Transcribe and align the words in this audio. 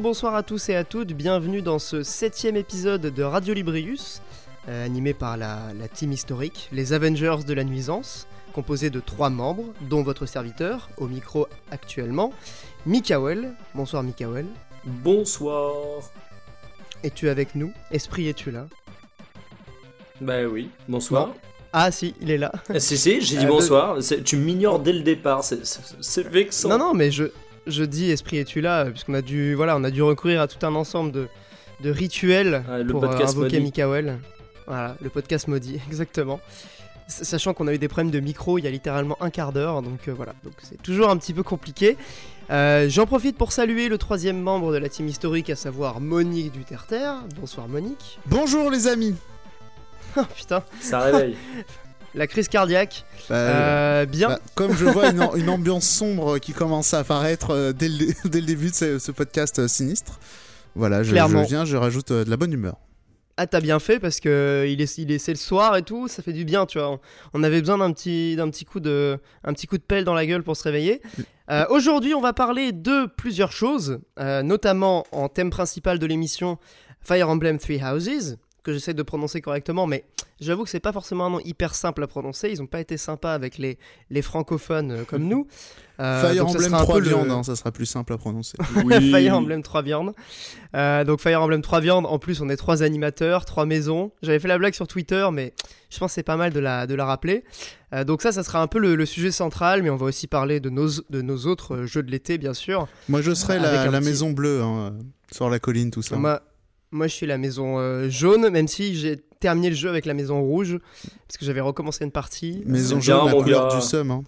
Bonjour 0.00 0.12
bonsoir 0.12 0.34
à 0.34 0.42
tous 0.42 0.70
et 0.70 0.76
à 0.76 0.82
toutes, 0.82 1.12
bienvenue 1.12 1.60
dans 1.60 1.78
ce 1.78 2.02
septième 2.02 2.56
épisode 2.56 3.02
de 3.02 3.22
Radio 3.22 3.52
Librius, 3.52 4.22
euh, 4.66 4.86
animé 4.86 5.12
par 5.12 5.36
la, 5.36 5.74
la 5.78 5.88
team 5.88 6.10
historique, 6.10 6.70
les 6.72 6.94
Avengers 6.94 7.44
de 7.46 7.52
la 7.52 7.64
nuisance, 7.64 8.26
composé 8.54 8.88
de 8.88 8.98
trois 8.98 9.28
membres, 9.28 9.66
dont 9.82 10.02
votre 10.02 10.24
serviteur, 10.24 10.88
au 10.96 11.06
micro 11.06 11.48
actuellement, 11.70 12.32
Mikael. 12.86 13.52
Bonsoir 13.74 14.02
Mikael. 14.02 14.46
Bonsoir. 14.86 15.74
Es 17.04 17.10
tu 17.10 17.28
avec 17.28 17.54
nous 17.54 17.70
Esprit, 17.90 18.26
es-tu 18.26 18.50
là? 18.50 18.68
Bah 20.22 20.44
oui, 20.50 20.70
bonsoir. 20.88 21.26
Non. 21.26 21.34
Ah 21.74 21.90
si, 21.90 22.14
il 22.22 22.30
est 22.30 22.38
là. 22.38 22.52
Ah, 22.70 22.80
si, 22.80 22.96
si, 22.96 23.20
j'ai 23.20 23.36
dit 23.36 23.44
Euh, 23.44 23.48
bonsoir. 23.48 23.98
Tu 24.24 24.36
m'ignores 24.36 24.80
dès 24.80 24.94
le 24.94 25.02
départ, 25.02 25.44
c'est 25.44 26.26
vexant. 26.26 26.70
Non, 26.70 26.78
non, 26.78 26.94
mais 26.94 27.10
je, 27.10 27.24
je 27.66 27.84
dis 27.84 28.10
Esprit, 28.10 28.38
es-tu 28.38 28.60
là? 28.60 28.86
Puisqu'on 28.86 29.14
a 29.14 29.22
dû, 29.22 29.54
voilà, 29.54 29.76
on 29.76 29.84
a 29.84 29.90
dû 29.90 30.02
recourir 30.02 30.40
à 30.40 30.48
tout 30.48 30.64
un 30.66 30.74
ensemble 30.74 31.12
de, 31.12 31.28
de 31.80 31.90
rituels 31.90 32.62
Ah, 32.68 32.78
le 32.78 32.86
pour 32.92 33.02
euh, 33.04 33.08
podcast 33.08 33.32
invoquer 33.36 33.58
maudit. 33.58 33.64
Mikael. 33.64 34.18
Voilà, 34.66 34.96
le 35.02 35.10
podcast 35.10 35.48
maudit, 35.48 35.80
exactement. 35.88 36.40
Sachant 37.08 37.54
qu'on 37.54 37.66
a 37.66 37.74
eu 37.74 37.78
des 37.78 37.88
problèmes 37.88 38.12
de 38.12 38.20
micro 38.20 38.56
il 38.58 38.64
y 38.64 38.68
a 38.68 38.70
littéralement 38.70 39.16
un 39.20 39.30
quart 39.30 39.52
d'heure, 39.52 39.82
donc 39.82 40.06
euh, 40.06 40.12
voilà, 40.12 40.32
donc 40.44 40.52
c'est 40.62 40.80
toujours 40.80 41.10
un 41.10 41.16
petit 41.16 41.34
peu 41.34 41.42
compliqué. 41.42 41.96
Euh, 42.50 42.88
J'en 42.88 43.04
profite 43.06 43.36
pour 43.36 43.50
saluer 43.50 43.88
le 43.88 43.98
troisième 43.98 44.40
membre 44.40 44.72
de 44.72 44.78
la 44.78 44.88
team 44.88 45.08
historique, 45.08 45.50
à 45.50 45.56
savoir 45.56 46.00
Monique 46.00 46.52
du 46.52 46.64
Terre-Terre. 46.64 47.16
Bonsoir 47.40 47.66
Monique. 47.68 48.20
Bonjour 48.26 48.70
les 48.70 48.86
amis 48.86 49.16
Oh 50.16 50.22
putain, 50.36 50.62
Ça 50.80 51.00
réveille. 51.00 51.36
la 52.14 52.26
crise 52.26 52.48
cardiaque. 52.48 53.04
Bah, 53.28 53.34
Euh, 53.36 54.06
bien. 54.06 54.28
bah, 54.28 54.38
Comme 54.54 54.74
je 54.76 54.84
vois 54.84 55.10
une, 55.10 55.28
une 55.36 55.48
ambiance 55.48 55.86
sombre 55.88 56.38
qui 56.38 56.52
commence 56.52 56.92
à 56.94 57.00
apparaître 57.00 57.50
euh, 57.50 57.72
dès, 57.72 57.88
le, 57.88 58.06
dès 58.28 58.40
le 58.40 58.46
début 58.46 58.70
de 58.70 58.74
ce, 58.74 58.98
ce 58.98 59.12
podcast 59.12 59.58
euh, 59.58 59.68
sinistre, 59.68 60.18
voilà, 60.74 61.02
je, 61.02 61.10
je 61.14 61.38
viens, 61.46 61.64
je 61.64 61.76
rajoute 61.76 62.12
de 62.12 62.28
la 62.30 62.36
bonne 62.36 62.52
humeur. 62.52 62.76
Ah 63.36 63.46
t'as 63.46 63.60
bien 63.62 63.78
fait 63.78 63.98
parce 63.98 64.20
que 64.20 64.66
il 64.68 64.82
est, 64.82 64.98
il 64.98 65.10
est 65.10 65.18
c'est 65.18 65.32
le 65.32 65.38
soir 65.38 65.74
et 65.76 65.82
tout, 65.82 66.08
ça 66.08 66.22
fait 66.22 66.34
du 66.34 66.44
bien, 66.44 66.66
tu 66.66 66.78
vois. 66.78 66.90
On, 66.90 67.00
on 67.32 67.42
avait 67.42 67.60
besoin 67.60 67.78
d'un 67.78 67.90
petit, 67.90 68.36
d'un 68.36 68.50
petit 68.50 68.66
coup 68.66 68.80
de, 68.80 69.18
un 69.44 69.54
petit 69.54 69.66
coup 69.66 69.78
de 69.78 69.82
pelle 69.82 70.04
dans 70.04 70.12
la 70.12 70.26
gueule 70.26 70.42
pour 70.42 70.56
se 70.58 70.64
réveiller. 70.64 71.00
Euh, 71.50 71.64
Aujourd'hui, 71.70 72.12
on 72.14 72.20
va 72.20 72.34
parler 72.34 72.72
de 72.72 73.06
plusieurs 73.16 73.50
choses, 73.52 73.98
euh, 74.18 74.42
notamment 74.42 75.06
en 75.10 75.28
thème 75.30 75.48
principal 75.48 75.98
de 75.98 76.04
l'émission 76.06 76.58
Fire 77.00 77.30
Emblem 77.30 77.58
Three 77.58 77.80
Houses, 77.82 78.36
que 78.62 78.72
j'essaie 78.72 78.94
de 78.94 79.02
prononcer 79.02 79.40
correctement, 79.40 79.86
mais 79.86 80.04
j'avoue 80.40 80.64
que 80.64 80.70
c'est 80.70 80.80
pas 80.80 80.92
forcément 80.92 81.26
un 81.26 81.30
nom 81.30 81.40
hyper 81.40 81.74
simple 81.74 82.02
à 82.02 82.06
prononcer. 82.06 82.50
Ils 82.50 82.60
ont 82.62 82.66
pas 82.66 82.80
été 82.80 82.96
sympas 82.96 83.32
avec 83.34 83.56
les, 83.58 83.78
les 84.10 84.22
francophones 84.22 84.90
euh, 84.92 85.04
comme 85.04 85.24
nous. 85.24 85.46
Euh, 85.98 86.30
Fire 86.32 86.46
Emblem 86.46 86.62
sera 86.70 86.80
un 86.80 86.82
3 86.82 86.94
peu 86.94 87.00
le- 87.02 87.08
viandes, 87.08 87.30
hein, 87.30 87.42
ça 87.42 87.56
sera 87.56 87.72
plus 87.72 87.84
simple 87.86 88.12
à 88.14 88.18
prononcer. 88.18 88.56
Oui. 88.84 89.10
Fire 89.10 89.36
Emblem 89.36 89.62
3 89.62 89.82
viandes. 89.82 90.12
Euh, 90.74 91.04
donc 91.04 91.20
Fire 91.20 91.42
Emblem 91.42 91.60
3 91.62 91.80
viandes, 91.80 92.06
en 92.06 92.18
plus 92.18 92.40
on 92.40 92.48
est 92.48 92.56
trois 92.56 92.82
animateurs, 92.82 93.44
trois 93.44 93.66
maisons. 93.66 94.12
J'avais 94.22 94.38
fait 94.38 94.48
la 94.48 94.56
blague 94.58 94.74
sur 94.74 94.86
Twitter, 94.88 95.26
mais 95.32 95.52
je 95.90 95.98
pense 95.98 96.12
que 96.12 96.14
c'est 96.14 96.22
pas 96.22 96.36
mal 96.36 96.52
de 96.52 96.60
la, 96.60 96.86
de 96.86 96.94
la 96.94 97.04
rappeler. 97.04 97.44
Euh, 97.92 98.04
donc 98.04 98.22
ça, 98.22 98.32
ça 98.32 98.42
sera 98.42 98.62
un 98.62 98.66
peu 98.66 98.78
le, 98.78 98.94
le 98.94 99.04
sujet 99.06 99.30
central, 99.32 99.82
mais 99.82 99.90
on 99.90 99.96
va 99.96 100.06
aussi 100.06 100.26
parler 100.26 100.60
de 100.60 100.70
nos, 100.70 100.88
de 101.10 101.20
nos 101.22 101.46
autres 101.46 101.84
jeux 101.84 102.02
de 102.02 102.10
l'été, 102.10 102.38
bien 102.38 102.54
sûr. 102.54 102.86
Moi 103.08 103.20
je 103.20 103.34
serai 103.34 103.58
la, 103.58 103.82
un 103.82 103.90
la 103.90 103.98
petit- 104.00 104.06
maison 104.08 104.30
bleue, 104.30 104.62
hein, 104.62 104.94
sur 105.32 105.50
la 105.50 105.58
colline, 105.58 105.90
tout 105.90 106.02
ça. 106.02 106.16
Moi, 106.16 106.40
moi, 106.92 107.06
je 107.06 107.14
suis 107.14 107.26
la 107.26 107.38
maison 107.38 107.78
euh, 107.78 108.08
jaune, 108.10 108.48
même 108.50 108.68
si 108.68 108.94
j'ai 108.96 109.16
terminé 109.40 109.70
le 109.70 109.76
jeu 109.76 109.88
avec 109.88 110.04
la 110.06 110.14
maison 110.14 110.40
rouge, 110.42 110.78
parce 111.26 111.36
que 111.38 111.44
j'avais 111.44 111.60
recommencé 111.60 112.04
une 112.04 112.10
partie. 112.10 112.62
Maison 112.66 112.96
C'est 112.96 113.06
jaune, 113.06 113.24
bien, 113.26 113.34
la 113.36 113.42
couleur 113.42 113.68
gars. 113.68 113.76
du 113.76 113.82
seum. 113.82 114.10
hein. 114.10 114.22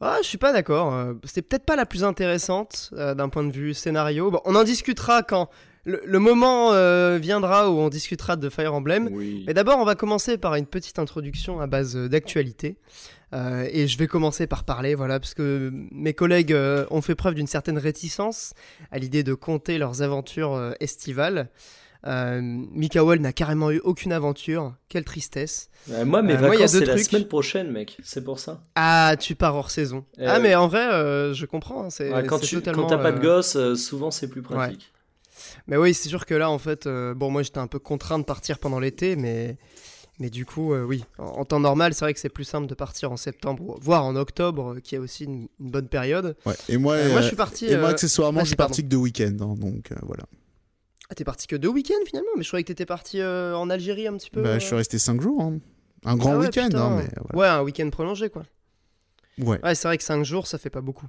Ah, 0.00 0.18
je 0.22 0.28
suis 0.28 0.38
pas 0.38 0.52
d'accord. 0.52 0.94
euh, 0.94 1.14
C'était 1.24 1.42
peut-être 1.42 1.64
pas 1.64 1.74
la 1.74 1.84
plus 1.86 2.04
intéressante 2.04 2.90
euh, 2.92 3.14
d'un 3.14 3.28
point 3.28 3.42
de 3.44 3.50
vue 3.50 3.74
scénario. 3.74 4.30
Bon, 4.30 4.40
on 4.44 4.54
en 4.54 4.62
discutera 4.62 5.22
quand 5.24 5.48
le, 5.84 6.00
le 6.04 6.18
moment 6.20 6.72
euh, 6.72 7.18
viendra 7.20 7.68
où 7.70 7.78
on 7.78 7.88
discutera 7.88 8.36
de 8.36 8.48
Fire 8.48 8.74
Emblem. 8.74 9.08
Oui. 9.10 9.42
Mais 9.46 9.54
d'abord, 9.54 9.78
on 9.80 9.84
va 9.84 9.96
commencer 9.96 10.38
par 10.38 10.54
une 10.54 10.66
petite 10.66 11.00
introduction 11.00 11.60
à 11.60 11.66
base 11.66 11.96
euh, 11.96 12.08
d'actualité. 12.08 12.76
Euh, 13.34 13.68
et 13.70 13.86
je 13.86 13.98
vais 13.98 14.06
commencer 14.06 14.46
par 14.46 14.64
parler, 14.64 14.94
voilà, 14.94 15.20
parce 15.20 15.34
que 15.34 15.70
mes 15.90 16.14
collègues 16.14 16.52
euh, 16.52 16.86
ont 16.90 17.02
fait 17.02 17.14
preuve 17.14 17.34
d'une 17.34 17.46
certaine 17.46 17.78
réticence 17.78 18.54
à 18.90 18.98
l'idée 18.98 19.22
de 19.22 19.34
compter 19.34 19.78
leurs 19.78 20.02
aventures 20.02 20.54
euh, 20.54 20.72
estivales. 20.80 21.48
Mikael 22.04 23.20
n'a 23.20 23.32
carrément 23.32 23.70
eu 23.70 23.80
aucune 23.80 24.12
aventure, 24.12 24.74
quelle 24.88 25.04
tristesse. 25.04 25.68
Moi, 25.88 26.22
mes 26.22 26.38
moi, 26.38 26.54
il 26.54 26.60
y 26.60 26.62
a 26.62 26.66
vacances, 26.66 26.70
c'est 26.70 26.84
la 26.86 26.96
semaine 26.96 27.26
prochaine, 27.26 27.70
mec. 27.70 27.98
C'est 28.02 28.22
pour 28.22 28.38
ça. 28.38 28.62
Ah, 28.76 29.16
tu 29.18 29.34
pars 29.34 29.54
hors 29.56 29.70
saison. 29.70 30.04
Eh 30.16 30.24
ah, 30.24 30.38
mais 30.38 30.54
en 30.54 30.68
vrai, 30.68 31.34
je 31.34 31.44
comprends. 31.44 31.84
hein, 31.84 31.90
c'est 31.90 32.10
Ouais, 32.10 32.24
quand 32.24 32.38
tu 32.38 32.54
totalement, 32.54 32.82
quand 32.82 32.88
t'as 32.96 33.02
pas 33.02 33.12
de 33.12 33.20
gosse, 33.20 33.74
souvent 33.74 34.10
c'est 34.10 34.28
plus 34.28 34.42
pratique. 34.42 34.92
Mais 35.66 35.76
oui, 35.76 35.92
c'est 35.92 36.08
sûr 36.08 36.24
que 36.24 36.34
là, 36.34 36.50
en 36.50 36.58
fait, 36.58 36.88
bon, 36.88 37.30
moi 37.30 37.42
j'étais 37.42 37.58
un 37.58 37.66
peu 37.66 37.80
contraint 37.80 38.18
de 38.18 38.24
partir 38.24 38.58
pendant 38.58 38.78
l'été, 38.78 39.16
mais, 39.16 39.58
mais 40.18 40.30
du 40.30 40.44
coup, 40.46 40.72
euh, 40.74 40.84
oui, 40.84 41.04
en, 41.18 41.24
en 41.24 41.44
temps 41.44 41.60
normal, 41.60 41.94
c'est 41.94 42.04
vrai 42.04 42.14
que 42.14 42.20
c'est 42.20 42.28
plus 42.28 42.44
simple 42.44 42.66
de 42.66 42.74
partir 42.74 43.12
en 43.12 43.16
septembre, 43.16 43.78
voire 43.80 44.04
en 44.04 44.16
octobre, 44.16 44.74
euh, 44.74 44.80
qui 44.80 44.94
est 44.94 44.98
aussi 44.98 45.24
une, 45.24 45.48
une 45.60 45.70
bonne 45.70 45.88
période. 45.88 46.36
Ouais. 46.46 46.54
Et 46.68 46.76
moi, 46.76 46.94
Euh, 46.94 47.08
moi, 47.10 47.18
euh, 47.18 47.22
je 47.22 47.26
suis 47.28 47.36
parti. 47.36 47.66
et 47.66 47.76
moi 47.76 47.88
euh, 47.88 47.92
accessoirement, 47.92 48.40
ah, 48.40 48.44
je 48.44 48.48
suis 48.48 48.56
parti 48.56 48.82
que 48.82 48.88
deux 48.88 48.96
week-ends, 48.96 49.36
hein, 49.40 49.54
donc 49.56 49.92
euh, 49.92 49.96
voilà. 50.02 50.24
Ah, 51.10 51.14
t'es 51.14 51.24
parti 51.24 51.46
que 51.46 51.56
deux 51.56 51.68
week-ends 51.68 52.04
finalement, 52.06 52.30
mais 52.36 52.42
je 52.42 52.48
croyais 52.48 52.62
que 52.64 52.68
t'étais 52.68 52.84
parti 52.86 53.20
euh, 53.20 53.56
en 53.56 53.70
Algérie 53.70 54.06
un 54.06 54.16
petit 54.16 54.30
peu. 54.30 54.42
Bah, 54.42 54.50
euh. 54.50 54.58
je 54.58 54.64
suis 54.66 54.74
resté 54.74 54.98
cinq 54.98 55.20
jours. 55.22 55.40
hein. 55.42 55.58
Un 56.04 56.16
grand 56.16 56.32
Ah 56.34 56.38
ouais, 56.38 56.46
week-end, 56.46 56.68
hein, 56.74 56.96
mais 56.98 57.08
voilà. 57.32 57.38
Ouais, 57.38 57.46
un 57.60 57.62
week-end 57.62 57.88
prolongé 57.90 58.28
quoi. 58.30 58.42
Ouais. 59.38 59.58
Ouais, 59.64 59.74
c'est 59.74 59.88
vrai 59.88 59.96
que 59.98 60.04
5 60.04 60.24
jours, 60.24 60.46
ça 60.48 60.58
fait 60.58 60.68
pas 60.70 60.80
beaucoup. 60.80 61.06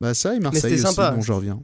Bah 0.00 0.14
ça 0.14 0.34
et 0.34 0.40
Marseille 0.40 0.62
c'était 0.62 0.74
aussi, 0.86 0.94
sympa. 0.94 1.10
dont 1.12 1.20
je 1.20 1.32
reviens. 1.32 1.62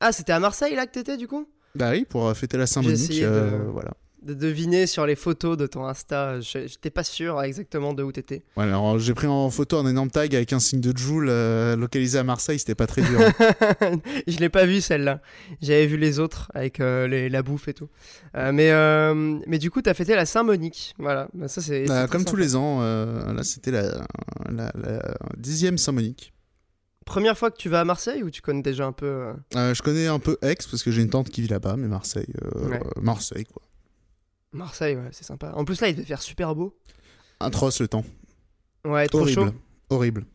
Ah, 0.00 0.12
c'était 0.12 0.32
à 0.32 0.40
Marseille 0.40 0.74
là 0.74 0.86
que 0.86 0.92
t'étais 0.92 1.16
du 1.16 1.26
coup? 1.28 1.48
Bah 1.74 1.90
oui, 1.92 2.04
pour 2.04 2.26
euh, 2.26 2.34
fêter 2.34 2.56
la 2.58 2.66
Saint-Monique, 2.66 3.08
de- 3.20 3.24
euh, 3.24 3.68
voilà. 3.72 3.92
De 4.28 4.34
deviner 4.34 4.86
sur 4.86 5.06
les 5.06 5.16
photos 5.16 5.56
de 5.56 5.66
ton 5.66 5.86
Insta, 5.86 6.38
je- 6.40 6.66
j'étais 6.66 6.90
pas 6.90 7.02
sûr 7.02 7.40
exactement 7.42 7.94
de 7.94 8.02
où 8.02 8.12
t'étais. 8.12 8.42
Voilà, 8.56 8.72
alors 8.72 8.98
j'ai 8.98 9.14
pris 9.14 9.26
en 9.26 9.48
photo 9.48 9.78
un 9.78 9.86
énorme 9.86 10.10
tag 10.10 10.34
avec 10.36 10.52
un 10.52 10.60
signe 10.60 10.82
de 10.82 10.94
Joule 10.94 11.28
euh, 11.30 11.76
localisé 11.76 12.18
à 12.18 12.24
Marseille, 12.24 12.58
c'était 12.58 12.74
pas 12.74 12.86
très 12.86 13.00
dur. 13.00 13.18
hein. 13.20 13.92
je 14.26 14.36
l'ai 14.38 14.50
pas 14.50 14.66
vu 14.66 14.82
celle-là. 14.82 15.22
J'avais 15.62 15.86
vu 15.86 15.96
les 15.96 16.18
autres 16.18 16.50
avec 16.54 16.78
euh, 16.80 17.08
les- 17.08 17.30
la 17.30 17.42
bouffe 17.42 17.68
et 17.68 17.74
tout. 17.74 17.88
Euh, 18.36 18.52
mais, 18.52 18.70
euh, 18.70 19.38
mais 19.46 19.58
du 19.58 19.70
coup, 19.70 19.80
t'as 19.80 19.94
fêté 19.94 20.14
la 20.14 20.26
Saint-Monique. 20.26 20.94
Voilà. 20.98 21.28
Bah, 21.32 21.48
ça, 21.48 21.62
c'est, 21.62 21.86
Bah, 21.86 22.06
comme 22.06 22.26
tous 22.26 22.36
les 22.36 22.54
ans, 22.54 22.80
euh, 22.82 23.32
là 23.32 23.42
c'était 23.44 23.70
la, 23.70 24.04
la, 24.50 24.70
la 24.74 25.14
dixième 25.38 25.78
Saint-Monique. 25.78 26.34
Première 27.06 27.38
fois 27.38 27.50
que 27.50 27.56
tu 27.56 27.70
vas 27.70 27.80
à 27.80 27.84
Marseille 27.86 28.22
ou 28.22 28.28
tu 28.28 28.42
connais 28.42 28.60
déjà 28.60 28.84
un 28.84 28.92
peu 28.92 29.06
euh, 29.06 29.32
Euh, 29.56 29.72
je 29.72 29.80
connais 29.82 30.06
un 30.06 30.18
peu 30.18 30.36
Aix 30.42 30.56
parce 30.70 30.82
que 30.82 30.90
j'ai 30.90 31.00
une 31.00 31.08
tante 31.08 31.30
qui 31.30 31.40
vit 31.40 31.48
là-bas, 31.48 31.76
mais 31.78 31.88
Marseille, 31.88 32.28
euh, 32.44 32.68
Ouais. 32.68 32.80
euh, 32.84 33.00
Marseille 33.00 33.46
quoi. 33.46 33.62
Marseille 34.52 34.96
Ouais, 34.96 35.08
c'est 35.12 35.24
sympa. 35.24 35.52
En 35.54 35.64
plus, 35.64 35.80
là, 35.80 35.88
il 35.88 35.94
devait 35.94 36.06
faire 36.06 36.22
super 36.22 36.54
beau. 36.54 36.76
Atroce 37.40 37.80
le 37.80 37.88
temps, 37.88 38.04
Ouais, 38.84 39.06
trop 39.06 39.20
horrible, 39.20 39.42
chaud. 39.46 39.54
horrible. 39.90 40.26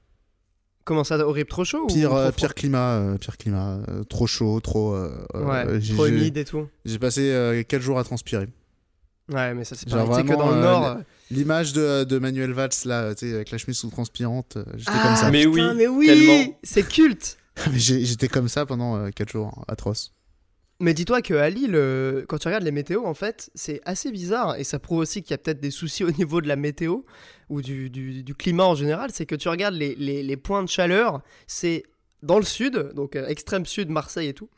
Comment 0.86 1.04
ça, 1.04 1.18
horrible 1.26 1.50
Trop 1.50 1.64
chaud 1.66 1.84
ou 1.84 1.88
Pire, 1.88 2.10
trop 2.10 2.18
euh, 2.18 2.32
pire 2.32 2.54
climat, 2.56 2.96
euh, 2.98 3.18
pire 3.18 3.38
climat, 3.38 3.80
euh, 3.90 4.04
trop 4.04 4.28
chaud, 4.28 4.60
trop. 4.60 4.94
euh, 4.94 5.26
Ouais, 5.34 5.66
euh, 5.68 5.80
humide 6.08 6.38
et 6.38 6.46
tout. 6.46 6.68
J'ai 6.86 7.00
passé 7.00 7.64
4 7.68 7.82
jours 7.82 8.00
à 8.00 8.04
transpirer. 8.04 8.48
Ouais, 9.32 9.54
mais 9.54 9.64
ça, 9.64 9.76
c'est 9.76 9.88
Genre 9.90 10.08
pareil. 10.08 10.24
Tu 10.26 10.30
sais 10.30 10.34
que 10.36 10.40
dans 10.40 10.52
le 10.52 10.58
euh, 10.58 10.62
Nord. 10.62 10.98
L'image 11.32 11.72
de, 11.74 12.04
de 12.04 12.20
Manuel 12.20 12.52
Valls 12.52 12.70
là, 12.86 13.16
tu 13.16 13.28
sais, 13.30 13.34
avec 13.36 13.50
la 13.52 13.58
chemise 13.58 13.78
sous 13.78 13.90
transpirante, 13.90 14.58
euh, 14.58 14.66
j'étais 14.76 14.92
Ah, 14.94 15.04
comme 15.04 15.16
ça. 15.16 15.32
Mais 15.32 15.46
putain, 15.46 15.72
oui, 15.72 15.76
mais 15.78 15.88
oui 15.88 16.06
tellement. 16.08 16.58
C'est 16.64 16.84
culte 16.88 17.38
Mais 17.72 17.80
J'étais 17.80 18.28
comme 18.28 18.50
ça 18.50 18.66
pendant 18.66 19.10
4 19.12 19.30
jours, 19.32 19.54
hein, 19.58 19.64
atroce. 19.70 20.14
Mais 20.84 20.94
dis-toi 20.94 21.22
qu'à 21.22 21.50
Lille, 21.50 21.76
euh, 21.76 22.26
quand 22.28 22.40
tu 22.40 22.50
regardes 22.50 22.66
les 22.66 22.72
météos, 22.72 23.06
en 23.06 23.14
fait, 23.14 23.50
c'est 23.56 23.80
assez 23.86 24.12
bizarre. 24.12 24.58
Et 24.58 24.66
ça 24.66 24.80
prouve 24.80 24.98
aussi 24.98 25.24
qu'il 25.24 25.32
y 25.32 25.34
a 25.34 25.38
peut-être 25.38 25.62
des 25.62 25.72
soucis 25.72 26.04
au 26.04 26.12
niveau 26.12 26.42
de 26.42 26.48
la 26.50 26.58
météo 26.58 27.04
ou 27.50 27.62
du, 27.62 28.36
climat 28.38 28.66
en 28.66 28.76
général. 28.76 29.10
C'est 29.14 29.26
que 29.26 29.36
tu 29.36 29.48
regardes 29.48 29.76
les, 29.76 30.38
points 30.38 30.62
de 30.62 30.68
chaleur, 30.68 31.22
c'est 31.48 31.84
dans 32.22 32.38
le 32.38 32.44
sud, 32.44 32.92
donc 32.96 33.16
euh, 33.16 33.28
extrême 33.28 33.66
sud, 33.66 33.88
Marseille 33.88 34.28
et 34.28 34.34
tout. 34.34 34.50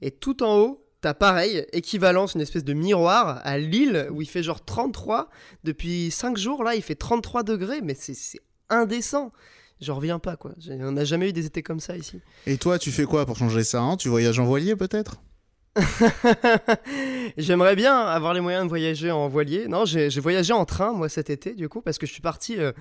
Et 0.00 0.10
tout 0.10 0.42
en 0.42 0.56
haut, 0.56 0.86
t'as 1.02 1.12
pareil, 1.12 1.66
équivalence, 1.74 2.34
une 2.34 2.40
espèce 2.40 2.64
de 2.64 2.72
miroir 2.72 3.42
à 3.44 3.58
Lille 3.58 4.08
où 4.10 4.22
il 4.22 4.28
fait 4.30 4.42
genre 4.42 4.64
33. 4.64 5.28
Depuis 5.62 6.10
5 6.10 6.38
jours, 6.38 6.64
là, 6.64 6.74
il 6.74 6.82
fait 6.82 6.94
33 6.94 7.42
degrés, 7.42 7.82
mais 7.82 7.94
c'est 7.94 8.40
indécent. 8.70 9.30
J'en 9.82 9.96
reviens 9.96 10.20
pas, 10.20 10.36
quoi. 10.36 10.52
On 10.70 10.92
n'a 10.92 11.04
jamais 11.04 11.28
eu 11.28 11.32
des 11.34 11.44
étés 11.44 11.62
comme 11.62 11.80
ça 11.80 11.98
ici. 11.98 12.22
Et 12.46 12.56
toi, 12.56 12.78
tu 12.78 12.90
fais 12.90 13.04
quoi 13.04 13.26
pour 13.26 13.36
changer 13.36 13.62
ça 13.62 13.82
hein? 13.82 13.98
Tu 13.98 14.08
voyages 14.08 14.38
en 14.38 14.46
voilier 14.46 14.74
peut-être? 14.74 15.20
J'aimerais 17.36 17.76
bien 17.76 17.98
avoir 17.98 18.34
les 18.34 18.40
moyens 18.40 18.64
de 18.64 18.68
voyager 18.68 19.10
en 19.10 19.28
voilier. 19.28 19.68
Non, 19.68 19.84
j'ai 19.84 20.08
voyagé 20.20 20.52
en 20.52 20.64
train, 20.64 20.92
moi, 20.92 21.08
cet 21.08 21.30
été, 21.30 21.54
du 21.54 21.68
coup, 21.68 21.80
parce 21.80 21.98
que 21.98 22.06
je 22.06 22.12
suis 22.12 22.22
parti 22.22 22.58
euh, 22.58 22.72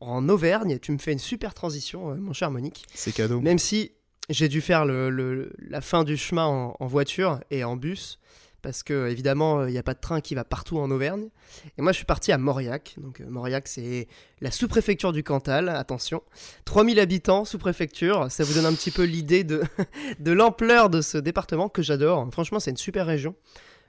en 0.00 0.28
Auvergne. 0.28 0.78
Tu 0.78 0.92
me 0.92 0.98
fais 0.98 1.12
une 1.12 1.18
super 1.18 1.54
transition, 1.54 2.10
euh, 2.10 2.14
mon 2.16 2.32
cher 2.32 2.50
Monique. 2.50 2.86
C'est 2.94 3.12
cadeau. 3.12 3.40
Même 3.40 3.58
si 3.58 3.92
j'ai 4.30 4.48
dû 4.48 4.60
faire 4.60 4.84
le, 4.86 5.10
le- 5.10 5.52
la 5.58 5.80
fin 5.80 6.04
du 6.04 6.16
chemin 6.16 6.46
en, 6.46 6.76
en 6.78 6.86
voiture 6.86 7.40
et 7.50 7.64
en 7.64 7.76
bus, 7.76 8.18
parce 8.64 8.82
que 8.82 9.08
évidemment 9.08 9.66
il 9.66 9.72
n'y 9.72 9.78
a 9.78 9.82
pas 9.82 9.92
de 9.92 10.00
train 10.00 10.22
qui 10.22 10.34
va 10.34 10.42
partout 10.42 10.78
en 10.78 10.90
Auvergne. 10.90 11.28
Et 11.76 11.82
moi 11.82 11.92
je 11.92 11.98
suis 11.98 12.06
parti 12.06 12.32
à 12.32 12.38
Mauriac. 12.38 12.94
Donc 12.96 13.20
euh, 13.20 13.26
Mauriac 13.28 13.68
c'est 13.68 14.08
la 14.40 14.50
sous-préfecture 14.50 15.12
du 15.12 15.22
Cantal, 15.22 15.68
attention. 15.68 16.22
3000 16.64 16.98
habitants, 16.98 17.44
sous-préfecture, 17.44 18.30
ça 18.30 18.42
vous 18.42 18.54
donne 18.54 18.66
un 18.66 18.72
petit 18.72 18.90
peu 18.90 19.04
l'idée 19.04 19.44
de, 19.44 19.62
de 20.18 20.32
l'ampleur 20.32 20.88
de 20.88 21.02
ce 21.02 21.18
département 21.18 21.68
que 21.68 21.82
j'adore. 21.82 22.26
Franchement 22.32 22.58
c'est 22.58 22.70
une 22.70 22.78
super 22.78 23.04
région 23.06 23.36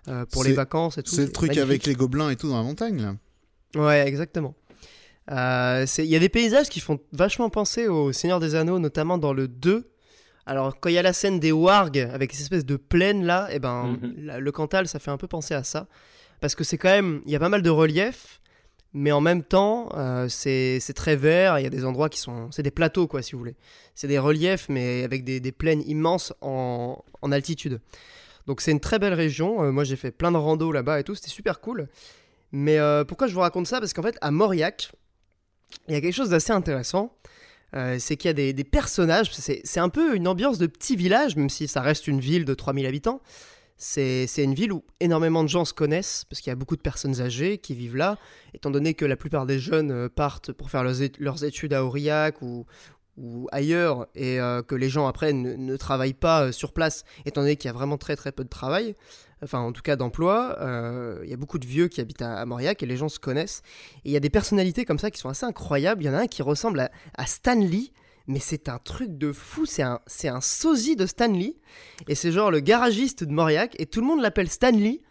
euh, 0.09 0.25
pour 0.25 0.43
les 0.43 0.53
vacances 0.53 0.97
et 0.97 1.03
tout. 1.03 1.15
C'est 1.15 1.25
le 1.25 1.31
truc 1.31 1.51
magnifique. 1.51 1.69
avec 1.69 1.85
les 1.85 1.95
gobelins 1.95 2.29
et 2.29 2.35
tout 2.35 2.49
dans 2.49 2.57
la 2.57 2.63
montagne, 2.63 3.01
là. 3.01 3.15
Ouais, 3.81 4.05
exactement. 4.07 4.55
Euh, 5.31 5.85
Il 5.97 6.05
y 6.05 6.15
a 6.15 6.19
des 6.19 6.29
paysages 6.29 6.69
qui 6.69 6.81
font 6.81 6.99
vachement 7.13 7.49
penser 7.49 7.87
au 7.87 8.11
Seigneur 8.11 8.39
des 8.39 8.55
Anneaux, 8.55 8.79
notamment 8.79 9.17
dans 9.17 9.33
le 9.33 9.47
2. 9.47 9.89
Alors, 10.45 10.79
quand 10.79 10.89
il 10.89 10.93
y 10.95 10.97
a 10.97 11.01
la 11.01 11.13
scène 11.13 11.39
des 11.39 11.51
wargs 11.51 11.97
avec 11.97 12.33
ces 12.33 12.43
espèces 12.43 12.65
de 12.65 12.75
plaines 12.77 13.25
là, 13.25 13.47
et 13.51 13.59
ben, 13.59 13.97
Mhm. 14.01 14.37
le 14.39 14.51
Cantal, 14.51 14.87
ça 14.87 14.99
fait 14.99 15.11
un 15.11 15.17
peu 15.17 15.27
penser 15.27 15.53
à 15.55 15.63
ça. 15.63 15.87
Parce 16.41 16.53
que 16.55 16.63
c'est 16.63 16.77
quand 16.77 16.89
même, 16.89 17.21
il 17.25 17.31
y 17.31 17.35
a 17.35 17.39
pas 17.39 17.49
mal 17.49 17.61
de 17.63 17.69
relief, 17.69 18.39
mais 18.93 19.11
en 19.11 19.21
même 19.21 19.41
temps, 19.43 19.89
euh, 19.95 20.27
c'est 20.29 20.79
c'est 20.79 20.93
très 20.93 21.15
vert. 21.15 21.57
Il 21.59 21.63
y 21.63 21.65
a 21.65 21.69
des 21.69 21.83
endroits 21.85 22.09
qui 22.09 22.19
sont, 22.19 22.51
c'est 22.51 22.61
des 22.63 22.71
plateaux 22.71 23.07
quoi, 23.07 23.21
si 23.21 23.31
vous 23.33 23.39
voulez. 23.39 23.55
C'est 23.95 24.07
des 24.07 24.19
reliefs, 24.19 24.67
mais 24.69 25.03
avec 25.03 25.23
des, 25.23 25.39
des 25.39 25.51
plaines 25.51 25.81
immenses 25.87 26.33
en, 26.41 27.03
en 27.21 27.31
altitude. 27.31 27.79
Donc 28.45 28.61
c'est 28.61 28.71
une 28.71 28.79
très 28.79 28.99
belle 28.99 29.13
région. 29.15 29.63
Euh, 29.63 29.71
moi, 29.71 29.83
j'ai 29.83 29.95
fait 29.95 30.11
plein 30.11 30.31
de 30.31 30.37
randos 30.37 30.71
là-bas 30.71 30.99
et 30.99 31.03
tout. 31.03 31.15
C'était 31.15 31.29
super 31.31 31.59
cool. 31.61 31.87
Mais 32.51 32.77
euh, 32.77 33.03
pourquoi 33.03 33.25
je 33.27 33.33
vous 33.33 33.39
raconte 33.41 33.65
ça? 33.67 33.79
Parce 33.79 33.93
qu'en 33.93 34.03
fait, 34.03 34.17
à 34.21 34.29
Mauriac, 34.29 34.91
il 35.87 35.95
y 35.95 35.97
a 35.97 36.01
quelque 36.01 36.13
chose 36.13 36.29
d'assez 36.29 36.51
intéressant. 36.53 37.11
Euh, 37.75 37.97
c'est 37.99 38.15
qu'il 38.15 38.29
y 38.29 38.47
a 38.47 38.53
des, 38.53 38.63
personnages. 38.63 39.31
C'est 39.33 39.79
un 39.79 39.89
peu 39.89 40.15
une 40.15 40.27
ambiance 40.27 40.57
de 40.57 40.67
petit 40.67 40.95
village, 40.95 41.35
même 41.35 41.49
si 41.49 41.67
ça 41.67 41.81
reste 41.81 42.07
une 42.07 42.19
ville 42.19 42.45
de 42.45 42.53
3000 42.53 42.85
habitants. 42.85 43.21
C'est 43.77 44.27
une 44.37 44.53
ville 44.53 44.71
où 44.71 44.83
énormément 45.01 45.43
de 45.43 45.49
gens 45.49 45.65
se 45.65 45.73
connaissent, 45.73 46.25
parce 46.29 46.39
qu'il 46.39 46.49
y 46.49 46.53
a 46.53 46.55
beaucoup 46.55 46.77
de 46.77 46.81
personnes 46.81 47.19
âgées 47.19 47.57
qui 47.57 47.75
vivent 47.75 47.97
là, 47.97 48.17
étant 48.53 48.71
donné 48.71 48.93
que 48.93 49.03
la 49.03 49.17
plupart 49.17 49.45
des 49.45 49.59
jeunes 49.59 49.91
euh, 49.91 50.09
partent 50.09 50.53
pour 50.53 50.69
faire 50.69 50.83
leurs, 50.83 51.01
ét- 51.01 51.19
leurs 51.19 51.43
études 51.43 51.73
à 51.73 51.83
Aurillac 51.83 52.41
ou, 52.41 52.65
ou 53.17 53.49
ailleurs, 53.51 54.07
et 54.15 54.39
euh, 54.39 54.61
que 54.61 54.75
les 54.75 54.87
gens 54.87 55.07
après 55.07 55.33
ne, 55.33 55.55
ne 55.55 55.75
travaillent 55.75 56.13
pas 56.13 56.53
sur 56.53 56.71
place, 56.71 57.03
étant 57.25 57.41
donné 57.41 57.57
qu'il 57.57 57.67
y 57.67 57.69
a 57.69 57.73
vraiment 57.73 57.97
très 57.97 58.15
très 58.15 58.31
peu 58.31 58.45
de 58.45 58.49
travail, 58.49 58.95
enfin 59.45 59.59
en 59.59 59.71
tout 59.71 59.81
cas 59.81 59.95
d'emploi. 59.95 60.57
euh, 60.59 61.19
Il 61.23 61.29
y 61.29 61.33
a 61.33 61.37
beaucoup 61.37 61.57
de 61.59 61.65
vieux 61.65 61.87
qui 61.87 62.01
habitent 62.01 62.21
à, 62.21 62.35
à 62.39 62.45
Mauriac 62.45 62.83
et 62.83 62.85
les 62.85 62.97
gens 62.97 63.07
se 63.09 63.19
connaissent. 63.19 63.61
Et 64.03 64.09
il 64.09 64.11
y 64.11 64.17
a 64.17 64.19
des 64.19 64.29
personnalités 64.29 64.83
comme 64.85 64.99
ça 64.99 65.09
qui 65.11 65.19
sont 65.19 65.29
assez 65.29 65.45
incroyables. 65.45 66.03
Il 66.03 66.07
y 66.07 66.09
en 66.09 66.13
a 66.13 66.19
un 66.19 66.27
qui 66.27 66.41
ressemble 66.41 66.79
à, 66.81 66.91
à 67.17 67.25
Stan 67.25 67.55
Lee, 67.55 67.93
mais 68.27 68.39
c'est 68.39 68.67
un 68.69 68.77
truc 68.79 69.17
de 69.17 69.31
fou. 69.31 69.65
C'est 69.65 69.83
un, 69.83 69.99
c'est 70.07 70.27
un 70.27 70.41
sosie 70.41 70.95
de 70.95 71.05
Stan 71.05 71.31
Lee. 71.31 71.55
Et 72.07 72.15
c'est 72.15 72.31
genre 72.31 72.51
le 72.51 72.59
garagiste 72.59 73.23
de 73.23 73.31
Mauriac. 73.31 73.75
Et 73.79 73.85
tout 73.85 74.01
le 74.01 74.07
monde 74.07 74.21
l'appelle 74.21 74.49
Stan 74.49 74.71
Lee. 74.71 75.01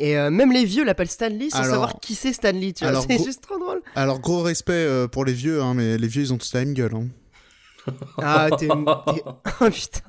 Et 0.00 0.16
euh, 0.16 0.30
même 0.30 0.52
les 0.52 0.64
vieux 0.64 0.84
l'appellent 0.84 1.10
Stan 1.10 1.28
Lee 1.28 1.50
sans 1.50 1.58
Alors- 1.58 1.70
savoir 1.70 2.00
qui 2.00 2.14
c'est 2.14 2.32
Stan 2.32 2.52
Lee. 2.52 2.72
Tu 2.72 2.86
vois, 2.86 3.00
c'est 3.08 3.22
juste 3.24 3.42
trop 3.42 3.58
drôle. 3.58 3.82
Alors, 3.96 4.20
gros 4.20 4.42
respect 4.42 4.72
euh, 4.72 5.08
pour 5.08 5.24
les 5.24 5.32
vieux, 5.32 5.60
hein, 5.60 5.74
mais 5.74 5.98
les 5.98 6.06
vieux, 6.08 6.22
ils 6.22 6.32
ont 6.32 6.38
tous 6.38 6.54
la 6.54 6.60
même 6.64 6.74
gueule. 6.74 6.94
hein. 6.94 7.08
Ah, 8.18 8.48
t'es. 8.56 8.68
t'es- 8.68 8.74
Oh 9.60 9.70
putain. 9.70 10.00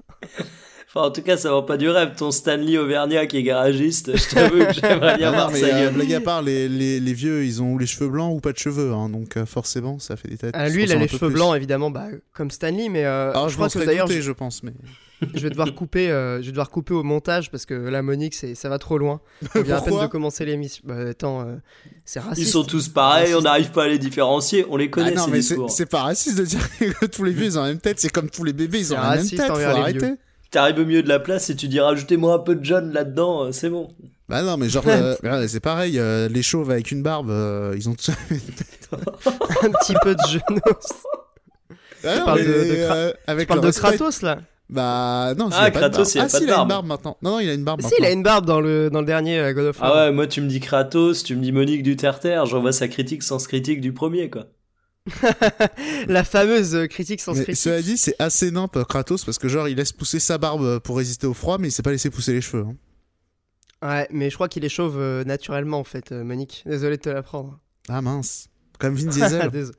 Enfin, 0.91 1.05
en 1.05 1.11
tout 1.11 1.21
cas, 1.21 1.37
ça 1.37 1.51
vend 1.51 1.61
pas 1.61 1.77
du 1.77 1.87
rêve. 1.87 2.13
Ton 2.17 2.31
Stanley 2.31 2.79
Auvergnat 2.79 3.27
qui 3.27 3.37
est 3.37 3.43
garagiste, 3.43 4.17
je 4.17 4.33
t'avoue 4.33 4.65
que 4.65 4.73
j'aimerais 4.73 5.17
bien 5.17 5.29
Ah 5.29 5.47
voir 5.47 5.55
sa 5.55 5.67
euh, 5.67 5.89
blague 5.91 6.13
à 6.13 6.19
part, 6.19 6.41
les, 6.41 6.67
les, 6.67 6.99
les 6.99 7.13
vieux, 7.13 7.45
ils 7.45 7.61
ont 7.61 7.77
les 7.77 7.85
cheveux 7.85 8.09
blancs 8.09 8.35
ou 8.35 8.39
pas 8.39 8.53
de 8.53 8.57
cheveux, 8.57 8.91
hein, 8.91 9.07
donc 9.07 9.37
euh, 9.37 9.45
forcément, 9.45 9.99
ça 9.99 10.15
fait 10.15 10.29
des 10.29 10.37
têtes. 10.37 10.55
Ah, 10.55 10.67
lui, 10.67 10.83
il 10.83 10.91
a 10.91 10.95
les 10.95 11.07
cheveux 11.07 11.27
plus. 11.27 11.35
blancs, 11.35 11.55
évidemment, 11.55 11.91
bah, 11.91 12.07
comme 12.33 12.49
Stan 12.49 12.71
Lee, 12.71 12.89
mais 12.89 13.05
euh, 13.05 13.29
Alors, 13.31 13.49
je 13.49 13.51
je 13.51 13.55
crois 13.57 13.67
m'en 13.67 13.81
que 13.81 13.85
d'ailleurs, 13.85 14.07
je, 14.07 14.19
je 14.19 14.31
pense, 14.31 14.63
mais 14.63 14.73
je 15.35 15.39
vais 15.39 15.49
devoir 15.49 15.73
couper, 15.75 16.09
euh, 16.09 16.37
je 16.41 16.45
vais 16.45 16.51
devoir 16.51 16.69
couper 16.69 16.93
au 16.93 17.03
montage 17.03 17.51
parce 17.51 17.65
que 17.65 17.73
là, 17.73 18.01
Monique, 18.01 18.33
c'est, 18.33 18.55
ça 18.55 18.69
va 18.69 18.79
trop 18.79 18.97
loin. 18.97 19.21
On 19.55 19.61
vient 19.61 19.77
à 19.77 19.81
peine 19.81 19.99
de 19.99 20.07
commencer 20.07 20.45
l'émission. 20.45 20.81
Bah, 20.87 20.95
attends, 21.09 21.41
euh, 21.41 21.55
c'est 22.05 22.19
raciste. 22.19 22.47
Ils 22.47 22.51
sont 22.51 22.63
tous 22.63 22.87
pareils, 22.87 23.35
on 23.35 23.41
n'arrive 23.41 23.71
pas 23.71 23.83
à 23.83 23.87
les 23.87 23.99
différencier, 23.99 24.65
on 24.69 24.77
les 24.77 24.89
connaît 24.89 25.11
Ah 25.13 25.19
non, 25.19 25.25
ces 25.25 25.57
mais 25.57 25.67
c'est 25.69 25.85
pas 25.85 26.03
raciste 26.03 26.37
de 26.37 26.45
dire 26.45 26.67
que 26.79 27.05
tous 27.05 27.23
les 27.23 27.31
vieux, 27.31 27.45
ils 27.45 27.59
ont 27.59 27.63
la 27.63 27.69
même 27.69 27.79
tête, 27.81 27.99
c'est 27.99 28.09
comme 28.11 28.29
tous 28.29 28.43
les 28.43 28.53
bébés, 28.53 28.79
ils 28.79 28.85
C'est 28.85 28.93
ont 28.97 29.01
la 29.01 29.17
même 29.17 29.29
tête, 29.29 29.45
faut 29.45 29.53
arrêter. 29.53 30.13
T'arrives 30.51 30.79
au 30.79 30.85
milieu 30.85 31.03
de 31.03 31.09
la 31.09 31.19
place 31.19 31.49
et 31.49 31.55
tu 31.55 31.67
dis 31.67 31.79
rajoutez-moi 31.79 32.33
un 32.33 32.39
peu 32.39 32.55
de 32.55 32.63
John 32.65 32.91
là-dedans, 32.91 33.45
euh, 33.45 33.51
c'est 33.51 33.69
bon. 33.69 33.89
Bah 34.27 34.41
non, 34.41 34.57
mais 34.57 34.67
genre, 34.69 34.83
euh, 34.87 35.15
c'est 35.47 35.59
pareil, 35.59 35.99
euh, 35.99 36.27
les 36.29 36.41
chauves 36.41 36.71
avec 36.71 36.91
une 36.91 37.03
barbe, 37.03 37.29
euh, 37.29 37.73
ils 37.77 37.87
ont 37.89 37.93
un 38.91 39.69
petit 39.71 39.93
peu 40.03 40.15
de 40.15 40.21
genou. 40.29 40.59
Ah 42.03 42.19
non, 42.19 42.25
parles 42.25 42.39
mais, 42.39 42.45
de- 42.45 42.51
de 42.51 42.75
Kra- 42.75 42.95
euh, 42.95 43.13
avec 43.27 43.47
Tu 43.47 43.53
parles 43.53 43.61
le 43.65 43.71
de 43.71 43.75
Kratos 43.77 44.21
là 44.21 44.39
Bah 44.69 45.33
non, 45.37 45.49
Ah, 45.51 45.63
il 45.63 45.67
a 45.67 45.71
pas 45.71 45.89
de 45.89 45.93
Kratos, 45.95 46.13
barbe. 46.15 46.25
Ah 46.25 46.29
si, 46.29 46.43
il 46.43 46.49
a 46.51 46.61
une 46.61 46.67
barbe. 46.67 46.85
maintenant. 46.87 47.17
Non, 47.21 47.31
non, 47.31 47.39
il 47.39 47.49
a 47.49 47.53
une 47.53 47.63
barbe 47.63 47.81
Si, 47.81 47.93
il 47.99 48.05
a 48.05 48.11
une 48.11 48.23
barbe 48.23 48.45
dans 48.45 48.61
le, 48.61 48.89
dans 48.89 49.01
le 49.01 49.05
dernier 49.05 49.51
God 49.53 49.65
of 49.65 49.79
War. 49.81 49.91
Ah 49.93 50.05
ouais, 50.05 50.11
moi 50.11 50.25
tu 50.27 50.41
me 50.41 50.47
dis 50.47 50.59
Kratos, 50.59 51.23
tu 51.23 51.35
me 51.35 51.41
dis 51.43 51.51
Monique 51.51 51.83
du 51.83 51.95
Terre-Terre, 51.95 52.45
j'envoie 52.45 52.71
sa 52.71 52.87
critique 52.87 53.21
sans 53.23 53.45
critique 53.45 53.81
du 53.81 53.91
premier 53.93 54.29
quoi. 54.29 54.45
La 56.07 56.23
fameuse 56.23 56.87
critique 56.89 57.21
sans 57.21 57.33
critique. 57.33 57.55
cela 57.55 57.81
dit, 57.81 57.97
c'est 57.97 58.15
assez 58.19 58.51
nimp 58.51 58.83
Kratos 58.85 59.23
parce 59.25 59.37
que 59.39 59.47
genre 59.47 59.67
il 59.67 59.75
laisse 59.77 59.91
pousser 59.91 60.19
sa 60.19 60.37
barbe 60.37 60.79
pour 60.79 60.97
résister 60.97 61.27
au 61.27 61.33
froid, 61.33 61.57
mais 61.57 61.67
il 61.69 61.71
s'est 61.71 61.83
pas 61.83 61.91
laissé 61.91 62.09
pousser 62.09 62.33
les 62.33 62.41
cheveux. 62.41 62.63
hein. 62.65 62.75
Ouais, 63.81 64.07
mais 64.11 64.29
je 64.29 64.35
crois 64.35 64.49
qu'il 64.49 64.65
est 64.65 64.69
chauve 64.69 64.97
euh, 64.99 65.23
naturellement 65.23 65.79
en 65.79 65.83
fait, 65.85 66.11
euh, 66.11 66.23
Monique. 66.23 66.63
Désolé 66.65 66.97
de 66.97 67.01
te 67.01 67.09
l'apprendre. 67.09 67.59
Ah 67.87 68.01
mince, 68.01 68.49
comme 68.77 68.95
Vin 68.95 69.07
Diesel. 69.09 69.51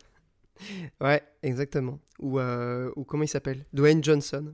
Ouais, 1.01 1.23
exactement. 1.43 1.99
Ou, 2.19 2.39
euh, 2.39 2.91
ou 2.95 3.05
comment 3.05 3.23
il 3.23 3.29
s'appelle? 3.29 3.65
Dwayne 3.73 4.05
Johnson. 4.05 4.53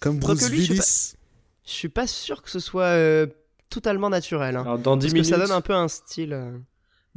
comme 0.00 0.18
Bruce 0.18 0.48
lui, 0.50 0.62
je 0.62 0.66
sais 0.68 0.72
Willis. 0.72 1.14
Je 1.66 1.70
suis 1.70 1.88
pas 1.90 2.06
sûr 2.06 2.40
que 2.40 2.48
ce 2.50 2.60
soit 2.60 2.84
euh, 2.84 3.26
totalement 3.68 4.08
naturel. 4.08 4.56
hein. 4.56 4.62
Alors 4.62 4.78
dans 4.78 4.96
10 4.96 5.04
Parce 5.08 5.12
minutes, 5.12 5.30
que 5.30 5.36
ça 5.36 5.42
donne 5.46 5.54
un 5.54 5.60
peu 5.60 5.74
un 5.74 5.88
style. 5.88 6.32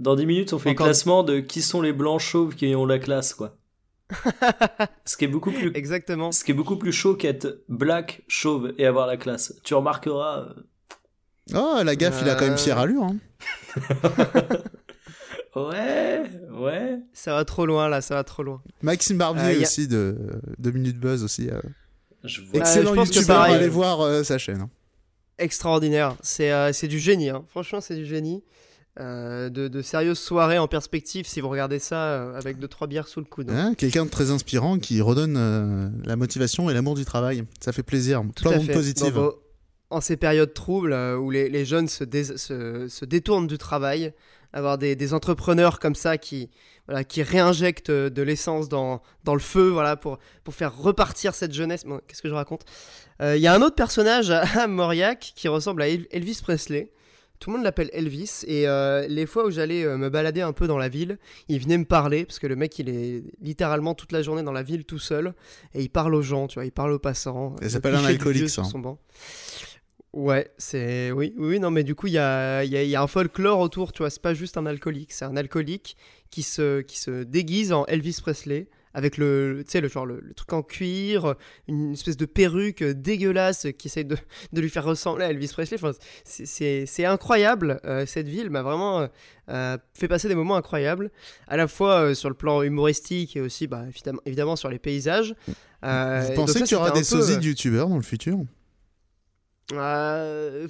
Dans 0.01 0.15
10 0.15 0.25
minutes, 0.25 0.53
on 0.53 0.59
fait 0.59 0.71
Encore- 0.71 0.87
le 0.87 0.91
classement 0.91 1.23
de 1.23 1.39
qui 1.39 1.61
sont 1.61 1.81
les 1.81 1.93
blancs 1.93 2.19
chauves 2.19 2.55
qui 2.55 2.75
ont 2.75 2.85
la 2.85 2.99
classe 2.99 3.33
quoi. 3.33 3.55
ce 5.05 5.15
qui 5.15 5.23
est 5.23 5.27
beaucoup 5.29 5.51
plus 5.51 5.71
Exactement. 5.75 6.31
ce 6.33 6.43
qui 6.43 6.51
est 6.51 6.53
beaucoup 6.55 6.75
plus 6.75 6.91
chaud 6.91 7.15
qu'être 7.15 7.61
black 7.69 8.23
chauve 8.27 8.73
et 8.77 8.85
avoir 8.85 9.07
la 9.07 9.15
classe. 9.15 9.53
Tu 9.63 9.73
remarqueras 9.73 10.39
euh, 10.49 10.53
Oh, 11.55 11.81
la 11.83 11.95
gaffe, 11.95 12.19
il 12.21 12.29
a 12.29 12.35
quand 12.35 12.45
même 12.45 12.53
Euh. 12.53 12.57
fière 12.57 12.77
allure. 12.77 13.03
Hein. 13.03 13.17
Ouais, 15.55 16.23
ouais. 16.53 16.99
Ça 17.13 17.33
va 17.33 17.43
trop 17.43 17.65
loin 17.65 17.89
là, 17.89 17.99
ça 18.01 18.15
va 18.15 18.23
trop 18.23 18.41
loin. 18.43 18.61
Maxime 18.81 19.17
Barbier 19.17 19.43
Euh, 19.55 19.59
a- 19.59 19.61
aussi 19.61 19.87
de, 19.87 20.15
de 20.57 20.71
Minute 20.71 20.97
Buzz 20.97 21.23
aussi. 21.23 21.49
euh. 21.49 21.59
Je 22.23 22.41
vois. 22.41 22.59
Excellent 22.61 22.91
je 22.91 22.95
pense 22.95 23.09
que 23.09 23.15
youtubeur, 23.15 23.41
allez 23.41 23.67
voir 23.67 23.99
euh, 24.01 24.23
sa 24.23 24.37
chaîne. 24.37 24.61
hein. 24.61 24.69
Extraordinaire. 25.37 26.15
C'est 26.21 26.51
euh, 26.53 26.71
c'est 26.71 26.87
du 26.87 26.99
génie. 26.99 27.29
hein. 27.29 27.43
Franchement, 27.49 27.81
c'est 27.81 27.95
du 27.95 28.05
génie. 28.05 28.43
Euh, 28.99 29.49
de, 29.49 29.69
de 29.69 29.81
sérieuses 29.81 30.19
soirées 30.19 30.57
en 30.57 30.67
perspective 30.67 31.25
si 31.25 31.39
vous 31.39 31.47
regardez 31.47 31.79
ça 31.79 31.95
euh, 32.07 32.37
avec 32.37 32.57
2-3 32.59 32.87
bières 32.87 33.07
sous 33.07 33.21
le 33.21 33.25
coude. 33.25 33.49
Hein, 33.49 33.73
Quelqu'un 33.77 34.03
de 34.03 34.09
très 34.09 34.31
inspirant 34.31 34.79
qui 34.79 34.99
redonne 34.99 35.37
euh, 35.37 35.87
la 36.03 36.17
motivation 36.17 36.69
et 36.69 36.73
l'amour 36.73 36.95
du 36.95 37.05
travail. 37.05 37.45
Ça 37.61 37.71
fait 37.71 37.83
plaisir. 37.83 38.21
Tout 38.35 38.49
Plein 38.49 38.57
de 38.59 38.69
positive. 38.73 39.13
Vos- 39.13 39.41
en 39.91 40.01
ces 40.01 40.17
périodes 40.17 40.53
troubles 40.53 40.91
euh, 40.91 41.15
où 41.17 41.31
les, 41.31 41.47
les 41.47 41.63
jeunes 41.63 41.87
se, 41.87 42.03
dés- 42.03 42.37
se, 42.37 42.89
se 42.89 43.05
détournent 43.05 43.47
du 43.47 43.57
travail, 43.57 44.13
avoir 44.51 44.77
des, 44.77 44.97
des 44.97 45.13
entrepreneurs 45.13 45.79
comme 45.79 45.95
ça 45.95 46.17
qui, 46.17 46.49
voilà, 46.87 47.05
qui 47.05 47.23
réinjectent 47.23 47.91
de 47.91 48.21
l'essence 48.21 48.67
dans, 48.67 49.01
dans 49.23 49.35
le 49.35 49.39
feu 49.41 49.69
voilà, 49.69 49.95
pour, 49.95 50.17
pour 50.43 50.53
faire 50.53 50.77
repartir 50.77 51.33
cette 51.33 51.53
jeunesse. 51.53 51.85
Bon, 51.85 52.01
Qu'est-ce 52.07 52.21
que 52.21 52.27
je 52.29 52.33
raconte? 52.33 52.63
Il 53.21 53.37
y 53.37 53.47
a 53.47 53.53
un 53.53 53.61
autre 53.61 53.75
personnage 53.75 54.31
à, 54.31 54.67
Mauriac 54.67 55.31
qui 55.35 55.47
ressemble 55.47 55.81
à 55.81 55.87
El- 55.87 56.07
Elvis 56.11 56.39
Presley. 56.43 56.91
Tout 57.41 57.49
le 57.49 57.55
monde 57.57 57.65
l'appelle 57.65 57.89
Elvis 57.91 58.43
et 58.47 58.67
euh, 58.67 59.05
les 59.09 59.25
fois 59.25 59.45
où 59.47 59.49
j'allais 59.51 59.83
euh, 59.83 59.97
me 59.97 60.09
balader 60.09 60.41
un 60.41 60.53
peu 60.53 60.67
dans 60.67 60.77
la 60.77 60.87
ville, 60.89 61.17
il 61.49 61.59
venait 61.59 61.77
me 61.79 61.85
parler 61.85 62.23
parce 62.23 62.37
que 62.39 62.45
le 62.47 62.55
mec 62.55 62.77
il 62.79 62.87
est 62.87 63.23
littéralement 63.41 63.95
toute 63.95 64.11
la 64.13 64.21
journée 64.21 64.43
dans 64.43 64.51
la 64.51 64.61
ville 64.63 64.85
tout 64.85 64.99
seul 64.99 65.33
et 65.73 65.81
il 65.81 65.89
parle 65.89 66.13
aux 66.15 66.21
gens, 66.21 66.45
tu 66.47 66.53
vois, 66.59 66.65
il 66.65 66.71
parle 66.71 66.91
aux 66.93 66.99
passants. 66.99 67.55
Ça 67.57 67.63
Le 67.63 67.69
s'appelle 67.69 67.95
un 67.95 68.05
alcoolique, 68.05 68.43
ça. 68.47 68.61
sur 68.63 68.65
son 68.67 68.77
banc. 68.79 68.99
Ouais, 70.13 70.51
c'est 70.57 71.11
oui, 71.11 71.33
oui, 71.37 71.59
non, 71.59 71.71
mais 71.71 71.83
du 71.83 71.95
coup 71.95 72.07
il 72.07 72.13
y 72.13 72.17
a, 72.17 72.63
y 72.65 72.75
a- 72.75 72.83
y 72.83 72.95
a 72.95 73.01
un 73.01 73.07
folklore 73.07 73.59
autour, 73.59 73.93
tu 73.93 73.99
vois, 73.99 74.09
c'est 74.09 74.21
pas 74.21 74.33
juste 74.33 74.57
un 74.57 74.65
alcoolique, 74.65 75.13
c'est 75.13 75.23
un 75.25 75.37
alcoolique 75.37 75.95
qui 76.29 76.43
se, 76.43 76.81
qui 76.81 76.99
se 76.99 77.23
déguise 77.23 77.71
en 77.71 77.85
Elvis 77.85 78.17
Presley 78.21 78.67
avec 78.93 79.17
le, 79.17 79.61
tu 79.65 79.71
sais, 79.71 79.81
le 79.81 79.87
genre 79.87 80.05
le, 80.05 80.19
le 80.21 80.33
truc 80.33 80.51
en 80.53 80.63
cuir, 80.63 81.35
une 81.67 81.93
espèce 81.93 82.17
de 82.17 82.25
perruque 82.25 82.83
dégueulasse 82.83 83.67
qui 83.77 83.87
essaye 83.87 84.05
de, 84.05 84.17
de 84.53 84.61
lui 84.61 84.69
faire 84.69 84.83
ressembler 84.85 85.25
à 85.25 85.29
Elvis 85.29 85.47
Presley. 85.49 85.77
Enfin, 85.81 85.91
c'est- 86.25 87.05
incroyable. 87.05 87.79
euh, 87.85 88.05
cette 88.05 88.27
ville 88.27 88.49
m'a 88.49 88.61
vraiment 88.61 89.01
euh, 89.01 89.07
euh, 89.49 89.77
fait 89.93 90.07
passer 90.07 90.27
des 90.27 90.35
moments 90.35 90.55
incroyables, 90.55 91.11
à 91.47 91.57
la 91.57 91.67
fois 91.67 92.01
euh, 92.01 92.13
sur 92.13 92.29
le 92.29 92.35
plan 92.35 92.61
humoristique 92.61 93.35
et 93.35 93.41
aussi, 93.41 93.67
bah, 93.67 93.83
évidemment, 93.87 94.21
évidemment 94.25 94.55
sur 94.55 94.69
les 94.69 94.79
paysages. 94.79 95.35
Euh, 95.83 96.25
Vous 96.27 96.33
pensez 96.35 96.61
qu'il 96.61 96.71
y 96.73 96.75
aura 96.75 96.91
des 96.91 97.03
sosies 97.03 97.37
de 97.37 97.43
youtubeurs 97.43 97.87
dans 97.89 97.95
le 97.97 98.01
futur? 98.03 98.37
Euh, 99.73 100.67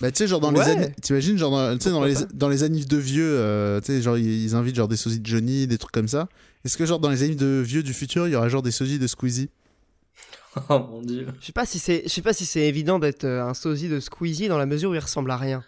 Bah 0.00 0.10
tu 0.10 0.18
sais 0.18 0.26
genre 0.26 0.40
dans 0.40 0.52
Ouais. 0.54 0.64
les 0.64 0.70
années, 0.70 0.92
t'imagines 1.00 1.38
genre 1.38 1.50
dans, 1.52 2.04
les 2.04 2.14
dans 2.34 2.48
les 2.48 2.62
annives 2.64 2.86
de 2.88 2.96
vieux, 2.98 3.24
euh, 3.38 3.80
tu 3.80 3.86
sais 3.86 4.02
genre 4.02 4.18
ils, 4.18 4.44
ils 4.44 4.54
invitent 4.54 4.74
genre 4.76 4.88
des 4.88 4.96
sosies 4.96 5.20
de 5.20 5.26
Johnny, 5.26 5.66
des 5.66 5.78
trucs 5.78 5.92
comme 5.92 6.08
ça. 6.08 6.28
Est-ce 6.64 6.76
que 6.76 6.86
genre 6.86 6.98
dans 7.00 7.10
les 7.10 7.22
annives 7.22 7.36
de 7.36 7.60
vieux 7.64 7.82
du 7.82 7.92
futur, 7.92 8.28
il 8.28 8.32
y 8.32 8.36
aura 8.36 8.48
genre 8.48 8.62
des 8.62 8.70
sosies 8.70 8.98
de 8.98 9.06
Squeezie? 9.06 9.50
Oh 10.68 10.78
mon 10.78 11.00
dieu. 11.00 11.26
Je 11.40 11.46
sais 11.46 11.52
pas 11.52 11.64
si 11.64 11.78
c'est, 11.78 12.02
je 12.04 12.08
sais 12.10 12.20
pas 12.20 12.34
si 12.34 12.44
c'est 12.44 12.60
évident 12.68 12.98
d'être 12.98 13.24
euh, 13.24 13.42
un 13.42 13.54
sosie 13.54 13.88
de 13.88 14.00
Squeezie 14.00 14.48
dans 14.48 14.58
la 14.58 14.66
mesure 14.66 14.90
où 14.90 14.94
il 14.94 14.98
ressemble 14.98 15.30
à 15.30 15.36
rien. 15.38 15.64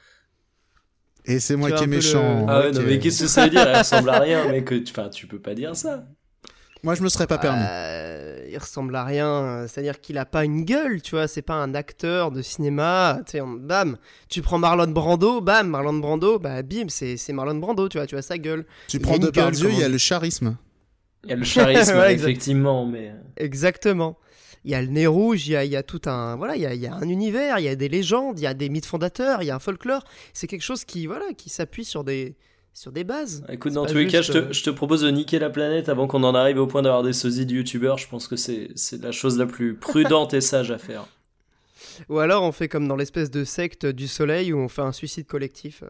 Et 1.24 1.40
c'est 1.40 1.56
moi 1.56 1.70
qui 1.72 1.84
est 1.84 1.86
méchant. 1.86 2.44
le- 2.46 2.52
Ah 2.52 2.60
ouais, 2.60 2.72
non, 2.72 2.82
mais 2.82 2.98
qu'est-ce 2.98 3.22
que 3.22 3.28
ça 3.28 3.44
veut 3.44 3.50
dire? 3.50 3.66
Elle 3.66 3.78
ressemble 3.78 4.10
à 4.10 4.20
rien, 4.20 4.46
mais 4.46 4.62
que. 4.62 4.74
Enfin, 4.90 5.08
tu 5.08 5.26
peux 5.26 5.38
pas 5.38 5.54
dire 5.54 5.74
ça. 5.74 6.04
Moi, 6.82 6.94
je 6.94 7.02
me 7.02 7.08
serais 7.08 7.26
pas 7.26 7.38
permis. 7.38 7.64
Euh, 7.66 8.46
il 8.50 8.58
ressemble 8.58 8.94
à 8.94 9.04
rien, 9.04 9.26
euh, 9.26 9.66
c'est-à-dire 9.66 10.02
qu'il 10.02 10.18
a 10.18 10.26
pas 10.26 10.44
une 10.44 10.66
gueule, 10.66 11.00
tu 11.00 11.12
vois, 11.12 11.28
c'est 11.28 11.40
pas 11.40 11.54
un 11.54 11.74
acteur 11.74 12.30
de 12.30 12.42
cinéma, 12.42 13.20
tu 13.24 13.32
sais, 13.32 13.40
on- 13.40 13.48
bam, 13.54 13.96
tu 14.28 14.42
prends 14.42 14.58
Marlon 14.58 14.88
Brando, 14.88 15.40
bam, 15.40 15.66
Marlon 15.66 15.94
Brando, 15.94 16.38
bah 16.38 16.60
bim, 16.62 16.88
c'est 16.88 17.16
c'est 17.16 17.32
Marlon 17.32 17.54
Brando, 17.54 17.88
tu 17.88 17.96
vois, 17.96 18.06
tu 18.06 18.14
vois 18.16 18.20
sa 18.22 18.36
gueule. 18.36 18.66
tu 18.86 18.98
il 18.98 19.00
prends 19.02 19.14
une 19.14 19.22
deux 19.22 19.32
par 19.32 19.44
gueule, 19.46 19.54
Dieu, 19.54 19.70
il 19.72 19.78
y 19.78 19.82
a 19.82 19.88
le 19.88 19.96
charisme. 19.96 20.58
Il 21.25 21.31
y 21.31 21.33
a 21.33 21.37
le 21.37 21.45
charisme, 21.45 21.95
Ouais, 21.99 22.14
effectivement, 22.14 22.87
mais. 22.87 23.12
Exactement. 23.37 24.19
Il 24.64 24.71
y 24.71 24.75
a 24.75 24.81
le 24.81 24.88
nez 24.88 25.07
rouge, 25.07 25.47
il 25.47 25.52
y 25.52 25.57
a, 25.57 25.64
il 25.64 25.71
y 25.71 25.76
a 25.76 25.83
tout 25.83 26.00
un, 26.07 26.37
voilà, 26.37 26.57
il 26.57 26.62
y 26.62 26.66
a, 26.66 26.75
il 26.75 26.81
y 26.81 26.87
a 26.87 26.95
un 26.95 27.09
univers, 27.09 27.59
il 27.59 27.66
y 27.66 27.69
a 27.69 27.76
des 27.76 27.90
légendes, 27.90 28.38
il 28.38 28.43
y 28.43 28.47
a 28.47 28.54
des 28.54 28.71
mythes 28.71 28.87
fondateurs, 28.87 29.43
il 29.43 29.47
y 29.47 29.50
a 29.50 29.54
un 29.54 29.59
folklore. 29.59 30.04
C'est 30.33 30.47
quelque 30.47 30.62
chose 30.62 30.87
qui, 30.87 31.07
voilà, 31.07 31.26
qui 31.37 31.50
s'appuie 31.50 31.85
sur 31.85 32.02
des, 32.02 32.35
sur 32.73 32.90
des 32.90 33.04
bases. 33.04 33.45
Écoute, 33.50 33.73
C'est 33.73 33.76
dans 33.76 33.85
tous 33.85 33.97
les 33.97 34.07
cas, 34.07 34.23
je 34.23 34.33
juste, 34.33 34.33
te, 34.33 34.38
euh, 34.38 34.52
je 34.52 34.62
te 34.62 34.71
propose 34.71 35.02
de 35.02 35.11
niquer 35.11 35.38
la 35.38 35.50
planète 35.50 35.90
avant 35.90 36.07
qu'on 36.07 36.25
en 36.25 36.35
arrive 36.35 36.59
au 36.59 36.66
point 36.66 36.81
d'avoir 36.81 37.02
des 37.02 37.12
sosies 37.12 37.45
de 37.45 37.54
youtubeurs. 37.54 37.99
Je 37.99 38.09
pense 38.09 38.26
que 38.26 38.37
c'est 38.37 38.71
c'est 38.75 39.02
la 39.02 39.12
chose 39.12 39.38
la 39.38 39.47
plus 39.47 39.75
prudente 39.75 40.33
et 40.33 40.40
sage 40.40 40.71
à 40.71 40.78
faire. 40.78 41.07
Ou 42.09 42.19
alors 42.19 42.43
on 42.43 42.50
fait 42.50 42.69
comme 42.69 42.88
dans 42.88 42.97
l'espèce 42.97 43.31
de 43.31 43.45
secte 43.45 43.87
du 43.87 44.09
soleil 44.09 44.52
où 44.52 44.59
on 44.59 44.69
fait 44.69 44.83
un 44.83 44.93
suicide 44.93 45.26
collectif. 45.26 45.85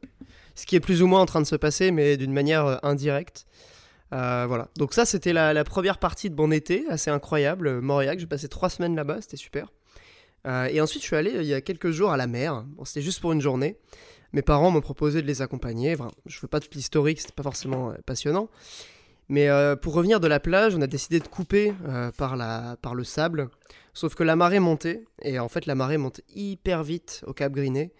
Ce 0.54 0.66
qui 0.66 0.76
est 0.76 0.80
plus 0.80 1.02
ou 1.02 1.06
moins 1.06 1.20
en 1.20 1.26
train 1.26 1.40
de 1.40 1.46
se 1.46 1.56
passer, 1.56 1.90
mais 1.90 2.16
d'une 2.16 2.32
manière 2.32 2.66
euh, 2.66 2.76
indirecte. 2.82 3.46
Euh, 4.14 4.44
voilà. 4.46 4.68
Donc 4.76 4.94
ça, 4.94 5.04
c'était 5.04 5.32
la, 5.32 5.52
la 5.52 5.64
première 5.64 5.98
partie 5.98 6.30
de 6.30 6.36
mon 6.36 6.50
été, 6.50 6.86
assez 6.88 7.10
incroyable. 7.10 7.66
euh, 7.66 7.80
Mauriac, 7.80 8.18
j'ai 8.18 8.26
passé 8.26 8.48
trois 8.48 8.70
semaines 8.70 8.94
là-bas, 8.94 9.20
c'était 9.20 9.36
super. 9.36 9.72
Euh, 10.46 10.66
et 10.66 10.80
ensuite, 10.80 11.02
je 11.02 11.06
suis 11.08 11.16
allé 11.16 11.32
il 11.32 11.46
y 11.46 11.54
a 11.54 11.60
quelques 11.60 11.90
jours 11.90 12.12
à 12.12 12.16
la 12.16 12.26
mer. 12.26 12.64
C'était 12.84 13.02
juste 13.02 13.20
pour 13.20 13.32
une 13.32 13.40
journée. 13.40 13.76
Mes 14.32 14.42
parents 14.42 14.70
m'ont 14.70 14.80
proposé 14.80 15.22
de 15.22 15.26
les 15.26 15.42
accompagner. 15.42 15.96
Je 16.26 16.36
ne 16.36 16.40
fais 16.40 16.46
pas 16.46 16.60
toute 16.60 16.74
l'historique, 16.74 17.20
c'était 17.20 17.32
pas 17.32 17.42
forcément 17.42 17.92
passionnant. 18.04 18.48
Mais 19.28 19.48
pour 19.80 19.94
revenir 19.94 20.20
de 20.20 20.26
la 20.26 20.40
plage, 20.40 20.74
on 20.74 20.82
a 20.82 20.86
décidé 20.86 21.20
de 21.20 21.28
couper 21.28 21.72
par, 22.18 22.36
par 22.82 22.94
le 22.94 23.04
sable. 23.04 23.48
Sauf 23.94 24.16
que 24.16 24.24
la 24.24 24.34
marée 24.34 24.58
montait, 24.58 25.04
et 25.22 25.38
en 25.38 25.48
fait 25.48 25.66
la 25.66 25.76
marée 25.76 25.98
monte 25.98 26.20
hyper 26.34 26.82
vite 26.82 27.22
au 27.28 27.32
Cap 27.32 27.52
Griné, 27.52 27.92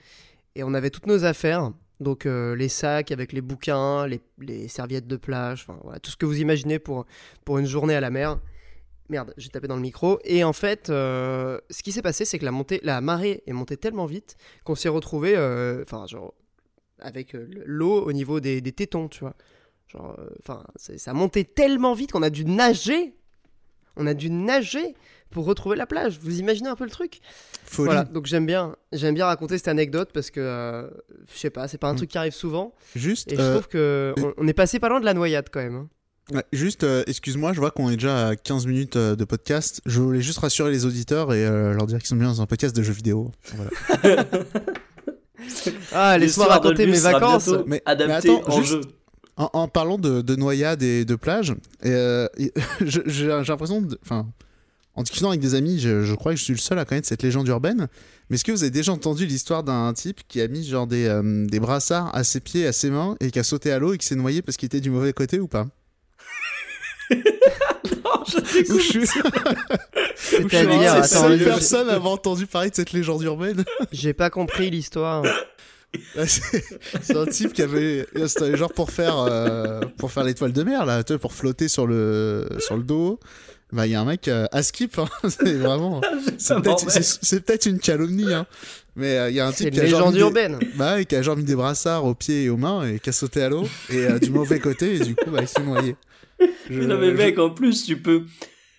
et 0.56 0.64
on 0.64 0.74
avait 0.74 0.90
toutes 0.90 1.06
nos 1.06 1.24
affaires, 1.24 1.70
donc 2.04 2.26
euh, 2.26 2.54
les 2.54 2.68
sacs 2.68 3.10
avec 3.10 3.32
les 3.32 3.40
bouquins, 3.40 4.06
les, 4.06 4.68
serviettes 4.68 5.08
de 5.08 5.16
plage, 5.16 5.66
enfin 5.66 5.80
voilà, 5.82 5.98
tout 5.98 6.10
ce 6.10 6.16
que 6.16 6.26
vous 6.26 6.40
imaginez 6.40 6.78
pour, 6.78 7.06
pour 7.44 7.58
une 7.58 7.66
journée 7.66 7.96
à 7.96 8.00
la 8.00 8.10
mer. 8.10 8.38
Merde, 9.08 9.34
j'ai 9.36 9.48
tapé 9.48 9.66
dans 9.66 9.76
le 9.76 9.82
micro. 9.82 10.20
Et 10.24 10.44
en 10.44 10.52
fait, 10.52 10.88
euh, 10.88 11.58
ce 11.68 11.82
qui 11.82 11.92
s'est 11.92 12.00
passé, 12.00 12.24
c'est 12.24 12.38
que 12.38 12.44
la, 12.44 12.52
montée, 12.52 12.80
la 12.82 13.00
marée 13.00 13.42
est 13.46 13.52
montée 13.52 13.76
tellement 13.76 14.06
vite 14.06 14.36
qu'on 14.64 14.76
s'est 14.76 14.88
retrouvé, 14.88 15.34
euh, 15.36 15.84
avec 17.00 17.36
l'eau 17.66 18.02
au 18.02 18.12
niveau 18.12 18.40
des, 18.40 18.62
tétons, 18.62 19.08
tu 19.08 19.20
vois. 19.20 19.34
Genre, 19.88 20.18
ça 20.76 21.10
a 21.10 21.14
monté 21.14 21.44
tellement 21.44 21.92
vite 21.92 22.12
qu'on 22.12 22.22
a 22.22 22.30
dû 22.30 22.44
nager. 22.44 23.14
On 23.96 24.06
a 24.06 24.14
dû 24.14 24.30
nager 24.30 24.94
pour 25.30 25.44
retrouver 25.46 25.76
la 25.76 25.86
plage. 25.86 26.18
Vous 26.22 26.38
imaginez 26.38 26.68
un 26.68 26.76
peu 26.76 26.84
le 26.84 26.90
truc? 26.90 27.20
Folie. 27.64 27.86
Voilà, 27.86 28.04
donc 28.04 28.26
j'aime 28.26 28.46
bien, 28.46 28.76
j'aime 28.92 29.14
bien 29.14 29.26
raconter 29.26 29.56
cette 29.58 29.68
anecdote 29.68 30.10
parce 30.14 30.30
que 30.30 30.40
euh, 30.40 30.88
je 31.32 31.38
sais 31.38 31.50
pas, 31.50 31.66
c'est 31.68 31.78
pas 31.78 31.88
un 31.88 31.94
Mm. 31.94 31.96
truc 31.96 32.10
qui 32.10 32.18
arrive 32.18 32.32
souvent 32.34 32.72
Juste, 32.94 33.32
et 33.32 33.36
je 33.36 33.40
euh, 33.40 33.52
trouve 33.54 33.68
que 33.68 34.14
on, 34.18 34.32
on 34.38 34.46
est 34.48 34.52
passé 34.54 34.78
pas 34.78 34.88
loin 34.88 35.00
de 35.00 35.04
la 35.04 35.14
noyade 35.14 35.48
quand 35.50 35.60
même. 35.60 35.74
hein. 35.74 35.88
ouais, 36.36 36.44
juste 36.52 36.84
euh, 36.84 37.02
excuse-moi, 37.06 37.52
je 37.52 37.58
vois 37.60 37.70
qu'on 37.72 37.90
est 37.90 37.94
déjà 37.96 38.28
à 38.28 38.36
15 38.36 38.66
minutes 38.66 38.96
euh, 38.96 39.16
de 39.16 39.24
podcast. 39.24 39.80
Je 39.86 40.00
voulais 40.00 40.20
juste 40.22 40.38
rassurer 40.38 40.70
les 40.70 40.86
auditeurs 40.86 41.34
et 41.34 41.44
euh, 41.44 41.72
leur 41.72 41.86
dire 41.86 41.98
qu'ils 41.98 42.06
sont 42.08 42.16
bien 42.16 42.28
dans 42.28 42.40
un 42.42 42.46
podcast 42.46 42.76
de 42.76 42.82
jeux 42.82 42.92
vidéo. 42.92 43.32
Voilà. 43.54 44.24
Ah, 45.92 46.16
laisse-moi 46.18 46.46
raconter 46.46 46.86
mes 46.86 46.98
vacances. 46.98 47.50
Mais- 47.66 47.82
adapté 47.84 48.28
mais 48.28 48.34
attends, 48.38 48.50
en 48.50 48.60
juste- 48.62 48.72
jeu. 48.72 48.80
En, 49.36 49.50
en 49.52 49.68
parlant 49.68 49.98
de, 49.98 50.22
de 50.22 50.36
noyade 50.36 50.82
et 50.84 51.04
de 51.04 51.16
plage, 51.16 51.54
euh, 51.84 52.28
j'ai 52.80 53.26
l'impression, 53.26 53.82
de- 53.82 53.98
enfin, 54.04 54.28
en 54.96 55.02
discutant 55.02 55.28
avec 55.28 55.40
des 55.40 55.54
amis, 55.54 55.80
je, 55.80 56.02
je 56.04 56.14
crois 56.14 56.32
que 56.32 56.38
je 56.38 56.44
suis 56.44 56.52
le 56.52 56.58
seul 56.58 56.78
à 56.78 56.84
connaître 56.84 57.08
cette 57.08 57.22
légende 57.22 57.48
urbaine. 57.48 57.88
Mais 58.30 58.36
est-ce 58.36 58.44
que 58.44 58.52
vous 58.52 58.62
avez 58.62 58.70
déjà 58.70 58.92
entendu 58.92 59.26
l'histoire 59.26 59.62
d'un 59.64 59.92
type 59.92 60.20
qui 60.28 60.40
a 60.40 60.48
mis 60.48 60.64
genre 60.66 60.86
des, 60.86 61.06
euh, 61.06 61.46
des 61.46 61.60
brassards 61.60 62.14
à 62.14 62.22
ses 62.24 62.40
pieds, 62.40 62.66
à 62.66 62.72
ses 62.72 62.90
mains, 62.90 63.16
et 63.20 63.30
qui 63.30 63.38
a 63.38 63.44
sauté 63.44 63.72
à 63.72 63.78
l'eau 63.78 63.92
et 63.94 63.98
qui 63.98 64.06
s'est 64.06 64.14
noyé 64.14 64.40
parce 64.42 64.56
qu'il 64.56 64.66
était 64.66 64.80
du 64.80 64.90
mauvais 64.90 65.12
côté 65.12 65.40
ou 65.40 65.48
pas? 65.48 65.66
Non, 68.04 68.22
je 68.26 68.38
je 68.64 68.80
suis, 68.80 69.00
la 70.52 70.92
attends, 70.94 71.04
seule 71.06 71.38
je- 71.38 71.44
personne 71.44 71.88
à 71.90 71.94
avoir 71.94 72.12
entendu 72.14 72.46
parler 72.46 72.70
de 72.70 72.74
cette 72.74 72.92
légende 72.92 73.22
urbaine. 73.22 73.64
j'ai 73.92 74.14
pas 74.14 74.30
compris 74.30 74.70
l'histoire. 74.70 75.22
Ouais, 76.16 76.26
c'est 76.26 77.16
un 77.16 77.26
type 77.26 77.52
qui 77.52 77.62
avait 77.62 78.06
c'était 78.26 78.56
genre 78.56 78.72
pour 78.72 78.90
faire 78.90 79.18
euh, 79.18 79.80
pour 79.98 80.10
faire 80.10 80.24
l'étoile 80.24 80.52
de 80.52 80.62
mer 80.64 80.84
là 80.86 81.04
tu 81.04 81.12
vois, 81.12 81.20
pour 81.20 81.32
flotter 81.32 81.68
sur 81.68 81.86
le 81.86 82.48
sur 82.58 82.76
le 82.76 82.82
dos 82.82 83.20
bah 83.72 83.86
il 83.86 83.92
y 83.92 83.94
a 83.94 84.00
un 84.00 84.04
mec 84.04 84.28
euh, 84.28 84.46
à 84.52 84.62
skip 84.62 84.98
hein. 84.98 85.06
c'est 85.28 85.54
vraiment 85.54 86.00
c'est 86.38 86.60
peut-être 86.62 86.90
c'est- 87.62 87.66
une 87.66 87.78
calomnie 87.80 88.32
hein. 88.32 88.46
mais 88.94 89.16
euh, 89.18 89.30
il 89.30 89.36
y 89.36 89.40
a 89.40 89.46
un 89.46 89.52
type 89.52 89.70
qui 89.70 89.80
a, 89.80 89.86
genre 89.86 90.08
mis 90.08 90.14
des, 90.14 90.20
urbaine. 90.20 90.58
bah, 90.76 90.94
ouais, 90.96 91.04
qui 91.06 91.16
a 91.16 91.22
genre 91.22 91.36
mis 91.36 91.44
des 91.44 91.56
brassards 91.56 92.04
aux 92.04 92.14
pieds 92.14 92.44
et 92.44 92.50
aux 92.50 92.56
mains 92.56 92.86
et 92.86 92.98
qui 93.00 93.08
a 93.08 93.12
sauté 93.12 93.42
à 93.42 93.48
l'eau 93.48 93.64
et 93.90 94.06
euh, 94.06 94.18
du 94.18 94.30
mauvais 94.30 94.60
côté 94.60 94.94
et 94.94 94.98
du 95.00 95.14
coup 95.16 95.30
bah, 95.30 95.40
il 95.42 95.48
s'est 95.48 95.62
noyé 95.62 95.96
Je- 96.70 96.78
Mais 96.80 96.86
non, 96.86 96.98
mais 96.98 97.10
je- 97.10 97.16
mec, 97.16 97.38
en 97.38 97.50
plus, 97.50 97.84
tu 97.86 98.00
peux. 98.00 98.24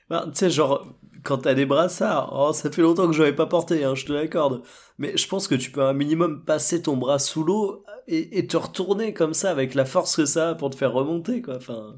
Bah, 0.09 0.25
tu 0.27 0.37
sais, 0.37 0.49
genre, 0.49 0.85
quand 1.23 1.39
t'as 1.39 1.53
des 1.55 1.65
brassards, 1.65 2.31
oh, 2.37 2.53
ça 2.53 2.69
fait 2.69 2.81
longtemps 2.81 3.07
que 3.07 3.13
je 3.13 3.21
n'avais 3.21 3.33
pas 3.35 3.45
porté, 3.47 3.83
hein, 3.85 3.95
je 3.95 4.05
te 4.05 4.11
l'accorde. 4.13 4.61
Mais 4.99 5.15
je 5.17 5.27
pense 5.27 5.47
que 5.47 5.55
tu 5.55 5.71
peux 5.71 5.81
un 5.81 5.93
minimum 5.93 6.43
passer 6.45 6.81
ton 6.81 6.97
bras 6.97 7.17
sous 7.17 7.43
l'eau 7.43 7.83
et, 8.07 8.37
et 8.37 8.45
te 8.45 8.57
retourner 8.57 9.13
comme 9.13 9.33
ça 9.33 9.49
avec 9.51 9.73
la 9.73 9.85
force 9.85 10.15
que 10.17 10.25
ça 10.25 10.49
a 10.49 10.55
pour 10.55 10.69
te 10.69 10.75
faire 10.75 10.91
remonter, 10.93 11.41
quoi. 11.41 11.55
Enfin. 11.57 11.95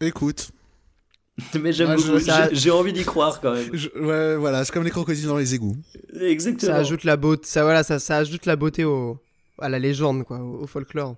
écoute 0.00 0.48
Mais 1.60 1.72
j'aime 1.72 1.90
Ouais, 1.90 1.98
je- 1.98 2.06
beaucoup, 2.06 2.18
ça- 2.20 2.48
j'ai- 2.52 2.70
envie 2.70 2.92
d'y 2.92 3.04
croire 3.04 3.40
quand 3.40 3.52
même. 3.54 3.70
je- 3.72 3.88
ouais 3.98 4.36
voilà 4.36 4.64
c'est 4.64 4.72
comme 4.72 4.84
les 4.84 4.90
crocodiles 4.90 5.26
dans 5.26 5.36
les 5.36 5.54
égouts 5.54 5.76
Exactement. 6.20 6.72
Ça 6.72 6.78
ajoute 6.78 7.02
la 7.04 7.16
beauté, 7.16 7.46
ça 7.48 7.62
voilà, 7.64 7.82
ça, 7.82 7.98
ça 7.98 8.18
ajoute 8.18 8.46
la 8.46 8.54
beauté 8.56 8.84
au, 8.84 9.18
à 9.58 9.68
la 9.68 9.78
légende 9.80 10.22
quoi, 10.24 10.38
au, 10.38 10.62
au 10.62 10.66
folklore. 10.68 11.16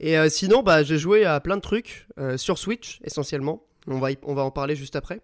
Et 0.00 0.18
euh, 0.18 0.28
sinon, 0.28 0.62
bah 0.64 0.82
j'ai 0.82 0.98
joué 0.98 1.24
à 1.24 1.38
plein 1.38 1.56
de 1.56 1.62
trucs 1.62 2.08
euh, 2.18 2.36
sur 2.36 2.58
Switch 2.58 2.98
essentiellement. 3.04 3.62
On 3.86 4.00
va 4.00 4.10
y- 4.10 4.18
on 4.24 4.34
va 4.34 4.42
en 4.42 4.50
parler 4.50 4.74
juste 4.74 4.96
après. 4.96 5.20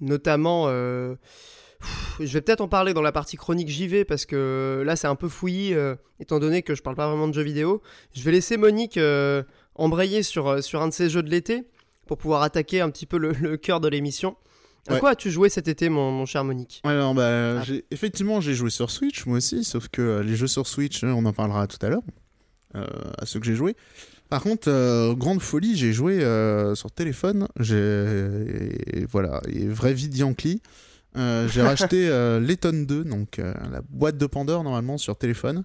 Notamment, 0.00 0.64
euh, 0.68 1.14
pff, 1.80 2.16
je 2.20 2.32
vais 2.32 2.40
peut-être 2.40 2.62
en 2.62 2.68
parler 2.68 2.94
dans 2.94 3.02
la 3.02 3.12
partie 3.12 3.36
chronique 3.36 3.68
JV 3.68 4.04
parce 4.04 4.24
que 4.24 4.82
là 4.84 4.96
c'est 4.96 5.06
un 5.06 5.14
peu 5.14 5.28
fouillis 5.28 5.74
euh, 5.74 5.94
étant 6.20 6.38
donné 6.38 6.62
que 6.62 6.74
je 6.74 6.82
parle 6.82 6.96
pas 6.96 7.06
vraiment 7.08 7.28
de 7.28 7.34
jeux 7.34 7.42
vidéo. 7.42 7.82
Je 8.14 8.22
vais 8.22 8.32
laisser 8.32 8.56
Monique 8.56 8.96
euh, 8.96 9.42
embrayer 9.74 10.22
sur 10.22 10.62
sur 10.64 10.80
un 10.82 10.88
de 10.88 10.92
ses 10.94 11.10
jeux 11.10 11.22
de 11.22 11.30
l'été 11.30 11.64
pour 12.10 12.18
pouvoir 12.18 12.42
attaquer 12.42 12.80
un 12.80 12.90
petit 12.90 13.06
peu 13.06 13.18
le, 13.18 13.30
le 13.40 13.56
cœur 13.56 13.78
de 13.80 13.86
l'émission. 13.86 14.34
À 14.88 14.94
Ouais. 14.94 14.98
quoi 14.98 15.10
as-tu 15.10 15.30
joué 15.30 15.48
cet 15.48 15.68
été, 15.68 15.88
mon, 15.88 16.10
mon 16.10 16.26
cher 16.26 16.42
Monique? 16.42 16.80
Alors, 16.82 17.14
bah, 17.14 17.60
Ah. 17.60 17.64
effectivement, 17.92 18.40
j'ai 18.40 18.54
joué 18.54 18.68
sur 18.70 18.90
Switch, 18.90 19.26
moi 19.26 19.36
aussi, 19.36 19.62
sauf 19.62 19.86
que 19.86 20.02
euh, 20.02 20.22
les 20.24 20.34
jeux 20.34 20.48
sur 20.48 20.66
Switch, 20.66 21.04
euh, 21.04 21.12
on 21.12 21.24
en 21.24 21.32
parlera 21.32 21.68
tout 21.68 21.76
à 21.86 21.88
l'heure, 21.88 22.02
euh, 22.74 22.84
à 23.16 23.26
ceux 23.26 23.38
que 23.38 23.46
j'ai 23.46 23.54
joués. 23.54 23.76
Par 24.28 24.42
contre, 24.42 24.68
euh, 24.68 25.14
grande 25.14 25.40
folie, 25.40 25.76
j'ai 25.76 25.92
joué 25.92 26.20
euh, 26.24 26.74
sur 26.74 26.90
téléphone, 26.90 27.46
j'ai, 27.60 27.76
et 27.76 29.06
voilà, 29.08 29.40
et 29.48 29.68
vraie 29.68 29.94
vie 29.94 30.08
de 30.08 30.16
Yankee. 30.16 30.60
Euh, 31.16 31.46
j'ai 31.46 31.62
racheté 31.62 32.08
l'Eton 32.40 32.84
2, 32.88 33.04
donc 33.04 33.36
la 33.38 33.82
boîte 33.88 34.16
de 34.16 34.26
Pandore 34.26 34.64
normalement 34.64 34.98
sur 34.98 35.16
téléphone. 35.16 35.62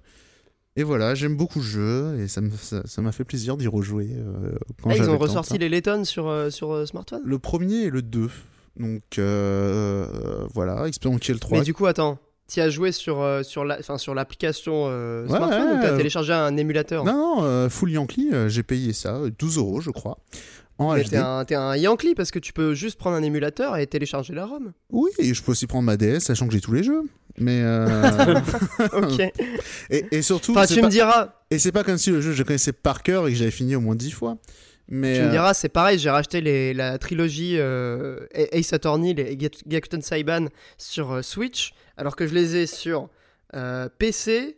Et 0.77 0.83
voilà, 0.83 1.15
j'aime 1.15 1.37
beaucoup 1.37 1.59
le 1.59 1.65
jeu 1.65 2.17
et 2.19 2.27
ça 2.27 2.41
me- 2.41 2.49
ça 2.51 2.81
ça 2.85 3.01
m'a 3.01 3.13
fait 3.13 3.23
plaisir 3.23 3.55
d'y 3.55 3.67
rejouer. 3.67 4.09
euh, 4.11 4.51
quand 4.83 4.89
Ah, 4.89 4.95
ils 4.95 5.03
ont 5.09 5.13
le 5.13 5.17
temps, 5.17 5.23
ressorti 5.23 5.57
les 5.57 5.69
Letton 5.69 6.03
sur, 6.03 6.27
euh, 6.27 6.49
sur 6.49 6.73
euh, 6.73 6.85
smartphone? 6.85 7.21
Le 7.23 7.39
premier 7.39 7.83
et 7.83 7.89
le 7.89 8.01
2. 8.01 8.29
Donc 8.77 9.03
euh, 9.17 10.45
voilà, 10.53 10.85
Experience 10.87 11.21
Kill 11.21 11.39
3. 11.39 11.59
Mais 11.59 11.63
du 11.63 11.73
coup, 11.73 11.85
attends, 11.85 12.19
tu 12.51 12.59
as 12.59 12.69
joué 12.69 12.91
sur, 12.91 13.25
sur, 13.43 13.63
la, 13.63 13.79
l'application 14.13 14.87
euh, 14.89 15.23
Ouais, 15.23 15.29
smartphone 15.37 15.69
ouais, 15.69 15.77
ou 15.77 15.79
tu 15.79 15.85
as 15.87 15.95
téléchargé 15.97 16.33
un 16.33 16.57
émulateur? 16.57 17.05
Non, 17.05 17.41
non, 17.41 17.69
Full 17.69 17.91
Yankee, 17.91 18.31
j'ai 18.47 18.63
payé 18.63 18.91
ça, 18.91 19.15
euh, 19.15 19.31
12 19.39 19.57
euros, 19.57 19.79
je 19.79 19.91
crois. 19.91 20.17
T'es 21.09 21.15
un, 21.15 21.45
un 21.51 21.77
Yankee 21.77 22.15
parce 22.15 22.31
que 22.31 22.39
tu 22.39 22.51
peux 22.51 22.73
juste 22.73 22.97
prendre 22.99 23.15
un 23.15 23.23
émulateur 23.23 23.77
et 23.77 23.87
télécharger 23.87 24.33
la 24.33 24.45
ROM. 24.45 24.73
Oui, 24.91 25.09
et 25.19 25.33
je 25.33 25.41
peux 25.41 25.53
aussi 25.53 25.67
prendre 25.67 25.85
ma 25.85 25.95
DS, 25.95 26.19
sachant 26.19 26.47
que 26.47 26.53
j'ai 26.53 26.59
tous 26.59 26.73
les 26.73 26.83
jeux. 26.83 27.03
Mais. 27.37 27.61
euh, 27.63 28.35
ok. 28.93 29.19
et, 29.89 30.05
et 30.11 30.21
surtout. 30.21 30.51
Enfin, 30.51 30.65
tu 30.65 30.79
pas... 30.79 30.87
me 30.87 30.91
diras, 30.91 31.33
Et 31.51 31.59
c'est 31.59 31.71
pas 31.71 31.83
comme 31.83 31.97
si 31.97 32.11
le 32.11 32.21
jeu 32.21 32.31
je 32.31 32.43
connaissais 32.43 32.73
par 32.73 33.03
cœur 33.03 33.27
et 33.27 33.31
que 33.31 33.37
j'avais 33.37 33.51
fini 33.51 33.75
au 33.75 33.81
moins 33.81 33.95
10 33.95 34.11
fois. 34.11 34.37
Mais. 34.87 35.15
tu 35.15 35.21
me 35.21 35.27
euh, 35.27 35.31
diras, 35.31 35.53
c'est 35.53 35.69
pareil, 35.69 35.97
j'ai 35.97 36.11
racheté 36.11 36.41
les, 36.41 36.73
la 36.73 36.97
trilogie 36.99 37.57
euh, 37.57 38.19
Ace 38.33 38.71
Attorney, 38.71 39.13
les 39.15 39.35
Gak- 39.35 39.67
Gakuten 39.67 40.01
Saiban 40.01 40.45
sur 40.77 41.11
euh, 41.11 41.21
Switch, 41.23 41.73
alors 41.97 42.15
que 42.15 42.27
je 42.27 42.33
les 42.35 42.55
ai 42.55 42.67
sur 42.67 43.09
PC, 43.99 44.57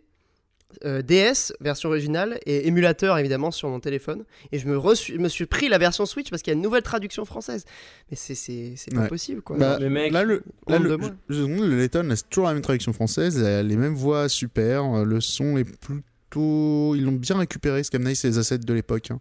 euh, 0.85 1.01
DS, 1.01 1.53
version 1.61 1.89
originale, 1.89 2.39
et 2.45 2.67
émulateur 2.67 3.17
évidemment 3.17 3.51
sur 3.51 3.69
mon 3.69 3.79
téléphone. 3.79 4.23
Et 4.51 4.59
je 4.59 4.67
me, 4.67 4.77
reçu- 4.77 5.17
me 5.19 5.27
suis 5.29 5.45
pris 5.45 5.69
la 5.69 5.77
version 5.77 6.05
Switch 6.05 6.29
parce 6.29 6.41
qu'il 6.41 6.51
y 6.51 6.55
a 6.55 6.57
une 6.57 6.61
nouvelle 6.63 6.83
traduction 6.83 7.25
française. 7.25 7.65
Mais 8.11 8.17
c'est- 8.17 8.35
c'est 8.35 8.73
c'est 8.75 8.93
pas 8.93 9.01
Ouais. 9.01 9.07
possible 9.07 9.41
quoi. 9.41 9.57
Bah, 9.57 9.77
Mais 9.81 9.89
mec, 9.89 10.11
Là, 10.11 10.23
le, 10.23 10.43
là, 10.67 10.79
le, 10.79 10.97
je- 11.29 11.41
le 11.43 11.77
Letton, 11.77 12.07
c'est 12.15 12.29
toujours 12.29 12.47
la 12.47 12.53
même 12.53 12.61
traduction 12.63 12.93
française, 12.93 13.37
les 13.41 13.75
mêmes 13.77 13.95
voix 13.95 14.29
super, 14.29 14.83
euh, 14.83 15.03
le 15.05 15.21
son 15.21 15.57
est 15.57 15.63
plutôt. 15.63 16.95
Ils 16.95 17.03
l'ont 17.03 17.11
bien 17.13 17.37
récupéré, 17.37 17.83
Scamnay, 17.83 18.13
c'est 18.15 18.27
les 18.29 18.37
assets 18.37 18.57
de 18.59 18.73
l'époque. 18.73 19.11
hein. 19.11 19.19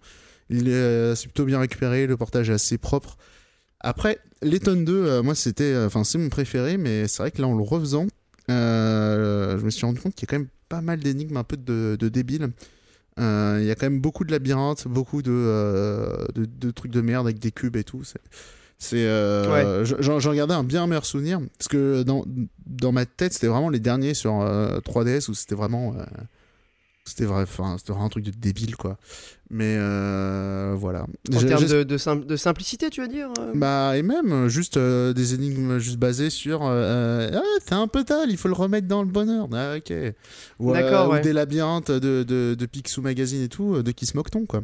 Il 0.50 0.68
est, 0.68 0.72
euh, 0.72 1.14
c'est 1.14 1.26
plutôt 1.28 1.44
bien 1.44 1.58
récupéré, 1.60 2.06
le 2.06 2.16
portage 2.16 2.50
est 2.50 2.54
assez 2.54 2.78
propre. 2.78 3.16
Après, 3.80 4.18
Letton 4.42 4.76
2, 4.84 5.04
euh, 5.06 5.22
moi, 5.22 5.34
c'était. 5.34 5.64
euh, 5.64 5.86
Enfin, 5.86 6.02
c'est 6.04 6.18
mon 6.18 6.28
préféré, 6.28 6.76
mais 6.76 7.06
c'est 7.08 7.22
vrai 7.22 7.30
que 7.30 7.40
là, 7.42 7.48
en 7.48 7.54
le 7.56 7.62
refaisant, 7.62 8.06
euh, 8.50 9.58
je 9.58 9.64
me 9.64 9.70
suis 9.70 9.84
rendu 9.86 10.00
compte 10.00 10.14
qu'il 10.14 10.26
y 10.28 10.30
a 10.30 10.30
quand 10.30 10.38
même 10.40 10.48
pas 10.68 10.80
mal 10.80 11.00
d'énigmes 11.00 11.36
un 11.36 11.44
peu 11.44 11.56
de, 11.56 11.96
de 11.98 12.08
débiles. 12.08 12.50
Euh, 13.18 13.58
Il 13.60 13.66
y 13.66 13.70
a 13.70 13.74
quand 13.74 13.86
même 13.86 14.00
beaucoup 14.00 14.24
de 14.24 14.30
labyrinthes, 14.32 14.86
beaucoup 14.88 15.22
de, 15.22 15.30
euh, 15.32 16.26
de, 16.34 16.44
de 16.44 16.70
trucs 16.70 16.92
de 16.92 17.00
merde 17.00 17.26
avec 17.26 17.38
des 17.38 17.50
cubes 17.50 17.76
et 17.76 17.84
tout. 17.84 18.02
C'est, 18.78 18.96
euh, 19.06 19.84
je- 19.86 19.94
j'en, 20.00 20.34
gardais 20.34 20.52
un 20.52 20.64
bien 20.64 20.86
meilleur 20.86 21.06
souvenir 21.06 21.40
parce 21.58 21.68
que 21.68 22.02
dans, 22.02 22.24
dans 22.66 22.92
ma 22.92 23.06
tête, 23.06 23.32
c'était 23.32 23.46
vraiment 23.46 23.70
les 23.70 23.80
derniers 23.80 24.12
sur 24.12 24.42
euh, 24.42 24.80
3DS 24.80 25.30
où 25.30 25.34
c'était 25.34 25.54
vraiment, 25.54 25.94
c'était 27.06 27.24
vrai, 27.24 27.42
enfin, 27.42 27.76
c'était 27.78 27.92
vraiment 27.92 28.06
un 28.06 28.10
truc 28.10 28.24
de 28.24 28.30
débile 28.30 28.76
quoi. 28.76 28.98
Mais 29.48 29.76
euh, 29.78 30.74
voilà. 30.76 31.06
En 31.34 31.38
termes 31.40 31.64
de, 31.66 31.82
de 31.84 31.98
sim- 31.98 32.16
de 32.26 32.36
simplicité, 32.36 32.90
tu 32.90 33.00
veux 33.00 33.08
dire 33.08 33.28
euh? 33.38 33.52
Bah, 33.54 33.96
et 33.96 34.02
même 34.02 34.48
juste 34.48 34.76
euh, 34.76 35.12
des 35.12 35.34
énigmes 35.34 35.78
juste 35.78 35.98
basées 35.98 36.30
sur 36.30 36.60
euh, 36.64 37.30
ah, 37.32 37.40
t'es 37.64 37.74
un 37.74 37.86
peu 37.86 38.02
tâle, 38.02 38.30
il 38.30 38.36
faut 38.36 38.48
le 38.48 38.54
remettre 38.54 38.88
dans 38.88 39.02
le 39.02 39.08
bonheur. 39.08 39.46
Ah, 39.52 39.74
ok. 39.76 39.92
Ou, 40.58 40.72
D'accord, 40.72 41.08
ou 41.08 41.12
ouais. 41.12 41.20
des 41.20 41.32
labyrinthes 41.32 41.92
de, 41.92 42.24
de, 42.24 42.56
de 42.58 42.66
Picsou 42.66 43.02
Magazine 43.02 43.42
et 43.42 43.48
tout, 43.48 43.82
de 43.82 43.90
qui 43.92 44.04
se 44.06 44.16
moque-t-on 44.16 44.46
quoi. 44.46 44.62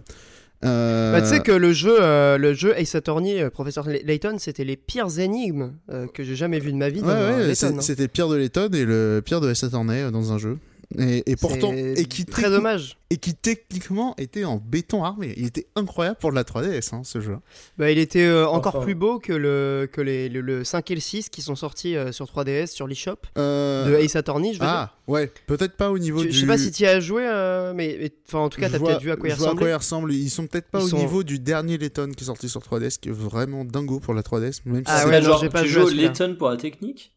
Euh, 0.65 1.13
Bah, 1.13 1.21
tu 1.23 1.29
sais 1.29 1.41
que 1.41 1.51
le 1.53 1.73
jeu, 1.73 1.97
euh, 2.01 2.39
le 2.39 2.53
jeu 2.55 2.73
Ace 2.79 2.95
Attorney, 2.95 3.41
euh, 3.43 3.51
Professeur 3.51 3.89
Lay- 3.89 4.03
Layton, 4.05 4.37
c'était 4.39 4.65
les 4.65 4.77
pires 4.77 5.19
énigmes 5.19 5.73
que 6.15 6.23
j'ai 6.25 6.37
jamais 6.37 6.59
vu 6.61 6.73
de 6.73 6.77
ma 6.77 6.89
vie 6.89 7.01
ouais, 7.01 7.07
ouais, 7.07 7.47
Layton, 7.49 7.75
hein. 7.79 7.81
c'était 7.81 8.03
le 8.03 8.09
pire 8.09 8.29
de 8.29 8.37
Letton 8.37 8.69
et 8.73 8.85
le 8.85 9.21
pire 9.25 9.41
de 9.41 9.51
S. 9.51 9.65
Attorney 9.65 10.11
dans 10.11 10.33
un 10.33 10.39
jeu. 10.39 10.59
Et, 10.99 11.31
et 11.31 11.37
pourtant, 11.37 11.73
et 11.73 12.05
qui, 12.05 12.25
très 12.25 12.51
dommage. 12.51 12.97
et 13.11 13.17
qui 13.17 13.35
techniquement 13.35 14.15
était 14.19 14.45
en 14.45 14.57
béton 14.57 15.05
armé. 15.05 15.35
Il 15.37 15.47
était 15.47 15.67
incroyable 15.77 16.19
pour 16.21 16.31
de 16.31 16.35
la 16.37 16.45
3DS, 16.45 16.95
hein, 16.95 17.03
ce 17.05 17.21
jeu. 17.21 17.37
Bah, 17.79 17.91
il 17.91 17.99
était 17.99 18.25
euh, 18.25 18.47
encore 18.49 18.77
Enfin. 18.77 18.85
plus 18.85 18.95
beau 18.95 19.19
que, 19.19 19.33
le, 19.33 19.89
que 19.91 20.01
les, 20.01 20.29
le, 20.29 20.41
le 20.41 20.65
5 20.65 20.91
et 20.91 20.95
le 20.95 21.01
6 21.01 21.29
qui 21.29 21.43
sont 21.43 21.55
sortis 21.57 21.97
euh, 21.97 22.13
sur 22.13 22.27
3DS 22.27 22.67
sur 22.69 22.87
l'eShop 22.87 23.17
Euh, 23.39 23.89
de 23.89 23.95
Ace 24.05 24.17
Attorney, 24.17 24.49
je 24.55 24.59
veux 24.59 24.67
dire. 24.67 24.69
ah, 24.69 24.95
ouais, 25.09 25.31
peut-être 25.47 25.77
pas 25.77 25.91
au 25.91 25.99
niveau 25.99 26.21
Tu- 26.23 26.29
du. 26.29 26.33
Je 26.33 26.41
sais 26.41 26.47
pas 26.47 26.59
si 26.59 26.71
tu 26.73 26.83
y 26.83 26.87
as 26.87 27.01
joué, 27.01 27.23
euh, 27.27 27.73
mais 27.75 27.97
mais- 28.01 28.13
enfin 28.29 28.39
en 28.41 28.49
tout 28.49 28.61
cas, 28.61 28.69
Je 28.69 28.73
t'as 28.73 28.79
peut-être 28.79 29.01
vu 29.03 29.11
à 29.11 29.17
quoi 29.17 29.29
il 29.29 29.33
je 29.33 29.37
vois 29.39 29.47
à 29.47 29.51
ressemblait. 29.51 29.65
quoi 29.65 29.71
il 29.71 29.75
ressemble. 29.77 30.13
Ils 30.15 30.31
sont 30.31 30.47
peut-être 30.47 30.69
pas 30.71 30.81
Ils 30.81 30.85
au 30.85 30.89
sont- 30.89 30.99
niveau 30.99 31.23
du 31.23 31.39
dernier 31.39 31.79
Letton 31.79 32.11
qui 32.17 32.25
est 32.25 32.27
sorti 32.27 32.49
sur 32.49 32.61
3DS, 32.63 32.99
qui 33.01 33.09
est 33.09 33.13
vraiment 33.13 33.65
dingo 33.65 34.01
pour 34.01 34.15
la 34.15 34.23
3DS. 34.23 34.61
Même 34.67 34.77
si 34.79 34.83
Ah 34.87 35.01
c'est- 35.03 35.09
ouais, 35.09 35.23
genre, 35.23 35.41
j'ai 35.41 35.49
pas 35.49 35.63
tu 35.63 35.69
joues. 35.69 35.89
Letton 35.89 36.37
pour 36.39 36.51
la 36.51 36.57
technique? 36.57 37.13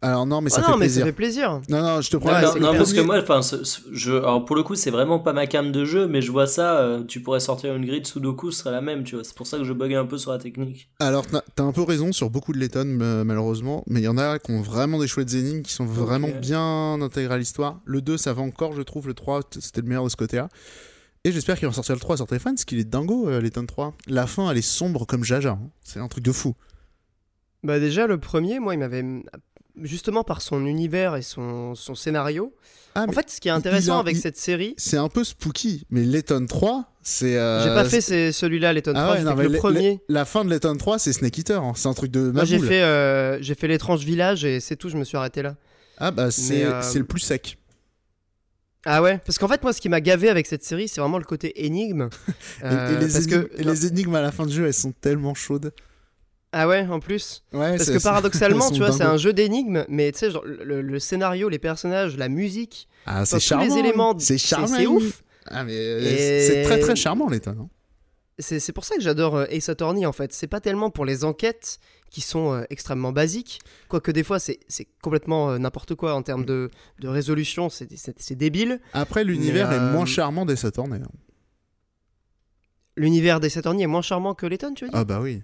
Alors 0.00 0.26
non, 0.26 0.40
mais 0.40 0.50
Ah 0.52 0.56
ça 0.56 0.60
non, 0.60 0.66
fait 0.68 0.72
mais 0.74 0.78
plaisir. 0.86 1.00
ça 1.00 1.06
fait 1.06 1.12
plaisir. 1.12 1.60
Non, 1.68 1.82
non, 1.82 2.00
je 2.00 2.08
te 2.10 2.16
promets. 2.16 2.40
non, 2.60 2.72
parce 2.76 2.92
que 2.92 3.00
moi, 3.00 3.18
enfin, 3.20 3.40
je, 3.90 4.12
alors 4.12 4.44
pour 4.44 4.54
le 4.54 4.62
coup, 4.62 4.76
c'est 4.76 4.92
vraiment 4.92 5.18
pas 5.18 5.32
ma 5.32 5.48
cam 5.48 5.72
de 5.72 5.84
jeu, 5.84 6.06
mais 6.06 6.22
je 6.22 6.30
vois 6.30 6.46
ça, 6.46 6.78
euh, 6.78 7.02
tu 7.02 7.20
pourrais 7.20 7.40
sortir 7.40 7.74
une 7.74 7.84
grille 7.84 8.02
de 8.02 8.06
Sudoku, 8.06 8.52
ce 8.52 8.60
serait 8.60 8.70
la 8.70 8.80
même, 8.80 9.02
tu 9.02 9.16
vois. 9.16 9.24
C'est 9.24 9.34
pour 9.34 9.48
ça 9.48 9.58
que 9.58 9.64
je 9.64 9.72
buguais 9.72 9.96
un 9.96 10.06
peu 10.06 10.16
sur 10.16 10.30
la 10.30 10.38
technique. 10.38 10.88
Alors, 11.00 11.24
t'as 11.56 11.64
un 11.64 11.72
peu 11.72 11.82
raison 11.82 12.12
sur 12.12 12.30
beaucoup 12.30 12.52
de 12.52 12.58
Letton, 12.58 12.84
malheureusement, 13.24 13.82
mais 13.88 13.98
il 14.00 14.04
y 14.04 14.08
en 14.08 14.18
a 14.18 14.38
qui 14.38 14.52
ont 14.52 14.62
vraiment 14.62 15.00
des 15.00 15.08
chouettes 15.08 15.34
énigmes, 15.34 15.62
qui 15.62 15.72
sont 15.72 15.84
vraiment 15.86 16.28
bien 16.40 17.00
intégrés 17.02 17.34
à 17.34 17.38
l'histoire. 17.38 17.80
Le 17.84 18.00
2, 18.00 18.16
ça 18.18 18.32
va 18.32 18.42
encore, 18.42 18.74
je 18.74 18.82
trouve. 18.82 19.08
Le 19.08 19.14
3, 19.14 19.42
t- 19.42 19.60
c'était 19.60 19.80
le 19.80 19.88
meilleur 19.88 20.04
de 20.04 20.10
ce 20.10 20.16
côté-là. 20.16 20.48
Et 21.24 21.32
j'espère 21.32 21.58
qu'ils 21.58 21.66
vont 21.66 21.74
sortir 21.74 21.96
le 21.96 22.00
3 22.00 22.16
sur 22.18 22.28
téléphone, 22.28 22.54
parce 22.54 22.64
qu'il 22.64 22.78
est 22.78 22.84
dingo, 22.88 23.28
euh, 23.28 23.40
Letton 23.40 23.66
3. 23.66 23.94
La 24.06 24.28
fin, 24.28 24.48
elle 24.48 24.58
est 24.58 24.62
sombre 24.62 25.06
comme 25.06 25.24
Jaja. 25.24 25.58
hein. 25.60 25.70
C'est 25.82 25.98
un 25.98 26.06
truc 26.06 26.22
de 26.22 26.30
fou. 26.30 26.54
Bah 27.64 27.80
déjà 27.80 28.06
le 28.06 28.18
premier, 28.18 28.60
moi, 28.60 28.74
il 28.74 28.78
m'avait 28.78 29.04
justement 29.82 30.24
par 30.24 30.42
son 30.42 30.64
univers 30.66 31.16
et 31.16 31.22
son, 31.22 31.74
son 31.74 31.94
scénario. 31.94 32.52
Ah, 32.94 33.04
en 33.08 33.12
fait, 33.12 33.30
ce 33.30 33.40
qui 33.40 33.48
est 33.48 33.52
intéressant 33.52 33.98
a- 33.98 34.00
avec 34.00 34.16
il- 34.16 34.20
cette 34.20 34.36
série, 34.36 34.74
c'est 34.76 34.96
un 34.96 35.08
peu 35.08 35.22
spooky, 35.22 35.84
mais 35.90 36.02
Letton 36.02 36.46
3, 36.46 36.90
c'est. 37.02 37.36
euh, 37.36 37.62
j'ai 37.62 37.74
pas 37.74 37.84
fait 37.84 38.00
celui-là, 38.32 38.72
les 38.72 38.82
Ah 38.86 38.92
3, 38.92 39.12
ouais, 39.12 39.22
non, 39.22 39.34
mais 39.36 39.44
le 39.44 39.50
les- 39.50 39.58
premier. 39.58 40.00
La 40.08 40.24
fin 40.24 40.44
de 40.44 40.50
Letton 40.50 40.76
3, 40.76 40.98
c'est 40.98 41.12
Snake 41.12 41.38
Eater. 41.38 41.62
hein. 41.62 41.72
C'est 41.76 41.88
un 41.88 41.94
truc 41.94 42.10
de 42.10 42.30
Moi, 42.30 42.44
j'ai 42.44 42.58
fait, 42.58 42.82
euh, 42.82 43.40
j'ai 43.40 43.54
fait 43.54 43.68
l'étrange 43.68 44.04
village 44.04 44.44
et 44.44 44.58
c'est 44.60 44.74
tout, 44.76 44.88
je 44.88 44.96
me 44.96 45.04
suis 45.04 45.16
arrêté 45.16 45.42
là. 45.42 45.54
Ah 45.98 46.10
bah, 46.10 46.30
c'est 46.30 46.64
euh, 46.64 46.80
le 46.94 47.04
plus 47.04 47.20
sec. 47.20 47.58
Ah 48.84 49.02
ouais 49.02 49.18
Parce 49.24 49.38
qu'en 49.38 49.48
fait, 49.48 49.62
moi, 49.62 49.72
ce 49.72 49.80
qui 49.80 49.88
m'a 49.88 50.00
gavé 50.00 50.28
avec 50.28 50.46
cette 50.46 50.64
série, 50.64 50.88
c'est 50.88 51.00
vraiment 51.00 51.18
le 51.18 51.24
côté 51.24 51.64
énigme. 51.66 52.08
Et- 52.62 52.64
Euh, 52.64 52.88
et, 52.96 53.04
les 53.04 53.12
parce 53.12 53.26
énigmes, 53.26 53.44
que 53.44 53.60
et 53.60 53.64
les 53.64 53.86
énigmes 53.86 54.14
à 54.14 54.22
la 54.22 54.32
fin 54.32 54.46
du 54.46 54.52
jeu, 54.54 54.66
elles 54.66 54.74
sont 54.74 54.92
tellement 54.92 55.34
chaudes. 55.34 55.72
Ah 56.52 56.66
ouais, 56.68 56.86
en 56.88 57.00
plus. 57.00 57.42
Ouais, 57.52 57.76
Parce 57.76 57.90
que 57.90 58.02
paradoxalement, 58.02 58.70
tu 58.72 58.78
vois, 58.78 58.92
c'est 58.92 59.02
un 59.04 59.16
jeu 59.18 59.32
d'énigmes, 59.32 59.84
mais 59.88 60.12
tu 60.12 60.18
sais, 60.20 60.30
le, 60.44 60.80
le 60.82 60.98
scénario, 60.98 61.48
les 61.48 61.58
personnages, 61.58 62.16
la 62.16 62.28
musique, 62.28 62.88
Ah, 63.06 63.24
c'est 63.26 63.38
tous 63.40 63.58
les 63.58 63.76
éléments, 63.78 64.18
C'est 64.18 64.38
c'est 64.38 64.38
charmant. 64.38 64.66
c'est 64.66 64.86
ouf. 64.86 65.22
Ah, 65.46 65.64
mais 65.64 65.74
Et- 65.74 66.42
c'est 66.46 66.62
très 66.62 66.78
très 66.78 66.96
charmant, 66.96 67.28
Letton. 67.28 67.56
hein. 67.60 67.68
C'est 68.40 68.60
c'est 68.60 68.72
pour 68.72 68.84
ça 68.84 68.94
que 68.94 69.00
j'adore 69.02 69.34
euh, 69.34 69.46
Ace 69.50 69.68
Attorney 69.68 70.06
en 70.06 70.12
fait. 70.12 70.32
C'est 70.32 70.46
pas 70.46 70.60
tellement 70.60 70.90
pour 70.90 71.04
les 71.04 71.24
enquêtes 71.24 71.80
qui 72.08 72.20
sont 72.20 72.52
euh, 72.54 72.62
extrêmement 72.70 73.10
basiques, 73.10 73.58
quoique 73.88 74.12
des 74.12 74.22
fois 74.22 74.38
c'est 74.38 74.60
c'est 74.68 74.86
complètement 75.02 75.50
euh, 75.50 75.58
n'importe 75.58 75.96
quoi 75.96 76.14
en 76.14 76.22
termes 76.22 76.44
de, 76.44 76.70
de 77.00 77.08
résolution, 77.08 77.68
c'est 77.68 78.34
débile. 78.36 78.80
Après, 78.92 79.24
l'univers 79.24 79.72
est 79.72 79.78
euh, 79.78 79.92
moins 79.92 80.06
charmant 80.06 80.46
des 80.46 80.54
Saturnaires. 80.54 81.08
L'univers 82.96 83.40
d'Ace 83.40 83.56
Attorney 83.56 83.82
est 83.82 83.86
moins 83.88 84.02
charmant 84.02 84.34
que 84.34 84.46
Letton, 84.46 84.74
tu 84.74 84.84
veux 84.84 84.90
dire? 84.90 84.98
Ah, 85.00 85.04
bah 85.04 85.20
oui. 85.20 85.42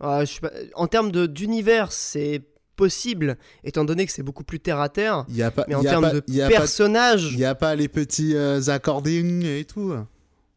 Ah, 0.00 0.24
je 0.24 0.38
pas- 0.40 0.50
En 0.74 0.86
termes 0.86 1.10
de- 1.10 1.26
d'univers, 1.26 1.92
c'est 1.92 2.42
possible, 2.76 3.38
étant 3.64 3.84
donné 3.84 4.04
que 4.04 4.12
c'est 4.12 4.22
beaucoup 4.22 4.44
plus 4.44 4.60
terre 4.60 4.80
à 4.80 4.88
terre. 4.90 5.24
Il 5.28 5.36
y 5.36 5.42
a 5.42 5.50
pas. 5.50 5.64
Mais 5.68 5.74
en 5.74 5.80
il 5.80 5.84
y 5.84 5.88
a 5.88 5.90
termes 5.92 6.02
pas- 6.04 6.12
de 6.12 6.22
y 6.28 6.42
a 6.42 6.48
personnages, 6.48 7.30
Il 7.32 7.38
y 7.38 7.44
a 7.46 7.54
pas 7.54 7.74
les 7.74 7.88
petits 7.88 8.36
euh, 8.36 8.60
accordings 8.68 9.44
et 9.46 9.64
tout. 9.64 9.94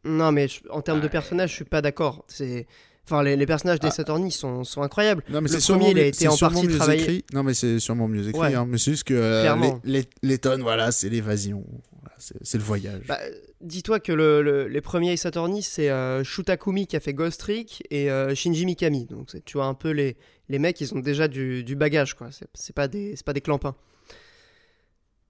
non 0.04 0.32
mais 0.32 0.47
je- 0.49 0.62
en 0.69 0.82
termes 0.82 0.99
de 1.02 1.08
personnages, 1.08 1.52
je 1.52 1.56
suis 1.56 1.63
pas 1.65 1.82
d'accord. 1.82 2.25
C'est 2.28 2.67
Enfin, 3.10 3.24
les, 3.24 3.36
les 3.36 3.45
personnages 3.45 3.80
d'Ace 3.80 4.00
Attorney 4.00 4.30
sont, 4.32 4.63
sont 4.63 4.82
incroyables. 4.84 5.24
Non, 5.30 5.41
mais 5.41 5.50
Le 5.50 5.60
premier, 5.60 5.91
il 5.91 6.00
a 6.00 6.06
été 6.06 6.28
en 6.28 6.38
partie 6.38 6.67
mieux 6.67 6.76
travaillé. 6.78 7.02
écrit. 7.02 7.26
Non, 7.34 7.43
mais 7.43 7.54
c'est 7.54 7.80
sûrement 7.80 8.08
mieux 8.08 8.28
écrit. 8.28 8.39
Ouais. 8.39 8.54
hein. 8.56 8.65
Mais 8.69 8.78
c'est 8.78 8.91
juste 8.91 9.04
que 9.06 9.13
euh, 9.15 9.56
les, 9.84 10.00
les, 10.00 10.06
les 10.22 10.38
tonnes, 10.38 10.62
voilà, 10.62 10.91
c'est 10.91 11.10
l'évasion. 11.10 11.65
Voilà, 12.02 12.15
c'est 12.19 12.58
le 12.58 12.63
voyage. 12.63 13.02
Bah, 13.08 13.17
Dis-toi 13.62 14.00
que 14.00 14.12
le- 14.13 14.41
le- 14.41 14.67
les 14.67 14.80
premiers 14.82 15.15
Attorney, 15.26 15.62
c'est 15.62 15.89
euh, 15.89 16.24
Shutakumi 16.24 16.88
qui 16.88 16.95
a 16.95 17.00
fait 17.02 17.13
Ghost 17.13 17.41
Trick 17.41 17.84
et 17.91 18.10
euh, 18.10 18.34
Shinji 18.34 18.65
Mikami. 18.65 19.06
Donc 19.06 19.36
tu 19.43 19.58
vois 19.58 19.65
un 19.65 19.74
peu 19.74 19.89
les, 19.89 20.15
les 20.48 20.60
mecs, 20.60 20.80
ils 20.80 20.93
ont 20.93 21.00
déjà 21.00 21.28
du, 21.28 21.63
du 21.65 21.76
bagage, 21.76 22.13
quoi. 22.13 22.30
C'est- 22.54 22.74
pas, 22.74 22.88
des- 22.88 23.15
pas 23.26 23.34
des 23.34 23.41
clampins. 23.41 23.76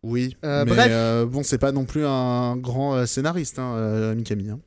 oui. 0.03 0.37
euh, 0.45 0.63
mais 0.65 0.71
bref. 0.71 1.27
bon, 1.27 1.43
c'est 1.43 1.57
pas 1.57 1.71
non 1.71 1.85
plus 1.85 2.05
un 2.05 2.55
grand 2.57 3.05
scénariste, 3.05 3.57
hein, 3.59 4.13
Mikami. 4.15 4.49
hein. 4.49 4.59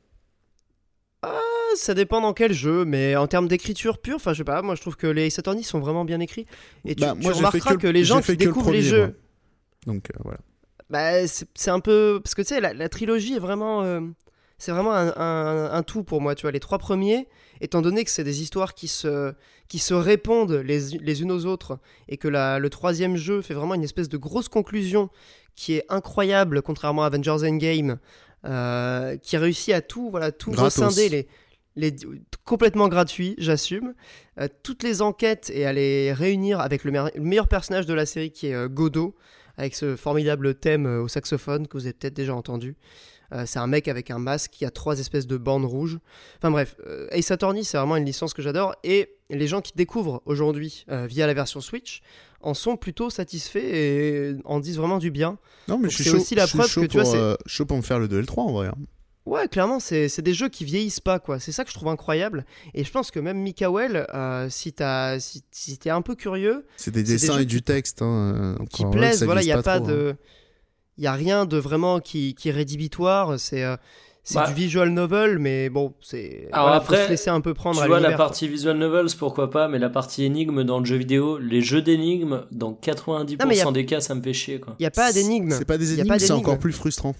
Ça 1.75 1.93
dépend 1.93 2.21
dans 2.21 2.33
quel 2.33 2.53
jeu, 2.53 2.85
mais 2.85 3.15
en 3.15 3.27
termes 3.27 3.47
d'écriture 3.47 3.97
pure, 3.99 4.15
enfin 4.17 4.33
je 4.33 4.39
sais 4.39 4.43
pas, 4.43 4.61
moi 4.61 4.75
je 4.75 4.81
trouve 4.81 4.95
que 4.95 5.07
les 5.07 5.27
Ace 5.27 5.39
Attorney 5.39 5.63
sont 5.63 5.79
vraiment 5.79 6.05
bien 6.05 6.19
écrits. 6.19 6.45
Et 6.85 6.95
tu, 6.95 7.01
Bah, 7.01 7.13
tu 7.17 7.23
moi, 7.23 7.33
remarqueras 7.33 7.71
que 7.75 7.77
que, 7.81 7.87
le- 7.87 7.93
les 7.93 8.03
gens 8.03 8.21
qui 8.21 8.31
le 8.31 8.37
découvrent 8.37 8.71
les 8.71 8.81
jeux, 8.81 9.05
moi. 9.07 9.93
Donc 9.95 10.09
euh, 10.11 10.19
voilà. 10.23 10.39
bah, 10.89 11.27
c'est 11.27 11.47
c'est 11.55 11.71
un 11.71 11.79
peu. 11.79 12.19
Parce 12.23 12.35
que 12.35 12.41
tu 12.41 12.49
sais, 12.49 12.61
la, 12.61 12.73
la 12.73 12.89
trilogie 12.89 13.35
est 13.35 13.39
vraiment. 13.39 13.83
euh, 13.83 14.01
c'est 14.57 14.71
vraiment 14.71 14.93
un, 14.93 15.13
un- 15.17 15.71
un 15.73 15.83
tout 15.83 16.03
pour 16.03 16.21
moi, 16.21 16.35
tu 16.35 16.43
vois. 16.43 16.51
Les 16.51 16.59
trois 16.61 16.77
premiers, 16.77 17.27
étant 17.59 17.81
donné 17.81 18.03
que 18.05 18.11
c'est 18.11 18.23
des 18.23 18.41
histoires 18.41 18.73
qui 18.75 18.87
se, 18.87 19.33
qui 19.67 19.77
se 19.79 19.93
répondent 19.93 20.53
les, 20.63 20.79
les 21.01 21.21
unes 21.21 21.31
aux 21.33 21.45
autres, 21.45 21.79
et 22.07 22.15
que 22.17 22.27
la- 22.29 22.59
le 22.59 22.69
troisième 22.69 23.17
jeu 23.17 23.41
fait 23.41 23.53
vraiment 23.55 23.73
une 23.73 23.83
espèce 23.83 24.07
de 24.07 24.15
grosse 24.17 24.47
conclusion 24.47 25.09
qui 25.55 25.73
est 25.73 25.85
incroyable, 25.89 26.61
contrairement 26.61 27.03
à 27.03 27.07
Avengers 27.07 27.45
Endgame, 27.45 27.97
euh, 28.45 29.17
qui 29.17 29.35
réussit 29.37 29.73
à 29.73 29.81
tout, 29.81 30.09
voilà, 30.09 30.31
tout 30.31 30.51
Gratos. 30.51 30.81
rescinder, 30.83 31.09
les, 31.09 31.27
les, 31.75 31.95
complètement 32.45 32.87
gratuit, 32.87 33.35
j'assume, 33.37 33.93
euh, 34.39 34.47
toutes 34.63 34.83
les 34.83 35.01
enquêtes 35.01 35.51
et 35.53 35.65
à 35.65 35.73
les 35.73 36.13
réunir 36.13 36.59
avec 36.59 36.83
le, 36.83 36.91
meilleur 37.19 37.47
personnage 37.47 37.85
de 37.85 37.93
la 37.93 38.05
série 38.05 38.31
qui 38.31 38.47
est 38.47 38.53
euh, 38.55 38.67
Godot, 38.67 39.15
avec 39.57 39.75
ce 39.75 39.95
formidable 39.95 40.55
thème 40.55 40.85
euh, 40.85 41.01
au 41.01 41.07
saxophone 41.07 41.67
que 41.67 41.77
vous 41.77 41.85
avez 41.85 41.93
peut-être 41.93 42.13
déjà 42.13 42.35
entendu. 42.35 42.75
Euh, 43.31 43.43
c'est 43.47 43.59
un 43.59 43.67
mec 43.67 43.87
avec 43.87 44.11
un 44.11 44.19
masque 44.19 44.51
qui 44.51 44.65
a 44.65 44.69
trois 44.71 44.99
espèces 44.99 45.25
de 45.25 45.37
bandes 45.37 45.65
rouges. 45.65 45.97
Enfin 46.37 46.51
bref, 46.51 46.75
Ace 47.11 47.31
Attorney, 47.31 47.63
c'est 47.63 47.77
vraiment 47.77 47.95
une 47.95 48.05
licence 48.05 48.33
que 48.33 48.41
j'adore. 48.43 48.75
Et 48.83 49.15
les 49.31 49.47
gens 49.47 49.61
qui 49.61 49.71
découvrent 49.75 50.21
aujourd'hui 50.25 50.85
via 50.87 51.25
la 51.25 51.33
version 51.33 51.59
Switch 51.59 52.01
en 52.43 52.53
sont 52.53 52.75
plutôt 52.75 53.09
satisfaits 53.09 53.57
et 53.63 54.35
en 54.45 54.59
disent 54.59 54.77
vraiment 54.77 54.99
du 54.99 55.09
bien. 55.09 55.37
Non, 55.67 55.79
mais 55.79 55.89
je 55.89 55.95
suis 55.95 56.03
c'est 56.03 56.15
aussi 56.15 56.35
la 56.35 56.43
je 56.43 56.49
suis 56.49 56.57
preuve 56.57 56.75
que, 56.75 56.85
tu 56.85 56.97
vois, 56.97 57.05
c'est- 57.05 57.17
euh, 57.17 57.35
chaud 57.45 57.65
pour 57.65 57.77
me 57.77 57.81
faire 57.81 57.99
le 57.99 58.07
2 58.07 58.17
et 58.17 58.21
le 58.21 58.27
3 58.27 58.43
en 58.43 58.51
vrai. 58.51 58.67
hein. 58.67 58.75
Ouais, 59.25 59.47
clairement, 59.47 59.79
c'est 59.79 60.09
c'est 60.09 60.21
des 60.21 60.33
jeux 60.33 60.49
qui 60.49 60.65
vieillissent 60.65 60.99
pas, 60.99 61.17
quoi. 61.19 61.39
C'est 61.39 61.53
ça 61.53 61.63
que 61.63 61.69
je 61.69 61.75
trouve 61.75 61.87
incroyable. 61.87 62.45
Et 62.73 62.83
je 62.83 62.91
pense 62.91 63.09
que 63.09 63.19
même 63.21 63.37
Mikael, 63.37 64.05
euh, 64.13 64.47
si 64.49 64.73
t'as- 64.73 65.17
si, 65.19 65.43
si 65.51 65.77
t'es 65.77 65.89
un 65.89 66.01
peu 66.01 66.15
curieux, 66.15 66.65
C'est 66.75 66.91
des 66.91 66.99
C'est 66.99 67.05
des 67.05 67.11
dessins 67.13 67.33
jeux 67.35 67.41
et 67.41 67.45
du 67.45 67.61
texte. 67.61 68.01
Hein, 68.01 68.55
euh, 68.59 68.65
qui 68.69 68.83
plaisent, 68.85 69.23
voilà, 69.23 69.41
il 69.41 69.45
n'y 69.45 69.51
a 69.53 69.61
pas, 69.61 69.79
trop, 69.79 69.85
hein. 69.85 69.91
de. 69.93 70.15
Il 70.97 71.03
y 71.03 71.07
a 71.07 71.13
rien 71.13 71.45
de 71.45 71.57
vraiment 71.57 71.99
qui, 72.01 72.35
qui 72.35 72.49
est 72.49 72.51
rédhibitoire. 72.51 73.39
C'est 73.39 73.63
euh, 73.63 73.77
c'est 74.25 74.35
Bah. 74.35 74.47
du 74.47 74.53
visual 74.53 74.89
novel, 74.89 75.39
mais 75.39 75.69
bon, 75.69 75.93
c'est. 76.01 76.49
Alors 76.51 76.65
voilà, 76.67 76.77
après, 76.81 76.97
faut 76.97 77.05
se 77.05 77.09
laisser 77.11 77.29
un 77.29 77.39
peu 77.41 77.53
prendre 77.53 77.77
Tu 77.77 77.83
à 77.83 77.87
vois, 77.87 77.95
la 78.01 78.09
l'univers, 78.09 78.17
quoi. 78.17 78.25
partie 78.25 78.47
visual 78.49 78.77
novels, 78.77 79.07
pourquoi 79.17 79.49
pas, 79.49 79.67
mais 79.69 79.79
la 79.79 79.89
partie 79.89 80.23
énigme 80.25 80.63
dans 80.63 80.79
le 80.79 80.85
jeu 80.85 80.97
vidéo, 80.97 81.37
les 81.39 81.61
jeux 81.61 81.81
d'énigmes, 81.81 82.45
dans 82.51 82.73
90% 82.73 83.37
Non, 83.39 83.47
mais 83.47 83.55
y 83.57 83.61
a- 83.61 83.71
des 83.71 83.85
cas, 83.85 84.01
ça 84.01 84.15
me 84.15 84.21
fait 84.21 84.33
chier, 84.33 84.59
quoi. 84.59 84.75
Il 84.79 84.83
y 84.83 84.85
a 84.85 84.91
pas 84.91 85.11
d'énigme. 85.13 85.51
C'est 85.51 85.65
pas 85.65 85.77
des 85.77 85.93
énigmes, 85.93 86.07
pas 86.09 86.19
c'est 86.19 86.31
encore 86.31 86.59
plus 86.59 86.73
frustrant. 86.73 87.15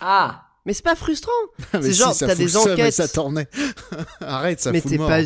Ah 0.00 0.44
Mais 0.70 0.74
c'est 0.74 0.84
pas 0.84 0.94
frustrant. 0.94 1.32
Mais 1.72 1.82
C'est 1.82 1.92
si, 1.94 1.98
genre, 1.98 2.14
ça 2.14 2.28
t'as 2.28 2.36
des 2.36 2.56
enquêtes. 2.56 2.94
ça 2.94 3.08
tournait. 3.08 3.48
Arrête, 4.20 4.60
ça 4.60 4.70
mais 4.70 4.80
t'es 4.80 4.98
pas, 4.98 5.18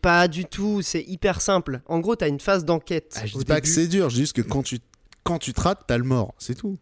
pas 0.00 0.28
du 0.28 0.44
tout. 0.44 0.80
C'est 0.80 1.02
hyper 1.02 1.40
simple. 1.40 1.80
En 1.86 1.98
gros, 1.98 2.14
t'as 2.14 2.28
une 2.28 2.38
phase 2.38 2.64
d'enquête. 2.64 3.18
Ah, 3.20 3.26
je 3.26 3.36
dis 3.36 3.44
pas 3.44 3.60
que 3.60 3.64
début. 3.66 3.74
c'est 3.74 3.88
dur, 3.88 4.10
je 4.10 4.14
dis 4.14 4.20
juste 4.20 4.36
que 4.36 4.42
quand 4.42 4.62
tu, 4.62 4.78
quand 5.24 5.38
tu 5.38 5.54
te 5.54 5.60
rates, 5.60 5.80
t'as 5.88 5.98
le 5.98 6.04
mort, 6.04 6.36
c'est 6.38 6.54
tout. 6.54 6.78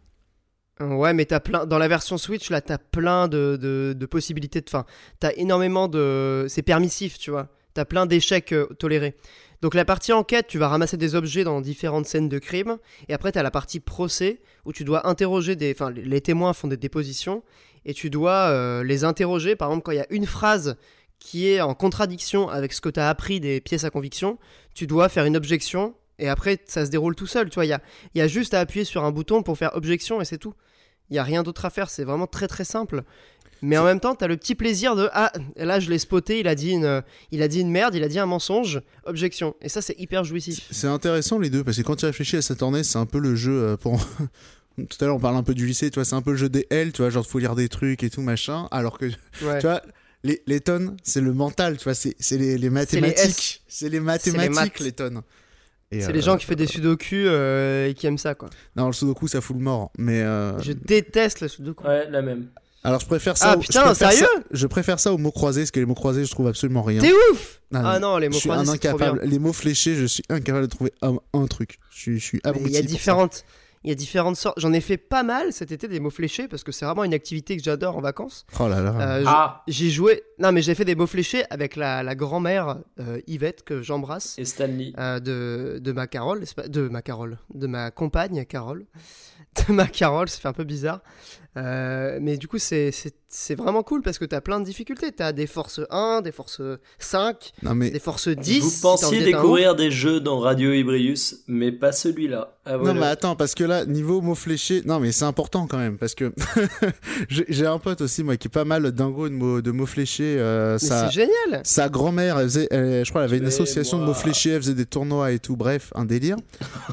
Ouais, 0.79 1.13
mais 1.15 1.25
t'as 1.25 1.39
plein. 1.39 1.65
Dans 1.65 1.79
la 1.79 1.87
version 1.87 2.19
Switch, 2.19 2.51
là, 2.51 2.61
t'as 2.61 2.77
plein 2.77 3.27
de, 3.27 3.57
de, 3.59 3.95
de 3.97 4.05
possibilités 4.05 4.61
de 4.61 4.69
fin. 4.69 4.85
T'as 5.19 5.31
énormément 5.35 5.87
de. 5.87 6.45
C'est 6.47 6.61
permissif, 6.61 7.17
tu 7.17 7.31
vois. 7.31 7.47
T'as 7.73 7.85
plein 7.85 8.05
d'échecs 8.05 8.53
euh, 8.53 8.67
tolérés. 8.77 9.15
Donc 9.63 9.73
la 9.73 9.85
partie 9.85 10.13
enquête, 10.13 10.45
tu 10.47 10.59
vas 10.59 10.67
ramasser 10.67 10.97
des 10.97 11.15
objets 11.15 11.43
dans 11.43 11.59
différentes 11.59 12.05
scènes 12.05 12.29
de 12.29 12.37
crime. 12.37 12.77
Et 13.09 13.15
après, 13.15 13.31
t'as 13.31 13.41
la 13.41 13.51
partie 13.51 13.79
procès 13.79 14.41
où 14.65 14.73
tu 14.73 14.83
dois 14.83 15.07
interroger 15.07 15.55
des. 15.55 15.71
Enfin, 15.71 15.89
les 15.89 16.21
témoins 16.21 16.53
font 16.53 16.67
des 16.67 16.77
dépositions 16.77 17.41
et 17.85 17.93
tu 17.93 18.09
dois 18.09 18.49
euh, 18.49 18.83
les 18.83 19.03
interroger. 19.03 19.55
Par 19.55 19.69
exemple, 19.69 19.83
quand 19.83 19.91
il 19.91 19.97
y 19.97 20.01
a 20.01 20.07
une 20.09 20.25
phrase 20.25 20.75
qui 21.19 21.47
est 21.47 21.61
en 21.61 21.73
contradiction 21.73 22.49
avec 22.49 22.73
ce 22.73 22.81
que 22.81 22.89
t'as 22.89 23.09
appris 23.09 23.39
des 23.39 23.61
pièces 23.61 23.83
à 23.83 23.89
conviction, 23.89 24.37
tu 24.73 24.87
dois 24.87 25.09
faire 25.09 25.25
une 25.25 25.37
objection. 25.37 25.93
Et 26.19 26.29
après, 26.29 26.59
ça 26.65 26.85
se 26.85 26.91
déroule 26.91 27.15
tout 27.15 27.27
seul. 27.27 27.49
Tu 27.49 27.55
vois, 27.55 27.65
il 27.65 27.69
y 27.69 27.73
a, 27.73 27.81
il 28.13 28.19
y 28.19 28.21
a 28.21 28.27
juste 28.27 28.53
à 28.53 28.59
appuyer 28.59 28.85
sur 28.85 29.03
un 29.03 29.11
bouton 29.11 29.43
pour 29.43 29.57
faire 29.57 29.75
objection 29.75 30.21
et 30.21 30.25
c'est 30.25 30.37
tout. 30.37 30.53
Il 31.09 31.15
y 31.15 31.19
a 31.19 31.23
rien 31.23 31.43
d'autre 31.43 31.65
à 31.65 31.69
faire, 31.69 31.89
c'est 31.89 32.05
vraiment 32.05 32.27
très 32.27 32.47
très 32.47 32.63
simple. 32.63 33.03
Mais 33.61 33.77
en 33.77 33.83
même 33.83 33.99
temps, 33.99 34.15
t'as 34.15 34.27
le 34.27 34.37
petit 34.37 34.55
plaisir 34.55 34.95
de 34.95 35.07
ah 35.13 35.31
là 35.55 35.79
je 35.79 35.89
l'ai 35.89 35.99
spoté, 35.99 36.39
il 36.39 36.47
a 36.47 36.55
dit 36.55 36.71
une 36.71 37.03
il 37.31 37.43
a 37.43 37.47
dit 37.47 37.61
une 37.61 37.69
merde, 37.69 37.93
il 37.93 38.03
a 38.03 38.07
dit 38.07 38.17
un 38.17 38.25
mensonge, 38.25 38.81
objection. 39.05 39.55
Et 39.61 39.69
ça 39.69 39.81
c'est 39.81 39.99
hyper 39.99 40.23
jouissif. 40.23 40.67
C'est 40.71 40.87
intéressant 40.87 41.37
les 41.37 41.51
deux, 41.51 41.63
parce 41.63 41.77
que 41.77 41.83
quand 41.83 41.95
tu 41.95 42.05
réfléchis 42.05 42.37
à 42.37 42.41
Saturn, 42.41 42.83
c'est 42.83 42.97
un 42.97 43.05
peu 43.05 43.19
le 43.19 43.35
jeu 43.35 43.51
euh, 43.51 43.77
pour. 43.77 43.99
Tout 44.77 44.97
à 45.01 45.05
l'heure, 45.05 45.15
on 45.15 45.19
parle 45.19 45.35
un 45.35 45.43
peu 45.43 45.53
du 45.53 45.65
lycée, 45.67 45.89
tu 45.91 45.95
vois, 45.95 46.05
c'est 46.05 46.15
un 46.15 46.21
peu 46.21 46.31
le 46.31 46.37
jeu 46.37 46.49
des 46.49 46.65
L, 46.69 46.91
tu 46.93 47.01
vois, 47.01 47.09
genre 47.09 47.25
faut 47.27 47.39
lire 47.39 47.55
des 47.55 47.69
trucs 47.69 48.03
et 48.03 48.09
tout, 48.09 48.21
machin. 48.21 48.67
Alors 48.71 48.97
que, 48.97 49.05
Ouais. 49.43 49.59
tu 49.59 49.67
vois, 49.67 49.81
les, 50.23 50.41
les 50.47 50.59
tonnes, 50.61 50.95
c'est 51.03 51.21
le 51.21 51.33
mental, 51.33 51.77
tu 51.77 51.83
vois, 51.83 51.93
c'est 51.93 52.15
c'est 52.19 52.37
les, 52.37 52.57
les 52.57 52.69
mathématiques. 52.69 53.63
C'est 53.67 53.89
les 53.89 53.99
mathématiques, 53.99 54.79
les 54.79 54.91
tonnes. 54.91 55.21
C'est 55.91 56.05
euh, 56.05 56.11
les 56.11 56.21
gens 56.21 56.37
qui 56.37 56.45
font 56.45 56.53
des 56.55 56.67
sudoku 56.67 57.15
euh, 57.15 57.89
et 57.89 57.93
qui 57.93 58.07
aiment 58.07 58.17
ça 58.17 58.33
quoi. 58.33 58.49
Non, 58.77 58.87
le 58.87 58.93
sudoku, 58.93 59.27
ça 59.27 59.41
fout 59.41 59.57
le 59.57 59.61
mort. 59.61 59.91
Mais. 59.97 60.21
euh, 60.21 60.57
Je 60.61 60.71
déteste 60.71 61.41
le 61.41 61.49
sudoku. 61.49 61.83
Ouais, 61.85 62.09
la 62.09 62.21
même. 62.21 62.47
Alors, 62.83 62.99
je 63.01 63.05
préfère 63.05 63.37
ça. 63.37 63.51
Ah, 63.51 63.57
au- 63.57 63.59
putain, 63.59 63.89
je 63.89 63.93
sérieux 63.95 64.17
ça- 64.19 64.43
Je 64.51 64.67
préfère 64.67 64.99
ça 64.99 65.13
aux 65.13 65.17
mots 65.19 65.31
croisés, 65.31 65.61
parce 65.61 65.71
que 65.71 65.79
les 65.81 65.85
mots 65.85 65.93
croisés, 65.93 66.23
je 66.25 66.31
trouve 66.31 66.47
absolument 66.47 66.81
rien. 66.81 66.99
T'es 67.01 67.11
ouf 67.31 67.61
Ah, 67.73 67.81
Ah 67.95 67.99
non, 67.99 68.17
les 68.17 68.27
je 68.27 68.31
mots 68.31 68.37
suis 68.39 68.49
croisés 68.49 68.69
un 68.69 68.73
c'est 68.73 68.79
trop 68.87 68.97
bien. 68.97 69.07
incapable. 69.09 69.29
Les 69.29 69.37
mots 69.37 69.53
fléchés, 69.53 69.95
je 69.95 70.05
suis 70.05 70.23
incapable 70.29 70.65
de 70.67 70.71
trouver 70.71 70.91
un, 71.01 71.17
un 71.33 71.45
truc. 71.47 71.77
Je 71.91 71.99
suis, 71.99 72.19
je 72.19 72.25
suis 72.25 72.41
abruti. 72.43 72.69
Il 72.69 72.73
y 72.73 72.77
a 72.77 72.81
ça. 72.99 73.29
Il 73.83 73.89
y 73.89 73.91
a 73.91 73.95
différentes 73.95 74.35
sortes. 74.35 74.59
J'en 74.59 74.73
ai 74.73 74.81
fait 74.81 74.97
pas 74.97 75.23
mal 75.23 75.51
cet 75.53 75.71
été 75.71 75.87
des 75.87 75.99
mots 75.99 76.09
fléchés 76.09 76.47
parce 76.47 76.63
que 76.63 76.71
c'est 76.71 76.85
vraiment 76.85 77.03
une 77.03 77.13
activité 77.13 77.57
que 77.57 77.63
j'adore 77.63 77.97
en 77.97 78.01
vacances. 78.01 78.45
Oh 78.59 78.67
là 78.67 78.81
là. 78.81 78.93
Euh, 79.17 79.23
Ah 79.27 79.63
J'ai 79.67 79.89
joué. 79.89 80.23
Non, 80.39 80.51
mais 80.51 80.61
j'ai 80.61 80.75
fait 80.75 80.85
des 80.85 80.95
mots 80.95 81.07
fléchés 81.07 81.43
avec 81.49 81.75
la, 81.75 82.03
la 82.03 82.15
grand-mère 82.15 82.77
euh, 82.99 83.19
Yvette 83.27 83.63
que 83.63 83.81
j'embrasse. 83.81 84.37
Et 84.37 84.45
Stanley. 84.45 84.93
euh, 84.99 85.19
de, 85.19 85.79
de 85.79 85.91
ma 85.91 86.07
Carole, 86.07 86.43
de 86.67 86.87
ma 86.89 87.01
Carole, 87.01 87.37
de 87.53 87.67
ma 87.67 87.91
compagne 87.91 88.45
Carole, 88.45 88.85
de 89.67 89.73
ma 89.73 89.87
Carole, 89.87 90.29
ça 90.29 90.39
fait 90.39 90.47
un 90.47 90.53
peu 90.53 90.63
bizarre. 90.63 91.01
Euh, 91.57 92.17
mais 92.21 92.37
du 92.37 92.47
coup, 92.47 92.57
c'est- 92.59 92.91
c'est 92.91 93.13
c'est 93.33 93.55
vraiment 93.55 93.81
cool 93.81 94.01
parce 94.01 94.17
que 94.19 94.25
t'as 94.25 94.41
plein 94.41 94.59
de 94.59 94.65
difficultés. 94.65 95.11
T'as 95.13 95.31
des 95.31 95.47
forces 95.47 95.79
1, 95.89 96.21
des 96.21 96.33
forces 96.33 96.61
5, 96.99 97.51
Non, 97.63 97.75
mais. 97.75 97.89
des 97.89 97.99
forces 97.99 98.27
10. 98.27 98.59
Vous 98.59 98.81
pensiez 98.81 99.23
découvrir 99.23 99.73
des 99.75 99.89
jeux 99.89 100.19
dans 100.19 100.37
Radio 100.39 100.73
Ibrius, 100.73 101.37
mais 101.47 101.71
pas 101.71 101.93
celui-là. 101.93 102.57
Ah, 102.65 102.77
Non 102.77 102.93
mais 102.93 103.05
attends 103.05 103.35
parce 103.37 103.55
que 103.55 103.63
là 103.63 103.85
niveau 103.85 104.21
mots 104.21 104.35
fléchés 104.35 104.83
non 104.85 104.99
mais 104.99 105.11
c'est 105.11 105.25
important 105.25 105.65
quand 105.65 105.79
même 105.79 105.97
parce 105.97 106.13
que 106.13 106.31
j'ai 107.29 107.65
un 107.65 107.79
pote 107.79 108.01
aussi 108.01 108.23
moi 108.23 108.37
qui 108.37 108.47
est 108.49 108.51
pas 108.51 108.65
mal 108.65 108.91
dingo 108.91 109.29
de 109.29 109.33
mots 109.33 109.61
de 109.61 109.71
mots 109.71 109.87
fléchés 109.87 110.37
euh, 110.37 110.77
c'est 110.77 111.09
génial. 111.11 111.61
sa 111.63 111.89
grand-mère 111.89 112.37
elle 112.37 112.43
faisait 112.45 112.67
elle- 112.69 113.03
je 113.03 113.09
crois 113.09 113.21
elle 113.23 113.29
avait 113.29 113.37
une 113.39 113.47
association 113.47 113.97
de 113.99 114.05
mots 114.05 114.13
fléchés 114.13 114.51
elle 114.51 114.61
faisait 114.61 114.75
des 114.75 114.85
tournois 114.85 115.31
et 115.31 115.39
tout 115.39 115.55
bref 115.55 115.91
un 115.95 116.05
délire 116.05 116.37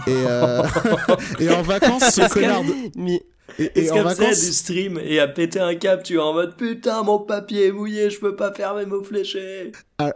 et 0.07 0.11
euh, 0.15 0.63
et 1.41 1.51
en 1.51 1.61
vacances 1.61 2.15
ce 2.15 2.33
connard 2.33 2.63
de- 2.65 2.73
Mais 2.97 3.23
et, 3.59 3.65
et 3.75 3.81
Est-ce 3.85 3.93
en 3.93 4.03
vacances 4.03 4.45
du 4.45 4.53
stream 4.53 5.01
et 5.03 5.19
a 5.21 5.29
pété 5.29 5.59
un 5.61 5.75
câble, 5.75 6.03
tu 6.03 6.15
es 6.15 6.19
en 6.19 6.33
mode 6.33 6.57
putain, 6.57 7.03
mon 7.03 7.19
papier 7.19 7.67
est 7.67 7.73
mouillé, 7.73 8.11
je 8.11 8.19
peux 8.21 8.37
pas 8.37 8.53
faire 8.53 8.75
mes 8.75 8.87
mots 8.87 9.03
fléchés. 9.03 9.73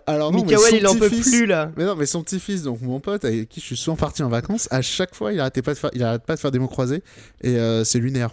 Alors 0.06 0.30
non 0.32 0.38
mais 0.38 0.44
Mikael, 0.52 0.76
il 0.76 0.86
en 0.86 0.94
peut 0.94 1.08
petit-fils- 1.08 1.30
plus 1.30 1.46
là. 1.46 1.72
Mais 1.76 1.84
non, 1.84 1.96
mais 1.96 2.06
son 2.06 2.22
petit-fils, 2.22 2.62
donc 2.62 2.80
mon 2.82 3.00
pote, 3.00 3.24
avec 3.24 3.48
qui 3.48 3.60
je 3.60 3.66
suis 3.66 3.76
souvent 3.76 3.96
parti 3.96 4.22
en 4.22 4.28
vacances, 4.28 4.68
à 4.70 4.80
chaque 4.82 5.14
fois, 5.14 5.32
il 5.32 5.40
arrêtait 5.40 5.62
pas 5.62 5.74
de 5.74 5.78
faire, 5.78 5.90
il 5.94 6.02
arrête 6.02 6.24
pas 6.24 6.34
de 6.36 6.40
faire 6.40 6.50
des 6.52 6.58
mots 6.58 6.68
croisés, 6.68 7.02
et 7.42 7.56
euh, 7.58 7.82
c'est 7.84 7.98
lunaire. 7.98 8.30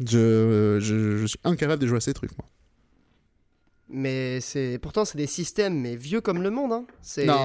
Je, 0.00 0.78
je, 0.80 1.16
je 1.18 1.26
suis 1.26 1.38
incapable 1.44 1.80
de 1.82 1.86
jouer 1.86 1.98
à 1.98 2.00
ces 2.00 2.12
trucs, 2.14 2.30
moi. 2.38 2.46
Mais 3.94 4.40
c'est 4.40 4.78
pourtant 4.80 5.04
c'est 5.04 5.18
des 5.18 5.26
systèmes 5.26 5.78
mais 5.78 5.96
vieux 5.96 6.22
comme 6.22 6.42
le 6.42 6.48
monde. 6.50 6.72
Hein. 6.72 6.84
C'est 7.02 7.26
la- 7.26 7.44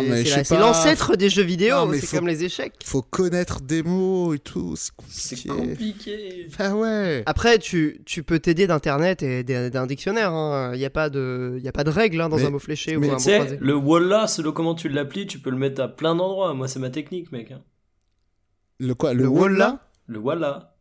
l'ancêtre 0.59 1.17
des 1.17 1.29
jeux 1.29 1.43
vidéo. 1.43 1.93
C'est 1.93 2.15
comme 2.17 2.27
les 2.27 2.45
échecs. 2.45 2.73
Faut 2.85 3.01
connaître 3.01 3.59
des 3.59 3.83
mots 3.83 4.33
et 4.33 4.39
tout, 4.39 4.75
c'est 4.77 4.91
compliqué. 4.95 5.49
compliqué. 5.49 6.47
Ah 6.57 6.73
ouais. 6.75 7.23
Après, 7.25 7.57
tu, 7.59 8.01
tu 8.05 8.23
peux 8.23 8.39
t'aider 8.39 8.65
d'internet 8.65 9.23
et 9.23 9.43
d'un 9.43 9.85
dictionnaire. 9.87 10.31
Il 10.73 10.77
n'y 10.79 10.85
a 10.85 10.89
pas 10.89 11.09
de, 11.09 11.59
y 11.61 11.67
a 11.67 11.73
pas 11.73 11.83
de 11.83 11.89
règle 11.89 12.21
hein, 12.21 12.29
dans 12.29 12.37
Mais- 12.37 12.45
un 12.45 12.49
mot 12.51 12.59
fléché 12.59 12.95
mais 12.95 13.07
ou 13.07 13.11
un 13.11 13.13
mot 13.15 13.19
croisé. 13.19 13.57
le 13.59 13.75
Walla, 13.75 14.27
selon 14.27 14.53
comment 14.53 14.73
tu 14.75 14.87
l'applies, 14.87 15.27
tu 15.27 15.39
peux 15.39 15.49
le 15.49 15.57
mettre 15.57 15.81
à 15.81 15.89
plein 15.89 16.15
d'endroits. 16.15 16.53
Moi, 16.53 16.69
c'est 16.69 16.79
ma 16.79 16.89
technique, 16.89 17.31
mec. 17.33 17.51
hein. 17.51 17.61
Le 18.79 18.93
quoi 18.95 19.13
Le, 19.13 19.23
Le 19.23 19.27
wall 19.27 19.51
Walla 19.53 19.57
là 19.57 19.79
Le 20.07 20.19
Walla. 20.19 20.75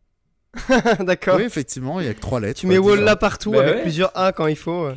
D'accord. 1.00 1.37
Oui, 1.38 1.42
effectivement, 1.42 1.98
il 2.00 2.07
y 2.07 2.09
a 2.09 2.14
que 2.14 2.20
trois 2.20 2.38
lettres. 2.40 2.61
Tu 2.61 2.66
mets 2.66 2.79
Walla 2.79 3.16
partout 3.16 3.50
Bah 3.50 3.62
avec 3.62 3.74
ouais. 3.76 3.83
plusieurs 3.83 4.16
A 4.16 4.33
quand 4.33 4.46
il 4.46 4.57
faut. 4.57 4.88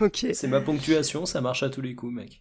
Ok. 0.00 0.26
C'est 0.32 0.48
ma 0.48 0.60
ponctuation, 0.60 1.26
ça 1.26 1.40
marche 1.40 1.62
à 1.62 1.68
tous 1.68 1.80
les 1.80 1.94
coups, 1.94 2.12
mec. 2.14 2.40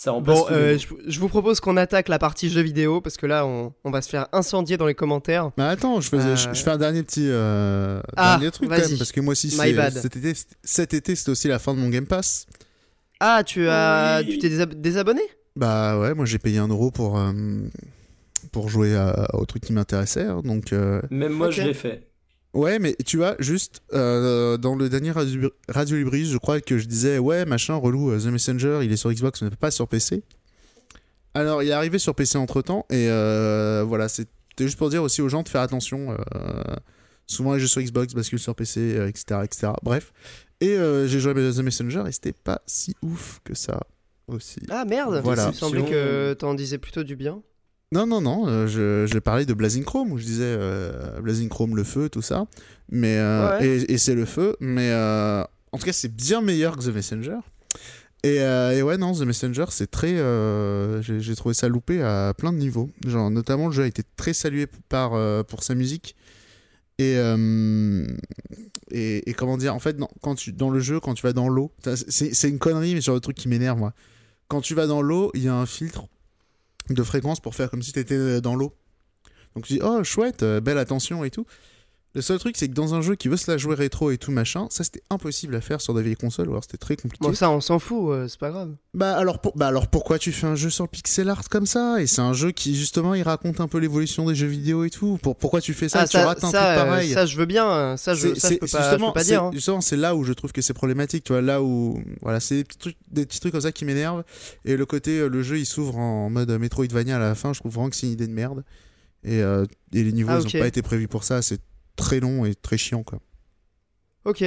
Ça 0.00 0.12
remplace 0.12 0.38
Bon, 0.38 0.46
euh, 0.52 0.78
je, 0.78 0.86
je 1.10 1.18
vous 1.18 1.28
propose 1.28 1.58
qu'on 1.58 1.76
attaque 1.76 2.08
la 2.08 2.20
partie 2.20 2.48
jeux 2.50 2.60
vidéo 2.62 3.00
parce 3.00 3.16
que 3.16 3.26
là, 3.26 3.44
on, 3.44 3.72
on 3.82 3.90
va 3.90 4.00
se 4.00 4.08
faire 4.08 4.28
incendier 4.32 4.76
dans 4.76 4.86
les 4.86 4.94
commentaires. 4.94 5.50
Mais 5.58 5.64
attends, 5.64 6.00
je, 6.00 6.08
faisais, 6.08 6.28
Euh, 6.28 6.36
je, 6.36 6.54
je 6.56 6.62
fais 6.62 6.70
un 6.70 6.78
dernier 6.78 7.02
petit 7.02 7.26
euh, 7.28 8.00
Ah, 8.16 8.36
dernier 8.38 8.52
truc 8.52 8.68
quand 8.70 8.78
même, 8.78 8.96
parce 8.96 9.10
que 9.10 9.20
moi 9.20 9.32
aussi, 9.32 9.48
My 9.48 9.52
c'est- 9.56 9.72
bad. 9.72 9.92
cet 9.92 10.16
été, 10.16 10.32
cet 10.62 10.94
été, 10.94 11.16
c'était 11.16 11.30
aussi 11.32 11.48
la 11.48 11.58
fin 11.58 11.74
de 11.74 11.80
mon 11.80 11.88
Game 11.88 12.06
Pass. 12.06 12.46
Ah, 13.18 13.42
tu 13.44 13.66
as, 13.68 14.20
Oui. 14.24 14.34
tu 14.34 14.38
t'es 14.38 14.48
désab- 14.48 14.80
désabonné? 14.80 15.22
Bah 15.56 15.98
ouais, 15.98 16.14
moi 16.14 16.24
j'ai 16.26 16.38
payé 16.38 16.58
un 16.58 16.68
euro 16.68 16.92
pour, 16.92 17.18
euh, 17.18 17.32
pour 18.52 18.68
jouer 18.68 18.94
à- 18.94 19.34
au 19.34 19.44
truc 19.46 19.64
qui 19.64 19.72
m'intéressait. 19.72 20.22
hein, 20.26 20.42
donc 20.44 20.72
euh, 20.72 21.02
Même 21.10 21.32
moi, 21.32 21.50
je 21.50 21.62
l'ai 21.62 21.74
fait. 21.74 22.07
Ouais, 22.58 22.78
mais 22.78 22.96
tu 23.06 23.16
vois, 23.16 23.36
juste 23.38 23.82
euh, 23.92 24.56
dans 24.56 24.74
le 24.74 24.88
dernier 24.88 25.10
Radio, 25.10 25.50
Radio 25.68 25.96
Libris, 25.96 26.26
je 26.26 26.38
crois 26.38 26.60
que 26.60 26.78
je 26.78 26.86
disais 26.86 27.18
ouais, 27.18 27.44
machin, 27.44 27.74
relou, 27.74 28.10
euh, 28.10 28.18
The 28.20 28.26
Messenger, 28.26 28.80
il 28.82 28.92
est 28.92 28.96
sur 28.96 29.12
Xbox, 29.12 29.42
mais 29.42 29.50
pas 29.50 29.70
sur 29.70 29.88
PC. 29.88 30.22
Alors 31.34 31.62
il 31.62 31.68
est 31.68 31.72
arrivé 31.72 31.98
sur 31.98 32.14
PC 32.14 32.38
entre 32.38 32.62
temps, 32.62 32.84
et 32.90 33.08
euh, 33.08 33.84
voilà, 33.86 34.08
c'était 34.08 34.30
juste 34.58 34.76
pour 34.78 34.90
dire 34.90 35.02
aussi 35.02 35.22
aux 35.22 35.28
gens 35.28 35.42
de 35.42 35.48
faire 35.48 35.60
attention. 35.60 36.16
euh, 36.34 36.62
souvent 37.26 37.52
les 37.54 37.60
jeux 37.60 37.66
sur 37.68 37.80
Xbox 37.82 38.14
basculent 38.14 38.38
sur 38.38 38.54
PC, 38.54 38.80
euh, 38.96 39.08
etc., 39.08 39.40
etc. 39.44 39.72
Bref. 39.82 40.12
Et 40.60 40.70
euh, 40.70 41.06
j'ai 41.06 41.20
joué 41.20 41.30
à 41.30 41.52
The 41.52 41.58
Messenger 41.58 42.02
et 42.08 42.12
c'était 42.12 42.32
pas 42.32 42.60
si 42.66 42.96
ouf 43.02 43.40
que 43.44 43.54
ça 43.54 43.80
aussi. 44.26 44.60
Ah 44.70 44.84
merde 44.84 45.20
Voilà. 45.22 45.44
Il 45.44 45.48
me 45.48 45.52
semblait 45.52 45.84
que 45.84 46.32
t'en 46.34 46.54
disais 46.54 46.78
plutôt 46.78 47.04
du 47.04 47.14
bien. 47.14 47.40
Non, 47.90 48.06
non, 48.06 48.20
non, 48.20 48.46
euh, 48.48 48.66
je, 48.66 49.06
je 49.06 49.18
parlais 49.18 49.46
de 49.46 49.54
Blazing 49.54 49.82
Chrome, 49.84 50.12
où 50.12 50.18
je 50.18 50.24
disais 50.24 50.44
euh, 50.44 51.20
Blazing 51.22 51.48
Chrome, 51.48 51.74
le 51.74 51.84
feu, 51.84 52.08
tout 52.10 52.20
ça. 52.22 52.46
Mais, 52.90 53.16
euh, 53.16 53.58
Ouais. 53.58 53.66
et, 53.66 53.92
et 53.94 53.98
c'est 53.98 54.14
le 54.14 54.26
feu, 54.26 54.56
mais 54.60 54.90
euh, 54.90 55.42
en 55.72 55.78
tout 55.78 55.86
cas, 55.86 55.92
c'est 55.94 56.14
bien 56.14 56.42
meilleur 56.42 56.76
que 56.76 56.82
The 56.84 56.94
Messenger. 56.94 57.38
Et, 58.24 58.36
et 58.36 58.82
ouais, 58.82 58.98
non, 58.98 59.12
The 59.14 59.22
Messenger, 59.22 59.66
c'est 59.70 59.90
très. 59.90 60.16
J'ai 61.02 61.36
trouvé 61.36 61.54
ça 61.54 61.68
loupé 61.68 62.02
à 62.02 62.34
plein 62.36 62.52
de 62.52 62.58
niveaux. 62.58 62.90
Genre, 63.06 63.30
notamment, 63.30 63.68
le 63.68 63.72
jeu 63.72 63.84
a 63.84 63.86
été 63.86 64.02
très 64.16 64.32
salué 64.34 64.66
par, 64.88 65.12
pour 65.46 65.62
sa 65.62 65.74
musique. 65.76 66.16
Et, 66.98 67.14
et, 68.90 69.30
et 69.30 69.34
comment 69.34 69.56
dire, 69.56 69.74
en 69.74 69.78
fait, 69.78 69.98
non, 69.98 70.08
quand 70.20 70.34
tu, 70.34 70.52
dans 70.52 70.68
le 70.70 70.80
jeu, 70.80 70.98
quand 71.00 71.14
tu 71.14 71.22
vas 71.22 71.32
dans 71.32 71.48
l'eau, 71.48 71.72
c'est 72.08 72.34
c'est 72.34 72.48
une 72.48 72.58
connerie, 72.58 72.94
mais 72.94 73.00
sur 73.00 73.14
le 73.14 73.20
truc 73.20 73.36
qui 73.36 73.48
m'énerve, 73.48 73.78
moi. 73.78 73.92
Quand 74.48 74.60
tu 74.62 74.74
vas 74.74 74.86
dans 74.88 75.00
l'eau, 75.00 75.30
il 75.34 75.44
y 75.44 75.48
a 75.48 75.54
un 75.54 75.66
filtre 75.66 76.08
de 76.94 77.02
fréquence 77.02 77.40
pour 77.40 77.54
faire 77.54 77.70
comme 77.70 77.82
si 77.82 77.92
tu 77.92 77.98
étais 77.98 78.40
dans 78.40 78.54
l'eau. 78.54 78.74
Donc 79.54 79.66
tu 79.66 79.74
dis, 79.74 79.80
oh 79.82 80.04
chouette, 80.04 80.42
euh, 80.42 80.60
belle 80.60 80.78
attention 80.78 81.24
et 81.24 81.30
tout. 81.30 81.46
Le 82.14 82.22
seul 82.22 82.38
truc, 82.38 82.56
c'est 82.56 82.68
que 82.68 82.72
dans 82.74 82.94
un 82.94 83.02
jeu 83.02 83.14
qui 83.16 83.28
veut 83.28 83.36
se 83.36 83.50
la 83.50 83.58
jouer 83.58 83.74
rétro 83.74 84.10
et 84.10 84.16
tout 84.18 84.32
machin, 84.32 84.66
ça 84.70 84.82
c'était 84.82 85.02
impossible 85.10 85.54
à 85.54 85.60
faire 85.60 85.80
sur 85.80 85.92
des 85.94 86.02
vieilles 86.02 86.16
consoles, 86.16 86.48
ou 86.48 86.52
alors 86.52 86.64
c'était 86.64 86.78
très 86.78 86.96
compliqué. 86.96 87.22
Bon, 87.22 87.34
ça, 87.34 87.50
on 87.50 87.60
s'en 87.60 87.78
fout, 87.78 88.10
euh, 88.10 88.26
c'est 88.28 88.40
pas 88.40 88.50
grave. 88.50 88.74
Bah 88.94 89.14
alors, 89.16 89.40
pour- 89.40 89.54
bah 89.56 89.66
alors 89.68 89.88
pourquoi 89.88 90.18
tu 90.18 90.32
fais 90.32 90.46
un 90.46 90.54
jeu 90.54 90.70
sur 90.70 90.88
pixel 90.88 91.28
art 91.28 91.48
comme 91.50 91.66
ça? 91.66 92.00
Et 92.00 92.06
c'est 92.06 92.22
un 92.22 92.32
jeu 92.32 92.50
qui 92.50 92.74
justement 92.74 93.14
il 93.14 93.22
raconte 93.22 93.60
un 93.60 93.68
peu 93.68 93.78
l'évolution 93.78 94.26
des 94.26 94.34
jeux 94.34 94.46
vidéo 94.46 94.84
et 94.84 94.90
tout. 94.90 95.18
Pour, 95.22 95.36
pourquoi 95.36 95.60
tu 95.60 95.74
fais 95.74 95.88
ça? 95.90 96.00
Ah, 96.00 96.06
Tu 96.08 96.12
ça, 96.16 96.24
rates 96.26 96.42
un 96.42 96.50
ça, 96.50 96.58
truc 96.64 96.78
euh, 96.78 96.84
pareil. 96.90 97.12
ça, 97.12 97.26
je 97.26 97.36
veux 97.36 97.46
bien. 97.46 97.70
euh, 97.70 97.96
Ça, 97.98 98.14
je, 98.14 98.28
ça, 98.28 98.34
je 98.34 98.40
c'est- 98.40 98.58
peux 98.58 98.66
pas, 98.66 98.78
je 98.78 98.82
justement, 98.90 99.08
peux 99.08 99.14
pas 99.20 99.24
dire. 99.24 99.42
hein. 99.44 99.50
justement, 99.52 99.80
c'est 99.82 99.96
là 99.98 100.16
où 100.16 100.24
je 100.24 100.32
trouve 100.32 100.52
que 100.52 100.62
c'est 100.62 100.74
problématique. 100.74 101.24
Tu 101.24 101.32
vois, 101.32 101.42
là 101.42 101.62
où 101.62 102.02
voilà, 102.22 102.40
c'est 102.40 102.56
des 102.56 102.64
petits 102.64 102.78
trucs, 102.78 102.96
des 103.10 103.26
petits 103.26 103.38
trucs 103.40 103.52
comme 103.52 103.60
ça 103.60 103.70
qui 103.72 103.84
m'énervent. 103.84 104.24
Et 104.64 104.76
le 104.78 104.86
côté, 104.86 105.18
euh, 105.20 105.28
le 105.28 105.42
jeu 105.42 105.58
il 105.58 105.66
s'ouvre 105.66 105.98
en 105.98 106.30
mode 106.30 106.50
Metroidvania 106.50 107.16
à 107.16 107.20
la 107.20 107.34
fin, 107.34 107.52
je 107.52 107.60
trouve 107.60 107.72
vraiment 107.74 107.90
que 107.90 107.96
c'est 107.96 108.06
une 108.06 108.12
idée 108.14 108.26
de 108.26 108.32
merde. 108.32 108.64
Et, 109.24 109.42
euh, 109.42 109.66
et 109.92 110.04
les 110.04 110.12
niveaux 110.12 110.30
Ah, 110.32 110.38
ils 110.40 110.46
ont 110.46 110.60
pas 110.60 110.68
été 110.68 110.80
prévus 110.80 111.08
pour 111.08 111.22
ça. 111.24 111.42
C'est 111.42 111.60
très 111.98 112.20
long 112.20 112.46
et 112.46 112.54
très 112.54 112.78
chiant 112.78 113.02
quoi. 113.02 113.18
Ok, 114.24 114.44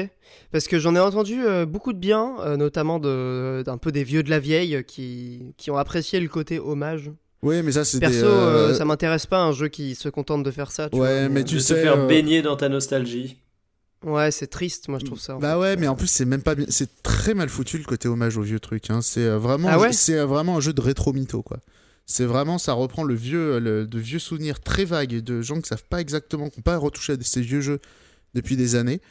parce 0.51 0.67
que 0.67 0.79
j'en 0.79 0.95
ai 0.95 0.99
entendu 0.99 1.43
euh, 1.43 1.65
beaucoup 1.65 1.91
de 1.93 1.97
bien, 1.97 2.35
euh, 2.41 2.55
notamment 2.57 2.99
de- 2.99 3.63
d'un 3.65 3.77
peu 3.77 3.91
des 3.91 4.03
vieux 4.03 4.21
de 4.23 4.29
la 4.29 4.39
vieille 4.39 4.75
euh, 4.75 4.81
qui, 4.83 5.53
qui 5.57 5.71
ont 5.71 5.77
apprécié 5.77 6.19
le 6.19 6.27
côté 6.27 6.59
hommage. 6.59 7.11
Oui, 7.41 7.63
mais 7.63 7.71
ça 7.71 7.83
c'est 7.83 7.99
Perso, 7.99 8.15
des. 8.19 8.23
euh, 8.23 8.69
euh, 8.69 8.73
ça 8.75 8.85
m'intéresse 8.85 9.25
pas 9.25 9.41
un 9.41 9.51
jeu 9.53 9.69
qui 9.69 9.95
se 9.95 10.07
contente 10.09 10.43
de 10.43 10.51
faire 10.51 10.71
ça. 10.71 10.89
tu 10.89 10.97
Ouais, 10.99 11.21
vois, 11.21 11.29
mais 11.29 11.43
de 11.43 11.49
tu 11.49 11.55
te 11.55 11.61
sais, 11.61 11.81
faire 11.81 11.97
euh, 11.97 12.07
baigner 12.07 12.41
dans 12.43 12.55
ta 12.57 12.69
nostalgie. 12.69 13.37
Ouais, 14.05 14.29
c'est 14.31 14.47
triste, 14.47 14.87
moi 14.87 14.99
je 14.99 15.05
trouve 15.05 15.19
ça. 15.19 15.37
Bah 15.39 15.57
ouais, 15.59 15.75
mais 15.77 15.87
en 15.87 15.95
plus 15.95 16.07
c'est 16.07 16.25
même 16.25 16.41
pas 16.43 16.53
bien, 16.55 16.65
c'est 16.69 17.01
très 17.03 17.33
mal 17.33 17.49
foutu 17.49 17.77
le 17.79 17.83
côté 17.83 18.07
hommage 18.07 18.37
au 18.37 18.41
vieux 18.41 18.59
truc. 18.59 18.89
Hein. 18.91 19.01
C'est 19.01 19.29
vraiment, 19.29 19.67
Ah 19.71 19.79
ouais 19.79 19.93
c'est 19.93 20.19
vraiment 20.25 20.57
un 20.57 20.59
jeu 20.59 20.73
de 20.73 20.81
rétro 20.81 21.13
mytho 21.13 21.41
quoi. 21.41 21.57
C'est 22.05 22.25
vraiment, 22.25 22.57
ça 22.57 22.73
reprend 22.73 23.03
le 23.03 23.13
vieux, 23.15 23.59
le- 23.59 23.87
de 23.87 23.99
vieux 23.99 24.19
souvenirs 24.19 24.59
très 24.59 24.83
vagues 24.85 25.19
de 25.21 25.41
gens 25.41 25.61
qui 25.61 25.67
savent 25.69 25.85
pas 25.85 26.01
exactement, 26.01 26.49
qui 26.49 26.59
n'ont 26.59 26.63
pas 26.63 26.77
retouché 26.77 27.13
à 27.13 27.15
ces 27.21 27.41
vieux 27.41 27.61
jeux 27.61 27.79
depuis 28.33 28.57
des 28.57 28.75
années. 28.75 29.01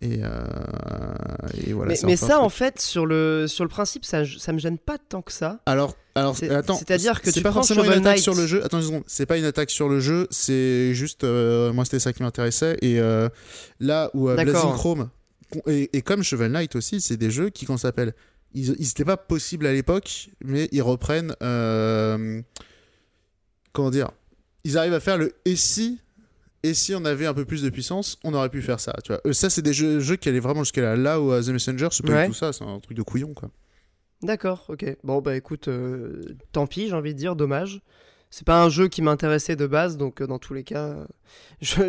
Et, 0.00 0.20
euh, 0.22 0.44
et 1.64 1.72
voilà. 1.72 1.94
mais 2.04 2.16
ça, 2.16 2.40
en 2.40 2.48
fait, 2.48 2.80
sur 2.80 3.06
le, 3.06 3.46
sur 3.46 3.62
le 3.64 3.68
principe, 3.68 4.04
ça, 4.04 4.22
ça 4.26 4.52
me 4.52 4.58
gêne 4.58 4.78
pas 4.78 4.98
tant 4.98 5.22
que 5.22 5.30
ça. 5.30 5.60
Alors, 5.66 5.96
alors, 6.16 6.36
C'est- 6.36 6.50
attends. 6.50 6.76
c'est-à-dire 6.76 7.20
que 7.20 7.26
c'est 7.30 7.38
tu 7.38 7.42
pas 7.42 7.52
forcément 7.52 7.84
une 7.84 7.90
attaque 7.92 8.02
Knight. 8.04 8.22
sur 8.22 8.34
le 8.34 8.46
jeu. 8.46 8.64
Attends 8.64 8.78
une 8.78 8.84
seconde. 8.84 9.04
C'est 9.06 9.26
pas 9.26 9.38
une 9.38 9.44
attaque 9.44 9.70
sur 9.70 9.88
le 9.88 10.00
jeu. 10.00 10.26
C'est 10.30 10.92
juste, 10.94 11.22
euh, 11.24 11.72
moi 11.72 11.84
c'était 11.84 12.00
ça 12.00 12.12
qui 12.12 12.22
m'intéressait. 12.22 12.78
Et 12.82 12.98
euh, 12.98 13.28
là 13.78 14.10
où 14.14 14.28
euh. 14.28 14.34
Blazing 14.34 14.72
Chrome 14.72 15.08
et, 15.68 15.88
et 15.92 16.02
comme 16.02 16.22
Shovel 16.24 16.50
Knight 16.50 16.74
aussi, 16.76 17.00
c'est 17.00 17.16
des 17.16 17.30
jeux 17.30 17.50
qui, 17.50 17.64
qu'on 17.66 17.76
s'appelle, 17.76 18.12
ils, 18.54 18.74
ils 18.78 18.88
étaient 18.90 19.04
pas 19.04 19.16
possibles 19.16 19.66
à 19.66 19.72
l'époque, 19.72 20.28
mais 20.44 20.68
ils 20.72 20.82
reprennent. 20.82 21.34
euh, 21.42 22.40
comment 23.72 23.90
dire 23.90 24.10
Ils 24.64 24.78
arrivent 24.78 24.94
à 24.94 25.00
faire 25.00 25.18
le 25.18 25.32
et 25.44 25.56
si. 25.56 25.98
Et 26.64 26.74
si 26.74 26.94
on 26.94 27.04
avait 27.04 27.26
un 27.26 27.34
peu 27.34 27.44
plus 27.44 27.62
de 27.62 27.70
puissance, 27.70 28.18
on 28.22 28.34
aurait 28.34 28.48
pu 28.48 28.62
faire 28.62 28.78
ça. 28.78 28.94
Tu 29.02 29.10
vois. 29.12 29.20
Euh, 29.26 29.32
ça, 29.32 29.50
c'est 29.50 29.62
des 29.62 29.72
jeux, 29.72 29.98
jeux 29.98 30.14
qui 30.14 30.28
allaient 30.28 30.38
vraiment 30.38 30.62
jusqu'à 30.62 30.82
là. 30.82 30.94
Là 30.96 31.20
où 31.20 31.32
euh, 31.32 31.42
The 31.42 31.48
Messenger, 31.48 31.88
c'est 31.90 32.06
pas 32.06 32.12
Ouais. 32.12 32.26
tout 32.28 32.34
ça. 32.34 32.52
C'est 32.52 32.62
un 32.62 32.78
truc 32.78 32.96
de 32.96 33.02
couillon, 33.02 33.34
quoi. 33.34 33.50
D'accord, 34.22 34.66
ok. 34.68 34.96
Bon, 35.02 35.20
bah 35.20 35.34
écoute, 35.34 35.66
euh, 35.66 36.20
tant 36.52 36.68
pis, 36.68 36.86
j'ai 36.86 36.94
envie 36.94 37.14
de 37.14 37.18
dire, 37.18 37.34
dommage. 37.34 37.80
C'est 38.34 38.46
pas 38.46 38.64
un 38.64 38.70
jeu 38.70 38.88
qui 38.88 39.02
m'intéressait 39.02 39.56
de 39.56 39.66
base, 39.66 39.98
donc 39.98 40.22
euh, 40.22 40.26
dans 40.26 40.38
tous 40.38 40.54
les 40.54 40.64
cas, 40.64 40.86
euh, 40.86 41.06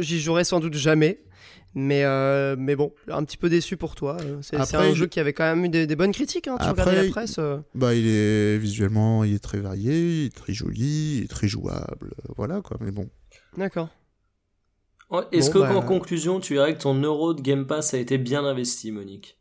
j'y 0.02 0.20
jouerai 0.20 0.44
sans 0.44 0.60
doute 0.60 0.74
jamais. 0.74 1.22
Mais, 1.74 2.04
euh, 2.04 2.56
mais 2.60 2.76
bon, 2.76 2.94
un 3.08 3.24
petit 3.24 3.38
peu 3.38 3.50
déçu 3.50 3.78
pour 3.78 3.96
toi. 3.96 4.18
C'est 4.42 4.58
un 4.76 4.90
il- 4.90 4.96
jeu 4.96 5.08
qui 5.08 5.20
avait 5.22 5.32
quand 5.34 5.46
même 5.46 5.64
eu 5.66 5.70
des, 5.70 5.88
des 5.88 5.96
bonnes 5.96 6.12
critiques. 6.12 6.48
Hein, 6.48 6.58
tu 6.60 6.68
Après, 6.68 6.84
regardais 6.84 7.08
la 7.08 7.12
presse. 7.12 7.40
euh. 7.40 7.58
Bah, 7.74 7.96
il 7.96 8.06
est 8.06 8.58
visuellement, 8.58 9.24
il 9.24 9.34
est 9.36 9.40
très 9.40 9.58
varié, 9.60 10.24
il 10.24 10.26
est 10.26 10.36
très 10.36 10.54
joli, 10.54 11.18
il 11.20 11.24
est 11.24 11.28
très 11.28 11.48
jouable, 11.48 12.14
voilà 12.36 12.62
quoi. 12.62 12.78
Mais 12.82 12.92
bon. 12.92 13.10
D'accord. 13.58 13.88
Oh, 15.10 15.22
Est-ce 15.32 15.48
Bon, 15.50 15.54
que, 15.54 15.60
bah- 15.60 15.76
en 15.78 15.82
conclusion, 15.82 16.40
tu 16.42 16.54
dirais 16.54 16.76
que 16.76 16.82
ton 16.82 16.94
euro 16.96 17.34
de 17.34 17.42
Game 17.42 17.66
Pass 17.66 17.94
a 17.94 17.98
été 17.98 18.18
bien 18.18 18.44
investi, 18.46 18.92
Monique? 18.92 19.38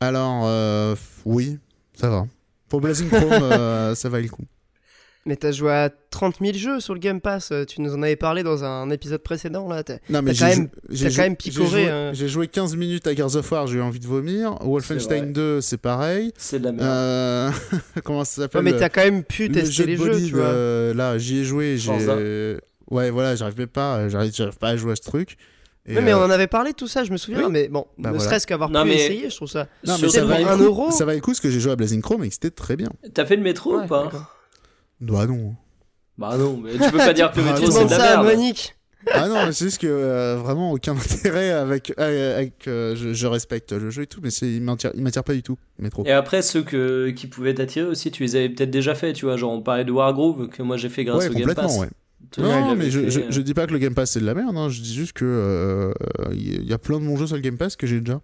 Alors, 0.00 0.46
euh, 0.46 0.94
oui, 1.24 1.58
ça 1.94 2.08
va. 2.08 2.26
Pour 2.68 2.80
Blazing 2.80 3.08
Chrome, 3.08 3.22
euh, 3.42 3.94
ça 3.94 4.08
valait 4.08 4.24
le 4.24 4.30
coup. 4.30 4.44
Mais 5.24 5.36
t'as 5.36 5.52
joué 5.52 5.70
à 5.70 5.88
30 6.10 6.36
000 6.40 6.54
jeux 6.58 6.80
sur 6.80 6.94
le 6.94 6.98
Game 7.00 7.20
Pass. 7.20 7.50
euh, 7.52 7.64
Tu 7.64 7.80
nous 7.80 7.94
en 7.94 8.02
avais 8.02 8.16
parlé 8.16 8.42
dans 8.42 8.64
un 8.64 8.90
épisode 8.90 9.22
précédent. 9.22 9.68
là. 9.68 9.84
t'as- 9.84 9.98
Non, 10.10 10.20
mais 10.20 10.32
T'as 10.34 10.46
quand 10.46 10.52
j'ai 10.90 11.04
jou- 11.04 11.08
jou- 11.10 11.16
quand 11.16 11.22
même 11.22 11.36
j'ai 11.40 11.50
picoré, 11.50 11.68
joué- 11.84 11.88
hein. 11.88 12.10
J'ai 12.12 12.28
joué 12.28 12.48
15 12.48 12.74
minutes 12.74 13.06
à 13.06 13.14
Gears 13.14 13.36
of 13.36 13.52
War, 13.52 13.66
j'ai 13.68 13.78
eu 13.78 13.82
envie 13.82 14.00
de 14.00 14.06
vomir. 14.06 14.56
Wolfenstein 14.62 15.18
vrai. 15.24 15.32
2, 15.32 15.60
c'est 15.60 15.76
pareil. 15.76 16.32
C'est 16.36 16.58
de 16.58 16.64
la 16.64 16.72
merde. 16.72 16.88
Euh, 16.88 17.50
comment 18.04 18.24
ça 18.24 18.42
Ouais, 18.42 18.44
s'appelle 18.48 18.62
mais 18.62 18.76
t'as 18.76 18.88
quand 18.88 19.04
même 19.04 19.22
pu 19.22 19.46
le 19.46 19.54
tester 19.54 19.72
jeu 19.72 19.84
les 19.86 19.96
jeux, 19.96 20.26
tu 20.26 20.34
vois. 20.34 20.42
euh, 20.46 20.92
là, 20.94 21.18
j'y 21.18 21.38
ai 21.38 21.44
joué. 21.44 21.76
J'ai... 21.78 22.56
Ouais, 22.90 23.10
voilà, 23.10 23.36
j'arrive 23.36 23.56
même 23.58 23.68
pas, 23.68 24.08
j'arrive, 24.08 24.32
pas 24.58 24.68
à 24.70 24.76
jouer 24.76 24.92
à 24.92 24.96
ce 24.96 25.02
truc. 25.02 25.36
Et, 25.86 26.00
mais 26.00 26.12
euh, 26.12 26.18
on 26.18 26.24
en 26.24 26.30
avait 26.30 26.46
parlé 26.48 26.72
de 26.72 26.76
tout 26.76 26.86
ça, 26.88 27.04
je 27.04 27.10
me 27.12 27.16
souviens. 27.16 27.46
oui. 27.46 27.50
Mais 27.50 27.68
bon, 27.68 27.86
Bah 27.96 28.10
ne 28.10 28.14
voilà. 28.16 28.28
serait-ce 28.28 28.46
qu'avoir 28.46 28.70
pu 28.70 28.76
mais- 28.84 28.94
essayer, 28.96 29.30
je 29.30 29.36
trouve 29.36 29.48
ça. 29.48 29.66
Non, 29.86 29.96
mais 30.02 30.08
ça 30.08 30.24
valait, 30.24 30.44
un 30.44 30.58
euro. 30.58 30.90
ça 30.90 31.04
valait 31.04 31.18
le 31.18 31.22
coup 31.22 31.30
parce 31.30 31.40
que 31.40 31.50
j'ai 31.50 31.58
joué 31.60 31.72
à 31.72 31.76
Blazing 31.76 32.00
Chrome 32.02 32.22
et 32.24 32.28
que 32.28 32.34
c'était 32.34 32.50
très 32.50 32.76
bien. 32.76 32.88
T'as 33.14 33.24
fait 33.24 33.36
le 33.36 33.42
métro 33.42 33.78
Ouais, 33.78 33.84
ou 33.84 33.86
pas. 33.88 34.10
Bah 35.02 35.26
non. 35.26 35.54
Bah 36.18 36.36
non, 36.38 36.56
mais 36.62 36.72
tu 36.72 36.90
peux 36.90 36.98
pas 36.98 37.12
dire 37.12 37.30
que 37.32 37.40
le 37.40 37.46
Ah, 37.48 37.52
métro 37.54 37.70
c'est 37.70 37.84
de 37.86 37.90
la 37.90 37.96
ça 37.98 38.18
à 38.20 38.22
merde. 38.22 38.36
Monique. 38.38 38.74
Ah 39.12 39.26
non, 39.28 39.46
mais 39.46 39.52
c'est 39.52 39.64
juste 39.64 39.80
que 39.80 39.86
euh, 39.88 40.36
vraiment 40.36 40.70
aucun 40.70 40.92
intérêt 40.96 41.50
avec. 41.50 41.92
euh, 41.98 42.36
avec 42.38 42.68
euh, 42.68 42.94
je, 42.94 43.12
je 43.12 43.26
respecte 43.26 43.72
le 43.72 43.90
jeu 43.90 44.02
et 44.02 44.06
tout, 44.06 44.20
mais 44.22 44.30
c'est, 44.30 44.46
il 44.48 44.62
m'attire, 44.62 44.92
il 44.94 45.02
m'attire 45.02 45.24
pas 45.24 45.32
du 45.34 45.42
tout, 45.42 45.56
métro. 45.80 46.04
Et 46.06 46.12
après, 46.12 46.40
ceux 46.40 46.62
que, 46.62 47.10
qui 47.10 47.26
pouvaient 47.26 47.54
t'attirer 47.54 47.86
aussi, 47.86 48.12
tu 48.12 48.22
les 48.22 48.36
avais 48.36 48.48
peut-être 48.48 48.70
déjà 48.70 48.94
fait, 48.94 49.12
tu 49.12 49.24
vois. 49.24 49.36
Genre, 49.36 49.50
on 49.52 49.60
parlait 49.60 49.84
de 49.84 49.90
Wargroove, 49.90 50.48
que 50.48 50.62
moi 50.62 50.76
j'ai 50.76 50.88
fait 50.88 51.02
grâce 51.04 51.24
Ouais, 51.24 51.30
au 51.30 51.32
Game 51.32 51.40
complètement, 51.48 51.64
Pass. 51.64 51.78
ouais. 51.80 51.88
Toi, 52.30 52.44
tu 52.44 52.50
Non, 52.50 52.76
mais 52.76 52.90
je, 52.90 53.00
fait, 53.00 53.10
je, 53.10 53.20
euh, 53.20 53.24
je 53.30 53.40
dis 53.40 53.54
pas 53.54 53.66
que 53.66 53.72
le 53.72 53.78
Game 53.80 53.94
Pass 53.94 54.12
c'est 54.12 54.20
de 54.20 54.24
la 54.26 54.34
merde, 54.34 54.56
hein, 54.56 54.68
je 54.68 54.80
dis 54.80 54.94
juste 54.94 55.14
que 55.14 55.24
euh, 55.24 55.92
il 56.32 56.64
y 56.64 56.72
a 56.72 56.78
plein 56.78 57.00
de 57.00 57.04
bons 57.04 57.16
jeux 57.16 57.26
sur 57.26 57.34
le 57.34 57.42
Game 57.42 57.58
Pass 57.58 57.74
que 57.74 57.88
j'ai 57.88 57.98
déjà. 58.00 58.20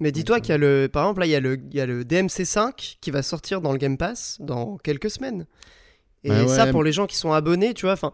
Mais 0.00 0.12
dis-toi 0.12 0.40
qu'il 0.40 0.50
y 0.50 0.52
a 0.52 0.58
le, 0.58 0.88
par 0.92 1.04
exemple 1.04 1.20
là, 1.20 1.26
il 1.26 1.30
y 1.30 1.34
a 1.34 1.40
le, 1.40 1.54
il 1.70 1.74
y 1.76 1.80
a 1.80 1.86
le 1.86 2.04
DMC5 2.04 2.98
qui 3.00 3.10
va 3.10 3.22
sortir 3.22 3.60
dans 3.60 3.72
le 3.72 3.78
Game 3.78 3.96
Pass 3.96 4.36
dans 4.40 4.76
quelques 4.78 5.10
semaines. 5.10 5.46
Et 6.24 6.28
Bah 6.28 6.48
ça, 6.48 6.66
pour 6.66 6.82
les 6.82 6.92
gens 6.92 7.06
qui 7.06 7.16
sont 7.16 7.32
abonnés, 7.32 7.72
tu 7.72 7.86
vois, 7.86 7.92
enfin, 7.94 8.12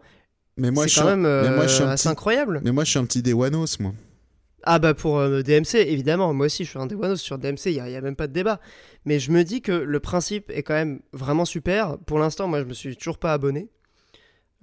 Mais 0.56 0.70
moi, 0.70 0.84
je 0.86 0.90
c'est 0.90 0.94
suis 0.94 1.00
quand 1.02 1.08
un- 1.08 1.16
même 1.16 1.26
euh, 1.26 1.48
mais 1.48 1.56
moi, 1.56 1.66
je 1.66 1.74
suis 1.74 1.82
un 1.82 1.88
assez 1.88 2.02
petit- 2.04 2.12
incroyable. 2.12 2.60
Mais 2.62 2.70
moi, 2.72 2.84
je 2.84 2.90
suis 2.90 2.98
un 2.98 3.04
petit 3.04 3.22
Dewanos, 3.22 3.80
moi. 3.80 3.92
Ah 4.64 4.78
bah 4.78 4.94
pour 4.94 5.18
euh, 5.18 5.42
DMC, 5.42 5.74
évidemment, 5.88 6.32
moi 6.32 6.46
aussi 6.46 6.64
je 6.64 6.70
suis 6.70 6.78
un 6.78 6.86
Dewanos 6.86 7.20
sur 7.20 7.36
DMC, 7.36 7.66
il 7.66 7.72
n'y 7.72 7.80
a, 7.80 7.88
y 7.90 7.96
a 7.96 8.00
même 8.00 8.14
pas 8.14 8.28
de 8.28 8.32
débat. 8.32 8.60
Mais 9.04 9.18
je 9.18 9.32
me 9.32 9.42
dis 9.42 9.60
que 9.60 9.72
le 9.72 9.98
principe 9.98 10.52
est 10.52 10.62
quand 10.62 10.74
même 10.74 11.00
vraiment 11.12 11.44
super. 11.44 11.98
Pour 12.06 12.20
l'instant, 12.20 12.46
moi 12.46 12.60
je 12.60 12.66
me 12.66 12.72
suis 12.72 12.96
toujours 12.96 13.18
pas 13.18 13.32
abonné. 13.32 13.70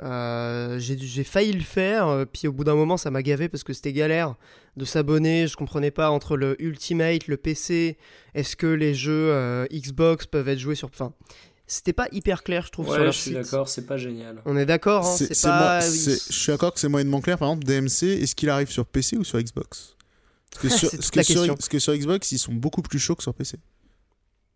Euh, 0.01 0.79
j'ai 0.79 0.97
j'ai 0.97 1.23
failli 1.25 1.51
le 1.51 1.61
faire, 1.63 2.07
euh, 2.07 2.25
puis 2.25 2.47
au 2.47 2.53
bout 2.53 2.63
d'un 2.63 2.75
moment 2.75 2.95
ça 2.95 3.11
m'a 3.11 3.21
gavé 3.21 3.49
parce 3.49 3.63
que 3.65 3.73
c'était 3.73 3.91
galère 3.91 4.35
de 4.77 4.85
s'abonner, 4.85 5.45
je 5.47 5.57
comprenais 5.57 5.91
pas 5.91 6.09
entre 6.09 6.37
le 6.37 6.55
Ultimate, 6.61 7.27
le 7.27 7.35
PC, 7.35 7.97
est-ce 8.33 8.55
que 8.55 8.67
les 8.67 8.93
jeux 8.93 9.29
euh, 9.31 9.65
Xbox 9.73 10.25
peuvent 10.25 10.47
être 10.47 10.59
joués 10.59 10.75
sur... 10.75 10.87
Enfin, 10.87 11.11
c'était 11.67 11.91
pas 11.91 12.07
hyper 12.13 12.43
clair 12.43 12.65
je 12.65 12.71
trouve 12.71 12.85
sur 12.85 12.93
Ouais, 12.95 13.03
leur 13.03 13.11
je 13.11 13.19
suis 13.19 13.31
d'accord, 13.31 13.67
c'est 13.67 13.85
pas 13.85 13.97
génial. 13.97 14.41
On 14.45 14.55
est 14.55 14.65
d'accord, 14.65 15.05
hein, 15.05 15.15
c'est 15.17 15.33
c'est 15.33 15.47
pas... 15.49 15.79
moi- 15.79 15.81
c'est- 15.81 16.31
je 16.31 16.39
suis 16.39 16.51
d'accord 16.53 16.73
que 16.73 16.79
c'est 16.79 16.87
moyennement 16.87 17.19
clair. 17.19 17.37
Par 17.37 17.49
exemple, 17.49 17.65
DMC, 17.65 18.21
est-ce 18.23 18.35
qu'il 18.35 18.49
arrive 18.49 18.69
sur 18.71 18.85
PC 18.85 19.17
ou 19.17 19.25
sur 19.25 19.37
Xbox? 19.41 19.95
Parce 20.51 20.63
que, 20.63 20.69
sur, 20.79 20.91
parce 20.91 21.09
que 21.11 21.23
sur- 21.23 21.47
parce 21.55 21.67
que 21.69 21.79
sur 21.79 21.93
Xbox, 21.93 22.31
ils 22.31 22.39
sont 22.39 22.53
beaucoup 22.53 22.81
plus 22.81 22.99
chauds 22.99 23.15
que 23.15 23.23
sur 23.23 23.33
PC. 23.33 23.57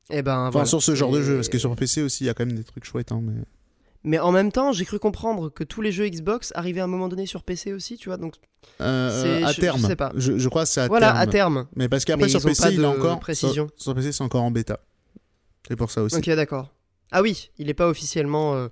Eh 0.10 0.22
ben, 0.22 0.38
Enfin, 0.40 0.50
voilà. 0.52 0.66
sur 0.68 0.82
ce 0.82 0.96
genre 0.96 1.12
de 1.12 1.20
Et- 1.20 1.24
jeu, 1.24 1.36
parce 1.36 1.50
que 1.50 1.58
sur 1.60 1.76
PC 1.76 2.02
aussi, 2.02 2.24
il 2.24 2.28
y 2.28 2.30
a 2.30 2.34
quand 2.34 2.46
même 2.46 2.56
des 2.56 2.64
trucs 2.64 2.86
chouettes. 2.86 3.12
Hein, 3.12 3.22
mais... 3.22 3.42
Mais 4.04 4.20
en 4.20 4.32
même 4.32 4.52
temps, 4.52 4.72
j'ai 4.74 4.84
cru 4.86 5.00
comprendre 5.00 5.50
que 5.50 5.64
tous 5.64 5.82
les 5.82 5.92
jeux 5.92 6.08
Xbox 6.10 6.52
arrivaient 6.56 6.82
à 6.82 6.86
un 6.86 6.88
moment 6.88 7.08
donné 7.08 7.26
sur 7.26 7.44
PC 7.44 7.72
aussi, 7.74 7.98
tu 7.98 8.10
vois. 8.10 8.18
Donc 8.18 8.36
Euh, 8.82 9.22
C'est- 9.40 9.44
à 9.44 9.48
je- 9.50 9.56
je 9.56 9.62
terme. 9.62 9.80
sais 9.82 9.96
pas. 9.96 10.12
Je, 10.16 10.38
je 10.38 10.50
crois 10.50 10.64
que 10.64 10.70
c'est 10.70 10.82
à 10.82 10.88
voilà, 10.88 11.08
terme. 11.12 11.20
à 11.20 11.28
terme. 11.28 11.68
Mais 11.76 11.90
parce 11.90 12.06
qu'après 12.06 12.30
sur 12.30 12.42
PC, 12.42 12.74
il 12.74 12.82
est 12.82 12.86
encore. 12.86 13.20
précision. 13.20 13.68
Sur, 13.76 13.84
sur 13.84 13.96
PC, 13.96 14.12
c'est 14.12 14.24
encore 14.24 14.44
en 14.44 14.52
bêta. 14.52 14.80
C'est 15.68 15.76
pour 15.76 15.92
ça 15.92 16.02
aussi. 16.04 16.16
Ok, 16.18 16.26
d'accord. 16.32 16.74
Ah 17.12 17.22
oui, 17.22 17.50
il 17.58 17.70
est 17.70 17.74
pas 17.74 17.88
officiellement. 17.88 18.56
euh, 18.56 18.68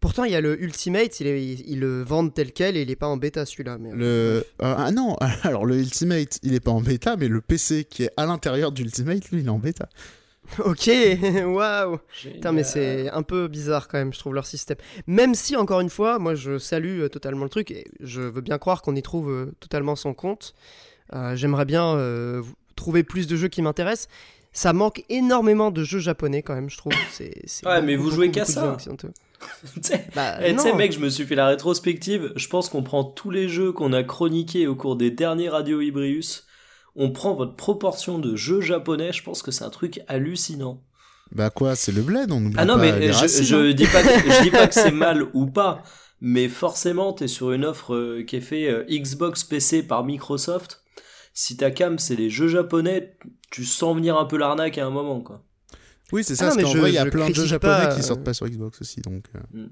Pourtant, 0.00 0.22
il 0.24 0.30
y 0.32 0.36
a 0.36 0.40
le 0.40 0.62
Ultimate, 0.62 1.18
il 1.20 1.26
est, 1.26 1.42
ils 1.66 1.80
le 1.80 2.02
vendent 2.02 2.32
tel 2.32 2.52
quel 2.52 2.76
et 2.76 2.82
il 2.82 2.90
est 2.90 2.94
pas 2.96 3.08
en 3.08 3.16
bêta 3.16 3.44
celui-là. 3.44 3.78
Mais... 3.78 3.90
Le... 3.92 4.04
euh, 4.06 4.42
ah 4.60 4.92
non, 4.92 5.16
alors 5.42 5.66
le 5.66 5.76
Ultimate, 5.78 6.38
il 6.44 6.54
est 6.54 6.60
pas 6.60 6.70
en 6.70 6.80
bêta, 6.80 7.16
mais 7.16 7.26
le 7.26 7.40
PC 7.40 7.84
qui 7.84 8.04
est 8.04 8.10
à 8.16 8.24
l'intérieur 8.26 8.70
du 8.70 8.82
Ultimate, 8.82 9.28
lui, 9.30 9.40
il 9.40 9.46
est 9.46 9.50
en 9.50 9.58
bêta. 9.58 9.88
Ok, 10.64 10.90
waouh. 11.46 11.98
Putain, 12.22 12.52
mais 12.52 12.64
c'est 12.64 13.08
un 13.10 13.22
peu 13.22 13.48
bizarre 13.48 13.88
quand 13.88 13.98
même, 13.98 14.12
je 14.12 14.18
trouve 14.18 14.34
leur 14.34 14.46
système. 14.46 14.76
Même 15.06 15.34
si, 15.34 15.56
encore 15.56 15.80
une 15.80 15.90
fois, 15.90 16.18
moi 16.18 16.34
je 16.34 16.58
salue 16.58 17.00
euh, 17.02 17.08
totalement 17.08 17.44
le 17.44 17.50
truc 17.50 17.70
et 17.70 17.86
je 18.00 18.20
veux 18.20 18.40
bien 18.40 18.58
croire 18.58 18.82
qu'on 18.82 18.96
y 18.96 19.02
trouve 19.02 19.30
euh, 19.30 19.52
totalement 19.60 19.96
son 19.96 20.14
compte. 20.14 20.54
Euh, 21.14 21.36
J'aimerais 21.36 21.64
bien 21.64 21.96
trouver 22.76 23.02
plus 23.02 23.26
de 23.26 23.36
jeux 23.36 23.48
qui 23.48 23.62
m'intéressent. 23.62 24.08
Ça 24.52 24.72
manque 24.72 25.04
énormément 25.08 25.70
de 25.70 25.84
jeux 25.84 25.98
japonais 26.00 26.42
quand 26.42 26.54
même, 26.54 26.70
je 26.70 26.76
trouve. 26.78 26.92
C'est, 27.12 27.34
c'est 27.46 27.66
Ouais, 27.66 27.80
mais 27.82 27.96
vous 27.96 28.10
jouez 28.10 28.30
qu'à 28.30 28.44
de 28.44 28.48
ça. 28.50 28.62
jeux 28.62 28.68
occidentaux. 28.72 29.08
Tu 29.74 29.80
sais, 29.82 30.04
Bah, 30.16 30.38
Eh, 30.44 30.52
tu 30.54 30.58
sais, 30.60 30.70
non. 30.72 30.76
mec, 30.76 30.92
je 30.92 30.98
me 30.98 31.08
suis 31.10 31.24
fait 31.24 31.36
la 31.36 31.46
rétrospective. 31.46 32.32
Je 32.34 32.48
pense 32.48 32.68
qu'on 32.68 32.82
prend 32.82 33.04
tous 33.04 33.30
les 33.30 33.48
jeux 33.48 33.70
qu'on 33.72 33.92
a 33.92 34.02
chroniqués 34.02 34.66
au 34.66 34.74
cours 34.74 34.96
des 34.96 35.12
derniers 35.12 35.48
Radio 35.48 35.80
Ibrius. 35.80 36.47
On 36.98 37.10
prend 37.12 37.34
votre 37.34 37.54
proportion 37.56 38.18
de 38.18 38.36
jeux 38.36 38.60
japonais. 38.60 39.12
Je 39.12 39.22
pense 39.22 39.42
que 39.42 39.50
c'est 39.50 39.64
un 39.64 39.70
truc 39.70 40.00
hallucinant. 40.08 40.82
Bah 41.32 41.48
quoi, 41.50 41.76
c'est 41.76 41.92
le 41.92 42.02
bled, 42.02 42.30
on 42.32 42.44
oublie 42.44 42.56
Ah 42.58 42.64
non, 42.64 42.74
pas 42.74 42.80
mais 42.80 42.98
les 42.98 43.08
je, 43.12 43.18
racines, 43.18 43.44
je 43.44 43.56
hein. 43.56 43.72
dis 43.72 43.86
pas 43.86 44.02
que, 44.02 44.08
je 44.30 44.42
dis 44.42 44.50
pas 44.50 44.66
que 44.66 44.74
c'est 44.74 44.90
mal 44.90 45.26
ou 45.34 45.46
pas. 45.46 45.82
mais 46.20 46.48
forcément, 46.48 47.12
t'es 47.12 47.28
sur 47.28 47.52
une 47.52 47.64
offre 47.64 47.94
euh, 47.94 48.24
qui 48.26 48.36
est 48.36 48.40
fait 48.40 48.68
euh, 48.68 48.84
Xbox 48.90 49.44
PC 49.44 49.82
par 49.82 50.04
Microsoft. 50.04 50.82
Si 51.34 51.56
ta 51.56 51.70
cam, 51.70 51.98
c'est 51.98 52.16
les 52.16 52.30
jeux 52.30 52.48
japonais, 52.48 53.16
tu 53.50 53.64
sens 53.64 53.94
venir 53.94 54.16
un 54.18 54.24
peu 54.24 54.36
l'arnaque 54.38 54.78
à 54.78 54.86
un 54.86 54.90
moment, 54.90 55.20
quoi. 55.20 55.44
Oui, 56.12 56.24
c'est 56.24 56.32
Ah 56.32 56.36
ça, 56.36 56.44
non, 56.46 56.50
parce 56.50 56.56
mais 56.56 56.62
qu'en 56.64 56.78
vrai, 56.80 56.90
il 56.90 56.94
y 56.94 56.98
a 56.98 57.06
plein 57.06 57.28
de 57.28 57.34
jeux 57.34 57.46
japonais 57.46 57.74
pas, 57.74 57.94
qui 57.94 58.00
euh, 58.00 58.02
sortent 58.02 58.24
pas 58.24 58.34
sur 58.34 58.48
Xbox 58.48 58.80
aussi, 58.80 59.00
donc... 59.02 59.24
euh, 59.36 59.66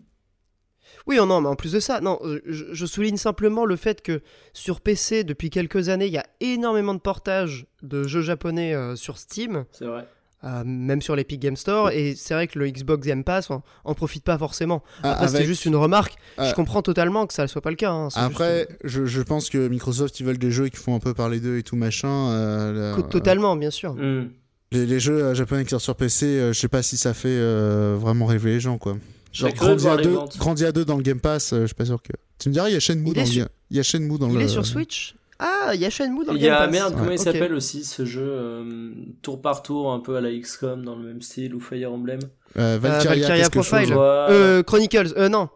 Oui, 1.06 1.16
non, 1.18 1.40
mais 1.40 1.48
en 1.48 1.54
plus 1.56 1.72
de 1.72 1.80
ça, 1.80 2.00
non, 2.00 2.18
je, 2.46 2.64
je 2.72 2.86
souligne 2.86 3.16
simplement 3.16 3.64
le 3.64 3.76
fait 3.76 4.02
que 4.02 4.22
sur 4.52 4.80
PC, 4.80 5.22
depuis 5.24 5.50
quelques 5.50 5.88
années, 5.88 6.06
il 6.06 6.12
y 6.12 6.18
a 6.18 6.26
énormément 6.40 6.94
de 6.94 6.98
portages 7.00 7.66
de 7.82 8.08
jeux 8.08 8.22
japonais 8.22 8.74
euh, 8.74 8.96
sur 8.96 9.16
Steam, 9.18 9.64
C'est 9.70 9.84
vrai. 9.84 10.04
euh, 10.42 10.64
même 10.64 11.00
sur 11.00 11.14
l'Epic 11.14 11.40
Game 11.40 11.54
Store, 11.56 11.90
et 11.92 12.14
c'est 12.16 12.34
vrai 12.34 12.48
que 12.48 12.58
le 12.58 12.68
Xbox 12.68 13.06
Game 13.06 13.22
Pass 13.22 13.50
en, 13.52 13.62
en 13.84 13.94
profite 13.94 14.24
pas 14.24 14.36
forcément. 14.36 14.82
ah, 15.04 15.12
Après, 15.12 15.28
c'était 15.28 15.44
juste 15.44 15.64
une 15.64 15.76
remarque. 15.76 16.16
euh, 16.40 16.48
Je 16.50 16.54
comprends 16.54 16.82
totalement 16.82 17.26
que 17.28 17.34
ça 17.34 17.42
ne 17.42 17.46
soit 17.46 17.62
pas 17.62 17.70
le 17.70 17.76
cas. 17.76 17.92
hein, 17.92 18.08
Après, 18.16 18.66
juste, 18.68 18.80
je, 18.82 19.06
je 19.06 19.22
pense 19.22 19.48
que 19.48 19.68
Microsoft, 19.68 20.18
ils 20.18 20.26
veulent 20.26 20.38
des 20.38 20.50
jeux 20.50 20.68
qui 20.68 20.76
font 20.76 20.96
un 20.96 21.00
peu 21.00 21.14
parler 21.14 21.38
d'eux 21.38 21.58
et 21.58 21.62
tout 21.62 21.76
machin. 21.76 22.08
euh, 22.30 22.94
euh, 22.94 22.96
le- 22.96 23.02
totalement, 23.04 23.54
bien 23.54 23.70
sûr. 23.70 23.94
Hmm. 23.94 24.28
les, 24.72 24.86
les 24.86 24.98
jeux 24.98 25.22
euh, 25.22 25.34
japonais 25.34 25.62
qui 25.62 25.70
sortent 25.70 25.84
sur 25.84 25.94
PC, 25.94 26.26
euh, 26.26 26.52
je 26.52 26.58
sais 26.58 26.68
pas 26.68 26.82
si 26.82 26.96
ça 26.96 27.14
fait 27.14 27.28
euh, 27.28 27.96
vraiment 27.96 28.26
rêver 28.26 28.54
les 28.54 28.60
gens, 28.60 28.76
quoi. 28.78 28.96
Genre 29.36 29.52
Grandia 29.52 29.96
les 29.96 30.02
2, 30.04 30.10
ventes. 30.10 30.38
Grandia 30.38 30.72
2 30.72 30.84
dans 30.84 30.96
le 30.96 31.02
Game 31.02 31.20
Pass, 31.20 31.52
euh, 31.52 31.62
je 31.62 31.66
suis 31.66 31.74
pas 31.74 31.84
sûr 31.84 32.00
que... 32.02 32.12
Tu 32.38 32.48
me 32.48 32.54
diras, 32.54 32.68
il 32.68 32.72
y 32.72 32.76
a 32.76 32.80
Shenmue 32.80 33.08
Il 33.08 33.14
dans 33.14 33.22
le... 33.22 33.26
ga- 33.36 33.48
Il 33.70 33.76
y 33.76 33.80
a 33.80 33.82
Shenmue 33.82 34.18
dans 34.18 34.28
Il 34.28 34.34
le... 34.36 34.40
est 34.42 34.48
sur 34.48 34.64
Switch 34.66 35.14
Ah, 35.38 35.70
il 35.74 35.80
y 35.80 35.84
a 35.84 35.90
Shenmue 35.90 36.24
dans 36.24 36.32
le 36.32 36.38
Il 36.38 36.42
y 36.42 36.46
Game 36.46 36.54
a, 36.54 36.58
Pass. 36.64 36.70
merde, 36.72 36.94
comment 36.96 37.10
il 37.10 37.18
Ok. 37.18 37.24
s'appelle 37.24 37.54
aussi 37.54 37.84
ce 37.84 38.04
jeu 38.04 38.22
euh, 38.26 38.92
Tour 39.22 39.40
par 39.42 39.62
tour, 39.62 39.92
un 39.92 40.00
peu 40.00 40.16
à 40.16 40.20
la 40.20 40.30
XCOM, 40.32 40.84
dans 40.84 40.96
le 40.96 41.04
même 41.06 41.22
style, 41.22 41.54
ou 41.54 41.60
Fire 41.60 41.92
Emblem 41.92 42.20
Euh, 42.58 42.78
Valkyria, 42.80 43.10
Valkyria 43.16 43.36
quelque 43.48 43.52
Profile. 43.52 43.88
chose. 43.88 43.96
Euh, 43.98 44.62
Chronicles, 44.62 45.12
euh, 45.16 45.28
non. 45.28 45.48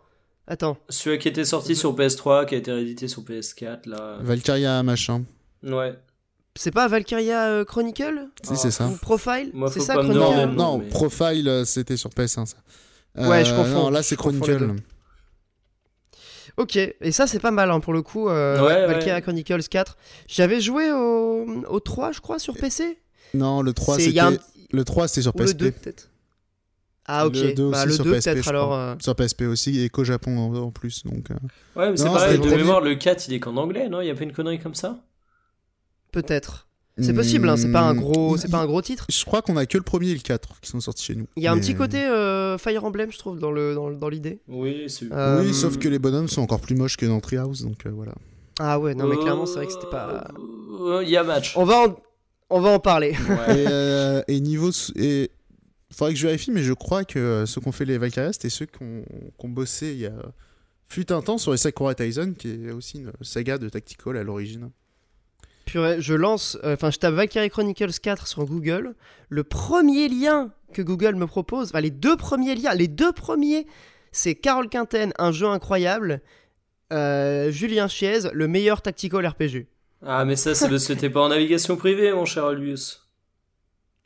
Attends. 0.46 0.76
Celui 0.88 1.18
qui 1.18 1.28
était 1.28 1.44
sorti 1.44 1.76
sur 1.76 1.94
PS3, 1.94 2.44
qui 2.46 2.56
a 2.56 2.58
été 2.58 2.72
réédité 2.72 3.06
sur 3.08 3.22
PS4, 3.22 3.88
là. 3.88 4.18
Valkyria 4.20 4.82
machin. 4.82 5.22
Ouais. 5.62 5.94
C'est 6.56 6.72
pas 6.72 6.88
Valkyria 6.88 7.46
euh, 7.46 7.64
Chronicle 7.64 8.26
Si, 8.42 8.50
Ah. 8.52 8.56
c'est 8.56 8.70
ça. 8.72 8.88
Ou 8.88 8.96
Profile 8.96 9.52
C'est 9.72 9.78
ça, 9.80 9.94
Chronicle 9.94 10.16
Non, 10.18 10.46
non, 10.48 10.78
mais- 10.78 10.86
Profile, 10.88 11.46
euh, 11.48 11.64
c'était 11.64 11.96
sur 11.96 12.10
PS1, 12.10 12.44
ça. 12.46 12.56
Ouais, 13.16 13.44
je 13.44 13.52
Euh, 13.52 13.56
confonds, 13.56 13.82
Non, 13.84 13.90
là, 13.90 14.02
c'est 14.02 14.16
Chronicle. 14.16 14.74
Ok, 16.56 16.76
et 16.76 17.12
ça 17.12 17.26
c'est 17.26 17.38
pas 17.38 17.50
mal 17.50 17.70
hein, 17.70 17.80
pour 17.80 17.92
le 17.92 18.02
coup. 18.02 18.28
euh, 18.28 18.60
Ouais, 18.60 18.74
ouais. 18.74 18.86
Valkyria 18.86 19.20
Chronicles 19.20 19.62
4. 19.68 19.96
J'avais 20.28 20.60
joué 20.60 20.92
au, 20.92 21.46
au 21.68 21.80
3, 21.80 22.12
je 22.12 22.20
crois, 22.20 22.38
sur 22.38 22.54
PC. 22.54 22.98
Non, 23.34 23.62
le 23.62 23.72
3, 23.72 23.96
C'est- 23.96 24.06
c'était... 24.06 24.20
un- 24.20 24.36
Le 24.72 24.84
3, 24.84 25.08
c'était 25.08 25.22
sur 25.22 25.34
Ou 25.34 25.38
le 25.38 25.44
PSP. 25.44 25.56
2 25.58 25.70
peut-être? 25.70 26.10
Ah 27.06 27.26
ok, 27.26 27.34
Le 27.34 27.52
2 27.54 27.70
bah, 27.70 27.78
aussi 27.78 27.86
le 27.88 27.94
sur 27.94 28.04
2 28.04 28.12
PSP, 28.12 28.32
peut-être 28.32 28.48
alors. 28.48 28.74
euh, 28.74 28.94
Sur 29.00 29.14
PSP 29.16 29.42
aussi, 29.46 29.80
et 29.80 29.88
qu'au 29.88 30.04
Japon 30.04 30.36
en, 30.38 30.54
en 30.54 30.70
plus, 30.70 31.04
donc... 31.04 31.30
euh. 31.30 31.34
Ouais, 31.76 31.90
mais 31.90 31.96
c'est 31.96 32.04
pareil, 32.04 32.38
de 32.38 32.44
le 32.50 32.56
mémoire, 32.56 32.80
le 32.80 32.94
4, 32.94 33.26
il 33.28 33.34
est 33.34 33.40
qu'en 33.40 33.56
anglais, 33.56 33.88
non? 33.88 34.00
Il 34.00 34.06
y 34.06 34.10
a 34.10 34.14
pas 34.14 34.22
une 34.24 34.32
connerie 34.32 34.58
comme 34.60 34.74
ça? 34.74 34.98
Peut-être. 36.12 36.68
C'est 37.02 37.14
possible, 37.14 37.48
hein, 37.48 37.56
c'est 37.56 37.72
pas 37.72 37.82
un 37.82 37.94
gros, 37.94 38.36
c'est 38.36 38.50
pas 38.50 38.58
un 38.58 38.66
gros 38.66 38.82
titre. 38.82 39.06
Je 39.08 39.24
crois 39.24 39.42
qu'on 39.42 39.56
a 39.56 39.66
que 39.66 39.76
le 39.76 39.82
premier 39.82 40.08
et 40.10 40.14
le 40.14 40.20
4 40.20 40.60
qui 40.60 40.70
sont 40.70 40.80
sortis 40.80 41.04
chez 41.04 41.14
nous. 41.14 41.26
Il 41.36 41.42
y 41.42 41.46
a 41.46 41.52
un 41.52 41.58
petit 41.58 41.74
côté 41.74 41.98
euh, 41.98 42.58
Fire 42.58 42.84
Emblem, 42.84 43.10
je 43.12 43.18
trouve, 43.18 43.38
dans 43.38 43.50
le 43.50 43.74
dans, 43.74 43.90
dans 43.90 44.08
l'idée. 44.08 44.40
Oui, 44.48 44.84
c'est. 44.88 45.10
Euh, 45.12 45.42
Oui, 45.42 45.54
sauf 45.54 45.78
que 45.78 45.88
les 45.88 45.98
bonhommes 45.98 46.28
sont 46.28 46.42
encore 46.42 46.60
plus 46.60 46.74
moches 46.74 46.96
que 46.96 47.06
dans 47.06 47.20
Treehouse, 47.20 47.62
donc 47.62 47.86
euh, 47.86 47.90
voilà. 47.90 48.12
Ah 48.58 48.78
ouais, 48.78 48.94
non 48.94 49.06
mais 49.06 49.16
clairement 49.16 49.46
c'est 49.46 49.54
vrai 49.54 49.66
que 49.66 49.72
c'était 49.72 49.90
pas. 49.90 50.30
Euh, 50.80 51.02
Il 51.02 51.08
y 51.08 51.16
a 51.16 51.24
match. 51.24 51.56
On 51.56 51.64
va 51.64 51.86
en, 51.88 51.96
on 52.50 52.60
va 52.60 52.70
en 52.70 52.78
parler. 52.78 53.12
Ouais. 53.28 53.56
Et, 53.62 53.66
euh, 53.68 54.22
et 54.28 54.40
niveau. 54.40 54.70
Et... 54.96 55.30
Faudrait 55.92 56.12
que 56.12 56.18
je 56.20 56.26
vérifie, 56.26 56.52
mais 56.52 56.62
je 56.62 56.72
crois 56.72 57.04
que 57.04 57.18
euh, 57.18 57.46
ceux 57.46 57.60
qui 57.60 57.66
ont 57.66 57.72
fait 57.72 57.84
les 57.84 57.98
Valkyria, 57.98 58.32
c'était 58.32 58.48
ceux 58.48 58.66
ont 58.80 59.48
bossé 59.48 59.92
il 59.92 59.98
y 59.98 60.06
a. 60.06 60.12
Fut 60.88 61.12
un 61.12 61.22
temps 61.22 61.38
sur 61.38 61.52
les 61.52 61.56
Sakura 61.56 61.94
Tyson, 61.94 62.34
qui 62.36 62.48
est 62.66 62.70
aussi 62.72 62.98
une 62.98 63.12
saga 63.22 63.58
de 63.58 63.68
Tactical 63.68 64.16
à 64.16 64.24
l'origine. 64.24 64.70
Purée, 65.70 66.00
je 66.00 66.14
lance, 66.14 66.59
euh, 66.64 66.74
enfin 66.74 66.90
je 66.90 66.98
tape 66.98 67.14
Valkyrie 67.14 67.48
Chronicles 67.48 67.92
4 68.02 68.26
sur 68.26 68.44
Google. 68.44 68.94
Le 69.28 69.44
premier 69.44 70.09
lien 70.09 70.50
que 70.72 70.83
Google 70.83 71.14
me 71.14 71.26
propose, 71.26 71.68
enfin 71.68 71.80
les 71.80 71.90
deux 71.92 72.16
premiers 72.16 72.56
liens, 72.56 72.74
les 72.74 72.88
deux 72.88 73.12
premiers, 73.12 73.66
c'est 74.11 74.35
Carole 74.35 74.68
Quinten, 74.68 75.12
un 75.18 75.30
jeu 75.30 75.46
incroyable. 75.46 76.22
euh, 76.92 77.52
Julien 77.52 77.87
Chiez, 77.87 78.30
le 78.33 78.48
meilleur 78.48 78.83
tactical 78.83 79.24
RPG. 79.24 79.66
Ah, 80.04 80.24
mais 80.24 80.35
ça, 80.35 80.56
c'est 80.56 80.68
parce 80.68 80.88
que 80.88 80.92
t'es 80.94 81.09
pas 81.11 81.20
en 81.20 81.28
navigation 81.28 81.76
privée, 81.76 82.12
mon 82.12 82.24
cher 82.24 82.46
Albius. 82.46 83.06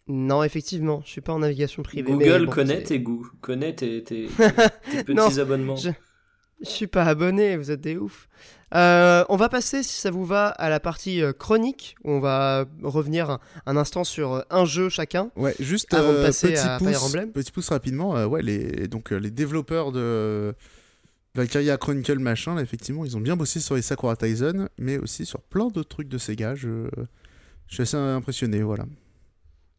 Non, 0.07 0.43
effectivement, 0.45 1.01
je 1.07 1.13
suis 1.13 1.21
pas 1.23 1.33
en 1.33 1.39
navigation 1.39 1.83
privée. 1.83 2.13
mais 2.13 2.27
Google 2.27 2.45
bon, 2.47 2.53
connaît 2.53 2.83
tes 2.83 2.99
goûts, 3.01 3.27
connaît 3.41 3.75
tes, 3.75 4.03
tes, 4.03 4.27
tes 4.91 5.03
petits 5.05 5.15
Non, 5.15 5.39
abonnements. 5.39 5.77
je- 5.77 5.89
Je 6.61 6.69
suis 6.69 6.87
pas 6.87 7.05
abonné, 7.05 7.57
vous 7.57 7.71
êtes 7.71 7.81
des 7.81 7.97
ouf. 7.97 8.29
Euh, 8.75 9.25
on 9.29 9.37
va 9.37 9.49
passer, 9.49 9.83
si 9.83 10.01
ça 10.01 10.11
vous 10.11 10.25
va, 10.25 10.49
à 10.49 10.69
la 10.69 10.81
partie 10.81 11.23
euh, 11.23 11.33
chronique, 11.33 11.95
où 12.03 12.11
on 12.11 12.21
va 12.21 12.65
revenir 12.83 13.39
un, 13.67 13.77
instant 13.77 14.03
sur 14.05 14.33
euh, 14.33 14.41
un 14.51 14.65
jeu 14.65 14.89
chacun. 14.89 15.31
Ouais, 15.37 15.55
juste 15.61 15.95
Avant 15.95 16.13
de 16.13 16.23
passer 16.23 16.49
petit, 16.49 16.59
à 16.59 16.79
Fire 16.79 16.91
pouce, 16.93 17.03
Emblem. 17.05 17.31
petit 17.33 17.53
pouce 17.53 17.69
rapidement. 17.69 18.25
ouais, 18.27 18.43
les, 18.43 18.89
donc, 18.89 19.11
les 19.13 19.31
développeurs 19.31 19.93
de 19.93 20.55
Valkyria 21.37 21.77
Chronicle 21.77 22.19
machin, 22.19 22.55
là, 22.57 22.63
effectivement, 22.63 23.05
ils 23.05 23.17
ont 23.17 23.21
bien 23.21 23.37
bossé 23.37 23.61
sur 23.61 23.75
les 23.77 23.83
Sakura 23.83 24.17
Tyson, 24.17 24.69
mais 24.79 24.99
aussi 24.99 25.25
sur 25.27 25.41
plein 25.41 25.69
d'autres 25.69 25.89
trucs 25.89 26.09
de 26.09 26.19
Sega. 26.19 26.55
Je, 26.57 26.89
je 27.69 27.75
suis 27.75 27.83
assez 27.83 27.97
impressionné, 27.97 28.63
voilà. 28.63 28.87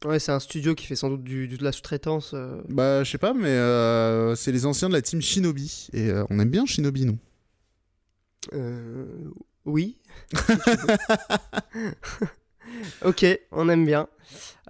Ouais, 0.05 0.19
c'est 0.19 0.31
un 0.31 0.39
studio 0.39 0.75
qui 0.75 0.86
fait 0.86 0.95
sans 0.95 1.10
doute 1.10 1.23
du, 1.23 1.47
du- 1.47 1.58
de 1.58 1.63
la 1.63 1.71
sous-traitance. 1.71 2.31
euh. 2.34 2.62
Bah, 2.69 3.03
je 3.03 3.10
sais 3.12 3.17
pas, 3.17 3.34
mais 3.34 3.47
euh, 3.49 4.36
c'est 4.36 4.51
les 4.51 4.65
anciens 4.65 4.88
de 4.88 4.93
la 4.93 5.01
team 5.01 5.21
Shinobi. 5.21 5.88
Et 5.93 6.10
euh, 6.12 6.23
on 6.29 6.39
aime 6.39 6.49
bien 6.49 6.65
Shinobi, 6.65 7.05
nous. 7.05 7.17
Euh, 8.53 9.29
oui. 9.65 9.97
ok, 13.05 13.25
on 13.51 13.69
aime 13.69 13.86
bien. 13.86 14.08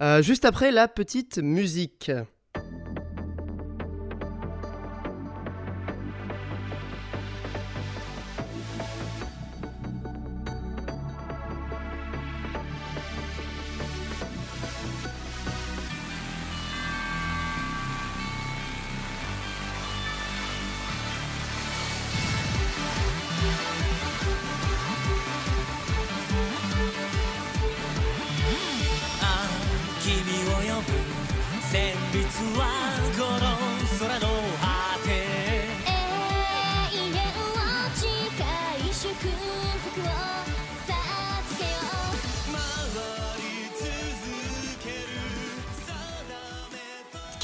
Euh, 0.00 0.22
juste 0.22 0.44
après 0.44 0.70
la 0.70 0.88
petite 0.88 1.38
musique.「 1.38 2.35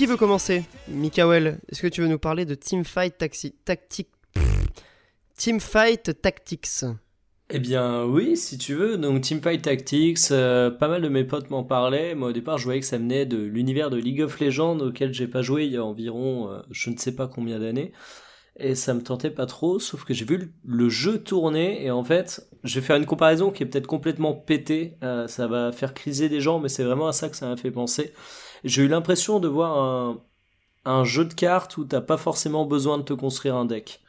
Qui 0.02 0.06
veut 0.06 0.16
commencer 0.16 0.64
Mikael, 0.88 1.60
est-ce 1.68 1.80
que 1.80 1.86
tu 1.86 2.00
veux 2.00 2.08
nous 2.08 2.18
parler 2.18 2.44
de 2.44 2.56
Teamfight 2.56 3.16
Taxi... 3.18 3.54
Tactic... 3.64 4.08
Teamfight 5.36 6.20
Tactics? 6.20 6.84
Eh 7.50 7.60
bien, 7.60 8.04
oui, 8.06 8.36
si 8.36 8.58
tu 8.58 8.74
veux. 8.74 8.98
Donc, 8.98 9.20
Teamfight 9.20 9.62
Tactics, 9.62 10.32
euh, 10.32 10.72
pas 10.72 10.88
mal 10.88 11.02
de 11.02 11.08
mes 11.08 11.22
potes 11.22 11.50
m'en 11.50 11.62
parlaient. 11.62 12.16
Moi, 12.16 12.30
au 12.30 12.32
départ, 12.32 12.58
je 12.58 12.64
voyais 12.64 12.80
que 12.80 12.86
ça 12.86 12.98
venait 12.98 13.26
de 13.26 13.36
l'univers 13.36 13.90
de 13.90 13.96
League 13.96 14.22
of 14.22 14.40
Legends, 14.40 14.80
auquel 14.80 15.14
j'ai 15.14 15.28
pas 15.28 15.40
joué 15.40 15.66
il 15.66 15.72
y 15.72 15.76
a 15.76 15.84
environ 15.84 16.50
euh, 16.50 16.62
je 16.72 16.90
ne 16.90 16.96
sais 16.96 17.14
pas 17.14 17.28
combien 17.28 17.60
d'années. 17.60 17.92
Et 18.56 18.74
ça 18.74 18.94
me 18.94 19.02
tentait 19.02 19.30
pas 19.30 19.46
trop, 19.46 19.78
sauf 19.78 20.02
que 20.02 20.12
j'ai 20.14 20.24
vu 20.24 20.36
le, 20.36 20.48
le 20.64 20.88
jeu 20.88 21.22
tourner, 21.22 21.86
et 21.86 21.92
en 21.92 22.02
fait, 22.02 22.44
je 22.64 22.80
vais 22.80 22.84
faire 22.84 22.96
une 22.96 23.06
comparaison 23.06 23.52
qui 23.52 23.62
est 23.62 23.66
peut-être 23.66 23.86
complètement 23.86 24.34
pétée. 24.34 24.96
Euh, 25.04 25.28
ça 25.28 25.46
va 25.46 25.70
faire 25.70 25.94
criser 25.94 26.28
des 26.28 26.40
gens, 26.40 26.58
mais 26.58 26.68
c'est 26.68 26.82
vraiment 26.82 27.06
à 27.06 27.12
ça 27.12 27.28
que 27.28 27.36
ça 27.36 27.46
m'a 27.46 27.56
fait 27.56 27.70
penser. 27.70 28.12
J'ai 28.64 28.82
eu 28.82 28.88
l'impression 28.88 29.40
de 29.40 29.48
voir 29.48 30.20
un, 30.84 31.04
jeu 31.04 31.24
de 31.24 31.34
cartes 31.34 31.76
où 31.76 31.84
t'as 31.84 32.00
pas 32.00 32.16
forcément 32.16 32.64
besoin 32.64 32.98
de 32.98 33.02
te 33.02 33.12
construire 33.12 33.56
un 33.56 33.64
deck. 33.64 34.00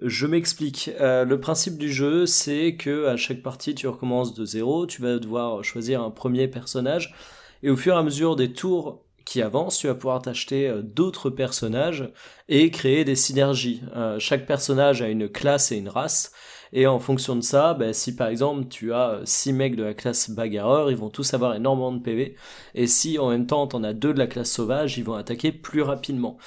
Je 0.00 0.26
m'explique. 0.26 0.90
Euh, 1.00 1.24
le 1.24 1.38
principe 1.38 1.76
du 1.76 1.92
jeu, 1.92 2.24
c'est 2.24 2.76
que 2.76 3.06
à 3.06 3.16
chaque 3.16 3.42
partie, 3.42 3.74
tu 3.74 3.86
recommences 3.86 4.32
de 4.32 4.44
zéro. 4.46 4.86
Tu 4.86 5.02
vas 5.02 5.18
devoir 5.18 5.62
choisir 5.62 6.02
un 6.02 6.10
premier 6.10 6.48
personnage, 6.48 7.14
et 7.62 7.70
au 7.70 7.76
fur 7.76 7.94
et 7.94 7.98
à 7.98 8.02
mesure 8.02 8.36
des 8.36 8.52
tours 8.52 9.04
qui 9.24 9.42
avance, 9.42 9.78
tu 9.78 9.86
vas 9.86 9.94
pouvoir 9.94 10.22
t'acheter 10.22 10.68
euh, 10.68 10.82
d'autres 10.82 11.30
personnages 11.30 12.10
et 12.48 12.70
créer 12.70 13.04
des 13.04 13.16
synergies. 13.16 13.82
Euh, 13.94 14.18
chaque 14.18 14.46
personnage 14.46 15.02
a 15.02 15.08
une 15.08 15.28
classe 15.28 15.72
et 15.72 15.76
une 15.76 15.88
race, 15.88 16.32
et 16.72 16.86
en 16.86 16.98
fonction 16.98 17.36
de 17.36 17.40
ça, 17.42 17.74
bah, 17.74 17.92
si 17.92 18.16
par 18.16 18.28
exemple 18.28 18.68
tu 18.68 18.92
as 18.92 19.20
6 19.24 19.52
mecs 19.52 19.76
de 19.76 19.84
la 19.84 19.94
classe 19.94 20.30
bagarreur, 20.30 20.90
ils 20.90 20.96
vont 20.96 21.10
tous 21.10 21.34
avoir 21.34 21.54
énormément 21.54 21.92
de 21.92 22.00
PV, 22.00 22.36
et 22.74 22.86
si 22.86 23.18
en 23.18 23.30
même 23.30 23.46
temps 23.46 23.66
t'en 23.66 23.84
as 23.84 23.92
deux 23.92 24.14
de 24.14 24.18
la 24.18 24.26
classe 24.26 24.50
sauvage, 24.50 24.98
ils 24.98 25.04
vont 25.04 25.14
attaquer 25.14 25.52
plus 25.52 25.82
rapidement. 25.82 26.38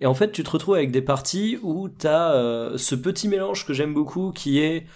Et 0.00 0.06
en 0.06 0.14
fait, 0.14 0.32
tu 0.32 0.42
te 0.42 0.50
retrouves 0.50 0.74
avec 0.74 0.90
des 0.90 1.02
parties 1.02 1.58
où 1.62 1.88
t'as 1.88 2.34
euh, 2.34 2.76
ce 2.78 2.94
petit 2.94 3.28
mélange 3.28 3.66
que 3.66 3.72
j'aime 3.72 3.94
beaucoup, 3.94 4.32
qui 4.32 4.58
est 4.60 4.86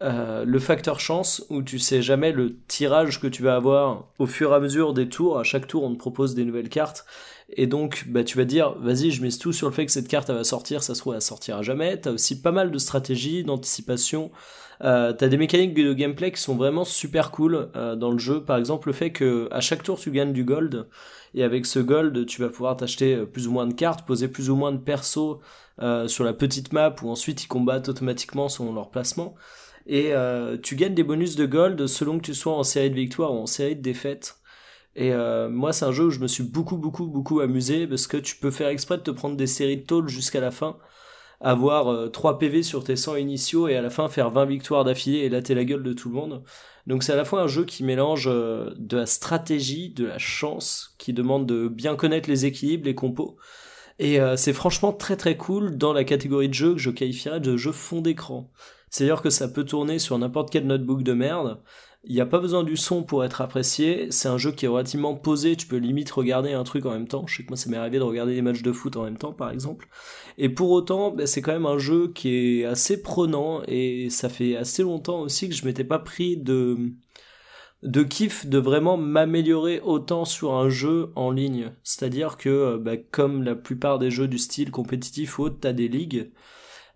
euh, 0.00 0.44
le 0.44 0.58
facteur 0.60 1.00
chance 1.00 1.44
où 1.50 1.60
tu 1.62 1.80
sais 1.80 2.02
jamais 2.02 2.30
le 2.30 2.56
tirage 2.68 3.20
que 3.20 3.26
tu 3.26 3.42
vas 3.42 3.56
avoir 3.56 4.12
au 4.20 4.26
fur 4.26 4.52
et 4.52 4.54
à 4.54 4.60
mesure 4.60 4.94
des 4.94 5.08
tours. 5.08 5.38
À 5.38 5.44
chaque 5.44 5.66
tour, 5.66 5.82
on 5.82 5.92
te 5.92 5.98
propose 5.98 6.34
des 6.34 6.44
nouvelles 6.44 6.68
cartes. 6.68 7.04
Et 7.50 7.66
donc, 7.66 8.04
bah, 8.08 8.24
tu 8.24 8.36
vas 8.36 8.44
dire, 8.44 8.74
vas-y, 8.78 9.10
je 9.10 9.22
mise 9.22 9.38
tout 9.38 9.52
sur 9.52 9.68
le 9.68 9.74
fait 9.74 9.86
que 9.86 9.92
cette 9.92 10.08
carte 10.08 10.28
elle 10.28 10.36
va 10.36 10.44
sortir, 10.44 10.82
ça 10.82 10.94
se 10.94 11.00
trouve, 11.00 11.14
elle 11.14 11.22
sortira 11.22 11.62
jamais. 11.62 11.98
T'as 11.98 12.12
aussi 12.12 12.42
pas 12.42 12.52
mal 12.52 12.70
de 12.70 12.78
stratégies, 12.78 13.42
d'anticipation. 13.42 14.30
Euh, 14.84 15.12
t'as 15.12 15.28
des 15.28 15.36
mécaniques 15.36 15.74
de 15.74 15.92
gameplay 15.92 16.30
qui 16.30 16.40
sont 16.40 16.56
vraiment 16.56 16.84
super 16.84 17.30
cool 17.30 17.70
euh, 17.74 17.96
dans 17.96 18.10
le 18.10 18.18
jeu. 18.18 18.44
Par 18.44 18.56
exemple, 18.58 18.88
le 18.88 18.92
fait 18.92 19.10
que 19.10 19.48
à 19.50 19.60
chaque 19.60 19.82
tour 19.82 19.98
tu 19.98 20.10
gagnes 20.10 20.32
du 20.32 20.44
gold 20.44 20.86
et 21.34 21.42
avec 21.42 21.66
ce 21.66 21.78
gold 21.78 22.26
tu 22.26 22.40
vas 22.40 22.48
pouvoir 22.48 22.76
t'acheter 22.76 23.14
euh, 23.14 23.26
plus 23.26 23.48
ou 23.48 23.52
moins 23.52 23.66
de 23.66 23.74
cartes, 23.74 24.06
poser 24.06 24.28
plus 24.28 24.50
ou 24.50 24.56
moins 24.56 24.72
de 24.72 24.78
persos 24.78 25.38
sur 26.08 26.24
la 26.24 26.32
petite 26.32 26.72
map 26.72 26.94
où 27.02 27.08
ensuite 27.08 27.44
ils 27.44 27.46
combattent 27.46 27.88
automatiquement 27.88 28.48
selon 28.48 28.74
leur 28.74 28.90
placement 28.90 29.36
et 29.86 30.12
tu 30.60 30.74
gagnes 30.74 30.94
des 30.94 31.04
bonus 31.04 31.36
de 31.36 31.46
gold 31.46 31.86
selon 31.86 32.18
que 32.18 32.24
tu 32.24 32.34
sois 32.34 32.52
en 32.52 32.64
série 32.64 32.90
de 32.90 32.96
victoires 32.96 33.32
ou 33.32 33.38
en 33.38 33.46
série 33.46 33.76
de 33.76 33.80
défaites. 33.80 34.37
Et 34.98 35.12
euh, 35.12 35.48
moi, 35.48 35.72
c'est 35.72 35.84
un 35.84 35.92
jeu 35.92 36.06
où 36.06 36.10
je 36.10 36.18
me 36.18 36.26
suis 36.26 36.42
beaucoup, 36.42 36.76
beaucoup, 36.76 37.06
beaucoup 37.06 37.38
amusé 37.38 37.86
parce 37.86 38.08
que 38.08 38.16
tu 38.16 38.34
peux 38.34 38.50
faire 38.50 38.66
exprès 38.66 38.98
de 38.98 39.02
te 39.02 39.12
prendre 39.12 39.36
des 39.36 39.46
séries 39.46 39.76
de 39.76 39.86
tôles 39.86 40.08
jusqu'à 40.08 40.40
la 40.40 40.50
fin, 40.50 40.76
avoir 41.40 41.86
euh, 41.86 42.08
3 42.08 42.40
PV 42.40 42.64
sur 42.64 42.82
tes 42.82 42.96
100 42.96 43.14
initiaux 43.14 43.68
et 43.68 43.76
à 43.76 43.80
la 43.80 43.90
fin 43.90 44.08
faire 44.08 44.30
20 44.30 44.46
victoires 44.46 44.82
d'affilée 44.82 45.20
et 45.20 45.28
latter 45.28 45.54
la 45.54 45.64
gueule 45.64 45.84
de 45.84 45.92
tout 45.92 46.08
le 46.08 46.16
monde. 46.16 46.42
Donc 46.88 47.04
c'est 47.04 47.12
à 47.12 47.16
la 47.16 47.24
fois 47.24 47.42
un 47.42 47.46
jeu 47.46 47.64
qui 47.64 47.84
mélange 47.84 48.26
euh, 48.26 48.74
de 48.76 48.96
la 48.96 49.06
stratégie, 49.06 49.90
de 49.90 50.06
la 50.06 50.18
chance, 50.18 50.96
qui 50.98 51.12
demande 51.12 51.46
de 51.46 51.68
bien 51.68 51.94
connaître 51.94 52.28
les 52.28 52.44
équilibres, 52.44 52.86
les 52.86 52.96
compos. 52.96 53.36
Et 54.00 54.20
euh, 54.20 54.36
c'est 54.36 54.52
franchement 54.52 54.92
très 54.92 55.16
très 55.16 55.36
cool 55.36 55.78
dans 55.78 55.92
la 55.92 56.02
catégorie 56.02 56.48
de 56.48 56.54
jeu 56.54 56.72
que 56.72 56.80
je 56.80 56.90
qualifierais 56.90 57.38
de 57.38 57.56
jeu 57.56 57.70
fond 57.70 58.00
d'écran. 58.00 58.50
C'est-à-dire 58.90 59.22
que 59.22 59.30
ça 59.30 59.46
peut 59.46 59.64
tourner 59.64 60.00
sur 60.00 60.18
n'importe 60.18 60.50
quel 60.50 60.66
notebook 60.66 61.04
de 61.04 61.12
merde. 61.12 61.60
Il 62.08 62.14
n'y 62.14 62.22
a 62.22 62.26
pas 62.26 62.38
besoin 62.38 62.64
du 62.64 62.78
son 62.78 63.02
pour 63.02 63.22
être 63.22 63.42
apprécié. 63.42 64.06
C'est 64.10 64.28
un 64.28 64.38
jeu 64.38 64.50
qui 64.50 64.64
est 64.64 64.68
relativement 64.68 65.14
posé. 65.14 65.56
Tu 65.56 65.66
peux 65.66 65.76
limite 65.76 66.10
regarder 66.10 66.54
un 66.54 66.64
truc 66.64 66.86
en 66.86 66.92
même 66.92 67.06
temps. 67.06 67.26
Je 67.26 67.36
sais 67.36 67.42
que 67.42 67.48
moi, 67.50 67.58
ça 67.58 67.68
m'est 67.68 67.76
arrivé 67.76 67.98
de 67.98 68.02
regarder 68.02 68.34
des 68.34 68.40
matchs 68.40 68.62
de 68.62 68.72
foot 68.72 68.96
en 68.96 69.04
même 69.04 69.18
temps, 69.18 69.34
par 69.34 69.50
exemple. 69.50 69.88
Et 70.38 70.48
pour 70.48 70.70
autant, 70.70 71.10
bah, 71.10 71.26
c'est 71.26 71.42
quand 71.42 71.52
même 71.52 71.66
un 71.66 71.76
jeu 71.76 72.10
qui 72.14 72.60
est 72.60 72.64
assez 72.64 73.02
prenant 73.02 73.62
et 73.68 74.08
ça 74.08 74.30
fait 74.30 74.56
assez 74.56 74.82
longtemps 74.82 75.20
aussi 75.20 75.50
que 75.50 75.54
je 75.54 75.66
m'étais 75.66 75.84
pas 75.84 75.98
pris 75.98 76.38
de 76.38 76.78
de 77.82 78.02
kiff 78.02 78.46
de 78.46 78.58
vraiment 78.58 78.96
m'améliorer 78.96 79.80
autant 79.80 80.24
sur 80.24 80.54
un 80.54 80.70
jeu 80.70 81.12
en 81.14 81.30
ligne. 81.30 81.72
C'est-à-dire 81.84 82.38
que, 82.38 82.78
bah, 82.78 82.96
comme 82.96 83.42
la 83.42 83.54
plupart 83.54 83.98
des 83.98 84.10
jeux 84.10 84.28
du 84.28 84.38
style 84.38 84.70
compétitif 84.70 85.38
ou 85.38 85.44
autre, 85.44 85.58
t'as 85.60 85.74
des 85.74 85.88
ligues. 85.88 86.32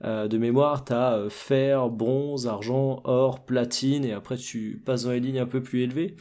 Euh, 0.05 0.27
de 0.27 0.37
mémoire, 0.37 0.85
t'as 0.85 1.17
euh, 1.17 1.31
fer, 1.31 1.89
bronze, 1.89 2.49
argent, 2.49 3.01
or, 3.05 3.45
platine, 3.45 4.05
et 4.05 4.13
après 4.13 4.37
tu 4.37 4.83
passes 4.85 5.05
dans 5.05 5.13
les 5.13 5.21
lignes 5.21 5.39
un 5.39 5.47
peu 5.47 5.63
plus 5.63 5.83
élevées. 5.83 6.17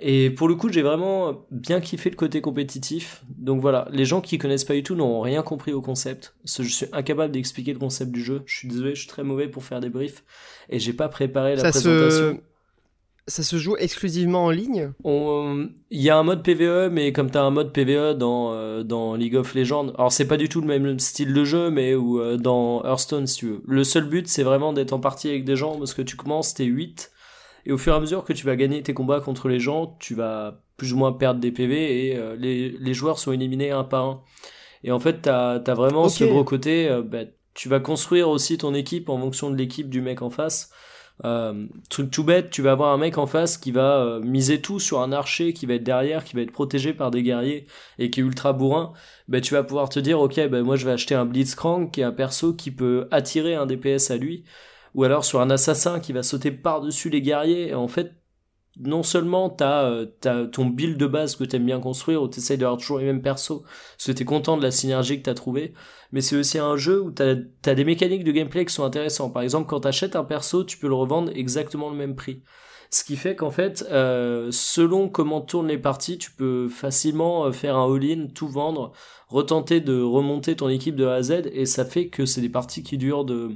Et 0.00 0.30
pour 0.30 0.46
le 0.46 0.54
coup, 0.54 0.68
j'ai 0.70 0.82
vraiment 0.82 1.44
bien 1.50 1.80
kiffé 1.80 2.08
le 2.08 2.14
côté 2.14 2.40
compétitif. 2.40 3.24
Donc 3.36 3.60
voilà, 3.60 3.88
les 3.90 4.04
gens 4.04 4.20
qui 4.20 4.38
connaissent 4.38 4.64
pas 4.64 4.74
du 4.74 4.84
tout 4.84 4.94
n'ont 4.94 5.20
rien 5.20 5.42
compris 5.42 5.72
au 5.72 5.80
concept. 5.80 6.36
Je 6.44 6.62
suis 6.62 6.86
incapable 6.92 7.32
d'expliquer 7.32 7.72
le 7.72 7.80
concept 7.80 8.12
du 8.12 8.22
jeu. 8.22 8.42
Je 8.46 8.58
suis 8.58 8.68
désolé, 8.68 8.94
je 8.94 9.00
suis 9.00 9.08
très 9.08 9.24
mauvais 9.24 9.48
pour 9.48 9.64
faire 9.64 9.80
des 9.80 9.88
briefs. 9.90 10.22
Et 10.68 10.78
j'ai 10.78 10.92
pas 10.92 11.08
préparé 11.08 11.56
la 11.56 11.62
Ça 11.62 11.70
présentation. 11.70 12.40
Ça 13.28 13.42
se 13.42 13.56
joue 13.56 13.76
exclusivement 13.78 14.46
en 14.46 14.50
ligne? 14.50 14.92
On- 15.04 15.68
Il 15.90 16.02
y 16.02 16.10
a 16.10 16.16
un 16.18 16.22
mode 16.22 16.42
PVE, 16.42 16.90
mais 16.90 17.12
comme 17.12 17.30
t'as 17.30 17.42
un 17.42 17.50
mode 17.50 17.72
PVE 17.72 18.14
dans, 18.14 18.52
euh, 18.52 18.82
dans 18.82 19.14
League 19.14 19.36
of 19.36 19.54
Legends, 19.54 19.90
alors 19.96 20.10
c'est 20.12 20.26
pas 20.26 20.36
du 20.36 20.48
tout 20.48 20.60
le 20.60 20.66
même 20.66 20.98
style 20.98 21.32
de 21.32 21.44
jeu, 21.44 21.70
mais 21.70 21.94
ou 21.94 22.20
euh, 22.20 22.36
dans 22.36 22.82
Hearthstone 22.84 23.26
si 23.26 23.36
tu 23.38 23.46
veux. 23.46 23.62
Le 23.66 23.84
seul 23.84 24.08
but 24.08 24.26
c'est 24.28 24.42
vraiment 24.42 24.72
d'être 24.72 24.92
en 24.92 25.00
partie 25.00 25.28
avec 25.28 25.44
des 25.44 25.56
gens, 25.56 25.78
parce 25.78 25.94
que 25.94 26.02
tu 26.02 26.16
commences, 26.16 26.54
t'es 26.54 26.64
8, 26.64 27.10
et 27.66 27.72
au 27.72 27.78
fur 27.78 27.92
et 27.92 27.96
à 27.96 28.00
mesure 28.00 28.24
que 28.24 28.32
tu 28.32 28.44
vas 28.46 28.56
gagner 28.56 28.82
tes 28.82 28.94
combats 28.94 29.20
contre 29.20 29.48
les 29.48 29.60
gens, 29.60 29.96
tu 30.00 30.14
vas 30.14 30.60
plus 30.76 30.92
ou 30.92 30.96
moins 30.96 31.12
perdre 31.12 31.40
des 31.40 31.52
PV, 31.52 32.06
et 32.08 32.16
euh, 32.16 32.36
les, 32.36 32.70
les 32.70 32.94
joueurs 32.94 33.18
sont 33.18 33.32
éliminés 33.32 33.70
un 33.70 33.84
par 33.84 34.04
un. 34.04 34.20
Et 34.84 34.92
en 34.92 34.98
fait, 35.00 35.22
t'as 35.22 35.54
as 35.56 35.74
vraiment 35.74 36.08
ce 36.08 36.24
gros 36.30 36.44
côté, 36.44 36.88
euh, 36.88 37.02
bah, 37.02 37.24
tu 37.54 37.68
vas 37.68 37.80
construire 37.80 38.28
aussi 38.28 38.56
ton 38.58 38.72
équipe 38.74 39.08
en 39.08 39.18
fonction 39.18 39.50
de 39.50 39.56
l'équipe 39.56 39.88
du 39.90 40.00
mec 40.00 40.22
en 40.22 40.30
face. 40.30 40.70
Euh, 41.24 41.66
truc 41.88 42.10
tout 42.10 42.22
bête, 42.22 42.50
tu 42.50 42.62
vas 42.62 42.72
avoir 42.72 42.92
un 42.92 42.98
mec 42.98 43.18
en 43.18 43.26
face 43.26 43.58
qui 43.58 43.72
va 43.72 43.98
euh, 43.98 44.20
miser 44.20 44.60
tout 44.60 44.78
sur 44.78 45.00
un 45.00 45.12
archer 45.12 45.52
qui 45.52 45.66
va 45.66 45.74
être 45.74 45.84
derrière, 45.84 46.24
qui 46.24 46.36
va 46.36 46.42
être 46.42 46.52
protégé 46.52 46.92
par 46.94 47.10
des 47.10 47.22
guerriers 47.22 47.66
et 47.98 48.10
qui 48.10 48.20
est 48.20 48.22
ultra 48.22 48.52
bourrin. 48.52 48.92
Ben 49.26 49.40
tu 49.40 49.54
vas 49.54 49.64
pouvoir 49.64 49.88
te 49.88 49.98
dire, 49.98 50.20
ok, 50.20 50.36
ben 50.48 50.62
moi 50.62 50.76
je 50.76 50.86
vais 50.86 50.92
acheter 50.92 51.14
un 51.14 51.24
Blitzcrank 51.26 51.92
qui 51.92 52.00
est 52.00 52.04
un 52.04 52.12
perso 52.12 52.54
qui 52.54 52.70
peut 52.70 53.08
attirer 53.10 53.54
un 53.56 53.66
DPS 53.66 54.10
à 54.10 54.16
lui, 54.16 54.44
ou 54.94 55.04
alors 55.04 55.24
sur 55.24 55.40
un 55.40 55.50
assassin 55.50 56.00
qui 56.00 56.12
va 56.12 56.22
sauter 56.22 56.50
par-dessus 56.52 57.10
les 57.10 57.22
guerriers. 57.22 57.68
Et 57.68 57.74
en 57.74 57.88
fait, 57.88 58.12
non 58.80 59.02
seulement 59.02 59.50
t'as 59.50 59.84
euh, 59.84 60.06
t'as 60.20 60.46
ton 60.46 60.66
build 60.66 60.96
de 60.96 61.06
base 61.06 61.36
que 61.36 61.44
t'aimes 61.44 61.66
bien 61.66 61.80
construire, 61.80 62.22
où 62.22 62.28
t'essayes 62.28 62.58
d'avoir 62.58 62.78
toujours 62.78 62.98
les 62.98 63.04
mêmes 63.04 63.22
persos, 63.22 63.62
parce 63.62 64.06
que 64.06 64.12
t'es 64.12 64.24
content 64.24 64.56
de 64.56 64.62
la 64.62 64.70
synergie 64.70 65.18
que 65.18 65.24
t'as 65.24 65.34
trouvé, 65.34 65.74
mais 66.12 66.20
c'est 66.20 66.36
aussi 66.36 66.58
un 66.58 66.76
jeu 66.76 67.00
où 67.00 67.10
t'as 67.10 67.34
as 67.66 67.74
des 67.74 67.84
mécaniques 67.84 68.24
de 68.24 68.32
gameplay 68.32 68.64
qui 68.64 68.74
sont 68.74 68.84
intéressantes. 68.84 69.32
Par 69.32 69.42
exemple, 69.42 69.68
quand 69.68 69.80
t'achètes 69.80 70.16
un 70.16 70.24
perso, 70.24 70.64
tu 70.64 70.78
peux 70.78 70.88
le 70.88 70.94
revendre 70.94 71.32
exactement 71.34 71.90
le 71.90 71.96
même 71.96 72.16
prix. 72.16 72.42
Ce 72.90 73.04
qui 73.04 73.16
fait 73.16 73.36
qu'en 73.36 73.50
fait, 73.50 73.84
euh, 73.90 74.48
selon 74.50 75.10
comment 75.10 75.42
tournent 75.42 75.68
les 75.68 75.78
parties, 75.78 76.16
tu 76.16 76.30
peux 76.30 76.68
facilement 76.68 77.44
euh, 77.44 77.52
faire 77.52 77.76
un 77.76 77.94
all-in, 77.94 78.28
tout 78.34 78.48
vendre, 78.48 78.92
retenter 79.28 79.80
de 79.80 80.00
remonter 80.00 80.56
ton 80.56 80.70
équipe 80.70 80.96
de 80.96 81.04
A 81.04 81.14
à 81.16 81.22
Z, 81.22 81.50
et 81.52 81.66
ça 81.66 81.84
fait 81.84 82.08
que 82.08 82.24
c'est 82.24 82.40
des 82.40 82.48
parties 82.48 82.82
qui 82.82 82.96
durent 82.96 83.26
de, 83.26 83.50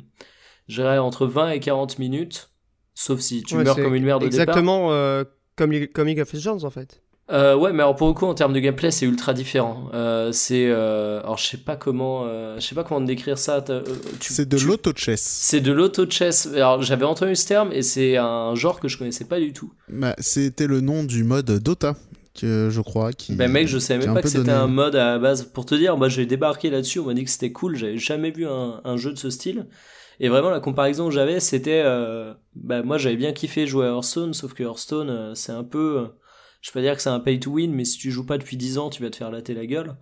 je 0.68 0.82
entre 0.82 1.26
20 1.26 1.50
et 1.50 1.60
40 1.60 1.98
minutes, 1.98 2.51
sauf 2.94 3.20
si 3.20 3.42
tu 3.42 3.56
Ouais, 3.56 3.64
meurs 3.64 3.76
comme 3.76 3.94
une 3.94 4.04
merde 4.04 4.22
au 4.24 4.28
départ. 4.28 4.42
Exactement 4.42 4.88
euh, 4.92 5.24
comme, 5.56 5.72
League- 5.72 5.92
comme 5.92 6.08
League 6.08 6.20
of 6.20 6.32
Legends 6.32 6.64
en 6.64 6.70
fait. 6.70 7.00
Euh, 7.30 7.54
ouais, 7.56 7.72
mais 7.72 7.82
alors 7.82 7.94
pour 7.96 8.08
le 8.08 8.14
coup, 8.14 8.26
en 8.26 8.34
termes 8.34 8.52
de 8.52 8.58
gameplay, 8.58 8.90
c'est 8.90 9.06
ultra 9.06 9.32
différent. 9.32 9.88
Euh, 9.94 10.32
c'est, 10.32 10.66
euh, 10.68 11.20
alors 11.20 11.38
je 11.38 11.46
sais 11.46 11.56
pas 11.56 11.76
comment, 11.76 12.24
euh, 12.26 12.56
je 12.58 12.66
sais 12.66 12.74
pas 12.74 12.84
comment 12.84 13.00
te 13.00 13.06
décrire 13.06 13.38
ça. 13.38 13.64
euh, 13.70 13.82
C'est 14.20 14.46
de 14.46 14.58
tu- 14.58 14.66
l'auto-chess. 14.66 15.20
C'est 15.22 15.60
de 15.60 15.72
l'auto-chess. 15.72 16.48
Alors 16.54 16.82
j'avais 16.82 17.04
entendu 17.06 17.34
ce 17.36 17.46
terme 17.46 17.70
et 17.72 17.80
c'est 17.82 18.16
un 18.18 18.54
genre 18.54 18.80
que 18.80 18.88
je 18.88 18.98
connaissais 18.98 19.24
pas 19.24 19.38
du 19.38 19.52
tout. 19.52 19.72
Bah, 19.88 20.14
C'était 20.18 20.66
le 20.66 20.80
nom 20.80 21.04
du 21.04 21.22
mode 21.24 21.46
Dota, 21.62 21.94
que 22.38 22.68
je 22.70 22.80
crois. 22.82 23.12
Qui, 23.12 23.34
Ben 23.34 23.50
mec, 23.50 23.66
je 23.68 23.78
savais 23.78 24.04
même 24.04 24.14
pas 24.14 24.20
que 24.20 24.28
c'était 24.28 24.38
donné- 24.44 24.52
un 24.52 24.66
mode 24.66 24.96
à 24.96 25.12
la 25.12 25.18
base. 25.18 25.44
Pour 25.44 25.64
te 25.64 25.74
dire, 25.76 25.96
moi 25.96 26.08
j'ai 26.10 26.26
débarqué 26.26 26.68
là-dessus, 26.70 26.98
on 26.98 27.06
m'a 27.06 27.14
dit 27.14 27.24
que 27.24 27.30
c'était 27.30 27.52
cool, 27.52 27.76
j'avais 27.76 27.98
jamais 27.98 28.30
vu 28.32 28.46
un, 28.46 28.80
un 28.84 28.96
jeu 28.98 29.12
de 29.12 29.18
ce 29.18 29.30
style. 29.30 29.66
Et 30.22 30.28
vraiment 30.30 30.48
la 30.50 30.60
comparaison 30.60 31.06
que 31.08 31.12
j'avais, 31.14 31.40
c'était, 31.40 31.82
euh, 31.84 32.32
bah 32.54 32.82
moi 32.82 32.96
j'avais 32.96 33.16
bien 33.16 33.32
kiffé 33.32 33.66
jouer 33.66 33.86
à 33.86 33.90
Hearthstone, 33.90 34.32
sauf 34.32 34.54
que 34.54 34.62
Hearthstone 34.62 35.10
euh, 35.10 35.34
c'est 35.34 35.52
un 35.52 35.64
peu, 35.64 35.98
euh, 35.98 36.06
je 36.62 36.70
peux 36.70 36.78
pas 36.78 36.82
dire 36.84 36.94
que 36.96 37.02
c'est 37.02 37.10
un 37.10 37.20
pay 37.20 37.38
to 37.40 37.50
win, 37.50 37.72
mais 37.74 37.84
si 37.84 37.98
tu 37.98 38.10
joues 38.12 38.24
pas 38.24 38.38
depuis 38.38 38.56
10 38.56 38.78
ans, 38.78 38.88
tu 38.88 39.02
vas 39.02 39.10
te 39.10 39.16
faire 39.16 39.30
latter 39.30 39.52
la 39.54 39.66
gueule. 39.66 39.96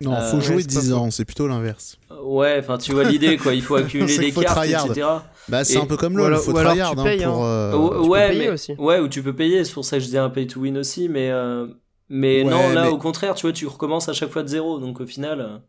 Non, 0.00 0.14
Euh, 0.14 0.20
faut 0.30 0.40
jouer 0.40 0.62
c'est 0.62 0.74
pas 0.74 0.80
10 0.80 0.90
faux. 0.90 0.96
ans, 0.96 1.10
c'est 1.10 1.24
plutôt 1.24 1.46
l'inverse. 1.48 1.96
Ouais, 2.22 2.56
enfin 2.60 2.78
tu 2.78 2.92
vois 2.92 3.04
l'idée 3.04 3.36
quoi, 3.36 3.52
il 3.52 3.62
faut 3.62 3.74
accumuler 3.76 4.16
des 4.18 4.30
cartes, 4.32 4.46
tryhard. 4.58 4.86
etc. 4.86 5.06
Bah, 5.48 5.64
c'est 5.64 5.74
Et- 5.74 5.78
un 5.78 5.86
peu 5.86 5.96
comme 5.96 6.16
LoL, 6.16 6.36
faut 6.36 6.52
ou 6.52 6.56
alors 6.56 6.72
tu 6.72 6.78
tryhard 6.78 6.92
hein, 6.92 7.16
pour. 7.32 7.44
hein. 7.44 7.70
peux 7.72 8.06
ouais, 8.08 8.28
payer 8.28 8.40
mais, 8.40 8.48
aussi. 8.50 8.72
ouais, 8.78 9.00
ou 9.00 9.08
tu 9.08 9.22
peux 9.24 9.34
payer, 9.34 9.64
c'est 9.64 9.72
pour 9.74 9.84
ça 9.84 9.96
que 9.96 10.00
je 10.00 10.06
disais 10.06 10.18
un 10.18 10.30
pay 10.30 10.46
to 10.46 10.60
win 10.60 10.78
aussi, 10.78 11.08
mais 11.08 11.30
euh, 11.30 11.66
mais 12.08 12.44
Ouais, 12.44 12.50
non, 12.50 12.68
là 12.74 12.84
mais- 12.84 12.88
au 12.90 12.98
contraire, 12.98 13.34
tu 13.34 13.42
vois, 13.42 13.52
tu 13.52 13.66
recommences 13.66 14.08
à 14.08 14.12
chaque 14.12 14.30
fois 14.30 14.42
de 14.44 14.48
zéro, 14.48 14.78
donc 14.78 15.00
au 15.00 15.06
final. 15.06 15.62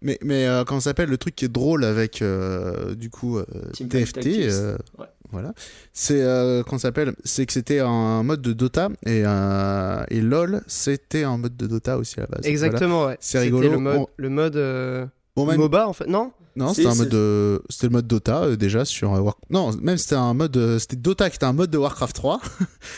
Mais, 0.00 0.18
mais 0.22 0.46
euh, 0.46 0.62
comment 0.64 0.80
s'appelle 0.80 1.08
le 1.08 1.18
truc 1.18 1.34
qui 1.34 1.44
est 1.44 1.48
drôle 1.48 1.84
avec 1.84 2.22
euh, 2.22 2.94
du 2.94 3.10
coup 3.10 3.38
euh, 3.38 3.44
TFT, 3.72 4.26
euh, 4.26 4.76
Ouais. 4.96 5.06
voilà, 5.32 5.52
c'est 5.92 6.20
s'appelle 6.78 7.14
C'est 7.24 7.46
que 7.46 7.52
c'était 7.52 7.80
un 7.80 8.22
mode 8.22 8.40
de 8.40 8.52
Dota 8.52 8.90
et 9.04 9.24
et 10.10 10.20
LOL 10.20 10.62
c'était 10.68 11.24
un 11.24 11.36
mode 11.38 11.56
de 11.56 11.66
Dota 11.66 11.98
aussi 11.98 12.14
à 12.18 12.22
la 12.22 12.26
base. 12.28 12.40
Voilà. 12.42 12.48
Exactement, 12.50 13.06
ouais. 13.06 13.16
C'est 13.20 13.40
rigolo. 13.40 13.68
Le 13.70 13.78
mode, 13.78 13.96
On- 13.96 14.06
le 14.16 14.28
mode 14.30 15.10
Bon 15.36 15.46
même 15.46 15.58
MOBA 15.58 15.86
en 15.88 15.92
fait, 15.92 16.06
non? 16.06 16.32
Non, 16.56 16.68
Si, 16.70 16.76
c'était 16.76 16.88
un 16.88 16.92
c'est- 16.92 16.98
mode 17.00 17.08
de 17.10 17.62
c'était 17.68 17.86
le 17.86 17.92
mode 17.92 18.06
Dota 18.08 18.56
déjà 18.56 18.84
sur 18.84 19.12
War... 19.12 19.36
non 19.50 19.70
même 19.80 19.96
c'était 19.96 20.16
un 20.16 20.34
mode 20.34 20.78
c'était 20.80 20.96
Dota 20.96 21.30
qui 21.30 21.36
était 21.36 21.44
un 21.44 21.52
mode 21.52 21.70
de 21.70 21.78
Warcraft 21.78 22.16
3 22.16 22.40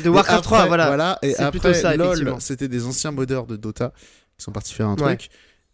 De 0.04 0.08
Warcraft 0.08 0.44
Et 0.50 0.54
après, 0.54 0.56
3, 0.56 0.66
voilà. 0.86 1.18
et 1.22 1.32
C'est 1.34 1.42
après 1.42 1.74
ça, 1.74 1.94
LOL, 1.96 2.36
c'était 2.40 2.68
des 2.68 2.84
anciens 2.86 3.10
modeurs 3.10 3.46
de 3.46 3.56
Dota 3.56 3.92
qui 4.38 4.44
sont 4.44 4.52
partis 4.52 4.72
faire 4.72 4.88
un 4.88 4.96
Ouais. 4.96 5.16
truc. 5.16 5.30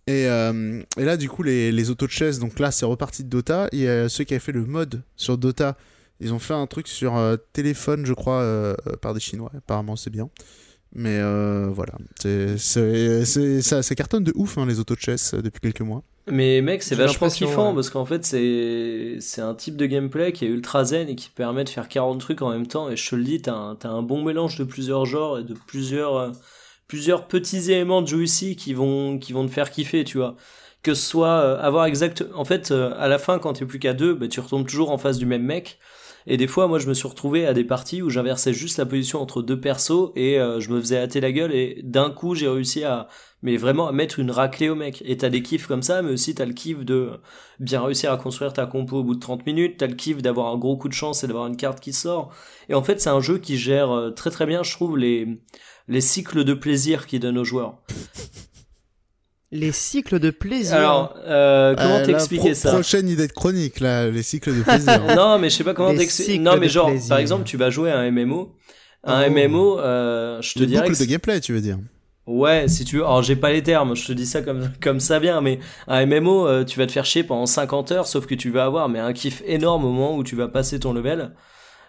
Et, 0.07 0.27
euh, 0.29 0.83
et 0.97 1.05
là, 1.05 1.17
du 1.17 1.29
coup, 1.29 1.43
les, 1.43 1.73
les 1.73 1.91
autos 1.91 2.07
de 2.07 2.13
chess, 2.13 2.39
donc 2.39 2.59
là, 2.59 2.71
c'est 2.71 2.87
reparti 2.87 3.25
de 3.25 3.29
Dota. 3.29 3.69
Et 3.73 3.89
euh, 3.89 4.09
ceux 4.09 4.25
qui 4.25 4.35
avaient 4.35 4.41
fait 4.41 4.53
le 4.53 4.65
mode 4.65 5.03
sur 5.17 5.37
Dota, 5.37 5.77
ils 6.21 6.33
ont 6.33 6.39
fait 6.39 6.55
un 6.55 6.67
truc 6.67 6.87
sur 6.89 7.17
euh, 7.17 7.37
téléphone, 7.53 8.07
je 8.07 8.13
crois, 8.13 8.41
euh, 8.41 8.75
euh, 8.87 8.97
par 8.97 9.15
des 9.15 9.21
Chinois. 9.21 9.51
Apparemment, 9.57 9.97
c'est 9.97 10.11
bien. 10.11 10.31
Mais 10.95 11.19
euh, 11.19 11.69
voilà, 11.71 11.93
c'est, 12.19 12.57
ça, 12.57 13.83
ça 13.83 13.95
cartonne 13.95 14.25
de 14.25 14.33
ouf 14.35 14.57
hein, 14.57 14.65
les 14.65 14.79
autos 14.79 14.95
de 14.95 15.01
chess 15.01 15.35
euh, 15.35 15.43
depuis 15.43 15.61
quelques 15.61 15.83
mois. 15.83 16.03
Mais 16.31 16.63
mec, 16.63 16.83
c'est 16.83 16.95
vachement 16.95 17.29
kiffant 17.29 17.69
ouais. 17.69 17.75
parce 17.75 17.91
qu'en 17.91 18.05
fait, 18.07 18.25
c'est 18.25 19.19
c'est 19.21 19.43
un 19.43 19.55
type 19.55 19.77
de 19.77 19.85
gameplay 19.87 20.33
qui 20.33 20.45
est 20.47 20.49
ultra 20.49 20.85
zen 20.85 21.09
et 21.09 21.15
qui 21.15 21.29
permet 21.29 21.65
de 21.65 21.69
faire 21.69 21.89
40 21.89 22.19
trucs 22.19 22.41
en 22.41 22.51
même 22.51 22.67
temps. 22.67 22.89
Et 22.91 22.97
je 22.97 23.11
te 23.11 23.15
le 23.15 23.25
dis, 23.25 23.43
t'as 23.43 23.53
un, 23.55 23.75
t'as 23.75 23.91
un 23.91 24.03
bon 24.03 24.25
mélange 24.25 24.57
de 24.57 24.65
plusieurs 24.65 25.05
genres 25.05 25.39
et 25.39 25.45
de 25.45 25.55
plusieurs, 25.67 26.17
euh, 26.17 26.31
plusieurs 26.89 27.27
petits 27.27 27.71
éléments 27.71 28.03
de 28.03 28.09
juicy 28.09 28.57
qui 28.57 28.75
vont, 28.75 29.19
qui 29.19 29.33
vont 29.33 29.47
te 29.47 29.53
faire 29.53 29.71
kiffer, 29.71 30.05
tu 30.05 30.19
vois. 30.19 30.37
Que 30.83 30.95
ce 30.95 31.03
soit 31.09 31.41
euh, 31.41 31.61
avoir 31.61 31.87
exact. 31.87 32.25
En 32.35 32.45
fait, 32.45 32.71
euh, 32.71 32.95
à 32.97 33.09
la 33.09 33.19
fin, 33.19 33.39
quand 33.39 33.55
t'es 33.55 33.67
plus 33.67 33.79
qu'à 33.79 33.93
deux, 33.93 34.15
bah, 34.15 34.29
tu 34.29 34.41
retombes 34.41 34.67
toujours 34.67 34.91
en 34.91 34.99
face 34.99 35.19
du 35.19 35.27
même 35.27 35.43
mec. 35.43 35.79
Et 36.29 36.37
des 36.37 36.47
fois, 36.49 36.67
moi, 36.67 36.79
je 36.79 36.89
me 36.89 36.95
suis 36.95 37.07
retrouvé 37.07 37.47
à 37.47 37.55
des 37.55 37.65
parties 37.65 38.03
où 38.03 38.11
j'inversais 38.11 38.53
juste 38.53 38.79
la 38.79 38.87
position 38.87 39.23
entre 39.23 39.43
deux 39.43 39.61
persos 39.61 40.11
et 40.17 40.41
euh, 40.41 40.59
je 40.59 40.71
me 40.71 40.81
faisais 40.81 40.99
hâter 40.99 41.21
la 41.21 41.31
gueule. 41.31 41.55
Et 41.55 41.81
d'un 41.85 42.11
coup, 42.11 42.35
j'ai 42.35 42.49
réussi 42.49 42.83
à, 42.83 43.09
mais 43.43 43.57
vraiment 43.57 43.87
à 43.87 43.93
mettre 43.93 44.19
une 44.19 44.33
raclée 44.33 44.69
au 44.69 44.75
mec. 44.75 45.03
Et 45.07 45.17
t'as 45.17 45.29
des 45.29 45.41
kiffs 45.43 45.69
comme 45.69 45.83
ça, 45.83 46.03
mais 46.03 46.13
aussi 46.13 46.35
t'as 46.35 46.45
le 46.45 46.53
kiff 46.53 46.85
de 46.85 47.13
bien 47.61 47.81
réussir 47.81 48.11
à 48.13 48.17
construire 48.17 48.53
ta 48.53 48.67
compo 48.67 48.99
au 48.99 49.05
bout 49.05 49.15
de 49.15 49.21
30 49.21 49.47
minutes, 49.47 49.77
t'as 49.79 49.87
le 49.87 49.95
kiff 49.95 50.21
d'avoir 50.21 50.53
un 50.53 50.59
gros 50.59 50.77
coup 50.77 50.89
de 50.89 50.95
chance 50.95 51.23
et 51.23 51.29
d'avoir 51.29 51.47
une 51.47 51.57
carte 51.57 51.79
qui 51.81 51.93
sort. 51.93 52.33
Et 52.69 52.75
en 52.75 52.83
fait, 52.83 53.01
c'est 53.01 53.11
un 53.11 53.21
jeu 53.21 53.39
qui 53.39 53.57
gère 53.57 53.93
euh, 53.93 54.11
très 54.11 54.31
très 54.31 54.47
bien, 54.47 54.65
je 54.65 54.73
trouve, 54.73 54.99
les, 54.99 55.39
les 55.89 56.01
cycles 56.01 56.45
de 56.45 56.55
plaisir 56.55 57.07
qu'il 57.07 57.21
donne 57.21 57.39
aux 57.39 57.45
joueurs. 57.45 57.79
Les 59.53 59.71
cycles 59.73 60.19
de 60.19 60.31
plaisir. 60.31 60.75
Alors, 60.75 61.15
euh, 61.25 61.75
comment 61.77 61.97
Euh, 61.99 62.05
t'expliquer 62.05 62.47
pro- 62.51 62.55
ça 62.55 62.73
Prochaine 62.73 63.09
idée 63.09 63.29
de 63.29 63.33
chronique, 63.33 63.79
là, 63.81 64.09
les 64.11 64.23
cycles 64.25 64.53
de 64.57 64.63
plaisir. 64.63 65.01
Non, 65.17 65.39
mais 65.39 65.51
je 65.51 65.57
sais 65.57 65.65
pas 65.65 65.73
comment 65.75 65.95
t'expliquer. 65.95 66.39
Non, 66.39 66.57
mais 66.59 66.69
genre, 66.69 66.89
plaisir. 66.89 67.09
par 67.09 67.19
exemple, 67.19 67.45
tu 67.45 67.57
vas 67.57 67.71
jouer 67.71 67.91
à 67.93 67.99
un 67.99 68.11
MMO. 68.11 68.55
Un 69.05 69.25
Oh. 69.29 69.31
MMO, 69.31 69.79
euh, 69.79 70.43
je 70.43 70.55
te 70.55 70.65
dirais 70.65 70.83
boucles 70.89 70.99
que 70.99 71.05
de 71.05 71.09
gameplay, 71.09 71.41
tu 71.41 71.53
veux 71.53 71.61
dire. 71.61 71.79
Ouais, 72.27 72.67
si 72.67 72.85
tu 72.85 72.97
veux. 72.97 73.03
Alors, 73.05 73.23
j'ai 73.23 73.37
pas 73.37 73.53
les 73.53 73.63
termes, 73.63 73.95
je 73.95 74.05
te 74.05 74.13
dis 74.13 74.27
ça 74.27 74.43
comme, 74.43 74.69
comme 74.83 74.99
ça 74.99 75.21
vient, 75.21 75.41
mais 75.41 75.61
un 75.87 76.05
MMO, 76.07 76.49
euh, 76.49 76.65
tu 76.65 76.77
vas 76.81 76.87
te 76.89 76.93
faire 76.93 77.05
chier 77.05 77.23
pendant 77.23 77.47
50 77.47 77.93
heures, 77.93 78.09
sauf 78.09 78.27
que 78.27 78.35
tu 78.35 78.51
vas 78.51 78.65
avoir 78.65 78.89
mais 78.89 78.99
un 78.99 79.13
kiff 79.13 79.45
énorme 79.47 79.85
au 79.85 79.93
moment 79.93 80.17
où 80.17 80.25
tu 80.25 80.35
vas 80.35 80.49
passer 80.49 80.81
ton 80.81 80.93
level. 80.93 81.31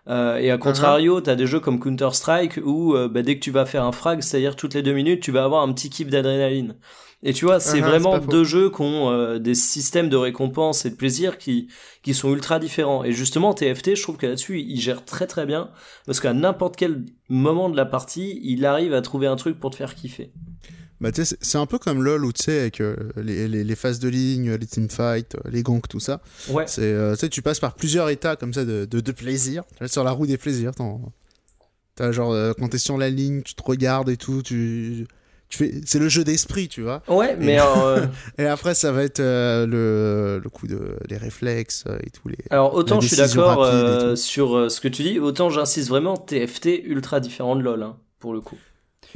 Euh, 0.09 0.37
et 0.37 0.51
à 0.51 0.57
contrario, 0.57 1.19
t'as 1.19 1.35
des 1.35 1.47
jeux 1.47 1.59
comme 1.59 1.79
Counter-Strike 1.79 2.59
où 2.63 2.95
euh, 2.95 3.09
bah, 3.09 3.23
dès 3.23 3.35
que 3.35 3.43
tu 3.43 3.51
vas 3.51 3.65
faire 3.65 3.83
un 3.83 3.91
frag, 3.91 4.21
c'est-à-dire 4.21 4.55
toutes 4.55 4.73
les 4.73 4.81
deux 4.81 4.93
minutes, 4.93 5.21
tu 5.21 5.31
vas 5.31 5.43
avoir 5.43 5.63
un 5.63 5.73
petit 5.73 5.89
kiff 5.89 6.09
d'adrénaline. 6.09 6.75
Et 7.23 7.33
tu 7.33 7.45
vois, 7.45 7.59
c'est 7.59 7.79
Uh-huh, 7.79 7.83
vraiment 7.83 8.19
deux 8.19 8.43
jeux 8.43 8.69
qui 8.69 8.81
ont 8.81 9.09
euh, 9.11 9.39
des 9.39 9.55
systèmes 9.55 10.07
de 10.07 10.15
récompense 10.15 10.85
et 10.85 10.91
de 10.91 10.95
plaisir 10.95 11.37
qui, 11.37 11.67
qui 12.03 12.13
sont 12.13 12.31
ultra 12.31 12.59
différents. 12.59 13.03
Et 13.03 13.11
justement, 13.11 13.53
TFT, 13.53 13.95
je 13.95 14.03
trouve 14.03 14.17
que 14.17 14.27
là-dessus, 14.27 14.61
il 14.61 14.79
gère 14.79 15.03
très 15.03 15.25
très 15.27 15.45
bien, 15.45 15.71
parce 16.05 16.19
qu'à 16.19 16.33
n'importe 16.33 16.75
quel 16.75 17.05
moment 17.27 17.69
de 17.69 17.75
la 17.75 17.85
partie, 17.85 18.39
il 18.43 18.65
arrive 18.65 18.93
à 18.93 19.01
trouver 19.01 19.27
un 19.27 19.35
truc 19.35 19.59
pour 19.59 19.71
te 19.71 19.75
faire 19.75 19.95
kiffer. 19.95 20.31
Bah, 20.99 21.11
tu 21.11 21.23
sais, 21.23 21.37
c'est- 21.41 21.57
un 21.57 21.65
peu 21.67 21.77
comme 21.77 22.01
LoL 22.03 22.25
où 22.25 22.31
tu 22.33 22.43
sais, 22.43 22.59
avec 22.61 22.81
euh, 22.81 22.95
les, 23.17 23.47
les, 23.47 23.63
les 23.63 23.75
phases 23.75 23.99
de 23.99 24.09
ligne, 24.09 24.53
les 24.55 24.65
teamfights, 24.65 25.35
euh, 25.35 25.49
les 25.51 25.61
ganks, 25.61 25.87
tout 25.87 25.99
ça. 25.99 26.21
Ouais. 26.49 26.63
C'est, 26.67 26.81
euh, 26.81 27.13
tu 27.13 27.19
sais, 27.19 27.29
tu 27.29 27.41
passes 27.43 27.59
par 27.59 27.75
plusieurs 27.75 28.09
états 28.09 28.35
comme 28.35 28.53
ça 28.53 28.65
de, 28.65 28.85
de, 28.85 28.99
de 28.99 29.11
plaisir. 29.11 29.63
Sur 29.85 30.03
la 30.03 30.11
roue 30.11 30.25
des 30.25 30.37
plaisirs. 30.37 30.71
T'as 31.95 32.11
genre, 32.11 32.31
euh, 32.33 32.53
quand 32.57 32.69
t'es 32.69 32.77
sur 32.77 32.97
la 32.97 33.09
ligne, 33.09 33.41
tu 33.43 33.53
te 33.55 33.63
regardes 33.63 34.09
et 34.09 34.17
tout. 34.17 34.41
Tu, 34.43 35.07
tu 35.49 35.57
fais, 35.57 35.73
c'est 35.85 35.99
le 35.99 36.09
jeu 36.09 36.23
d'esprit, 36.23 36.67
tu 36.67 36.81
vois. 36.81 37.01
Ouais, 37.07 37.35
mais 37.39 37.57
euh, 37.59 38.05
Et 38.37 38.45
après, 38.45 38.75
ça 38.75 38.91
va 38.91 39.03
être 39.03 39.19
le, 39.19 40.39
le 40.43 40.49
coup 40.49 40.67
de 40.67 40.95
les 41.09 41.17
réflexes 41.17 41.85
et 42.03 42.09
tout. 42.09 42.27
Les... 42.27 42.37
alors 42.49 42.73
autant 42.75 42.99
je 43.01 43.07
suis 43.07 43.17
d'accord 43.17 44.17
sur 44.17 44.69
ce 44.71 44.79
que 44.81 44.87
tu 44.87 45.03
dis, 45.03 45.19
autant 45.19 45.49
j'insiste 45.49 45.89
vraiment 45.89 46.17
TFT 46.17 46.81
ultra 46.85 47.19
différent 47.19 47.55
de 47.55 47.61
LoL 47.61 47.81
hein, 47.83 47.97
pour 48.19 48.33
le 48.33 48.41
coup. 48.41 48.57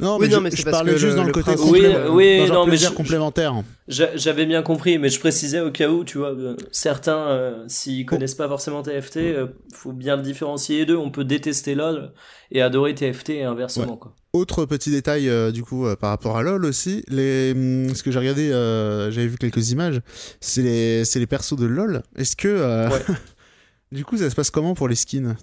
Non, 0.00 0.16
Oui, 0.16 0.22
mais 0.22 0.28
non, 0.28 0.38
je, 0.38 0.42
mais 0.42 0.50
c'est 0.50 0.56
je 0.56 0.62
parce 0.64 0.76
parlais 0.78 0.92
que 0.92 0.98
juste 0.98 1.10
le- 1.12 1.16
dans 1.16 1.22
le, 1.22 1.28
le 1.28 1.32
côté 1.32 1.50
Oui, 1.52 1.56
complémentaire. 1.58 2.12
oui, 2.12 2.38
dans 2.38 2.46
genre 2.46 2.54
non, 2.56 2.64
mais 2.64 2.70
plaisir 2.70 2.90
je- 2.90 2.94
complémentaire. 2.94 3.54
J'a- 3.88 4.16
J'avais 4.16 4.46
bien 4.46 4.62
compris, 4.62 4.98
mais 4.98 5.08
je 5.10 5.20
précisais 5.20 5.60
au 5.60 5.70
cas 5.70 5.88
où, 5.88 6.02
tu 6.04 6.18
vois, 6.18 6.30
euh, 6.32 6.56
certains, 6.72 7.28
euh, 7.28 7.64
s'ils 7.68 8.04
connaissent 8.06 8.34
pas 8.34 8.48
forcément 8.48 8.82
TFT, 8.82 9.18
euh, 9.18 9.46
faut 9.74 9.92
bien 9.92 10.16
le 10.16 10.22
différencier 10.22 10.78
les 10.78 10.86
deux. 10.86 10.96
On 10.96 11.10
peut 11.10 11.24
détester 11.24 11.74
LoL 11.74 12.12
et 12.50 12.62
adorer 12.62 12.94
TFT 12.94 13.30
et 13.30 13.42
inversement, 13.44 13.96
quoi. 13.96 14.14
Autre 14.32 14.64
petit 14.64 14.90
détail 14.90 15.28
euh, 15.28 15.50
du 15.52 15.62
coup 15.62 15.86
euh, 15.86 15.94
par 15.94 16.08
rapport 16.08 16.38
à 16.38 16.42
LoL 16.42 16.64
aussi, 16.64 17.04
les, 17.08 17.52
hum, 17.52 17.94
ce 17.94 18.02
que 18.02 18.10
j'ai 18.10 18.18
regardé, 18.18 18.50
euh, 18.50 19.10
j'avais 19.10 19.26
vu 19.26 19.36
quelques 19.36 19.72
images, 19.72 20.00
c'est 20.40 20.62
les, 20.62 21.04
c'est 21.04 21.18
les 21.18 21.26
persos 21.26 21.54
de 21.58 21.66
LoL. 21.66 22.02
Est-ce 22.16 22.34
que 22.34 22.48
euh, 22.48 22.88
Ouais. 22.88 23.02
du 23.92 24.06
coup 24.06 24.16
ça 24.16 24.30
se 24.30 24.34
passe 24.34 24.50
comment 24.50 24.74
pour 24.74 24.88
les 24.88 24.94
skins? 24.94 25.36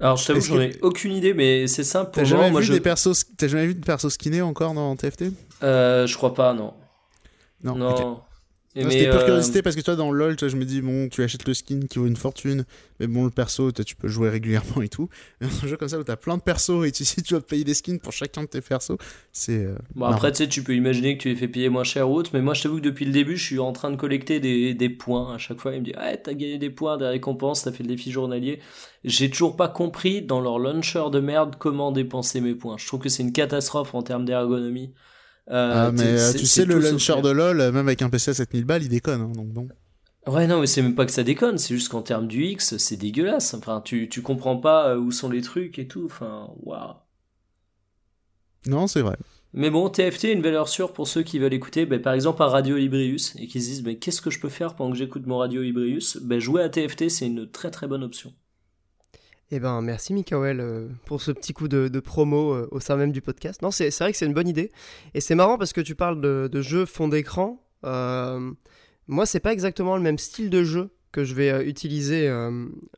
Alors, 0.00 0.16
je 0.16 0.26
t'avoue 0.26 0.40
j'en 0.40 0.54
que- 0.56 0.60
ai 0.60 0.78
aucune 0.82 1.12
idée, 1.12 1.34
mais 1.34 1.66
c'est 1.66 1.82
simple 1.84 2.06
pour 2.12 2.22
T'as 2.22 2.24
jamais, 2.24 2.50
Moi, 2.50 2.60
vu 2.60 2.70
des 2.70 2.80
persos, 2.80 3.24
t'as 3.36 3.48
jamais 3.48 3.66
vu 3.66 3.74
de 3.74 3.84
persos 3.84 4.12
skinnés 4.12 4.42
encore 4.42 4.74
dans 4.74 4.94
TFT 4.96 5.32
Euh, 5.62 6.06
je 6.06 6.16
crois 6.16 6.34
pas, 6.34 6.54
non. 6.54 6.72
Non. 7.64 7.74
Non. 7.74 8.20
C'était 8.74 9.08
pure 9.10 9.20
euh, 9.20 9.24
curiosité 9.24 9.62
parce 9.62 9.74
que 9.74 9.80
toi 9.80 9.96
dans 9.96 10.12
LoL, 10.12 10.36
toi, 10.36 10.46
je 10.48 10.56
me 10.56 10.64
dis 10.64 10.80
bon, 10.82 11.08
tu 11.08 11.22
achètes 11.22 11.48
le 11.48 11.54
skin 11.54 11.80
qui 11.88 11.98
vaut 11.98 12.06
une 12.06 12.16
fortune, 12.16 12.64
mais 13.00 13.06
bon 13.08 13.24
le 13.24 13.30
perso, 13.30 13.72
toi, 13.72 13.84
tu 13.84 13.96
peux 13.96 14.06
jouer 14.08 14.28
régulièrement 14.30 14.82
et 14.82 14.88
tout. 14.88 15.08
Mais 15.40 15.48
dans 15.48 15.64
un 15.64 15.66
jeu 15.66 15.76
comme 15.76 15.88
ça 15.88 15.98
où 15.98 16.04
t'as 16.04 16.16
plein 16.16 16.36
de 16.36 16.42
persos 16.42 16.84
et 16.86 16.92
tu 16.92 17.04
sais 17.04 17.22
tu 17.26 17.34
vas 17.34 17.40
payer 17.40 17.64
des 17.64 17.74
skins 17.74 17.98
pour 17.98 18.12
chacun 18.12 18.42
de 18.42 18.46
tes 18.46 18.60
persos, 18.60 18.96
c'est. 19.32 19.64
euh, 19.64 19.74
Bon, 19.96 20.06
après, 20.06 20.30
tu 20.30 20.38
sais, 20.38 20.48
tu 20.48 20.62
peux 20.62 20.74
imaginer 20.76 21.16
que 21.16 21.22
tu 21.22 21.28
les 21.30 21.34
fais 21.34 21.48
payer 21.48 21.68
moins 21.70 21.82
cher 21.82 22.08
ou 22.08 22.14
autre, 22.14 22.30
mais 22.34 22.42
moi, 22.42 22.54
je 22.54 22.62
t'avoue 22.62 22.76
que 22.76 22.82
depuis 22.82 23.04
le 23.04 23.12
début, 23.12 23.36
je 23.36 23.44
suis 23.44 23.58
en 23.58 23.72
train 23.72 23.90
de 23.90 23.96
collecter 23.96 24.38
des, 24.38 24.74
des 24.74 24.88
points. 24.90 25.34
À 25.34 25.38
chaque 25.38 25.58
fois, 25.60 25.74
il 25.74 25.80
me 25.80 25.84
dit, 25.84 25.92
ah, 25.96 26.16
t'as 26.16 26.34
gagné 26.34 26.58
des 26.58 26.70
points, 26.70 26.98
des 26.98 27.06
récompenses, 27.06 27.62
t'as 27.64 27.72
fait 27.72 27.82
le 27.82 27.88
défi 27.88 28.12
journalier. 28.12 28.60
J'ai 29.02 29.30
toujours 29.30 29.56
pas 29.56 29.68
compris, 29.68 30.22
dans 30.22 30.40
leur 30.40 30.58
launcher 30.58 31.04
de 31.10 31.20
merde, 31.20 31.56
comment 31.58 31.90
dépenser 31.90 32.40
mes 32.40 32.54
points. 32.54 32.76
Je 32.78 32.86
trouve 32.86 33.00
que 33.00 33.08
c'est 33.08 33.22
une 33.22 33.32
catastrophe 33.32 33.94
en 33.94 34.02
termes 34.02 34.24
d'ergonomie. 34.24 34.92
Euh, 35.50 35.88
Ah, 35.88 35.92
mais 35.92 36.02
euh, 36.20 36.32
tu 36.32 36.46
sais, 36.46 36.64
le 36.64 36.78
launcher 36.78 37.20
de 37.22 37.30
LoL, 37.30 37.60
euh, 37.60 37.72
même 37.72 37.86
avec 37.86 38.02
un 38.02 38.10
PC 38.10 38.30
à 38.32 38.34
7000 38.34 38.64
balles, 38.64 38.82
il 38.82 38.88
déconne. 38.88 39.20
hein, 39.22 39.32
donc 39.34 39.48
bon. 39.48 39.68
Ouais, 40.26 40.46
non, 40.46 40.60
mais 40.60 40.66
c'est 40.66 40.82
même 40.82 40.94
pas 40.94 41.06
que 41.06 41.12
ça 41.12 41.22
déconne, 41.22 41.56
c'est 41.56 41.74
juste 41.74 41.88
qu'en 41.88 42.02
termes 42.02 42.26
du 42.28 42.44
X, 42.44 42.76
c'est 42.76 42.96
dégueulasse. 42.96 43.54
Enfin, 43.54 43.80
tu, 43.82 44.08
tu 44.10 44.20
comprends 44.20 44.58
pas 44.58 44.96
où 44.98 45.10
sont 45.10 45.30
les 45.30 45.40
trucs 45.40 45.78
et 45.78 45.88
tout. 45.88 46.04
Enfin, 46.04 46.50
waouh. 46.62 46.94
Non, 48.66 48.86
c'est 48.86 49.00
vrai. 49.02 49.16
Mais 49.54 49.70
bon, 49.70 49.88
TFT, 49.88 50.24
une 50.24 50.42
valeur 50.42 50.68
sûre 50.68 50.92
pour 50.92 51.08
ceux 51.08 51.22
qui 51.22 51.38
veulent 51.38 51.54
écouter, 51.54 51.86
ben, 51.86 52.00
par 52.02 52.12
exemple, 52.12 52.42
un 52.42 52.48
Radio 52.48 52.76
Librius, 52.76 53.34
et 53.36 53.46
qui 53.46 53.62
se 53.62 53.68
disent, 53.68 53.82
ben, 53.82 53.98
qu'est-ce 53.98 54.20
que 54.20 54.30
je 54.30 54.40
peux 54.40 54.50
faire 54.50 54.74
pendant 54.76 54.90
que 54.92 54.98
j'écoute 54.98 55.26
mon 55.26 55.38
Radio 55.38 55.62
Librius? 55.62 56.18
Ben, 56.18 56.38
Jouer 56.38 56.62
à 56.62 56.68
TFT, 56.68 57.08
c'est 57.08 57.26
une 57.26 57.50
très 57.50 57.70
très 57.70 57.86
bonne 57.88 58.02
option. 58.04 58.34
Eh 59.50 59.60
ben, 59.60 59.80
merci 59.80 60.12
Mikael 60.12 60.60
euh, 60.60 60.88
pour 61.06 61.22
ce 61.22 61.30
petit 61.30 61.54
coup 61.54 61.68
de, 61.68 62.00
promo 62.00 62.52
euh, 62.52 62.68
au 62.70 62.80
sein 62.80 62.96
même 62.96 63.12
du 63.12 63.22
podcast. 63.22 63.62
Non, 63.62 63.70
c'est 63.70 63.96
vrai 63.98 64.12
que 64.12 64.18
c'est 64.18 64.26
une 64.26 64.34
bonne 64.34 64.48
idée. 64.48 64.70
Et 65.14 65.22
c'est 65.22 65.34
marrant 65.34 65.56
parce 65.56 65.72
que 65.72 65.80
tu 65.80 65.94
parles 65.94 66.20
de, 66.20 66.60
jeux 66.60 66.84
fond 66.84 67.08
d'écran. 67.08 67.64
Euh, 67.84 68.50
moi, 69.06 69.24
c'est 69.24 69.40
pas 69.40 69.54
exactement 69.54 69.96
le 69.96 70.02
même 70.02 70.18
style 70.18 70.50
de 70.50 70.64
jeu 70.64 70.90
que 71.12 71.24
je 71.24 71.34
vais 71.34 71.48
euh, 71.48 71.64
utiliser 71.64 72.30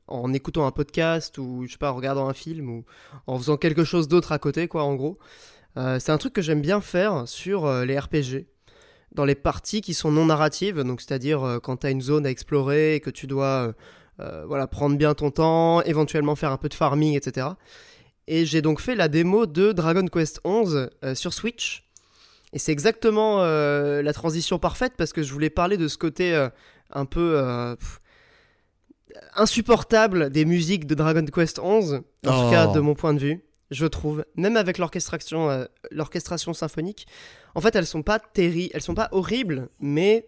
en 0.08 0.32
écoutant 0.32 0.66
un 0.66 0.72
podcast 0.72 1.38
ou, 1.38 1.66
je 1.66 1.72
sais 1.72 1.78
pas, 1.78 1.92
en 1.92 1.94
regardant 1.94 2.28
un 2.28 2.34
film 2.34 2.68
ou 2.68 2.84
en 3.28 3.38
faisant 3.38 3.56
quelque 3.56 3.84
chose 3.84 4.08
d'autre 4.08 4.32
à 4.32 4.40
côté, 4.40 4.66
quoi, 4.66 4.82
en 4.82 4.96
gros. 4.96 5.18
C'est 5.76 6.10
un 6.10 6.18
truc 6.18 6.32
que 6.32 6.42
j'aime 6.42 6.60
bien 6.60 6.80
faire 6.80 7.28
sur 7.28 7.72
les 7.84 7.96
RPG. 7.96 8.46
Dans 9.12 9.24
les 9.24 9.36
parties 9.36 9.80
qui 9.80 9.94
sont 9.94 10.10
non 10.10 10.26
narratives, 10.26 10.82
donc 10.82 11.00
c'est-à-dire 11.00 11.60
quand 11.62 11.78
tu 11.78 11.86
as 11.86 11.90
une 11.90 12.00
zone 12.00 12.26
à 12.26 12.30
explorer 12.30 12.96
et 12.96 13.00
que 13.00 13.10
tu 13.10 13.28
dois 13.28 13.72
euh, 14.20 14.42
euh, 14.42 14.44
voilà, 14.46 14.66
prendre 14.66 14.96
bien 14.96 15.14
ton 15.14 15.30
temps, 15.30 15.82
éventuellement 15.82 16.36
faire 16.36 16.52
un 16.52 16.56
peu 16.56 16.68
de 16.68 16.74
farming, 16.74 17.16
etc. 17.16 17.46
Et 18.26 18.44
j'ai 18.46 18.62
donc 18.62 18.80
fait 18.80 18.94
la 18.94 19.08
démo 19.08 19.46
de 19.46 19.72
Dragon 19.72 20.06
Quest 20.06 20.40
11 20.44 20.90
sur 21.14 21.32
Switch. 21.32 21.84
Et 22.52 22.58
c'est 22.58 22.72
exactement 22.72 23.42
euh, 23.42 24.02
la 24.02 24.12
transition 24.12 24.58
parfaite 24.58 24.94
parce 24.96 25.12
que 25.12 25.22
je 25.22 25.32
voulais 25.32 25.50
parler 25.50 25.76
de 25.76 25.86
ce 25.88 25.96
côté 25.96 26.34
euh, 26.34 26.48
un 26.90 27.04
peu 27.04 27.34
euh, 27.38 27.76
pff, 27.76 28.00
insupportable 29.36 30.30
des 30.30 30.44
musiques 30.44 30.86
de 30.86 30.94
Dragon 30.94 31.24
Quest 31.24 31.58
11, 31.58 31.94
en 31.94 31.98
Oh. 32.26 32.44
tout 32.44 32.50
cas 32.50 32.66
de 32.68 32.80
mon 32.80 32.94
point 32.94 33.14
de 33.14 33.20
vue, 33.20 33.44
je 33.70 33.86
trouve. 33.86 34.24
Même 34.36 34.56
avec 34.56 34.78
l'orchestration, 34.78 35.50
euh, 35.50 35.64
l'orchestration 35.90 36.52
symphonique, 36.52 37.06
en 37.54 37.60
fait, 37.60 37.74
elles 37.76 37.86
sont 37.86 38.02
pas 38.02 38.18
terribles, 38.18 38.70
elles 38.74 38.82
sont 38.82 38.94
pas 38.94 39.08
horribles, 39.12 39.68
mais 39.80 40.26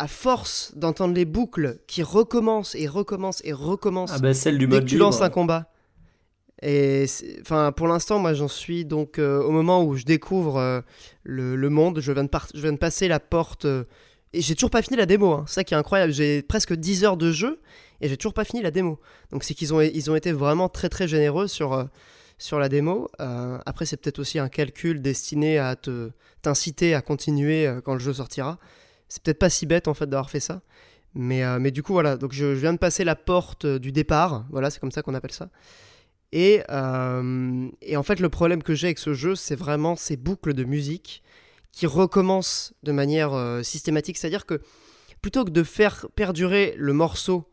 à 0.00 0.08
force 0.08 0.72
d'entendre 0.76 1.14
les 1.14 1.24
boucles 1.24 1.78
qui 1.86 2.02
recommencent 2.02 2.74
et 2.74 2.88
recommencent 2.88 3.42
et 3.44 3.52
recommencent 3.52 4.12
Ah 4.14 4.18
ben 4.18 4.32
celle 4.34 4.58
du 4.58 4.66
dès 4.66 4.74
mode 4.76 4.84
que 4.84 4.88
tu 4.88 4.94
libre. 4.96 5.06
lances 5.06 5.20
un 5.22 5.30
combat. 5.30 5.70
Et 6.62 7.06
enfin, 7.40 7.72
pour 7.72 7.86
l'instant, 7.88 8.18
moi, 8.18 8.34
j'en 8.34 8.48
suis 8.48 8.84
donc 8.84 9.18
euh, 9.18 9.42
au 9.42 9.50
moment 9.50 9.82
où 9.82 9.96
je 9.96 10.04
découvre 10.04 10.58
euh, 10.58 10.80
le, 11.22 11.56
le 11.56 11.70
monde. 11.70 12.00
Je 12.00 12.12
viens 12.12 12.24
de, 12.24 12.28
par- 12.28 12.48
je 12.54 12.60
viens 12.60 12.72
de 12.72 12.78
passer 12.78 13.08
la 13.08 13.18
porte 13.20 13.64
euh, 13.64 13.84
et 14.34 14.42
j'ai 14.42 14.54
toujours 14.54 14.70
pas 14.70 14.82
fini 14.82 14.96
la 14.98 15.06
démo. 15.06 15.32
hein. 15.32 15.44
C'est 15.46 15.54
ça 15.54 15.64
qui 15.64 15.72
est 15.74 15.76
incroyable. 15.78 16.12
J'ai 16.12 16.42
presque 16.42 16.74
10 16.74 17.04
heures 17.04 17.16
de 17.16 17.32
jeu 17.32 17.60
et 18.02 18.08
j'ai 18.08 18.16
toujours 18.18 18.34
pas 18.34 18.44
fini 18.44 18.62
la 18.62 18.70
démo. 18.70 18.98
Donc 19.32 19.42
c'est 19.44 19.54
qu'ils 19.54 19.72
ont, 19.72 19.80
ils 19.80 20.10
ont 20.10 20.16
été 20.16 20.32
vraiment 20.32 20.68
très 20.68 20.88
très 20.90 21.08
généreux 21.08 21.46
sur 21.48 21.88
sur 22.38 22.58
la 22.58 22.68
démo. 22.70 23.08
Après, 23.18 23.84
c'est 23.84 23.98
peut-être 23.98 24.18
aussi 24.18 24.38
un 24.38 24.48
calcul 24.48 25.02
destiné 25.02 25.58
à 25.58 25.76
te 25.76 26.10
t'inciter 26.40 26.94
à 26.94 27.02
continuer 27.02 27.70
quand 27.84 27.92
le 27.92 28.00
jeu 28.00 28.14
sortira. 28.14 28.58
C'est 29.10 29.22
peut-être 29.22 29.38
pas 29.38 29.50
si 29.50 29.66
bête 29.66 29.88
en 29.88 29.94
fait 29.94 30.06
d'avoir 30.06 30.30
fait 30.30 30.40
ça. 30.40 30.62
Mais, 31.14 31.44
euh, 31.44 31.58
mais 31.58 31.72
du 31.72 31.82
coup, 31.82 31.92
voilà. 31.92 32.16
Donc 32.16 32.32
je, 32.32 32.46
viens 32.46 32.72
de 32.72 32.78
passer 32.78 33.04
la 33.04 33.16
porte 33.16 33.64
euh, 33.64 33.78
du 33.78 33.92
départ. 33.92 34.46
Voilà, 34.50 34.70
c'est 34.70 34.80
comme 34.80 34.92
ça 34.92 35.02
qu'on 35.02 35.14
appelle 35.14 35.32
ça. 35.32 35.50
Et, 36.32 36.62
euh, 36.70 37.68
et 37.82 37.96
en 37.96 38.02
fait, 38.04 38.20
le 38.20 38.28
problème 38.28 38.62
que 38.62 38.74
j'ai 38.74 38.86
avec 38.86 38.98
ce 38.98 39.12
jeu, 39.12 39.34
c'est 39.34 39.56
vraiment 39.56 39.96
ces 39.96 40.16
boucles 40.16 40.54
de 40.54 40.64
musique 40.64 41.22
qui 41.72 41.86
recommencent 41.86 42.72
de 42.84 42.92
manière 42.92 43.60
systématique. 43.64 44.16
C'est-à-dire 44.16 44.46
que 44.46 44.60
plutôt 45.22 45.44
que 45.44 45.50
de 45.50 45.62
faire 45.62 46.06
perdurer 46.14 46.74
le 46.76 46.92
morceau 46.92 47.48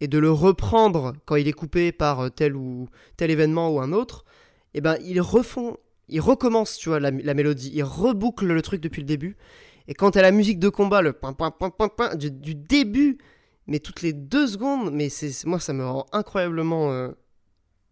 et 0.00 0.08
de 0.08 0.18
le 0.18 0.30
reprendre 0.30 1.14
quand 1.24 1.36
il 1.36 1.48
est 1.48 1.52
coupé 1.52 1.92
par 1.92 2.30
tel 2.30 2.56
ou 2.56 2.88
tel 3.16 3.30
événement 3.30 3.70
ou 3.70 3.80
un 3.80 3.92
autre, 3.92 4.24
eh 4.72 4.80
ben 4.80 4.96
ils 5.02 5.20
refont, 5.20 5.76
ils 6.08 6.20
recommencent, 6.20 6.78
tu 6.78 6.88
vois, 6.88 7.00
la, 7.00 7.10
la 7.10 7.34
mélodie, 7.34 7.70
ils 7.74 7.82
rebouclent 7.82 8.52
le 8.52 8.62
truc 8.62 8.80
depuis 8.80 9.00
le 9.00 9.06
début. 9.06 9.36
Et 9.90 9.94
quand 9.94 10.12
t'as 10.12 10.22
la 10.22 10.30
musique 10.30 10.60
de 10.60 10.68
combat, 10.68 11.02
le 11.02 11.12
point 11.12 11.32
point 11.32 11.50
point 11.50 11.68
point 11.70 11.88
point 11.88 12.14
du, 12.14 12.30
du 12.30 12.54
début, 12.54 13.18
mais 13.66 13.80
toutes 13.80 14.02
les 14.02 14.12
deux 14.12 14.46
secondes, 14.46 14.90
mais 14.92 15.08
c'est 15.08 15.44
moi 15.44 15.58
ça 15.58 15.72
me 15.72 15.84
rend 15.84 16.06
incroyablement 16.12 16.92
euh, 16.92 17.08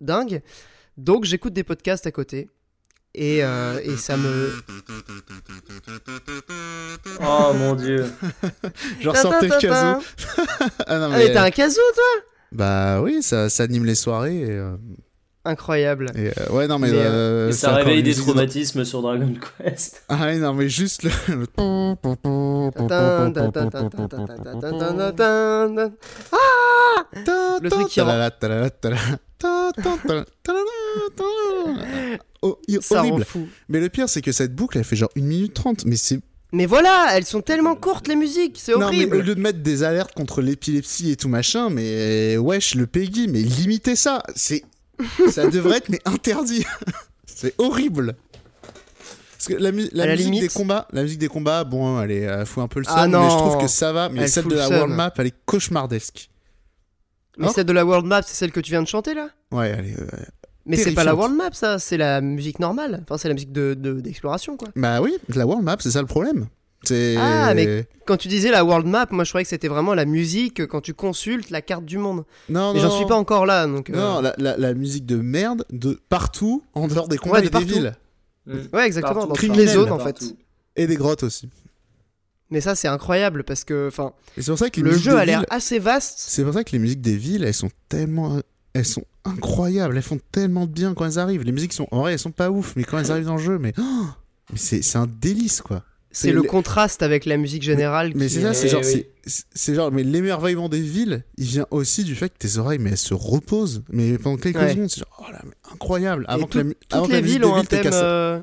dingue. 0.01 0.41
Donc 0.97 1.25
j'écoute 1.25 1.53
des 1.53 1.65
podcasts 1.65 2.07
à 2.07 2.13
côté. 2.13 2.49
Et, 3.17 3.43
euh, 3.43 3.81
et 3.83 3.97
ça 3.97 4.17
me. 4.17 4.53
Oh 7.21 7.53
mon 7.55 7.75
dieu. 7.75 8.07
Je 9.01 9.09
ressortais 9.09 9.49
le 9.49 9.61
casou. 9.61 10.05
ah 10.87 10.99
non, 10.99 11.07
Ah, 11.07 11.09
mais, 11.09 11.27
mais 11.27 11.33
t'as 11.33 11.45
un 11.47 11.51
casou, 11.51 11.81
toi? 11.95 12.23
Bah 12.53 13.01
oui, 13.03 13.25
ça, 13.25 13.51
ça 13.51 13.65
anime 13.65 13.87
les 13.87 13.97
soirées. 13.97 14.39
Et, 14.39 14.51
euh, 14.51 14.77
incroyable. 15.49 16.07
Euh, 16.17 16.31
ouais, 16.51 16.69
non, 16.69 16.79
mais. 16.79 16.91
mais 16.91 16.99
euh, 16.99 17.47
euh 17.47 17.49
et 17.49 17.53
ça 17.53 17.75
réveille 17.75 18.03
des 18.03 18.15
traumatismes 18.15 18.85
sur 18.85 19.03
Dragon 19.03 19.33
Quest. 19.59 20.03
Ah 20.09 20.27
ouais, 20.27 20.39
non, 20.39 20.55
mais 20.55 20.69
juste 20.69 21.03
le. 21.03 21.11
le 27.63 27.69
truc 27.71 27.89
qui 27.89 28.01
oh, 32.43 32.59
ça 32.81 33.01
horrible. 33.01 33.25
Mais 33.69 33.81
le 33.81 33.89
pire, 33.89 34.09
c'est 34.09 34.23
que 34.23 34.33
cette 34.33 34.55
boucle, 34.55 34.79
elle 34.79 34.85
fait 34.85 34.97
genre 34.97 35.11
1 35.17 35.23
minute 35.23 35.55
30, 35.55 35.85
mais 35.87 35.97
c'est 35.97 36.21
mais 36.53 36.65
voilà, 36.65 37.09
elles 37.13 37.27
sont 37.27 37.43
tellement 37.43 37.75
courtes 37.75 38.09
les 38.09 38.17
musiques, 38.17 38.59
c'est 38.59 38.73
horrible. 38.73 39.03
Non, 39.03 39.09
mais 39.11 39.19
au 39.19 39.23
lieu 39.23 39.35
de 39.35 39.41
mettre 39.41 39.59
des 39.59 39.83
alertes 39.83 40.15
contre 40.15 40.41
l'épilepsie 40.41 41.11
et 41.11 41.17
tout 41.17 41.29
machin, 41.29 41.69
mais 41.69 42.39
wesh, 42.39 42.75
le 42.75 42.87
Peggy, 42.87 43.29
mais 43.29 43.41
limitez 43.41 43.97
ça. 43.97 44.23
C'est 44.35 44.63
ça 45.31 45.49
devrait 45.49 45.79
être, 45.79 45.89
mais 45.89 46.01
interdit. 46.05 46.65
c'est 47.27 47.55
horrible. 47.59 48.17
Parce 49.33 49.47
que 49.47 49.55
la, 49.55 49.71
mu- 49.71 49.83
musique 49.93 50.17
limite- 50.19 50.41
des 50.41 50.49
combats, 50.49 50.89
la 50.93 51.03
musique 51.03 51.19
des 51.21 51.29
combats, 51.29 51.63
bon, 51.65 52.01
elle 52.03 52.11
est, 52.11 52.21
elle 52.23 52.45
fout 52.47 52.63
un 52.63 52.69
peu 52.69 52.81
le 52.81 52.85
seum, 52.85 52.95
Ah 52.97 53.07
mais 53.07 53.31
je 53.31 53.37
trouve 53.37 53.59
que 53.59 53.69
ça 53.69 53.93
va. 53.93 54.09
Mais 54.09 54.23
Elle 54.23 54.29
celle 54.29 54.47
de 54.49 54.57
la. 54.57 54.69
World 54.69 54.95
Map, 54.95 55.13
elle 55.19 55.27
est 55.29 55.35
cauchemardesque. 55.47 56.29
Mais 57.37 57.49
celle 57.51 57.67
de 57.67 57.73
la 57.73 57.85
World 57.87 58.05
Map, 58.07 58.23
c'est 58.23 58.35
celle 58.35 58.51
que 58.51 58.59
tu 58.59 58.71
viens 58.73 58.83
de 58.83 58.89
chanter 58.89 59.15
là? 59.15 59.29
Ouais, 59.53 59.69
elle 59.79 59.87
est, 59.87 60.01
euh, 60.01 60.07
Mais 60.67 60.77
c'est 60.77 60.93
pas 60.93 61.05
la. 61.05 61.15
World 61.15 61.37
Map, 61.37 61.51
ça, 61.53 61.79
c'est 61.79 61.97
la 61.97 62.21
musique 62.21 62.59
normale. 62.59 63.01
Enfin, 63.05 63.17
c'est 63.17 63.29
la 63.29 63.35
musique 63.35 63.53
de- 63.53 63.75
de- 63.75 64.01
d'exploration, 64.01 64.57
quoi. 64.57 64.69
Bah 64.75 65.01
oui, 65.01 65.17
la 65.29 65.47
World 65.47 65.65
Map, 65.65 65.77
c'est 65.79 65.93
ça 65.93 66.01
le 66.01 66.09
problème. 66.09 66.49
Ah, 67.19 67.53
mais- 67.55 67.87
Quand 68.07 68.17
tu 68.17 68.29
disais 68.29 68.51
la 68.51 68.65
World 68.65 68.87
Map, 68.87 69.09
moi 69.11 69.25
je 69.25 69.31
croyais 69.31 69.45
que 69.45 69.51
c'était 69.51 69.69
vraiment 69.69 69.95
la 69.95 70.05
musique 70.07 70.67
quand 70.67 70.81
tu 70.81 70.95
consultes 70.95 71.51
la 71.51 71.61
carte 71.61 71.85
du 71.85 71.99
monde. 71.99 72.25
Non, 72.49 72.73
Mais 72.73 72.81
j'en 72.81 72.91
suis 72.91 73.05
pas 73.07 73.17
encore 73.17 73.45
là, 73.47 73.67
donc. 73.67 73.91
euh, 73.91 73.95
Non, 73.97 74.21
la, 74.21 74.35
la- 74.39 74.57
la 74.57 74.75
musique 74.75 75.05
de 75.05 75.17
merde 75.17 75.65
de 75.71 76.01
partout 76.09 76.63
en 76.75 76.89
dehors 76.89 77.09
des 77.09 77.19
combats 77.19 77.41
de 77.43 77.47
et 77.47 77.51
des 77.51 77.65
villes. 77.65 77.95
Ouais, 78.73 78.87
exactement, 78.87 79.27
Partout. 79.27 79.53
les 79.53 79.67
zones 79.67 79.93
en 79.93 79.99
Partout. 79.99 80.25
fait. 80.25 80.37
Et 80.83 80.87
des 80.87 80.97
grottes 80.97 81.23
aussi. 81.25 81.51
Mais 82.51 82.63
ça, 82.63 82.75
c'est 82.75 82.89
incroyable 82.89 83.45
parce 83.45 83.63
que, 83.65 83.89
enfin, 83.89 84.13
Et 84.39 84.43
c'est 84.43 84.51
pour 84.51 84.59
ça 84.59 84.71
que 84.71 84.81
les 84.81 84.91
le 84.91 84.97
jeu 84.97 85.15
a 85.19 85.25
l'air 85.27 85.45
assez 85.51 85.79
vaste. 85.79 86.15
C'est 86.19 86.45
pour 86.45 86.55
ça 86.55 86.65
que 86.65 86.71
les 86.73 86.79
musiques 86.79 87.03
des 87.03 87.17
villes, 87.17 87.45
elles 87.45 87.53
sont 87.53 87.71
tellement. 87.91 88.41
Elles 88.73 88.87
sont 88.87 89.05
incroyables, 89.27 89.97
elles 89.97 90.03
font 90.03 90.21
tellement 90.33 90.65
de 90.67 90.71
bien 90.73 90.95
quand 90.95 91.05
elles 91.05 91.19
arrivent. 91.19 91.43
Les 91.43 91.53
musiques 91.53 91.75
sont. 91.75 91.89
En 91.91 92.01
vrai, 92.01 92.13
elles 92.15 92.19
sont 92.19 92.31
pas 92.31 92.51
ouf, 92.51 92.75
mais 92.77 92.85
quand 92.85 92.99
elles 92.99 93.11
arrivent 93.11 93.27
dans 93.27 93.37
le 93.37 93.43
jeu, 93.43 93.59
mais. 93.59 93.75
oh 93.79 94.07
mais 94.51 94.57
c'est 94.59 94.81
c'est 94.81 94.97
un 94.97 95.07
délice, 95.07 95.61
quoi. 95.61 95.83
C'est 96.21 96.33
le 96.33 96.43
contraste 96.43 97.03
avec 97.03 97.25
la 97.27 97.37
musique 97.37 97.63
générale. 97.63 98.13
Mais 98.15 98.27
qui 98.27 98.35
c'est 98.35 98.43
ça, 98.43 98.51
est- 98.51 98.55
c'est 98.55 98.69
genre, 98.69 98.83
oui. 98.85 99.07
c'est- 99.55 99.75
genre, 99.75 99.93
mais 99.93 100.03
l'émerveillement 100.03 100.69
des 100.69 100.81
villes, 100.81 101.25
il 101.37 101.45
vient 101.47 101.67
aussi 101.71 102.05
du 102.05 102.15
fait 102.15 102.29
que 102.31 102.39
tes 102.39 102.59
oreilles, 102.59 102.79
mais 102.79 102.91
elles 102.91 102.97
se 102.99 103.15
reposent, 103.15 103.83
mais 103.91 104.19
pendant 104.19 104.37
quelques 104.37 104.57
Ouais. 104.57 104.71
secondes, 104.73 104.91
c'est 104.91 105.01
genre, 105.01 105.25
oh 105.29 105.33
là, 105.33 105.41
mais 105.45 105.55
incroyable. 105.73 106.25
Avant 106.29 106.47
que 106.47 106.59
la, 106.59 106.65
toutes 106.65 106.77
avant 106.91 107.07
que 107.07 107.13
la 107.13 107.21
les 107.21 107.27
villes 107.27 107.45
ont 107.45 107.55
un 107.55 107.61
villes 107.61 107.69
thème 107.69 107.91
euh, 107.93 108.41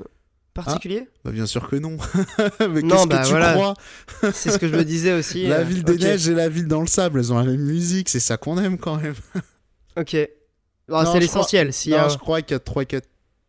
particulier. 0.54 1.06
Bah, 1.24 1.32
bien 1.32 1.44
sûr 1.46 1.68
que 1.68 1.76
non. 1.76 1.96
mais 2.60 2.80
Non, 2.82 2.96
qu'est-ce 2.96 3.06
bah, 3.08 3.18
que 3.18 3.24
tu 3.24 3.30
voilà. 3.30 3.52
crois 3.52 3.74
C'est 4.32 4.50
ce 4.50 4.58
que 4.58 4.68
je 4.68 4.74
me 4.74 4.84
disais 4.84 5.12
aussi. 5.12 5.46
La 5.46 5.58
euh, 5.58 5.64
ville 5.64 5.82
des 5.84 5.98
neiges 5.98 6.28
et 6.28 6.34
la 6.34 6.48
ville 6.48 6.66
dans 6.68 6.80
le 6.80 6.86
sable, 6.86 7.18
elles 7.18 7.32
ont 7.32 7.38
la 7.38 7.44
même 7.44 7.60
musique, 7.60 8.08
c'est 8.08 8.20
ça 8.20 8.36
qu'on 8.36 8.58
aime 8.58 8.78
quand 8.78 8.96
même. 8.96 9.14
Ok. 9.98 10.10
C'est 10.10 11.18
l'essentiel. 11.20 11.70
Non, 11.88 11.96
a- 11.96 12.08
je 12.10 12.18
crois 12.18 12.42
qu'il 12.42 12.54
y 12.54 12.56
a 12.56 12.60
3-4 12.60 13.02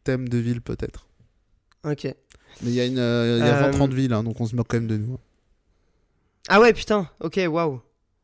thèmes 0.03 0.27
de 0.29 0.37
villes 0.37 0.61
peut-être. 0.61 1.05
Ok. 1.85 2.07
Mais 2.63 2.71
il 2.71 2.75
y 2.75 2.81
a, 2.81 2.85
une, 2.85 2.97
euh, 2.99 3.37
il 3.39 3.45
y 3.45 3.49
a 3.49 3.67
Euh, 3.67 3.71
20-30 3.71 3.93
villes, 3.93 4.13
hein, 4.13 4.23
donc 4.23 4.39
on 4.41 4.45
se 4.45 4.55
moque 4.55 4.67
quand 4.69 4.77
même 4.77 4.87
de 4.87 4.97
nous. 4.97 5.17
Ah 6.49 6.59
ouais, 6.61 6.73
putain. 6.73 7.09
Ok, 7.19 7.39
waouh. 7.49 7.81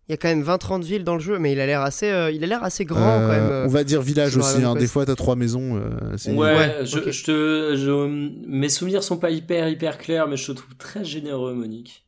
Il 0.10 0.12
y 0.12 0.14
a 0.14 0.18
quand 0.18 0.28
même 0.28 0.44
20-30 0.44 0.84
villes 0.84 1.04
dans 1.06 1.14
le 1.14 1.22
jeu, 1.22 1.40
mais 1.40 1.54
il 1.54 1.60
a 1.62 1.66
l'air 1.66 1.82
assez, 1.82 2.10
euh, 2.10 2.30
il 2.32 2.44
a 2.44 2.48
l'air 2.48 2.64
assez 2.64 2.84
grand 2.84 3.00
Euh, 3.22 3.28
quand 3.28 3.32
même. 3.34 3.52
euh. 3.52 3.66
On 3.66 3.70
va 3.70 3.84
dire 3.84 4.02
village 4.02 4.36
aussi, 4.36 4.62
hein. 4.64 4.76
des 4.76 4.88
fois 4.88 5.06
t'as 5.06 5.16
trois 5.16 5.36
maisons. 5.36 5.78
euh, 5.78 6.18
Ouais, 6.28 6.34
Ouais, 6.56 6.86
je, 6.86 7.10
je 7.12 7.24
te, 7.24 7.76
je- 7.78 8.48
mes 8.48 8.70
souvenirs 8.70 9.02
sont 9.04 9.18
pas 9.18 9.30
hyper 9.32 9.70
hyper 9.70 9.98
clairs, 9.98 10.28
mais 10.28 10.36
je 10.36 10.48
te 10.48 10.52
trouve 10.58 10.76
très 10.76 11.06
généreux, 11.06 11.54
Monique. 11.54 12.06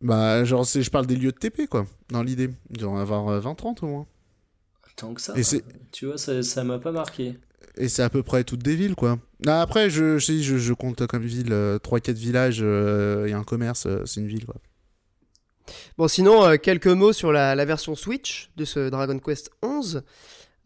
Bah, 0.00 0.42
genre, 0.44 0.64
c'est- 0.66 0.82
je 0.82 0.90
parle 0.90 1.06
des 1.06 1.16
lieux 1.16 1.32
de 1.32 1.36
TP, 1.38 1.66
quoi, 1.68 1.86
dans 2.10 2.22
l'idée. 2.22 2.50
Il 2.70 2.78
doit 2.78 2.90
y 2.90 2.92
en 2.92 2.98
avoir 2.98 3.28
euh, 3.28 3.40
20-30 3.40 3.82
au 3.82 3.86
moins. 3.88 4.06
Tant 4.96 5.12
que 5.14 5.20
ça. 5.20 5.34
Et 5.36 5.42
c'est- 5.42 5.62
Tu 5.92 6.06
vois, 6.06 6.18
ça, 6.18 6.42
ça 6.42 6.64
m'a 6.64 6.78
pas 6.78 6.92
marqué. 6.92 7.34
Et 7.76 7.88
c'est 7.88 8.02
à 8.02 8.10
peu 8.10 8.22
près 8.22 8.42
toutes 8.44 8.62
des 8.62 8.74
villes, 8.76 8.94
quoi. 8.94 9.18
Ah, 9.46 9.62
après, 9.62 9.90
je, 9.90 10.18
je, 10.18 10.38
je, 10.40 10.56
je 10.58 10.72
compte 10.72 11.06
comme 11.06 11.22
ville 11.24 11.52
euh, 11.52 11.78
3-4 11.78 12.12
villages, 12.12 12.58
il 12.58 13.30
y 13.30 13.32
a 13.32 13.38
un 13.38 13.44
commerce, 13.44 13.86
euh, 13.86 14.02
c'est 14.06 14.20
une 14.20 14.26
ville, 14.28 14.44
quoi. 14.46 14.56
Bon, 15.96 16.08
sinon, 16.08 16.44
euh, 16.44 16.56
quelques 16.56 16.86
mots 16.88 17.12
sur 17.12 17.32
la, 17.32 17.54
la 17.54 17.64
version 17.64 17.94
Switch 17.94 18.50
de 18.56 18.64
ce 18.64 18.88
Dragon 18.90 19.18
Quest 19.18 19.50
11. 19.62 20.02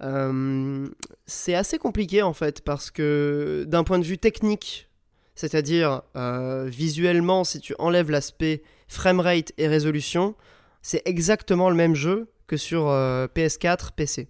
Euh, 0.03 0.89
c'est 1.27 1.55
assez 1.55 1.79
compliqué 1.79 2.21
en 2.23 2.35
fait 2.35 2.61
parce 2.63 2.91
que 2.91 3.65
d'un 3.67 3.83
point 3.83 3.99
de 3.99 4.05
vue 4.05 4.19
technique, 4.19 4.91
c'est-à-dire 5.35 6.03
euh, 6.17 6.67
visuellement, 6.67 7.45
si 7.45 7.61
tu 7.61 7.75
enlèves 7.79 8.11
l'aspect 8.11 8.63
framerate 8.89 9.53
et 9.59 9.69
résolution, 9.69 10.35
c'est 10.83 11.01
exactement 11.07 11.71
le 11.71 11.77
même 11.77 11.95
jeu 11.95 12.29
que 12.47 12.57
sur 12.59 12.89
euh, 12.89 13.27
PS4, 13.35 13.93
PC. 13.97 14.29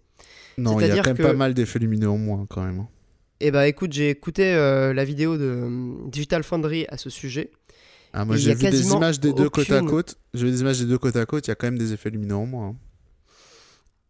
Non, 0.58 0.78
il 0.80 0.86
y 0.86 0.90
a 0.92 0.96
quand 0.98 1.06
même 1.08 1.16
que- 1.16 1.22
pas 1.22 1.32
mal 1.32 1.52
d'effets 1.54 1.78
lumineux 1.80 2.08
en 2.10 2.16
moins, 2.18 2.46
quand 2.48 2.62
même. 2.62 2.86
Et 3.40 3.50
bah 3.50 3.68
écoute, 3.68 3.92
j'ai 3.92 4.10
écouté 4.10 4.54
euh, 4.54 4.94
la 4.94 5.04
vidéo 5.04 5.36
de 5.36 5.44
euh, 5.44 5.94
Digital 6.08 6.42
Foundry 6.42 6.86
à 6.88 6.96
ce 6.96 7.10
sujet. 7.10 7.50
Ah, 8.12 8.24
moi 8.24 8.36
j'ai 8.36 8.54
vu 8.54 8.70
des 8.70 8.88
images 8.96 9.20
des 9.20 9.32
deux 9.34 9.50
côte 9.50 9.70
à 9.70 9.76
aucune- 9.78 9.90
côte. 9.90 10.16
J'ai 10.32 10.44
vu 10.46 10.50
des 10.52 10.60
images 10.62 10.78
des 10.80 10.86
deux 10.86 10.96
côte 10.98 11.16
à 11.16 11.26
côte, 11.26 11.46
il 11.46 11.50
y 11.50 11.52
a 11.52 11.54
quand 11.54 11.66
même 11.66 11.78
des 11.78 11.92
effets 11.92 12.08
lumineux 12.10 12.34
en 12.36 12.46
moins. 12.46 12.68
hein. 12.68 12.76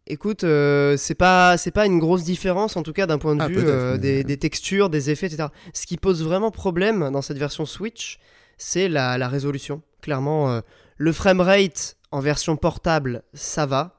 Écoute, 0.08 0.44
euh, 0.44 0.96
c'est 0.96 1.16
pas 1.16 1.56
c'est 1.56 1.72
pas 1.72 1.84
une 1.86 1.98
grosse 1.98 2.22
différence 2.22 2.76
en 2.76 2.84
tout 2.84 2.92
cas 2.92 3.06
d'un 3.08 3.18
point 3.18 3.34
de 3.34 3.42
Ah, 3.42 3.48
vue 3.48 3.56
euh, 3.58 3.98
des, 3.98 4.22
des 4.22 4.36
textures, 4.36 4.88
des 4.88 5.10
effets, 5.10 5.26
etc. 5.26 5.48
Ce 5.74 5.84
qui 5.86 5.96
pose 5.96 6.22
vraiment 6.22 6.52
problème 6.52 7.10
dans 7.10 7.22
cette 7.22 7.38
version 7.38 7.66
Switch, 7.66 8.20
c'est 8.56 8.88
la, 8.88 9.18
la 9.18 9.28
résolution. 9.28 9.82
Clairement, 10.02 10.60
le 10.96 11.12
framerate 11.12 11.96
en 12.12 12.20
version 12.20 12.56
portable, 12.56 13.24
ça 13.34 13.66
va. 13.66 13.95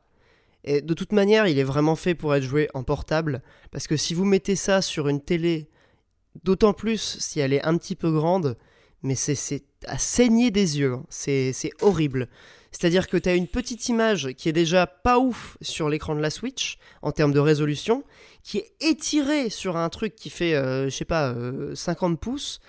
De 0.65 0.93
toute 0.93 1.13
manière, 1.13 1.47
il 1.47 1.59
est 1.59 1.63
vraiment 1.63 1.95
fait 1.95 2.15
pour 2.15 2.35
être 2.35 2.43
joué 2.43 2.67
en 2.73 2.83
portable, 2.83 3.41
parce 3.71 3.87
que 3.87 3.95
si 3.95 4.13
vous 4.13 4.25
mettez 4.25 4.55
ça 4.55 4.81
sur 4.81 5.07
une 5.07 5.21
télé, 5.21 5.69
d'autant 6.43 6.73
plus 6.73 7.17
si 7.19 7.39
elle 7.39 7.53
est 7.53 7.63
un 7.63 7.77
petit 7.77 7.95
peu 7.95 8.11
grande, 8.11 8.57
mais 9.03 9.15
c'est- 9.15 9.63
à 9.85 9.97
saigner 9.97 10.51
des 10.51 10.79
yeux, 10.79 10.93
hein. 10.93 11.05
c'est 11.09 11.53
horrible. 11.81 12.27
C'est-à-dire 12.71 13.07
que 13.07 13.15
tu 13.17 13.29
as 13.29 13.35
une 13.35 13.47
petite 13.47 13.87
image 13.87 14.33
qui 14.33 14.49
est 14.49 14.53
déjà 14.53 14.87
pas 14.87 15.19
ouf 15.19 15.57
sur 15.61 15.87
l'écran 15.87 16.15
de 16.15 16.19
la 16.21 16.29
Switch 16.29 16.77
en 17.01 17.11
termes 17.11 17.31
de 17.31 17.39
résolution, 17.39 18.03
qui 18.43 18.57
est 18.57 18.71
étirée 18.81 19.49
sur 19.49 19.77
un 19.77 19.87
truc 19.89 20.15
qui 20.15 20.29
fait, 20.29 20.53
euh, 20.53 20.89
je 20.89 20.95
sais 20.95 21.05
pas, 21.05 21.29
euh, 21.31 21.75
50 21.75 22.19
pouces, 22.19 22.59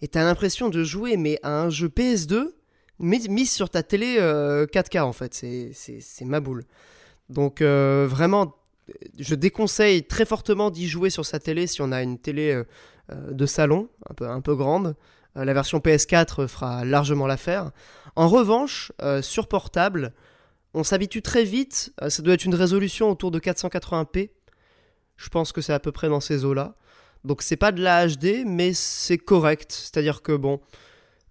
et 0.00 0.08
tu 0.08 0.18
as 0.18 0.24
l'impression 0.24 0.68
de 0.70 0.82
jouer 0.82 1.16
mais 1.16 1.38
à 1.42 1.62
un 1.62 1.70
jeu 1.70 1.88
PS2 1.88 2.54
mis, 2.98 3.46
sur 3.46 3.68
ta 3.68 3.82
télé 3.82 4.16
euh, 4.18 4.66
4K 4.66 5.02
en 5.02 5.12
fait, 5.12 5.34
c'est 5.34 6.24
ma 6.24 6.40
boule. 6.40 6.64
Donc 7.28 7.60
euh, 7.60 8.06
vraiment, 8.08 8.56
je 9.18 9.34
déconseille 9.34 10.04
très 10.04 10.24
fortement 10.24 10.70
d'y 10.70 10.88
jouer 10.88 11.10
sur 11.10 11.24
sa 11.24 11.38
télé 11.38 11.66
si 11.66 11.82
on 11.82 11.92
a 11.92 12.02
une 12.02 12.18
télé 12.18 12.52
euh, 12.52 12.64
euh, 13.10 13.32
de 13.32 13.46
salon, 13.46 13.88
un 14.20 14.40
peu, 14.40 14.54
grande. 14.54 14.94
La 15.34 15.54
version 15.54 15.78
PS4 15.78 16.46
fera 16.46 16.84
largement 16.84 17.26
l'affaire. 17.26 17.70
En 18.16 18.28
revanche, 18.28 18.92
sur 19.22 19.48
portable, 19.48 20.12
on 20.74 20.84
s'habitue 20.84 21.22
très 21.22 21.44
vite. 21.44 21.94
ça 22.08 22.22
doit 22.22 22.34
être 22.34 22.44
une 22.44 22.54
résolution 22.54 23.10
autour 23.10 23.30
de 23.30 23.38
480p. 23.38 24.28
Je 25.16 25.28
pense 25.30 25.52
que 25.52 25.62
c'est 25.62 25.72
à 25.72 25.80
peu 25.80 25.90
près 25.90 26.10
dans 26.10 26.20
ces 26.20 26.44
eaux-là. 26.44 26.74
Donc 27.24 27.40
c'est 27.40 27.56
pas 27.56 27.72
de 27.72 27.82
la 27.82 28.06
HD, 28.06 28.44
mais 28.44 28.74
c'est 28.74 29.16
correct. 29.16 29.72
C'est-à-dire 29.72 30.20
que 30.20 30.32
bon, 30.32 30.60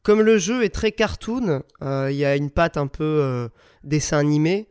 comme 0.01 0.21
le 0.21 0.39
jeu 0.39 0.63
est 0.63 0.73
très 0.73 0.91
cartoon, 0.91 1.61
il 1.81 2.15
y 2.15 2.25
a 2.25 2.35
une 2.35 2.49
patte 2.49 2.77
un 2.77 2.87
peu 2.87 3.51
dessin 3.83 4.17
animé. 4.17 4.67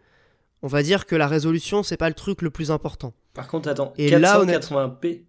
On 0.63 0.69
va 0.69 0.83
dire 0.83 1.07
que 1.07 1.17
la 1.17 1.27
résolution 1.27 1.83
c'est 1.83 1.97
pas 1.97 2.09
le 2.09 2.15
truc 2.15 2.43
le 2.43 2.51
plus 2.51 2.71
important. 2.71 3.13
Par 3.35 3.47
contre, 3.49 3.69
attends, 3.69 3.93
Et 3.97 4.11
là, 4.19 4.43
480p. 4.45 5.23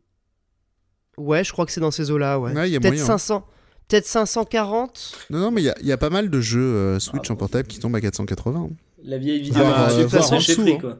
Ouais, 1.17 1.43
je 1.43 1.51
crois 1.51 1.65
que 1.65 1.71
c'est 1.71 1.82
dans 1.82 1.91
ces 1.91 2.09
eaux-là, 2.11 2.39
ouais. 2.39 2.53
Peut-être 2.53 2.82
moyen. 2.84 3.05
500. 3.05 3.45
Peut-être 3.88 4.05
540. 4.07 5.25
Non, 5.29 5.39
non, 5.39 5.51
mais 5.51 5.61
il 5.61 5.65
y 5.65 5.69
a, 5.69 5.75
il 5.82 5.86
y 5.86 5.91
a 5.91 5.97
pas 5.97 6.09
mal 6.09 6.29
de 6.29 6.41
jeux 6.41 6.59
euh, 6.61 6.99
Switch 6.99 7.25
Ah, 7.29 7.34
en 7.34 7.36
portable 7.36 7.67
qui 7.67 7.79
tombent 7.79 7.95
à 7.95 8.01
480. 8.01 8.69
La 9.03 9.17
vieille 9.17 9.41
vidéo 9.41 9.63
Voire, 9.63 9.95
de 9.95 10.03
euh, 10.03 10.07
façon, 10.09 10.39
chez 10.39 10.55
dessous, 10.55 10.67
hein. 10.67 10.77
quoi. 10.79 10.97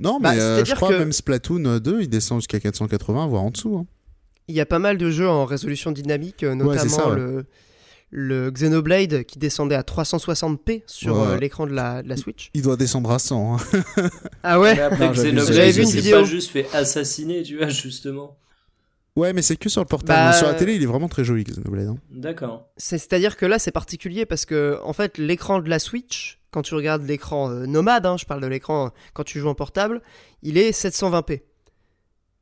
Non, 0.00 0.20
Bah, 0.20 0.32
mais 0.34 0.40
euh, 0.40 0.64
je 0.64 0.74
crois 0.74 0.90
que- 0.90 0.94
même 0.98 1.12
Splatoon 1.12 1.78
2, 1.78 2.02
il 2.02 2.08
descend 2.08 2.40
jusqu'à 2.40 2.60
480, 2.60 3.26
voire 3.26 3.42
en 3.42 3.50
dessous. 3.50 3.76
hein. 3.78 3.86
Il 4.48 4.54
y 4.54 4.60
a 4.60 4.66
pas 4.66 4.78
mal 4.78 4.98
de 4.98 5.10
jeux 5.10 5.28
en 5.28 5.44
résolution 5.46 5.90
dynamique, 5.92 6.42
euh, 6.42 6.50
Ouais, 6.50 6.56
notamment 6.56 6.90
ça, 6.96 7.08
ouais. 7.08 7.16
le, 7.16 7.46
le 8.16 8.48
Xenoblade 8.52 9.24
qui 9.24 9.40
descendait 9.40 9.74
à 9.74 9.82
360p 9.82 10.82
sur 10.86 11.16
Ouais. 11.16 11.26
euh, 11.26 11.36
l'écran 11.36 11.66
de 11.66 11.72
la, 11.72 12.00
de 12.02 12.08
la 12.08 12.16
Switch. 12.16 12.50
Il 12.54 12.62
doit 12.62 12.76
descendre 12.76 13.10
à 13.10 13.18
100. 13.18 13.56
hein. 13.56 14.08
Ah 14.44 14.60
ouais? 14.60 14.74
Mais 14.76 14.82
après, 14.82 15.06
Non, 15.08 15.12
j'avais- 15.12 15.30
Xenoblade, 15.32 15.52
j'avais 15.54 15.70
vu 15.72 15.82
une 15.82 15.90
vidéo. 15.90 16.16
pas 16.18 16.24
juste 16.24 16.50
fait 16.52 16.66
assassiner, 16.72 17.42
tu 17.42 17.56
vois, 17.58 17.68
justement. 17.68 18.36
Ouais, 19.16 19.32
mais 19.32 19.42
c'est 19.42 19.56
que 19.56 19.68
sur 19.68 19.80
le 19.80 19.86
portable. 19.88 20.30
Bah, 20.30 20.32
Sur 20.32 20.46
la 20.46 20.54
télé, 20.54 20.74
il 20.76 20.82
est 20.82 20.86
vraiment 20.86 21.08
très 21.08 21.24
joli, 21.24 21.42
Xenoblade. 21.44 21.88
hein. 21.88 21.96
D'accord. 22.10 22.68
C'est- 22.76 22.98
C'est-à-dire 22.98 23.36
que 23.36 23.46
là, 23.46 23.58
c'est 23.58 23.72
particulier 23.72 24.26
parce 24.26 24.44
que, 24.44 24.78
en 24.84 24.92
fait, 24.92 25.18
l'écran 25.18 25.58
de 25.60 25.68
la 25.68 25.80
Switch, 25.80 26.38
quand 26.52 26.62
tu 26.62 26.74
regardes 26.76 27.02
l'écran 27.02 27.50
euh, 27.50 27.66
nomade, 27.66 28.06
hein, 28.06 28.16
je 28.16 28.26
parle 28.26 28.40
de 28.42 28.46
l'écran 28.46 28.92
quand 29.12 29.24
tu 29.24 29.40
joues 29.40 29.48
en 29.48 29.54
portable, 29.56 30.02
il 30.42 30.56
est 30.56 30.70
720p. 30.70 31.42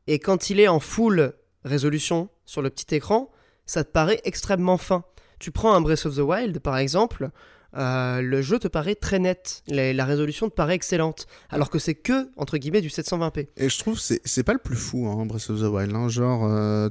Et 0.06 0.18
quand 0.18 0.50
il 0.50 0.60
est 0.60 0.68
en 0.68 0.80
full 0.80 1.32
résolution 1.64 2.28
sur 2.44 2.60
le 2.60 2.68
petit 2.70 2.94
écran, 2.94 3.30
ça 3.64 3.84
te 3.84 3.90
paraît 3.90 4.20
extrêmement 4.24 4.76
fin. 4.76 5.04
Tu 5.42 5.50
prends 5.50 5.74
un 5.74 5.80
Breath 5.80 6.06
of 6.06 6.14
the 6.14 6.20
Wild, 6.20 6.60
par 6.60 6.78
exemple, 6.78 7.30
euh, 7.76 8.20
le 8.22 8.42
jeu 8.42 8.58
te 8.60 8.68
paraît 8.68 8.94
très 8.94 9.18
net, 9.18 9.62
la, 9.66 9.92
la 9.92 10.04
résolution 10.04 10.48
te 10.48 10.54
paraît 10.54 10.74
excellente, 10.76 11.26
alors 11.50 11.68
que 11.68 11.78
c'est 11.80 11.94
que, 11.96 12.28
entre 12.36 12.58
guillemets, 12.58 12.80
du 12.80 12.90
720p. 12.90 13.48
Et 13.56 13.68
je 13.68 13.78
trouve 13.78 13.94
que 13.96 14.00
c'est- 14.00 14.20
c'est 14.24 14.44
pas 14.44 14.52
le 14.52 14.60
plus 14.60 14.76
fou, 14.76 15.06
hein, 15.08 15.26
Breath 15.26 15.50
of 15.50 15.58
the 15.60 15.64
Wild. 15.64 15.94
hein. 15.96 16.08
Genre, 16.08 16.46
euh, 16.46 16.88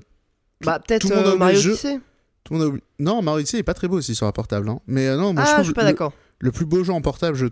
Bah, 0.66 0.80
peut-être 0.86 1.10
euh, 1.12 1.38
Mario 1.38 1.60
jeu. 1.60 1.72
Odyssey 1.72 1.99
tout 2.43 2.54
le 2.54 2.60
monde 2.60 2.66
a 2.66 2.70
oublié- 2.70 2.84
Non, 2.99 3.22
Mario 3.22 3.39
Odyssey 3.39 3.60
est 3.60 3.64
pas 3.64 3.74
très 3.76 3.88
beau 3.88 3.97
aussi 3.99 4.16
sur 4.16 4.26
la 4.26 4.32
portable. 4.34 4.68
hein. 4.68 4.80
Mais 4.88 5.16
non, 5.16 5.34
moi 5.34 5.43
je 5.45 5.49
Ah, 5.49 5.54
trouve 5.54 5.58
je 5.60 5.64
suis 5.70 5.74
pas 5.74 5.84
d'accord. 5.86 6.12
Le 6.39 6.52
plus 6.52 6.66
beau 6.66 6.84
jeu 6.84 6.91
en 6.91 7.02
portable 7.02 7.38
je- 7.38 7.47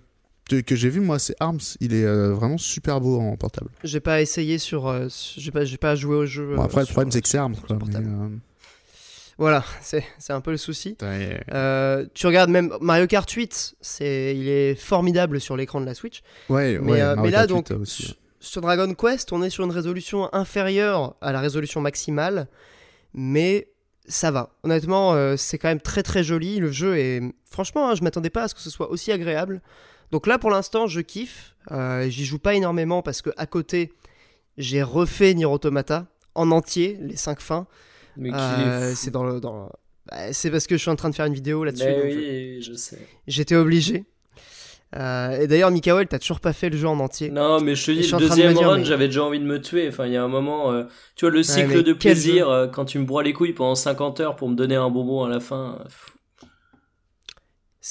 que, 0.65 0.75
j'ai 0.75 0.89
vu, 0.89 0.99
moi, 0.99 1.19
c'est 1.19 1.35
Arms. 1.39 1.59
Il 1.79 1.93
est 1.93 2.05
vraiment 2.31 2.57
super 2.57 2.99
beau 2.99 3.19
en 3.19 3.37
portable. 3.37 3.69
J'ai 3.83 3.99
pas 3.99 4.19
essayé 4.19 4.57
sur. 4.57 4.91
j'ai 5.37 5.51
pas, 5.51 5.61
pas 5.79 5.95
joué 5.95 6.15
au 6.15 6.25
jeu. 6.25 6.55
Bon, 6.55 6.63
après, 6.63 6.81
le 6.81 6.87
problème, 6.87 7.11
c'est 7.11 7.21
que 7.21 7.29
c'est 7.29 7.37
Arms. 7.37 7.55
Quoi, 7.67 7.77
mais, 7.87 7.93
Voilà, 9.39 9.63
c'est 9.81 10.03
un 10.29 10.41
peu 10.41 10.51
le 10.51 10.57
souci. 10.57 10.95
Euh, 11.53 12.05
tu 12.13 12.27
regardes 12.27 12.49
même 12.51 12.71
Mario 12.81 13.07
Kart 13.07 13.29
8, 13.29 13.75
c'est, 13.81 14.35
il 14.35 14.47
est 14.47 14.75
formidable 14.75 15.39
sur 15.41 15.55
l'écran 15.57 15.81
de 15.81 15.85
la 15.85 15.95
Switch. 15.95 16.21
Ouais, 16.49 16.77
Mais, 16.79 16.91
ouais, 16.91 17.01
euh, 17.01 17.15
mais 17.17 17.31
là, 17.31 17.47
donc, 17.47 17.69
8 17.69 17.75
aussi. 17.77 18.15
sur- 18.39 18.61
Dragon 18.61 18.93
Quest, 18.93 19.31
on 19.33 19.41
est 19.41 19.49
sur 19.49 19.63
une 19.63 19.71
résolution 19.71 20.29
inférieure 20.33 21.15
à 21.21 21.31
la 21.31 21.39
résolution 21.39 21.81
maximale, 21.81 22.47
mais 23.13 23.69
ça 24.07 24.29
va. 24.31 24.51
Honnêtement, 24.63 25.13
euh, 25.13 25.35
c'est 25.37 25.57
quand 25.57 25.69
même 25.69 25.81
très 25.81 26.03
très 26.03 26.23
joli. 26.23 26.57
Le 26.59 26.71
jeu 26.71 26.97
est. 26.97 27.21
Franchement, 27.49 27.89
hein, 27.89 27.95
je 27.95 28.03
m'attendais 28.03 28.29
pas 28.29 28.43
à 28.43 28.47
ce 28.47 28.55
que 28.55 28.61
ce 28.61 28.69
soit 28.69 28.89
aussi 28.91 29.11
agréable. 29.11 29.61
Donc 30.11 30.27
là, 30.27 30.37
pour 30.37 30.49
l'instant, 30.51 30.87
je 30.87 30.99
kiffe. 31.01 31.55
Euh, 31.71 32.09
J'y 32.09 32.25
joue 32.25 32.39
pas 32.39 32.55
énormément 32.55 33.01
parce 33.01 33.21
que 33.21 33.29
à 33.37 33.45
côté, 33.45 33.93
j'ai 34.57 34.81
refait 34.83 35.33
Nier 35.33 35.45
Automata 35.45 36.07
en 36.35 36.51
entier, 36.51 36.97
les 37.01 37.15
5 37.15 37.39
fins. 37.39 37.67
Euh, 38.25 38.87
est 38.87 38.89
fou. 38.91 38.95
c'est 39.01 39.11
dans 39.11 39.23
le. 39.23 39.39
Dans... 39.39 39.69
bah, 40.11 40.31
c'est 40.33 40.51
parce 40.51 40.67
que 40.67 40.75
je 40.75 40.81
suis 40.81 40.91
en 40.91 40.95
train 40.95 41.09
de 41.09 41.15
faire 41.15 41.25
une 41.25 41.33
vidéo 41.33 41.63
là-dessus. 41.63 41.85
Oui, 42.03 42.61
je 42.61 42.73
sais. 42.73 42.97
je- 43.27 43.33
J'étais 43.33 43.55
obligé. 43.55 44.05
Euh, 44.95 45.41
et 45.41 45.47
d'ailleurs, 45.47 45.69
Mikael, 45.69 46.07
t'as 46.07 46.17
toujours 46.17 46.39
pas 46.39 46.51
fait 46.51 46.69
le 46.71 46.75
jeu 46.77 46.87
en 46.87 46.99
entier. 46.99 47.29
Non, 47.29 47.61
mais 47.61 47.75
je 47.75 47.85
te 47.85 47.91
je 47.91 47.97
dis, 47.97 48.03
suis 48.05 48.15
en 48.15 48.17
le 48.17 48.23
de 48.25 48.29
deuxième 48.29 48.53
dire, 48.53 48.67
run, 48.69 48.77
mais- 48.79 48.85
j'avais 48.85 49.05
déjà 49.05 49.23
envie 49.23 49.39
de 49.39 49.45
me 49.45 49.61
tuer. 49.61 49.87
Enfin, 49.87 50.07
il 50.07 50.13
y 50.13 50.17
a 50.17 50.23
un 50.23 50.27
moment, 50.27 50.71
euh, 50.71 50.85
tu 51.15 51.25
vois, 51.25 51.31
le 51.31 51.43
cycle 51.43 51.83
de 51.83 51.93
plaisir, 51.93 52.49
euh, 52.49 52.67
quand 52.67 52.85
tu 52.85 52.97
me 52.97 53.05
broies 53.05 53.21
les 53.21 53.33
couilles 53.33 53.53
pendant 53.53 53.75
50 53.75 54.19
heures 54.19 54.35
pour 54.35 54.49
me 54.49 54.55
donner 54.55 54.75
un 54.75 54.89
bonbon 54.89 55.23
à 55.23 55.29
la 55.29 55.39
fin. 55.39 55.77
pff. 55.83 56.15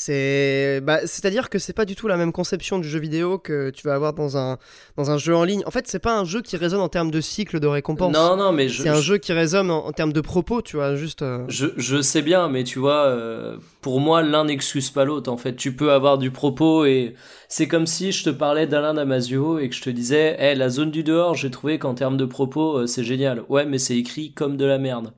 C'est, 0.01 0.81
bah, 0.85 1.01
c'est-à-dire 1.07 1.51
que 1.51 1.59
c'est 1.59 1.73
pas 1.73 1.85
du 1.85 1.97
tout 1.97 2.07
la 2.07 2.17
même 2.17 2.31
conception 2.31 2.79
du 2.79 2.89
jeu 2.89 3.01
vidéo 3.01 3.37
que 3.37 3.71
tu 3.71 3.85
vas 3.85 3.95
avoir 3.97 4.13
dans 4.13 4.37
un 4.37 4.57
dans 4.97 5.11
un 5.11 5.19
jeu 5.19 5.35
en 5.35 5.43
ligne. 5.43 5.65
En 5.67 5.73
fait, 5.73 5.89
c'est 5.89 5.99
pas 5.99 6.17
un 6.17 6.25
jeu 6.25 6.41
qui 6.41 6.57
résonne 6.57 6.81
en 6.81 6.89
termes 6.89 7.11
de 7.11 7.21
cycle 7.21 7.59
de 7.59 7.67
récompense. 7.67 8.13
Non, 8.15 8.37
non, 8.37 8.53
mais 8.53 8.69
je, 8.69 8.85
c'est 8.85 8.89
un 8.89 8.95
je- 8.95 9.03
jeu 9.03 9.19
qui 9.19 9.33
résonne 9.33 9.73
en, 9.73 9.85
en 9.87 9.91
termes 9.93 10.13
de 10.13 10.21
propos, 10.21 10.63
tu 10.63 10.77
vois, 10.77 10.95
juste. 10.95 11.23
euh, 11.23 11.45
Je, 11.49 11.67
je 11.77 12.01
sais 12.01 12.23
bien, 12.23 12.49
mais 12.49 12.63
tu 12.63 12.79
vois, 12.79 13.07
euh, 13.07 13.57
pour 13.81 13.99
moi, 13.99 14.23
l'un 14.23 14.45
n'excuse 14.45 14.91
pas 14.91 15.05
l'autre. 15.05 15.33
En 15.33 15.37
fait, 15.37 15.57
tu 15.57 15.75
peux 15.75 15.91
avoir 15.91 16.17
du 16.17 16.31
propos 16.31 16.85
et 16.85 17.17
c'est 17.49 17.67
comme 17.67 17.89
si 17.89 18.13
je 18.13 18.23
te 18.23 18.31
parlais 18.31 18.69
d'Alain 18.69 18.95
Damasio 18.95 19.59
et 19.59 19.69
que 19.69 19.75
je 19.75 19.83
te 19.83 19.91
disais, 19.91 20.37
Eh, 20.39 20.55
la 20.55 20.69
zone 20.69 20.93
du 20.93 21.03
dehors, 21.03 21.35
j'ai 21.35 21.51
trouvé 21.51 21.81
qu'en 21.81 21.95
termes 21.95 22.17
de 22.17 22.25
propos, 22.25 22.79
euh, 22.79 22.87
c'est 22.87 23.03
génial. 23.03 23.43
Ouais, 23.49 23.67
mais 23.67 23.79
c'est 23.79 23.97
écrit 23.97 24.33
comme 24.33 24.57
de 24.57 24.65
la 24.65 24.79
merde. 24.79 25.13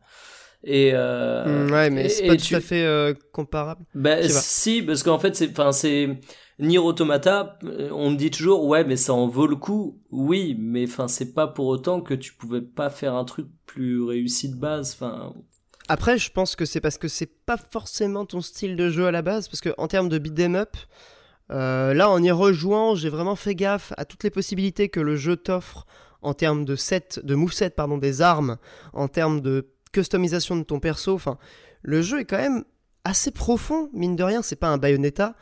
Et 0.62 0.90
euh, 0.92 1.66
hmm, 1.66 1.72
ouais, 1.72 1.90
mais 1.90 2.08
c'est 2.08 2.26
pas 2.26 2.36
tu- 2.36 2.48
tout 2.50 2.56
à 2.56 2.60
fait 2.60 2.84
euh, 2.84 3.14
comparable. 3.32 3.84
bah, 3.94 4.22
si, 4.28 4.82
parce 4.82 5.02
qu'en 5.02 5.18
fait, 5.18 5.34
c'est, 5.34 5.50
enfin, 5.50 5.72
c'est 5.72 6.20
Nier 6.58 6.78
Automata. 6.78 7.58
euh, 7.64 7.88
On 7.92 8.10
me 8.10 8.16
dit 8.16 8.30
toujours, 8.30 8.66
ouais, 8.66 8.84
mais 8.84 8.96
ça 8.96 9.14
en 9.14 9.26
vaut 9.26 9.46
le 9.46 9.56
coup. 9.56 9.98
Oui, 10.10 10.56
mais 10.58 10.84
enfin, 10.84 11.08
c'est 11.08 11.32
pas 11.32 11.46
pour 11.46 11.66
autant 11.66 12.02
que 12.02 12.12
tu 12.14 12.34
pouvais 12.34 12.60
pas 12.60 12.90
faire 12.90 13.14
un 13.14 13.24
truc 13.24 13.46
plus 13.64 14.02
réussi 14.02 14.50
de 14.50 14.56
base. 14.56 14.94
Enfin, 15.00 15.32
Après, 15.88 16.18
je 16.18 16.30
pense 16.30 16.54
que 16.56 16.66
c'est 16.66 16.80
parce 16.80 16.98
que 16.98 17.08
c'est 17.08 17.30
pas 17.46 17.56
forcément 17.56 18.26
ton 18.26 18.42
style 18.42 18.76
de 18.76 18.90
jeu 18.90 19.06
à 19.06 19.10
la 19.10 19.22
base, 19.22 19.48
parce 19.48 19.62
que 19.62 19.70
en 19.78 19.88
termes 19.88 20.10
de 20.10 20.18
beat'em 20.18 20.56
up, 20.56 20.76
euh, 21.50 21.94
là, 21.94 22.10
en 22.10 22.22
y 22.22 22.30
rejouant, 22.30 22.94
j'ai 22.94 23.08
vraiment 23.08 23.34
fait 23.34 23.54
gaffe 23.54 23.92
à 23.96 24.04
toutes 24.04 24.22
les 24.24 24.30
possibilités 24.30 24.88
que 24.88 25.00
le 25.00 25.16
jeu 25.16 25.36
t'offre 25.36 25.86
en 26.22 26.34
termes 26.34 26.64
de 26.66 26.76
set, 26.76 27.18
de 27.24 27.34
moveset, 27.34 27.70
pardon, 27.70 27.96
des 27.98 28.20
armes, 28.22 28.58
en 28.92 29.08
termes 29.08 29.40
de 29.40 29.70
customisation 29.92 30.56
de 30.56 30.62
ton 30.62 30.80
perso. 30.80 31.14
Enfin, 31.14 31.38
le 31.82 32.02
jeu 32.02 32.20
est 32.20 32.24
quand 32.24 32.38
même 32.38 32.64
assez 33.04 33.30
profond, 33.30 33.88
mine 33.92 34.16
de 34.16 34.22
rien. 34.22 34.42
C'est 34.42 34.56
pas 34.56 34.68
un 34.68 34.78
Bayonetta. 34.78 35.34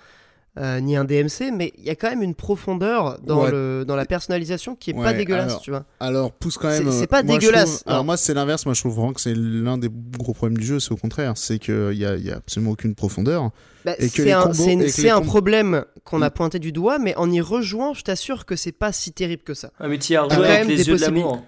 euh, 0.57 0.81
ni 0.81 0.97
un 0.97 1.05
DMC, 1.05 1.53
mais 1.53 1.73
il 1.79 1.85
y 1.85 1.91
a 1.91 1.95
quand 1.95 2.11
même 2.11 2.23
une 2.23 2.35
profondeur 2.35 3.21
dans, 3.23 3.45
Ouais. 3.45 3.51
le, 3.53 3.85
dans 3.87 3.95
la 3.95 4.07
personnalisation 4.07 4.75
qui 4.75 4.91
est 4.91 4.95
pas 4.95 5.13
dégueulasse, 5.13 5.51
alors, 5.53 5.61
tu 5.61 5.71
vois. 5.71 5.85
Alors, 6.01 6.33
pousse 6.33 6.59
quand 6.59 6.69
C'est- 6.73 6.83
même. 6.83 6.93
c'est 6.93 7.07
pas 7.07 7.23
moi, 7.23 7.39
dégueulasse, 7.39 7.83
trouve- 7.83 7.93
alors, 7.93 8.05
moi, 8.05 8.17
c'est 8.17 8.35
l'inverse. 8.35 8.65
Moi, 8.67 8.75
je 8.75 8.81
trouve 8.81 8.95
vraiment 8.97 9.13
que 9.13 9.21
c'est 9.21 9.35
l'un 9.37 9.79
des 9.79 9.89
gros 10.19 10.33
problèmes 10.33 10.59
du 10.59 10.67
jeu. 10.67 10.81
C'est 10.81 10.91
au 10.91 10.97
contraire. 10.97 11.35
C'est 11.37 11.61
qu'il 11.61 11.93
y 11.93 11.99
y 11.99 12.31
a 12.33 12.37
absolument 12.37 12.73
aucune 12.73 12.97
profondeur. 12.97 13.53
Bah, 13.85 13.93
Et 14.01 14.09
que 14.11 14.25
c'est 14.25 14.33
un, 14.33 14.49
combos- 15.21 15.25
problème 15.25 15.85
qu'on 16.03 16.23
a 16.23 16.29
Mm. 16.29 16.33
pointé 16.33 16.59
du 16.59 16.73
doigt, 16.73 16.99
mais 16.99 17.15
en 17.15 17.31
y 17.31 17.41
rejouant, 17.41 17.95
je 17.95 18.03
t'assure 18.03 18.45
que 18.45 18.57
c'est 18.57 18.73
pas 18.73 18.91
si 18.91 19.13
terrible 19.13 19.45
que 19.45 19.55
ça. 19.55 19.71
ah, 19.79 19.87
mais 19.87 19.99
tu 19.99 20.15
y 20.15 20.17
as 20.17 20.23
rejoué 20.23 20.37
quand 20.39 20.43
avec 20.43 20.59
même 20.59 20.69
les 20.69 20.77
des 20.79 20.89
yeux 20.89 20.97
de 20.97 21.01
l'amour. 21.03 21.41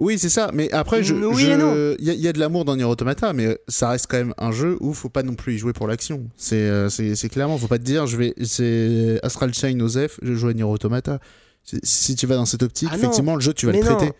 Oui, 0.00 0.18
c'est 0.18 0.30
ça. 0.30 0.50
Mais 0.54 0.72
après, 0.72 1.04
je, 1.04 1.14
Oui 1.14 1.42
il 1.42 1.48
y, 2.04 2.10
a- 2.10 2.14
il 2.14 2.20
y 2.20 2.26
a 2.28 2.32
de 2.32 2.38
l'amour 2.40 2.64
dans 2.64 2.74
Nier 2.74 2.84
Automata, 2.84 3.32
mais 3.32 3.58
ça 3.68 3.90
reste 3.90 4.06
quand 4.08 4.16
même 4.16 4.34
un 4.38 4.50
jeu 4.50 4.76
où 4.80 4.94
faut 4.94 5.10
pas 5.10 5.22
non 5.22 5.34
plus 5.34 5.54
y 5.54 5.58
jouer 5.58 5.72
pour 5.74 5.86
l'action. 5.86 6.26
C'est, 6.36 6.56
euh, 6.56 6.88
c'est, 6.88 7.14
c'est 7.16 7.28
clairement, 7.28 7.58
faut 7.58 7.66
pas 7.68 7.78
te 7.78 7.84
dire, 7.84 8.06
je 8.06 8.16
vais, 8.16 8.34
c'est 8.42 9.20
Astral 9.22 9.52
Chain 9.54 9.78
Osef, 9.80 10.18
je 10.22 10.32
joue 10.34 10.48
à 10.48 10.54
Nier 10.54 10.64
Automata. 10.64 11.20
Si 11.82 12.16
tu 12.16 12.26
vas 12.26 12.36
dans 12.36 12.46
cette 12.46 12.62
optique, 12.62 12.88
Ah 12.90 12.96
effectivement, 12.96 13.34
le 13.34 13.40
jeu, 13.42 13.52
tu 13.52 13.66
vas 13.66 13.72
mais 13.72 13.82
le 13.82 13.88
non. 13.88 13.96
traiter. 13.96 14.12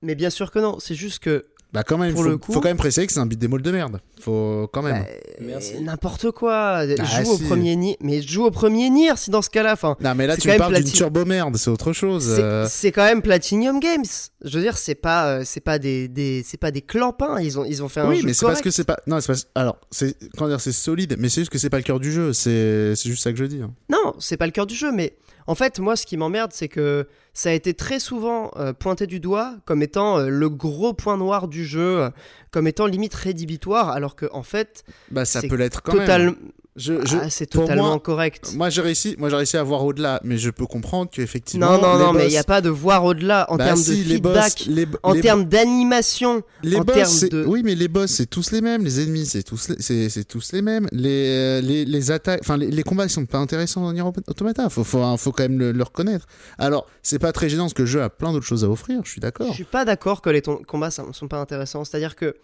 Mais 0.00 0.14
bien 0.14 0.30
sûr 0.30 0.50
que 0.50 0.58
non, 0.58 0.78
c'est 0.80 0.94
juste 0.96 1.18
que 1.20 1.44
Bah 1.72 1.82
quand 1.84 1.96
même, 1.96 2.12
Pour 2.12 2.22
faut, 2.24 2.28
le 2.28 2.36
coup- 2.36 2.52
faut 2.52 2.60
quand 2.60 2.68
même 2.68 2.76
préciser 2.76 3.06
que 3.06 3.12
c'est 3.14 3.18
un 3.20 3.24
beat 3.24 3.38
démol 3.38 3.62
de 3.62 3.70
merde. 3.70 4.00
Faut 4.20 4.68
quand 4.74 4.82
même. 4.82 5.04
bah, 5.40 5.44
euh, 5.58 5.80
n'importe 5.80 6.30
quoi. 6.30 6.84
Ah, 6.84 7.22
joue 7.22 7.30
au 7.32 7.38
premier 7.38 7.76
Nier, 7.76 7.96
mais 8.02 8.20
joue 8.20 8.44
au 8.44 8.50
premier 8.50 8.90
Nier 8.90 9.12
si 9.16 9.30
dans 9.30 9.40
ce 9.40 9.48
cas-là. 9.48 9.72
Enfin, 9.72 9.96
non 10.00 10.14
mais 10.14 10.26
là 10.26 10.36
tu 10.36 10.48
me 10.48 10.58
parles 10.58 10.74
d'une 10.74 10.84
turbo 10.92 11.24
merde, 11.24 11.56
c'est 11.56 11.70
autre 11.70 11.94
chose. 11.94 12.34
c'est 12.36 12.42
euh. 12.42 12.66
c'est 12.68 12.92
quand 12.92 13.04
même 13.04 13.22
Platinum 13.22 13.80
Games. 13.80 14.04
Je 14.44 14.58
veux 14.58 14.62
dire, 14.62 14.76
c'est 14.76 14.94
pas, 14.94 15.28
euh, 15.38 15.42
c'est 15.46 15.60
pas 15.60 15.78
des, 15.78 16.08
des- 16.08 16.42
c'est 16.46 16.58
pas 16.58 16.70
des 16.70 16.82
clampins. 16.82 17.40
Ils 17.40 17.58
ont, 17.58 17.64
ils 17.64 17.82
ont 17.82 17.88
fait 17.88 18.00
un 18.00 18.08
Oui, 18.10 18.18
jeu 18.20 18.26
mais 18.26 18.34
c'est 18.34 18.44
parce 18.44 18.60
que 18.60 18.70
c'est 18.70 18.84
pas. 18.84 18.98
Non, 19.06 19.20
c'est 19.22 19.32
pas. 19.32 19.38
Alors, 19.54 19.78
c'est 19.90 20.14
comment 20.36 20.50
dire, 20.50 20.60
c'est 20.60 20.72
solide, 20.72 21.16
mais 21.18 21.28
c'est 21.30 21.40
juste 21.40 21.50
que 21.52 21.58
c'est 21.58 21.70
pas 21.70 21.78
le 21.78 21.84
cœur 21.84 22.00
du 22.00 22.12
jeu. 22.12 22.32
C'est, 22.34 22.94
c'est 22.96 23.08
juste 23.08 23.22
ça 23.22 23.32
que 23.32 23.38
je 23.38 23.44
dis. 23.44 23.62
hein. 23.62 23.72
Non, 23.90 24.12
c'est 24.18 24.36
pas 24.36 24.46
le 24.46 24.52
cœur 24.52 24.66
du 24.66 24.74
jeu, 24.74 24.92
mais 24.92 25.16
en 25.46 25.54
fait, 25.54 25.78
moi, 25.78 25.96
ce 25.96 26.04
qui 26.06 26.16
m'emmerde, 26.18 26.50
c'est 26.52 26.68
que 26.68 27.06
ça 27.34 27.50
a 27.50 27.52
été 27.52 27.74
très 27.74 27.98
souvent 27.98 28.50
euh, 28.56 28.72
pointé 28.72 29.06
du 29.06 29.20
doigt 29.20 29.56
comme 29.64 29.82
étant 29.82 30.18
euh, 30.18 30.28
le 30.28 30.50
gros 30.50 30.92
point 30.92 31.16
noir 31.16 31.48
du 31.48 31.64
jeu, 31.64 32.02
euh, 32.02 32.10
comme 32.50 32.66
étant 32.66 32.86
limite 32.86 33.14
rédhibitoire, 33.14 33.88
alors 33.90 34.16
que 34.16 34.26
en 34.32 34.42
fait, 34.42 34.84
Bah 35.10 35.24
ça 35.24 35.40
peut 35.42 35.56
l'être 35.56 35.82
quand 35.82 35.92
total... 35.92 36.24
même. 36.24 36.36
Je, 36.74 37.04
je- 37.04 37.18
Ah, 37.20 37.28
c'est 37.28 37.44
totalement 37.46 37.88
moi- 37.90 37.98
correct. 38.00 38.52
Moi 38.56 38.70
j'ai 38.70 38.80
réussi, 38.80 39.14
moi 39.18 39.28
j'ai 39.28 39.36
réussi 39.36 39.58
à 39.58 39.62
voir 39.62 39.84
au-delà, 39.84 40.20
mais 40.24 40.38
je 40.38 40.48
peux 40.48 40.64
comprendre 40.66 41.10
qu'effectivement. 41.10 41.66
Non, 41.76 41.82
non, 41.82 41.98
non, 41.98 42.12
mais 42.14 42.24
il 42.26 42.30
n'y 42.30 42.38
a 42.38 42.44
pas 42.44 42.62
de 42.62 42.70
voir 42.70 43.04
au-delà 43.04 43.44
en 43.50 43.56
Bah 43.56 43.66
termes 43.66 43.76
si, 43.78 44.02
de 44.04 44.08
les 44.08 44.18
boss- 44.18 44.32
feedback, 44.54 44.64
les- 44.68 44.86
en 45.02 45.12
les- 45.12 45.20
termes 45.20 45.44
d'animation. 45.44 46.42
les 46.62 46.76
en 46.78 46.80
boss, 46.80 47.20
de- 47.24 47.44
oui, 47.44 47.60
mais 47.62 47.74
les 47.74 47.88
boss 47.88 48.10
c'est 48.12 48.24
tous 48.24 48.52
les 48.52 48.62
mêmes, 48.62 48.84
les 48.84 49.02
ennemis 49.02 49.26
c'est 49.26 49.42
tous, 49.42 49.68
les... 49.68 50.08
c'est, 50.08 50.24
tous 50.24 50.52
les 50.52 50.62
mêmes, 50.62 50.88
les, 50.92 51.26
euh, 51.28 51.60
les, 51.60 51.84
les 51.84 52.10
attaques, 52.10 52.40
enfin 52.42 52.56
les, 52.56 52.82
combats 52.82 53.04
ils 53.04 53.10
sont 53.10 53.26
pas 53.26 53.38
intéressants 53.38 53.82
dans 53.82 53.92
Nier 53.92 54.02
Automata, 54.02 54.70
faut, 54.70 54.82
faut, 54.84 55.16
faut 55.18 55.32
quand 55.32 55.42
même 55.42 55.58
le, 55.58 55.72
le 55.72 55.82
reconnaître. 55.82 56.26
Alors 56.58 56.86
c'est 57.02 57.18
pas 57.18 57.32
très 57.32 57.50
gênant 57.50 57.64
parce 57.64 57.74
que 57.74 57.82
le 57.82 57.86
jeu 57.86 58.02
a 58.02 58.08
plein 58.08 58.32
d'autres 58.32 58.46
choses 58.46 58.64
à 58.64 58.70
offrir, 58.70 59.00
je 59.04 59.10
suis 59.10 59.16
Je 59.16 59.20
d'accord. 59.20 59.52
suis 59.54 59.64
pas 59.64 59.84
d'accord 59.84 60.22
que 60.22 60.30
les 60.30 60.40
combats 60.40 60.90
ça- 60.90 61.04
sont 61.12 61.28
pas 61.28 61.38
intéressants. 61.38 61.84
C'est-à-dire 61.84 62.16
que 62.16 62.34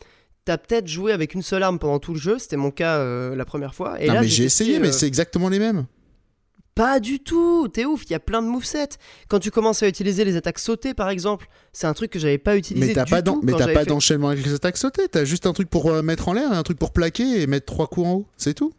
t'as 0.49 0.57
peut-être 0.59 0.89
joué 0.89 1.13
avec 1.13 1.35
une 1.35 1.43
seule 1.43 1.63
arme 1.63 1.79
pendant 1.79 1.99
tout 1.99 2.15
le 2.15 2.19
jeu, 2.19 2.39
c'était 2.39 2.57
mon 2.57 2.71
cas 2.71 2.97
euh, 2.97 3.37
la 3.37 3.45
première 3.45 3.75
fois. 3.75 4.01
Et 4.03 4.09
non 4.09 4.15
là, 4.15 4.21
mais 4.23 4.29
j'ai 4.29 4.45
essayé, 4.45 4.79
mais 4.79 4.89
euh, 4.89 4.93
c'est 4.93 5.07
exactement 5.07 5.51
les 5.51 5.59
mêmes. 5.59 5.85
Pas 6.75 7.01
du 7.01 7.21
tout, 7.21 7.69
t'es 7.69 7.85
ouf, 7.85 8.05
il 8.07 8.13
y 8.13 8.15
a 8.15 8.21
plein 8.21 8.41
de 8.41 8.47
movesets. 8.47 8.97
Quand 9.29 9.41
tu 9.41 9.51
commences 9.51 9.83
à 9.83 9.89
utiliser 9.89 10.25
les 10.25 10.37
attaques 10.37 10.59
sautées 10.59 10.95
par 10.95 11.11
exemple, 11.11 11.49
c'est 11.75 11.87
un 11.87 11.93
truc 11.93 12.11
que 12.11 12.19
j'avais 12.19 12.39
pas 12.39 12.57
utilisé 12.57 12.87
Mais 12.87 12.95
t'as 12.95 13.05
du 13.05 13.11
pas, 13.11 13.21
tout 13.21 13.41
mais 13.43 13.53
pas 13.53 13.67
fait- 13.67 13.85
d'enchaînement 13.87 14.29
avec 14.29 14.47
les 14.47 14.55
attaques 14.55 14.77
sautées. 14.79 15.07
T'as 15.09 15.25
juste 15.25 15.45
un 15.47 15.53
truc 15.53 15.69
pour 15.69 15.91
euh, 15.91 16.01
mettre 16.03 16.29
en 16.29 16.33
l'air 16.33 16.51
un 16.51 16.63
truc 16.63 16.79
pour 16.79 16.93
plaquer 16.93 17.43
et 17.43 17.47
mettre 17.47 17.67
trois 17.67 17.89
coups 17.89 18.07
en 18.07 18.13
haut. 18.15 18.27
C'est 18.39 18.55
tout. 18.55 18.73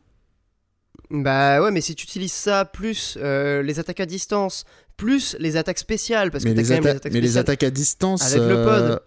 Bah 1.12 1.62
ouais, 1.62 1.72
mais 1.72 1.82
si 1.82 1.96
tu 1.96 2.04
utilises 2.06 2.32
ça, 2.34 2.66
plus 2.66 3.18
euh, 3.22 3.64
les 3.64 3.80
attaques 3.80 4.00
à 4.00 4.06
distance, 4.06 4.64
plus 4.96 5.36
les 5.40 5.58
attaques 5.58 5.80
spéciales, 5.80 6.30
parce 6.30 6.44
mais 6.44 6.52
que 6.52 6.56
t'as 6.58 6.62
les, 6.62 6.68
quand 6.68 6.74
même 6.76 6.84
les 6.84 6.90
atta- 6.90 6.96
attaques 6.98 7.14
mais 7.14 7.22
les 7.22 7.28
spéciales. 7.28 7.42
attaques 7.42 7.64
à 7.64 7.70
distance. 7.72 8.26
Avec 8.36 8.48
le 8.48 8.64
pod. 8.64 9.02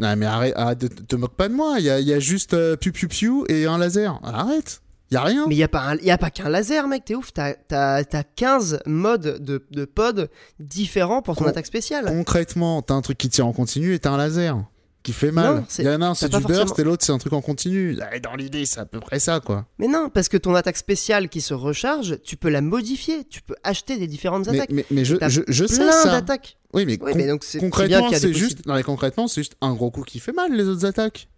Non, 0.00 0.16
mais 0.16 0.26
arrête, 0.26 1.06
te 1.06 1.14
moque 1.16 1.34
pas 1.36 1.48
de 1.48 1.54
moi. 1.54 1.76
Il 1.78 1.84
y 1.84 1.90
a, 1.90 2.00
il 2.00 2.06
y 2.06 2.12
a 2.12 2.18
juste 2.20 2.54
euh, 2.54 2.74
piu 2.76 2.90
piu 2.92 3.06
piu 3.08 3.44
et 3.48 3.66
un 3.66 3.78
laser. 3.78 4.18
Arrête. 4.24 4.80
Il 5.10 5.14
y 5.14 5.16
a 5.16 5.22
rien. 5.22 5.44
Mais 5.48 5.56
il 5.56 5.58
y 5.58 5.62
a 5.64 5.68
pas, 5.68 5.80
un- 5.82 5.96
y 5.96 6.10
a 6.10 6.18
pas 6.18 6.30
qu'un 6.30 6.48
laser, 6.48 6.86
mec, 6.86 7.04
t'es 7.04 7.16
ouf, 7.16 7.32
t'as, 7.32 7.54
t'as, 7.54 8.04
t'as 8.04 8.22
15 8.22 8.80
modes 8.86 9.38
de, 9.42 9.64
de 9.72 9.84
pod 9.84 10.30
différents 10.60 11.20
pour 11.20 11.34
ton 11.36 11.44
Con- 11.44 11.50
attaque 11.50 11.66
spéciale. 11.66 12.04
Concrètement, 12.06 12.80
t'as 12.82 12.94
un 12.94 13.00
truc 13.02 13.18
qui 13.18 13.28
tire 13.28 13.46
en 13.46 13.52
continu 13.52 13.94
et 13.94 13.98
t'as 13.98 14.10
un 14.12 14.16
laser 14.16 14.62
qui 15.02 15.12
fait 15.12 15.30
mal. 15.30 15.64
Il 15.78 15.84
y 15.84 15.88
en 15.88 16.02
a 16.02 16.06
un, 16.08 16.14
c'est 16.14 16.28
du 16.28 16.36
burst 16.38 16.46
forcément- 16.68 16.76
et 16.78 16.84
l'autre, 16.84 17.04
c'est 17.04 17.12
un 17.12 17.18
truc 17.18 17.32
en 17.32 17.40
continu. 17.40 17.96
Dans 18.22 18.34
l'idée, 18.36 18.66
c'est 18.66 18.80
à 18.80 18.84
peu 18.86 19.00
près 19.00 19.18
ça, 19.18 19.40
quoi. 19.40 19.66
Mais 19.78 19.88
non, 19.88 20.10
parce 20.12 20.28
que 20.28 20.36
ton 20.36 20.54
attaque 20.54 20.76
spéciale 20.76 21.28
qui 21.28 21.40
se 21.40 21.54
recharge, 21.54 22.18
tu 22.22 22.36
peux 22.36 22.50
la 22.50 22.60
modifier, 22.60 23.24
tu 23.24 23.40
peux 23.42 23.54
acheter 23.64 23.96
des 23.96 24.06
différentes 24.06 24.48
Mais, 24.48 24.58
attaques. 24.58 24.70
mais, 24.72 24.84
mais 24.90 25.04
je, 25.04 25.16
je, 25.28 25.40
je 25.48 25.64
sais 25.66 25.76
Plein 25.82 25.92
ça. 25.92 26.10
d'attaques. 26.10 26.58
Oui, 26.74 26.84
mais, 26.86 26.98
Oui, 27.02 27.12
con- 27.12 27.26
donc 27.26 27.44
concrètement, 27.58 28.10
c'est 28.12 28.32
juste, 28.34 28.58
mais 28.66 28.82
concrètement, 28.82 29.26
c'est 29.26 29.40
juste 29.40 29.56
un 29.60 29.72
gros 29.74 29.90
coup 29.90 30.02
qui 30.02 30.20
fait 30.20 30.32
mal 30.32 30.52
les 30.54 30.64
autres 30.64 30.84
attaques. 30.86 31.28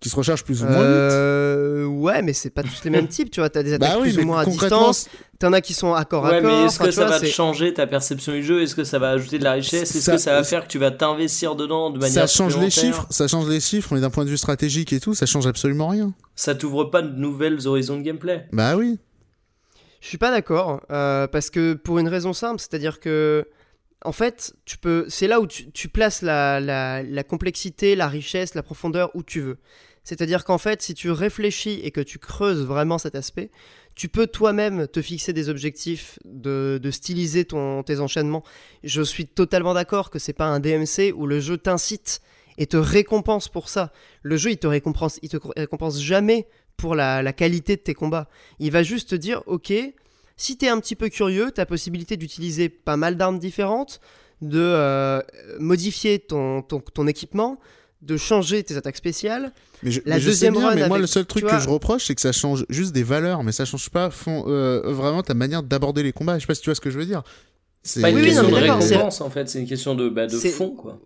Qui 0.00 0.08
se 0.08 0.16
rechargent 0.16 0.44
plus 0.44 0.62
ou 0.62 0.66
moins 0.66 0.78
vite. 0.78 0.86
Euh, 0.86 1.84
ouais, 1.84 2.22
mais 2.22 2.32
c'est 2.32 2.48
pas 2.48 2.62
tous 2.62 2.82
les 2.84 2.90
mêmes 2.90 3.06
types, 3.16 3.30
tu 3.30 3.40
vois. 3.40 3.50
T'as 3.50 3.62
des 3.62 3.74
attaques 3.74 3.90
Bah 3.90 3.98
oui, 4.00 4.12
plus 4.14 4.22
ou 4.22 4.26
moins 4.26 4.40
à 4.40 4.44
distance, 4.46 5.08
t'en 5.38 5.52
as 5.52 5.60
qui 5.60 5.74
sont 5.74 5.92
à 5.92 6.06
corps 6.06 6.24
à 6.26 6.30
Ouais, 6.30 6.40
corps. 6.40 6.50
mais 6.50 6.64
est-ce 6.64 6.78
que 6.78 6.90
ça 6.90 7.04
vois, 7.06 7.18
va 7.18 7.26
changer 7.26 7.74
ta 7.74 7.86
perception 7.86 8.32
du 8.32 8.42
jeu? 8.42 8.62
Est-ce 8.62 8.74
que 8.74 8.82
ça 8.84 8.98
va 8.98 9.10
ajouter 9.10 9.38
de 9.38 9.44
la 9.44 9.52
richesse? 9.52 9.94
Est-ce 9.94 10.10
que 10.12 10.16
ça 10.16 10.32
va 10.32 10.42
faire 10.42 10.62
que 10.66 10.68
tu 10.72 10.78
vas 10.78 10.90
t'investir 10.90 11.54
dedans 11.54 11.90
de 11.90 11.98
manière 11.98 12.26
ça 12.26 12.34
change 12.34 12.56
les 12.56 12.70
chiffres, 12.70 13.06
ça 13.10 13.28
change 13.28 13.46
les 13.50 13.60
chiffres, 13.60 13.92
mais 13.94 14.00
d'un 14.00 14.08
point 14.08 14.24
de 14.24 14.30
vue 14.30 14.38
stratégique 14.38 14.92
et 14.94 15.00
tout, 15.00 15.12
ça 15.14 15.26
change 15.26 15.46
absolument 15.46 15.88
rien. 15.88 16.14
Ça 16.34 16.54
t'ouvre 16.54 16.84
pas 16.84 17.02
de 17.02 17.14
nouvelles 17.14 17.68
horizons 17.68 17.98
de 17.98 18.02
gameplay? 18.02 18.46
Bah 18.52 18.76
oui. 18.76 18.98
Je 20.00 20.08
suis 20.08 20.16
pas 20.18 20.30
d'accord, 20.30 20.80
euh, 20.90 21.26
parce 21.26 21.50
que 21.50 21.74
pour 21.74 21.98
une 21.98 22.08
raison 22.08 22.32
simple, 22.32 22.58
c'est-à-dire 22.58 23.00
que, 23.00 23.46
en 24.02 24.12
fait, 24.12 24.54
tu 24.64 24.78
peux, 24.78 25.04
c'est 25.10 25.26
là 25.26 25.40
où 25.40 25.46
tu, 25.46 25.70
tu 25.72 25.90
places 25.90 26.22
la, 26.22 26.58
la, 26.58 27.02
la 27.02 27.22
complexité, 27.22 27.94
la 27.96 28.08
richesse, 28.08 28.54
la 28.54 28.62
profondeur 28.62 29.10
où 29.12 29.22
tu 29.22 29.42
veux. 29.42 29.58
C'est-à-dire 30.04 30.44
qu'en 30.44 30.58
fait, 30.58 30.82
si 30.82 30.94
tu 30.94 31.10
réfléchis 31.10 31.80
et 31.82 31.90
que 31.90 32.00
tu 32.00 32.18
creuses 32.18 32.64
vraiment 32.64 32.98
cet 32.98 33.14
aspect, 33.14 33.50
tu 33.94 34.08
peux 34.08 34.26
toi-même 34.26 34.88
te 34.88 35.02
fixer 35.02 35.32
des 35.32 35.48
objectifs 35.48 36.18
de, 36.24 36.80
styliser 36.90 37.44
ton, 37.44 37.82
tes 37.82 38.00
enchaînements. 38.00 38.42
Je 38.82 39.02
suis 39.02 39.26
totalement 39.26 39.74
d'accord 39.74 40.10
que 40.10 40.18
c'est 40.18 40.32
pas 40.32 40.46
un 40.46 40.60
DMC 40.60 41.12
où 41.14 41.26
le 41.26 41.40
jeu 41.40 41.58
t'incite 41.58 42.22
et 42.56 42.66
te 42.66 42.76
récompense 42.76 43.48
pour 43.48 43.68
ça. 43.68 43.92
Le 44.22 44.36
jeu, 44.36 44.52
il 44.52 44.58
te 44.58 44.66
récompense, 44.66 45.18
il 45.22 45.28
te 45.28 45.36
récompense 45.56 46.00
jamais 46.00 46.46
pour 46.76 46.94
la, 46.94 47.22
la 47.22 47.32
qualité 47.32 47.76
de 47.76 47.82
tes 47.82 47.94
combats. 47.94 48.28
Il 48.58 48.70
va 48.70 48.82
juste 48.82 49.10
te 49.10 49.14
dire, 49.14 49.42
ok, 49.46 49.72
si 50.36 50.56
t'es 50.56 50.68
un 50.68 50.80
petit 50.80 50.96
peu 50.96 51.10
curieux, 51.10 51.50
t'as 51.50 51.66
possibilité 51.66 52.16
d'utiliser 52.16 52.70
pas 52.70 52.96
mal 52.96 53.16
d'armes 53.16 53.38
différentes, 53.38 54.00
de 54.40 54.58
euh, 54.58 55.20
modifier 55.58 56.18
ton, 56.18 56.62
ton, 56.62 56.80
ton 56.80 57.06
équipement, 57.06 57.58
de 58.02 58.16
changer 58.16 58.62
tes 58.64 58.76
attaques 58.76 58.96
spéciales. 58.96 59.52
Mais 59.82 59.90
je, 59.90 60.00
La 60.06 60.14
mais 60.16 60.20
je 60.20 60.24
sais 60.26 60.30
deuxième 60.30 60.54
bien, 60.54 60.68
run 60.68 60.74
mais 60.74 60.80
moi 60.88 60.96
avec- 60.96 61.00
le 61.02 61.06
seul 61.06 61.26
truc 61.26 61.44
que 61.44 61.50
vois- 61.50 61.58
je 61.58 61.68
reproche, 61.68 62.06
c'est 62.06 62.14
que 62.14 62.20
ça 62.20 62.32
change 62.32 62.64
juste 62.68 62.92
des 62.92 63.02
valeurs, 63.02 63.42
mais 63.44 63.52
ça 63.52 63.64
change 63.64 63.88
pas 63.90 64.10
fond, 64.10 64.44
euh, 64.46 64.82
vraiment 64.92 65.22
ta 65.22 65.34
manière 65.34 65.62
d'aborder 65.62 66.02
les 66.02 66.12
combats. 66.12 66.36
Je 66.36 66.40
sais 66.42 66.46
pas 66.46 66.54
si 66.54 66.62
tu 66.62 66.70
vois 66.70 66.74
ce 66.74 66.80
que 66.80 66.90
je 66.90 66.98
veux 66.98 67.06
dire. 67.06 67.22
C'est 67.82 68.00
Pas 68.02 68.10
une 68.10 68.16
Oui, 68.16 68.20
oui, 68.22 68.26
question 68.28 68.42
non, 68.44 68.48
mais 68.54 68.66
de 68.66 68.72
récompense 68.72 69.20
en 69.22 69.30
fait, 69.30 69.48
c'est 69.48 69.58
une 69.60 69.66
question 69.68 69.94
de, 69.94 70.08
bah, 70.10 70.26
de 70.26 70.36
fond 70.36 70.70
quoi. 70.70 71.00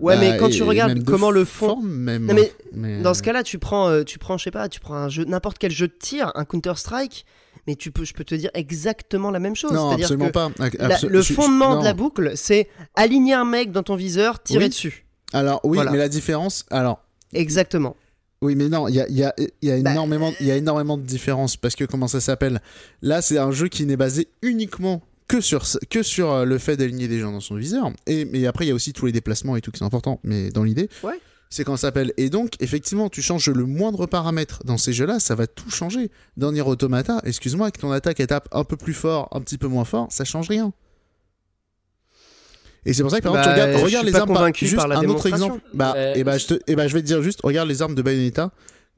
Ouais, 0.00 0.14
Bah, 0.16 0.20
mais 0.20 0.36
quand 0.38 0.48
et- 0.48 0.52
tu 0.52 0.62
regardes 0.64 1.04
comment 1.04 1.30
le 1.30 1.44
fond... 1.44 1.80
même. 1.80 2.26
Non, 2.26 2.34
mais 2.34 2.52
Mais, 2.72 3.00
Dans 3.02 3.14
ce 3.14 3.22
cas-là, 3.22 3.44
tu 3.44 3.58
prends, 3.60 3.88
euh, 3.88 4.02
tu 4.02 4.18
prends, 4.18 4.36
je 4.38 4.44
sais 4.44 4.50
pas, 4.50 4.68
tu 4.68 4.80
prends 4.80 4.94
un 4.96 5.08
jeu, 5.08 5.24
n'importe 5.24 5.58
quel 5.58 5.70
jeu 5.70 5.86
de 5.86 5.92
tir, 5.98 6.32
un 6.34 6.44
Counter 6.44 6.72
Strike, 6.76 7.24
mais 7.68 7.76
tu 7.76 7.92
peux, 7.92 8.04
je 8.04 8.14
peux 8.14 8.24
te 8.24 8.34
dire 8.34 8.50
exactement 8.54 9.30
la 9.30 9.38
même 9.38 9.54
chose. 9.54 9.70
non, 9.72 9.90
absolument 9.90 10.26
que 10.26 10.30
pas. 10.32 10.50
la- 10.58 10.98
le 11.08 11.20
je- 11.20 11.28
je- 11.28 11.34
fondement 11.34 11.78
de 11.78 11.84
la 11.84 11.94
boucle, 11.94 12.32
c'est 12.34 12.68
aligner 12.96 13.34
un 13.34 13.44
mec 13.44 13.70
dans 13.70 13.84
ton 13.84 13.94
viseur, 13.94 14.42
tirer 14.42 14.64
Oui. 14.64 14.70
dessus. 14.70 15.04
Alors 15.32 15.60
oui, 15.64 15.76
Voilà. 15.76 15.90
mais 15.92 15.98
la 15.98 16.08
différence, 16.08 16.64
alors 16.70 17.02
Exactement. 17.32 17.94
Oui, 18.40 18.54
mais 18.54 18.68
non, 18.68 18.86
il 18.88 18.94
y 18.94 19.00
a, 19.00 19.08
il 19.08 19.16
y 19.16 19.24
a- 19.24 19.34
il 19.38 19.68
y 19.68 19.70
a 19.72 19.80
Bah, 19.82 19.90
énormément, 19.90 20.32
y 20.40 20.50
a 20.50 20.56
énormément 20.56 20.96
de 20.96 21.02
différences 21.02 21.56
parce 21.56 21.74
que 21.74 21.84
comment 21.84 22.06
ça 22.08 22.20
s'appelle? 22.20 22.60
Là, 23.02 23.20
c'est 23.20 23.36
un 23.38 23.50
jeu 23.50 23.68
qui 23.68 23.84
n'est 23.84 23.96
basé 23.96 24.28
uniquement 24.42 25.02
que 25.26 25.40
sur 25.40 25.64
que 25.90 26.02
sur 26.02 26.32
euh, 26.32 26.44
le 26.44 26.56
fait 26.58 26.76
d'aligner 26.76 27.08
des 27.08 27.18
gens 27.18 27.32
dans 27.32 27.40
son 27.40 27.56
viseur. 27.56 27.90
Et 28.06 28.24
mais 28.24 28.46
après, 28.46 28.64
il 28.64 28.68
y 28.68 28.70
a 28.70 28.74
aussi 28.74 28.92
tous 28.92 29.06
les 29.06 29.12
déplacements 29.12 29.56
et 29.56 29.60
tout 29.60 29.70
qui 29.72 29.78
sont 29.80 29.84
importants. 29.84 30.20
Mais 30.22 30.50
dans 30.50 30.62
l'idée, 30.62 30.88
Ouais. 31.02 31.20
c'est 31.50 31.64
quand 31.64 31.76
ça 31.76 31.88
s'appelle? 31.88 32.12
Et 32.16 32.30
donc, 32.30 32.52
effectivement, 32.60 33.08
tu 33.10 33.20
changes 33.22 33.48
le 33.50 33.64
moindre 33.66 34.06
paramètre 34.06 34.62
dans 34.64 34.78
ces 34.78 34.92
jeux-là, 34.92 35.18
ça 35.18 35.34
va 35.34 35.46
tout 35.48 35.70
changer. 35.70 36.10
Dans 36.38 36.52
Nier 36.52 36.62
Automata, 36.62 37.20
excuse-moi, 37.24 37.70
que 37.72 37.80
ton 37.80 37.90
attaque 37.90 38.20
elle 38.20 38.28
tape 38.28 38.48
un 38.52 38.64
peu 38.64 38.76
plus 38.76 38.94
fort, 38.94 39.28
un 39.32 39.40
petit 39.40 39.58
peu 39.58 39.66
moins 39.66 39.84
fort, 39.84 40.06
ça 40.10 40.24
change 40.24 40.48
rien. 40.48 40.72
Et 42.86 42.92
c'est 42.94 43.02
pour 43.02 43.10
ça 43.10 43.18
que 43.18 43.24
par 43.24 43.32
Bah, 43.34 43.40
exemple, 43.40 43.56
tu 43.56 43.60
regardes, 43.62 43.78
je 43.80 43.84
regarde 43.84 44.06
les 44.06 44.12
pas 44.12 44.18
armes. 44.20 44.32
par- 44.34 44.54
juste 44.54 44.76
par 44.76 44.88
la 44.88 44.98
un 44.98 45.04
autre 45.04 45.26
exemple. 45.26 45.60
Bah, 45.74 45.94
Euh, 45.96 46.14
et 46.14 46.24
bah, 46.24 46.38
je 46.38 46.46
te, 46.46 46.54
et 46.66 46.76
bah, 46.76 46.88
je 46.88 46.94
vais 46.94 47.00
te 47.02 47.06
dire 47.06 47.22
juste, 47.22 47.40
regarde 47.42 47.68
les 47.68 47.82
armes 47.82 47.94
de 47.94 48.02
Bayonetta. 48.02 48.50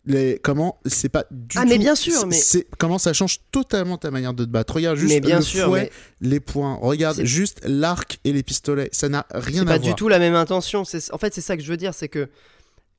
Les, 0.07 0.39
comment 0.43 0.78
c'est 0.87 1.11
pas 1.11 1.26
du 1.31 1.59
Ah, 1.59 1.62
tout. 1.62 1.68
mais 1.68 1.76
bien 1.78 1.95
sûr, 1.95 2.12
c'est- 2.14 2.26
mais- 2.26 2.35
c'est 2.35 2.66
comment 2.78 2.99
ça 2.99 3.12
change 3.12 3.41
totalement 3.53 3.99
ta 3.99 4.11
manière 4.11 4.33
de 4.33 4.45
te 4.45 4.49
battre. 4.51 4.74
Regarde 4.76 4.97
juste 4.97 5.12
mais 5.12 5.20
bien 5.20 5.37
le 5.37 5.43
sûr, 5.43 5.66
fouet, 5.66 5.91
mais 6.22 6.28
les 6.31 6.41
points. 6.41 6.78
Regarde 6.81 7.16
C'est- 7.16 7.26
juste 7.26 7.61
l'arc 7.64 8.18
et 8.24 8.33
les 8.33 8.43
pistolets. 8.43 8.89
Ça 8.93 9.11
n'a 9.11 9.26
rien 9.35 9.57
c'est 9.57 9.61
à 9.61 9.64
pas 9.64 9.76
voir. 9.76 9.81
du 9.81 9.95
tout 9.95 10.09
la 10.09 10.18
même 10.18 10.35
intention. 10.35 10.85
C'est- 10.87 11.12
En 11.12 11.18
fait, 11.18 11.35
c'est 11.35 11.43
ça 11.43 11.55
que 11.57 11.62
je 11.62 11.68
veux 11.68 11.76
dire, 11.76 11.93
c'est 11.93 12.09
que 12.09 12.28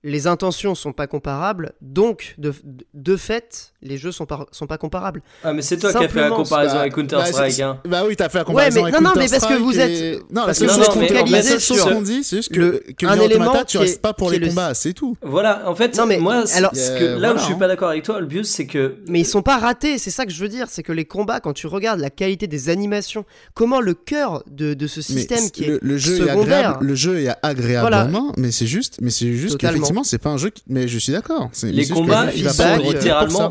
les 0.04 0.28
intentions 0.28 0.76
sont 0.76 0.94
pas 0.94 1.08
comparables, 1.08 1.74
donc 1.82 2.36
de, 2.38 2.54
de 2.94 3.16
fait, 3.18 3.71
les 3.82 3.98
jeux 3.98 4.12
sont 4.12 4.26
pas, 4.26 4.46
sont 4.52 4.68
pas 4.68 4.78
comparables. 4.78 5.22
Ah, 5.44 5.54
mais 5.54 5.62
c'est 5.62 5.78
toi 5.78 5.92
qui 5.92 6.04
as 6.04 6.08
fait 6.10 6.22
la 6.22 6.30
comparaison 6.30 6.74
bah, 6.76 6.82
avec 6.82 6.96
bah, 6.96 7.02
Counter-Strike. 7.02 7.52
c'est- 7.54 7.62
hein. 7.64 7.80
Bah 7.88 8.04
oui, 8.08 8.16
t'as 8.16 8.30
fait 8.30 8.38
la 8.38 8.42
Ouais, 8.44 8.46
comparaison 8.48 8.76
mais 8.84 8.90
avec 8.90 8.96
non, 9.02 9.10
non, 9.10 9.14
mais 9.16 9.28
parce 9.28 9.32
que 9.46 9.54
Counter-Strike 9.54 9.64
vous 9.64 9.80
et- 9.80 10.12
êtes- 10.14 10.32
Non, 10.32 10.42
parce 10.46 10.60
que 10.60 10.68
seule 10.68 10.70
vous 10.70 10.76
chose 10.76 10.86
êtes 10.88 10.94
qu'on- 10.94 11.08
focalisé 11.08 11.36
la 11.38 11.44
seule 11.44 11.60
chose 11.60 11.78
sur 11.78 11.90
qu'on 11.90 12.02
dit, 12.02 12.24
c'est 12.24 12.36
juste 12.38 12.54
que, 12.54 12.60
le- 12.60 12.84
que 12.98 13.06
un 13.06 13.20
Automata, 13.20 13.66
tu 13.66 13.66
qui 13.66 13.78
est- 13.78 13.80
restes 13.88 14.02
pas 14.02 14.14
pour 14.14 14.30
les 14.32 14.40
le- 14.40 14.48
combats, 14.50 14.74
c'est 14.74 14.94
tout. 14.94 15.16
Voilà, 15.22 15.64
en 15.68 15.76
fait, 15.76 15.98
Non, 15.98 16.06
mais 16.06 16.20
moi, 16.20 16.44
alors- 16.54 16.76
ce 16.76 16.98
que- 17.00 17.20
là 17.20 17.34
où 17.34 17.38
je 17.38 17.44
suis 17.44 17.54
hein. 17.54 17.58
pas 17.58 17.68
d'accord 17.68 17.90
avec 17.90 18.04
toi, 18.04 18.20
le 18.20 18.26
but 18.28 18.46
c'est 18.46 18.66
que 18.68 18.96
Mais 19.08 19.22
ils 19.22 19.26
sont 19.26 19.42
pas 19.42 19.58
ratés, 19.58 19.98
c'est 19.98 20.12
ça 20.12 20.26
que 20.26 20.32
je 20.32 20.40
veux 20.42 20.50
dire, 20.50 20.68
c'est 20.70 20.84
que 20.84 20.92
les 20.92 21.06
combats, 21.06 21.40
quand 21.40 21.54
tu 21.54 21.68
regardes 21.68 22.00
la 22.00 22.10
qualité 22.10 22.48
des 22.48 22.70
animations, 22.70 23.26
comment 23.54 23.82
le 23.82 23.94
cœur 23.94 24.44
de, 24.50 24.74
de 24.74 24.88
ce 24.88 25.00
Mais 25.00 25.04
système 25.20 25.50
qui 25.50 25.64
est 25.66 25.80
le 25.82 25.98
jeu 25.98 26.16
est 26.16 26.20
secondaire. 26.30 26.58
agréable, 26.58 26.86
le 26.86 26.96
jeu 26.96 27.20
est 27.20 27.30
agréable 27.42 27.82
Voilà. 27.82 28.06
en 28.06 28.10
main, 28.10 28.32
mais 28.38 28.52
c'est 28.52 28.68
juste, 28.68 28.98
mais 29.02 29.10
c'est 29.10 29.34
juste 29.34 29.58
qu'effectivement 29.58 30.04
c'est 30.04 30.18
pas 30.18 30.30
un 30.30 30.38
jeu. 30.38 30.52
Mais 30.68 30.88
je 30.88 30.98
suis 31.00 31.12
d'accord. 31.14 31.50
mais 31.64 31.72
les 31.72 31.88
combats, 31.88 32.28
ils 32.36 32.50
sont 32.50 32.78
littéralement 32.78 33.50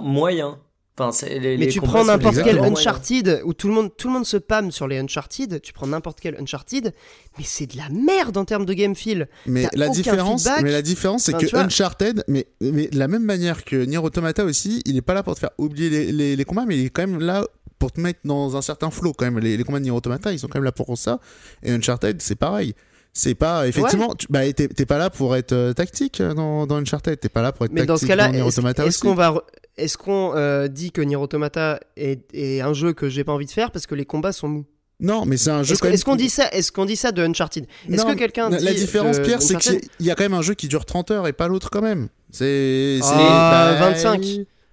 Enfin, 0.98 1.26
les, 1.28 1.56
Mais 1.56 1.64
les 1.64 1.68
tu 1.68 1.80
prends 1.80 2.04
n'importe 2.04 2.42
quel. 2.42 2.58
Uncharted 2.58 3.40
où 3.44 3.54
tout 3.54 3.68
le 3.68 3.74
monde 3.74 3.90
tout 3.96 4.08
le 4.08 4.14
monde 4.14 4.26
se 4.26 4.36
pâme 4.36 4.70
sur 4.70 4.86
les 4.86 4.98
Uncharted, 4.98 5.62
tu 5.62 5.72
prends 5.72 5.86
n'importe 5.86 6.20
quel 6.20 6.36
Uncharted, 6.38 6.92
mais 7.38 7.44
c'est 7.44 7.66
de 7.66 7.76
la 7.78 7.88
merde 7.88 8.36
en 8.36 8.44
termes 8.44 8.66
de 8.66 8.74
game 8.74 8.94
feel. 8.94 9.28
Mais 9.46 9.66
la 9.72 9.88
différence, 9.88 10.42
feedback. 10.42 10.62
mais 10.62 10.72
la 10.72 10.82
différence, 10.82 11.22
c'est 11.24 11.34
Enfin, 11.34 11.46
que. 11.46 11.56
Uncharted, 11.56 12.22
mais, 12.28 12.46
mais 12.60 12.88
de 12.88 12.98
la 12.98 13.08
même 13.08 13.24
manière 13.24 13.64
que 13.64 13.76
Nier 13.76 13.96
Automata 13.98 14.44
aussi, 14.44 14.82
il 14.84 14.96
est 14.96 15.02
pas 15.02 15.14
là 15.14 15.22
pour 15.22 15.34
te 15.34 15.40
faire 15.40 15.50
oublier 15.56 15.88
les, 15.88 16.12
les, 16.12 16.36
les 16.36 16.44
combats, 16.44 16.66
mais 16.66 16.76
il 16.78 16.86
est 16.86 16.90
quand 16.90 17.06
même 17.06 17.20
là 17.20 17.44
pour 17.78 17.92
te 17.92 18.00
mettre 18.00 18.20
dans 18.24 18.56
un 18.58 18.62
certain 18.62 18.90
flow 18.90 19.14
quand 19.14 19.24
même. 19.24 19.38
Les, 19.38 19.56
les 19.56 19.64
combats 19.64 19.78
de 19.78 19.84
Nier 19.84 19.90
Automata, 19.90 20.32
ils 20.32 20.38
sont 20.38 20.48
quand 20.48 20.58
même 20.58 20.64
là 20.64 20.72
pour 20.72 20.98
ça. 20.98 21.18
Et 21.62 21.70
Uncharted, 21.72 22.20
c'est 22.20 22.34
pareil. 22.36 22.74
C'est 23.12 23.34
pas 23.34 23.66
effectivement, 23.66 24.14
tu- 24.14 24.26
bah 24.30 24.40
t'es 24.52 24.86
pas 24.86 24.98
là 24.98 25.10
pour 25.10 25.34
être 25.34 25.52
euh, 25.52 25.72
tactique 25.72 26.20
euh, 26.20 26.32
dans, 26.32 26.66
dans 26.66 26.76
Uncharted, 26.76 27.18
t'es 27.18 27.28
pas 27.28 27.42
là 27.42 27.50
pour 27.52 27.66
être 27.66 27.72
Mais 27.72 27.84
dans 27.84 27.96
ce 27.96 28.02
tactique 28.02 28.08
cas-là, 28.10 28.26
dans 28.28 28.32
Nier 28.34 28.38
est-ce 28.46 28.58
Automata 28.58 28.82
est-ce 28.84 28.88
aussi. 28.98 29.00
qu'on 29.00 29.14
va 29.14 29.34
est-ce 29.76 29.98
qu'on 29.98 30.32
euh, 30.36 30.68
dit 30.68 30.92
que 30.92 31.00
Nier 31.00 31.16
Automata 31.16 31.80
est, 31.96 32.22
est 32.34 32.60
un 32.60 32.72
jeu 32.72 32.92
que 32.92 33.08
j'ai 33.08 33.24
pas 33.24 33.32
envie 33.32 33.46
de 33.46 33.50
faire 33.50 33.72
parce 33.72 33.86
que 33.86 33.94
les 33.96 34.04
combats 34.04 34.32
sont 34.32 34.48
mous? 34.48 34.64
Non, 35.02 35.24
mais 35.24 35.38
c'est 35.38 35.50
un 35.50 35.62
jeu 35.62 35.72
Est-ce 35.74 35.84
même. 35.84 35.98
qu'on 36.02 36.14
dit 36.16 36.28
ça 36.28 36.48
Est-ce 36.52 36.70
qu'on 36.72 36.84
dit 36.84 36.94
ça 36.96 37.10
de 37.10 37.22
Uncharted? 37.22 37.66
Est-ce 37.90 38.04
que 38.04 38.14
quelqu'un 38.14 38.50
la, 38.50 38.58
dit 38.58 38.64
la 38.64 38.74
différence, 38.74 39.16
de- 39.18 39.22
Pierre, 39.24 39.40
c'est 39.42 39.56
qu'il 39.56 39.80
y 40.00 40.10
a 40.10 40.14
quand 40.14 40.24
même 40.24 40.34
un 40.34 40.42
jeu 40.42 40.52
qui 40.54 40.68
dure 40.68 40.84
30 40.84 41.10
heures 41.10 41.26
et 41.26 41.32
pas 41.32 41.48
l'autre 41.48 41.70
quand 41.70 41.80
même. 41.82 42.08
C'est. 42.30 43.00
Ah, 43.02 43.76
bah, 43.80 43.90
25. 43.90 44.22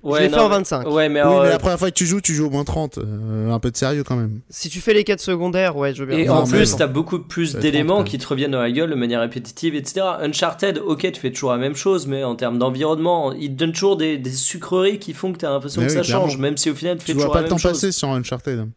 Oui, 0.03 0.19
Je 0.19 0.23
l'ai 0.23 0.29
fait 0.29 0.35
en 0.39 0.47
mais- 0.49 0.55
25. 0.57 0.87
Ouais, 0.87 1.09
mais 1.09 1.15
mais 1.15 1.19
alors, 1.21 1.41
euh, 1.41 1.49
la 1.49 1.57
première 1.59 1.79
fois 1.79 1.89
que 1.89 1.95
tu 1.95 2.05
joues, 2.05 2.21
tu 2.21 2.33
joues 2.33 2.47
au 2.47 2.49
moins 2.49 2.63
30. 2.63 2.97
euh, 2.99 3.51
un 3.51 3.59
peu 3.59 3.71
de 3.71 3.77
sérieux 3.77 4.03
quand 4.03 4.15
même. 4.15 4.39
Si 4.49 4.69
tu 4.69 4.79
fais 4.79 4.93
les 4.93 5.03
quêtes 5.03 5.19
secondaires, 5.21 5.75
ouais, 5.75 5.93
je 5.93 6.03
veux 6.03 6.05
bien. 6.07 6.17
Et 6.17 6.29
en 6.29 6.45
mais 6.45 6.51
plus, 6.57 6.75
t'as 6.75 6.87
beaucoup 6.87 7.19
plus 7.19 7.55
d'éléments 7.55 8.03
qui 8.03 8.17
te 8.17 8.27
reviennent 8.27 8.51
dans 8.51 8.61
la 8.61 8.71
gueule 8.71 8.89
de 8.89 8.95
manière 8.95 9.21
répétitive, 9.21 9.75
etc. 9.75 10.05
Uncharted, 10.21 10.77
ok, 10.85 11.11
tu 11.11 11.19
fais 11.19 11.31
toujours 11.31 11.51
la 11.51 11.57
même 11.57 11.75
chose, 11.75 12.07
mais 12.07 12.23
en 12.23 12.35
termes 12.35 12.57
d'environnement, 12.59 13.33
il 13.33 13.49
te 13.49 13.55
donne 13.55 13.71
toujours 13.71 13.97
des, 13.97 14.17
des 14.17 14.31
sucreries 14.31 14.99
qui 14.99 15.13
font 15.13 15.33
que 15.33 15.37
t'as 15.37 15.49
l'impression 15.49 15.81
Mais 15.81 15.87
que 15.87 15.91
oui, 15.93 15.97
ça 15.97 16.03
clairement. 16.03 16.25
change, 16.27 16.37
même 16.37 16.57
si 16.57 16.69
au 16.69 16.75
final 16.75 16.97
tu 16.97 17.05
fais 17.05 17.05
Tu 17.07 17.13
vois 17.13 17.21
toujours 17.23 17.33
pas 17.33 17.39
la 17.41 17.43
le 17.47 17.49
temps 17.49 17.57
passer 17.69 17.91
sur 17.91 18.09
Uncharted. 18.09 18.67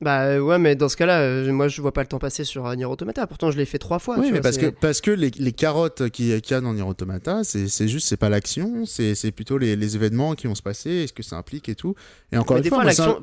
Bah 0.00 0.22
euh, 0.26 0.38
ouais, 0.38 0.58
mais 0.60 0.76
dans 0.76 0.88
ce 0.88 0.96
cas-là, 0.96 1.20
euh, 1.22 1.52
moi 1.52 1.66
je 1.66 1.82
vois 1.82 1.92
pas 1.92 2.02
le 2.02 2.06
temps 2.06 2.20
passer 2.20 2.44
sur 2.44 2.64
euh, 2.66 2.74
Nier 2.76 2.84
Automata. 2.84 3.26
Pourtant, 3.26 3.50
je 3.50 3.58
l'ai 3.58 3.64
fait 3.64 3.78
trois 3.78 3.98
fois. 3.98 4.14
oui, 4.16 4.26
tu 4.26 4.32
mais 4.32 4.38
vois, 4.38 4.42
parce 4.42 4.58
que, 4.58 4.66
parce 4.66 5.00
que 5.00 5.10
les, 5.10 5.30
les 5.30 5.52
carottes 5.52 6.08
qu'il 6.10 6.26
y 6.26 6.54
a 6.54 6.60
dans 6.60 6.72
Nier 6.72 6.82
Automata, 6.82 7.42
c'est 7.42 7.88
juste, 7.88 8.06
c'est 8.08 8.16
pas 8.16 8.28
l'action, 8.28 8.84
c'est 8.86 9.32
plutôt 9.32 9.58
les, 9.58 9.74
les 9.74 9.96
événements 9.96 10.34
qui 10.36 10.46
vont 10.46 10.54
se 10.54 10.62
passer, 10.62 10.90
et 10.90 11.06
ce 11.08 11.12
que 11.12 11.24
ça 11.24 11.36
implique 11.36 11.68
et 11.68 11.74
tout. 11.74 11.96
Et 12.30 12.36
encore 12.38 12.54
Mais 12.54 12.60
une 12.60 12.62
des 12.62 12.68
fois, 12.68 12.78
fois, 12.78 12.84
l'action. 12.84 13.20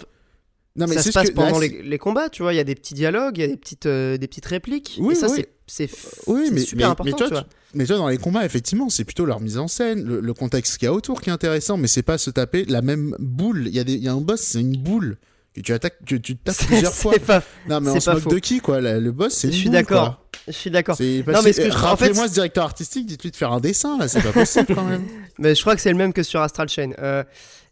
Non, 0.78 0.88
mais 0.88 0.96
ça 0.96 1.04
se 1.04 1.12
passe 1.12 1.30
que- 1.30 1.34
pendant 1.36 1.60
les, 1.60 1.82
les 1.84 1.98
combats, 1.98 2.28
tu 2.28 2.42
vois. 2.44 2.54
Il 2.54 2.58
y 2.58 2.60
a 2.60 2.66
des 2.66 2.76
petits 2.76 2.94
dialogues, 2.94 3.38
il 3.38 3.42
y 3.42 3.44
a 3.46 3.48
des 3.48 3.56
petites, 3.56 3.86
euh, 3.86 4.18
des 4.18 4.28
petites 4.28 4.46
répliques. 4.46 4.98
Oui, 5.00 5.14
et 5.14 5.16
ça, 5.16 5.30
oui. 5.32 5.46
c'est- 5.68 5.90
Oui, 6.28 6.50
mais, 6.52 6.60
super 6.60 6.88
mais- 6.88 6.92
important, 6.92 7.06
mais 7.06 7.18
toi, 7.18 7.28
tu 7.28 7.34
vois. 7.34 7.46
mais 7.74 7.86
toi, 7.86 7.96
dans 7.96 8.10
les 8.10 8.18
combats, 8.18 8.44
effectivement, 8.44 8.90
c'est 8.90 9.06
plutôt 9.06 9.24
leur 9.24 9.40
mise 9.40 9.58
en 9.58 9.70
scène, 9.70 10.04
le, 10.04 10.20
le 10.20 10.34
contexte 10.34 10.78
qu'il 10.78 10.88
y 10.88 10.90
a 10.90 10.94
autour 10.94 11.22
qui 11.22 11.30
est 11.30 11.32
intéressant, 11.32 11.78
mais 11.78 11.88
c'est 11.88 12.04
pas 12.04 12.18
se 12.18 12.30
taper 12.30 12.66
la 12.66 12.82
même 12.82 13.16
boule. 13.20 13.68
Il 13.68 13.74
y, 13.74 13.80
a 13.80 13.86
des- 13.86 13.94
il 13.94 14.04
y 14.04 14.10
a 14.10 14.12
un 14.14 14.20
boss, 14.20 14.42
c'est 14.42 14.60
une 14.60 14.76
boule 14.76 15.16
que 15.56 15.62
tu 15.62 15.74
attaques, 15.74 15.98
que 16.06 16.16
tu 16.16 16.36
tapes 16.36 16.56
plusieurs 16.68 16.94
fois. 16.94 17.14
pas- 17.26 17.42
Non, 17.70 17.80
mais 17.82 17.90
on 17.92 18.00
se 18.00 18.10
moque 18.10 18.20
faux. 18.24 18.30
de 18.30 18.40
qui, 18.40 18.60
quoi? 18.60 18.82
La- 18.82 19.00
Le 19.00 19.12
boss, 19.12 19.34
c'est 19.34 19.52
Je 19.52 19.58
suis 19.58 19.70
d'accord. 19.70 20.22
Je 20.48 20.52
suis 20.52 20.70
d'accord. 20.70 20.96
Non, 21.00 21.08
mais 21.26 21.38
en 21.38 21.42
fait, 21.42 21.70
Rappelez-moi 21.70 22.28
ce 22.28 22.34
directeur 22.34 22.66
artistique, 22.66 23.06
dites-lui 23.08 23.32
de 23.32 23.36
faire 23.36 23.52
un 23.52 23.60
dessin, 23.60 23.98
là, 23.98 24.08
c'est 24.08 24.22
pas 24.22 24.32
possible 24.32 24.76
quand 24.76 24.84
même. 24.84 25.04
Mais 25.40 25.56
je 25.56 25.62
crois 25.62 25.76
que 25.76 25.82
c'est 25.82 25.92
le 25.92 25.98
même 25.98 26.14
que 26.14 26.22
sur 26.24 26.40
Astral 26.42 26.70
Chain. 26.70 26.92
Euh, 27.00 27.24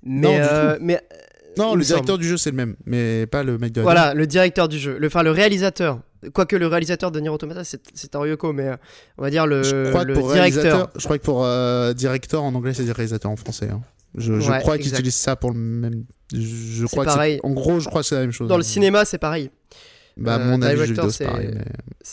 Non, 0.04 0.32
mais, 0.32 0.40
du 0.40 0.44
euh, 0.50 0.78
mais 0.82 1.02
Non, 1.58 1.74
Il 1.76 1.80
le 1.80 1.84
directeur 1.86 2.18
du 2.18 2.28
jeu, 2.28 2.38
c'est 2.38 2.50
le 2.50 2.56
même, 2.58 2.76
mais 2.86 3.26
pas 3.28 3.44
le 3.44 3.58
mec 3.60 3.72
de 3.74 3.82
voilà, 3.82 4.14
le 4.16 4.26
directeur 4.28 4.68
du 4.68 4.80
jeu, 4.80 4.98
le, 4.98 5.08
enfin 5.08 5.22
le 5.24 5.32
réalisateur. 5.32 6.00
Quoique 6.34 6.56
le 6.56 6.68
réalisateur 6.68 7.12
de 7.12 7.20
Nier 7.20 7.30
Automata, 7.30 7.64
c'est 7.64 7.82
Yoko, 8.16 8.54
mais 8.54 8.70
euh, 8.70 8.76
on 9.18 9.22
va 9.24 9.30
dire 9.30 9.46
le, 9.46 9.62
Je 9.62 9.90
crois 9.90 10.04
que 10.04 10.08
le 10.08 10.14
pour 10.16 10.32
directeur. 10.34 10.90
je 10.98 11.04
crois 11.04 11.18
que 11.18 11.24
pour 11.24 11.44
euh, 11.46 11.94
directeur 11.94 12.44
en 12.44 12.56
anglais, 12.56 12.74
c'est 12.74 12.90
réalisateur 12.92 13.30
en 13.30 13.36
français. 13.36 13.68
hein. 13.72 13.82
Je, 14.16 14.40
je 14.40 14.50
Ouais, 14.52 14.60
crois 14.60 14.78
qu'ils 14.78 14.94
utilisent 14.94 15.16
ça 15.16 15.36
pour 15.36 15.52
le 15.52 15.58
même. 15.60 16.06
Je, 16.34 16.86
crois 16.86 17.06
que 17.06 17.10
pareil. 17.10 17.40
c'est- 17.42 17.48
En 17.48 17.52
gros, 17.52 17.80
je 17.80 17.88
crois 17.88 18.02
que 18.02 18.08
c'est 18.08 18.16
la 18.16 18.22
même 18.22 18.32
chose. 18.32 18.48
Dans 18.50 18.58
le 18.58 18.62
hein. 18.62 18.68
cinéma, 18.68 19.06
c'est 19.06 19.18
pareil. 19.18 19.50
Bah, 20.16 20.38
Euh, 20.40 20.46
mon 20.46 20.62
avis, 20.62 20.94
c'est 21.10 21.26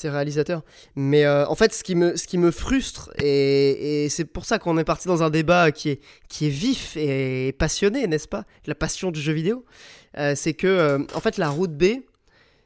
mais- 0.05 0.11
réalisateur. 0.11 0.63
Mais 0.97 1.25
euh, 1.27 1.47
en 1.47 1.55
fait, 1.55 1.75
ce 1.75 1.85
qui 1.85 1.95
me, 1.95 2.17
ce 2.17 2.27
qui 2.27 2.39
me 2.39 2.51
frustre, 2.51 3.11
et, 3.23 4.05
et 4.05 4.09
c'est 4.09 4.25
pour 4.25 4.47
ça 4.47 4.59
qu'on 4.59 4.79
est 4.79 4.85
parti 4.85 5.07
dans 5.07 5.23
un 5.23 5.29
débat 5.31 5.71
qui 5.71 5.91
est, 5.91 6.01
qui 6.29 6.47
est 6.47 6.51
vif 6.51 6.97
et 6.97 7.55
passionné, 7.59 8.07
n'est-ce 8.07 8.29
pas 8.29 8.45
La 8.67 8.75
passion 8.75 9.11
du 9.11 9.21
jeu 9.21 9.33
vidéo, 9.35 9.65
euh, 10.17 10.33
c'est 10.35 10.55
que, 10.55 11.07
en 11.15 11.21
fait, 11.21 11.37
la 11.37 11.51
route 11.51 11.77
B, 11.77 11.85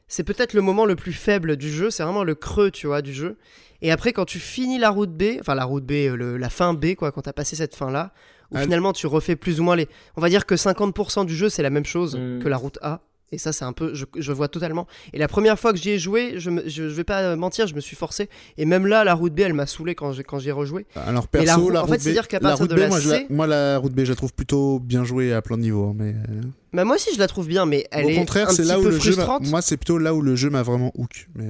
c'est 0.07 0.23
peut-être 0.23 0.53
le 0.53 0.61
moment 0.61 0.85
le 0.85 0.95
plus 0.95 1.13
faible 1.13 1.57
du 1.57 1.69
jeu, 1.69 1.89
c'est 1.89 2.03
vraiment 2.03 2.23
le 2.23 2.35
creux, 2.35 2.71
tu 2.71 2.87
vois, 2.87 3.01
du 3.01 3.13
jeu. 3.13 3.37
Et 3.85 3.91
après, 3.91 4.13
quand 4.13 4.25
tu 4.25 4.39
finis 4.39 4.79
la 4.79 4.89
route 4.89 5.11
B, 5.11 5.23
enfin 5.39 5.53
la 5.55 5.63
route 5.65 5.85
B, 5.85 5.91
euh, 5.91 6.15
le- 6.15 6.37
la 6.37 6.49
fin 6.49 6.73
B, 6.73 6.95
quoi, 6.95 7.11
quand 7.11 7.21
t'as 7.21 7.33
passé 7.33 7.55
cette 7.55 7.75
fin-là, 7.75 8.11
où 8.51 8.57
Ah. 8.57 8.61
finalement 8.61 8.93
tu 8.93 9.07
refais 9.07 9.35
plus 9.35 9.59
ou 9.59 9.63
moins 9.63 9.75
les... 9.75 9.87
On 10.17 10.21
va 10.21 10.29
dire 10.29 10.45
que 10.45 10.55
50% 10.55 11.25
du 11.25 11.35
jeu, 11.35 11.49
c'est 11.49 11.63
la 11.63 11.69
même 11.69 11.85
chose 11.85 12.15
Mm. 12.15 12.39
que 12.43 12.47
la 12.47 12.57
route 12.57 12.77
A. 12.81 13.01
Et 13.31 13.37
ça, 13.39 13.51
c'est 13.51 13.65
un 13.65 13.73
peu... 13.73 13.93
Je, 13.95 14.05
je 14.17 14.31
vois 14.31 14.47
totalement. 14.47 14.85
Et 15.13 15.17
la 15.17 15.27
première 15.27 15.57
fois 15.59 15.71
que 15.73 15.79
j'y 15.79 15.89
ai 15.89 15.99
joué, 15.99 16.35
je, 16.37 16.49
me- 16.51 16.61
je, 16.69 16.89
je 16.89 16.93
vais 16.95 17.03
pas 17.03 17.35
mentir, 17.35 17.65
je 17.67 17.73
me 17.75 17.79
suis 17.79 17.95
forcé. 17.95 18.29
Et 18.57 18.65
même 18.65 18.85
là, 18.87 19.03
la 19.03 19.13
route 19.15 19.33
B, 19.33 19.39
elle 19.41 19.53
m'a 19.53 19.65
saulé 19.65 19.93
quand 19.95 20.13
j'ai 20.13 20.23
quand 20.23 20.37
j'y 20.39 20.49
ai 20.49 20.51
rejoué. 20.51 20.85
Alors, 20.95 21.27
Mais 21.33 21.39
perso, 21.43 21.45
la 21.47 21.55
route- 21.57 21.73
la 21.73 21.79
en 21.79 21.85
route 21.85 21.93
fait, 21.95 21.99
c'est-à-dire 22.01 22.27
qu'à 22.27 22.39
partir 22.39 22.59
route 22.59 22.69
de 22.69 22.75
B, 22.75 22.79
la 22.79 22.87
moi, 22.87 22.99
je 22.99 23.09
la, 23.09 23.15
C- 23.17 23.25
moi, 23.29 23.47
la 23.47 23.77
route 23.79 23.93
B, 23.93 24.03
je 24.03 24.11
la 24.11 24.15
trouve 24.15 24.33
plutôt 24.33 24.79
bien 24.79 25.03
jouée 25.03 25.33
à 25.33 25.41
plein 25.41 25.57
de 25.57 25.63
niveaux. 25.63 25.89
hein, 25.89 25.95
mais 25.97 26.11
euh, 26.29 26.41
Bah, 26.73 26.85
moi 26.85 26.95
aussi, 26.95 27.09
je 27.13 27.19
la 27.19 27.27
trouve 27.27 27.47
bien, 27.47 27.65
mais 27.65 27.85
elle 27.91 28.05
au 28.05 28.09
est 28.09 28.15
contraire, 28.15 28.49
un 28.49 28.51
c'est 28.51 28.61
petit 28.61 28.67
là 28.69 28.79
où 28.79 28.83
peu 28.83 28.89
le 28.89 28.99
jeu. 28.99 29.09
m'a- 29.11 29.15
frustrante. 29.23 29.47
Moi, 29.49 29.61
c'est 29.61 29.77
plutôt 29.77 29.97
là 29.97 30.13
où 30.13 30.21
le 30.21 30.35
jeu 30.35 30.49
m'a 30.51 30.61
vraiment 30.63 30.91
hook. 30.95 31.27
Mais 31.35 31.47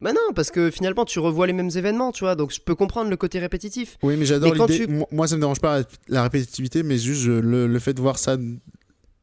Bah 0.00 0.12
non, 0.12 0.32
parce 0.34 0.50
que 0.50 0.70
finalement, 0.70 1.04
tu 1.04 1.18
revois 1.18 1.46
les 1.48 1.52
mêmes 1.52 1.70
événements, 1.74 2.12
tu 2.12 2.24
vois. 2.24 2.36
Donc, 2.36 2.52
je 2.52 2.60
peux 2.60 2.74
comprendre 2.76 3.10
le 3.10 3.16
côté 3.16 3.38
répétitif. 3.40 3.96
oui, 4.02 4.16
mais 4.16 4.24
j'adore 4.26 4.54
l'idée. 4.54 4.86
tu- 4.86 5.04
Moi, 5.10 5.26
ça 5.26 5.34
me 5.36 5.40
dérange 5.40 5.60
pas 5.60 5.82
la, 6.08 6.22
répétitivité, 6.22 6.82
mais 6.84 6.98
juste 6.98 7.26
le, 7.26 7.66
le 7.66 7.78
fait 7.80 7.94
de 7.94 8.00
voir 8.00 8.18
ça 8.18 8.36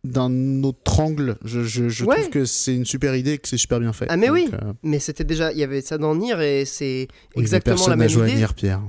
d'un 0.03 0.63
autre 0.63 0.99
angle, 0.99 1.37
je, 1.43 1.61
je, 1.63 1.89
je 1.89 2.05
Ouais. 2.05 2.15
trouve 2.17 2.29
que 2.29 2.45
c'est 2.45 2.75
une 2.75 2.85
super 2.85 3.15
idée, 3.15 3.31
et 3.33 3.37
que 3.39 3.47
c'est 3.47 3.57
super 3.57 3.79
bien 3.79 3.91
fait. 3.93 4.05
Ah, 4.09 4.17
mais 4.17 4.29
oui. 4.29 4.49
Euh, 4.53 4.73
Mais 4.83 4.99
c'était 4.99 5.23
déjà... 5.23 5.51
Il 5.51 5.57
y 5.57 5.63
avait 5.63 5.81
ça 5.81 5.97
dans 5.97 6.13
Nier, 6.13 6.35
et 6.43 6.65
c'est 6.65 7.07
exactement 7.35 7.75
personne 7.75 7.89
la 7.91 7.95
n'a 7.95 8.03
même 8.03 8.09
joué 8.09 8.23
à 8.23 8.27
idée. 8.27 8.37
Nier, 8.37 8.47
Pierre. 8.55 8.81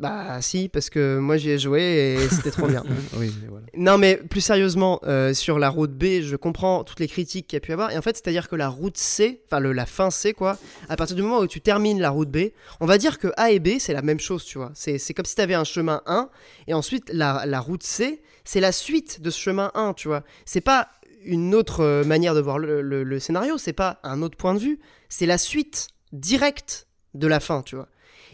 Bah 0.00 0.42
si, 0.42 0.68
parce 0.68 0.90
que 0.90 1.18
moi 1.18 1.36
j'y 1.36 1.50
ai 1.50 1.58
joué 1.58 1.80
et 1.82 2.28
c'était 2.28 2.50
trop 2.50 2.66
bien. 2.66 2.82
oui, 3.16 3.32
mais 3.40 3.48
voilà. 3.48 3.64
Non 3.76 3.96
mais 3.96 4.16
plus 4.16 4.40
sérieusement, 4.40 4.98
euh, 5.04 5.32
sur 5.34 5.58
la 5.60 5.68
route 5.68 5.92
B, 5.92 6.20
je 6.20 6.34
comprends 6.34 6.82
toutes 6.82 6.98
les 6.98 7.06
critiques 7.06 7.46
qu'il 7.46 7.56
y 7.56 7.58
a 7.58 7.60
pu 7.60 7.72
avoir. 7.72 7.92
Et 7.92 7.96
en 7.96 8.02
fait, 8.02 8.16
c'est-à-dire 8.16 8.48
que 8.48 8.56
la 8.56 8.68
route 8.68 8.96
C, 8.98 9.42
enfin 9.46 9.60
la 9.60 9.86
fin 9.86 10.10
C 10.10 10.32
quoi, 10.34 10.58
à 10.88 10.96
partir 10.96 11.14
du 11.14 11.22
moment 11.22 11.38
où 11.38 11.46
tu 11.46 11.60
termines 11.60 12.00
la 12.00 12.10
route 12.10 12.28
B, 12.30 12.48
on 12.80 12.86
va 12.86 12.98
dire 12.98 13.18
que 13.18 13.28
A 13.36 13.52
et 13.52 13.60
B 13.60 13.78
c'est 13.78 13.92
la 13.92 14.02
même 14.02 14.18
chose, 14.18 14.44
tu 14.44 14.58
vois. 14.58 14.72
C'est 14.74 14.98
c'est 14.98 15.14
comme 15.14 15.26
si 15.26 15.36
tu 15.36 15.40
avais 15.42 15.54
un 15.54 15.64
chemin 15.64 16.02
1 16.06 16.28
et 16.66 16.74
ensuite 16.74 17.08
la, 17.12 17.44
la 17.46 17.60
route 17.60 17.84
C, 17.84 18.20
c'est 18.44 18.60
la 18.60 18.72
suite 18.72 19.20
de 19.20 19.30
ce 19.30 19.38
chemin 19.38 19.70
1, 19.74 19.92
tu 19.94 20.08
vois. 20.08 20.24
C'est 20.44 20.60
pas 20.60 20.88
une 21.24 21.54
autre 21.54 21.80
euh, 21.84 22.02
manière 22.04 22.34
de 22.34 22.40
voir 22.40 22.58
le, 22.58 22.82
le- 22.82 23.04
le 23.04 23.20
scénario, 23.20 23.58
c'est 23.58 23.72
pas 23.72 24.00
un 24.02 24.22
autre 24.22 24.36
point 24.36 24.54
de 24.54 24.58
vue, 24.58 24.80
c'est 25.08 25.24
la 25.26 25.38
suite 25.38 25.86
directe 26.12 26.88
de 27.14 27.26
la 27.28 27.38
fin, 27.40 27.62
tu 27.62 27.76
vois. 27.76 27.88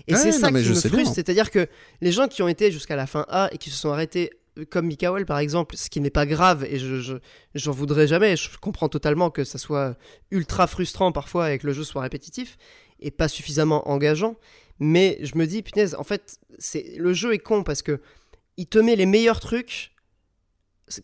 Et 0.06 0.14
Ouais, 0.14 0.18
c'est 0.18 0.32
ça 0.32 0.50
qui 0.50 0.62
je 0.62 0.72
me 0.72 0.80
frustre, 0.80 1.14
c'est-à-dire 1.14 1.50
que 1.50 1.66
les 2.00 2.12
gens 2.12 2.28
qui 2.28 2.42
ont 2.42 2.48
été 2.48 2.70
jusqu'à 2.72 2.96
la 2.96 3.06
fin 3.06 3.26
A 3.28 3.48
et 3.52 3.58
qui 3.58 3.70
se 3.70 3.76
sont 3.76 3.90
arrêtés 3.90 4.30
euh, 4.58 4.64
comme 4.64 4.86
Mikael 4.86 5.26
par 5.26 5.38
exemple, 5.38 5.76
ce 5.76 5.90
qui 5.90 6.00
n'est 6.00 6.10
pas 6.10 6.26
grave 6.26 6.64
et 6.64 6.78
je, 6.78 7.00
je 7.00 7.14
j'en 7.54 7.72
voudrais 7.72 8.06
jamais, 8.06 8.36
je 8.36 8.56
comprends 8.58 8.88
totalement 8.88 9.30
que 9.30 9.44
ça 9.44 9.58
soit 9.58 9.96
ultra 10.30 10.66
frustrant 10.66 11.12
parfois 11.12 11.52
et 11.52 11.58
que 11.58 11.66
le 11.66 11.72
jeu 11.72 11.84
soit 11.84 12.02
répétitif 12.02 12.56
et 13.00 13.10
pas 13.10 13.28
suffisamment 13.28 13.88
engageant, 13.88 14.36
mais 14.78 15.18
je 15.22 15.36
me 15.36 15.46
dis 15.46 15.62
punaise, 15.62 15.94
en 15.94 16.04
fait, 16.04 16.38
c'est 16.58 16.94
le 16.96 17.12
jeu 17.12 17.32
est 17.34 17.38
con 17.38 17.62
parce 17.62 17.82
que 17.82 18.00
il 18.56 18.66
te 18.66 18.78
met 18.78 18.96
les 18.96 19.06
meilleurs 19.06 19.40
trucs 19.40 19.92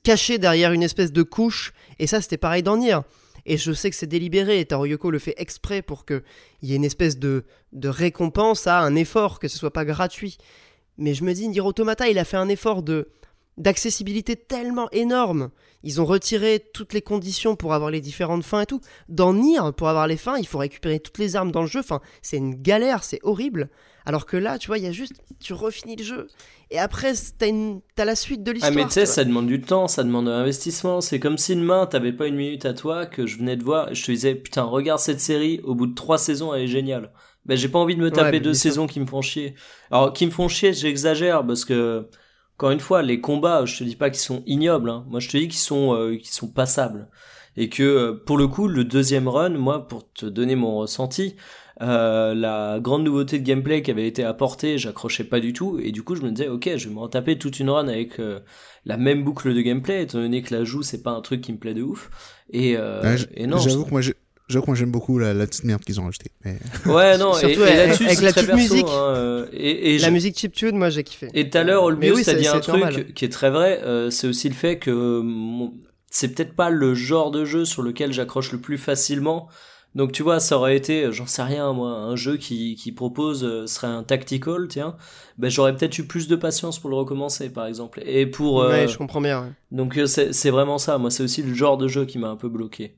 cachés 0.03 0.39
derrière 0.39 0.73
une 0.73 0.83
espèce 0.83 1.13
de 1.13 1.23
couche 1.23 1.73
et 1.99 2.07
ça 2.07 2.21
c'était 2.21 2.37
pareil 2.37 2.63
dans 2.63 2.77
Nier. 2.77 2.99
Et 3.47 3.57
je 3.57 3.73
sais 3.73 3.91
que 3.91 3.97
c'est 3.97 4.07
délibéré, 4.07 4.61
et 4.61 4.69
Yoko 4.71 5.11
le 5.11 5.19
fait 5.19 5.35
exprès 5.39 5.81
pour 5.81 6.05
qu'il 6.05 6.23
y 6.63 6.73
ait 6.73 6.77
une 6.77 6.85
espèce 6.85 7.19
de, 7.19 7.45
de 7.73 7.89
récompense 7.89 8.67
à 8.67 8.81
un 8.81 8.95
effort, 8.97 9.39
que 9.39 9.49
ce 9.49 9.57
soit 9.57 9.73
pas 9.73 9.85
gratuit. 9.85 10.37
Mais 10.99 11.15
je 11.15 11.25
me 11.25 11.33
dis, 11.33 11.49
Nier 11.49 11.61
Automata, 11.61 12.09
il 12.09 12.19
a 12.19 12.25
fait 12.25 12.37
un 12.37 12.49
effort 12.49 12.83
de 12.83 13.09
d'accessibilité 13.57 14.37
tellement 14.37 14.91
énorme. 14.91 15.51
Ils 15.83 16.01
ont 16.01 16.05
retiré 16.05 16.63
toutes 16.75 16.93
les 16.93 17.01
conditions 17.01 17.57
pour 17.57 17.73
avoir 17.73 17.91
les 17.91 18.03
différentes 18.03 18.45
fins 18.45 18.61
et 18.61 18.67
tout. 18.67 18.83
Dans 19.09 19.33
Nier, 19.33 19.73
pour 19.77 19.89
avoir 19.89 20.07
les 20.07 20.19
fins, 20.19 20.37
il 20.37 20.47
faut 20.47 20.59
récupérer 20.59 21.01
toutes 21.01 21.17
les 21.17 21.37
armes 21.37 21.53
dans 21.53 21.63
le 21.63 21.67
jeu. 21.67 21.81
Enfin, 21.81 22.01
c'est 22.21 22.37
une 22.37 22.61
galère, 22.61 23.03
c'est 23.03 23.21
horrible. 23.23 23.71
Alors 24.07 24.25
que 24.25 24.37
là, 24.37 24.57
tu 24.59 24.69
vois, 24.69 24.79
il 24.79 24.85
y 24.85 24.87
a 24.87 24.93
juste, 24.93 25.15
tu 25.41 25.53
refinis 25.53 25.97
le 25.97 26.05
jeu. 26.05 26.29
Et 26.71 26.79
après, 26.79 27.13
t'as, 27.39 27.49
une, 27.49 27.81
t'as 27.97 28.05
la 28.05 28.15
suite 28.17 28.43
de 28.43 28.51
Ah 28.51 28.55
l'histoire. 28.55 28.75
mais 28.75 28.85
tu 28.85 28.93
sais, 28.93 29.07
ça 29.07 29.25
demande 29.25 29.47
du 29.49 29.61
temps, 29.61 29.89
ça 29.89 30.05
demande 30.05 30.27
de 30.27 30.31
l'investissement. 30.31 31.01
C'est 31.01 31.21
comme 31.21 31.39
si 31.39 31.55
demain, 31.55 31.87
t'avais 31.87 32.13
pas 32.13 32.27
une 32.27 32.37
minute 32.37 32.65
à 32.65 32.73
toi, 32.73 33.07
que 33.07 33.27
je 33.27 33.37
venais 33.39 33.57
de 33.57 33.65
voir, 33.65 33.91
et 33.91 33.95
je 33.95 34.05
te 34.05 34.13
disais, 34.13 34.35
putain, 34.35 34.63
regarde 34.63 35.01
cette 35.01 35.21
série, 35.21 35.61
au 35.65 35.75
bout 35.75 35.87
de 35.89 35.95
trois 35.95 36.19
saisons, 36.19 36.55
elle 36.55 36.63
est 36.63 36.69
géniale. 36.69 37.13
Ben 37.45 37.57
j'ai 37.57 37.69
pas 37.69 37.79
envie 37.79 37.95
de 37.95 38.01
me 38.01 38.11
taper 38.11 38.41
deux 38.41 38.55
saisons 38.55 38.87
qui 38.89 38.99
me 38.99 39.07
font 39.07 39.23
chier. 39.23 39.55
Alors, 39.91 40.13
qui 40.13 40.27
me 40.27 40.33
font 40.33 40.49
chier, 40.49 40.73
j'exagère, 40.73 41.47
parce 41.47 41.65
que, 41.65 42.09
encore 42.57 42.71
une 42.71 42.81
fois, 42.81 43.03
les 43.03 43.21
combats, 43.21 43.65
je 43.65 43.79
te 43.79 43.85
dis 43.85 43.97
pas 43.97 44.11
qu'ils 44.11 44.21
sont 44.21 44.43
ignobles, 44.47 44.91
hein. 44.91 45.05
Moi, 45.09 45.21
je 45.21 45.29
te 45.29 45.37
dis 45.37 45.49
qu'ils 45.49 45.59
sont, 45.59 45.95
euh, 45.95 46.17
qu'ils 46.17 46.33
sont 46.35 46.49
passables. 46.49 47.09
Et 47.57 47.69
que, 47.69 47.83
euh, 47.83 48.13
pour 48.27 48.37
le 48.37 48.49
coup, 48.49 48.67
le 48.69 48.85
deuxième 48.85 49.29
run, 49.29 49.51
moi, 49.51 49.87
pour 49.87 50.13
te 50.13 50.27
donner 50.27 50.57
mon 50.57 50.77
ressenti, 50.77 51.37
euh, 51.83 52.35
la 52.35 52.79
grande 52.81 53.05
nouveauté 53.05 53.39
de 53.39 53.45
gameplay 53.45 53.83
qui 53.83 53.91
avait 53.91 54.07
été 54.07 54.25
apportée, 54.25 54.79
j'accrochais 54.79 55.25
pas 55.25 55.41
du 55.41 55.53
tout, 55.53 55.79
et 55.83 55.93
du 55.93 56.03
coup 56.03 56.15
je 56.17 56.23
me 56.23 56.31
disais 56.31 56.49
ok, 56.49 56.71
je 56.77 56.89
vais 56.89 56.95
me 56.95 57.01
retaper 57.01 57.37
toute 57.39 57.61
une 57.61 57.69
run 57.71 57.89
avec 57.89 58.19
euh, 58.19 58.41
la 58.87 58.97
même 58.97 59.25
boucle 59.25 59.55
de 59.55 59.61
gameplay, 59.61 60.03
étant 60.05 60.19
donné 60.19 60.43
que 60.43 60.55
la 60.55 60.65
joue 60.65 60.83
c'est 60.83 61.03
pas 61.03 61.11
un 61.11 61.21
truc 61.21 61.41
qui 61.43 61.53
me 61.53 61.59
plaît 61.59 61.75
de 61.75 61.83
ouf. 61.83 62.11
Et, 62.51 62.77
euh, 62.77 63.03
Ouais, 63.03 63.19
j- 63.19 63.27
et 63.35 63.47
non, 63.47 63.59
J'avoue 63.59 63.81
je- 63.83 63.87
que 63.87 63.91
moi, 63.91 64.01
j'ai- 64.01 64.15
j'avoue 64.49 64.65
que 64.65 64.71
moi, 64.71 64.77
j'aime 64.77 64.93
beaucoup 64.93 65.19
la, 65.19 65.35
la 65.35 65.47
petite 65.47 65.65
merde 65.65 65.83
qu'ils 65.83 66.01
ont 66.01 66.05
rajoutée. 66.05 66.31
Mais... 66.45 66.59
ouais 66.87 67.19
non, 67.19 67.33
et, 67.37 67.41
Surtout 67.41 67.61
et 67.63 67.65
avec- 67.65 67.77
là-dessus 67.89 68.05
avec 68.07 68.19
c'est 68.19 68.25
la 68.25 68.33
très 68.33 68.41
petite 68.43 68.55
perso, 68.57 68.73
musique. 68.75 68.87
hein, 68.89 69.15
euh, 69.17 69.47
et, 69.53 69.95
et 69.97 69.99
La 69.99 70.09
je- 70.09 70.13
musique 70.13 70.39
chiptune, 70.39 70.77
moi 70.79 70.89
j'ai 70.91 71.03
kiffé. 71.05 71.29
Et 71.35 71.51
tout 71.51 71.59
à 71.59 71.65
l'heure, 71.65 71.83
Olbius 71.83 72.15
oui, 72.15 72.23
dit 72.37 72.47
un 72.49 72.61
truc 72.61 72.75
normal. 72.81 73.13
qui 73.13 73.25
est 73.25 73.29
très 73.33 73.51
vrai, 73.51 73.83
euh, 73.85 74.09
c'est 74.11 74.29
aussi 74.29 74.49
le 74.49 74.55
fait 74.55 74.79
que 74.79 75.23
c'est 76.11 76.29
peut-être 76.35 76.55
pas 76.55 76.71
le 76.71 76.95
genre 76.95 77.31
de 77.31 77.45
jeu 77.45 77.65
sur 77.65 77.83
lequel 77.83 78.13
j'accroche 78.13 78.53
le 78.53 78.59
plus 78.59 78.79
facilement. 78.79 79.49
Donc 79.97 80.13
tu 80.13 80.23
vois, 80.23 80.39
ça 80.41 80.57
aurait 80.59 80.77
été, 80.77 81.05
euh, 81.07 81.11
j'en 81.13 81.27
sais 81.27 81.43
rien 81.43 81.73
moi, 81.73 81.89
un 81.91 82.15
jeu 82.17 82.37
qui, 82.37 82.77
qui 82.77 82.93
propose 82.93 83.43
euh, 83.43 83.67
serait 83.67 83.87
un 83.89 84.03
tactical, 84.05 84.69
tiens, 84.69 84.95
ben 85.39 85.49
j'aurais 85.51 85.75
peut-être 85.75 85.97
eu 85.99 86.05
plus 86.07 86.29
de 86.29 86.37
patience 86.37 86.79
pour 86.79 86.91
le 86.91 86.97
recommencer 86.97 87.49
par 87.49 87.67
exemple. 87.67 88.03
Et 88.05 88.27
pour 88.27 88.63
euh, 88.63 88.69
Ouais, 88.69 88.89
je 88.89 88.99
comprends 88.99 89.21
bien. 89.23 89.43
ouais. 89.43 89.49
donc 89.73 89.99
c'est 90.07 90.33
c'est 90.35 90.51
vraiment 90.51 90.77
ça, 90.79 90.99
moi 90.99 91.11
c'est 91.11 91.23
aussi 91.25 91.43
le 91.43 91.55
genre 91.55 91.79
de 91.79 91.89
jeu 91.89 92.05
qui 92.05 92.19
m'a 92.19 92.29
un 92.29 92.37
peu 92.37 92.49
bloqué. 92.49 92.95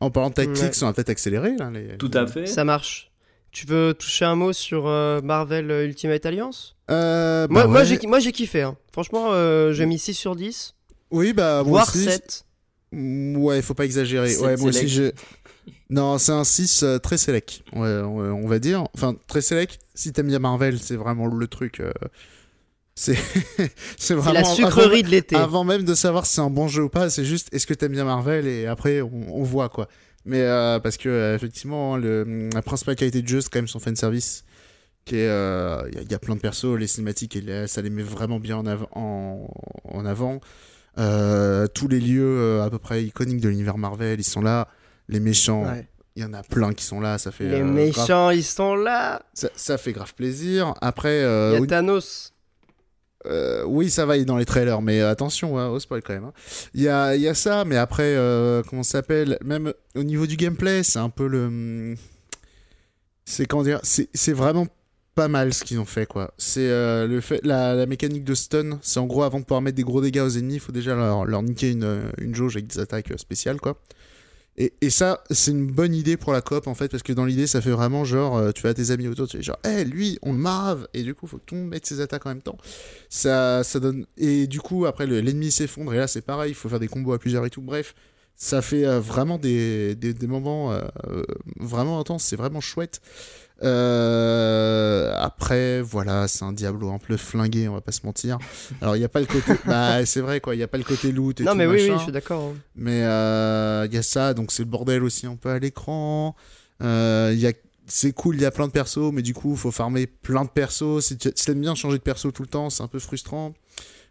En 0.00 0.10
parlant 0.10 0.28
de 0.30 0.34
tactique, 0.34 0.62
Ouais. 0.64 0.72
ça 0.72 0.84
va 0.86 0.92
peut-être 0.92 1.08
accélérer. 1.10 1.56
Là, 1.56 1.70
les... 1.72 1.96
Tout 1.96 2.10
à 2.12 2.26
fait. 2.26 2.44
Ça 2.46 2.64
marche. 2.64 3.10
Tu 3.52 3.64
veux 3.66 3.94
toucher 3.94 4.26
un 4.26 4.34
mot 4.34 4.52
sur 4.52 4.86
euh, 4.88 5.22
Marvel 5.22 5.70
Ultimate 5.70 6.26
Alliance? 6.26 6.76
Euh, 6.90 7.46
bah 7.46 7.52
Moi, 7.52 7.66
moi, 7.68 7.80
ouais. 7.80 7.86
j'ai, 7.86 7.98
moi 8.06 8.18
j'ai 8.18 8.32
kiffé. 8.32 8.60
hein. 8.62 8.76
Franchement, 8.92 9.28
euh, 9.30 9.72
j'ai 9.72 9.86
mis 9.86 9.98
6 9.98 10.12
sur 10.12 10.36
10, 10.36 10.74
Oui, 11.12 11.32
bah, 11.32 11.62
moi 11.62 11.70
voire 11.70 11.88
aussi, 11.88 12.04
7. 12.04 12.44
Mm, 12.92 13.36
Ouais, 13.38 13.62
faut 13.62 13.72
pas 13.74 13.84
exagérer. 13.86 14.36
Ouais, 14.36 14.56
moi 14.58 14.68
aussi, 14.68 14.88
select. 14.90 15.16
Non, 15.90 16.18
c'est 16.18 16.32
un 16.32 16.44
6 16.44 16.82
euh, 16.82 16.98
très 16.98 17.16
sélect, 17.18 17.62
on, 17.72 17.82
on 17.84 18.46
va 18.48 18.58
dire. 18.58 18.84
Enfin, 18.94 19.14
très 19.28 19.40
sélect, 19.40 19.78
si 19.94 20.12
t'aimes 20.12 20.28
bien 20.28 20.38
Marvel, 20.38 20.78
c'est 20.78 20.96
vraiment 20.96 21.26
le 21.26 21.46
truc. 21.46 21.80
euh, 21.80 21.92
C'est 22.94 23.14
vraiment. 24.14 24.32
la 24.32 24.44
sucrerie 24.44 25.02
de 25.02 25.08
l'été. 25.08 25.36
Avant, 25.36 25.64
même 25.64 25.84
de 25.84 25.94
savoir 25.94 26.24
si 26.26 26.34
c'est 26.34 26.40
un 26.40 26.50
bon 26.50 26.66
jeu 26.68 26.84
ou 26.84 26.88
pas, 26.88 27.10
c'est 27.10 27.24
juste 27.24 27.52
est-ce 27.52 27.66
que 27.66 27.74
t'aimes 27.74 27.92
bien 27.92 28.04
Marvel 28.04 28.46
et 28.46 28.66
après 28.66 29.00
on, 29.02 29.10
on 29.40 29.42
voit 29.42 29.68
quoi. 29.68 29.88
Mais 30.24 30.40
euh, 30.42 30.80
parce 30.80 30.96
que 30.96 31.34
effectivement, 31.36 31.96
le, 31.96 32.48
la 32.52 32.62
principale 32.62 32.96
qualité 32.96 33.22
du 33.22 33.28
jeu, 33.28 33.40
c'est 33.40 33.50
quand 33.50 33.58
même 33.60 33.68
son 33.68 33.78
qui 33.78 35.16
est, 35.16 35.28
euh, 35.28 35.82
Il 35.92 35.94
y, 35.94 35.98
a- 35.98 36.02
il 36.02 36.10
y 36.10 36.14
a 36.14 36.18
plein 36.18 36.34
de 36.34 36.40
persos, 36.40 36.76
les 36.76 36.88
cinématiques, 36.88 37.36
et 37.36 37.66
ça 37.68 37.80
les 37.80 37.90
met 37.90 38.02
vraiment 38.02 38.40
bien 38.40 38.56
en, 38.56 38.66
av- 38.66 38.88
en, 38.92 39.46
en 39.84 40.04
avant. 40.04 40.40
Euh, 40.98 41.66
tous 41.68 41.86
les 41.86 42.00
lieux 42.00 42.60
à 42.62 42.70
peu 42.70 42.78
près 42.78 43.04
iconiques 43.04 43.40
de 43.40 43.48
l'univers 43.50 43.78
Marvel, 43.78 44.18
ils 44.18 44.24
sont 44.24 44.40
là. 44.40 44.66
Les 45.08 45.20
méchants, 45.20 45.64
Ouais. 45.64 45.88
il 46.16 46.22
y 46.22 46.24
en 46.26 46.32
a 46.32 46.42
plein 46.42 46.72
qui 46.72 46.84
sont 46.84 47.00
là. 47.00 47.18
Ça 47.18 47.30
fait, 47.30 47.44
Les 47.48 47.54
euh, 47.56 47.58
grave- 47.60 47.72
méchants, 47.74 48.30
ils 48.30 48.44
sont 48.44 48.74
là. 48.74 49.22
ça, 49.34 49.48
ça 49.56 49.78
fait 49.78 49.92
grave 49.92 50.14
plaisir. 50.14 50.74
Après, 50.80 51.22
euh, 51.22 51.52
Il 51.56 51.60
y 51.60 51.64
a 51.64 51.66
Thanos. 51.66 52.32
euh, 53.26 53.64
oui, 53.66 53.90
ça 53.90 54.06
va, 54.06 54.16
il 54.16 54.22
est 54.22 54.24
dans 54.24 54.36
les 54.36 54.44
trailers, 54.44 54.82
mais 54.82 55.00
attention, 55.00 55.58
hein, 55.58 55.68
au 55.68 55.78
spoil 55.80 56.02
quand 56.02 56.12
même. 56.14 56.24
hein. 56.24 56.32
Il 56.74 56.82
y, 56.82 56.88
a, 56.88 57.14
y 57.16 57.26
a 57.28 57.34
ça, 57.34 57.64
mais 57.64 57.76
après, 57.76 58.14
euh, 58.16 58.62
comment 58.68 58.82
ça 58.82 58.98
s'appelle? 58.98 59.38
Même 59.44 59.72
au 59.94 60.02
niveau 60.02 60.26
du 60.26 60.36
gameplay, 60.36 60.82
c'est 60.82 60.98
un 60.98 61.10
peu 61.10 61.26
le. 61.26 61.46
hum, 61.46 61.96
C'est 63.24 63.48
dire 63.64 63.80
C'est 63.82 64.32
vraiment 64.32 64.66
pas 65.16 65.28
mal 65.28 65.52
ce 65.54 65.64
qu'ils 65.64 65.80
ont 65.80 65.84
fait, 65.86 66.06
quoi. 66.06 66.32
C'est 66.36 66.68
euh, 66.68 67.06
le 67.08 67.20
fait, 67.20 67.40
la, 67.42 67.74
la 67.74 67.86
mécanique 67.86 68.22
de 68.24 68.34
stun, 68.34 68.78
c'est 68.82 69.00
en 69.00 69.06
gros, 69.06 69.22
avant 69.22 69.40
de 69.40 69.44
pouvoir 69.44 69.62
mettre 69.62 69.76
des 69.76 69.82
gros 69.82 70.00
dégâts 70.02 70.20
aux 70.20 70.28
ennemis, 70.36 70.54
il 70.54 70.60
faut 70.60 70.72
déjà 70.72 70.94
leur, 70.94 71.24
leur 71.24 71.42
niquer 71.42 71.70
une, 71.72 72.02
une 72.18 72.34
jauge 72.34 72.54
avec 72.56 72.66
des 72.68 72.78
attaques 72.78 73.10
euh, 73.12 73.16
spéciales, 73.16 73.58
quoi. 73.60 73.80
Et, 74.58 74.72
et 74.80 74.88
ça, 74.90 75.22
c'est 75.30 75.50
une 75.50 75.66
bonne 75.70 75.94
idée 75.94 76.16
pour 76.16 76.32
la 76.32 76.40
coop 76.40 76.66
en 76.66 76.74
fait, 76.74 76.88
parce 76.88 77.02
que 77.02 77.12
dans 77.12 77.26
l'idée, 77.26 77.46
ça 77.46 77.60
fait 77.60 77.70
vraiment 77.70 78.04
genre, 78.04 78.38
euh, 78.38 78.52
tu 78.52 78.66
as 78.66 78.72
tes 78.74 78.90
amis 78.90 79.06
autour, 79.06 79.28
tu 79.28 79.36
es 79.36 79.42
genre, 79.42 79.58
hé, 79.64 79.84
lui, 79.84 80.18
on 80.22 80.32
le 80.32 80.38
marave, 80.38 80.88
et 80.94 81.02
du 81.02 81.14
coup, 81.14 81.26
faut 81.26 81.36
que 81.38 81.44
tout 81.44 81.54
le 81.54 81.60
monde 81.62 81.70
mette 81.70 81.84
ses 81.86 82.00
attaques 82.00 82.24
en 82.24 82.30
même 82.30 82.40
temps. 82.42 82.56
Ça, 83.10 83.62
ça 83.64 83.80
donne. 83.80 84.06
Et 84.16 84.46
du 84.46 84.60
coup, 84.60 84.86
après, 84.86 85.06
le- 85.06 85.20
l'ennemi 85.20 85.50
s'effondre, 85.50 85.92
et 85.92 85.98
là, 85.98 86.06
c'est 86.06 86.22
pareil, 86.22 86.52
il 86.52 86.54
faut 86.54 86.68
faire 86.70 86.80
des 86.80 86.88
combos 86.88 87.12
à 87.12 87.18
plusieurs 87.18 87.44
et 87.44 87.50
tout. 87.50 87.60
Bref, 87.60 87.94
ça 88.34 88.62
fait 88.62 88.86
euh, 88.86 88.98
vraiment 89.00 89.38
des, 89.38 89.94
des, 89.94 90.14
des 90.14 90.26
moments 90.26 90.72
euh, 90.72 90.80
euh, 91.08 91.22
vraiment 91.60 92.00
intenses, 92.00 92.24
c'est 92.24 92.36
vraiment 92.36 92.60
chouette. 92.60 93.00
Euh, 93.62 95.14
après, 95.18 95.80
voilà, 95.80 96.28
c'est 96.28 96.44
un 96.44 96.52
Diablo 96.52 96.90
un 96.90 96.98
peu 96.98 97.16
flingué, 97.16 97.68
on 97.68 97.74
va 97.74 97.80
pas 97.80 97.92
se 97.92 98.04
mentir. 98.04 98.38
Alors, 98.80 98.96
il 98.96 98.98
n'y 99.00 99.04
a 99.04 99.08
pas 99.08 99.20
le 99.20 99.26
côté. 99.26 99.52
bah, 99.66 100.04
c'est 100.04 100.20
vrai, 100.20 100.40
quoi, 100.40 100.54
il 100.54 100.58
n'y 100.58 100.64
a 100.64 100.68
pas 100.68 100.78
le 100.78 100.84
côté 100.84 101.12
loot 101.12 101.40
et 101.40 101.44
Non, 101.44 101.52
tout. 101.52 101.56
mais 101.58 101.66
oui, 101.66 101.86
oui, 101.88 101.92
je 101.96 102.02
suis 102.02 102.12
d'accord. 102.12 102.52
hein. 102.52 102.56
Mais 102.74 103.02
euh, 103.04 103.86
il 103.88 103.94
y 103.94 103.98
a 103.98 104.02
ça, 104.02 104.34
donc 104.34 104.52
c'est 104.52 104.62
le 104.62 104.68
bordel 104.68 105.02
aussi 105.02 105.26
un 105.26 105.36
peu 105.36 105.48
à 105.50 105.58
l'écran. 105.58 106.34
Euh, 106.82 107.30
il 107.32 107.40
y 107.40 107.46
a 107.46 107.52
c'est 107.88 108.10
cool, 108.12 108.34
il 108.34 108.42
y 108.42 108.44
a 108.44 108.50
plein 108.50 108.66
de 108.66 108.72
persos, 108.72 109.12
mais 109.12 109.22
du 109.22 109.32
coup, 109.32 109.52
il 109.52 109.56
faut 109.56 109.70
farmer 109.70 110.08
plein 110.08 110.44
de 110.44 110.50
persos. 110.50 111.04
Si 111.06 111.16
tu 111.16 111.30
si 111.34 111.46
t'aimes 111.46 111.60
bien 111.60 111.76
changer 111.76 111.98
de 111.98 112.02
perso 112.02 112.32
tout 112.32 112.42
le 112.42 112.48
temps, 112.48 112.68
c'est 112.68 112.82
un 112.82 112.88
peu 112.88 112.98
frustrant. 112.98 113.54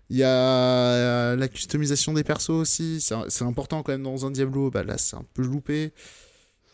Il 0.09 0.15
y 0.17 0.23
a 0.23 0.29
euh, 0.29 1.35
la 1.35 1.47
customisation 1.49 2.13
des 2.13 2.23
persos 2.23 2.51
aussi, 2.51 3.01
c'est 3.01 3.15
c'est 3.27 3.43
important 3.43 3.83
quand 3.83 3.91
même 3.91 4.03
dans 4.03 4.25
un 4.25 4.31
Diablo. 4.31 4.71
Bah 4.71 4.83
là, 4.83 4.97
c'est 4.97 5.17
un 5.17 5.25
peu 5.33 5.41
loupé. 5.43 5.91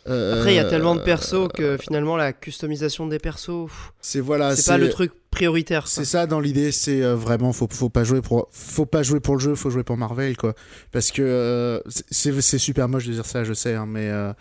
Euh, 0.07 0.37
Après, 0.39 0.53
il 0.53 0.55
y 0.55 0.59
a 0.59 0.65
tellement 0.65 0.95
de 0.95 1.01
persos 1.01 1.47
que 1.53 1.77
finalement, 1.77 2.17
la 2.17 2.33
customisation 2.33 3.05
des 3.07 3.19
persos, 3.19 3.69
C'est 4.01 4.19
voilà, 4.19 4.55
c'est 4.55 4.71
pas 4.71 4.77
le 4.77 4.89
truc 4.89 5.11
prioritaire. 5.29 5.87
C'est 5.87 6.05
ça 6.05 6.25
dans 6.27 6.39
l'idée, 6.39 6.71
c'est 6.71 7.03
euh, 7.03 7.15
vraiment 7.15 7.53
faut 7.53 7.67
faut 7.71 7.89
pas 7.89 8.03
jouer 8.03 8.21
pour 8.21 8.47
faut 8.51 8.85
pas 8.87 9.03
jouer 9.03 9.19
pour 9.19 9.35
le 9.35 9.39
jeu, 9.41 9.55
faut 9.55 9.69
jouer 9.69 9.83
pour 9.83 9.97
Marvel 9.97 10.35
quoi. 10.37 10.55
Parce 10.91 11.11
que 11.11 11.21
euh, 11.21 11.79
c'est 12.09 12.57
super 12.57 12.89
moche 12.89 13.05
de 13.05 13.13
dire 13.13 13.25
ça, 13.25 13.43
je 13.43 13.53
sais, 13.53 13.75
hein, 13.75 13.85
mais 13.87 14.09
euh, 14.09 14.33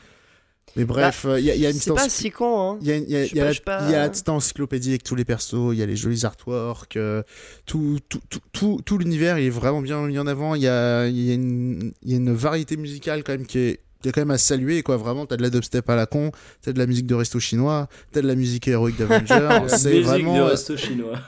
mais 0.76 0.84
bref, 0.84 1.26
il 1.38 1.44
y, 1.44 1.50
a- 1.50 1.56
y 1.56 1.66
a 1.66 1.70
une 1.70 1.76
Bah, 1.76 1.82
C'est 1.84 1.94
pas 1.94 2.08
si 2.08 2.30
con, 2.30 2.72
hein. 2.72 2.78
il 2.80 2.86
y 2.88 2.92
a, 2.92 2.96
il 2.96 3.10
y 3.10 3.12
y 3.34 3.36
y 3.36 3.40
a 3.40 4.00
la 4.02 4.08
petite 4.08 4.28
encyclopédie 4.28 4.90
avec 4.90 5.02
tous 5.02 5.14
les 5.16 5.24
persos, 5.24 5.72
il 5.74 5.78
y 5.78 5.82
a 5.82 5.86
les 5.86 5.96
jolis 5.96 6.24
artworks, 6.24 6.96
euh, 6.96 7.22
tout, 7.66 7.98
tout, 8.08 8.20
tout, 8.52 8.80
tout, 8.84 8.98
l'univers 8.98 9.38
il 9.38 9.46
est 9.46 9.50
vraiment 9.50 9.82
bien 9.82 10.00
mis 10.06 10.18
en 10.18 10.26
avant. 10.28 10.54
Il 10.54 10.62
y 10.62 10.68
a, 10.68 11.00
a 11.00 11.06
une, 11.06 11.92
y 12.04 12.14
a 12.14 12.16
une 12.16 12.32
variété 12.32 12.76
musicale 12.76 13.24
quand 13.24 13.32
même 13.32 13.46
qui 13.46 13.58
est, 13.58 13.80
est 14.08 14.12
quand 14.12 14.22
même 14.22 14.30
à 14.30 14.38
saluer 14.38 14.82
quoi. 14.82 14.96
Vraiment, 14.96 15.26
t'as 15.26 15.36
de 15.36 15.42
la 15.42 15.50
dubstep 15.50 15.88
à 15.90 15.96
la 15.96 16.06
con, 16.06 16.32
t'as 16.62 16.72
de 16.72 16.78
la 16.78 16.86
musique 16.86 17.06
de 17.06 17.14
resto 17.14 17.38
chinois, 17.38 17.88
t'as 18.12 18.22
de 18.22 18.26
la 18.26 18.34
musique 18.34 18.66
héroïque 18.66 18.96
d'Avengers. 18.96 19.68
C'est 19.68 20.00
vraiment. 20.00 20.34
du 20.34 20.42
resto 20.42 20.76
chinois. 20.76 21.18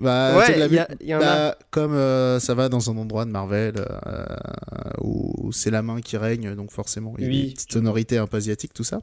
Bah, 0.00 0.32
t'as 0.44 0.48
de 0.48 0.52
Ouais, 0.54 0.58
la 0.58 0.66
il 0.66 0.72
y, 0.74 0.78
a- 0.78 0.88
il 1.00 1.06
y 1.08 1.14
en 1.14 1.18
a. 1.18 1.20
bah, 1.20 1.58
comme 1.70 1.94
euh, 1.94 2.40
ça 2.40 2.54
va 2.54 2.68
dans 2.68 2.90
un 2.90 2.96
endroit 2.96 3.24
de 3.24 3.30
Marvel 3.30 3.74
euh, 3.78 4.24
où, 5.00 5.32
où 5.38 5.52
c'est 5.52 5.70
la 5.70 5.82
main 5.82 6.00
qui 6.00 6.16
règne, 6.16 6.54
donc 6.56 6.70
forcément 6.72 7.14
il 7.18 7.24
y 7.24 7.26
a 7.26 7.30
Oui. 7.30 7.46
des 7.46 7.52
petites 7.52 7.72
sonorités 7.72 8.18
un 8.18 8.26
peu 8.26 8.36
asiatiques, 8.38 8.74
tout 8.74 8.82
ça. 8.84 9.00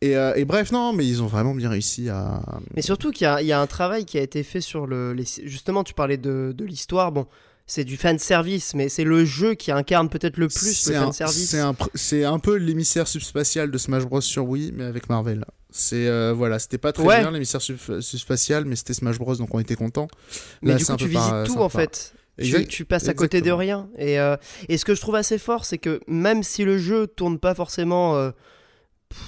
Et, 0.00 0.16
euh, 0.16 0.32
et 0.34 0.44
bref, 0.44 0.72
non, 0.72 0.92
mais 0.92 1.06
ils 1.06 1.22
ont 1.22 1.26
vraiment 1.28 1.54
bien 1.54 1.70
réussi 1.70 2.08
à. 2.08 2.40
Mais 2.74 2.82
surtout 2.82 3.10
qu'il 3.12 3.24
y, 3.24 3.28
a- 3.28 3.40
il 3.40 3.46
y 3.46 3.52
a 3.52 3.60
un 3.60 3.66
travail 3.68 4.04
qui 4.04 4.18
a 4.18 4.22
été 4.22 4.42
fait 4.42 4.60
sur 4.60 4.86
le. 4.86 5.12
les- 5.12 5.24
justement, 5.44 5.84
tu 5.84 5.94
parlais 5.94 6.16
de, 6.16 6.52
de 6.56 6.64
l'histoire. 6.64 7.12
Bon, 7.12 7.26
c'est 7.66 7.84
du 7.84 7.96
fan 7.96 8.18
service, 8.18 8.74
mais 8.74 8.88
c'est 8.88 9.04
le 9.04 9.24
jeu 9.24 9.54
qui 9.54 9.70
incarne 9.72 10.08
peut-être 10.08 10.36
le 10.36 10.48
plus 10.48 10.88
le 10.88 10.94
fan 10.94 11.12
service. 11.12 11.56
c'est 11.94 12.24
un, 12.24 12.32
un 12.34 12.38
peu 12.38 12.56
l'émissaire 12.56 13.08
subspatial 13.08 13.70
de 13.70 13.78
Smash 13.78 14.04
Bros 14.04 14.20
sur 14.20 14.46
Wii, 14.46 14.72
mais 14.72 14.84
avec 14.84 15.08
Marvel. 15.08 15.44
C'est 15.70 16.06
euh, 16.06 16.34
voilà, 16.36 16.58
c'était 16.58 16.76
pas 16.78 16.92
très 16.92 17.02
Ouais. 17.04 17.20
bien 17.20 17.30
l'émissaire 17.30 17.62
sub- 17.62 18.00
subspatial, 18.00 18.64
mais 18.66 18.76
c'était 18.76 18.92
Smash 18.94 19.18
Bros, 19.18 19.36
donc 19.36 19.54
on 19.54 19.58
était 19.58 19.74
content. 19.76 20.08
Mais 20.60 20.72
Là, 20.72 20.76
du 20.76 20.84
coup, 20.84 20.96
tu 20.96 21.08
par- 21.08 21.22
visites 21.22 21.46
c'est 21.46 21.52
tout 21.54 21.60
en 21.62 21.68
fait. 21.68 22.14
Tu, 22.42 22.66
tu 22.66 22.84
passes 22.84 23.08
à 23.08 23.14
côté 23.14 23.40
de 23.42 23.50
rien. 23.52 23.88
Et, 23.98 24.18
euh, 24.18 24.36
et 24.68 24.76
ce 24.78 24.84
que 24.84 24.94
je 24.94 25.00
trouve 25.00 25.14
assez 25.14 25.38
fort, 25.38 25.64
c'est 25.64 25.78
que 25.78 26.00
même 26.08 26.42
si 26.42 26.64
le 26.64 26.76
jeu 26.78 27.06
tourne 27.06 27.38
pas 27.38 27.54
forcément 27.54 28.16
euh, 28.16 28.30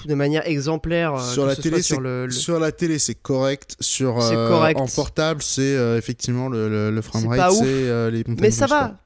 de 0.07 0.15
manière 0.15 0.47
exemplaire, 0.47 1.15
euh, 1.15 1.33
Sur 1.33 1.47
la 1.47 1.57
télé, 1.57 1.77
c'est 1.79 1.83
sur 1.95 2.01
le, 2.01 2.27
le- 2.27 2.33
Sur 2.33 2.59
la 2.59 2.73
télé, 2.73 2.99
c'est 2.99 3.15
correct. 3.15 3.77
Sur 3.81 4.21
euh, 4.23 4.49
correct. 4.49 4.79
en 4.79 4.87
portable, 4.87 5.43
c'est 5.43 5.63
euh, 5.77 5.97
effectivement 5.99 6.49
le, 6.49 6.91
le, 6.91 7.03
framerate, 7.03 7.53
c'est 7.53 8.11
les 8.11 8.25
Mais 8.41 8.51
ça 8.51 8.67
va. 8.67 8.99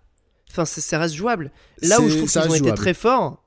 Enfin, 0.51 0.65
c'est- 0.65 0.81
ça 0.81 0.99
reste 0.99 1.15
jouable. 1.15 1.51
Là 1.83 2.01
où 2.01 2.09
je 2.09 2.17
trouve 2.17 2.31
qu'ils 2.31 2.51
ont 2.51 2.55
été 2.55 2.73
très 2.75 2.95
forts, 2.95 3.45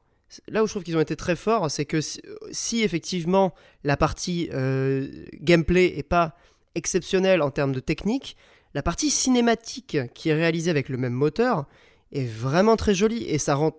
là 0.47 0.63
où 0.63 0.67
je 0.67 0.71
trouve 0.71 0.83
qu'ils 0.83 0.95
ont 0.97 1.01
été 1.01 1.15
très 1.15 1.35
forts, 1.35 1.69
c'est 1.71 1.85
que 1.85 1.99
si, 2.01 2.21
si 2.51 2.83
effectivement 2.83 3.53
la 3.83 3.97
partie 3.97 4.49
euh, 4.53 5.07
gameplay 5.41 5.93
est 5.97 6.03
pas 6.03 6.35
exceptionnelle 6.75 7.41
en 7.41 7.49
termes 7.51 7.73
de 7.73 7.79
technique, 7.81 8.37
la 8.73 8.81
partie 8.81 9.09
cinématique 9.09 9.97
qui 10.13 10.29
est 10.29 10.33
réalisée 10.33 10.69
avec 10.71 10.87
le 10.87 10.95
même 10.97 11.11
moteur 11.13 11.65
est 12.13 12.25
vraiment 12.25 12.77
très 12.77 12.93
jolie 12.93 13.25
et 13.25 13.37
ça 13.37 13.55
rend, 13.55 13.71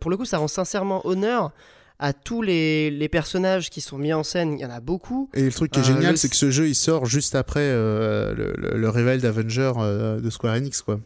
pour 0.00 0.10
le 0.10 0.16
coup, 0.18 0.26
ça 0.26 0.36
rend 0.38 0.48
sincèrement 0.48 1.06
honneur 1.06 1.52
à 1.98 2.12
tous 2.12 2.42
les, 2.42 2.90
les 2.90 3.08
personnages 3.08 3.70
qui 3.70 3.80
sont 3.80 3.98
mis 3.98 4.12
en 4.12 4.22
scène. 4.22 4.54
Il 4.58 4.60
y 4.60 4.64
en 4.64 4.70
a 4.70 4.80
beaucoup. 4.80 5.28
Et 5.34 5.42
le 5.42 5.50
truc 5.52 5.72
qui 5.72 5.80
est 5.80 5.82
Euh, 5.82 5.86
génial, 5.86 6.12
le- 6.12 6.16
c'est 6.16 6.28
que 6.28 6.36
ce 6.36 6.50
jeu 6.50 6.68
il 6.68 6.74
sort 6.74 7.06
juste 7.06 7.34
après 7.34 7.60
euh, 7.62 8.34
le, 8.34 8.52
le, 8.56 8.78
le 8.78 8.88
révèle 8.88 9.20
d'Avenger 9.20 9.72
euh, 9.78 10.20
de 10.20 10.30
Square 10.30 10.54
Enix, 10.54 10.80
quoi. 10.82 11.00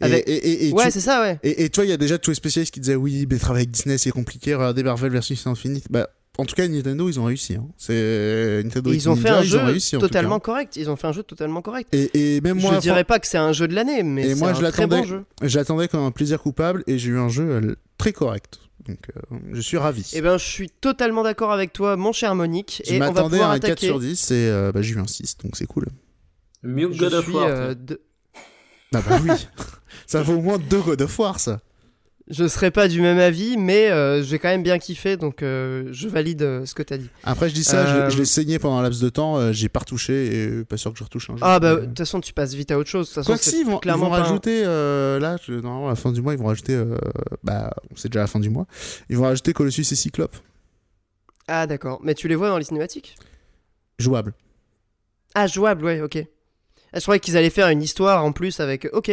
Et, 0.00 0.04
Avec- 0.04 0.28
et, 0.28 0.32
et, 0.36 0.68
et 0.68 0.72
ouais, 0.72 0.84
tu- 0.84 0.90
c'est 0.92 1.00
ça, 1.00 1.20
ouais. 1.22 1.40
et, 1.42 1.68
toi, 1.70 1.84
il 1.84 1.90
y 1.90 1.92
a 1.92 1.96
déjà 1.96 2.18
tous 2.18 2.30
les 2.30 2.36
spécialistes 2.36 2.72
qui 2.72 2.78
disaient 2.78 2.94
oui, 2.94 3.26
mais 3.28 3.36
travailler 3.38 3.62
avec 3.64 3.72
Disney 3.72 3.98
c'est 3.98 4.12
compliqué, 4.12 4.54
regardez 4.54 4.84
Marvel 4.84 5.10
versus 5.10 5.44
Infinite. 5.48 5.86
Bah, 5.90 6.08
en 6.40 6.44
tout 6.44 6.54
cas, 6.54 6.68
Nintendo, 6.68 7.08
ils 7.08 7.18
ont 7.18 7.24
réussi. 7.24 7.56
Hein. 7.56 7.66
C'est 7.76 8.60
Nintendo 8.62 8.92
ils 8.92 9.08
ont 9.08 9.16
fait 9.16 9.28
un 9.30 9.42
ils 9.42 9.48
jeu 9.48 9.58
réussi 9.58 9.98
totalement 9.98 10.38
correct. 10.38 10.76
Ils 10.76 10.88
ont 10.88 10.94
fait 10.94 11.08
un 11.08 11.12
jeu 11.12 11.24
totalement 11.24 11.62
correct. 11.62 11.92
Et, 11.92 12.36
et 12.36 12.40
même 12.42 12.60
moi, 12.60 12.74
je 12.74 12.78
dirais 12.78 13.02
pas 13.02 13.18
que 13.18 13.26
c'est 13.26 13.38
un 13.38 13.52
jeu 13.52 13.66
de 13.66 13.74
l'année, 13.74 14.04
mais 14.04 14.36
c'est 14.36 14.44
un 14.44 14.54
je 14.54 14.64
très 14.66 14.86
bon 14.86 15.02
jeu. 15.02 15.24
j'attendais 15.42 15.88
comme 15.88 16.02
un 16.04 16.12
plaisir 16.12 16.40
coupable 16.40 16.84
et 16.86 16.96
j'ai 16.96 17.08
eu 17.10 17.18
un 17.18 17.28
jeu 17.28 17.76
très 17.98 18.12
correct. 18.12 18.60
Donc, 18.88 18.98
euh, 19.16 19.36
je 19.52 19.60
suis 19.60 19.76
ravi. 19.76 20.10
Eh 20.14 20.20
ben, 20.22 20.38
je 20.38 20.44
suis 20.44 20.70
totalement 20.70 21.22
d'accord 21.22 21.52
avec 21.52 21.72
toi, 21.72 21.96
mon 21.96 22.12
cher 22.12 22.34
Monique. 22.34 22.82
je 22.86 22.92
et 22.94 22.96
on 22.96 23.00
va 23.00 23.12
m'attendais 23.12 23.40
à 23.40 23.50
un 23.50 23.58
4 23.58 23.64
attaquer. 23.66 23.86
sur 23.86 24.00
10 24.00 24.30
et 24.30 24.34
euh, 24.34 24.72
bah, 24.72 24.80
j'ai 24.82 24.94
eu 24.94 24.98
un 24.98 25.06
6, 25.06 25.36
donc 25.44 25.56
c'est 25.56 25.66
cool. 25.66 25.86
Mieux 26.62 26.88
que 26.88 26.96
God 26.96 27.12
of 27.14 27.28
War. 27.28 27.46
euh, 27.48 27.74
Ah 28.94 29.02
bah 29.06 29.20
oui, 29.22 29.30
ça 30.06 30.22
vaut 30.22 30.34
au 30.34 30.40
moins 30.40 30.58
deux 30.58 30.80
God 30.80 31.02
of 31.02 31.18
War, 31.18 31.38
ça. 31.38 31.60
Je 32.30 32.46
serai 32.46 32.70
pas 32.70 32.88
du 32.88 33.00
même 33.00 33.18
avis, 33.18 33.56
mais 33.56 33.90
euh, 33.90 34.22
j'ai 34.22 34.38
quand 34.38 34.48
même 34.48 34.62
bien 34.62 34.78
kiffé, 34.78 35.16
donc 35.16 35.42
euh, 35.42 35.88
je 35.92 36.08
valide 36.08 36.42
euh, 36.42 36.66
ce 36.66 36.74
que 36.74 36.82
t'as 36.82 36.98
dit. 36.98 37.08
Après, 37.24 37.48
je 37.48 37.54
dis 37.54 37.64
ça, 37.64 37.86
je- 37.86 38.10
je, 38.12 38.18
l'ai 38.18 38.26
saigné 38.26 38.58
pendant 38.58 38.76
un 38.76 38.82
laps 38.82 39.00
de 39.00 39.08
temps, 39.08 39.50
j'ai 39.52 39.70
pas 39.70 39.80
retouché 39.80 40.44
et 40.44 40.64
pas 40.64 40.76
sûr 40.76 40.92
que 40.92 40.98
je 40.98 41.04
retouche 41.04 41.30
un 41.30 41.36
jeu. 41.36 41.42
Ah 41.42 41.58
bah, 41.58 41.76
de 41.76 41.86
toute 41.86 41.96
façon, 41.98 42.20
tu 42.20 42.34
passes 42.34 42.52
vite 42.52 42.70
à 42.70 42.78
autre 42.78 42.90
chose. 42.90 43.08
Façon, 43.08 43.26
Quoi 43.32 43.38
que 43.38 43.44
si, 43.44 43.60
ils 43.60 43.64
vont, 43.64 43.76
ils 43.76 43.80
clairement 43.80 44.04
vont 44.06 44.10
pas 44.10 44.18
un- 44.18 44.22
rajouter, 44.24 44.62
là, 44.64 45.36
je- 45.42 45.52
normalement, 45.54 45.86
à 45.86 45.90
la 45.90 45.96
fin 45.96 46.12
du 46.12 46.20
mois, 46.20 46.34
ils 46.34 46.38
vont 46.38 46.46
rajouter, 46.48 46.78
bah, 47.44 47.72
c'est 47.96 48.08
déjà 48.10 48.20
la 48.20 48.26
fin 48.26 48.40
du 48.40 48.50
mois, 48.50 48.66
ils 49.08 49.16
vont 49.16 49.24
rajouter 49.24 49.54
Colossus 49.54 49.80
et 49.90 49.94
Cyclope. 49.96 50.36
Ah 51.46 51.66
d'accord, 51.66 51.98
mais 52.02 52.14
tu 52.14 52.28
les 52.28 52.34
vois 52.34 52.48
dans 52.50 52.58
les 52.58 52.64
cinématiques? 52.64 53.16
Jouable. 53.98 54.34
Ah, 55.34 55.46
jouable, 55.46 55.84
ouais, 55.86 56.02
ok. 56.02 56.18
Ah, 56.92 56.98
je 56.98 57.02
croyais 57.02 57.20
qu'ils 57.20 57.38
allaient 57.38 57.48
faire 57.50 57.68
une 57.68 57.82
histoire 57.82 58.22
en 58.24 58.32
plus 58.32 58.60
avec... 58.60 58.86
Ok. 58.92 59.10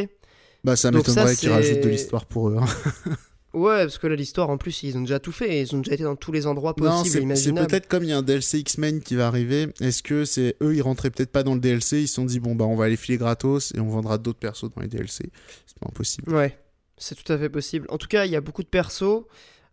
Bah, 0.66 0.76
ça 0.76 0.90
m'étonnerait 0.90 1.36
qu'ils 1.36 1.50
rajoutent 1.50 1.82
de 1.84 1.90
l'histoire 1.90 2.26
pour 2.26 2.50
eux. 2.50 2.58
hein. 2.60 2.66
Ouais, 3.54 3.84
parce 3.84 4.00
que 4.00 4.08
là, 4.08 4.16
l'histoire, 4.18 4.50
en 4.50 4.58
plus, 4.58 4.84
ils 4.84 4.98
ont 4.98 5.02
déjà 5.02 5.20
tout 5.20 5.32
fait. 5.32 5.62
Ils 5.62 5.74
ont 5.74 5.78
déjà 5.78 5.94
été 5.94 6.04
dans 6.04 6.18
tous 6.18 6.34
les 6.34 6.46
endroits 6.46 6.76
possibles 6.76 7.38
c'est 7.38 7.54
peut-être 7.54 7.88
comme 7.88 8.04
il 8.04 8.10
y 8.10 8.12
a 8.12 8.18
un 8.18 8.22
DLC 8.22 8.60
X-Men 8.60 9.00
qui 9.00 9.16
va 9.16 9.28
arriver. 9.28 9.70
Est-ce 9.80 10.04
que 10.04 10.26
c'est 10.26 10.58
eux, 10.62 10.76
ils 10.76 10.82
rentraient 10.82 11.10
peut-être 11.10 11.32
pas 11.32 11.44
dans 11.44 11.54
le 11.54 11.62
DLC, 11.62 12.02
ils 12.02 12.08
se 12.10 12.16
sont 12.16 12.26
dit, 12.26 12.42
bon, 12.42 12.54
bah, 12.54 12.66
on 12.66 12.76
va 12.76 12.90
les 12.90 12.98
filer 12.98 13.18
gratos 13.18 13.72
et 13.74 13.80
on 13.80 13.88
vendra 13.88 14.18
d'autres 14.18 14.40
persos 14.40 14.70
dans 14.76 14.82
les 14.82 14.90
DLC. 14.90 15.30
C'est 15.68 15.80
pas 15.80 15.88
impossible. 15.88 16.34
Ouais, 16.34 16.58
c'est 16.98 17.16
tout 17.16 17.32
à 17.32 17.38
fait 17.38 17.48
possible. 17.48 17.88
En 17.90 17.98
tout 17.98 18.08
cas, 18.08 18.26
il 18.26 18.32
y 18.32 18.36
a 18.36 18.42
beaucoup 18.42 18.64
de 18.64 18.68
persos. 18.68 19.24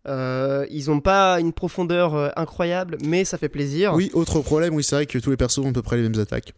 Euh, 0.07 0.65
ils 0.69 0.89
ont 0.89 1.01
pas 1.01 1.41
une 1.41 1.51
profondeur 1.51 2.15
euh, 2.15 2.29
incroyable, 2.37 2.97
mais 3.03 3.25
ça 3.25 3.37
fait 3.37 3.49
plaisir. 3.49 3.95
Oui, 3.95 4.11
autre 4.13 4.39
problème, 4.39 4.75
oui, 4.75 4.83
c'est 4.85 4.95
vrai 4.95 5.05
que 5.07 5.17
tous 5.17 5.29
les 5.29 5.37
persos 5.37 5.59
ont 5.59 5.69
à 5.69 5.73
peu 5.73 5.81
près 5.81 5.97
les 5.97 6.03
mêmes 6.03 6.21
attaques. 6.21 6.53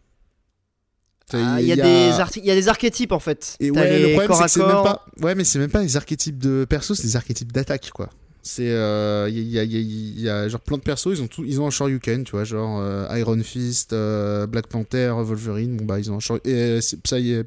Ah, 1.33 1.59
Il 1.59 1.67
y, 1.67 1.71
a 1.71 1.75
des 1.75 2.11
arti- 2.21 2.39
il 2.39 2.45
y 2.45 2.51
a 2.51 2.55
des 2.55 2.67
archétypes 2.69 3.11
en 3.11 3.19
fait. 3.19 3.55
Et 3.59 3.71
T'as 3.71 3.81
ouais, 3.81 3.99
le 3.99 4.13
problème, 4.25 4.47
c'est 4.47 4.59
même 4.59 4.69
pas. 4.83 5.05
Ouais, 5.21 5.33
mais 5.35 5.43
c'est 5.43 5.57
même 5.59 5.71
pas 5.71 5.81
les 5.81 5.97
archétypes 5.97 6.37
de 6.37 6.65
persos, 6.65 6.93
c'est 6.95 7.07
des 7.07 7.15
archétypes 7.15 7.51
d'attaque, 7.51 7.89
quoi. 7.93 8.09
C'est. 8.43 8.69
euh, 8.69 9.27
Il 9.29 9.39
y, 9.41 9.57
a, 9.57 9.63
il 9.63 9.71
y 9.71 9.77
a- 9.77 10.21
y 10.21 10.29
a 10.29 10.47
genre 10.47 10.59
plein 10.61 10.77
de 10.77 10.83
persos, 10.83 11.07
ils 11.17 11.21
ont, 11.23 11.27
tout, 11.27 11.43
ils 11.43 11.59
ont 11.59 11.65
un 11.65 11.71
Shoryuken, 11.71 12.25
tu 12.25 12.31
vois, 12.33 12.43
genre 12.43 12.79
euh, 12.79 13.07
Iron 13.17 13.41
Fist, 13.41 13.91
euh, 13.93 14.45
Black 14.45 14.67
Panther, 14.67 15.13
Wolverine, 15.17 15.77
bon 15.77 15.85
bah 15.85 15.97
ils 15.99 16.11
ont 16.11 16.17
un 16.17 16.19
Shoryuken. 16.19 16.51
Euh, 16.53 16.79
Psy. 16.79 17.43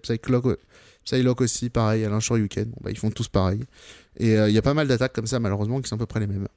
Psylocke 1.04 1.40
aussi, 1.40 1.70
pareil, 1.70 2.04
Alain 2.04 2.20
Shoryuken. 2.20 2.64
Bon, 2.66 2.76
bah, 2.82 2.90
ils 2.90 2.98
font 2.98 3.10
tous 3.10 3.28
pareil. 3.28 3.60
Et 4.18 4.36
euh, 4.36 4.48
il 4.48 4.54
y 4.54 4.58
a 4.58 4.62
pas 4.62 4.74
mal 4.74 4.88
d'attaques 4.88 5.12
comme 5.14 5.26
ça, 5.28 5.38
malheureusement, 5.40 5.80
qui 5.80 5.88
sont 5.88 5.94
à 5.94 5.98
peu 5.98 6.04
près 6.06 6.20
les 6.20 6.26
mêmes. 6.26 6.48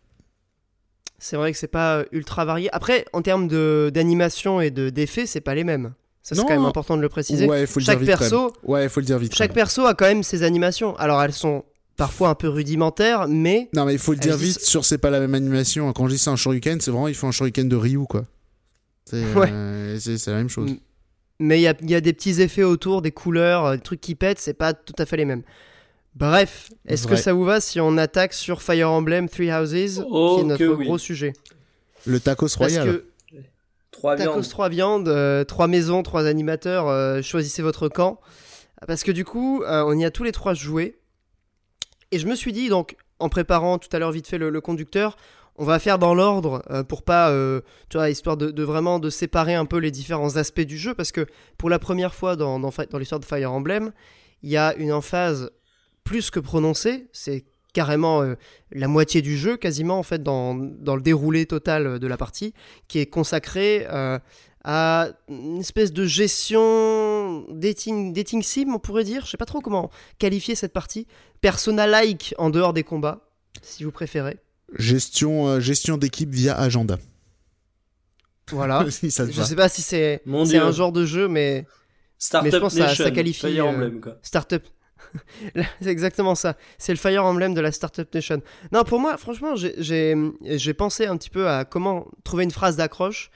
C'est 1.20 1.36
vrai 1.38 1.52
que 1.52 1.58
c'est 1.58 1.68
pas 1.68 1.98
euh, 2.00 2.06
ultra 2.12 2.44
varié. 2.46 2.68
Après, 2.74 3.06
en 3.14 3.22
termes 3.22 3.48
d'animation 3.92 4.60
et 4.60 4.72
de 4.72 4.90
d'effets, 4.90 5.28
c'est 5.28 5.40
pas 5.42 5.54
les 5.56 5.64
mêmes. 5.64 5.94
Ça, 6.24 6.36
c'est 6.36 6.42
quand 6.42 6.50
même 6.50 6.66
important 6.66 6.96
de 6.98 7.02
le 7.02 7.10
préciser. 7.10 7.48
Ouais, 7.48 7.66
faut 7.66 7.80
le 7.80 7.86
Chaque 7.86 7.98
dire 8.00 8.08
vite. 8.10 8.16
quand 8.16 8.30
perso. 8.30 8.54
Ouais, 8.64 8.88
faut 8.90 9.00
le 9.00 9.06
dire 9.06 9.18
vite. 9.18 9.34
chaque 9.36 9.54
perso 9.54 9.86
a 9.86 9.94
quand 9.96 10.06
même 10.06 10.22
ses 10.24 10.44
animations. 10.44 10.96
Alors, 10.98 11.22
elles 11.24 11.34
sont 11.34 11.64
parfois 11.98 12.30
un 12.30 12.36
peu 12.36 12.48
rudimentaires, 12.48 13.28
mais 13.28 13.70
Non, 13.76 13.86
mais 13.86 13.94
il 13.94 14.00
faut 14.00 14.12
le 14.14 14.20
dire 14.20 14.38
vite. 14.38 14.60
Sur 14.60 14.86
c'est 14.86 14.98
pas 15.00 15.10
la 15.10 15.20
même 15.20 15.34
animation. 15.34 15.92
Quand 15.94 16.08
je 16.08 16.14
dis 16.14 16.20
c'est 16.20 16.30
un 16.30 16.36
Shoryuken, 16.36 16.80
c'est 16.80 16.92
vraiment 16.92 17.08
il 17.08 17.16
faut 17.16 17.28
un 17.28 17.32
Shoryuken 17.32 17.68
de 17.70 17.76
Ryu, 17.76 18.06
quoi. 18.08 18.26
C'est 19.06 19.24
euh, 19.36 19.98
c'est- 20.00 20.18
c'est 20.20 20.32
la 20.32 20.38
même 20.38 20.50
chose. 20.50 20.72
Mais 21.40 21.58
il 21.60 21.64
y 21.64 21.68
a, 21.68 21.74
il 21.82 21.90
y 21.90 21.96
a 21.96 22.02
des 22.02 22.14
petits 22.14 22.40
effets 22.40 22.62
autour, 22.64 23.02
des 23.02 23.12
couleurs, 23.12 23.66
euh, 23.66 23.76
des 23.76 23.82
trucs 23.82 24.00
qui 24.02 24.14
pètent, 24.14 24.38
c'est 24.40 24.54
pas 24.54 24.74
tout 24.74 24.94
à 25.00 25.08
fait 25.08 25.18
les 25.18 25.26
mêmes. 25.26 25.42
Bref, 26.16 26.70
est-ce 26.88 27.08
que 27.08 27.16
ça 27.16 27.34
vous 27.34 27.46
va 27.46 27.60
si 27.62 27.80
on 27.80 27.98
attaque 27.98 28.34
sur 28.34 28.62
Fire 28.62 28.92
Emblem 28.92 29.28
Three 29.30 29.52
Houses, 29.52 30.04
Oh, 30.08 30.36
qui 30.36 30.42
est 30.42 30.44
notre 30.46 30.60
que 30.60 30.70
oui. 30.70 30.86
gros 30.86 30.98
sujet? 31.00 31.34
Le 32.06 32.20
tacos 32.20 32.46
Parce 32.46 32.56
royal. 32.58 33.02
Trois 33.92 34.16
Tacos 34.16 34.32
viandes. 34.32 34.50
3 34.50 34.70
viandes, 34.70 35.08
euh, 35.10 35.44
3 35.44 35.68
maisons, 35.68 36.02
3 36.02 36.26
animateurs, 36.26 36.88
euh, 36.88 37.22
choisissez 37.22 37.62
votre 37.62 37.90
camp. 37.90 38.20
Parce 38.88 39.04
que 39.04 39.12
du 39.12 39.26
coup, 39.26 39.62
euh, 39.64 39.84
on 39.86 39.94
y 39.94 40.06
a 40.06 40.12
tous 40.12 40.24
les 40.24 40.32
trois 40.32 40.54
joué. 40.54 40.98
Et 42.12 42.18
je 42.18 42.28
me 42.28 42.36
suis 42.36 42.52
dit, 42.52 42.68
donc, 42.68 42.96
en 43.20 43.30
préparant 43.30 43.78
tout 43.78 43.90
à 43.92 44.00
l'heure 44.00 44.12
vite 44.12 44.28
fait 44.28 44.40
le, 44.40 44.50
le 44.50 44.62
conducteur, 44.62 45.18
on 45.56 45.66
va 45.66 45.78
faire 45.78 46.00
dans 46.00 46.16
l'ordre 46.16 46.64
pour 46.88 47.04
pas, 47.04 47.32
tu 47.90 47.98
vois, 47.98 48.10
histoire 48.10 48.38
de, 48.38 48.50
de 48.50 48.64
vraiment 48.64 48.98
de 49.00 49.10
séparer 49.12 49.54
un 49.54 49.66
peu 49.66 49.78
les 49.78 49.92
différents 49.92 50.38
aspects 50.38 50.62
du 50.62 50.78
jeu. 50.78 50.96
Parce 50.96 51.12
que 51.12 51.28
pour 51.58 51.70
la 51.70 51.78
première 51.78 52.16
fois 52.16 52.36
dans, 52.36 52.60
dans 52.60 52.98
l'histoire 52.98 53.20
de 53.20 53.26
Fire 53.26 53.52
Emblem, 53.52 53.92
il 54.42 54.50
y 54.50 54.58
a 54.58 54.74
une 54.76 54.92
emphase 54.92 55.52
plus 56.04 56.32
que 56.32 56.40
prononcée. 56.40 57.08
C'est 57.14 57.46
carrément 57.74 58.22
euh, 58.22 58.36
la 58.72 58.88
moitié 58.88 59.22
du 59.22 59.38
jeu, 59.38 59.58
quasiment, 59.58 59.98
en 60.00 60.04
fait, 60.04 60.22
dans, 60.24 60.56
dans 60.56 60.96
le 60.96 61.02
déroulé 61.02 61.46
total 61.46 62.00
de 62.00 62.08
la 62.08 62.18
partie, 62.18 62.54
qui 62.88 63.00
est 63.00 63.06
consacrée 63.06 63.86
euh, 63.90 64.20
à 64.64 65.10
une 65.30 65.60
espèce 65.60 65.92
de 65.94 66.06
gestion 66.06 67.46
dating, 67.50 68.14
dating 68.14 68.44
sim, 68.44 68.66
on 68.74 68.80
pourrait 68.80 69.04
dire. 69.04 69.26
Je 69.26 69.32
sais 69.32 69.38
pas 69.38 69.46
trop 69.46 69.62
comment 69.62 69.90
qualifier 70.20 70.56
cette 70.56 70.74
partie. 70.74 71.08
Persona-like 71.42 72.36
en 72.38 72.50
dehors 72.50 72.74
des 72.74 72.84
combats, 72.84 73.30
si 73.62 73.84
vous 73.84 73.92
préférez. 73.92 74.38
Gestion, 74.78 75.48
euh, 75.48 75.60
gestion 75.60 75.98
d'équipe 75.98 76.30
via 76.30 76.58
agenda. 76.58 76.98
Voilà. 78.52 78.86
si 78.90 79.12
ça 79.12 79.26
Je 79.30 79.42
sais 79.42 79.56
pas 79.56 79.70
si 79.70 79.82
c'est 79.82 80.22
un 80.58 80.72
genre 80.72 80.92
de 80.92 81.06
jeu, 81.06 81.28
mais 81.28 81.66
Startup 82.18 82.46
Mais 82.52 82.58
je 82.58 82.62
pense 82.62 82.76
que 82.76 82.80
ça- 82.82 82.96
ça 82.96 83.12
qualifie, 83.12 83.60
euh. 83.60 83.90
Startup. 84.22 84.64
c'est 85.82 85.90
exactement 85.90 86.36
ça. 86.36 86.56
C'est 86.78 86.92
le 86.92 86.98
Fire 86.98 87.26
Emblem 87.26 87.54
de 87.54 87.62
la 87.62 87.72
Startup 87.72 88.08
Nation. 88.14 88.42
Non, 88.72 88.84
pour 88.84 89.00
moi, 89.00 89.18
franchement, 89.18 89.56
j'ai- 89.56 90.74
pensé 90.78 91.06
un 91.06 91.18
petit 91.18 91.30
peu 91.30 91.48
à 91.48 91.66
comment 91.66 92.08
trouver 92.24 92.44
une 92.44 92.52
phrase 92.52 92.76
d'accroche. 92.78 93.30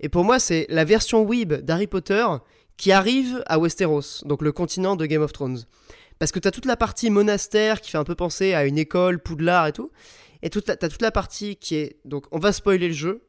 Et 0.00 0.08
pour 0.08 0.24
moi, 0.24 0.38
c'est 0.38 0.66
la 0.68 0.84
version 0.84 1.22
Weeb 1.22 1.52
d'Harry 1.52 1.86
Potter 1.86 2.24
qui 2.76 2.92
arrive 2.92 3.42
à 3.46 3.58
Westeros, 3.58 4.24
donc 4.24 4.42
le 4.42 4.52
continent 4.52 4.96
de 4.96 5.06
Game 5.06 5.22
of 5.22 5.32
Thrones. 5.32 5.60
Parce 6.18 6.32
que 6.32 6.38
t'as 6.38 6.50
toute 6.50 6.66
la 6.66 6.76
partie 6.76 7.10
monastère 7.10 7.80
qui 7.80 7.90
fait 7.90 7.98
un 7.98 8.04
peu 8.04 8.14
penser 8.14 8.54
à 8.54 8.64
une 8.64 8.78
école, 8.78 9.18
Poudlard 9.20 9.66
et 9.68 9.72
tout. 9.72 9.90
Et 10.42 10.50
toute 10.50 10.68
la- 10.68 10.76
t'as 10.76 10.88
toute 10.88 11.02
la 11.02 11.10
partie 11.12 11.56
qui 11.56 11.76
est. 11.76 11.96
Donc, 12.04 12.26
on 12.32 12.38
va 12.38 12.52
spoiler 12.52 12.88
le 12.88 12.94
jeu. 12.94 13.22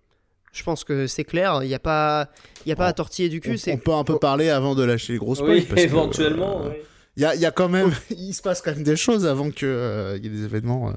Je 0.52 0.62
pense 0.62 0.84
que 0.84 1.08
c'est 1.08 1.24
clair. 1.24 1.60
Il 1.64 1.68
n'y 1.68 1.74
a 1.74 1.80
pas, 1.80 2.30
il 2.66 2.70
y 2.70 2.72
a 2.72 2.76
pas 2.76 2.86
à 2.88 2.94
tortiller 2.94 3.28
du 3.30 3.40
cul. 3.42 3.60
On, 3.68 3.78
peut 3.78 3.94
un 3.94 4.04
peu 4.04 4.20
parler 4.20 4.50
avant 4.50 4.76
de 4.76 4.84
lâcher 4.84 5.14
les 5.14 5.20
gros 5.20 5.34
spoils. 5.34 5.52
Oui, 5.52 5.62
parce 5.62 5.82
que, 5.82 5.86
éventuellement. 5.88 6.66
euh, 6.66 6.70
oui. 6.70 6.76
Il 7.16 7.22
y, 7.22 7.26
a, 7.26 7.36
il 7.36 7.42
y 7.42 7.46
a 7.46 7.52
quand 7.52 7.70
même, 7.70 7.92
il 8.10 8.34
se 8.34 8.42
passe 8.42 8.62
quand 8.62 8.72
même 8.74 8.84
des 8.84 8.96
choses 8.96 9.26
avant 9.26 9.52
que 9.52 9.66
euh, 9.66 10.18
il 10.18 10.24
y 10.24 10.28
ait 10.28 10.32
des 10.32 10.44
événements. 10.46 10.90
euh. 10.90 10.94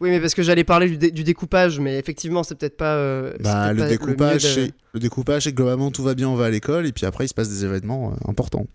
Oui, 0.00 0.10
mais 0.10 0.20
parce 0.20 0.34
que 0.34 0.42
j'allais 0.42 0.64
parler 0.64 0.88
du, 0.88 0.98
dé- 0.98 1.10
du 1.10 1.22
découpage, 1.24 1.78
mais 1.78 1.96
effectivement, 1.98 2.42
c'est 2.42 2.54
peut-être 2.56 2.76
pas. 2.76 2.96
euh, 2.96 3.32
Bah, 3.40 3.66
peut-être 3.68 3.76
le 3.76 3.82
pas 3.82 3.88
découpage, 3.88 4.44
mieux 4.44 4.48
de- 4.64 4.66
c'est 4.66 4.72
le 4.94 5.00
découpage, 5.00 5.44
c'est 5.44 5.52
que 5.52 5.56
globalement 5.56 5.90
tout 5.90 6.02
va 6.02 6.14
bien, 6.14 6.28
on 6.28 6.34
va 6.34 6.46
à 6.46 6.50
l'école, 6.50 6.86
et 6.86 6.92
puis 6.92 7.06
après 7.06 7.24
il 7.24 7.28
se 7.28 7.34
passe 7.34 7.48
des 7.48 7.64
événements 7.64 8.12
euh, 8.12 8.30
importants. 8.30 8.66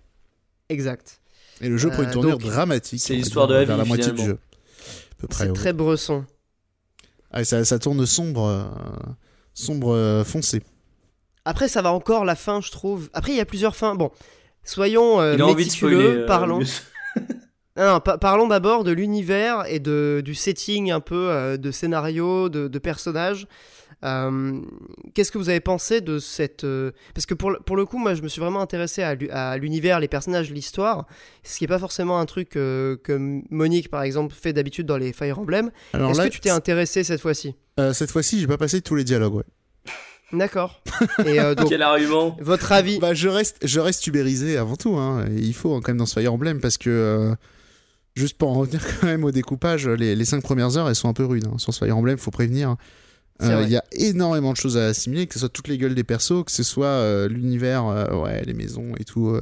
Exact. 0.70 1.20
Et 1.62 1.70
le 1.70 1.78
jeu 1.78 1.90
prend 1.90 2.04
une 2.04 2.12
tournure 2.12 2.38
donc, 2.38 2.50
dramatique. 2.50 3.00
c'est 3.02 3.14
l'histoire 3.16 3.48
de 3.48 3.54
la 3.56 3.66
vers 3.66 3.76
vie, 3.76 3.82
la 3.82 3.88
moitié 3.88 4.12
du 4.12 4.24
jeu. 4.26 4.38
À 4.38 5.16
peu 5.20 5.28
près. 5.28 5.44
C'est 5.46 5.50
ouais. 5.50 5.56
très 5.56 5.74
bresson. 5.74 6.24
Ah, 7.32 7.44
ça, 7.44 7.66
ça 7.66 7.78
tourne 7.80 8.06
sombre, 8.06 8.46
euh, 8.46 8.64
sombre 9.54 9.94
euh, 9.94 10.24
foncé. 10.24 10.62
Après, 11.46 11.68
ça 11.68 11.82
va 11.82 11.92
encore 11.92 12.26
la 12.26 12.36
fin, 12.36 12.62
je 12.62 12.72
trouve. 12.72 13.10
Après, 13.14 13.32
il 13.32 13.38
y 13.38 13.42
a 13.42 13.46
plusieurs 13.46 13.76
fins. 13.76 13.96
Bon, 13.96 14.12
soyons 14.68 15.20
euh, 15.22 15.36
méticuleux, 15.56 16.00
spoiler. 16.00 16.18
euh, 16.22 16.26
parlons. 16.28 16.60
Non, 17.80 17.94
non, 17.94 18.00
pa- 18.00 18.18
parlons 18.18 18.48
d'abord 18.48 18.84
de 18.84 18.92
l'univers 18.92 19.66
et 19.68 19.78
de, 19.80 20.24
du 20.26 20.34
setting 20.34 20.90
un 20.92 21.00
peu 21.00 21.30
euh, 21.30 21.58
de 21.58 21.70
scénario, 21.70 22.50
de, 22.50 22.68
de 22.68 22.80
personnages. 22.80 23.46
Euh, 24.04 24.62
Qu'est-ce 25.14 25.32
que 25.32 25.38
vous 25.38 25.50
avez 25.50 25.60
pensé 25.60 26.02
de 26.02 26.18
cette... 26.18 26.64
euh, 26.64 26.90
Parce 27.14 27.28
que 27.28 27.36
pour, 27.36 27.52
le- 27.52 27.60
pour 27.60 27.76
le 27.76 27.86
coup, 27.86 28.00
moi, 28.00 28.16
je 28.16 28.24
me 28.24 28.30
suis 28.30 28.42
vraiment 28.42 28.62
intéressé 28.62 29.04
à, 29.04 29.14
l'u- 29.14 29.30
à 29.30 29.58
l'univers, 29.58 30.00
les 30.00 30.08
personnages, 30.08 30.50
l'histoire, 30.52 31.06
ce 31.44 31.60
qui 31.60 31.66
n'est 31.66 31.68
pas 31.68 31.78
forcément 31.78 32.20
un 32.20 32.26
truc 32.26 32.56
euh, 32.56 32.98
que 33.04 33.42
Monique, 33.52 33.92
par 33.92 34.02
exemple, 34.02 34.34
fait 34.34 34.54
d'habitude 34.54 34.88
dans 34.88 34.98
les 34.98 35.14
Fire 35.14 35.38
Emblem. 35.38 35.70
Est-ce 35.94 36.22
que 36.24 36.28
tu 36.30 36.40
t'es 36.40 36.50
intéressé 36.50 37.04
cette 37.04 37.22
fois-ci? 37.22 37.54
Euh, 37.80 37.94
cette 37.94 38.10
fois-ci, 38.10 38.40
j'ai 38.40 38.48
pas 38.48 38.58
passé 38.58 38.82
tous 38.82 38.96
les 38.96 39.04
dialogues. 39.04 39.36
Ouais. 39.36 39.44
D'accord. 40.34 40.82
Et 41.26 41.40
euh, 41.40 41.56
donc, 41.56 41.70
Quel 41.70 41.82
argument 41.82 42.36
votre 42.42 42.72
avis 42.72 43.00
Bah, 43.00 43.14
je 43.14 43.30
reste, 43.30 43.58
je 43.64 43.80
reste 43.80 44.06
ubérisé 44.08 44.58
avant 44.58 44.76
tout. 44.76 44.96
Hein. 44.98 45.26
Et 45.32 45.40
il 45.40 45.54
faut 45.54 45.74
hein, 45.74 45.80
quand 45.82 45.90
même 45.90 45.98
dans 45.98 46.06
ce 46.06 46.20
Fire 46.20 46.34
Emblem 46.34 46.60
parce 46.60 46.78
que 46.78 46.90
euh, 46.90 47.36
juste 48.16 48.38
pour 48.38 48.50
en 48.50 48.56
revenir 48.56 48.82
quand 49.02 49.08
même 49.08 49.24
au 49.24 49.32
découpage, 49.32 49.88
les, 49.88 50.16
les 50.16 50.26
cinq 50.26 50.44
premières 50.44 50.78
heures 50.78 50.90
elles 50.90 50.96
sont 50.96 51.10
un 51.10 51.14
peu 51.14 51.26
rudes 51.26 51.48
hein. 51.48 51.58
sur 51.58 51.74
ce 51.74 51.86
Fire 51.86 51.98
Emblem. 51.98 52.18
Faut 52.18 52.32
prévenir. 52.32 52.76
C'est 53.40 53.52
Euh. 53.52 53.64
Il 53.64 53.70
y 53.70 53.78
a 53.78 53.84
énormément 53.92 54.52
de 54.52 54.58
choses 54.58 54.78
à 54.78 54.88
assimiler, 54.88 55.28
que 55.28 55.34
ce 55.34 55.40
soit 55.40 55.50
toutes 55.50 55.68
les 55.68 55.78
gueules 55.78 55.96
des 55.96 56.04
persos, 56.04 56.44
que 56.44 56.52
ce 56.52 56.64
soit 56.64 56.86
euh, 56.88 57.28
l'univers, 57.28 57.86
euh, 57.86 58.16
ouais, 58.16 58.44
les 58.46 58.54
maisons 58.54 58.94
et 59.00 59.04
tout, 59.04 59.30
euh, 59.30 59.42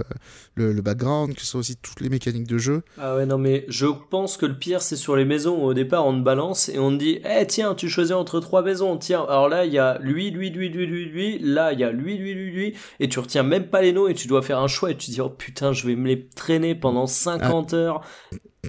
le, 0.55 0.73
le 0.73 0.81
background, 0.81 1.33
que 1.33 1.41
ce 1.41 1.47
soit 1.47 1.59
aussi 1.59 1.77
toutes 1.77 2.01
les 2.01 2.09
mécaniques 2.09 2.47
de 2.47 2.57
jeu. 2.57 2.83
Ah 2.99 3.15
ouais, 3.15 3.25
non, 3.25 3.37
mais 3.37 3.65
je 3.69 3.87
pense 4.09 4.37
que 4.37 4.45
le 4.45 4.57
pire, 4.57 4.81
c'est 4.81 4.95
sur 4.95 5.15
les 5.15 5.25
maisons. 5.25 5.63
où 5.63 5.67
Au 5.67 5.73
départ, 5.73 6.05
on 6.05 6.17
te 6.17 6.23
balance 6.23 6.69
et 6.69 6.79
on 6.79 6.91
te 6.91 6.97
dit, 6.97 7.19
eh 7.23 7.45
tiens, 7.47 7.75
tu 7.75 7.89
choisis 7.89 8.13
entre 8.13 8.39
trois 8.39 8.63
maisons. 8.63 8.97
Tiens, 8.97 9.25
alors 9.27 9.49
là, 9.49 9.65
il 9.65 9.73
y 9.73 9.79
a 9.79 9.97
lui, 10.01 10.31
lui, 10.31 10.49
lui, 10.49 10.69
lui, 10.69 10.85
lui, 10.87 11.05
lui. 11.05 11.39
Là, 11.39 11.73
il 11.73 11.79
y 11.79 11.83
a 11.83 11.91
lui, 11.91 12.17
lui, 12.17 12.33
lui, 12.33 12.51
lui. 12.51 12.73
Et 12.99 13.07
tu 13.07 13.19
retiens 13.19 13.43
même 13.43 13.67
pas 13.67 13.81
les 13.81 13.93
noms 13.93 14.07
et 14.07 14.13
tu 14.13 14.27
dois 14.27 14.41
faire 14.41 14.59
un 14.59 14.67
choix 14.67 14.91
et 14.91 14.97
tu 14.97 15.07
te 15.07 15.11
dis, 15.11 15.21
oh 15.21 15.29
putain, 15.29 15.71
je 15.73 15.87
vais 15.87 15.95
me 15.95 16.07
les 16.07 16.27
traîner 16.27 16.75
pendant 16.75 17.07
50 17.07 17.73
heures. 17.73 18.01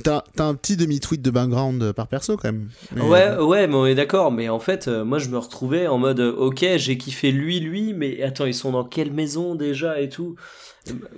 T'as 0.03 0.23
un 0.39 0.55
petit 0.55 0.77
demi-tweet 0.77 1.23
de 1.23 1.31
background 1.31 1.83
euh, 1.83 1.93
par 1.93 2.09
perso 2.09 2.37
quand 2.37 2.53
même. 2.53 2.69
Mais, 2.95 3.03
Ouais, 3.03 3.29
euh, 3.29 3.45
ouais, 3.45 3.67
mais 3.67 3.75
on 3.75 3.87
est 3.87 3.95
d'accord. 3.95 4.33
Mais 4.33 4.49
en 4.49 4.59
fait, 4.59 4.89
euh, 4.89 5.05
moi, 5.05 5.19
je 5.19 5.29
me 5.29 5.39
retrouvais 5.39 5.87
en 5.87 5.99
mode, 5.99 6.21
ok, 6.21 6.65
j'ai 6.77 6.99
kiffé 6.99 7.31
lui, 7.33 7.61
lui, 7.61 7.93
mais 7.95 8.23
attends, 8.23 8.47
ils 8.47 8.55
sont 8.55 8.73
dans 8.73 8.85
quelle 8.85 9.13
maison 9.13 9.55
déjà 9.55 10.01
et 10.01 10.09
tout? 10.09 10.37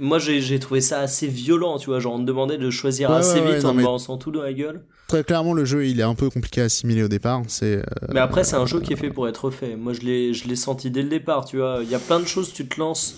Moi, 0.00 0.18
j'ai 0.18 0.58
trouvé 0.58 0.80
ça 0.80 1.00
assez 1.00 1.26
violent, 1.26 1.78
tu 1.78 1.90
vois. 1.90 2.00
Genre, 2.00 2.14
on 2.14 2.18
me 2.18 2.24
demandait 2.24 2.58
de 2.58 2.70
choisir 2.70 3.10
Ouais, 3.10 3.16
assez 3.16 3.40
ouais, 3.40 3.54
vite 3.54 3.64
non, 3.64 3.70
en 3.70 3.74
me 3.74 3.82
balançant 3.82 4.16
tout 4.16 4.30
dans 4.30 4.42
la 4.42 4.52
gueule. 4.52 4.82
Très 5.08 5.24
clairement, 5.24 5.54
le 5.54 5.64
jeu 5.64 5.86
il 5.86 6.00
est 6.00 6.04
un 6.04 6.14
peu 6.14 6.28
compliqué 6.28 6.60
à 6.60 6.64
assimiler 6.64 7.02
au 7.02 7.08
départ. 7.08 7.42
C'est 7.48 7.76
euh, 7.76 7.82
Mais 8.12 8.20
après, 8.20 8.44
c'est 8.44 8.56
un 8.56 8.66
jeu 8.66 8.80
qui 8.80 8.92
est 8.92 8.96
fait 8.96 9.10
pour 9.10 9.26
être 9.26 9.50
fait. 9.50 9.74
Moi, 9.74 9.94
je 9.94 10.00
l'ai, 10.02 10.56
senti 10.56 10.90
dès 10.90 11.02
le 11.02 11.08
départ, 11.08 11.44
tu 11.44 11.58
vois. 11.58 11.80
Il 11.82 11.90
y 11.90 11.94
a 11.94 11.98
plein 11.98 12.20
de 12.20 12.26
choses, 12.26 12.52
tu 12.52 12.66
te 12.66 12.78
lances. 12.78 13.16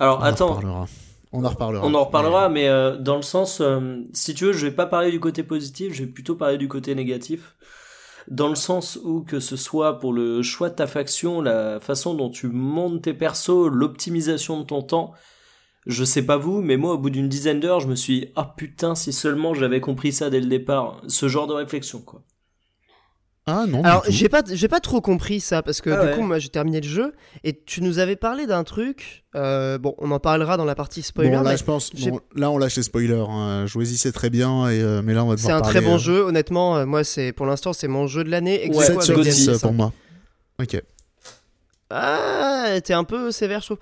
Alors, 0.00 0.18
on 0.18 0.22
en 0.22 0.24
attends. 0.24 0.86
On 1.36 1.44
en 1.44 1.48
reparlera. 1.48 1.84
on 1.84 1.94
en 1.94 2.04
reparlera, 2.04 2.48
mais 2.48 2.68
euh, 2.68 2.96
dans 2.96 3.16
le 3.16 3.22
sens, 3.22 3.60
euh, 3.60 3.98
si 4.12 4.34
tu 4.34 4.44
veux, 4.44 4.52
je 4.52 4.66
vais 4.66 4.74
pas 4.74 4.86
parler 4.86 5.10
du 5.10 5.18
côté 5.18 5.42
positif, 5.42 5.92
je 5.92 6.04
vais 6.04 6.08
plutôt 6.10 6.36
parler 6.36 6.58
du 6.58 6.68
côté 6.68 6.94
négatif. 6.94 7.56
Dans 8.28 8.48
le 8.48 8.54
sens 8.54 9.00
où 9.02 9.22
que 9.22 9.40
ce 9.40 9.56
soit 9.56 9.98
pour 9.98 10.12
le 10.12 10.42
choix 10.42 10.70
de 10.70 10.76
ta 10.76 10.86
faction, 10.86 11.42
la 11.42 11.80
façon 11.80 12.14
dont 12.14 12.30
tu 12.30 12.46
montes 12.46 13.02
tes 13.02 13.14
persos, 13.14 13.68
l'optimisation 13.68 14.60
de 14.60 14.64
ton 14.64 14.80
temps, 14.80 15.12
je 15.86 16.04
sais 16.04 16.24
pas 16.24 16.36
vous, 16.36 16.62
mais 16.62 16.76
moi, 16.76 16.94
au 16.94 16.98
bout 16.98 17.10
d'une 17.10 17.28
dizaine 17.28 17.58
d'heures, 17.58 17.80
je 17.80 17.88
me 17.88 17.96
suis 17.96 18.30
ah 18.36 18.54
putain, 18.56 18.94
si 18.94 19.12
seulement 19.12 19.54
j'avais 19.54 19.80
compris 19.80 20.12
ça 20.12 20.30
dès 20.30 20.40
le 20.40 20.46
départ. 20.46 21.02
Ce 21.08 21.26
genre 21.26 21.48
de 21.48 21.52
réflexion, 21.52 22.00
quoi. 22.00 22.22
Ah 23.46 23.66
non. 23.68 23.82
Alors, 23.84 24.04
j'ai 24.08 24.30
pas, 24.30 24.42
j'ai 24.50 24.68
pas 24.68 24.80
trop 24.80 25.02
compris 25.02 25.38
ça 25.38 25.62
parce 25.62 25.82
que 25.82 25.90
Ah 25.90 26.02
du 26.02 26.06
ouais. 26.08 26.14
coup, 26.16 26.22
moi, 26.22 26.38
j'ai 26.38 26.48
terminé 26.48 26.80
le 26.80 26.88
jeu 26.88 27.12
et 27.44 27.52
tu 27.66 27.82
nous 27.82 27.98
avais 27.98 28.16
parlé 28.16 28.46
d'un 28.46 28.64
truc. 28.64 29.24
euh, 29.36 29.76
bon, 29.76 29.94
on 29.98 30.10
en 30.12 30.18
parlera 30.18 30.56
dans 30.56 30.64
la 30.64 30.74
partie 30.74 31.02
spoiler. 31.02 31.30
Bon, 31.36 31.42
là, 31.42 31.54
je 31.54 31.62
pense. 31.62 31.90
bon, 31.94 32.20
là, 32.34 32.50
on 32.50 32.56
lâche 32.56 32.76
les 32.76 32.82
spoilers. 32.84 33.26
Hein. 33.28 33.66
Jouez-y, 33.66 33.98
c'est 33.98 34.12
très 34.12 34.30
bien. 34.30 34.70
Et, 34.70 34.80
euh, 34.80 35.02
mais 35.04 35.12
là, 35.12 35.24
on 35.24 35.28
va 35.28 35.36
c'est 35.36 35.50
un 35.52 35.60
parler, 35.60 35.78
très 35.80 35.86
bon 35.86 35.96
euh, 35.96 35.98
jeu. 35.98 36.22
Honnêtement, 36.22 36.78
euh, 36.78 36.86
moi, 36.86 37.04
c'est 37.04 37.32
pour 37.32 37.44
l'instant, 37.44 37.74
c'est 37.74 37.86
mon 37.88 38.06
jeu 38.06 38.24
de 38.24 38.30
l'année. 38.30 38.60
Ouais, 38.60 38.66
aequo 38.66 38.80
7 38.80 38.90
avec 38.92 39.02
sur 39.02 39.14
Gotti, 39.16 39.28
10 39.28 39.44
DLC. 39.46 39.50
euh, 39.56 39.58
pour 39.66 39.74
moi. 39.74 39.92
Ok. 40.62 40.82
Ah, 41.90 42.76
t'es 42.82 42.94
un 42.94 43.04
peu 43.04 43.30
sévère, 43.30 43.60
je 43.60 43.66
trouve. 43.66 43.78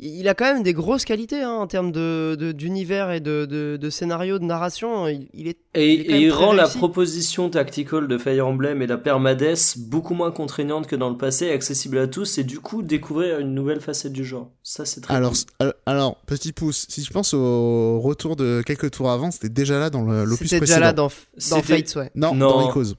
Il 0.00 0.26
a 0.26 0.34
quand 0.34 0.52
même 0.52 0.62
des 0.62 0.72
grosses 0.72 1.04
qualités 1.04 1.42
hein, 1.42 1.52
en 1.52 1.66
termes 1.66 1.92
de, 1.92 2.34
de- 2.38 2.50
d'univers 2.52 3.10
et 3.12 3.20
de, 3.20 3.44
de, 3.44 3.76
de 3.76 3.90
scénario, 3.90 4.38
de 4.38 4.44
narration. 4.44 5.06
Il, 5.06 5.28
il 5.34 5.48
est 5.48 5.58
Et, 5.74 5.94
Il 5.94 6.10
est 6.10 6.22
et 6.22 6.30
rend 6.30 6.52
la 6.52 6.66
proposition 6.66 7.50
tactical 7.50 8.08
de 8.08 8.18
Fire 8.18 8.46
Emblem 8.48 8.82
et 8.82 8.86
la 8.86 8.96
permadess 8.98 9.78
beaucoup 9.78 10.14
moins 10.14 10.30
contraignante 10.32 10.86
que 10.86 10.96
dans 10.96 11.10
le 11.10 11.16
passé, 11.16 11.50
accessible 11.52 11.98
à 11.98 12.06
tous, 12.08 12.38
et 12.38 12.44
du 12.44 12.58
coup 12.58 12.82
découvrir 12.82 13.38
une 13.38 13.54
nouvelle 13.54 13.80
facette 13.80 14.12
du 14.12 14.24
genre. 14.24 14.50
Ça, 14.62 14.84
c'est 14.84 15.02
très 15.02 15.14
Alors, 15.14 15.32
cool. 15.32 15.40
alors, 15.60 15.74
alors, 15.86 16.16
petit 16.26 16.52
pouce, 16.52 16.86
si 16.88 17.04
je 17.04 17.10
pense 17.12 17.34
au 17.34 18.00
retour 18.00 18.34
de 18.34 18.62
quelques 18.66 18.90
tours 18.90 19.10
avant, 19.10 19.30
c'était 19.30 19.48
déjà 19.50 19.78
là 19.78 19.90
dans 19.90 20.02
le- 20.02 20.24
l'opus 20.24 20.48
C'était 20.48 20.58
précédent. 20.58 20.76
déjà 20.78 20.86
là 20.86 20.92
dans, 20.92 21.04
dans 21.08 21.10
C'était- 21.36 21.62
Fates, 21.82 21.94
ouais. 21.96 22.10
Non, 22.14 22.34
Non. 22.34 22.48
dans 22.50 22.68
Icos. 22.70 22.94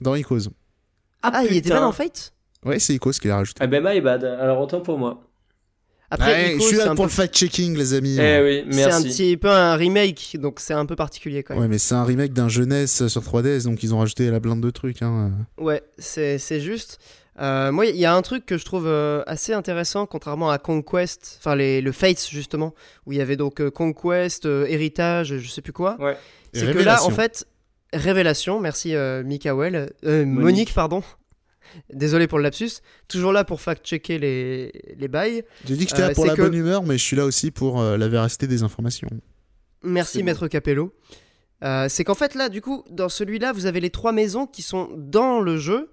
Dans 0.00 0.14
Icos. 0.16 0.48
Ah, 1.22 1.42
il 1.48 1.56
était 1.56 1.70
pas 1.70 1.80
dans 1.80 1.92
Fate? 1.92 2.32
Ouais, 2.64 2.78
c'est 2.80 2.94
Icos 2.94 3.12
qui 3.12 3.28
l'a 3.28 3.36
rajouté. 3.36 3.58
Ah 3.62 3.66
ben 3.68 3.82
my 3.84 4.00
bad, 4.00 4.24
alors 4.24 4.60
autant 4.60 4.80
pour 4.80 4.98
moi. 4.98 5.20
Après, 6.14 6.32
Ouais, 6.32 6.54
Ico, 6.54 6.62
je 6.62 6.68
suis 6.68 6.76
là 6.76 6.86
pour 6.88 6.96
peu- 6.96 7.02
le 7.04 7.08
fact-checking, 7.08 7.76
les 7.76 7.94
amis. 7.94 8.18
Eh 8.20 8.40
oui, 8.42 8.64
c'est 8.74 8.92
un 8.92 9.02
petit 9.02 9.36
peu 9.38 9.48
un 9.50 9.74
remake, 9.76 10.36
donc 10.38 10.60
c'est 10.60 10.74
un 10.74 10.84
peu 10.84 10.94
particulier 10.94 11.42
quand 11.42 11.54
même. 11.54 11.62
Ouais, 11.62 11.68
mais 11.68 11.78
c'est 11.78 11.94
un 11.94 12.04
remake 12.04 12.32
d'un 12.34 12.48
jeunesse 12.48 13.06
sur 13.08 13.22
3DS, 13.22 13.64
donc 13.64 13.82
ils 13.82 13.94
ont 13.94 13.98
rajouté 13.98 14.30
la 14.30 14.38
blinde 14.38 14.60
de 14.60 14.70
trucs. 14.70 15.00
Hein. 15.02 15.30
Ouais, 15.58 15.82
c'est 15.98 16.38
c'est 16.38 16.60
juste. 16.60 16.98
Euh, 17.40 17.72
moi, 17.72 17.86
il 17.86 17.96
y 17.96 18.04
a 18.04 18.14
un 18.14 18.20
truc 18.20 18.44
que 18.44 18.58
je 18.58 18.64
trouve 18.66 18.86
euh, 18.86 19.22
assez 19.26 19.54
intéressant, 19.54 20.04
contrairement 20.04 20.50
à 20.50 20.58
Conquest, 20.58 21.38
enfin 21.40 21.54
le 21.56 21.90
Fates 21.92 22.28
justement, 22.30 22.74
où 23.06 23.12
il 23.12 23.18
y 23.18 23.22
avait 23.22 23.36
donc 23.36 23.60
euh, 23.62 23.70
Conquest, 23.70 24.44
euh, 24.44 24.66
Héritage, 24.68 25.38
je 25.38 25.48
sais 25.48 25.62
plus 25.62 25.72
quoi. 25.72 25.96
Ouais. 25.98 26.16
C'est 26.52 26.70
que 26.74 26.78
là, 26.80 27.02
en 27.04 27.10
fait, 27.10 27.46
Révélation, 27.94 28.60
merci 28.60 28.94
euh, 28.94 29.22
Mikael, 29.24 29.92
euh, 30.04 30.26
Monique. 30.26 30.74
pardon. 30.74 31.02
Désolé 31.92 32.26
pour 32.26 32.38
le 32.38 32.44
lapsus. 32.44 32.70
Toujours 33.08 33.32
là 33.32 33.44
pour 33.44 33.60
fact-checker 33.60 34.18
les, 34.18 34.72
les 34.96 35.08
bails. 35.08 35.44
J'ai 35.66 35.76
dit 35.76 35.84
que 35.86 35.90
j'étais 35.90 36.02
Euh, 36.02 36.08
là 36.08 36.14
pour 36.14 36.24
c'est 36.24 36.30
la 36.30 36.36
que- 36.36 36.42
bonne 36.42 36.54
humeur, 36.54 36.82
mais 36.82 36.98
je 36.98 37.02
suis 37.04 37.16
là 37.16 37.24
aussi 37.24 37.50
pour 37.50 37.80
euh, 37.80 37.96
la 37.96 38.08
véracité 38.08 38.46
des 38.46 38.62
informations. 38.62 39.08
Merci 39.82 40.22
Maître 40.22 40.48
Capello. 40.48 40.92
Euh, 41.64 41.86
c'est 41.88 42.04
qu'en 42.04 42.14
fait 42.14 42.34
là, 42.34 42.48
du 42.48 42.60
coup, 42.60 42.84
dans 42.90 43.08
celui-là, 43.08 43.52
vous 43.52 43.66
avez 43.66 43.80
les 43.80 43.90
trois 43.90 44.12
maisons 44.12 44.46
qui 44.46 44.62
sont 44.62 44.88
dans 44.96 45.40
le 45.40 45.58
jeu. 45.58 45.90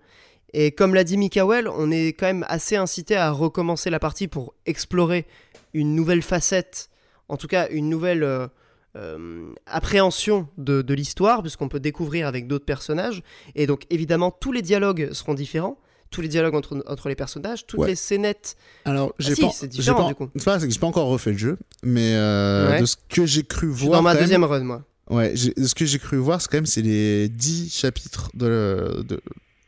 Et 0.54 0.72
comme 0.72 0.96
l'a 0.96 1.04
dit 1.04 1.16
Mikael, 1.18 1.68
on 1.68 1.92
est 1.92 2.08
quand 2.14 2.26
même 2.26 2.46
assez 2.50 2.76
incité 2.76 3.16
à 3.16 3.30
recommencer 3.32 3.90
la 3.92 4.00
partie 4.00 4.28
pour 4.28 4.56
explorer 4.66 5.28
une 5.76 5.94
nouvelle 5.94 6.24
facette, 6.24 6.90
en 7.28 7.38
tout 7.38 7.46
cas 7.48 7.68
une 7.70 7.88
nouvelle 7.88 8.24
euh, 8.24 8.48
euh, 8.96 9.52
appréhension 9.66 10.48
de, 10.58 10.82
de 10.82 10.94
l'histoire, 10.94 11.42
puisqu'on 11.42 11.68
peut 11.70 11.80
découvrir 11.80 12.28
avec 12.28 12.48
d'autres 12.48 12.66
personnages. 12.66 13.22
Et 13.56 13.68
donc 13.68 13.84
évidemment, 13.90 14.32
tous 14.32 14.52
les 14.52 14.62
dialogues 14.62 15.10
seront 15.14 15.34
différents. 15.34 15.78
Tous 16.12 16.22
les 16.22 16.28
dialogues 16.28 16.56
entre, 16.56 16.84
entre 16.88 17.08
les 17.08 17.14
personnages, 17.16 17.68
toutes 17.68 17.82
Ouais. 17.82 17.90
les 17.90 17.96
scénettes. 17.96 18.56
Alors, 18.86 19.14
j'ai 19.20 19.34
Ah 19.38 19.42
pas. 19.46 19.52
j'ai 19.62 19.68
différent, 19.68 20.02
pas- 20.04 20.08
du 20.08 20.16
coup. 20.16 20.30
C'est 20.36 20.44
pas, 20.46 20.60
c'est 20.60 20.66
que 20.68 20.74
j'ai 20.74 20.80
pas 20.80 20.88
encore 20.88 21.08
refait 21.08 21.34
le 21.34 21.38
jeu, 21.38 21.58
mais 21.84 22.16
euh, 22.16 22.68
Ouais. 22.72 22.82
de 22.82 22.86
ce 22.88 22.96
que 23.10 23.28
j'ai 23.28 23.44
cru 23.44 23.72
Je 23.72 23.78
suis 23.78 23.86
voir. 23.86 24.00
dans 24.00 24.04
ma 24.04 24.14
même- 24.16 24.24
deuxième 24.24 24.44
run, 24.44 24.62
moi. 24.64 24.84
Ouais, 25.12 25.36
ce 25.36 25.76
que 25.76 25.86
j'ai 25.86 26.00
cru 26.00 26.18
voir, 26.18 26.42
c'est 26.42 26.48
quand 26.50 26.58
même 26.58 26.66
c'est 26.66 26.82
les 26.82 27.30
10 27.30 27.70
chapitres 27.72 28.32
de, 28.34 28.48
le- 28.48 29.04
de 29.08 29.22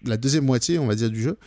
la 0.03 0.17
deuxième 0.17 0.45
moitié, 0.45 0.79
on 0.79 0.87
va 0.87 0.95
dire, 0.95 1.11
du 1.11 1.21
jeu, 1.21 1.37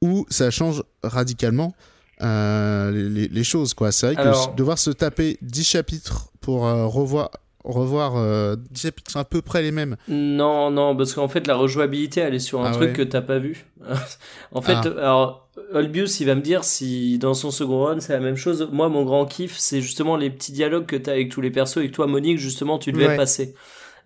où 0.00 0.24
ça 0.30 0.50
change 0.50 0.82
radicalement 1.02 1.74
euh, 2.22 2.90
les, 3.30 3.44
choses. 3.44 3.74
quoi. 3.74 3.92
C'est 3.92 4.06
vrai 4.06 4.16
que 4.16 4.20
Alors- 4.20 4.54
devoir 4.54 4.78
se 4.78 4.90
taper 4.90 5.38
10 5.42 5.64
chapitres 5.64 6.28
pour 6.40 6.66
euh, 6.66 6.86
revoir, 6.86 7.30
revoir 7.64 8.16
euh, 8.16 8.56
10 8.70 8.80
chapitres 8.82 9.16
à 9.16 9.24
peu 9.24 9.42
près 9.42 9.62
les 9.62 9.70
mêmes. 9.72 9.96
Non, 10.08 10.70
non, 10.70 10.96
parce 10.96 11.12
qu'en 11.12 11.28
fait, 11.28 11.46
la 11.46 11.54
rejouabilité, 11.56 12.20
elle 12.20 12.34
est 12.34 12.38
sur 12.38 12.60
un 12.64 12.70
Ah 12.70 12.72
truc 12.72 12.88
ouais. 12.88 12.92
que 12.94 13.02
t'as 13.02 13.20
pas 13.22 13.38
vu. 13.38 13.66
en 14.52 14.62
fait, 14.62 14.72
Ah. 14.74 14.82
alors, 14.98 15.48
Olbius, 15.72 16.20
il 16.20 16.26
va 16.26 16.34
me 16.34 16.40
dire 16.40 16.64
si 16.64 17.18
dans 17.18 17.34
son 17.34 17.50
second 17.50 17.84
run, 17.84 18.00
c'est 18.00 18.12
la 18.12 18.20
même 18.20 18.36
chose. 18.36 18.68
Moi, 18.72 18.88
mon 18.88 19.04
grand 19.04 19.26
kiff, 19.26 19.56
c'est 19.58 19.80
justement 19.80 20.16
les 20.16 20.30
petits 20.30 20.52
dialogues 20.52 20.86
que 20.86 20.96
t'as 20.96 21.12
avec 21.12 21.30
tous 21.30 21.40
les 21.40 21.50
persos 21.50 21.78
et 21.78 21.88
que 21.88 21.94
toi, 21.94 22.06
Monique, 22.06 22.38
justement, 22.38 22.78
tu 22.78 22.92
devais 22.92 23.08
Ouais. 23.08 23.16
passer. 23.16 23.54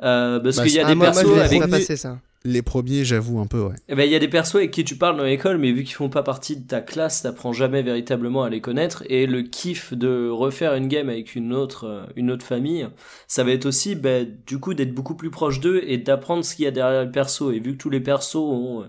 Euh, 0.02 0.40
parce 0.40 0.56
Bah, 0.56 0.64
qu'il 0.64 0.72
y 0.74 0.78
a 0.80 0.86
Ah, 0.86 0.88
des 0.88 0.94
moi, 0.96 1.06
moi, 1.12 1.14
persos 1.22 1.38
avec 1.38 1.60
pas 1.60 1.66
premiers- 1.68 1.78
passer 1.80 1.96
ça. 1.96 2.18
Les 2.44 2.62
premiers, 2.62 3.04
j'avoue 3.04 3.38
un 3.38 3.46
peu, 3.46 3.60
ouais. 3.60 3.76
Eh 3.88 3.94
ben, 3.94 4.02
il 4.02 4.10
y 4.10 4.16
a 4.16 4.18
des 4.18 4.28
persos 4.28 4.56
avec 4.56 4.72
qui 4.72 4.84
tu 4.84 4.96
parles 4.96 5.16
dans 5.16 5.22
l'école, 5.22 5.58
mais 5.58 5.70
vu 5.70 5.84
qu'ils 5.84 5.94
font 5.94 6.08
pas 6.08 6.24
partie 6.24 6.56
de 6.56 6.66
ta 6.66 6.80
classe, 6.80 7.22
t'apprends 7.22 7.52
jamais 7.52 7.82
véritablement 7.82 8.42
à 8.42 8.50
les 8.50 8.60
connaître. 8.60 9.04
Et 9.08 9.26
le 9.26 9.42
kiff 9.42 9.94
de 9.94 10.28
refaire 10.28 10.74
une 10.74 10.88
game 10.88 11.08
avec 11.08 11.36
une 11.36 11.52
autre, 11.52 11.86
euh, 11.86 12.06
une 12.16 12.32
autre 12.32 12.44
famille, 12.44 12.88
ça 13.28 13.44
va 13.44 13.52
être 13.52 13.66
aussi, 13.66 13.94
ben, 13.94 14.28
du 14.46 14.58
coup, 14.58 14.74
d'être 14.74 14.92
beaucoup 14.92 15.14
plus 15.14 15.30
proche 15.30 15.60
d'eux 15.60 15.82
et 15.86 15.98
d'apprendre 15.98 16.44
ce 16.44 16.56
qu'il 16.56 16.64
y 16.64 16.68
a 16.68 16.72
derrière 16.72 17.04
le 17.04 17.12
perso. 17.12 17.52
Et 17.52 17.60
vu 17.60 17.76
que 17.76 17.82
tous 17.82 17.90
les 17.90 18.00
persos 18.00 18.34
ont, 18.36 18.82
euh, 18.82 18.86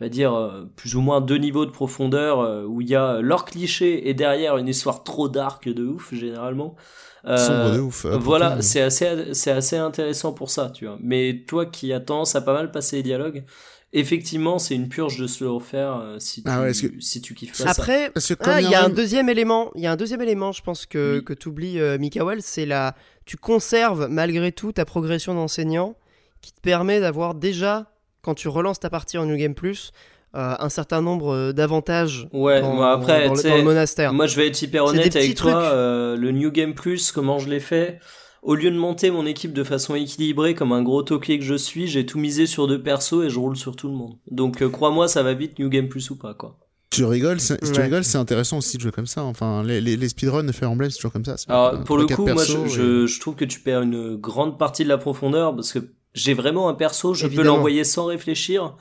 on 0.00 0.04
va 0.04 0.08
dire, 0.08 0.34
euh, 0.34 0.64
plus 0.74 0.94
ou 0.96 1.02
moins 1.02 1.20
deux 1.20 1.38
niveaux 1.38 1.66
de 1.66 1.70
profondeur, 1.70 2.66
où 2.66 2.80
il 2.80 2.88
y 2.88 2.94
a 2.94 3.20
leur 3.20 3.44
cliché 3.44 4.08
et 4.08 4.14
derrière 4.14 4.56
une 4.56 4.68
histoire 4.68 5.04
trop 5.04 5.28
dark 5.28 5.68
de 5.68 5.84
ouf, 5.84 6.14
généralement. 6.14 6.76
Euh, 7.26 7.36
Sombre 7.36 7.74
de 7.74 7.80
ouf. 7.80 8.04
euh, 8.04 8.08
pour 8.10 8.12
tout 8.12 8.18
le 8.18 8.24
voilà, 8.24 8.62
c'est 8.62 8.80
assez, 8.82 9.34
c'est 9.34 9.50
assez 9.50 9.76
intéressant 9.76 10.32
pour 10.32 10.50
ça, 10.50 10.70
tu 10.70 10.86
vois. 10.86 10.98
Mais 11.02 11.42
toi 11.46 11.66
qui 11.66 11.92
as 11.92 12.00
tendance 12.00 12.36
à 12.36 12.40
pas 12.40 12.52
mal 12.52 12.70
passer 12.70 12.96
les 12.96 13.02
dialogues, 13.02 13.44
effectivement, 13.92 14.58
c'est 14.58 14.74
une 14.74 14.88
purge 14.88 15.18
de 15.18 15.26
se 15.26 15.42
le 15.44 15.50
refaire 15.50 15.96
euh, 15.96 16.16
si, 16.18 16.42
tu, 16.42 16.48
Ah 16.50 16.60
ouais, 16.62 16.70
est-ce 16.70 16.86
que- 16.86 17.00
si 17.00 17.20
tu 17.20 17.34
kiffes 17.34 17.56
pas 17.56 17.64
ça. 17.64 17.70
Après, 17.70 18.10
Parce 18.10 18.26
que 18.28 18.34
comme 18.34 18.52
ah, 18.52 18.60
il 18.60 18.70
y 18.70 18.74
a 18.74 18.84
un 18.84 18.88
deuxième 18.90 19.28
élément. 19.28 19.70
Il 19.74 19.82
y 19.82 19.86
a 19.86 19.92
un 19.92 19.96
deuxième 19.96 20.22
élément, 20.22 20.52
je 20.52 20.62
pense 20.62 20.86
que, 20.86 21.16
Oui. 21.18 21.24
que 21.24 21.32
tu 21.32 21.48
oublies, 21.48 21.78
Mikael, 21.98 22.42
c'est 22.42 22.66
la. 22.66 22.94
Tu 23.24 23.36
conserves 23.36 24.08
malgré 24.10 24.52
tout 24.52 24.72
ta 24.72 24.84
progression 24.84 25.34
d'enseignant, 25.34 25.96
qui 26.42 26.52
te 26.52 26.60
permet 26.60 27.00
d'avoir 27.00 27.34
déjà, 27.34 27.92
quand 28.22 28.34
tu 28.34 28.48
relances 28.48 28.78
ta 28.80 28.90
partie 28.90 29.18
en 29.18 29.24
New 29.26 29.36
Game 29.36 29.54
Plus, 29.54 29.90
euh, 29.90 29.92
un 30.34 30.68
certain 30.68 31.00
nombre 31.00 31.32
euh, 31.34 31.52
d'avantages 31.52 32.28
Ouais, 32.32 32.60
dans, 32.60 32.74
moi, 32.74 32.92
après, 32.92 33.26
dans 33.26 33.34
le, 33.34 33.42
dans 33.42 33.62
monastère. 33.62 34.12
Moi, 34.12 34.26
je 34.26 34.36
vais 34.36 34.46
être 34.48 34.60
hyper 34.60 34.84
honnête 34.84 35.16
avec 35.16 35.34
toi. 35.34 35.62
euh, 35.62 36.16
le 36.16 36.30
New 36.30 36.50
Game 36.50 36.74
Plus, 36.74 37.12
comment 37.12 37.38
je 37.38 37.48
l'ai 37.48 37.60
fait? 37.60 38.00
Au 38.42 38.54
lieu 38.54 38.70
de 38.70 38.76
monter 38.78 39.10
mon 39.10 39.26
équipe 39.26 39.52
de 39.52 39.64
façon 39.64 39.94
équilibrée 39.96 40.54
comme 40.54 40.72
un 40.72 40.82
gros 40.82 41.02
tauclier 41.02 41.38
que 41.38 41.44
je 41.44 41.54
suis, 41.56 41.88
j'ai 41.88 42.06
tout 42.06 42.18
misé 42.18 42.46
sur 42.46 42.68
deux 42.68 42.80
persos 42.82 43.24
et 43.24 43.30
je 43.30 43.38
roule 43.40 43.56
sur 43.56 43.74
tout 43.74 43.88
le 43.88 43.94
monde. 43.94 44.18
Donc, 44.30 44.62
euh, 44.62 44.68
crois-moi, 44.68 45.08
ça 45.08 45.22
va 45.24 45.34
vite, 45.34 45.58
New 45.58 45.68
Game 45.68 45.88
Plus 45.88 46.10
ou 46.10 46.16
pas, 46.16 46.34
quoi. 46.34 46.56
Tu 46.90 47.04
rigoles, 47.04 47.40
c'est- 47.40 47.62
si 47.64 47.72
tu 47.72 47.78
Ouais. 47.78 47.84
rigoles, 47.86 48.04
c'est 48.04 48.18
intéressant 48.18 48.58
aussi 48.58 48.76
de 48.76 48.82
jouer 48.82 48.92
comme 48.92 49.08
ça. 49.08 49.24
Enfin, 49.24 49.64
les, 49.64 49.80
les, 49.80 49.96
les 49.96 50.08
speedruns 50.08 50.44
de 50.44 50.52
Fire 50.52 50.70
Emblem, 50.70 50.88
c'est 50.90 50.98
toujours 50.98 51.12
comme 51.12 51.24
ça. 51.24 51.34
euh, 51.50 51.78
pour 51.78 51.98
le 51.98 52.06
coup, 52.06 52.24
moi, 52.26 52.44
je, 52.44 53.18
trouve 53.20 53.34
que 53.34 53.44
tu 53.44 53.58
perds 53.60 53.82
une 53.82 54.14
grande 54.16 54.58
partie 54.58 54.84
de 54.84 54.88
la 54.88 54.98
profondeur 54.98 55.54
parce 55.56 55.72
que 55.72 55.80
j'ai 56.14 56.32
vraiment 56.34 56.68
un 56.68 56.74
perso, 56.74 57.14
je 57.14 57.26
peux 57.26 57.42
l'envoyer 57.42 57.82
sans 57.84 58.04
réfléchir. 58.06 58.76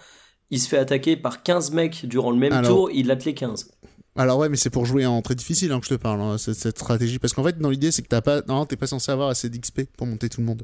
Il 0.51 0.59
se 0.59 0.67
fait 0.67 0.77
attaquer 0.77 1.17
par 1.17 1.43
15 1.43 1.71
mecs 1.71 2.05
durant 2.05 2.31
le 2.31 2.37
même 2.37 2.53
Alors- 2.53 2.71
tour, 2.71 2.91
il 2.91 3.07
late 3.07 3.25
les 3.25 3.33
15. 3.33 3.69
Alors 4.17 4.37
ouais, 4.39 4.47
mais 4.47 4.55
c'est 4.55 4.69
pour 4.69 4.85
jouer 4.85 5.05
en 5.05 5.21
très 5.21 5.35
difficile 5.35 5.71
hein, 5.73 5.79
que 5.79 5.85
je 5.85 5.89
te 5.89 5.99
parle, 5.99 6.21
hein, 6.21 6.37
cette, 6.37 6.55
cette 6.55 6.77
stratégie. 6.79 7.19
Parce 7.19 7.33
qu'en 7.33 7.43
fait, 7.43 7.57
dans 7.59 7.69
l'idée, 7.69 7.91
c'est 7.91 8.01
que 8.01 8.07
t'as 8.07 8.21
pas, 8.21 8.41
non, 8.47 8.65
t'es 8.65 8.77
pas 8.77 8.87
censé 8.87 9.11
avoir 9.11 9.27
assez 9.29 9.49
d'XP 9.49 9.81
pour 9.97 10.07
monter 10.07 10.29
tout 10.29 10.39
le 10.39 10.47
monde. 10.47 10.63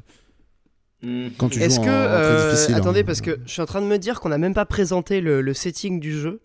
Hmm. 1.02 1.28
Quand 1.36 1.48
tu 1.50 1.60
Est-ce 1.60 1.76
joues 1.76 1.82
que. 1.82 1.88
en, 1.88 1.90
en 1.90 2.06
très 2.06 2.16
euh, 2.16 2.50
difficile. 2.52 2.74
attendez, 2.76 3.00
hein. 3.00 3.04
parce 3.04 3.20
que 3.20 3.40
je 3.44 3.50
suis 3.52 3.60
en 3.60 3.66
train 3.66 3.82
de 3.82 3.86
me 3.86 3.98
dire 3.98 4.20
qu'on 4.20 4.28
n'a 4.30 4.38
même 4.38 4.54
pas 4.54 4.64
présenté 4.64 5.20
le, 5.20 5.42
le 5.42 5.52
setting 5.52 6.00
du 6.00 6.12
jeu. 6.18 6.40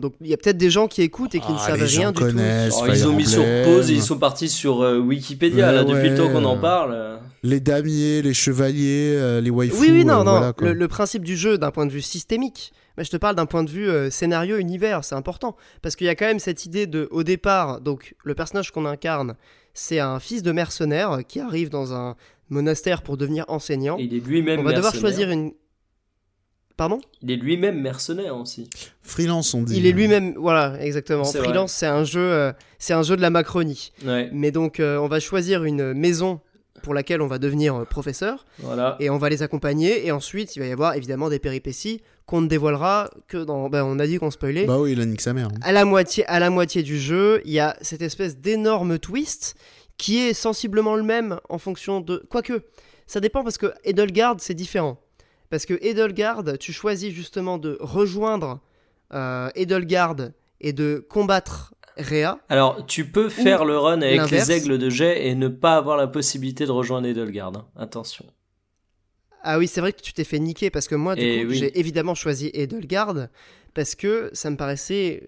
Donc 0.00 0.14
il 0.20 0.26
y 0.28 0.34
a 0.34 0.36
peut-être 0.36 0.56
des 0.58 0.70
gens 0.70 0.88
qui 0.88 1.02
écoutent 1.02 1.34
et 1.34 1.40
qui 1.40 1.52
ne 1.52 1.56
Ah, 1.58 1.66
savent 1.66 1.82
rien 1.82 2.12
du 2.12 2.18
tout. 2.18 2.24
Alors, 2.24 2.88
ils 2.88 3.06
ont 3.06 3.12
mis 3.12 3.26
sur 3.26 3.44
pause 3.64 3.90
et 3.90 3.94
ils 3.94 4.02
sont 4.02 4.18
partis 4.18 4.48
sur 4.48 4.82
euh, 4.82 4.98
Wikipédia 4.98 5.68
Ouais, 5.68 5.74
là 5.74 5.84
depuis 5.84 6.08
le 6.10 6.16
temps 6.16 6.28
qu'on 6.30 6.44
en 6.44 6.58
parle. 6.58 7.18
Les 7.42 7.60
damiers, 7.60 8.20
les 8.22 8.34
chevaliers, 8.34 9.14
euh, 9.16 9.40
les 9.40 9.50
waifus. 9.50 9.76
Oui, 9.80 9.88
oui, 9.90 10.04
non, 10.04 10.20
euh, 10.20 10.24
non. 10.24 10.30
voilà, 10.32 10.52
le, 10.60 10.72
le 10.74 10.88
principe 10.88 11.24
du 11.24 11.36
jeu 11.36 11.56
d'un 11.56 11.70
point 11.70 11.86
de 11.86 11.92
vue 11.92 12.02
systémique. 12.02 12.72
Mais 12.98 13.04
je 13.04 13.10
te 13.10 13.16
parle 13.16 13.34
d'un 13.36 13.46
point 13.46 13.62
de 13.64 13.70
vue 13.70 13.88
euh, 13.88 14.10
scénario, 14.10 14.58
univers, 14.58 15.04
c'est 15.04 15.14
important. 15.14 15.56
Parce 15.80 15.96
qu'il 15.96 16.06
y 16.06 16.10
a 16.10 16.14
quand 16.14 16.26
même 16.26 16.38
cette 16.40 16.66
idée 16.66 16.86
de, 16.86 17.08
au 17.10 17.22
départ, 17.22 17.80
donc 17.80 18.14
le 18.24 18.34
personnage 18.34 18.72
qu'on 18.72 18.84
incarne, 18.84 19.36
c'est 19.72 20.00
un 20.00 20.18
fils 20.20 20.42
de 20.42 20.52
mercenaire 20.52 21.20
qui 21.26 21.40
arrive 21.40 21.70
dans 21.70 21.94
un 21.94 22.16
monastère 22.50 23.00
pour 23.02 23.16
devenir 23.16 23.44
enseignant. 23.48 23.96
Et 23.98 24.02
il 24.02 24.14
est 24.14 24.20
lui-même 24.26 24.60
On 24.60 24.64
va 24.64 24.72
devoir 24.72 24.92
mercenaire. 24.92 25.00
choisir 25.00 25.30
une. 25.30 25.52
Pardon 26.80 26.98
Il 27.20 27.30
est 27.30 27.36
lui-même 27.36 27.78
mercenaire 27.78 28.34
aussi. 28.34 28.70
Freelance, 29.02 29.52
on 29.52 29.60
dit. 29.64 29.76
Il 29.76 29.84
est 29.84 29.92
lui-même, 29.92 30.32
voilà, 30.38 30.80
exactement. 30.80 31.24
Freelance, 31.24 31.72
c'est 31.72 31.86
un 31.86 32.04
jeu, 32.04 32.22
euh, 32.22 32.52
c'est 32.78 32.94
un 32.94 33.02
jeu 33.02 33.18
de 33.18 33.20
la 33.20 33.28
Macronie. 33.28 33.92
Ouais, 34.06 34.30
Mais 34.32 34.50
donc, 34.50 34.80
euh, 34.80 34.96
on 34.96 35.06
va 35.06 35.20
choisir 35.20 35.64
une 35.64 35.92
maison 35.92 36.40
pour 36.82 36.94
laquelle 36.94 37.20
on 37.20 37.26
va 37.26 37.38
devenir 37.38 37.74
euh, 37.74 37.84
professeur 37.84 38.46
voilà. 38.60 38.96
et 38.98 39.10
on 39.10 39.18
va 39.18 39.28
les 39.28 39.42
accompagner. 39.42 40.06
Et 40.06 40.10
ensuite, 40.10 40.56
il 40.56 40.60
va 40.60 40.64
y 40.68 40.72
avoir 40.72 40.94
évidemment 40.94 41.28
des 41.28 41.38
péripéties 41.38 42.00
qu'on 42.24 42.40
ne 42.40 42.46
dévoilera 42.48 43.10
que 43.28 43.36
dans. 43.44 43.68
Ben, 43.68 43.84
on 43.84 43.98
a 43.98 44.06
dit 44.06 44.16
qu'on 44.16 44.30
spoilait. 44.30 44.64
Bah 44.64 44.78
oui, 44.78 44.92
il 44.92 45.02
a 45.02 45.04
nique 45.04 45.20
sa 45.20 45.34
mère. 45.34 45.48
hein. 45.48 45.58
À 45.60 45.72
la 45.72 45.84
moitié, 45.84 46.24
à 46.28 46.38
la 46.38 46.48
moitié 46.48 46.82
du 46.82 46.98
jeu, 46.98 47.42
il 47.44 47.52
y 47.52 47.60
a 47.60 47.76
cette 47.82 48.00
espèce 48.00 48.38
d'énorme 48.38 48.98
twist 48.98 49.54
qui 49.98 50.16
est 50.20 50.32
sensiblement 50.32 50.96
le 50.96 51.02
même 51.02 51.40
en 51.50 51.58
fonction 51.58 52.00
de. 52.00 52.24
Quoique, 52.30 52.62
ça 53.06 53.20
dépend 53.20 53.44
parce 53.44 53.58
que 53.58 53.70
Edelgard, 53.84 54.36
c'est 54.38 54.54
différent. 54.54 54.96
Parce 55.50 55.66
que 55.66 55.74
Edelgard, 55.82 56.44
tu 56.58 56.72
choisis 56.72 57.12
justement 57.12 57.58
de 57.58 57.76
rejoindre 57.80 58.60
euh, 59.12 59.50
Edelgard 59.56 60.16
et 60.60 60.72
de 60.72 61.04
combattre 61.08 61.74
Rhea. 61.96 62.38
Alors, 62.48 62.86
tu 62.86 63.04
peux 63.04 63.28
faire 63.28 63.64
le 63.64 63.76
run 63.76 64.00
avec 64.02 64.30
les 64.30 64.52
aigles 64.52 64.78
de 64.78 64.88
jet 64.88 65.26
et 65.26 65.34
ne 65.34 65.48
pas 65.48 65.76
avoir 65.76 65.96
la 65.96 66.06
possibilité 66.06 66.64
de 66.66 66.70
rejoindre 66.70 67.08
Edelgard. 67.08 67.52
hein. 67.56 67.66
Attention. 67.76 68.24
Ah 69.42 69.58
oui, 69.58 69.66
c'est 69.66 69.80
vrai 69.80 69.92
que 69.92 70.00
tu 70.02 70.12
t'es 70.12 70.24
fait 70.24 70.38
niquer 70.38 70.70
parce 70.70 70.86
que 70.86 70.94
moi, 70.94 71.14
du 71.16 71.22
Eh 71.22 71.42
coup, 71.44 71.50
oui. 71.50 71.56
j'ai 71.56 71.78
évidemment 71.80 72.14
choisi 72.14 72.50
Edelgard 72.54 73.14
parce 73.74 73.94
que 73.94 74.30
ça 74.32 74.50
me 74.50 74.56
paraissait 74.56 75.22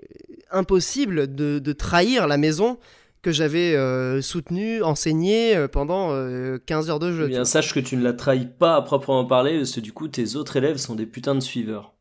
impossible 0.50 1.34
de, 1.34 1.58
de 1.58 1.72
trahir 1.72 2.26
la 2.28 2.36
maison 2.36 2.78
que 3.22 3.30
j'avais 3.30 3.76
euh, 3.76 4.20
soutenu, 4.20 4.82
enseigné 4.82 5.56
euh, 5.56 5.68
pendant 5.68 6.10
euh, 6.10 6.58
15 6.66 6.90
heures 6.90 6.98
de 6.98 7.12
jeu. 7.12 7.24
Eh 7.26 7.28
bien, 7.28 7.44
sache 7.44 7.72
que 7.72 7.80
tu 7.80 7.96
ne 7.96 8.02
la 8.02 8.12
trahis 8.12 8.46
pas 8.46 8.74
à 8.74 8.82
proprement 8.82 9.24
parler, 9.24 9.58
parce 9.58 9.72
que 9.72 9.80
du 9.80 9.92
coup, 9.92 10.08
tes 10.08 10.34
autres 10.34 10.56
élèves 10.56 10.76
sont 10.76 10.96
des 10.96 11.06
putains 11.06 11.36
de 11.36 11.40
suiveurs. 11.40 11.94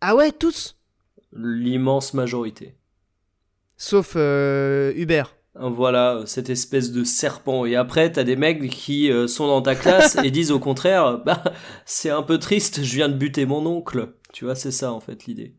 Ah 0.00 0.14
ouais, 0.14 0.30
tous? 0.30 0.78
L'immense 1.32 2.14
majorité. 2.14 2.76
Sauf 3.76 4.14
euh, 4.16 4.92
Hubert. 4.94 5.34
Voilà, 5.56 6.22
cette 6.26 6.50
espèce 6.50 6.90
de 6.92 7.04
serpent. 7.04 7.64
Et 7.64 7.76
après, 7.76 8.10
t'as 8.10 8.24
des 8.24 8.34
mecs 8.36 8.68
qui 8.70 9.10
sont 9.28 9.46
dans 9.46 9.62
ta 9.62 9.76
classe 9.76 10.16
et 10.22 10.30
disent 10.32 10.50
au 10.50 10.58
contraire, 10.58 11.18
bah, 11.24 11.42
c'est 11.86 12.10
un 12.10 12.22
peu 12.22 12.38
triste, 12.38 12.82
je 12.82 12.96
viens 12.96 13.08
de 13.08 13.14
buter 13.14 13.46
mon 13.46 13.64
oncle. 13.66 14.14
Tu 14.32 14.44
vois, 14.44 14.56
c'est 14.56 14.72
ça, 14.72 14.92
en 14.92 14.98
fait, 14.98 15.26
l'idée. 15.26 15.54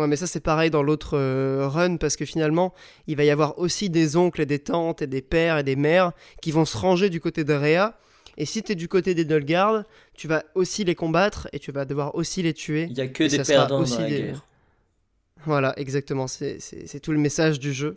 Ouais, 0.00 0.06
mais 0.06 0.16
ça 0.16 0.26
c'est 0.26 0.40
pareil 0.40 0.70
dans 0.70 0.82
l'autre 0.82 1.16
euh, 1.18 1.66
run 1.68 1.96
parce 1.96 2.16
que 2.16 2.24
finalement, 2.24 2.74
il 3.06 3.16
va 3.16 3.24
y 3.24 3.30
avoir 3.30 3.58
aussi 3.58 3.90
des 3.90 4.16
oncles 4.16 4.42
et 4.42 4.46
des 4.46 4.58
tantes 4.58 5.02
et 5.02 5.06
des 5.06 5.22
pères 5.22 5.58
et 5.58 5.62
des 5.64 5.76
mères 5.76 6.12
qui 6.42 6.50
vont 6.52 6.64
se 6.64 6.76
ranger 6.76 7.10
du 7.10 7.20
côté 7.20 7.44
de 7.44 7.54
Rhea. 7.54 7.98
Et 8.36 8.46
si 8.46 8.62
t'es 8.62 8.74
du 8.76 8.86
côté 8.88 9.14
des 9.14 9.24
Dulgard, 9.24 9.82
tu 10.14 10.28
vas 10.28 10.44
aussi 10.54 10.84
les 10.84 10.94
combattre 10.94 11.48
et 11.52 11.58
tu 11.58 11.72
vas 11.72 11.84
devoir 11.84 12.14
aussi 12.14 12.42
les 12.42 12.54
tuer. 12.54 12.86
Il 12.90 12.96
y 12.96 13.00
a 13.00 13.08
que 13.08 13.24
des 13.24 13.42
perdants 13.42 13.80
aussi 13.80 13.94
dans 13.96 14.02
la 14.02 14.08
des- 14.08 14.22
guerre. 14.22 14.44
Voilà, 15.44 15.72
exactement. 15.78 16.26
C'est 16.26 17.00
tout 17.02 17.12
le 17.12 17.18
message 17.18 17.58
du 17.58 17.72
jeu. 17.72 17.96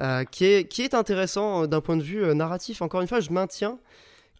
euh, 0.00 0.22
qui, 0.24 0.44
est, 0.44 0.68
qui 0.68 0.82
est 0.82 0.94
intéressant 0.94 1.64
euh, 1.64 1.66
d'un 1.66 1.80
point 1.80 1.96
de 1.96 2.02
vue 2.04 2.22
euh, 2.22 2.32
narratif. 2.32 2.82
Encore 2.82 3.00
une 3.00 3.08
fois, 3.08 3.18
je 3.18 3.30
maintiens 3.30 3.78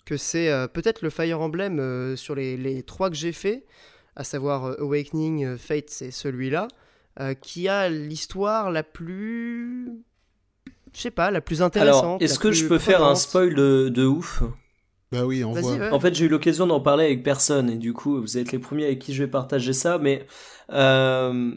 que 0.04 0.16
c'est 0.16 0.50
peut-être 0.72 1.02
le 1.02 1.10
Fire 1.10 1.38
Emblem 1.40 2.16
sur 2.16 2.34
les, 2.34 2.56
les 2.56 2.82
trois 2.82 3.10
que 3.10 3.16
j'ai 3.16 3.32
fait, 3.32 3.64
à 4.16 4.24
savoir 4.24 4.80
Awakening, 4.80 5.58
Fate, 5.58 5.90
c'est 5.90 6.10
celui-là, 6.10 6.66
euh, 7.20 7.34
qui 7.34 7.68
a 7.68 7.88
l'histoire 7.88 8.70
la 8.70 8.82
plus. 8.82 9.90
Je 10.94 11.00
sais 11.00 11.10
pas, 11.10 11.30
la 11.30 11.40
plus 11.40 11.62
intéressante. 11.62 12.04
Alors, 12.04 12.22
est-ce 12.22 12.38
que 12.38 12.52
je 12.52 12.66
peux 12.66 12.78
faire 12.78 13.04
un 13.04 13.14
spoil 13.14 13.54
de, 13.54 13.88
de 13.88 14.04
ouf? 14.04 14.42
Bah 15.12 15.24
oui, 15.24 15.44
on 15.44 15.52
Vas-y, 15.52 15.62
voit. 15.62 15.76
ouais. 15.76 15.90
En 15.90 16.00
fait, 16.00 16.14
j'ai 16.14 16.26
eu 16.26 16.28
l'occasion 16.28 16.66
d'en 16.66 16.80
parler 16.80 17.04
avec 17.04 17.22
personne, 17.22 17.70
et 17.70 17.76
du 17.76 17.92
coup, 17.92 18.20
vous 18.20 18.36
êtes 18.38 18.52
les 18.52 18.58
premiers 18.58 18.84
avec 18.86 18.98
qui 18.98 19.14
je 19.14 19.22
vais 19.24 19.30
partager 19.30 19.72
ça, 19.72 19.98
mais... 19.98 20.26
euh, 20.72 21.52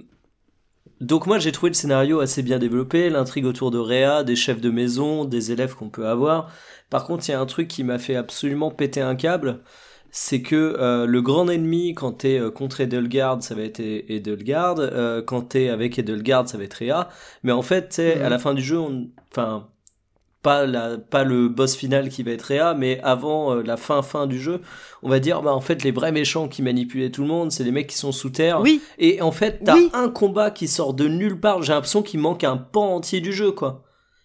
Donc 1.00 1.26
moi, 1.26 1.40
j'ai 1.40 1.52
trouvé 1.52 1.72
le 1.72 1.76
scénario 1.76 2.20
assez 2.20 2.44
bien 2.44 2.60
développé, 2.60 3.10
l'intrigue 3.10 3.46
autour 3.46 3.72
de 3.72 3.80
Réa, 3.80 4.24
des 4.24 4.36
chefs 4.36 4.62
de 4.62 4.70
maison, 4.70 5.26
des 5.26 5.52
élèves 5.52 5.76
qu'on 5.76 5.90
peut 5.90 6.08
avoir. 6.08 6.52
Par 6.90 7.06
contre, 7.06 7.28
il 7.28 7.32
y 7.32 7.34
a 7.34 7.40
un 7.42 7.46
truc 7.46 7.68
qui 7.68 7.84
m'a 7.84 7.98
fait 7.98 8.16
absolument 8.16 8.70
péter 8.70 9.02
un 9.02 9.16
câble, 9.16 9.62
c'est 10.12 10.42
que 10.42 10.56
euh, 10.80 11.06
le 11.06 11.22
grand 11.22 11.48
ennemi, 11.50 11.94
quand 11.94 12.12
t'es 12.12 12.38
euh, 12.40 12.52
contre 12.52 12.82
Edelgard, 12.82 13.42
ça 13.42 13.56
va 13.56 13.62
être 13.64 13.80
E- 13.80 14.04
Edelgard, 14.10 14.76
euh, 14.80 15.22
quand 15.22 15.42
t'es 15.42 15.70
avec 15.70 15.98
Edelgard, 15.98 16.48
ça 16.50 16.58
va 16.58 16.66
être 16.66 16.74
Réa, 16.76 17.10
mais 17.44 17.52
en 17.54 17.62
fait, 17.62 17.90
tu 17.90 17.96
sais, 17.96 18.16
Mhm. 18.18 18.24
à 18.24 18.30
la 18.30 18.40
fin 18.40 18.54
du 18.54 18.62
jeu, 18.62 18.78
on... 18.80 19.08
enfin 19.32 19.68
pas 20.44 20.66
la 20.66 20.98
pas 20.98 21.24
le 21.24 21.50
boss 21.50 21.76
final 21.76 22.10
qui 22.10 22.24
va 22.24 22.32
être 22.32 22.42
Réa 22.42 22.74
mais 22.74 23.00
avant 23.04 23.54
euh, 23.58 23.62
la 23.62 23.78
fin 23.78 24.02
fin 24.02 24.26
du 24.26 24.40
jeu 24.42 24.62
on 25.04 25.08
va 25.10 25.20
dire 25.20 25.44
bah 25.44 25.54
en 25.54 25.62
fait 25.62 25.84
les 25.84 25.92
vrais 25.92 26.12
méchants 26.12 26.48
qui 26.48 26.64
manipulaient 26.64 27.12
tout 27.12 27.22
le 27.22 27.28
monde 27.28 27.52
c'est 27.52 27.64
les 27.64 27.70
mecs 27.72 27.86
qui 27.86 27.96
sont 27.98 28.12
sous 28.12 28.32
terre. 28.32 28.60
Oui, 28.60 28.82
et 28.98 29.22
en 29.22 29.32
fait 29.32 29.60
t'as 29.64 29.76
Oui. 29.76 29.92
un 29.94 30.10
combat 30.10 30.50
qui 30.50 30.68
sort 30.68 30.96
de 30.96 31.08
nulle 31.08 31.40
part. 31.40 31.62
J'ai 31.62 31.74
l'impression 31.74 32.02
qu'il 32.02 32.22
manque 32.22 32.44
un 32.44 32.58
pan 32.58 32.96
entier 32.96 33.22
du 33.22 33.32
jeu 33.34 33.52
quoi 33.52 33.84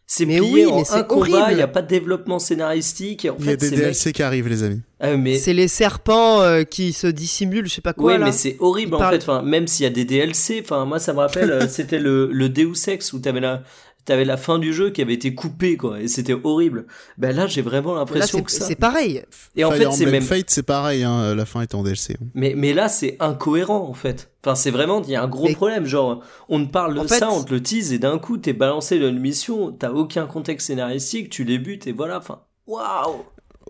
c'est 0.08 0.24
Mais 0.26 0.38
plié 0.38 0.52
oui, 0.52 0.66
en 0.66 0.76
mais 0.76 0.80
un 0.82 0.84
c'est 0.84 1.06
combat 1.06 1.20
horrible. 1.40 1.48
il 1.52 1.58
y 1.58 1.62
a 1.62 1.66
pas 1.68 1.82
de 1.82 1.88
développement 1.88 2.38
scénaristique 2.38 3.24
et 3.24 3.30
en 3.30 3.36
Il 3.40 3.44
y 3.44 3.48
a 3.48 3.50
fait 3.52 3.56
des 3.56 3.68
c'est 3.70 3.76
DLC 3.76 4.12
qui 4.12 4.22
arrivent, 4.22 4.48
les 4.48 4.62
amis. 4.62 4.80
ah, 5.00 5.16
mais 5.16 5.36
c'est 5.38 5.52
les 5.52 5.66
serpents 5.68 6.42
euh, 6.42 6.62
qui 6.62 6.92
se 6.92 7.06
dissimulent, 7.08 7.66
je 7.68 7.74
sais 7.74 7.80
pas 7.80 7.92
quoi 7.92 8.12
oui, 8.12 8.18
là. 8.18 8.26
mais 8.26 8.32
c'est 8.32 8.56
horrible 8.60 8.92
Il 8.92 8.94
en 8.94 8.98
parle- 8.98 9.14
fait. 9.16 9.22
Enfin, 9.22 9.42
même 9.42 9.66
s'il 9.66 9.82
y 9.84 9.86
a 9.86 9.90
des 9.90 10.04
DLC, 10.04 10.60
enfin 10.64 10.84
moi 10.84 10.98
ça 11.00 11.12
me 11.12 11.18
rappelle, 11.18 11.50
euh, 11.50 11.68
c'était 11.68 11.98
le 11.98 12.30
le 12.32 12.48
Deus 12.48 12.74
Ex 12.88 13.12
où 13.12 13.18
t'avais 13.18 13.40
la 13.40 13.62
t'avais 14.06 14.24
la 14.24 14.38
fin 14.38 14.58
du 14.58 14.72
jeu 14.72 14.88
qui 14.90 15.02
avait 15.02 15.12
été 15.14 15.34
coupée 15.34 15.76
quoi, 15.76 16.00
et 16.00 16.08
c'était 16.08 16.32
horrible. 16.42 16.86
Ben 17.18 17.36
là 17.36 17.46
j'ai 17.46 17.60
vraiment 17.60 17.94
l'impression 17.94 18.38
c'est 18.38 18.44
que 18.44 18.50
ça. 18.52 18.64
c'est 18.64 18.74
pareil. 18.76 19.22
Et 19.56 19.64
en 19.64 19.70
Fire 19.72 19.90
fait 19.92 19.96
c'est 19.98 20.10
même 20.10 20.22
Fate, 20.22 20.48
c'est 20.48 20.62
pareil, 20.62 21.04
hein, 21.04 21.34
la 21.34 21.44
fin 21.44 21.60
est 21.60 21.74
en 21.74 21.82
DLC. 21.82 22.16
Mais, 22.34 22.54
mais 22.56 22.72
là, 22.72 22.88
c'est 22.88 23.16
incohérent, 23.20 23.86
en 23.88 23.92
fait. 23.94 24.30
Enfin, 24.44 24.54
c'est 24.54 24.70
vraiment, 24.70 25.02
il 25.02 25.10
y 25.10 25.16
a 25.16 25.22
un 25.22 25.28
gros 25.28 25.46
Mais- 25.48 25.54
problème. 25.54 25.84
Genre, 25.86 26.22
on 26.48 26.64
te 26.64 26.70
parle 26.70 26.94
de 26.94 27.00
En 27.00 27.04
fait- 27.04 27.18
ça, 27.18 27.30
on 27.30 27.42
te 27.44 27.52
le 27.52 27.62
tease, 27.62 27.92
et 27.92 27.98
d'un 27.98 28.18
coup, 28.18 28.38
t'es 28.38 28.52
balancé 28.52 28.98
dans 29.00 29.08
une 29.08 29.18
mission, 29.18 29.72
t'as 29.72 29.90
aucun 29.90 30.26
contexte 30.26 30.68
scénaristique, 30.68 31.28
tu 31.30 31.44
les 31.44 31.58
butes, 31.58 31.86
et 31.86 31.92
voilà, 31.92 32.18
enfin, 32.18 32.40
waouh! 32.66 33.24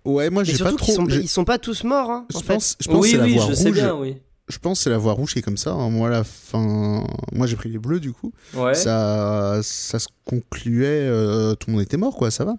Ouais, 0.04 0.30
moi 0.30 0.44
j'ai 0.44 0.58
pas 0.58 0.70
trop. 0.72 0.76
qu'ils 0.76 0.94
sont, 0.94 1.06
ils 1.08 1.28
sont 1.28 1.44
pas 1.44 1.58
tous 1.58 1.82
morts. 1.82 2.10
Hein, 2.10 2.26
Je 2.30 2.36
en 2.36 2.40
fait. 2.40 2.52
pense, 2.54 2.76
je 2.80 2.86
pense 2.88 2.96
que 2.96 3.00
Oui, 3.02 3.10
c'est 3.10 3.16
la 3.16 3.24
oui, 3.24 3.34
je 3.34 3.40
rouge. 3.40 3.54
sais 3.54 3.70
bien, 3.72 3.94
oui. 3.96 4.16
Je 4.48 4.58
pense 4.58 4.78
que 4.78 4.84
c'est 4.84 4.90
la 4.90 4.98
voie 4.98 5.12
rouge 5.12 5.32
qui 5.32 5.40
est 5.40 5.42
comme 5.42 5.56
ça. 5.56 5.72
hein. 5.72 5.90
Moi, 5.90 6.08
la 6.08 6.22
fin, 6.22 7.04
moi 7.32 7.46
j'ai 7.48 7.56
pris 7.56 7.68
les 7.68 7.78
bleus 7.78 7.98
du 8.00 8.12
coup. 8.12 8.32
Ouais. 8.54 8.74
Ça, 8.74 9.58
ça 9.62 9.98
se 9.98 10.06
concluait, 10.24 10.86
euh, 10.86 11.54
tout 11.54 11.68
le 11.70 11.72
monde 11.74 11.82
était 11.82 11.96
mort, 11.96 12.14
quoi. 12.16 12.30
Ça 12.30 12.44
va. 12.44 12.54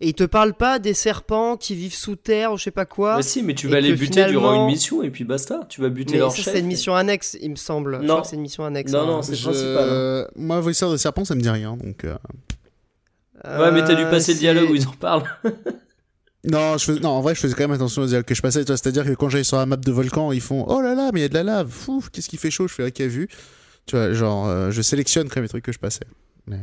Et 0.00 0.08
ils 0.08 0.14
te 0.14 0.22
parlent 0.24 0.54
pas 0.54 0.78
des 0.78 0.94
serpents 0.94 1.56
qui 1.56 1.74
vivent 1.74 1.92
sous 1.94 2.14
terre 2.16 2.52
ou 2.52 2.56
je 2.56 2.62
sais 2.62 2.70
pas 2.70 2.86
quoi. 2.86 3.16
Bah 3.16 3.22
si, 3.22 3.42
mais 3.42 3.54
tu 3.54 3.66
vas 3.66 3.80
les 3.80 3.94
buter 3.94 4.24
durant 4.26 4.54
une 4.54 4.66
mission, 4.66 5.02
et 5.02 5.10
puis 5.10 5.24
basta. 5.24 5.60
Tu 5.68 5.80
vas 5.80 5.88
buter 5.88 6.12
mais 6.14 6.18
leur 6.20 6.30
ça, 6.30 6.36
chef. 6.40 6.54
c'est 6.54 6.60
une 6.60 6.66
mission 6.68 6.94
annexe, 6.94 7.36
il 7.42 7.50
me 7.50 7.56
semble. 7.56 7.96
Je 8.00 8.06
Non. 8.06 8.14
crois 8.14 8.20
que 8.22 8.28
c'est 8.28 8.36
une 8.36 8.42
mission 8.42 8.64
annexe. 8.64 8.92
Non, 8.92 9.00
hein. 9.00 9.06
non, 9.06 9.22
c'est 9.22 9.34
Je- 9.34 9.42
principal. 9.42 9.88
hein. 9.90 10.26
Moi, 10.36 10.60
Voicer 10.60 10.88
de 10.88 10.96
serpent, 10.96 11.24
ça 11.24 11.34
me 11.34 11.40
dit 11.40 11.50
rien, 11.50 11.76
donc. 11.76 12.04
euh, 12.04 12.16
Ouais, 13.44 13.72
mais 13.72 13.84
t'as 13.84 13.94
dû 13.94 14.02
Euh, 14.04 14.10
passer 14.10 14.32
le 14.34 14.38
dialogue 14.38 14.70
où 14.70 14.74
ils 14.74 14.86
en 14.86 14.92
parlent. 14.92 15.24
Non, 16.44 16.78
je 16.78 16.84
fais... 16.92 17.00
non, 17.00 17.10
en 17.10 17.20
vrai, 17.20 17.34
je 17.34 17.40
faisais 17.40 17.54
quand 17.54 17.64
même 17.64 17.72
attention 17.72 18.02
aux 18.02 18.06
dialogues 18.06 18.24
que 18.26 18.34
je 18.34 18.42
passais. 18.42 18.64
toi. 18.64 18.76
C'est-à-dire 18.76 19.04
que 19.04 19.12
quand 19.14 19.28
j'allais 19.28 19.44
sur 19.44 19.56
la 19.56 19.66
map 19.66 19.76
de 19.76 19.90
volcan, 19.92 20.30
ils 20.32 20.40
font 20.40 20.64
Oh 20.68 20.80
là 20.80 20.94
là, 20.94 21.10
mais 21.12 21.20
il 21.20 21.22
y 21.22 21.26
a 21.26 21.28
de 21.28 21.34
la 21.34 21.42
lave. 21.42 21.68
Fou, 21.68 22.02
qu'est-ce 22.12 22.28
qui 22.28 22.36
fait 22.36 22.50
chaud? 22.50 22.68
Je 22.68 22.74
fais 22.74 22.90
qui 22.92 23.02
a 23.02 23.08
vu. 23.08 23.28
Tu 23.86 23.96
vois, 23.96 24.12
genre, 24.12 24.46
euh, 24.48 24.70
je 24.70 24.82
sélectionne 24.82 25.28
quand 25.28 25.36
même 25.36 25.44
les 25.44 25.48
trucs 25.48 25.64
que 25.64 25.72
je 25.72 25.78
passais. 25.78 26.04
Mais... 26.46 26.58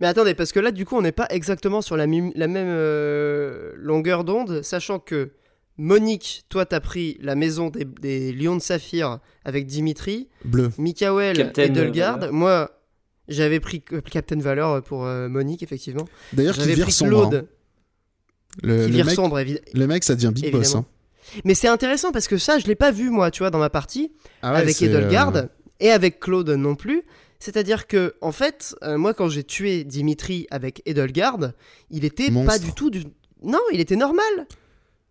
Mais 0.00 0.06
attendez, 0.06 0.34
parce 0.34 0.52
que 0.52 0.60
là, 0.60 0.70
du 0.70 0.84
coup, 0.86 0.96
on 0.96 1.02
n'est 1.02 1.12
pas 1.12 1.26
exactement 1.30 1.82
sur 1.82 1.96
la, 1.96 2.06
la 2.06 2.46
même 2.48 2.68
euh, 2.68 3.72
longueur 3.76 4.24
d'onde, 4.24 4.62
sachant 4.62 4.98
que 4.98 5.30
Monique, 5.76 6.44
toi, 6.48 6.66
t'as 6.66 6.80
pris 6.80 7.18
la 7.20 7.34
maison 7.36 7.70
des, 7.70 7.84
des 7.84 8.32
lions 8.32 8.56
de 8.56 8.62
saphir 8.62 9.18
avec 9.44 9.66
Dimitri, 9.66 10.28
Bleu. 10.44 10.70
Mikael 10.78 11.36
Captain 11.36 11.62
et 11.62 11.68
Delgard. 11.68 12.18
Valor. 12.18 12.32
Moi, 12.34 12.70
j'avais 13.28 13.60
pris 13.60 13.82
Captain 14.10 14.38
Valor 14.40 14.82
pour 14.82 15.04
euh, 15.06 15.28
Monique, 15.28 15.62
effectivement. 15.62 16.06
D'ailleurs, 16.32 16.54
qui 16.54 16.60
J'avais 16.62 16.74
vire 16.74 16.86
pris 16.86 16.92
sombre. 16.92 17.32
hein. 17.32 17.42
Le, 18.62 18.86
qui 18.86 18.92
le 18.92 19.04
mec, 19.04 19.14
sombre, 19.14 19.40
le 19.74 19.86
mec, 19.86 20.04
ça 20.04 20.14
devient 20.14 20.32
Big 20.34 20.50
Boss. 20.52 20.64
Évidemment. 20.66 20.86
hein. 20.88 21.40
Mais 21.44 21.54
c'est 21.54 21.68
intéressant 21.68 22.10
parce 22.12 22.26
que 22.26 22.38
ça, 22.38 22.58
je 22.58 22.66
l'ai 22.66 22.74
pas 22.74 22.90
vu, 22.90 23.10
moi, 23.10 23.30
tu 23.30 23.40
vois, 23.42 23.50
dans 23.50 23.58
ma 23.58 23.70
partie. 23.70 24.10
Ah 24.42 24.52
ouais, 24.54 24.60
avec 24.60 24.80
Edelgard 24.80 25.36
euh, 25.36 25.42
et 25.80 25.90
avec 25.90 26.18
Claude 26.20 26.48
non 26.50 26.74
plus. 26.74 27.02
C'est-à-dire 27.38 27.86
que, 27.86 28.14
en 28.20 28.32
fait, 28.32 28.74
euh, 28.82 28.98
moi, 28.98 29.14
quand 29.14 29.28
j'ai 29.28 29.44
tué 29.44 29.84
Dimitri 29.84 30.46
avec 30.50 30.82
Edelgard, 30.86 31.38
il 31.90 32.04
était 32.04 32.30
Monstre. 32.30 32.50
pas 32.52 32.58
du 32.58 32.72
tout 32.72 32.90
du. 32.90 33.04
Non, 33.44 33.60
il 33.72 33.78
était 33.80 33.94
normal. 33.94 34.24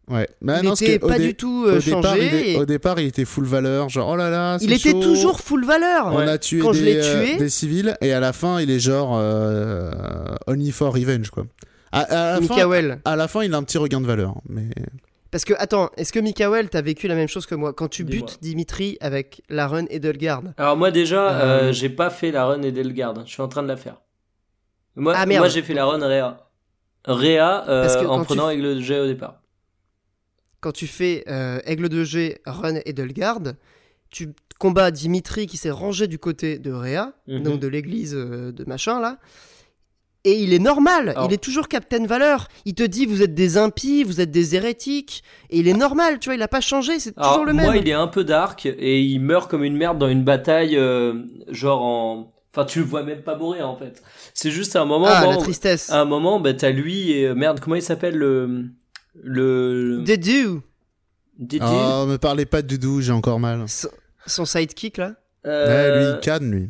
Ouais. 0.09 0.27
Mais 0.41 0.59
il 0.61 0.65
non, 0.65 0.73
était 0.73 0.99
pas 0.99 1.19
du 1.19 1.35
tout 1.35 1.65
euh, 1.67 1.77
au, 1.77 1.81
départ, 1.81 2.03
changé. 2.15 2.25
il 2.27 2.33
est- 2.35 2.53
et 2.53 2.57
au 2.57 2.65
départ, 2.65 2.99
il 2.99 3.07
était 3.07 3.25
full 3.25 3.45
valeur. 3.45 3.87
Genre, 3.89 4.09
oh 4.09 4.15
là 4.15 4.29
là, 4.29 4.57
Il 4.61 4.73
était 4.73 4.91
chaud. 4.91 5.01
toujours 5.01 5.39
full 5.39 5.65
valeur. 5.65 6.07
On 6.07 6.17
a 6.19 6.37
tué 6.37 6.59
Quand 6.59 6.73
je 6.73 6.79
des, 6.79 6.85
l'ai 6.85 7.01
euh, 7.05 7.23
tué- 7.25 7.37
des 7.37 7.49
civils 7.49 7.95
et 8.01 8.11
à 8.11 8.19
la 8.19 8.33
fin, 8.33 8.59
il 8.59 8.71
est 8.71 8.79
genre 8.79 9.15
euh, 9.17 9.91
only 10.47 10.71
for 10.71 10.93
revenge 10.93 11.29
quoi. 11.29 11.45
À, 11.91 12.01
à 12.01 12.39
la 12.39 12.41
fin, 12.47 12.53
Mikael. 12.55 13.01
à 13.05 13.15
la 13.15 13.27
fin, 13.27 13.43
il 13.43 13.53
a 13.53 13.57
un 13.57 13.63
petit 13.63 13.77
regain 13.77 14.01
de 14.01 14.05
valeur, 14.07 14.35
mais 14.49 14.69
Parce 15.31 15.45
que, 15.45 15.53
attends, 15.57 15.89
est-ce 15.97 16.11
que 16.13 16.19
Mikael, 16.19 16.69
t'as 16.69 16.81
vécu 16.81 17.07
la 17.07 17.15
même 17.15 17.27
chose 17.27 17.45
que 17.45 17.55
moi 17.55 17.73
Quand 17.73 17.87
tu 17.87 18.03
Dis-moi. 18.03 18.25
butes 18.27 18.39
Dimitri 18.41 18.97
avec 19.01 19.41
la 19.49 19.67
run 19.67 19.85
Edelgard. 19.89 20.43
Alors 20.57 20.75
moi 20.77 20.91
déjà, 20.91 21.29
Euh, 21.31 21.69
euh, 21.69 21.71
j'ai 21.73 21.89
pas 21.89 22.09
fait 22.09 22.31
la 22.31 22.45
run 22.45 22.61
Edelgard. 22.63 23.13
Je 23.25 23.31
suis 23.31 23.41
en 23.41 23.47
train 23.47 23.63
de 23.63 23.67
la 23.67 23.77
faire. 23.77 24.01
Moi, 24.95 25.13
Ah, 25.15 25.25
moi 25.25 25.47
j'ai 25.47 25.61
fait 25.61 25.73
la 25.73 25.85
run 25.85 26.05
Réa. 26.05 26.47
Réa 27.05 27.65
euh, 27.69 27.87
en 27.87 28.05
quand 28.05 28.19
tu 28.21 28.25
prenant 28.25 28.49
Aigle 28.49 28.75
de 28.75 28.81
Jet 28.81 28.99
au 28.99 29.05
départ. 29.07 29.41
Quand 30.59 30.71
tu 30.71 30.87
fais 30.87 31.23
euh, 31.29 31.59
Aigle 31.65 31.87
de 31.87 32.03
G, 32.03 32.39
run 32.45 32.75
Edelgard, 32.85 33.39
tu 34.09 34.33
combats 34.59 34.91
Dimitri 34.91 35.45
qui 35.47 35.55
s'est 35.57 35.69
rangé 35.71 36.07
du 36.07 36.17
côté 36.19 36.57
de 36.57 36.71
Rhea, 36.71 37.13
Mhm. 37.27 37.43
donc 37.43 37.59
de 37.59 37.67
l'église 37.67 38.15
euh, 38.15 38.51
de 38.51 38.65
machin 38.65 38.99
là. 38.99 39.19
Et 40.27 40.43
il 40.43 40.53
est 40.53 40.59
normal, 40.59 41.15
il 41.25 41.31
est 41.31 41.41
toujours 41.41 41.69
Captain 41.69 42.05
Valeur. 42.05 42.49
Il 42.65 42.73
te 42.73 42.83
dit 42.83 43.05
vous 43.05 43.21
êtes 43.21 43.33
des 43.33 43.55
impies, 43.57 44.03
vous 44.03 44.19
êtes 44.19 44.29
des 44.29 44.55
hérétiques, 44.55 45.23
et 45.49 45.59
il 45.59 45.69
est 45.69 45.73
normal, 45.73 46.19
tu 46.19 46.27
vois, 46.27 46.35
il 46.35 46.41
a 46.41 46.49
pas 46.49 46.59
changé, 46.59 46.99
c'est 46.99 47.17
Alors, 47.17 47.31
toujours 47.31 47.45
le 47.45 47.53
même. 47.53 47.65
moi, 47.65 47.77
il 47.77 47.87
est 47.87 47.93
un 47.93 48.07
peu 48.07 48.25
dark 48.25 48.65
et 48.65 49.01
il 49.01 49.19
meurt 49.19 49.49
comme 49.49 49.63
une 49.63 49.77
merde 49.77 49.97
dans 49.97 50.09
une 50.09 50.25
bataille, 50.25 50.75
euh, 50.75 51.13
genre 51.49 51.81
en. 51.81 52.33
Enfin, 52.53 52.65
tu 52.65 52.79
le 52.79 52.85
vois 52.85 53.03
même 53.03 53.21
pas 53.21 53.37
mourir 53.37 53.69
en 53.69 53.77
fait. 53.77 54.03
C'est 54.33 54.51
juste 54.51 54.75
à 54.75 54.81
un 54.81 54.85
moment. 54.85 55.05
ah, 55.07 55.23
bon, 55.23 55.31
la 55.31 55.37
tristesse. 55.37 55.89
à 55.91 56.01
un 56.01 56.05
moment, 56.05 56.41
bah, 56.41 56.53
t'as 56.53 56.71
lui 56.71 57.11
et 57.11 57.27
euh, 57.27 57.33
merde, 57.33 57.61
comment 57.61 57.77
il 57.77 57.81
s'appelle 57.81 58.17
le 58.17 58.65
le. 59.23 60.03
Dedu, 60.05 60.59
Dédé 61.39 61.63
oh, 61.65 62.05
me 62.05 62.17
parlez 62.17 62.45
pas 62.45 62.61
de 62.61 62.67
Doudou, 62.67 62.99
j'ai 62.99 63.13
encore 63.13 63.39
mal. 63.39 63.63
son, 63.67 63.87
son 64.25 64.43
sidekick 64.45 64.97
là. 64.97 65.13
Euh, 65.45 65.67
Ouais, 65.93 65.99
lui, 65.99 66.17
il 66.17 66.19
canne 66.19 66.51
lui. 66.51 66.69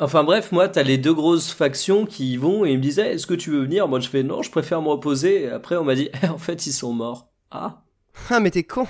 Enfin 0.00 0.24
bref, 0.24 0.50
moi, 0.52 0.68
t'as 0.68 0.82
les 0.82 0.98
deux 0.98 1.14
grosses 1.14 1.52
factions 1.52 2.04
qui 2.04 2.32
y 2.32 2.36
vont 2.36 2.64
et 2.64 2.72
ils 2.72 2.78
me 2.78 2.82
disaient 2.82 3.14
Est-ce 3.14 3.26
que 3.26 3.34
tu 3.34 3.50
veux 3.50 3.62
venir? 3.62 3.86
Moi, 3.86 4.00
je 4.00 4.08
fais 4.08 4.22
Non, 4.22 4.42
je 4.42 4.50
préfère 4.50 4.82
me 4.82 4.88
reposer. 4.88 5.42
Et 5.44 5.48
après, 5.50 5.76
on 5.76 5.84
m'a 5.84 5.94
dit 5.94 6.08
Eh, 6.22 6.28
En 6.28 6.38
fait, 6.38 6.66
ils 6.66 6.72
sont 6.72 6.92
morts. 6.92 7.28
Ah 7.50 7.82
Ah, 8.30 8.40
mais 8.40 8.50
t'es 8.50 8.64
con. 8.64 8.86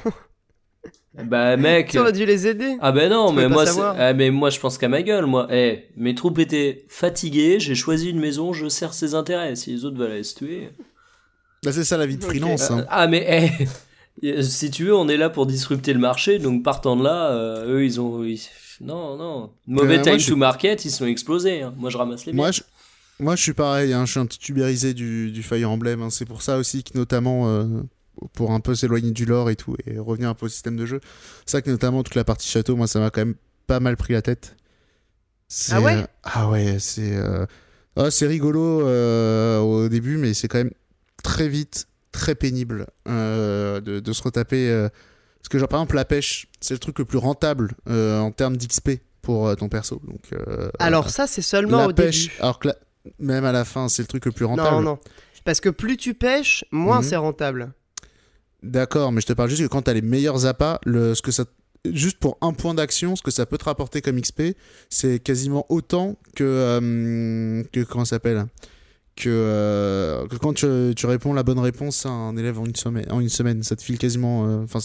Bah 1.15 1.57
mec. 1.57 1.91
Tu 1.91 1.99
aurais 2.01 2.13
dû 2.13 2.27
les 2.27 2.47
aider. 2.49 2.77
Ah 2.81 2.91
ben 2.91 3.09
non, 3.11 3.29
Tu 3.29 3.37
mais 3.37 3.49
moi, 3.49 3.65
ah, 3.97 4.13
mais 4.15 4.31
moi 4.31 4.51
je 4.51 4.59
pense 4.59 4.79
qu'à 4.79 4.89
ma 4.89 5.03
gueule, 5.03 5.27
moi. 5.27 5.47
Eh, 5.51 5.85
mes 5.97 6.15
troupes 6.17 6.39
étaient 6.41 6.85
fatiguées, 6.89 7.61
j'ai 7.61 7.77
choisi 7.77 8.11
une 8.11 8.19
maison, 8.19 8.53
je 8.53 8.69
sers 8.69 8.93
ses 8.95 9.15
intérêts. 9.15 9.55
Si 9.55 9.71
les 9.73 9.85
autres 9.85 9.97
veulent 9.97 10.11
aller 10.11 10.25
se 10.25 10.35
tuer. 10.35 10.71
Bah, 11.63 11.71
c'est 11.73 11.85
ça 11.85 11.97
la 11.97 12.07
vie 12.07 12.17
de 12.17 12.25
freelance. 12.25 12.69
Hein. 12.71 12.85
ah 12.91 13.07
mais 13.07 13.57
eh, 14.23 14.43
si 14.43 14.71
tu 14.73 14.85
veux, 14.87 14.95
on 14.97 15.09
est 15.09 15.17
là 15.17 15.31
pour 15.31 15.47
disrupter 15.47 15.93
le 15.93 16.01
marché, 16.01 16.39
donc 16.41 16.65
partant 16.65 16.97
de 16.97 17.05
là, 17.05 17.31
euh, 17.31 17.75
eux 17.77 17.85
ils 17.85 18.01
ont, 18.01 18.25
ils- 18.25 18.41
non 18.85 19.17
non, 19.17 19.53
mauvais 19.67 19.99
Euh, 19.99 20.03
time 20.03 20.19
to 20.19 20.37
market, 20.37 20.85
ils 20.85 20.91
sont 20.91 21.07
explosés. 21.07 21.63
hein. 21.63 21.75
Moi 21.77 21.91
je 21.91 21.97
ramasse 21.97 22.27
les 22.27 22.33
Moi, 22.33 22.51
je, 22.53 22.63
moi, 23.21 23.37
je 23.37 23.43
suis 23.43 23.53
pareil, 23.53 23.93
hein, 23.93 24.05
je 24.07 24.11
suis 24.13 24.21
un 24.21 24.27
petit 24.27 24.39
tubérisé 24.39 24.93
du, 24.95 25.31
du 25.31 25.43
Fire 25.43 25.71
Emblem. 25.71 26.03
hein. 26.03 26.11
C'est 26.11 26.25
pour 26.27 26.43
ça 26.43 26.59
aussi 26.59 26.83
que, 26.85 26.97
notamment, 26.99 27.49
euh, 27.49 27.65
pour 28.35 28.51
un 28.53 28.61
peu 28.61 28.75
s'éloigner 28.75 29.13
du 29.13 29.25
lore 29.25 29.51
et 29.51 29.57
tout, 29.57 29.77
et 29.87 29.99
revenir 29.99 30.29
un 30.29 30.35
peu 30.35 30.47
au 30.47 30.49
système 30.49 30.77
de 30.77 30.87
jeu, 30.87 31.01
c'est 31.47 31.53
ça 31.53 31.63
que, 31.63 31.71
notamment, 31.71 32.03
toute 32.03 32.15
la 32.17 32.25
partie 32.25 32.49
château, 32.49 32.77
moi, 32.77 32.87
ça 32.87 32.99
m'a 33.01 33.11
quand 33.11 33.21
même 33.21 33.37
pas 33.67 33.81
mal 33.81 33.97
pris 33.97 34.13
la 34.15 34.23
tête. 34.23 34.57
C'est, 35.49 35.73
Ah 35.75 35.81
ouais? 35.81 35.95
euh, 35.95 36.07
Ah 36.25 36.51
ouais, 36.51 36.79
c'est. 36.81 37.15
euh, 37.17 37.47
ah, 37.97 38.11
c'est 38.11 38.27
rigolo 38.27 38.87
euh, 38.87 39.61
au 39.61 39.89
début, 39.89 40.17
mais 40.17 40.35
c'est 40.35 40.49
quand 40.49 40.59
même 40.59 40.73
très 41.23 41.49
vite, 41.49 41.87
très 42.13 42.35
pénible 42.35 42.87
euh, 43.09 43.81
de, 43.81 44.01
de 44.01 44.13
se 44.13 44.23
retaper. 44.23 44.89
Parce 45.45 45.51
que, 45.51 45.59
genre, 45.59 45.69
par 45.69 45.81
exemple, 45.81 45.97
la 45.97 46.07
pêche, 46.07 46.47
c'est 46.63 46.73
le 46.73 46.79
truc 46.81 46.99
le 46.99 47.05
plus 47.05 47.19
rentable 47.19 47.75
euh, 47.91 48.19
en 48.19 48.31
termes 48.33 48.57
d'XP 48.57 48.93
pour 49.21 49.47
euh, 49.47 49.55
ton 49.55 49.69
perso. 49.69 50.01
Donc, 50.07 50.23
euh, 50.33 50.71
Alors 50.79 51.11
ça, 51.11 51.27
c'est 51.27 51.43
seulement 51.43 51.77
la 51.79 51.89
au 51.89 51.93
pêche, 51.93 52.29
début. 52.29 52.37
alors 52.41 52.59
que 52.59 52.69
la- 52.69 52.77
même 53.19 53.45
à 53.45 53.53
la 53.53 53.67
fin, 53.67 53.89
c'est 53.91 54.01
le 54.03 54.09
truc 54.09 54.25
le 54.25 54.33
plus 54.33 54.47
rentable. 54.47 54.77
Non, 54.77 54.81
non. 54.83 54.99
Parce 55.45 55.61
que 55.61 55.69
plus 55.69 55.99
tu 55.99 56.15
pêches, 56.15 56.65
moins 56.73 57.03
Mhm. 57.03 57.05
c'est 57.05 57.17
rentable. 57.17 57.73
D'accord, 58.63 59.13
mais 59.13 59.21
je 59.21 59.27
te 59.27 59.35
parle 59.35 59.51
juste 59.51 59.61
que 59.63 59.67
quand 59.69 59.83
t'as 59.83 59.93
les 59.93 60.01
meilleurs 60.01 60.47
appâts, 60.47 60.79
le, 60.87 61.15
ce 61.15 61.21
que 61.21 61.31
ça, 61.31 61.45
juste 61.85 62.19
pour 62.19 62.39
un 62.41 62.55
point 62.55 62.73
d'action, 62.73 63.15
ce 63.15 63.21
que 63.23 63.31
ça 63.31 63.45
peut 63.45 63.59
te 63.59 63.65
rapporter 63.67 64.01
comme 64.01 64.19
XP, 64.19 64.57
c'est 64.89 65.19
quasiment 65.19 65.67
autant 65.69 66.17
que, 66.35 66.45
euh, 66.45 67.63
que 67.71 67.81
comment 67.85 68.07
ça 68.07 68.17
s'appelle 68.17 68.47
que, 69.17 69.29
euh, 69.29 70.27
que 70.29 70.37
quand 70.37 70.53
tu, 70.55 70.67
tu 70.97 71.07
réponds 71.07 71.33
la 71.35 71.43
bonne 71.43 71.59
réponse 71.61 72.05
à 72.07 72.11
un 72.11 72.37
élève 72.37 72.59
en 72.59 72.65
une 72.67 72.75
semaine, 72.75 73.07
en 73.11 73.21
une 73.21 73.29
semaine 73.29 73.63
ça 73.63 73.77
te 73.77 73.83
file 73.83 73.99
quasiment, 73.99 74.47
euh, 74.47 74.65
enfin, 74.65 74.81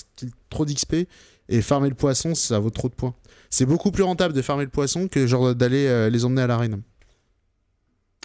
trop 0.50 0.66
d'XP 0.66 1.08
et 1.50 1.62
farmer 1.62 1.90
le 1.90 1.96
poisson, 1.96 2.36
ça 2.36 2.60
vaut 2.60 2.70
trop 2.70 2.90
de 2.90 2.94
points. 2.94 3.16
C'est 3.50 3.66
beaucoup 3.66 3.90
plus 3.92 4.04
rentable 4.04 4.34
de 4.36 4.42
farmer 4.44 4.64
le 4.66 4.70
poisson 4.70 5.08
que 5.08 5.26
genre 5.26 5.56
d'aller 5.56 5.88
euh, 5.88 6.10
les 6.12 6.26
emmener 6.26 6.44
à 6.44 6.48
l'arène. 6.48 6.82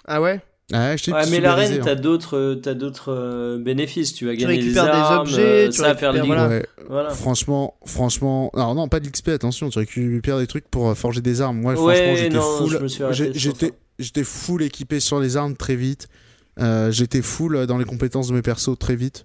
Ah 0.06 0.20
ouais? 0.20 0.40
Ah 0.72 0.89
ouais, 0.90 0.98
je 0.98 1.05
t'ai 1.05 1.12
Ouais, 1.12 1.24
dit, 1.24 1.31
mais 1.31 1.36
tu 1.39 1.43
l'arène, 1.43 1.66
subérisé, 1.66 1.85
t'as 1.85 1.98
hein. 1.98 2.02
d'autres, 2.02 2.55
t'as 2.62 2.74
d'autres 2.74 3.59
bénéfices. 3.62 4.12
Tu 4.14 4.24
vas 4.26 4.32
Tu 4.32 4.39
gagner 4.39 4.56
des 4.56 4.62
récupères 4.62 4.85
des 4.85 4.90
armes, 4.90 5.20
objets, 5.22 5.66
tu 5.68 5.72
ça 5.76 5.82
va 5.89 5.94
faire 5.94 6.12
le 6.12 6.20
récupères- 6.20 6.36
voilà. 6.39 6.56
Ouais, 6.56 6.66
Voilà. 6.89 7.10
Franchement, 7.10 7.74
franchement, 7.85 8.51
alors 8.55 8.74
non, 8.74 8.89
pas 8.89 9.01
de 9.01 9.06
l'XP, 9.06 9.28
attention, 9.28 9.68
tu 9.68 9.78
récupères 9.78 10.39
des 10.39 10.47
trucs 10.47 10.66
pour 10.68 10.97
forger 10.97 11.20
des 11.20 11.40
armes. 11.43 11.60
Moi, 11.60 11.72
Ouais, 11.72 11.94
franchement, 11.97 12.16
j'étais 12.16 12.39
full. 12.40 13.72
J'étais 13.98 14.24
full 14.24 14.62
équipé 14.62 15.00
sur 15.00 15.20
les 15.20 15.36
armes 15.36 15.56
très 15.56 15.76
vite. 15.76 16.08
Euh, 16.60 16.90
j'étais 16.92 17.22
full 17.22 17.66
dans 17.66 17.78
les 17.78 17.84
compétences 17.84 18.28
de 18.28 18.34
mes 18.34 18.42
persos 18.42 18.78
très 18.78 18.94
vite. 18.96 19.24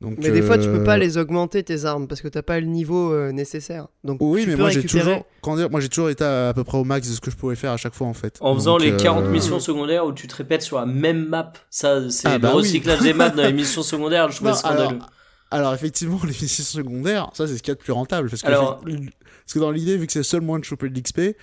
Donc, 0.00 0.18
Mais 0.18 0.30
des 0.32 0.42
fois, 0.42 0.58
tu 0.58 0.66
peux 0.68 0.82
pas 0.82 0.94
euh, 0.96 0.98
les 0.98 1.16
augmenter 1.16 1.62
tes 1.62 1.84
armes 1.84 2.08
parce 2.08 2.20
que 2.20 2.28
t'as 2.28 2.42
pas 2.42 2.58
le 2.60 2.66
niveau 2.66 3.12
euh, 3.12 3.30
nécessaire. 3.32 3.86
Donc 4.02 4.18
Oui, 4.20 4.42
tu 4.42 4.48
mais 4.48 4.56
peux 4.56 4.60
moi 4.62 4.70
j'ai 4.70 4.84
toujours, 4.84 5.24
comment 5.40 5.56
dire, 5.56 5.70
moi 5.70 5.80
j'ai 5.80 5.88
toujours 5.88 6.10
été 6.10 6.24
à, 6.24 6.48
à 6.48 6.52
peu 6.52 6.64
près 6.64 6.76
au 6.76 6.84
max 6.84 7.08
de 7.08 7.14
ce 7.14 7.20
que 7.20 7.30
je 7.30 7.36
pouvais 7.36 7.54
faire 7.54 7.70
à 7.70 7.76
chaque 7.76 7.94
fois 7.94 8.06
en 8.08 8.12
fait. 8.12 8.36
En 8.40 8.54
faisant 8.54 8.76
les 8.76 8.92
euh, 8.92 8.96
40 8.98 9.28
missions 9.30 9.60
secondaires 9.60 10.04
où 10.04 10.12
tu 10.12 10.26
te 10.26 10.34
répètes 10.34 10.62
sur 10.62 10.78
la 10.78 10.84
même 10.84 11.26
map, 11.28 11.52
ça 11.70 12.10
c'est 12.10 12.26
Ah, 12.28 12.34
le 12.34 12.38
bah 12.40 12.48
oui. 12.50 12.56
recyclage 12.62 13.00
des 13.00 13.14
maps 13.14 13.30
dans 13.30 13.44
les 13.44 13.52
missions 13.52 13.82
secondaires, 13.82 14.30
je 14.30 14.36
trouve 14.36 14.48
Non, 14.48 14.54
scandaleux. 14.54 14.86
alors, 14.88 15.10
alors, 15.52 15.74
effectivement, 15.74 16.18
les 16.24 16.28
missions 16.38 16.64
secondaires, 16.64 17.30
ça 17.32 17.46
c'est 17.46 17.56
ce 17.56 17.62
qu'il 17.62 17.70
y 17.70 17.72
a 17.72 17.76
de 17.76 17.80
plus 17.80 17.92
rentable. 17.92 18.28
Parce 18.28 18.42
que, 18.42 18.46
Alors- 18.48 18.80
parce 18.82 19.52
que 19.54 19.58
dans 19.60 19.70
l'idée, 19.70 19.96
vu 19.96 20.06
que 20.06 20.12
c'est 20.12 20.18
le 20.18 20.24
seul 20.24 20.40
moyen 20.40 20.58
de 20.58 20.64
choper 20.64 20.90
de 20.90 20.98
l'XP, 20.98 21.36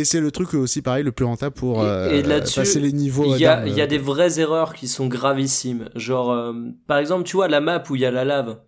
et 0.00 0.04
c'est 0.04 0.20
le 0.20 0.30
truc 0.30 0.54
aussi 0.54 0.82
pareil 0.82 1.02
le 1.04 1.12
plus 1.12 1.24
rentable 1.24 1.54
pour 1.54 1.82
Et- 1.82 1.86
euh, 1.86 2.10
et 2.10 2.22
passer 2.22 2.80
les 2.80 2.92
niveaux. 2.92 3.34
Il 3.34 3.40
y, 3.40 3.46
a, 3.46 3.56
d'armes, 3.56 3.68
il 3.68 3.74
y 3.74 3.80
a 3.80 3.84
euh, 3.84 3.86
des 3.86 3.98
vraies 3.98 4.38
erreurs 4.40 4.74
qui 4.74 4.88
sont 4.88 5.06
gravissimes. 5.06 5.88
Genre, 5.94 6.30
euh, 6.32 6.52
par 6.86 6.98
exemple, 6.98 7.24
tu 7.24 7.36
vois 7.36 7.48
la 7.48 7.60
map 7.60 7.82
où 7.90 7.94
il 7.96 8.02
y 8.02 8.06
a 8.06 8.10
la 8.10 8.24
lave. 8.24 8.58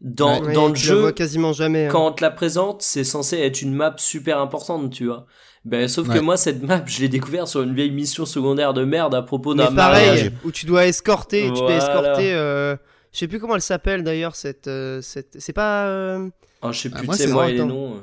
Dans, 0.00 0.42
Ouais, 0.42 0.54
dans 0.54 0.68
le 0.68 0.74
jeu, 0.74 0.94
vois 1.00 1.12
quasiment 1.12 1.52
jamais. 1.52 1.86
hein. 1.86 1.88
quand 1.90 2.06
on 2.06 2.12
te 2.12 2.22
la 2.22 2.30
présente, 2.30 2.80
c'est 2.80 3.04
censé 3.04 3.36
être 3.38 3.60
une 3.60 3.74
map 3.74 3.94
super 3.98 4.40
importante, 4.40 4.90
tu 4.92 5.06
vois. 5.06 5.26
Ben, 5.66 5.88
sauf 5.88 6.08
que 6.08 6.18
moi, 6.18 6.38
cette 6.38 6.62
map, 6.62 6.82
je 6.86 7.00
l'ai 7.02 7.10
découvert 7.10 7.46
sur 7.46 7.60
une 7.60 7.74
vieille 7.74 7.90
mission 7.90 8.24
secondaire 8.24 8.72
de 8.72 8.82
merde 8.84 9.14
à 9.14 9.20
propos 9.20 9.54
Mais 9.54 9.64
d'un 9.64 9.74
pareil, 9.74 10.06
mariage. 10.06 10.32
où 10.42 10.50
tu 10.52 10.64
dois 10.64 10.86
escorter, 10.86 11.42
tu 11.42 11.50
peux 11.50 11.58
Voilà. 11.58 11.76
escorter. 11.76 12.32
euh, 12.32 12.76
Je 13.12 13.18
sais 13.18 13.28
plus 13.28 13.38
comment 13.40 13.56
elle 13.56 13.60
s'appelle 13.60 14.02
d'ailleurs 14.02 14.36
cette, 14.36 14.68
euh, 14.68 15.02
cette... 15.02 15.36
c'est 15.38 15.52
pas. 15.52 15.86
euh, 15.88 16.30
Ah, 16.62 16.72
je 16.72 16.80
sais 16.80 16.90
Ah, 16.94 16.98
plus, 16.98 17.06
moi, 17.06 17.14
tu 17.14 17.20
sais, 17.20 17.26
c'est 17.28 17.32
moi 17.34 17.42
vrai, 17.44 17.52
et 17.52 17.58
les 17.58 17.64
noms. 17.64 18.00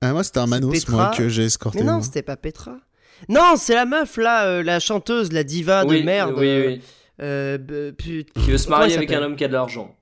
Ah, 0.00 0.12
moi 0.12 0.22
c'était 0.24 0.38
un 0.40 0.46
Manos 0.46 0.88
moi 0.88 1.10
que 1.16 1.28
j'ai 1.28 1.44
escorté. 1.44 1.78
Mais 1.78 1.84
non, 1.84 2.02
c'était 2.02 2.22
pas 2.22 2.36
Petra. 2.36 2.76
Non, 3.28 3.54
c'est 3.56 3.74
la 3.74 3.86
meuf 3.86 4.16
là, 4.18 4.46
euh, 4.46 4.62
la 4.62 4.78
chanteuse, 4.78 5.32
la 5.32 5.42
diva 5.42 5.84
oui, 5.86 6.00
de 6.00 6.04
merde. 6.04 6.34
Oui, 6.36 6.46
euh, 6.48 6.66
oui. 6.66 6.82
euh, 7.22 7.92
put- 7.92 8.26
Qui 8.34 8.50
veut 8.50 8.58
se 8.58 8.68
marier 8.68 8.94
avec 8.94 9.10
un 9.12 9.22
homme 9.22 9.36
qui 9.36 9.44
a 9.44 9.48
de 9.48 9.54
l'argent. 9.54 9.94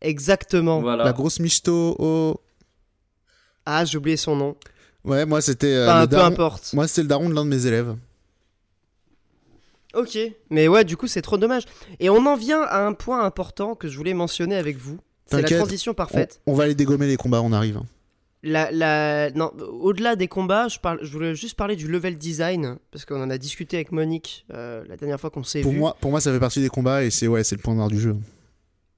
Exactement. 0.00 0.80
Voilà. 0.80 1.04
La 1.04 1.12
grosse 1.12 1.40
michto. 1.40 1.96
Oh. 1.98 2.40
Ah, 3.66 3.84
j'ai 3.84 3.98
oublié 3.98 4.16
son 4.16 4.36
nom. 4.36 4.56
Ouais, 5.04 5.26
moi 5.26 5.40
c'était 5.40 5.66
euh, 5.74 5.86
Enfin, 5.88 6.00
peu 6.06 6.16
daron. 6.16 6.26
importe. 6.26 6.72
Moi 6.72 6.86
c'était 6.86 7.02
le 7.02 7.08
daron 7.08 7.28
de 7.28 7.34
l'un 7.34 7.44
de 7.44 7.50
mes 7.50 7.66
élèves. 7.66 7.96
Ok. 9.94 10.16
Mais 10.50 10.68
ouais, 10.68 10.84
du 10.84 10.96
coup, 10.96 11.08
c'est 11.08 11.22
trop 11.22 11.36
dommage. 11.36 11.64
Et 11.98 12.10
on 12.10 12.24
en 12.26 12.36
vient 12.36 12.62
à 12.62 12.86
un 12.86 12.92
point 12.92 13.24
important 13.24 13.74
que 13.74 13.88
je 13.88 13.96
voulais 13.96 14.14
mentionner 14.14 14.54
avec 14.56 14.76
vous. 14.76 14.98
C'est 15.26 15.42
la 15.42 15.48
transition 15.58 15.92
On, 15.92 15.94
parfaite. 15.94 16.40
on 16.46 16.54
va 16.54 16.64
aller 16.64 16.74
dégommer 16.74 17.06
les 17.08 17.16
combats, 17.16 17.40
on 17.42 17.52
arrive. 17.52 17.80
La, 18.42 18.70
la... 18.70 19.30
Non, 19.32 19.52
au-delà 19.58 20.16
des 20.16 20.26
combats, 20.28 20.68
je, 20.68 20.78
parle... 20.78 20.98
je 21.02 21.12
voulais 21.12 21.34
juste 21.34 21.56
parler 21.56 21.76
du 21.76 21.88
level 21.88 22.16
design. 22.16 22.78
Parce 22.90 23.04
qu'on 23.04 23.22
en 23.22 23.28
a 23.30 23.36
discuté 23.36 23.76
avec 23.76 23.92
Monique 23.92 24.46
euh, 24.54 24.82
la 24.88 24.96
dernière 24.96 25.20
fois 25.20 25.28
qu'on 25.30 25.44
s'est 25.44 25.60
Pour 25.60 25.72
vu. 25.72 25.78
moi, 25.78 25.96
pour 26.00 26.10
moi, 26.10 26.20
ça 26.20 26.32
fait 26.32 26.40
partie 26.40 26.60
des 26.62 26.70
combats 26.70 27.04
et 27.04 27.10
c'est 27.10 27.26
ouais, 27.28 27.42
le 27.50 27.56
point 27.58 27.74
noir 27.74 27.88
du 27.88 28.00
jeu. 28.00 28.16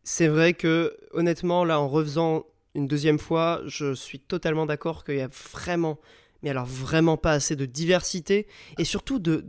C'est 0.05 0.28
vrai 0.28 0.52
que, 0.55 0.97
honnêtement, 1.12 1.64
là, 1.64 1.81
en 1.81 1.89
refaisant 1.89 2.44
une 2.74 2.86
deuxième 2.89 3.19
fois, 3.19 3.60
je 3.66 3.94
suis 3.94 4.19
totalement 4.19 4.64
d'accord 4.66 5.05
qu'il 5.05 5.16
y 5.16 5.20
a 5.20 5.28
vraiment, 5.52 5.98
mais 6.43 6.51
alors 6.51 6.64
vraiment 6.66 7.16
pas 7.16 7.32
assez 7.32 7.55
de 7.55 7.66
diversité 7.66 8.47
et 8.78 8.85
surtout 8.85 9.19
de, 9.19 9.44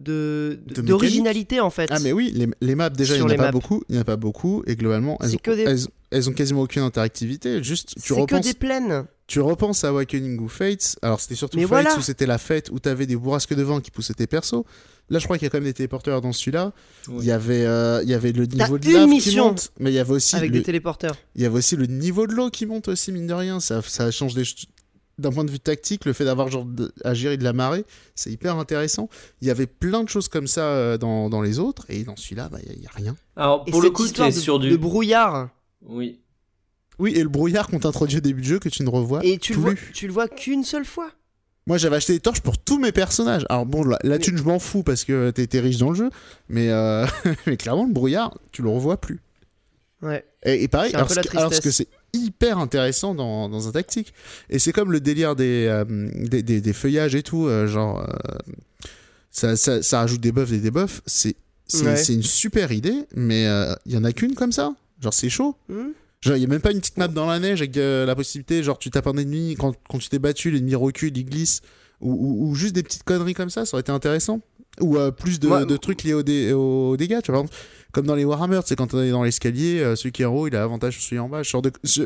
d'originalité 0.67 1.59
en 1.59 1.69
fait. 1.69 1.89
Ah 1.91 1.99
mais 1.99 2.11
oui, 2.11 2.31
les, 2.35 2.47
les 2.61 2.75
maps 2.75 2.89
déjà, 2.89 3.15
il 3.15 3.19
n'y 3.19 3.23
en 3.25 3.29
a 3.29 3.35
pas 3.35 3.43
maps. 3.43 3.51
beaucoup, 3.51 3.83
il 3.89 3.93
n'y 3.93 3.97
en 3.99 4.01
a 4.01 4.05
pas 4.05 4.17
beaucoup 4.17 4.63
et 4.67 4.75
globalement, 4.75 5.17
elles 5.21 5.35
ont, 5.35 5.55
des- 5.55 5.61
elles, 5.61 5.79
elles 6.11 6.29
ont 6.29 6.33
quasiment 6.33 6.61
aucune 6.61 6.81
interactivité. 6.83 7.63
Juste, 7.63 7.95
tu 7.95 8.01
C'est 8.01 8.09
que 8.15 8.19
repenses, 8.21 8.45
des 8.45 8.53
plaines. 8.53 9.05
Tu 9.27 9.39
repenses 9.39 9.83
à 9.83 9.89
Awakening 9.89 10.39
ou 10.39 10.47
Fates. 10.49 10.97
Alors 11.01 11.19
c'était 11.19 11.35
surtout 11.35 11.57
Mais 11.57 11.63
Fates 11.63 11.69
voilà. 11.69 11.97
où 11.97 12.01
c'était 12.01 12.25
la 12.25 12.37
fête 12.37 12.69
où 12.71 12.79
t'avais 12.79 13.05
des 13.05 13.15
bourrasques 13.15 13.53
de 13.53 13.63
vent 13.63 13.79
qui 13.79 13.91
poussaient 13.91 14.13
tes 14.13 14.27
persos. 14.27 14.63
Là, 15.09 15.19
je 15.19 15.25
crois 15.25 15.37
qu'il 15.37 15.45
y 15.45 15.47
a 15.47 15.49
quand 15.49 15.57
même 15.57 15.65
des 15.65 15.73
téléporteurs 15.73 16.21
dans 16.21 16.31
celui-là. 16.31 16.71
Oui. 17.09 17.15
Il 17.19 17.25
y 17.25 17.31
avait, 17.31 17.65
euh, 17.65 18.01
il 18.03 18.09
y 18.09 18.13
avait 18.13 18.31
le 18.31 18.45
niveau 18.45 18.77
de 18.77 18.89
lave 18.89 19.09
qui 19.19 19.35
monte, 19.35 19.71
mais 19.79 19.91
il 19.91 19.95
y 19.95 19.99
avait 19.99 20.13
aussi 20.13 20.35
Avec 20.35 20.51
le, 20.51 20.57
des 20.59 20.63
téléporteurs. 20.63 21.15
il 21.35 21.41
y 21.41 21.45
avait 21.45 21.57
aussi 21.57 21.75
le 21.75 21.87
niveau 21.87 22.25
de 22.25 22.33
l'eau 22.33 22.49
qui 22.49 22.65
monte 22.65 22.87
aussi 22.87 23.11
mine 23.11 23.27
de 23.27 23.33
rien. 23.33 23.59
Ça, 23.59 23.81
ça 23.81 24.11
change 24.11 24.33
des 24.33 24.43
d'un 25.19 25.31
point 25.31 25.43
de 25.43 25.51
vue 25.51 25.59
tactique, 25.59 26.05
le 26.05 26.13
fait 26.13 26.25
d'avoir 26.25 26.49
genre 26.49 26.65
de- 26.65 26.91
à 27.03 27.13
gérer 27.13 27.37
de 27.37 27.43
la 27.43 27.53
marée, 27.53 27.85
c'est 28.15 28.31
hyper 28.31 28.57
intéressant. 28.57 29.09
Il 29.41 29.47
y 29.47 29.51
avait 29.51 29.67
plein 29.67 30.03
de 30.03 30.09
choses 30.09 30.27
comme 30.27 30.47
ça 30.47 30.61
euh, 30.63 30.97
dans, 30.97 31.29
dans 31.29 31.41
les 31.43 31.59
autres 31.59 31.85
et 31.89 32.03
dans 32.03 32.15
celui-là, 32.15 32.49
bah, 32.49 32.57
il 32.67 32.79
n'y 32.79 32.87
a, 32.87 32.91
rien. 32.95 33.15
Alors, 33.35 33.63
Et 33.67 33.71
pour 33.71 33.83
le 33.83 33.91
coup, 33.91 34.07
tu 34.07 34.21
es 34.23 34.31
de, 34.31 34.31
sur 34.31 34.57
du. 34.57 34.71
de 34.71 34.75
brouillard. 34.75 35.49
Oui. 35.85 36.19
Oui, 36.99 37.13
et 37.15 37.23
le 37.23 37.29
brouillard 37.29 37.67
qu'on 37.67 37.79
t'introduit 37.79 38.17
au 38.17 38.21
début 38.21 38.41
du 38.41 38.49
jeu 38.49 38.59
que 38.59 38.69
tu 38.69 38.83
ne 38.83 38.89
revois 38.89 39.19
Et 39.25 39.37
tu 39.37 39.53
le, 39.53 39.59
plus. 39.61 39.63
vois, 39.71 39.73
tu 39.93 40.07
le 40.07 40.13
vois 40.13 40.27
qu'une 40.27 40.63
seule 40.63 40.85
fois. 40.85 41.09
Moi, 41.65 41.77
j'avais 41.77 41.95
acheté 41.95 42.13
des 42.13 42.19
torches 42.19 42.41
pour 42.41 42.57
tous 42.57 42.77
mes 42.77 42.91
personnages. 42.91 43.45
Alors 43.49 43.65
bon, 43.65 43.83
la, 43.85 43.97
la 44.03 44.19
thune, 44.19 44.37
je 44.37 44.43
m'en 44.43 44.59
fous 44.59 44.83
parce 44.83 45.05
que 45.05 45.31
t'étais 45.31 45.59
riche 45.61 45.77
dans 45.77 45.89
le 45.91 45.95
jeu, 45.95 46.09
mais, 46.49 46.69
euh, 46.69 47.05
mais 47.47 47.55
clairement, 47.57 47.85
le 47.85 47.93
brouillard, 47.93 48.37
tu 48.51 48.61
le 48.61 48.69
revois 48.69 48.97
plus. 48.99 49.21
Ouais. 50.01 50.25
Et, 50.45 50.63
et 50.63 50.67
pareil, 50.67 50.93
alors, 50.93 51.07
que- 51.07 51.37
alors 51.37 51.51
que 51.61 51.71
c'est 51.71 51.87
hyper 52.11 52.57
intéressant 52.57 53.15
dans, 53.15 53.47
dans 53.47 53.69
un 53.69 53.71
tactique, 53.71 54.13
et 54.49 54.59
c'est 54.59 54.73
comme 54.73 54.91
le 54.91 54.99
délire 54.99 55.35
des, 55.37 55.65
euh, 55.69 55.85
des, 56.13 56.43
des- 56.43 56.59
des 56.59 56.73
feuillages 56.73 57.15
et 57.15 57.23
tout, 57.23 57.47
euh, 57.47 57.65
genre, 57.67 58.05
ça, 59.31 59.55
ça, 59.55 59.81
ça 59.81 59.99
rajoute 59.99 60.21
des 60.21 60.31
buffs, 60.31 60.49
des 60.51 60.59
debuffs, 60.59 61.01
c'est 61.05 61.35
c'est 61.67 61.85
Ouais. 61.85 61.95
c'est 61.95 62.13
une 62.13 62.23
super 62.23 62.71
idée, 62.73 63.05
mais 63.15 63.45
il 63.85 63.93
y 63.93 63.97
en 63.97 64.03
a 64.03 64.11
qu'une 64.11 64.35
comme 64.35 64.51
ça? 64.51 64.75
Genre, 65.01 65.13
c'est 65.13 65.29
chaud. 65.29 65.55
Hmm? 65.69 65.91
Il 66.25 66.37
y 66.37 66.45
a 66.45 66.47
même 66.47 66.61
pas 66.61 66.71
une 66.71 66.79
petite 66.79 66.97
map 66.97 67.07
dans 67.07 67.25
la 67.27 67.39
neige 67.39 67.61
avec 67.61 67.75
euh, 67.77 68.05
la 68.05 68.15
possibilité, 68.15 68.63
genre, 68.63 68.77
tu 68.79 68.89
tapes 68.89 69.07
un 69.07 69.17
ennemi, 69.17 69.55
quand, 69.57 69.73
quand 69.89 69.97
tu 69.97 70.09
t'es 70.09 70.19
battu, 70.19 70.51
l'ennemi 70.51 70.75
recule, 70.75 71.15
il 71.17 71.25
glisse, 71.25 71.61
ou, 72.01 72.11
ou- 72.13 72.49
ou 72.49 72.55
juste 72.55 72.73
des 72.73 72.83
petites 72.83 73.03
conneries 73.03 73.33
comme 73.33 73.49
ça, 73.49 73.65
ça 73.65 73.75
aurait 73.75 73.81
été 73.81 73.91
intéressant. 73.91 74.41
Ou 74.81 74.97
euh, 74.97 75.11
plus 75.11 75.39
de, 75.39 75.47
trucs 75.77 76.03
liés 76.03 76.13
aux, 76.13 76.23
dé- 76.23 76.51
aux 76.53 76.97
dégâts, 76.97 77.19
tu 77.23 77.31
vois. 77.31 77.41
Par 77.41 77.43
exemple, 77.43 77.55
comme 77.91 78.05
dans 78.07 78.15
les 78.15 78.25
Warhammer, 78.25 78.61
c'est 78.65 78.75
quand 78.75 78.93
on 78.93 79.01
est 79.03 79.11
dans 79.11 79.23
l'escalier, 79.23 79.79
euh, 79.81 79.95
celui 79.95 80.11
qui 80.11 80.23
est 80.23 80.25
en 80.25 80.33
haut, 80.33 80.47
il 80.47 80.55
a 80.55 80.63
avantage 80.63 80.93
sur 80.93 81.03
celui 81.03 81.19
en 81.19 81.29
bas. 81.29 81.43
genre 81.43 81.61
de... 81.61 81.71
je- 81.83 82.03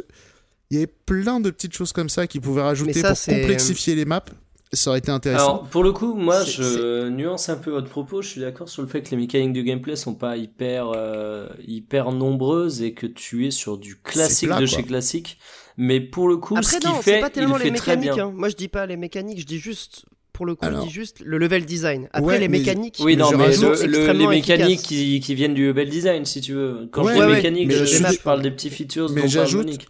Il 0.69 0.75
y 0.75 0.77
avait 0.77 0.91
plein 1.05 1.39
de 1.39 1.49
petites 1.49 1.73
choses 1.73 1.93
comme 1.93 2.09
ça 2.09 2.27
qui 2.27 2.39
pouvaient 2.41 2.61
rajouter 2.63 2.91
ça, 3.01 3.09
pour 3.09 3.17
complexifier 3.41 3.95
les 3.95 4.03
maps. 4.05 4.25
Ça 4.73 4.89
aurait 4.89 4.99
été 4.99 5.11
intéressant. 5.11 5.43
Alors, 5.45 5.63
pour 5.69 5.83
le 5.83 5.93
coup, 5.93 6.13
moi, 6.13 6.43
je 6.43 7.07
nuance 7.07 7.47
un 7.49 7.55
peu 7.55 7.71
votre 7.71 7.87
propos. 7.89 8.21
Je 8.21 8.27
suis 8.27 8.41
d'accord 8.41 8.67
sur 8.67 8.81
le 8.81 8.87
fait 8.89 9.01
que 9.01 9.11
les 9.11 9.17
mécaniques 9.17 9.53
de 9.53 9.61
gameplay 9.61 9.95
sont 9.95 10.13
pas 10.13 10.35
hyper, 10.35 10.91
euh, 10.95 11.47
hyper 11.65 12.11
nombreuses 12.11 12.81
et 12.81 12.93
que 12.93 13.07
tu 13.07 13.47
es 13.47 13.51
sur 13.51 13.77
du 13.77 13.95
classique 13.95 14.49
plat, 14.49 14.59
de 14.59 14.65
quoi. 14.67 14.77
chez 14.77 14.83
classique. 14.83 15.37
Mais 15.77 16.01
pour 16.01 16.27
le 16.27 16.37
coup, 16.37 16.55
ce 16.55 16.59
Après, 16.59 16.79
qu'il 16.79 16.89
non, 16.89 16.95
fait, 17.01 17.11
c'est 17.15 17.19
pas 17.21 17.29
tellement 17.29 17.57
le 17.57 17.63
les 17.63 17.69
fait 17.71 17.75
très 17.77 17.95
mécaniques. 17.95 18.15
bien. 18.15 18.27
hein. 18.27 18.33
Moi, 18.35 18.49
je 18.49 18.55
dis 18.55 18.67
pas 18.67 18.85
les 18.85 18.97
mécaniques, 18.97 19.39
je 19.39 19.45
dis 19.45 19.59
juste, 19.59 20.05
pour 20.33 20.45
le 20.45 20.55
coup, 20.55 20.65
Alors. 20.65 20.81
je 20.81 20.87
dis 20.87 20.93
juste 20.93 21.21
le 21.23 21.37
level 21.37 21.65
design. 21.65 22.09
Après, 22.11 22.21
Ouais, 22.27 22.39
les 22.39 22.47
mais- 22.49 22.57
mécaniques. 22.59 22.97
Oui, 22.99 23.15
non, 23.15 23.29
mais 23.31 23.45
rajoute 23.45 23.83
le- 23.83 24.07
le- 24.07 24.11
les 24.13 24.27
mécaniques 24.27 24.81
qui, 24.81 25.19
qui 25.21 25.33
viennent 25.35 25.53
du 25.53 25.67
level 25.67 25.87
design, 25.89 26.25
si 26.25 26.41
tu 26.41 26.53
veux. 26.53 26.89
Quand 26.91 27.03
Ouais, 27.05 27.13
je 27.13 27.19
dis 27.21 27.25
ouais, 27.25 27.35
mécanique, 27.35 27.67
mais 27.67 27.73
je, 27.75 27.85
je- 27.85 28.03
je 28.13 28.19
parle 28.21 28.41
des 28.41 28.51
petits 28.51 28.69
features 28.69 29.09
mais 29.11 29.27
j'ajoute-. 29.29 29.85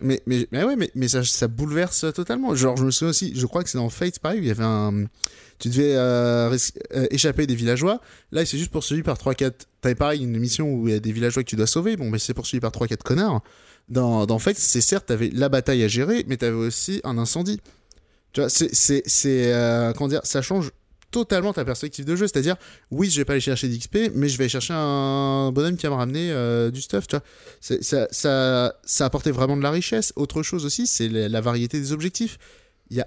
Mais, 0.00 0.20
mais, 0.26 0.46
mais 0.50 0.64
ouais, 0.64 0.76
mais, 0.76 0.90
mais 0.94 1.08
ça, 1.08 1.48
bouleverse 1.48 2.06
totalement. 2.14 2.54
Genre, 2.54 2.76
je 2.76 2.84
me 2.84 2.90
souviens 2.90 3.10
aussi, 3.10 3.32
je 3.34 3.46
crois 3.46 3.62
que 3.62 3.70
c'est 3.70 3.78
dans 3.78 3.88
Fate, 3.88 4.18
pareil, 4.18 4.40
il 4.40 4.46
y 4.46 4.50
avait 4.50 4.64
un. 4.64 5.04
Tu 5.60 5.68
devais 5.68 5.94
euh, 5.94 6.56
euh, 6.94 7.06
échapper 7.10 7.46
des 7.46 7.54
villageois. 7.54 8.00
Là, 8.32 8.44
c'est 8.44 8.58
juste 8.58 8.72
poursuivi 8.72 9.02
par 9.02 9.16
3-4. 9.16 9.52
T'avais 9.80 9.94
pareil 9.94 10.22
une 10.22 10.36
mission 10.36 10.72
où 10.72 10.88
il 10.88 10.94
y 10.94 10.96
a 10.96 11.00
des 11.00 11.12
villageois 11.12 11.44
que 11.44 11.48
tu 11.48 11.56
dois 11.56 11.68
sauver. 11.68 11.96
Bon, 11.96 12.10
mais 12.10 12.18
c'est 12.18 12.34
poursuivi 12.34 12.60
par 12.60 12.72
3-4 12.72 12.98
connards. 12.98 13.42
Dans, 13.88 14.26
dans 14.26 14.38
Fate, 14.38 14.56
c'est 14.58 14.80
certes, 14.80 15.06
t'avais 15.06 15.30
la 15.32 15.48
bataille 15.48 15.84
à 15.84 15.88
gérer, 15.88 16.24
mais 16.26 16.36
t'avais 16.38 16.56
aussi 16.56 17.00
un 17.04 17.16
incendie. 17.18 17.60
Tu 18.32 18.40
vois, 18.40 18.50
c'est 18.50 19.02
euh, 19.26 19.92
comment 19.92 20.08
dire 20.08 20.22
Ça 20.24 20.42
change 20.42 20.72
totalement 21.14 21.52
ta 21.52 21.64
perspective 21.64 22.04
de 22.04 22.16
jeu. 22.16 22.26
C'est-à-dire, 22.26 22.56
oui, 22.90 23.08
je 23.08 23.20
vais 23.20 23.24
pas 23.24 23.34
aller 23.34 23.40
chercher 23.40 23.68
d'XP, 23.68 24.10
mais 24.14 24.28
je 24.28 24.36
vais 24.36 24.48
chercher 24.48 24.74
un 24.76 25.52
bonhomme 25.52 25.76
qui 25.76 25.86
va 25.86 25.90
me 25.90 25.96
ramener 25.96 26.32
euh, 26.32 26.72
du 26.72 26.82
stuff, 26.82 27.06
tu 27.06 27.16
ça, 27.60 28.08
ça, 28.84 29.04
apportait 29.06 29.30
vraiment 29.30 29.56
de 29.56 29.62
la 29.62 29.70
richesse. 29.70 30.12
Autre 30.16 30.42
chose 30.42 30.64
aussi, 30.64 30.88
c'est 30.88 31.08
la, 31.08 31.40
variété 31.40 31.78
des 31.78 31.92
objectifs. 31.92 32.38
Il 32.90 33.04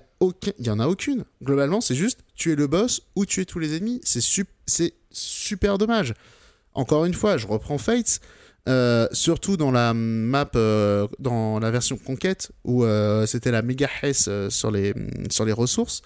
y 0.59 0.69
en 0.69 0.79
a 0.79 0.88
aucune. 0.88 1.25
Globalement, 1.43 1.81
c'est 1.81 1.95
juste 1.95 2.19
tuer 2.35 2.55
le 2.55 2.67
boss 2.67 3.01
ou 3.15 3.25
tuer 3.25 3.45
tous 3.45 3.59
les 3.59 3.75
ennemis. 3.75 3.99
C'est 4.03 4.21
sup- 4.21 4.47
c'est 4.65 4.93
super 5.11 5.77
dommage. 5.77 6.13
Encore 6.73 7.03
une 7.05 7.13
fois, 7.13 7.38
je 7.38 7.45
reprends 7.45 7.77
Fates. 7.77 8.21
euh, 8.67 9.07
surtout 9.13 9.55
dans 9.55 9.71
la 9.71 9.93
map, 9.93 10.49
euh, 10.55 11.07
dans 11.19 11.57
la 11.59 11.71
version 11.71 11.97
conquête, 11.97 12.51
où 12.65 12.85
c'était 13.25 13.51
la 13.51 13.61
méga 13.61 13.89
hess 14.03 14.25
euh, 14.27 14.49
sur, 14.49 14.71
les, 14.71 14.93
sur 15.29 15.45
les 15.45 15.53
ressources. 15.53 16.01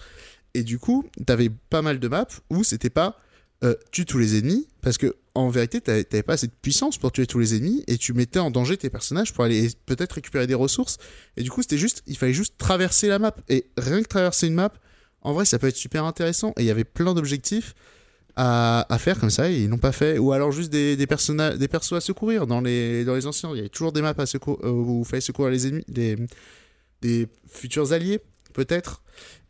Et 0.54 0.62
du 0.62 0.78
coup, 0.78 1.04
t'avais 1.26 1.50
pas 1.70 1.82
mal 1.82 1.98
de 1.98 2.08
maps 2.08 2.26
où 2.50 2.64
c'était 2.64 2.90
pas 2.90 3.18
euh, 3.64 3.74
tue 3.92 4.04
tous 4.04 4.18
les 4.18 4.38
ennemis, 4.38 4.66
parce 4.80 4.98
que 4.98 5.14
en 5.34 5.48
vérité, 5.48 5.80
t'avais 5.80 6.22
pas 6.22 6.32
assez 6.34 6.48
de 6.48 6.52
puissance 6.60 6.98
pour 6.98 7.12
tuer 7.12 7.26
tous 7.26 7.38
les 7.38 7.54
ennemis, 7.54 7.84
et 7.86 7.96
tu 7.96 8.12
mettais 8.12 8.40
en 8.40 8.50
danger 8.50 8.76
tes 8.76 8.90
personnages 8.90 9.32
pour 9.32 9.44
aller 9.44 9.70
peut-être 9.86 10.14
récupérer 10.14 10.46
des 10.46 10.54
ressources. 10.54 10.98
Et 11.36 11.42
du 11.42 11.50
coup, 11.50 11.62
c'était 11.62 11.78
juste, 11.78 12.02
il 12.06 12.16
fallait 12.16 12.34
juste 12.34 12.58
traverser 12.58 13.06
la 13.06 13.18
map. 13.18 13.34
Et 13.48 13.66
rien 13.78 14.02
que 14.02 14.08
traverser 14.08 14.48
une 14.48 14.54
map, 14.54 14.72
en 15.22 15.32
vrai, 15.32 15.44
ça 15.44 15.60
peut 15.60 15.68
être 15.68 15.76
super 15.76 16.04
intéressant. 16.04 16.52
Et 16.58 16.62
il 16.62 16.66
y 16.66 16.70
avait 16.70 16.84
plein 16.84 17.14
d'objectifs 17.14 17.74
à, 18.34 18.86
faire 18.98 19.20
comme 19.20 19.30
ça, 19.30 19.48
et 19.48 19.62
ils 19.62 19.68
l'ont 19.68 19.78
pas 19.78 19.92
fait. 19.92 20.18
Ou 20.18 20.32
alors 20.32 20.50
juste 20.50 20.70
des, 20.70 21.06
personnages, 21.06 21.56
des 21.56 21.68
persos 21.68 21.92
à 21.92 22.00
secourir. 22.00 22.46
Dans 22.48 22.60
les, 22.60 23.04
dans 23.04 23.14
les 23.14 23.26
anciens, 23.26 23.50
il 23.52 23.56
y 23.56 23.60
avait 23.60 23.68
toujours 23.68 23.92
des 23.92 24.02
maps 24.02 24.14
à 24.18 24.26
secourir, 24.26 24.58
euh, 24.64 24.70
où 24.72 25.02
il 25.02 25.08
fallait 25.08 25.20
secourir 25.20 25.52
les 25.52 25.68
ennemis, 25.68 25.84
des 27.00 27.28
futurs 27.48 27.92
alliés, 27.92 28.20
peut-être. 28.52 29.01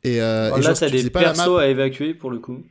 Et, 0.04 0.20
euh, 0.20 0.46
Alors 0.46 0.58
et 0.58 0.60
là, 0.62 0.74
genre, 0.74 0.88
tu 0.90 1.02
des 1.02 1.10
pas 1.10 1.20
persos 1.20 1.58
à 1.58 1.68
évacuer 1.68 2.14
pour 2.14 2.30
le 2.30 2.38
coup. 2.38 2.62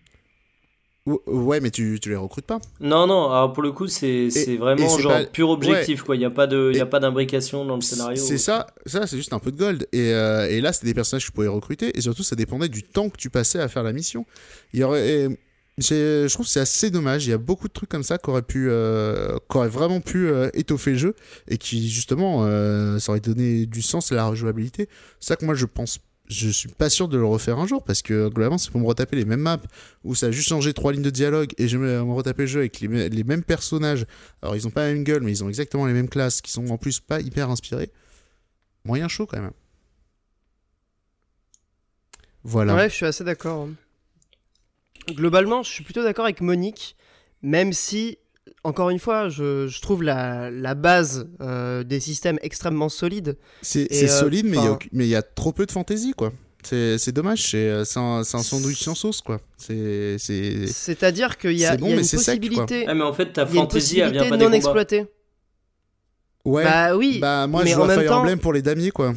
Ou- 1.07 1.19
Ouais, 1.25 1.59
mais 1.61 1.71
tu, 1.71 1.97
tu 2.01 2.09
les 2.09 2.15
recrutes 2.15 2.45
pas. 2.45 2.59
Non, 2.79 3.07
non, 3.07 3.31
alors 3.31 3.53
pour 3.53 3.63
le 3.63 3.71
coup, 3.71 3.87
c'est 3.87 4.29
c'est 4.29 4.55
vraiment 4.57 4.87
c'est 4.89 5.01
genre 5.01 5.13
pas- 5.13 5.25
pur 5.25 5.49
objectif, 5.49 6.03
quoi. 6.03 6.15
Il 6.15 6.19
n'y 6.19 6.25
a 6.25 6.29
pas 6.29 6.47
pas 6.47 6.99
d'imbrication 6.99 7.65
dans 7.65 7.75
le 7.75 7.81
scénario. 7.81 8.21
C'est 8.21 8.37
ça, 8.37 8.67
ça 8.85 9.07
c'est 9.07 9.17
juste 9.17 9.33
un 9.33 9.39
peu 9.39 9.51
de 9.51 9.57
gold. 9.57 9.87
Et, 9.93 10.13
euh, 10.13 10.47
et 10.47 10.61
là, 10.61 10.73
c'était 10.73 10.87
des 10.87 10.93
personnages 10.93 11.23
que 11.23 11.27
tu 11.27 11.31
pouvais 11.31 11.47
recruter. 11.47 11.97
Et 11.97 12.01
surtout, 12.01 12.21
ça 12.23 12.35
dépendait 12.35 12.69
du 12.69 12.83
temps 12.83 13.09
que 13.09 13.17
tu 13.17 13.29
passais 13.31 13.59
à 13.59 13.67
faire 13.67 13.81
la 13.83 13.93
mission. 13.93 14.25
Il 14.73 14.81
y 14.81 14.83
aurait, 14.83 15.29
je 15.79 16.31
trouve 16.31 16.45
que 16.45 16.51
c'est 16.51 16.59
assez 16.59 16.91
dommage. 16.91 17.25
Il 17.25 17.31
y 17.31 17.33
a 17.33 17.39
beaucoup 17.39 17.67
de 17.67 17.73
trucs 17.73 17.89
comme 17.89 18.03
ça 18.03 18.19
qui 18.19 18.29
auraient, 18.29 18.41
pu, 18.43 18.67
euh, 18.69 19.37
auraient 19.49 19.69
vraiment 19.69 20.01
pu 20.01 20.27
euh, 20.27 20.49
étoffer 20.53 20.91
le 20.91 20.97
jeu. 20.97 21.15
Et 21.47 21.57
qui, 21.57 21.89
justement, 21.89 22.45
euh, 22.45 22.99
ça 22.99 23.11
aurait 23.11 23.21
donné 23.21 23.65
du 23.65 23.81
sens 23.81 24.11
à 24.11 24.15
la 24.15 24.25
rejouabilité. 24.25 24.87
C'est 25.19 25.29
ça 25.29 25.35
que 25.35 25.45
moi, 25.45 25.55
je 25.55 25.65
pense. 25.65 25.97
Je 26.33 26.47
suis 26.47 26.69
pas 26.69 26.89
sûr 26.89 27.09
de 27.09 27.17
le 27.17 27.25
refaire 27.25 27.59
un 27.59 27.67
jour 27.67 27.83
parce 27.83 28.01
que 28.01 28.29
globalement, 28.29 28.57
c'est 28.57 28.71
pour 28.71 28.79
me 28.79 28.85
retaper 28.87 29.17
les 29.17 29.25
mêmes 29.25 29.41
maps 29.41 29.59
où 30.05 30.15
ça 30.15 30.27
a 30.27 30.31
juste 30.31 30.47
changé 30.47 30.73
trois 30.73 30.93
lignes 30.93 31.01
de 31.01 31.09
dialogue 31.09 31.51
et 31.57 31.67
je 31.67 31.77
vais 31.77 32.01
me 32.01 32.13
retaper 32.13 32.43
le 32.43 32.47
jeu 32.47 32.59
avec 32.61 32.79
les, 32.79 32.87
mê- 32.87 33.09
les 33.09 33.23
mêmes 33.25 33.43
personnages. 33.43 34.05
Alors, 34.41 34.55
ils 34.55 34.65
ont 34.65 34.69
pas 34.71 34.87
la 34.87 34.93
même 34.93 35.03
gueule, 35.03 35.23
mais 35.23 35.31
ils 35.31 35.43
ont 35.43 35.49
exactement 35.49 35.85
les 35.87 35.93
mêmes 35.93 36.07
classes 36.07 36.39
qui 36.39 36.49
sont 36.49 36.69
en 36.69 36.77
plus 36.77 37.01
pas 37.01 37.19
hyper 37.19 37.49
inspirés. 37.49 37.91
Moyen 38.85 39.09
chaud 39.09 39.25
quand 39.25 39.41
même. 39.41 39.51
Voilà. 42.43 42.75
Ouais, 42.75 42.89
je 42.89 42.95
suis 42.95 43.05
assez 43.05 43.25
d'accord. 43.25 43.67
Globalement, 45.09 45.63
je 45.63 45.69
suis 45.69 45.83
plutôt 45.83 46.01
d'accord 46.03 46.23
avec 46.25 46.39
Monique, 46.39 46.95
même 47.41 47.73
si, 47.73 48.19
encore 48.63 48.89
une 48.89 48.99
fois, 48.99 49.29
je, 49.29 49.67
je 49.67 49.81
trouve 49.81 50.03
la, 50.03 50.51
la 50.51 50.75
base 50.75 51.27
euh, 51.41 51.83
des 51.83 51.99
systèmes 51.99 52.37
extrêmement 52.41 52.89
solide. 52.89 53.37
C'est 53.61 53.87
Et, 53.91 54.03
euh, 54.05 54.07
solide, 54.07 54.45
mais 54.47 54.57
il 55.05 55.09
y 55.09 55.15
a 55.15 55.19
y, 55.19 55.23
trop 55.35 55.51
peu 55.51 55.65
de 55.65 55.71
fantaisie, 55.71 56.13
quoi. 56.13 56.31
C'est 56.63 57.11
dommage, 57.11 57.49
c'est 57.49 57.69
euh, 57.69 57.83
un, 57.95 58.19
un 58.19 58.23
sandwich 58.23 58.83
sans 58.83 58.93
sauce, 58.93 59.21
quoi. 59.21 59.39
C'est. 59.57 60.17
c'est- 60.19 60.67
C'est-à-dire 60.67 61.37
qu'il 61.39 61.57
y 61.57 61.65
a, 61.65 61.71
C'est 61.71 61.77
bon, 61.77 61.87
il 61.87 61.89
y 61.89 61.93
a 61.93 61.95
mais 61.95 62.01
une 62.03 62.07
c'est 62.07 62.17
sec, 62.19 62.39
possibilité, 62.39 62.85
Ah, 62.87 62.93
mais 62.93 63.03
en 63.03 63.13
fait, 63.13 63.33
ta 63.33 63.47
fantaisie, 63.47 63.99
elle 63.99 64.11
vient 64.11 64.21
possibilité 64.21 64.29
pas 64.29 64.37
non 64.49 64.53
exploitée. 64.53 65.05
Ouais. 66.45 66.63
Bah 66.63 66.95
oui, 66.95 67.19
Bah, 67.19 67.47
moi, 67.47 67.63
mais 67.63 67.71
je 67.71 67.75
en 67.75 67.77
vois 67.79 67.87
même 67.87 67.99
Fire 68.01 68.09
temps- 68.09 68.19
Emblem 68.21 68.39
pour 68.39 68.53
les 68.53 68.61
damiers, 68.61 68.91
quoi. 68.91 69.13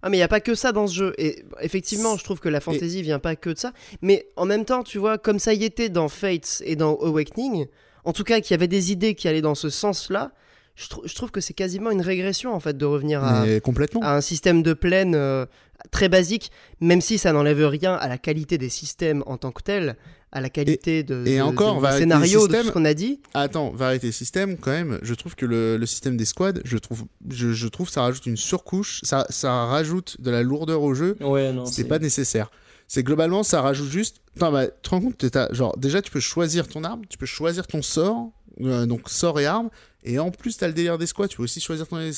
Ah 0.00 0.10
mais 0.10 0.16
il 0.18 0.20
y 0.20 0.22
a 0.22 0.28
pas 0.28 0.38
que 0.40 0.54
ça 0.54 0.70
dans 0.70 0.86
ce 0.86 0.94
jeu 0.94 1.14
et 1.18 1.42
effectivement 1.60 2.16
je 2.16 2.22
trouve 2.22 2.38
que 2.38 2.48
la 2.48 2.60
fantasy 2.60 3.02
vient 3.02 3.18
pas 3.18 3.34
que 3.34 3.50
de 3.50 3.58
ça 3.58 3.72
mais 4.00 4.28
en 4.36 4.46
même 4.46 4.64
temps 4.64 4.84
tu 4.84 4.96
vois 4.96 5.18
comme 5.18 5.40
ça 5.40 5.54
y 5.54 5.64
était 5.64 5.88
dans 5.88 6.08
Fates 6.08 6.62
et 6.64 6.76
dans 6.76 6.94
Awakening 6.98 7.66
en 8.08 8.12
tout 8.12 8.24
cas 8.24 8.40
qu'il 8.40 8.52
y 8.52 8.54
avait 8.54 8.68
des 8.68 8.90
idées 8.92 9.14
qui 9.14 9.28
allaient 9.28 9.42
dans 9.50 9.54
ce 9.64 9.68
sens-là 9.70 10.32
je, 10.80 10.88
trou- 10.88 11.02
je 11.04 11.14
trouve 11.14 11.30
que 11.32 11.40
c'est 11.40 11.54
quasiment 11.54 11.90
une 11.90 12.02
régression 12.02 12.54
en 12.54 12.60
fait 12.60 12.76
de 12.76 12.84
revenir 12.86 13.22
à, 13.24 13.44
Mais 13.44 13.60
complètement. 13.60 14.00
à 14.02 14.14
un 14.16 14.20
système 14.20 14.62
de 14.62 14.72
plaine 14.74 15.14
euh, 15.16 15.44
très 15.90 16.08
basique 16.08 16.50
même 16.80 17.00
si 17.00 17.18
ça 17.18 17.32
n'enlève 17.32 17.64
rien 17.66 17.94
à 17.94 18.08
la 18.08 18.16
qualité 18.18 18.58
des 18.58 18.68
systèmes 18.68 19.22
en 19.26 19.36
tant 19.36 19.50
que 19.50 19.62
tels 19.62 19.96
à 20.30 20.40
la 20.40 20.50
qualité 20.50 21.02
de, 21.02 21.24
et 21.26 21.38
de- 21.38 21.42
encore, 21.42 21.80
de- 21.80 21.90
scénario 21.98 22.46
de 22.48 22.56
tout 22.60 22.66
ce 22.68 22.70
qu'on 22.70 22.84
a 22.84 22.92
dit 22.94 23.18
Attends, 23.34 23.70
variété 23.70 24.12
système, 24.12 24.56
quand 24.58 24.70
même, 24.72 24.98
je 25.02 25.14
trouve 25.14 25.34
que 25.34 25.46
le, 25.46 25.78
le 25.78 25.86
système 25.86 26.16
des 26.18 26.26
squads, 26.26 26.60
je 26.64 26.76
trouve, 26.78 27.04
je, 27.30 27.52
je 27.54 27.66
trouve 27.68 27.88
ça 27.88 28.02
rajoute 28.02 28.26
une 28.26 28.36
surcouche, 28.36 29.00
ça, 29.04 29.26
ça 29.30 29.64
rajoute 29.64 30.20
de 30.20 30.30
la 30.30 30.42
lourdeur 30.42 30.82
au 30.82 30.92
jeu. 30.94 31.16
Ouais, 31.22 31.50
non. 31.52 31.64
c'est 31.64 31.84
pas 31.84 31.98
nécessaire. 31.98 32.50
C'est 32.88 33.02
globalement, 33.02 33.42
ça 33.42 33.60
rajoute 33.60 33.90
juste. 33.90 34.16
Attends, 34.36 34.50
bah, 34.52 34.66
tu 34.66 34.72
te 34.82 34.88
rends 34.90 35.00
compte, 35.00 35.30
t'as- 35.30 35.52
genre, 35.52 35.76
déjà, 35.76 36.00
tu 36.02 36.10
peux 36.10 36.20
choisir 36.20 36.66
ton 36.66 36.84
arme, 36.84 37.02
tu 37.08 37.18
peux 37.18 37.26
choisir 37.26 37.66
ton 37.66 37.82
sort, 37.82 38.30
euh, 38.62 38.86
donc 38.86 39.08
sort 39.10 39.38
et 39.40 39.46
arme, 39.46 39.68
et 40.04 40.18
en 40.18 40.30
plus, 40.30 40.56
t'as 40.56 40.68
le 40.68 40.72
délire 40.72 40.96
des 40.98 41.06
squads, 41.06 41.28
tu 41.28 41.36
peux 41.36 41.42
aussi 41.42 41.60
choisir 41.60 41.86
ton. 41.86 41.98
es- 42.00 42.10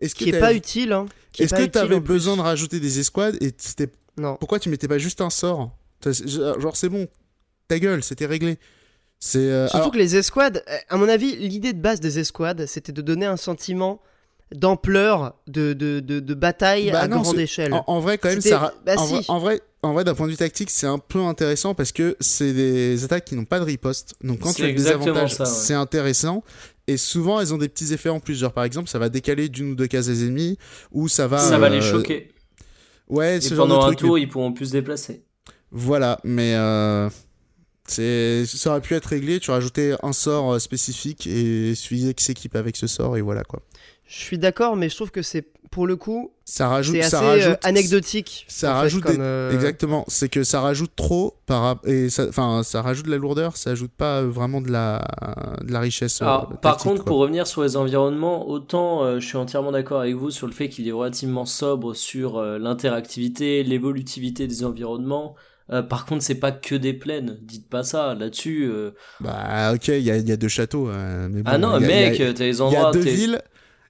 Est-ce 0.00 0.14
que 0.14 0.24
qui 0.24 0.30
est 0.30 0.38
pas 0.40 0.52
utile 0.54 0.92
hein, 0.92 1.06
qui 1.32 1.42
est 1.42 1.44
Est-ce 1.46 1.54
pas 1.54 1.66
que 1.66 1.70
t'avais 1.72 2.00
besoin 2.00 2.36
de 2.36 2.42
rajouter 2.42 2.78
des 2.80 3.00
escouades 3.00 3.36
et 3.42 3.52
c'était 3.58 3.88
non 4.18 4.36
pourquoi 4.36 4.58
tu 4.58 4.68
mettais 4.68 4.88
pas 4.88 4.98
juste 4.98 5.20
un 5.20 5.30
sort? 5.30 5.70
Genre, 6.04 6.76
c'est 6.76 6.88
bon, 6.88 7.08
ta 7.68 7.78
gueule, 7.78 8.02
c'était 8.04 8.26
réglé. 8.26 8.58
C'est. 9.18 9.38
euh, 9.38 9.66
Surtout 9.66 9.76
alors- 9.78 9.92
que 9.92 9.98
les 9.98 10.14
escouades, 10.16 10.62
à 10.88 10.96
mon 10.98 11.08
avis, 11.08 11.34
l'idée 11.36 11.72
de 11.72 11.80
base 11.80 12.00
des 12.00 12.18
escouades, 12.18 12.66
c'était 12.66 12.92
de 12.92 13.00
donner 13.02 13.26
un 13.26 13.36
sentiment 13.38 14.00
d'ampleur, 14.54 15.34
de, 15.48 15.72
de, 15.72 16.00
de, 16.00 16.20
de 16.20 16.34
bataille 16.34 16.90
Bah 16.92 17.00
à 17.00 17.08
non, 17.08 17.20
grande 17.22 17.38
échelle. 17.38 17.72
En, 17.74 17.84
en 17.86 18.00
vrai, 18.00 18.18
quand 18.18 18.28
même, 18.28 18.40
ça. 18.40 18.74
bah 18.84 18.94
en, 18.96 19.06
si. 19.06 19.12
vrai, 19.14 19.24
en 19.28 19.38
vrai, 19.38 19.60
en 19.82 19.92
vrai, 19.92 20.04
d'un 20.04 20.14
point 20.14 20.26
de 20.26 20.32
vue 20.32 20.36
tactique, 20.36 20.70
c'est 20.70 20.86
un 20.86 20.98
peu 20.98 21.20
intéressant 21.20 21.74
parce 21.74 21.92
que 21.92 22.16
c'est 22.20 22.52
des 22.52 23.02
attaques 23.04 23.24
qui 23.24 23.34
n'ont 23.36 23.44
pas 23.44 23.58
de 23.58 23.64
riposte. 23.64 24.14
Donc 24.22 24.40
quand 24.40 24.50
C'est 24.50 24.62
tu 24.62 24.64
as 24.64 24.72
des 24.72 24.86
avantages, 24.88 25.38
ouais. 25.38 25.46
c'est 25.46 25.74
intéressant. 25.74 26.44
Et 26.88 26.96
souvent, 26.96 27.40
elles 27.40 27.52
ont 27.52 27.58
des 27.58 27.68
petits 27.68 27.92
effets 27.92 28.08
en 28.08 28.20
plus. 28.20 28.38
Genre, 28.38 28.52
par 28.52 28.62
exemple, 28.64 28.88
ça 28.88 28.98
va 29.00 29.08
décaler 29.08 29.48
d'une 29.48 29.72
ou 29.72 29.74
deux 29.74 29.88
cases 29.88 30.06
des 30.06 30.22
ennemis, 30.24 30.56
ou 30.92 31.08
ça 31.08 31.26
va. 31.26 31.38
Ça 31.38 31.58
va 31.58 31.68
les 31.68 31.78
euh, 31.78 31.80
choquer. 31.92 32.30
Ouais, 33.08 33.38
Et 33.38 33.40
ce 33.40 33.54
genre 33.54 33.66
de 33.66 33.72
pendant 33.72 33.84
un 33.84 33.88
truc. 33.88 33.98
tour, 33.98 34.14
mais- 34.14 34.22
ils 34.22 34.28
pourront 34.28 34.52
plus 34.52 34.66
se 34.66 34.72
déplacer. 34.72 35.22
Voilà, 35.72 36.20
mais 36.22 36.54
euh, 36.54 37.08
c'est 37.88 38.44
ça 38.46 38.70
aurait 38.70 38.80
pu 38.80 38.94
être 38.94 39.06
réglé. 39.06 39.40
Tu 39.40 39.50
rajoutais 39.50 39.94
un 40.02 40.12
sort 40.12 40.54
euh, 40.54 40.58
spécifique 40.58 41.26
et 41.26 41.74
suffisait 41.74 42.14
qu'il 42.14 42.24
s'équipe 42.24 42.54
avec 42.56 42.76
ce 42.76 42.86
sort 42.86 43.16
et 43.16 43.20
voilà 43.20 43.42
quoi. 43.44 43.60
Je 44.06 44.18
suis 44.18 44.38
d'accord, 44.38 44.76
mais 44.76 44.88
je 44.88 44.94
trouve 44.94 45.10
que 45.10 45.22
c'est, 45.22 45.44
pour 45.70 45.86
le 45.86 45.96
coup, 45.96 46.30
Ça 46.44 46.68
rajoute. 46.68 46.94
c'est 46.94 47.00
assez 47.00 47.10
ça 47.10 47.22
euh, 47.24 47.28
rajoute 47.28 47.58
anecdotique. 47.64 48.44
ça 48.48 48.68
fait, 48.68 48.74
rajoute 48.74 49.06
des- 49.08 49.16
euh, 49.18 49.50
Exactement, 49.52 50.04
c'est 50.06 50.28
que 50.28 50.44
ça 50.44 50.60
rajoute 50.60 50.92
trop 50.94 51.34
par 51.46 51.80
et 51.84 52.08
ça, 52.08 52.26
enfin 52.28 52.62
ça 52.62 52.82
rajoute 52.82 53.06
de 53.06 53.10
la 53.10 53.16
lourdeur, 53.16 53.56
ça 53.56 53.70
ajoute 53.70 53.90
pas 53.90 54.20
euh, 54.22 54.28
vraiment 54.28 54.60
de 54.60 54.70
la 54.70 55.04
de 55.64 55.72
la 55.72 55.80
richesse. 55.80 56.22
Alors, 56.22 56.48
par 56.60 56.76
contre, 56.76 57.02
quoi. 57.02 57.06
pour 57.06 57.18
revenir 57.18 57.48
sur 57.48 57.62
les 57.64 57.76
environnements, 57.76 58.48
autant 58.48 59.02
euh, 59.02 59.18
je 59.18 59.26
suis 59.26 59.36
entièrement 59.38 59.72
d'accord 59.72 60.00
avec 60.00 60.14
vous 60.14 60.30
sur 60.30 60.46
le 60.46 60.52
fait 60.52 60.68
qu'il 60.68 60.86
est 60.86 60.92
relativement 60.92 61.44
sobre 61.46 61.94
sur 61.94 62.38
euh, 62.38 62.58
l'interactivité, 62.58 63.64
l'évolutivité 63.64 64.46
des 64.46 64.64
environnements. 64.64 65.34
Euh, 65.72 65.82
par 65.82 66.06
contre, 66.06 66.22
c'est 66.22 66.36
pas 66.38 66.52
que 66.52 66.76
des 66.76 66.92
plaines. 66.94 67.38
Dites 67.42 67.68
pas 67.68 67.82
ça. 67.82 68.14
Là-dessus. 68.14 68.68
euh, 68.70 68.92
Bah 69.20 69.72
ok, 69.74 69.88
il 69.88 69.98
y 70.02 70.12
a, 70.12 70.16
il 70.16 70.28
y 70.28 70.30
a 70.30 70.36
deux 70.36 70.46
châteaux. 70.46 70.88
euh, 70.88 71.28
mais 71.28 71.42
ah 71.44 71.58
bon, 71.58 71.66
non, 71.70 71.78
il 71.78 71.82
y 71.82 71.84
a- 71.86 71.88
mec, 71.88 72.18
t'as 72.36 72.44
les 72.44 72.50
il 72.50 72.56
y 72.56 72.60
a 72.60 72.64
endroits. 72.64 72.92
deux 72.92 73.00
villes. 73.00 73.42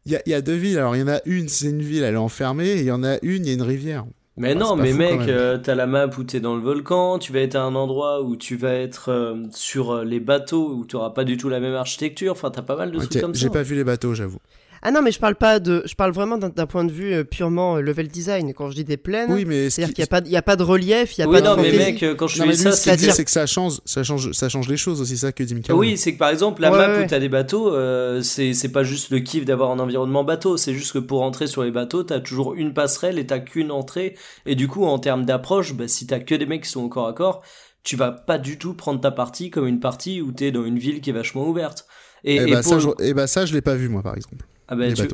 Il 0.06 0.12
y 0.12 0.16
a, 0.16 0.22
il 0.24 0.30
y 0.30 0.34
a 0.34 0.40
deux 0.40 0.54
villes. 0.54 0.78
Alors 0.78 0.96
il 0.96 1.00
y 1.00 1.02
en 1.02 1.08
a 1.08 1.20
une, 1.26 1.48
c'est 1.48 1.68
une 1.68 1.82
ville, 1.82 2.04
elle 2.04 2.14
est 2.14 2.18
enfermée. 2.18 2.68
Et 2.68 2.80
il 2.80 2.86
y 2.86 2.92
en 2.92 3.04
a 3.04 3.18
une, 3.22 3.44
il 3.44 3.48
y 3.48 3.50
a 3.50 3.54
une 3.54 3.62
rivière. 3.62 4.06
Mais 4.38 4.54
non, 4.54 4.76
mais 4.76 4.92
fou, 4.92 4.98
mec, 4.98 5.20
euh, 5.28 5.56
t'as 5.56 5.74
la 5.74 5.86
map 5.86 6.08
où 6.18 6.22
t'es 6.22 6.40
dans 6.40 6.54
le 6.54 6.60
volcan, 6.60 7.18
tu 7.18 7.32
vas 7.32 7.40
être 7.40 7.56
à 7.56 7.62
un 7.62 7.74
endroit 7.74 8.22
où 8.22 8.36
tu 8.36 8.56
vas 8.56 8.74
être 8.74 9.10
euh, 9.10 9.34
sur 9.50 9.92
euh, 9.92 10.04
les 10.04 10.20
bateaux 10.20 10.74
où 10.74 10.84
t'auras 10.84 11.10
pas 11.10 11.24
du 11.24 11.38
tout 11.38 11.48
la 11.48 11.58
même 11.58 11.74
architecture. 11.74 12.32
Enfin, 12.32 12.50
t'as 12.50 12.62
pas 12.62 12.76
mal 12.76 12.90
de 12.90 12.98
trucs 12.98 13.18
comme 13.18 13.34
ça. 13.34 13.40
j'ai 13.40 13.50
pas 13.50 13.62
vu 13.62 13.74
les 13.74 13.84
bateaux, 13.84 14.14
j'avoue. 14.14 14.38
Ah 14.82 14.90
non, 14.90 15.02
mais 15.02 15.10
je 15.10 15.18
parle 15.18 15.34
pas 15.34 15.58
de. 15.58 15.82
Je 15.86 15.94
parle 15.94 16.12
vraiment 16.12 16.38
d'un 16.38 16.66
point 16.66 16.84
de 16.84 16.92
vue 16.92 17.12
euh, 17.12 17.24
purement 17.24 17.76
euh, 17.76 17.80
level 17.80 18.08
design. 18.08 18.52
Quand 18.54 18.70
je 18.70 18.76
dis 18.76 18.84
des 18.84 18.96
plaines, 18.96 19.32
Oui, 19.32 19.44
mais 19.44 19.70
ce 19.70 19.76
c'est-à-dire 19.76 19.88
qui- 19.88 19.94
qu'il 19.94 20.02
n'y 20.02 20.04
a, 20.04 20.08
pas 20.08 20.20
de- 20.20 20.26
il 20.28 20.32
y 20.32 20.36
a 20.36 20.42
pas 20.42 20.56
de 20.56 20.62
relief, 20.62 21.16
il 21.16 21.20
n'y 21.20 21.24
a 21.24 21.28
Oui, 21.28 21.40
pas 21.40 21.48
non, 21.48 21.56
de 21.56 21.62
mais 21.62 21.72
mec, 21.72 22.04
quand 22.16 22.26
je 22.28 22.42
Non, 22.42 22.48
dis 22.50 22.56
ça, 22.56 22.72
c'est 22.72 23.24
que 23.24 23.30
ça 23.30 23.46
change, 23.46 23.80
ça 23.84 24.02
change, 24.02 24.32
ça 24.32 24.48
change 24.48 24.68
les 24.68 24.76
choses 24.76 25.00
aussi, 25.00 25.16
ça 25.16 25.32
que 25.32 25.42
dit 25.42 25.54
Michael. 25.54 25.76
Oui, 25.76 25.96
c'est 25.96 26.12
que 26.14 26.18
par 26.18 26.30
exemple, 26.30 26.62
la 26.62 26.70
Ouais, 26.70 26.78
map 26.78 26.88
ouais, 26.88 26.94
où 26.96 26.98
ouais. 27.00 27.06
t'as 27.06 27.18
des 27.18 27.28
bateaux, 27.28 27.72
euh, 27.74 28.22
c'est 28.22 28.52
c'est 28.54 28.70
pas 28.70 28.84
juste 28.84 29.10
le 29.10 29.20
kiff 29.20 29.44
d'avoir 29.44 29.70
un 29.70 29.78
environnement 29.78 30.24
bateau, 30.24 30.56
c'est 30.56 30.74
juste 30.74 30.92
que 30.92 30.98
pour 30.98 31.22
entrer 31.22 31.46
sur 31.46 31.62
les 31.64 31.70
bateaux, 31.70 32.02
t'as 32.04 32.20
toujours 32.20 32.54
une 32.54 32.72
passerelle 32.74 33.18
et 33.18 33.26
t'as 33.26 33.38
qu'une 33.40 33.70
entrée. 33.70 34.16
Et 34.46 34.54
du 34.54 34.68
coup, 34.68 34.84
en 34.84 34.98
termes 34.98 35.24
d'approche, 35.24 35.74
bah, 35.74 35.88
si 35.88 36.06
t'as 36.06 36.20
que 36.20 36.34
des 36.34 36.46
mecs 36.46 36.62
qui 36.64 36.70
sont 36.70 36.82
au 36.82 36.88
corps 36.88 37.08
à 37.08 37.12
corps, 37.12 37.42
tu 37.82 37.96
vas 37.96 38.10
pas 38.12 38.38
du 38.38 38.58
tout 38.58 38.74
prendre 38.74 39.00
ta 39.00 39.10
partie 39.10 39.50
comme 39.50 39.66
une 39.66 39.80
partie 39.80 40.20
où 40.20 40.32
t'es 40.32 40.50
dans 40.52 40.64
une 40.64 40.78
ville 40.78 41.00
qui 41.00 41.10
est 41.10 41.12
vachement 41.12 41.48
ouverte. 41.48 41.86
Et, 42.24 42.36
Et, 42.36 42.42
et 42.48 42.50
bah, 42.52 42.62
pour 42.62 42.72
ça, 42.72 42.78
je, 42.80 42.88
eh 43.00 43.14
bah, 43.14 43.26
ça, 43.26 43.46
je 43.46 43.54
l'ai 43.54 43.60
pas 43.60 43.74
vu, 43.76 43.88
moi, 43.88 44.02
par 44.02 44.16
exemple. 44.16 44.44
Ah 44.68 44.76
bah, 44.76 44.92
tu- 44.92 45.06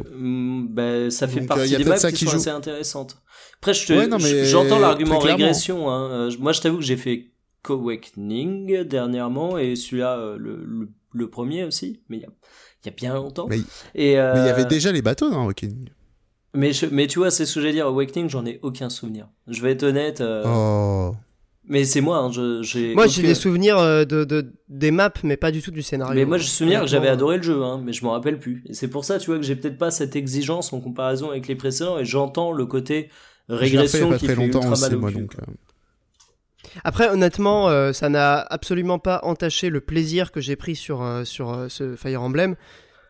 bah, 0.68 1.10
ça 1.10 1.28
fait 1.28 1.40
Donc, 1.40 1.44
euh, 1.44 1.54
partie 1.54 1.70
y 1.70 1.74
a 1.74 1.78
des 1.78 1.84
maps 1.84 1.96
ça 1.96 2.10
qui 2.10 2.18
qui 2.18 2.24
sont 2.24 2.30
joue. 2.32 2.36
assez 2.38 2.50
intéressantes. 2.50 3.18
Après, 3.58 3.74
je 3.74 3.86
te, 3.86 3.92
Ouais, 3.92 4.44
j'entends 4.44 4.78
l'argument 4.78 5.18
régression. 5.18 5.90
Hein. 5.90 6.10
Euh, 6.10 6.30
Moi, 6.40 6.52
je 6.52 6.60
t'avoue 6.60 6.78
que 6.78 6.84
j'ai 6.84 6.96
fait 6.96 7.30
Co-Awakening 7.62 8.82
dernièrement 8.84 9.58
et 9.58 9.76
celui-là, 9.76 10.16
euh, 10.18 10.36
le, 10.38 10.56
le, 10.64 10.88
le 11.12 11.30
premier 11.30 11.64
aussi, 11.64 12.00
mais 12.08 12.16
il 12.18 12.20
y 12.22 12.24
a, 12.24 12.28
y 12.86 12.88
a 12.88 12.92
bien 12.92 13.14
longtemps. 13.14 13.46
Mais- 13.48 13.58
et, 13.94 14.18
euh, 14.18 14.32
Mais 14.34 14.40
il 14.40 14.46
y 14.46 14.50
avait 14.50 14.64
déjà 14.64 14.90
les 14.92 15.02
bateaux 15.02 15.30
dans 15.30 15.42
Awakening. 15.44 15.90
mais, 16.54 16.72
je- 16.72 16.86
mais 16.86 17.06
tu 17.06 17.18
vois, 17.20 17.30
c'est 17.30 17.46
ce 17.46 17.54
que 17.54 17.60
j'allais 17.60 17.72
dire. 17.74 17.86
Awakening, 17.86 18.28
j'en 18.28 18.44
ai 18.46 18.58
aucun 18.62 18.90
souvenir. 18.90 19.28
Je 19.48 19.60
vais 19.62 19.72
être 19.72 19.82
honnête. 19.84 20.20
euh, 20.20 20.42
Oh. 20.46 21.14
Mais 21.68 21.84
c'est 21.84 22.00
moi. 22.00 22.18
hein, 22.18 22.32
je- 22.32 22.62
j'ai 22.62 22.94
Moi, 22.94 23.06
j'ai 23.06 23.22
des 23.22 23.34
souvenirs 23.34 23.78
euh, 23.78 24.04
de, 24.04 24.24
de- 24.24 24.52
des 24.68 24.90
maps, 24.90 25.12
mais 25.22 25.36
pas 25.36 25.50
du 25.52 25.62
tout 25.62 25.70
du 25.70 25.82
scénario. 25.82 26.14
Mais 26.14 26.24
moi, 26.24 26.36
je 26.38 26.42
me 26.44 26.48
souviens 26.48 26.80
que 26.80 26.86
j'avais 26.86 27.08
adoré 27.08 27.36
le 27.36 27.42
jeu, 27.42 27.62
hein, 27.62 27.80
mais 27.84 27.92
je 27.92 28.04
m'en 28.04 28.10
rappelle 28.12 28.38
plus. 28.38 28.64
Et 28.68 28.74
c'est 28.74 28.88
pour 28.88 29.04
ça, 29.04 29.18
tu 29.18 29.26
vois, 29.26 29.36
que 29.38 29.44
j'ai 29.44 29.54
peut-être 29.56 29.78
pas 29.78 29.90
cette 29.90 30.16
exigence 30.16 30.72
en 30.72 30.80
comparaison 30.80 31.30
avec 31.30 31.46
les 31.46 31.54
précédents, 31.54 31.98
et 31.98 32.04
j'entends 32.04 32.52
le 32.52 32.66
côté 32.66 33.10
régression 33.48 34.10
qui 34.12 34.26
très 34.26 34.34
fait 34.34 34.34
longtemps 34.34 34.60
ultra 34.62 34.76
mal 34.80 34.96
au 34.96 35.00
moi, 35.00 35.10
cul, 35.10 35.18
donc. 35.20 35.34
euh, 35.36 35.52
Après, 36.84 37.08
honnêtement, 37.08 37.68
euh, 37.68 37.92
ça 37.92 38.08
n'a 38.08 38.38
absolument 38.40 38.98
pas 38.98 39.20
entaché 39.24 39.68
le 39.70 39.80
plaisir 39.80 40.32
que 40.32 40.40
j'ai 40.40 40.56
pris 40.56 40.76
sur, 40.76 41.02
euh, 41.02 41.24
sur 41.24 41.52
euh, 41.52 41.68
ce 41.68 41.96
Fire 41.96 42.22
Emblem. 42.22 42.56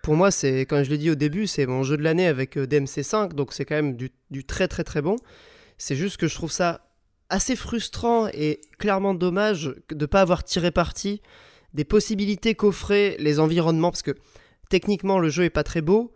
Pour 0.02 0.14
moi, 0.16 0.30
c'est, 0.30 0.66
comme 0.66 0.82
je 0.82 0.90
l'ai 0.90 0.98
dit 0.98 1.10
au 1.10 1.14
début, 1.14 1.46
c'est 1.46 1.66
mon 1.66 1.82
jeu 1.84 1.96
de 1.96 2.02
l'année 2.02 2.26
avec 2.26 2.56
euh, 2.58 2.66
DMC5, 2.66 3.34
donc 3.34 3.52
c'est 3.52 3.64
quand 3.64 3.76
même 3.76 3.96
du, 3.96 4.10
du 4.30 4.44
très 4.44 4.68
très 4.68 4.84
très 4.84 5.00
bon. 5.00 5.16
C'est 5.78 5.96
juste 5.96 6.16
que 6.16 6.28
je 6.28 6.34
trouve 6.34 6.50
ça 6.52 6.80
assez 7.32 7.56
frustrant 7.56 8.28
et 8.32 8.60
clairement 8.78 9.14
dommage 9.14 9.74
de 9.90 9.94
ne 10.02 10.06
pas 10.06 10.20
avoir 10.20 10.44
tiré 10.44 10.70
parti 10.70 11.20
des 11.74 11.84
possibilités 11.84 12.54
qu'offraient 12.54 13.16
les 13.18 13.40
environnements, 13.40 13.90
parce 13.90 14.02
que 14.02 14.14
techniquement 14.68 15.18
le 15.18 15.28
jeu 15.30 15.44
est 15.44 15.50
pas 15.50 15.64
très 15.64 15.80
beau, 15.80 16.12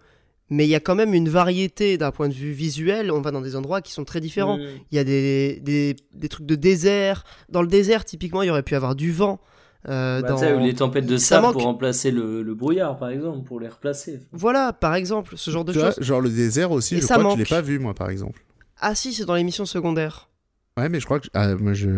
mais 0.50 0.64
il 0.66 0.68
y 0.70 0.74
a 0.74 0.80
quand 0.80 0.94
même 0.94 1.14
une 1.14 1.28
variété 1.28 1.96
d'un 1.98 2.10
point 2.12 2.28
de 2.28 2.34
vue 2.34 2.52
visuel, 2.52 3.10
on 3.10 3.20
va 3.22 3.30
dans 3.32 3.40
des 3.40 3.56
endroits 3.56 3.80
qui 3.80 3.92
sont 3.92 4.04
très 4.04 4.20
différents. 4.20 4.58
Il 4.58 4.96
y 4.96 4.98
a 4.98 5.04
des, 5.04 5.58
des, 5.62 5.96
des 6.14 6.28
trucs 6.28 6.46
de 6.46 6.54
désert. 6.54 7.24
Dans 7.48 7.62
le 7.62 7.68
désert, 7.68 8.04
typiquement, 8.04 8.42
il 8.42 8.46
y 8.46 8.50
aurait 8.50 8.62
pu 8.62 8.76
avoir 8.76 8.94
du 8.94 9.10
vent. 9.10 9.40
euh, 9.88 10.20
Bah, 10.20 10.28
dans... 10.28 10.56
ou 10.56 10.60
les 10.64 10.74
tempêtes 10.74 11.06
de 11.06 11.16
sable 11.16 11.42
manque. 11.46 11.54
pour 11.54 11.62
remplacer 11.64 12.10
le, 12.12 12.42
le 12.42 12.54
brouillard, 12.54 12.96
par 12.96 13.08
exemple, 13.08 13.44
pour 13.44 13.58
les 13.58 13.66
replacer. 13.68 14.20
Voilà, 14.32 14.72
par 14.72 14.94
exemple, 14.94 15.34
ce 15.36 15.50
genre 15.50 15.64
de 15.64 15.72
choses. 15.72 15.96
genre 16.00 16.20
le 16.20 16.30
désert 16.30 16.70
aussi, 16.70 16.94
Et 16.96 17.00
je 17.00 17.06
ça 17.06 17.14
crois 17.18 17.24
que 17.24 17.30
je 17.30 17.34
l'ai 17.38 17.40
manque. 17.42 17.48
pas 17.48 17.60
vu, 17.62 17.78
moi, 17.80 17.94
par 17.94 18.10
exemple. 18.10 18.44
Ah 18.78 18.94
si, 18.94 19.12
c'est 19.14 19.24
dans 19.24 19.34
les 19.34 19.42
missions 19.44 19.66
secondaires. 19.66 20.28
Ouais, 20.76 20.88
mais 20.88 21.00
je 21.00 21.04
crois 21.06 21.20
que. 21.20 21.28
Ah, 21.34 21.54
moi, 21.56 21.72
je. 21.72 21.88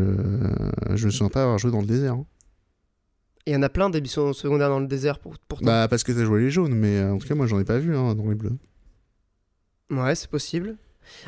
Je 0.94 1.06
me 1.06 1.10
souviens 1.10 1.28
pas 1.30 1.42
avoir 1.42 1.58
joué 1.58 1.70
dans 1.70 1.80
le 1.80 1.86
désert. 1.86 2.14
hein. 2.14 2.26
Il 3.46 3.52
y 3.52 3.56
en 3.56 3.62
a 3.62 3.68
plein 3.70 3.88
des 3.88 4.00
missions 4.00 4.32
secondaires 4.34 4.68
dans 4.68 4.78
le 4.80 4.86
désert 4.86 5.18
pour, 5.18 5.34
pourtant. 5.48 5.64
Bah, 5.64 5.86
parce 5.88 6.04
que 6.04 6.12
t'as 6.12 6.24
joué 6.24 6.40
les 6.42 6.50
jaunes, 6.50 6.74
mais 6.74 6.98
euh, 6.98 7.12
en 7.14 7.18
tout 7.18 7.26
cas, 7.26 7.34
moi, 7.34 7.46
j'en 7.46 7.58
ai 7.58 7.64
pas 7.64 7.78
vu 7.78 7.96
hein, 7.96 8.14
dans 8.14 8.28
les 8.28 8.34
bleus. 8.34 8.58
Ouais, 9.90 10.14
c'est 10.14 10.28
possible. 10.30 10.76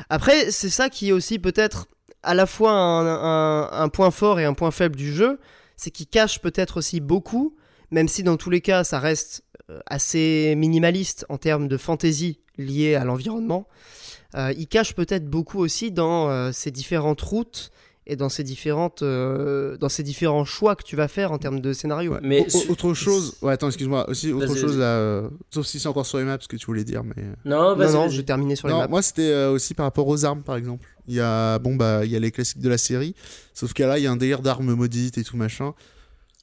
Après, 0.09 0.51
c'est 0.51 0.69
ça 0.69 0.89
qui 0.89 1.09
est 1.09 1.11
aussi 1.11 1.39
peut-être 1.39 1.87
à 2.21 2.35
la 2.35 2.45
fois 2.45 2.73
un, 2.73 3.07
un- 3.07 3.71
un 3.71 3.89
point 3.89 4.11
fort 4.11 4.39
et 4.39 4.45
un 4.45 4.53
point 4.53 4.69
faible 4.69 4.95
du 4.95 5.11
jeu, 5.11 5.39
c'est 5.75 5.89
qu'il 5.89 6.05
cache 6.05 6.39
peut-être 6.39 6.77
aussi 6.77 6.99
beaucoup, 6.99 7.55
même 7.89 8.07
si 8.07 8.21
dans 8.21 8.37
tous 8.37 8.51
les 8.51 8.61
cas 8.61 8.83
ça 8.83 8.99
reste 8.99 9.43
euh, 9.71 9.79
assez 9.87 10.53
minimaliste 10.55 11.25
en 11.29 11.39
termes 11.39 11.67
de 11.67 11.77
fantaisie 11.77 12.39
liée 12.59 12.93
à 12.93 13.03
l'environnement. 13.03 13.67
Euh, 14.35 14.53
il 14.57 14.67
cache 14.67 14.93
peut-être 14.95 15.25
beaucoup 15.29 15.59
aussi 15.59 15.91
dans 15.91 16.29
euh, 16.29 16.51
ces 16.53 16.71
différentes 16.71 17.21
routes 17.21 17.71
et 18.07 18.15
dans 18.15 18.29
ces, 18.29 18.43
différentes, 18.43 19.03
euh, 19.03 19.77
dans 19.77 19.87
ces 19.87 20.01
différents 20.03 20.43
choix 20.43 20.75
que 20.75 20.83
tu 20.83 20.95
vas 20.95 21.07
faire 21.07 21.31
en 21.31 21.37
termes 21.37 21.59
de 21.59 21.71
scénario. 21.71 22.13
Ouais. 22.13 22.19
Mais 22.23 22.47
O- 22.53 22.71
autre 22.71 22.93
chose. 22.95 23.35
Ouais, 23.43 23.53
attends, 23.53 23.67
excuse-moi. 23.67 24.09
Aussi, 24.09 24.31
autre 24.33 24.55
chose 24.55 24.77
là. 24.77 24.85
euh, 24.85 25.29
Sauf 25.51 25.65
si 25.67 25.79
c'est 25.79 25.87
encore 25.87 26.05
sur 26.05 26.17
les 26.17 26.23
maps, 26.23 26.37
ce 26.41 26.47
que 26.47 26.55
tu 26.55 26.65
voulais 26.65 26.83
dire, 26.83 27.03
mais. 27.03 27.13
euh, 27.19 27.33
Non, 27.45 27.75
Non, 27.75 28.07
non, 28.09 28.21
terminé 28.23 28.55
sur 28.55 28.67
les 28.67 28.73
Non, 28.73 28.79
maps. 28.81 28.87
moi 28.87 29.01
c'était 29.03 29.29
euh, 29.29 29.51
aussi 29.51 29.75
par 29.75 29.85
rapport 29.85 30.07
aux 30.07 30.25
armes 30.25 30.41
par 30.41 30.55
exemple. 30.55 30.87
Il 31.07 31.13
y 31.15 31.19
a 31.19 31.59
bon 31.59 31.75
bah 31.75 32.03
il 32.05 32.11
y 32.11 32.15
a 32.15 32.19
les 32.19 32.31
classiques 32.31 32.59
de 32.61 32.69
la 32.69 32.77
série, 32.77 33.15
sauf 33.53 33.73
que 33.73 33.83
là 33.83 33.97
il 33.99 34.03
y 34.03 34.07
a 34.07 34.11
un 34.11 34.17
délire 34.17 34.41
d'armes 34.41 34.73
maudites 34.73 35.17
et 35.17 35.23
tout 35.23 35.37
machin. 35.37 35.73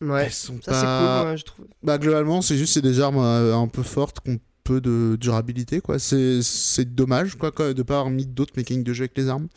Ouais, 0.00 0.26
Elles 0.26 0.32
sont 0.32 0.60
ça 0.62 0.74
c'est 0.74 0.82
pas- 0.86 1.20
cool, 1.22 1.30
ouais, 1.32 1.36
je 1.38 1.44
trouve. 1.44 1.66
Bah 1.82 1.98
globalement 1.98 2.40
c'est 2.40 2.56
juste 2.56 2.74
c'est 2.74 2.82
des 2.82 3.00
armes 3.00 3.18
euh, 3.18 3.56
un 3.56 3.66
peu 3.66 3.82
fortes 3.82 4.20
qui 4.20 4.30
ont 4.30 4.38
peu 4.68 4.80
de 4.80 5.16
durabilité 5.20 5.80
quoi. 5.80 5.98
C'est 5.98 6.40
c'est 6.42 6.94
dommage 6.94 7.34
quoi, 7.36 7.50
quoi 7.52 7.72
de 7.74 7.82
pas 7.82 7.94
avoir 7.98 8.10
mis 8.10 8.26
d'autres 8.26 8.52
mécaniques 8.56 8.84
de 8.84 8.92
jeu 8.92 9.02
avec 9.04 9.16
les 9.16 9.28
armes. 9.28 9.48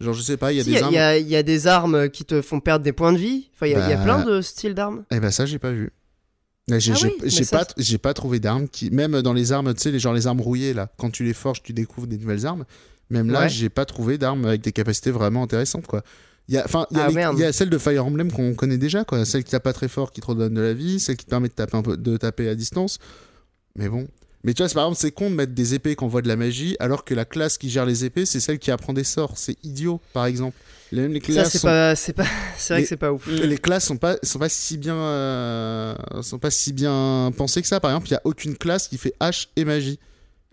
Genre 0.00 0.12
je 0.14 0.22
sais 0.22 0.36
pas 0.36 0.52
il 0.52 0.56
y 0.58 0.60
a 0.60 0.64
Si, 0.64 0.70
des 0.72 0.82
armes. 0.82 0.94
y, 0.94 0.98
a- 0.98 1.16
il 1.18 1.28
y 1.28 1.36
a 1.36 1.42
des 1.42 1.66
armes 1.66 2.10
qui 2.10 2.24
te 2.24 2.42
font 2.42 2.60
perdre 2.60 2.84
des 2.84 2.92
points 2.92 3.12
de 3.12 3.18
vie. 3.18 3.48
Enfin, 3.54 3.66
il 3.66 3.72
y, 3.72 3.74
a- 3.74 3.86
il 3.86 3.90
y 3.90 3.92
a 3.92 3.96
Bah, 3.96 4.02
plein 4.04 4.24
de 4.24 4.42
styles 4.42 4.74
d'armes. 4.74 5.04
Eh 5.10 5.20
ben 5.20 5.30
ça 5.30 5.46
j'ai 5.46 5.58
pas 5.58 5.72
vu. 5.72 5.90
J'ai 6.68 6.92
Ah 6.92 6.96
oui, 7.22 7.30
ça, 7.44 7.58
pas 7.64 7.72
j'ai 7.76 7.96
pas 7.98 8.12
trouvé 8.12 8.40
d'armes 8.40 8.68
qui 8.68 8.90
même 8.90 9.22
dans 9.22 9.32
les 9.32 9.52
armes 9.52 9.72
tu 9.72 9.82
sais 9.82 9.90
les 9.92 10.00
genre 10.00 10.12
les 10.14 10.26
armes 10.26 10.40
rouillées 10.40 10.74
là 10.74 10.90
quand 10.98 11.10
tu 11.10 11.22
les 11.22 11.32
forges 11.32 11.62
tu 11.62 11.72
découvres 11.72 12.08
des 12.08 12.18
nouvelles 12.18 12.44
armes. 12.44 12.64
Même 13.08 13.30
là 13.30 13.42
Ouais. 13.42 13.48
j'ai 13.48 13.68
pas 13.68 13.84
trouvé 13.84 14.18
d'armes 14.18 14.44
avec 14.46 14.62
des 14.62 14.72
capacités 14.72 15.12
vraiment 15.12 15.44
intéressantes 15.44 15.86
quoi. 15.86 16.02
Il 16.48 16.54
y 16.54 16.58
a 16.58 16.64
enfin 16.64 16.86
il 16.90 16.96
y, 16.96 17.00
a 17.00 17.04
Ah, 17.04 17.08
les- 17.32 17.38
il 17.38 17.40
y 17.40 17.44
a 17.44 17.52
celle 17.52 17.70
de 17.70 17.78
Fire 17.78 18.04
Emblem 18.04 18.30
qu'on 18.32 18.54
connaît 18.54 18.78
déjà 18.78 19.04
quoi, 19.04 19.24
celle 19.24 19.44
qui 19.44 19.52
tape 19.52 19.62
pas 19.62 19.72
très 19.72 19.86
fort 19.88 20.10
qui 20.10 20.20
te 20.20 20.26
redonne 20.26 20.54
de 20.54 20.60
la 20.60 20.74
vie, 20.74 20.98
celle 21.00 21.16
qui 21.16 21.24
te 21.24 21.30
permet 21.30 21.48
de 21.48 21.54
taper 21.54 21.76
un 21.76 21.82
peu 21.82 21.96
de 21.96 22.16
taper 22.16 22.48
à 22.48 22.54
distance. 22.56 22.98
Mais 23.76 23.88
bon. 23.88 24.06
Mais 24.46 24.54
tu 24.54 24.62
vois, 24.62 24.68
c'est- 24.68 24.74
par 24.74 24.84
exemple, 24.84 24.98
c'est 25.00 25.10
con 25.12 25.28
de 25.28 25.34
mettre 25.34 25.52
des 25.52 25.74
épées 25.74 25.94
qui 25.96 26.04
envoient 26.04 26.22
de 26.22 26.28
la 26.28 26.36
magie, 26.36 26.76
alors 26.80 27.04
que 27.04 27.12
la 27.14 27.24
classe 27.26 27.58
qui 27.58 27.68
gère 27.68 27.84
les 27.84 28.04
épées, 28.06 28.24
c'est 28.24 28.40
celle 28.40 28.58
qui 28.58 28.70
apprend 28.70 28.92
des 28.94 29.04
sorts. 29.04 29.32
C'est 29.36 29.56
idiot, 29.64 30.00
par 30.14 30.24
exemple. 30.26 30.56
Même 30.92 31.12
les 31.12 31.18
Ça, 31.20 31.26
classes 31.26 31.50
c'est 31.50 31.58
sont- 31.58 31.66
pas, 31.66 31.96
c'est 31.96 32.12
pas, 32.12 32.22
c'est 32.56 32.72
vrai 32.72 32.78
Mais- 32.78 32.82
que 32.84 32.88
c'est 32.88 32.96
pas 32.96 33.12
ouf. 33.12 33.26
Les 33.26 33.58
classes 33.58 33.84
sont 33.86 33.96
pas 33.96 34.16
sont 34.22 34.38
pas 34.38 34.48
si 34.48 34.78
bien 34.78 34.94
euh, 34.94 35.94
sont 36.22 36.38
pas 36.38 36.50
si 36.52 36.72
bien 36.72 37.32
pensées 37.36 37.60
que 37.60 37.66
ça 37.66 37.80
par 37.80 37.90
exemple 37.90 38.06
il 38.06 38.12
y 38.12 38.14
a 38.16 38.20
aucune 38.22 38.56
classe 38.56 38.86
qui 38.86 38.96
fait 38.96 39.12
hache 39.18 39.48
et 39.56 39.64
magie 39.64 39.98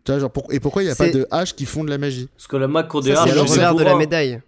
tu 0.04 0.12
vois, 0.12 0.20
genre 0.20 0.32
pour- 0.32 0.52
et 0.52 0.60
pourquoi 0.60 0.82
il 0.84 0.88
y 0.88 0.90
a 0.90 0.96
pas 0.96 1.10
de 1.10 1.28
haches 1.32 1.56
qui 1.56 1.66
font 1.66 1.84
de 1.84 1.90
la 1.92 1.98
magie? 2.00 2.28
Parce 2.36 2.48
que 2.48 2.58
la 2.58 2.68
Mac 2.68 2.88
court 2.90 3.04
des 3.04 3.14
Ça, 3.14 3.22
haches, 3.22 3.30
c'est 3.30 3.36
le 3.36 3.42
alors, 3.42 3.48
c'est 3.48 3.54
revers 3.66 3.76
de 3.76 3.84
la 3.84 3.96
médaille. 3.96 4.42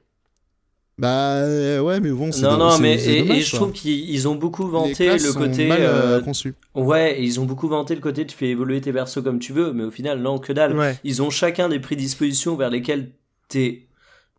Bah 0.98 1.34
euh, 1.36 1.82
ouais 1.82 2.00
mais 2.00 2.10
bon 2.12 2.32
c'est 2.32 2.42
Non, 2.44 2.56
non, 2.58 2.80
mais 2.80 2.98
c'est 2.98 3.16
et, 3.16 3.20
dommage, 3.24 3.38
et 3.38 3.42
je 3.42 3.56
trouve 3.56 3.72
qu'ils 3.74 4.10
ils 4.10 4.28
ont 4.30 4.36
beaucoup 4.36 4.66
vanté 4.68 5.12
le 5.12 5.20
sont 5.20 5.34
côté. 5.40 5.68
mal 5.68 5.82
euh, 5.82 6.18
euh, 6.18 6.22
conçues. 6.22 6.54
Ouais, 6.74 7.22
ils 7.22 7.40
ont 7.42 7.46
beaucoup 7.46 7.68
vanté 7.68 7.96
le 7.96 8.02
côté 8.02 8.26
tu 8.26 8.36
fais 8.36 8.48
évoluer 8.48 8.80
tes 8.80 8.94
persos 8.94 9.22
comme 9.22 9.40
tu 9.40 9.52
veux, 9.52 9.74
mais 9.74 9.84
au 9.84 9.92
final, 9.92 10.22
non, 10.22 10.38
que 10.40 10.54
dalle. 10.54 10.78
Ouais. 10.78 10.98
Ils 11.04 11.22
ont 11.22 11.30
chacun 11.30 11.68
des 11.68 11.80
prédispositions 11.80 12.56
vers 12.56 12.70
lesquelles 12.70 13.12
t'es 13.50 13.88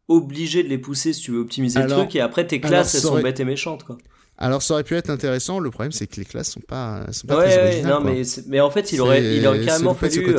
obligé 0.08 0.62
de 0.62 0.68
les 0.68 0.78
pousser 0.78 1.12
si 1.12 1.20
tu 1.22 1.32
veux 1.32 1.40
optimiser 1.40 1.78
Alors- 1.78 1.98
le 1.98 2.04
truc, 2.04 2.16
et 2.16 2.20
après 2.20 2.46
tes 2.46 2.56
alors, 2.56 2.70
classes, 2.70 2.94
elles 2.94 3.00
sont 3.02 3.20
bêtes 3.20 3.40
et 3.40 3.44
méchantes, 3.44 3.82
quoi. 3.84 3.98
alors 4.38 4.62
ça 4.62 4.74
aurait 4.74 4.84
pu 4.84 4.94
être 4.94 5.10
intéressant 5.10 5.58
le 5.58 5.70
problème 5.70 5.92
c'est 5.92 6.06
que 6.06 6.16
les 6.20 6.24
classes 6.24 6.52
sont 6.52 6.60
pas 6.60 7.04
sont 7.12 7.26
pas 7.26 7.38
Ouais, 7.38 7.46
très 7.48 7.56
ouais, 7.56 7.62
originales, 7.68 7.92
non, 7.92 8.00
mais, 8.02 8.22
mais 8.46 8.60
en 8.60 8.70
fait, 8.70 8.92
il 8.92 9.00
aurait, 9.02 9.36
il 9.36 9.46
aurait 9.46 9.58
c'est 9.60 9.66
carrément 9.66 9.90
loupé 9.90 10.06
de 10.08 10.12
ce 10.12 10.20
fallu 10.20 10.34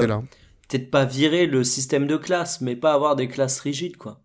peut-être 0.69 0.89
pas 0.91 1.05
virer 1.05 1.45
le 1.45 1.63
système 1.63 2.07
de 2.07 2.17
classe, 2.17 2.59
mais 2.61 2.75
pas 2.75 2.93
avoir 2.93 3.15
des 3.15 3.27
classes 3.27 3.59
rigides, 3.59 3.97
quoi. 3.97 4.21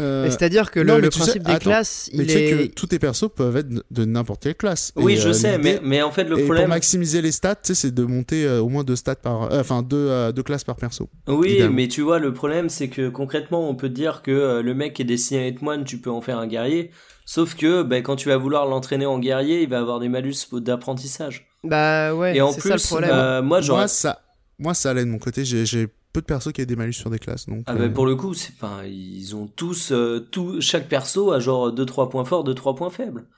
Euh, 0.00 0.26
C'est-à-dire 0.30 0.70
que 0.70 0.80
le, 0.80 0.96
tu 0.96 1.02
sais- 1.04 1.18
principe 1.24 1.42
des 1.42 1.52
attends, 1.52 1.70
classes, 1.70 2.10
mais 2.14 2.24
il 2.24 2.26
tu 2.26 2.32
sais 2.32 2.44
est. 2.44 2.68
que 2.68 2.74
tous 2.74 2.86
tes 2.86 2.98
persos 2.98 3.28
peuvent 3.34 3.56
être 3.56 3.68
de 3.90 4.04
n'importe 4.04 4.42
quelle 4.42 4.54
classe 4.54 4.92
Oui, 4.96 5.14
Et, 5.14 5.16
je 5.16 5.28
euh, 5.30 5.32
sais, 5.32 5.58
mais, 5.82 6.02
en 6.02 6.10
fait, 6.12 6.24
le 6.24 6.38
et 6.38 6.44
problème. 6.44 6.64
pour 6.64 6.68
maximiser 6.68 7.20
les 7.22 7.32
stats, 7.32 7.56
sais, 7.62 7.74
c'est 7.74 7.90
de 7.92 8.04
monter 8.04 8.44
euh, 8.44 8.60
au 8.60 8.68
moins 8.68 8.84
deux 8.84 8.96
stats 8.96 9.16
par, 9.16 9.52
euh, 9.52 9.60
enfin 9.60 9.82
deux, 9.82 9.96
euh, 9.96 10.30
deux 10.32 10.42
classes 10.42 10.64
par 10.64 10.76
perso. 10.76 11.08
Oui, 11.26 11.48
Évidemment. 11.50 11.74
mais 11.74 11.88
tu 11.88 12.02
vois, 12.02 12.18
le 12.18 12.32
problème, 12.32 12.68
c'est 12.68 12.88
que 12.88 13.08
concrètement, 13.08 13.68
on 13.68 13.74
peut 13.74 13.88
te 13.88 13.94
dire 13.94 14.22
que 14.22 14.30
euh, 14.30 14.62
le 14.62 14.74
mec 14.74 14.98
est 15.00 15.04
destiné 15.04 15.40
à 15.42 15.46
être 15.48 15.62
moine, 15.62 15.84
tu 15.84 15.98
peux 15.98 16.10
en 16.10 16.20
faire 16.20 16.38
un 16.38 16.46
guerrier. 16.46 16.90
Sauf 17.26 17.56
que 17.56 17.82
ben, 17.82 18.02
quand 18.02 18.16
tu 18.16 18.28
vas 18.28 18.36
vouloir 18.38 18.66
l'entraîner 18.66 19.04
en 19.06 19.18
guerrier, 19.18 19.62
il 19.62 19.68
va 19.68 19.80
avoir 19.80 19.98
des 20.00 20.08
malus 20.08 20.34
d'apprentissage. 20.52 21.46
Bah 21.64 22.14
ouais, 22.14 22.36
Et 22.36 22.40
en 22.40 22.52
c'est 22.52 22.60
plus, 22.60 22.68
ça 22.70 22.74
le 22.76 22.80
problème. 22.80 23.10
euh, 23.12 23.42
moi, 23.42 23.60
j'aurais. 23.60 23.80
Moi, 23.80 23.88
ça, 23.88 24.22
moi, 24.58 24.74
ça 24.74 24.90
allait 24.90 25.04
de 25.04 25.10
mon 25.10 25.18
côté. 25.18 25.44
J'ai 25.44 25.88
peu 26.12 26.20
de 26.20 26.26
persos 26.26 26.52
qui 26.52 26.60
aient 26.60 26.66
des 26.66 26.76
malus 26.76 26.94
sur 26.94 27.10
des 27.10 27.18
classes. 27.18 27.46
Donc, 27.46 27.66
Ah 27.66 27.74
euh, 27.74 27.76
ben, 27.76 27.92
pour 27.92 28.06
le 28.06 28.16
coup, 28.16 28.34
c'est 28.34 28.56
pas, 28.56 28.86
ils 28.86 29.36
ont 29.36 29.46
tous, 29.46 29.92
euh, 29.92 30.20
tout, 30.32 30.60
chaque 30.60 30.88
perso 30.88 31.32
a 31.32 31.40
genre 31.40 31.72
2-3 31.72 32.08
points 32.08 32.24
forts, 32.24 32.44
2-3 32.44 32.74
points 32.74 32.90
faibles. 32.90 33.28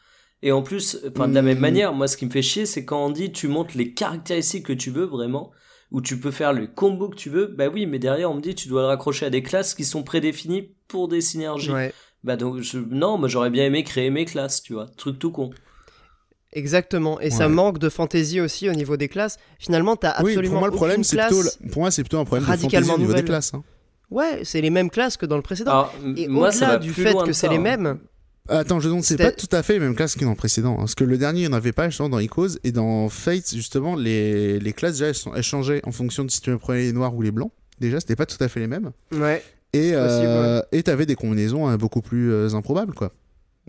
Et 0.43 0.53
en 0.53 0.63
plus, 0.63 0.99
enfin, 1.09 1.29
de 1.29 1.35
la 1.35 1.43
même 1.43 1.59
Hmm. 1.59 1.61
manière, 1.61 1.93
moi, 1.95 2.09
ce 2.09 2.17
qui 2.17 2.27
me 2.27 2.31
fait 2.31 2.43
chier, 2.43 2.67
c'est 2.67 2.85
quand 2.85 3.05
on 3.07 3.11
dit 3.11 3.33
tu 3.33 3.49
montes 3.49 3.75
les 3.75 3.93
caractéristiques 3.95 4.67
que 4.67 4.73
tu 4.73 4.91
veux 4.91 5.05
vraiment, 5.05 5.51
ou 5.91 6.01
tu 6.01 6.19
peux 6.21 6.31
faire 6.31 6.53
le 6.53 6.67
combo 6.69 7.09
que 7.09 7.17
tu 7.17 7.29
veux, 7.31 7.47
bah 7.47 7.69
oui, 7.69 7.87
mais 7.87 7.99
derrière, 7.99 8.31
on 8.31 8.35
me 8.37 8.41
dit 8.41 8.55
tu 8.55 8.69
dois 8.69 8.83
le 8.83 8.87
raccrocher 8.89 9.27
à 9.27 9.31
des 9.31 9.43
classes 9.43 9.75
qui 9.75 9.85
sont 9.85 10.03
prédéfinies 10.05 10.75
pour 10.89 11.09
des 11.09 11.21
synergies. 11.21 11.73
Ouais. 11.73 11.95
Bah 12.25 12.37
donc, 12.37 12.61
je... 12.61 12.79
non, 12.79 13.19
moi, 13.19 13.29
j'aurais 13.29 13.51
bien 13.51 13.65
aimé 13.67 13.83
créer 13.85 14.11
mes 14.11 14.25
classes, 14.25 14.63
tu 14.63 14.75
vois, 14.75 14.87
truc 14.97 15.19
tout 15.19 15.33
con. 15.33 15.57
Exactement. 16.53 17.21
Et 17.21 17.31
ça 17.31 17.49
manque 17.49 17.79
de 17.79 17.89
fantaisie 17.89 18.41
aussi 18.41 18.69
au 18.69 18.73
niveau 18.73 18.97
des 18.97 19.09
classes. 19.09 19.39
Finalement, 19.59 19.97
t'as 19.97 20.23
Oui, 20.23 20.31
absolument 20.33 20.53
pour 20.55 20.59
moi, 20.61 20.69
le 20.69 20.75
problème, 20.75 21.05
c'est 21.05 21.17
plutôt, 21.17 21.43
pour 21.71 21.83
moi, 21.83 21.91
c'est 21.91 22.03
plutôt 22.03 22.19
un 22.19 22.25
problème 22.25 22.49
de 22.51 22.57
fantaisie 22.57 22.91
au 22.91 22.99
niveau 22.99 23.13
des 23.15 23.25
classes. 23.25 23.53
hein. 23.55 23.63
Ouais, 24.11 24.41
c'est 24.43 24.61
les 24.61 24.71
mêmes 24.71 24.91
classes 24.91 25.17
que 25.17 25.27
dans 25.27 25.37
le 25.37 25.43
précédent. 25.43 25.71
Alors, 25.71 25.95
Et 26.17 26.27
moi, 26.27 26.51
ça 26.51 26.65
au-delà 26.67 26.79
du 26.79 26.93
fait 26.93 27.15
que 27.25 27.33
c'est 27.33 27.49
les 27.49 27.57
hein. 27.57 27.61
mêmes, 27.61 27.99
Attends, 28.49 28.81
je 28.81 28.89
donc 28.89 29.05
c'est 29.05 29.11
C'était- 29.17 29.25
pas 29.27 29.33
tout 29.33 29.47
à 29.53 29.63
fait 29.63 29.75
les 29.75 29.79
mêmes 29.79 29.95
classes 29.95 30.17
que 30.17 30.25
dans 30.25 30.31
le 30.31 30.37
précédent. 30.37 30.73
hein. 30.73 30.79
Parce 30.79 30.97
que 30.97 31.05
le 31.05 31.17
dernier, 31.19 31.43
il 31.43 31.47
n'y 31.47 31.55
en 31.55 31.57
avait 31.57 31.71
pas 31.71 31.89
justement 31.89 32.09
dans 32.09 32.19
Echoes. 32.19 32.57
Et 32.65 32.73
dans 32.73 33.09
Fate, 33.09 33.55
justement, 33.55 33.95
les, 33.95 34.59
les 34.59 34.73
classes, 34.73 34.95
déjà, 34.95 35.07
elles, 35.09 35.15
sont, 35.15 35.33
elles 35.37 35.45
changeaient 35.45 35.81
en 35.87 35.93
fonction 35.93 36.25
de 36.25 36.31
si 36.33 36.41
tu 36.41 36.57
prenais 36.59 36.81
les 36.83 36.93
noirs 36.93 37.15
ou 37.15 37.23
les 37.23 37.31
blancs. 37.31 37.53
Déjà, 37.79 38.01
c'était 38.01 38.17
pas 38.17 38.27
tout 38.27 38.43
à 38.43 38.49
fait 38.49 38.59
les 38.59 38.67
mêmes. 38.67 38.91
ouais. 39.13 39.45
Et 39.73 39.93
euh, 39.95 40.61
et 40.73 40.83
t'avais 40.83 41.07
des 41.07 41.15
combinaisons 41.15 41.71
euh, 41.71 41.77
beaucoup 41.77 42.01
plus 42.03 42.33
euh, 42.33 42.53
improbables, 42.55 42.93
quoi. 42.93 43.13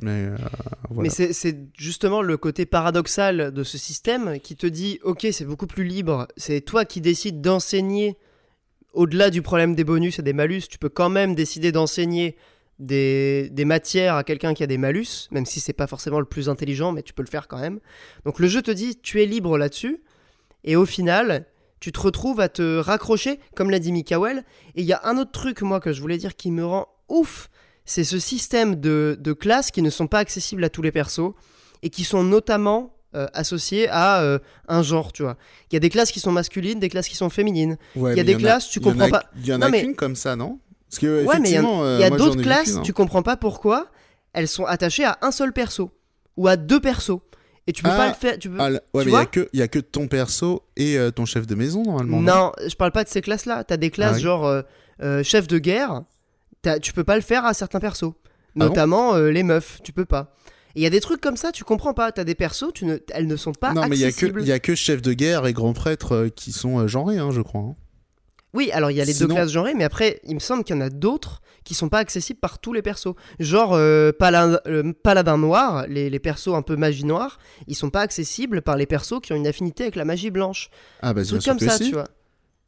Mais 0.01 0.25
euh, 0.25 1.09
c'est 1.09 1.57
justement 1.77 2.21
le 2.21 2.37
côté 2.37 2.65
paradoxal 2.65 3.51
de 3.51 3.63
ce 3.63 3.77
système 3.77 4.39
qui 4.39 4.55
te 4.55 4.67
dit 4.67 4.99
ok, 5.03 5.27
c'est 5.31 5.45
beaucoup 5.45 5.67
plus 5.67 5.83
libre, 5.83 6.27
c'est 6.37 6.61
toi 6.61 6.85
qui 6.85 7.01
décides 7.01 7.41
d'enseigner 7.41 8.17
au-delà 8.93 9.29
du 9.29 9.41
problème 9.41 9.75
des 9.75 9.83
bonus 9.83 10.19
et 10.19 10.21
des 10.21 10.33
malus, 10.33 10.63
tu 10.69 10.77
peux 10.77 10.89
quand 10.89 11.09
même 11.09 11.33
décider 11.35 11.71
d'enseigner 11.71 12.35
des, 12.79 13.49
des 13.51 13.63
matières 13.63 14.15
à 14.15 14.23
quelqu'un 14.23 14.53
qui 14.53 14.63
a 14.63 14.67
des 14.67 14.77
malus, 14.77 15.29
même 15.31 15.45
si 15.45 15.59
c'est 15.59 15.71
pas 15.71 15.87
forcément 15.87 16.19
le 16.19 16.25
plus 16.25 16.49
intelligent, 16.49 16.91
mais 16.91 17.03
tu 17.03 17.13
peux 17.13 17.23
le 17.23 17.29
faire 17.29 17.47
quand 17.47 17.59
même. 17.59 17.79
Donc 18.25 18.39
le 18.39 18.47
jeu 18.47 18.61
te 18.61 18.71
dit 18.71 18.97
tu 19.01 19.21
es 19.21 19.25
libre 19.25 19.57
là-dessus, 19.57 20.01
et 20.63 20.75
au 20.75 20.85
final, 20.85 21.45
tu 21.79 21.91
te 21.91 21.99
retrouves 21.99 22.39
à 22.39 22.49
te 22.49 22.77
raccrocher, 22.77 23.39
comme 23.55 23.69
l'a 23.69 23.79
dit 23.79 23.91
Mikael. 23.91 24.43
Et 24.75 24.81
il 24.81 24.85
y 24.87 24.93
a 24.93 25.01
un 25.03 25.17
autre 25.17 25.31
truc, 25.31 25.61
moi, 25.61 25.79
que 25.79 25.91
je 25.91 26.01
voulais 26.01 26.17
dire 26.17 26.35
qui 26.35 26.51
me 26.51 26.65
rend 26.65 26.87
ouf, 27.09 27.49
c'est 27.91 28.03
ce 28.05 28.19
système 28.19 28.75
de, 28.75 29.17
de 29.19 29.33
classes 29.33 29.69
qui 29.71 29.81
ne 29.81 29.89
sont 29.89 30.07
pas 30.07 30.19
accessibles 30.19 30.63
à 30.63 30.69
tous 30.69 30.81
les 30.81 30.91
persos 30.91 31.33
et 31.83 31.89
qui 31.89 32.03
sont 32.03 32.23
notamment 32.23 32.95
euh, 33.15 33.27
associés 33.33 33.89
à 33.89 34.21
euh, 34.21 34.39
un 34.69 34.81
genre, 34.83 35.11
tu 35.11 35.23
vois. 35.23 35.35
Il 35.69 35.75
y 35.75 35.77
a 35.77 35.79
des 35.81 35.89
classes 35.89 36.11
qui 36.11 36.21
sont 36.21 36.31
masculines, 36.31 36.79
des 36.79 36.87
classes 36.87 37.09
qui 37.09 37.17
sont 37.17 37.29
féminines. 37.29 37.77
Ouais, 37.97 38.13
il 38.13 38.17
y 38.17 38.21
a 38.21 38.23
des 38.23 38.35
classes, 38.35 38.69
tu 38.69 38.79
comprends 38.79 39.09
pas. 39.09 39.25
Il 39.37 39.45
y 39.45 39.53
en 39.53 39.57
Non, 39.57 39.65
a 39.65 39.69
mais- 39.69 39.81
qu'une 39.81 39.95
comme 39.95 40.15
ça, 40.15 40.35
non? 40.37 40.59
Parce 40.89 40.99
que, 40.99 41.25
Ouais, 41.25 41.39
mais 41.39 41.49
il 41.49 41.53
y 41.53 41.57
a, 41.57 41.63
euh, 41.65 42.01
a 42.05 42.09
d'autres 42.09 42.41
classes, 42.41 42.75
hein. 42.77 42.81
tu 42.83 42.93
comprends 42.93 43.23
pas 43.23 43.35
pourquoi 43.37 43.87
elles 44.33 44.47
sont 44.47 44.65
attachées 44.65 45.03
à 45.03 45.17
un 45.21 45.31
seul 45.31 45.51
perso 45.51 45.91
ou 46.37 46.47
à 46.47 46.55
deux 46.55 46.79
persos. 46.79 47.19
Et 47.67 47.73
tu 47.73 47.83
peux 47.83 47.89
Ah, 47.91 47.97
pas 47.97 48.07
le 48.07 48.13
faire. 48.13 48.39
Tu 48.39 48.49
peux... 48.49 48.57
Ah, 48.59 48.69
là- 48.69 48.81
ouais, 48.93 49.03
tu 49.03 49.11
mais 49.11 49.15
il 49.53 49.59
y, 49.59 49.61
a 49.61 49.67
que- 49.67 49.79
ton 49.79 50.07
perso 50.07 50.63
et 50.77 50.97
euh, 50.97 51.11
ton 51.11 51.25
chef 51.25 51.45
de 51.45 51.55
maison, 51.55 51.83
normalement. 51.83 52.21
Non, 52.21 52.51
je 52.65 52.75
parle 52.75 52.91
pas 52.93 53.03
de 53.03 53.09
ces 53.09 53.21
classes-là. 53.21 53.63
T'as 53.65 53.77
des 53.77 53.89
classes 53.91 54.13
Ah 54.13 54.15
oui. 54.15 54.21
genre 54.21 54.63
chef 55.23 55.47
de 55.47 55.57
guerre. 55.59 56.03
Tu 56.81 56.93
peux 56.93 57.03
pas 57.03 57.15
le 57.15 57.21
faire 57.21 57.45
à 57.45 57.53
certains 57.53 57.79
persos. 57.79 58.03
Ah 58.13 58.13
bon 58.55 58.65
Notamment 58.65 59.15
euh, 59.15 59.31
les 59.31 59.43
meufs, 59.43 59.79
tu 59.83 59.93
peux 59.93 60.05
pas. 60.05 60.35
Il 60.75 60.81
y 60.81 60.85
a 60.85 60.89
des 60.89 61.01
trucs 61.01 61.19
comme 61.21 61.37
ça, 61.37 61.51
tu 61.51 61.63
comprends 61.63 61.93
pas. 61.93 62.11
T'as 62.11 62.23
des 62.23 62.35
persos, 62.35 62.71
tu 62.73 62.85
ne... 62.85 62.97
elles 63.13 63.27
ne 63.27 63.35
sont 63.35 63.51
pas 63.51 63.73
Non, 63.73 63.87
mais 63.87 63.97
il 63.97 64.01
y 64.01 64.05
a 64.05 64.07
que 64.09 64.15
accessibles. 64.15 64.41
il 64.41 64.47
y 64.47 64.51
a 64.51 64.59
que 64.59 64.75
chef 64.75 65.01
de 65.01 65.13
guerre 65.13 65.45
et 65.47 65.53
grand 65.53 65.73
prêtre 65.73 66.13
euh, 66.15 66.29
qui 66.29 66.51
sont 66.51 66.79
euh, 66.79 66.87
genrés, 66.87 67.17
hein, 67.17 67.31
je 67.31 67.41
crois. 67.41 67.61
hein. 67.61 67.75
Oui, 68.53 68.69
alors 68.73 68.91
il 68.91 68.97
y 68.97 69.01
a 69.01 69.05
les 69.05 69.13
Sinon- 69.13 69.29
deux 69.29 69.35
classes 69.35 69.51
genrées, 69.51 69.73
mais 69.73 69.85
après, 69.85 70.19
il 70.25 70.33
me 70.35 70.39
semble 70.39 70.65
qu'il 70.65 70.75
y 70.75 70.77
en 70.77 70.81
a 70.81 70.89
d'autres 70.89 71.41
qui 71.63 71.73
sont 71.73 71.87
pas 71.89 71.99
accessibles 71.99 72.39
par 72.39 72.59
tous 72.59 72.73
les 72.73 72.81
persos. 72.81 73.13
Genre 73.39 73.73
euh, 73.73 74.11
Paladin, 74.11 74.59
euh, 74.67 74.91
Paladin 75.03 75.37
Noir, 75.37 75.85
les, 75.87 76.09
les 76.09 76.19
persos 76.19 76.49
un 76.53 76.61
peu 76.61 76.75
magie 76.75 77.05
noire, 77.05 77.37
ils 77.67 77.75
sont 77.75 77.89
pas 77.89 78.01
accessibles 78.01 78.61
par 78.61 78.75
les 78.75 78.85
persos 78.85 79.21
qui 79.21 79.31
ont 79.31 79.37
une 79.37 79.47
affinité 79.47 79.83
avec 79.83 79.95
la 79.95 80.03
magie 80.05 80.31
blanche. 80.31 80.69
Ah 81.01 81.13
bah 81.13 81.23
sûr 81.23 81.41
comme 81.43 81.59
ça, 81.59 81.77
si. 81.77 81.85
tu 81.89 81.93
vois. 81.93 82.07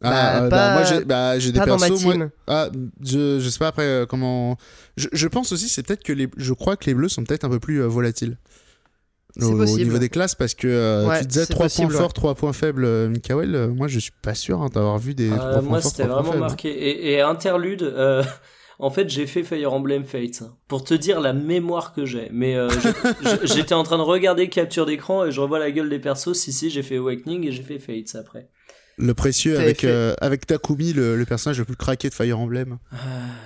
Ah, 0.03 0.09
Bah, 0.09 0.43
euh, 0.43 0.49
bah, 0.49 0.73
moi 0.73 0.83
j'ai 0.83 1.05
bah, 1.05 1.37
des 1.37 1.51
Pas 1.59 1.65
dans 1.65 1.77
ma 1.79 1.87
persos. 1.87 2.03
moi-. 2.03 2.27
Ah, 2.47 2.69
je, 3.03 3.39
je 3.39 3.49
sais 3.49 3.59
pas 3.59 3.67
après 3.67 3.83
euh, 3.85 4.05
comment. 4.05 4.57
Je, 4.97 5.07
je 5.11 5.27
pense 5.27 5.51
aussi 5.51 5.69
c'est 5.69 5.81
peut-être 5.85 6.03
que 6.03 6.13
les. 6.13 6.27
Je 6.37 6.53
crois 6.53 6.75
que 6.77 6.85
les 6.85 6.93
bleus 6.93 7.09
sont 7.09 7.23
peut-être 7.23 7.43
un 7.45 7.49
peu 7.49 7.59
plus 7.59 7.81
euh, 7.81 7.87
volatiles. 7.87 8.37
Au, 9.41 9.65
niveau 9.65 9.97
des 9.97 10.09
classes 10.09 10.35
parce 10.35 10.53
que 10.53 10.67
euh, 10.67 11.07
Ouais, 11.07 11.21
tu 11.21 11.25
disais 11.25 11.45
c'est 11.45 11.53
3 11.53 11.65
possible, 11.65 11.87
points 11.87 11.95
ouais. 11.95 12.01
forts, 12.03 12.13
3 12.13 12.35
points 12.35 12.53
faibles, 12.53 12.85
euh, 12.85 13.09
Mikael. 13.09 13.55
euh, 13.55 13.67
moi 13.67 13.87
je 13.87 13.97
suis 13.97 14.11
pas 14.21 14.35
sûr 14.35 14.61
hein, 14.61 14.69
d'avoir 14.71 14.99
vu 14.99 15.15
des. 15.15 15.31
Euh, 15.31 15.35
trois 15.37 15.51
points 15.53 15.61
moi, 15.63 15.81
forts, 15.81 15.89
c'était 15.91 16.03
vraiment 16.07 16.23
faibles. 16.33 16.39
marqué. 16.39 16.69
Et, 16.69 17.13
et 17.13 17.21
interlude, 17.21 17.81
euh, 17.81 18.23
en 18.79 18.91
fait, 18.91 19.09
j'ai 19.09 19.25
fait 19.25 19.41
Fire 19.41 19.73
Emblem 19.73 20.03
Fates. 20.03 20.43
hein, 20.43 20.55
Pour 20.67 20.83
te 20.83 20.93
dire 20.93 21.19
la 21.19 21.33
mémoire 21.33 21.93
que 21.93 22.05
j'ai. 22.05 22.29
Mais 22.31 22.55
euh, 22.55 22.69
j'étais 23.43 23.73
en 23.73 23.81
train 23.81 23.97
de 23.97 24.03
regarder 24.03 24.49
capture 24.49 24.85
d'écran 24.85 25.25
et 25.25 25.31
je 25.31 25.41
revois 25.41 25.57
la 25.57 25.71
gueule 25.71 25.89
des 25.89 25.97
persos. 25.99 26.33
Si, 26.37 26.53
si, 26.53 26.69
j'ai 26.69 26.83
fait 26.83 26.97
Awakening 26.97 27.47
et 27.47 27.51
j'ai 27.51 27.63
fait 27.63 27.79
Fates 27.79 28.13
après. 28.15 28.49
Le 28.97 29.13
précieux 29.13 29.57
avec, 29.59 29.81
fait- 29.81 29.87
euh, 29.87 30.13
avec 30.21 30.45
Takumi, 30.45 30.93
le, 30.93 31.15
le 31.17 31.25
personnage 31.25 31.57
le 31.59 31.65
plus 31.65 31.75
craqué 31.75 32.09
de 32.09 32.13
Fire 32.13 32.39
Emblem. 32.39 32.77
Ah, 32.91 32.95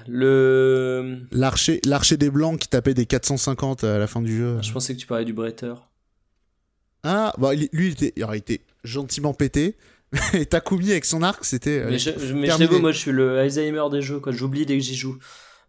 Le. 0.08 1.20
L'archer 1.32 1.80
l'archer 1.86 2.18
des 2.18 2.30
blancs 2.30 2.60
qui 2.60 2.68
tapait 2.68 2.94
des 2.94 3.06
450 3.06 3.84
à 3.84 3.98
la 3.98 4.08
fin 4.08 4.22
du 4.22 4.36
jeu. 4.38 4.58
Je 4.62 4.72
pensais 4.72 4.94
que 4.94 5.00
tu 5.00 5.08
parlais 5.08 5.26
du 5.26 5.34
bretteur. 5.34 5.88
Ah, 7.04 7.34
bah, 7.38 7.54
il- 7.54 7.70
lui, 7.72 7.88
il 7.88 7.92
était, 7.94 8.14
il 8.18 8.24
aurait 8.24 8.40
été 8.40 8.62
gentiment 8.84 9.34
pété. 9.34 9.78
Et 10.34 10.46
Takumi 10.46 10.92
avec 10.92 11.06
son 11.06 11.22
arc, 11.22 11.44
c'était. 11.46 11.80
euh, 11.80 11.88
Mais 11.90 12.00
je, 12.00 12.12
je- 12.18 12.34
mais 12.34 12.48
je 12.48 12.80
moi, 12.80 12.92
je 12.92 12.98
suis 12.98 13.12
le 13.12 13.40
Alzheimer 13.40 13.84
des 13.92 14.02
jeux, 14.02 14.20
quoi. 14.20 14.32
J'oublie 14.32 14.66
dès 14.66 14.78
que 14.78 14.84
j'y 14.84 14.96
joue. 14.96 15.18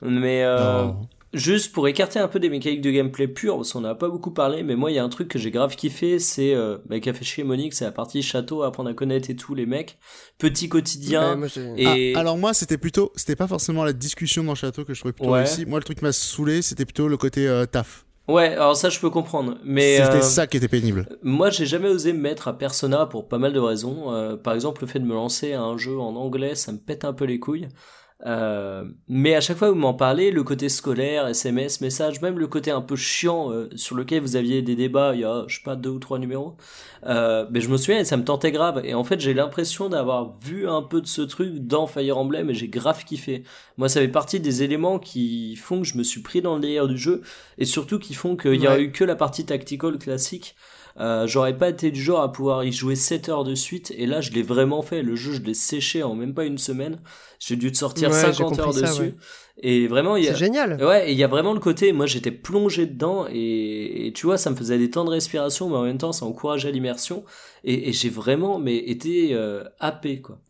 Mais 0.02 0.44
euh. 0.44 0.88
Juste 1.32 1.72
pour 1.72 1.88
écarter 1.88 2.18
un 2.18 2.28
peu 2.28 2.38
des 2.40 2.48
mécaniques 2.48 2.80
de 2.80 2.90
gameplay 2.90 3.28
pur, 3.28 3.56
parce 3.56 3.72
qu'on 3.72 3.80
n'a 3.82 3.94
pas 3.94 4.08
beaucoup 4.08 4.30
parlé, 4.30 4.62
mais 4.62 4.76
moi, 4.76 4.90
il 4.90 4.94
y 4.94 4.98
a 4.98 5.04
un 5.04 5.08
truc 5.08 5.28
que 5.28 5.38
j'ai 5.38 5.50
grave 5.50 5.76
kiffé, 5.76 6.18
c'est 6.18 6.54
euh, 6.54 6.78
bah, 6.86 6.96
fait 7.00 7.24
chier 7.24 7.44
Monique, 7.44 7.74
c'est 7.74 7.84
la 7.84 7.92
partie 7.92 8.22
château, 8.22 8.62
apprendre 8.62 8.90
à 8.90 8.94
connaître 8.94 9.28
et 9.30 9.36
tout 9.36 9.54
les 9.54 9.66
mecs. 9.66 9.98
Petit 10.38 10.68
quotidien. 10.68 11.30
Ouais, 11.30 11.36
moi, 11.36 11.48
j'ai- 11.48 11.72
et 11.76 12.12
Ah, 12.14 12.20
alors 12.20 12.38
moi, 12.38 12.54
c'était 12.54 12.78
plutôt, 12.78 13.12
c'était 13.16 13.36
pas 13.36 13.46
forcément 13.46 13.84
la 13.84 13.92
discussion 13.92 14.44
dans 14.44 14.52
le 14.52 14.56
château 14.56 14.84
que 14.84 14.94
je 14.94 15.00
trouvais 15.00 15.12
plutôt 15.12 15.30
Ouais. 15.30 15.40
réussi. 15.40 15.66
Moi, 15.66 15.78
le 15.78 15.84
truc 15.84 15.98
qui 15.98 16.04
m'a 16.04 16.12
saoulé, 16.12 16.62
c'était 16.62 16.84
plutôt 16.84 17.08
le 17.08 17.16
côté 17.16 17.46
euh, 17.46 17.66
taf. 17.66 18.06
ouais, 18.28 18.48
alors 18.54 18.76
ça, 18.76 18.88
je 18.88 18.98
peux 19.00 19.10
comprendre. 19.10 19.56
Mais 19.64 19.96
c'était 20.04 20.18
euh, 20.18 20.22
ça 20.22 20.46
qui 20.46 20.56
était 20.56 20.68
pénible. 20.68 21.08
Moi, 21.22 21.50
j'ai 21.50 21.66
jamais 21.66 21.88
osé 21.88 22.12
me 22.12 22.20
mettre 22.20 22.48
à 22.48 22.56
Persona 22.56 23.06
pour 23.06 23.28
pas 23.28 23.38
mal 23.38 23.52
de 23.52 23.60
raisons. 23.60 24.12
Euh, 24.12 24.36
par 24.36 24.54
exemple, 24.54 24.82
le 24.82 24.86
fait 24.86 24.98
de 25.00 25.04
me 25.06 25.14
lancer 25.14 25.52
à 25.54 25.62
un 25.62 25.76
jeu 25.76 25.98
en 25.98 26.14
anglais, 26.16 26.54
ça 26.54 26.72
me 26.72 26.78
pète 26.78 27.04
un 27.04 27.12
peu 27.12 27.24
les 27.24 27.38
couilles. 27.38 27.68
Euh, 28.26 28.84
mais 29.06 29.36
à 29.36 29.40
chaque 29.40 29.56
fois 29.58 29.68
que 29.68 29.74
vous 29.74 29.78
m'en 29.78 29.94
parlez, 29.94 30.32
le 30.32 30.42
côté 30.42 30.68
scolaire, 30.68 31.28
SMS, 31.28 31.80
message, 31.80 32.20
même 32.20 32.36
le 32.38 32.48
côté 32.48 32.72
un 32.72 32.80
peu 32.80 32.96
chiant 32.96 33.52
euh, 33.52 33.68
sur 33.76 33.94
lequel 33.94 34.20
vous 34.22 34.34
aviez 34.34 34.60
des 34.60 34.74
débats 34.74 35.12
il 35.14 35.20
y 35.20 35.24
a, 35.24 35.44
je 35.46 35.56
sais 35.56 35.62
pas, 35.62 35.76
deux 35.76 35.90
ou 35.90 36.00
trois 36.00 36.18
numéros, 36.18 36.56
euh, 37.06 37.46
mais 37.52 37.60
je 37.60 37.68
me 37.68 37.76
souviens 37.76 38.00
et 38.00 38.04
ça 38.04 38.16
me 38.16 38.24
tentait 38.24 38.50
grave. 38.50 38.80
Et 38.84 38.92
en 38.94 39.04
fait, 39.04 39.20
j'ai 39.20 39.34
l'impression 39.34 39.88
d'avoir 39.88 40.36
vu 40.40 40.68
un 40.68 40.82
peu 40.82 41.00
de 41.00 41.06
ce 41.06 41.22
truc 41.22 41.58
dans 41.66 41.86
Fire 41.86 42.18
Emblem 42.18 42.50
et 42.50 42.54
j'ai 42.54 42.68
grave 42.68 43.04
kiffé. 43.04 43.44
Moi, 43.76 43.88
ça 43.88 44.00
fait 44.00 44.08
partie 44.08 44.40
des 44.40 44.64
éléments 44.64 44.98
qui 44.98 45.54
font 45.54 45.78
que 45.82 45.86
je 45.86 45.96
me 45.96 46.02
suis 46.02 46.20
pris 46.20 46.42
dans 46.42 46.56
le 46.56 46.60
délire 46.60 46.88
du 46.88 46.98
jeu 46.98 47.22
et 47.56 47.64
surtout 47.64 48.00
qui 48.00 48.14
font 48.14 48.36
qu'il 48.36 48.60
y 48.60 48.66
Ouais. 48.66 48.82
eu 48.82 48.90
que 48.92 49.04
la 49.04 49.14
partie 49.14 49.46
tactical 49.46 49.96
classique. 49.98 50.56
Euh, 51.00 51.28
j'aurais 51.28 51.56
pas 51.56 51.68
été 51.68 51.92
du 51.92 52.02
genre 52.02 52.22
à 52.22 52.32
pouvoir 52.32 52.64
y 52.64 52.72
jouer 52.72 52.96
7 52.96 53.28
heures 53.28 53.44
de 53.44 53.54
suite 53.54 53.92
et 53.96 54.04
là 54.04 54.20
je 54.20 54.32
l'ai 54.32 54.42
vraiment 54.42 54.82
fait 54.82 55.02
le 55.02 55.14
jeu 55.14 55.32
je 55.32 55.40
l'ai 55.42 55.54
séché 55.54 56.02
en 56.02 56.16
même 56.16 56.34
pas 56.34 56.44
une 56.44 56.58
semaine 56.58 56.98
j'ai 57.38 57.54
dû 57.54 57.70
te 57.70 57.76
sortir 57.76 58.10
Ouais, 58.10 58.16
j'ai 58.26 58.32
50 58.32 58.58
heures 58.58 58.74
ça, 58.74 58.80
dessus 58.80 59.00
ouais. 59.02 59.14
et 59.62 59.86
vraiment 59.86 60.16
il 60.16 60.24
y 60.24 60.28
a 60.28 60.32
C'est 60.32 60.38
génial. 60.40 60.82
ouais 60.82 61.12
il 61.12 61.16
y 61.16 61.22
a 61.22 61.28
vraiment 61.28 61.52
le 61.54 61.60
côté 61.60 61.92
moi 61.92 62.06
j'étais 62.06 62.32
plongé 62.32 62.86
dedans 62.86 63.26
et, 63.30 64.08
et 64.08 64.12
tu 64.12 64.26
vois 64.26 64.38
ça 64.38 64.50
me 64.50 64.56
faisait 64.56 64.76
des 64.76 64.90
temps 64.90 65.04
de 65.04 65.10
respiration 65.10 65.70
mais 65.70 65.76
en 65.76 65.84
même 65.84 65.98
temps 65.98 66.10
ça 66.10 66.26
encourageait 66.26 66.72
l'immersion 66.72 67.24
et, 67.62 67.88
et 67.90 67.92
j'ai 67.92 68.08
vraiment 68.10 68.58
mais 68.58 68.78
été 68.78 69.34
euh, 69.34 69.62
happé 69.78 70.20
quoi 70.20 70.40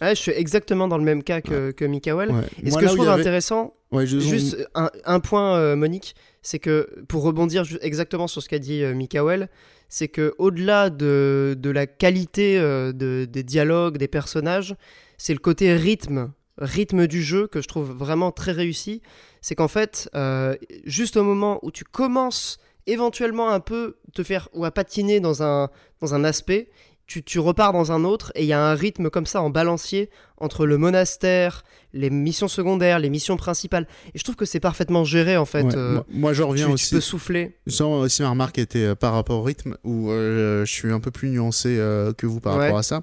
Ouais, 0.00 0.14
je 0.14 0.20
suis 0.20 0.32
exactement 0.32 0.88
dans 0.88 0.98
le 0.98 1.04
même 1.04 1.22
cas 1.22 1.40
que, 1.40 1.70
que 1.70 1.84
Mikael. 1.86 2.30
Ouais. 2.30 2.42
Et 2.62 2.66
ce 2.66 2.72
Moi, 2.72 2.82
que 2.82 2.88
je 2.88 2.94
trouve 2.94 3.08
avait- 3.08 3.18
intéressant, 3.20 3.72
Ouais, 3.92 4.06
je- 4.06 4.18
juste 4.18 4.68
un, 4.74 4.90
un 5.06 5.20
point, 5.20 5.56
euh, 5.56 5.74
Monique, 5.74 6.14
c'est 6.46 6.60
que 6.60 7.02
pour 7.08 7.24
rebondir 7.24 7.64
exactement 7.80 8.28
sur 8.28 8.40
ce 8.40 8.48
qu'a 8.48 8.60
dit 8.60 8.84
euh, 8.84 8.94
Mikael, 8.94 9.48
c'est 9.88 10.06
que 10.06 10.32
au-delà 10.38 10.90
de, 10.90 11.56
de 11.58 11.70
la 11.70 11.88
qualité 11.88 12.56
euh, 12.56 12.92
de- 12.92 13.26
des 13.28 13.42
dialogues, 13.42 13.96
des 13.98 14.06
personnages, 14.06 14.76
c'est 15.18 15.32
le 15.32 15.40
côté 15.40 15.74
rythme, 15.74 16.30
rythme 16.58 17.08
du 17.08 17.20
jeu 17.20 17.48
que 17.48 17.60
je 17.60 17.66
trouve 17.66 17.90
vraiment 17.90 18.30
très 18.30 18.52
réussi. 18.52 19.02
C'est 19.40 19.56
qu'en 19.56 19.66
fait, 19.66 20.08
euh, 20.14 20.54
juste 20.84 21.16
au 21.16 21.24
moment 21.24 21.58
où 21.62 21.72
tu 21.72 21.82
commences 21.82 22.58
éventuellement 22.86 23.50
un 23.50 23.58
peu 23.58 23.96
te 24.14 24.22
faire 24.22 24.48
ou 24.52 24.64
à 24.64 24.70
patiner 24.70 25.18
dans 25.18 25.42
un, 25.42 25.68
dans 26.00 26.14
un 26.14 26.22
aspect, 26.22 26.68
tu, 27.06 27.22
tu 27.22 27.38
repars 27.38 27.72
dans 27.72 27.92
un 27.92 28.04
autre 28.04 28.32
et 28.34 28.42
il 28.42 28.46
y 28.48 28.52
a 28.52 28.60
un 28.60 28.74
rythme 28.74 29.10
comme 29.10 29.26
ça 29.26 29.40
en 29.42 29.50
balancier 29.50 30.10
entre 30.38 30.66
le 30.66 30.76
monastère, 30.76 31.62
les 31.92 32.10
missions 32.10 32.48
secondaires, 32.48 32.98
les 32.98 33.10
missions 33.10 33.36
principales. 33.36 33.86
Et 34.14 34.18
je 34.18 34.24
trouve 34.24 34.36
que 34.36 34.44
c'est 34.44 34.60
parfaitement 34.60 35.04
géré 35.04 35.36
en 35.36 35.44
fait. 35.44 35.62
Ouais, 35.62 35.76
euh, 35.76 35.92
moi, 35.94 36.04
moi, 36.10 36.32
je 36.32 36.42
tu, 36.42 36.48
reviens 36.48 36.66
tu 36.66 36.72
aussi. 36.72 36.94
peux 36.94 37.00
souffler. 37.00 37.56
Sans 37.68 38.00
aussi 38.00 38.22
ma 38.22 38.30
remarque 38.30 38.58
était 38.58 38.84
euh, 38.84 38.94
par 38.94 39.12
rapport 39.14 39.38
au 39.40 39.42
rythme, 39.42 39.76
où 39.84 40.10
euh, 40.10 40.64
je 40.64 40.72
suis 40.72 40.90
un 40.92 41.00
peu 41.00 41.10
plus 41.10 41.28
nuancé 41.30 41.76
euh, 41.78 42.12
que 42.12 42.26
vous 42.26 42.40
par 42.40 42.56
Ouais. 42.56 42.64
rapport 42.64 42.78
à 42.78 42.82
ça. 42.82 43.02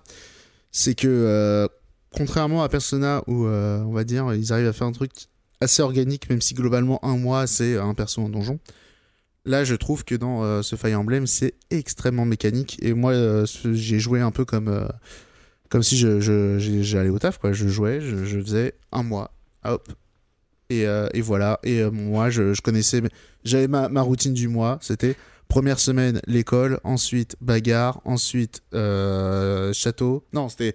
C'est 0.71 0.95
que, 0.95 1.07
euh, 1.07 1.67
contrairement 2.15 2.61
à 2.63 2.69
Persona, 2.69 3.23
où 3.27 3.45
euh, 3.45 3.79
on 3.83 3.93
va 3.93 4.03
dire, 4.03 4.33
ils 4.33 4.51
arrivent 4.51 4.67
à 4.67 4.73
faire 4.73 4.87
un 4.87 4.91
truc 4.91 5.11
assez 5.61 5.81
organique, 5.81 6.29
même 6.29 6.41
si 6.41 6.53
globalement 6.55 7.03
un 7.05 7.15
mois 7.17 7.47
c'est 7.47 7.77
un 7.77 7.93
perso 7.93 8.21
en 8.21 8.27
donjon. 8.29 8.59
Là, 9.45 9.65
je 9.65 9.75
trouve 9.75 10.05
que 10.05 10.15
dans 10.15 10.43
euh, 10.43 10.61
ce 10.61 10.77
Fire 10.77 10.99
Emblem, 10.99 11.27
c'est 11.27 11.55
extrêmement 11.69 12.25
mécanique. 12.25 12.77
Et 12.81 12.93
moi, 12.93 13.11
euh, 13.11 13.45
j'ai 13.73 13.99
joué 13.99 14.21
un 14.21 14.31
peu 14.31 14.45
comme, 14.45 14.69
euh, 14.69 14.87
comme 15.69 15.83
si 15.83 15.97
j'allais 15.97 17.09
au 17.09 17.19
taf. 17.19 17.39
Quoi. 17.39 17.51
Je 17.51 17.67
jouais, 17.67 17.99
je, 17.99 18.23
je 18.23 18.39
faisais 18.39 18.73
un 18.93 19.03
mois. 19.03 19.33
Hop. 19.65 19.91
Et, 20.69 20.85
et 21.13 21.21
voilà. 21.21 21.59
Et 21.63 21.83
moi, 21.91 22.29
je, 22.29 22.59
connaissais. 22.61 23.01
J'avais 23.43 23.67
ma, 23.67 23.89
ma 23.89 24.01
routine 24.01 24.33
du 24.33 24.47
mois. 24.47 24.79
C'était 24.81 25.15
première 25.47 25.79
semaine, 25.79 26.19
l'école, 26.25 26.79
ensuite 26.83 27.35
bagarre, 27.41 28.01
ensuite 28.05 28.63
château. 29.73 30.25
Non, 30.33 30.49
c'était. 30.49 30.73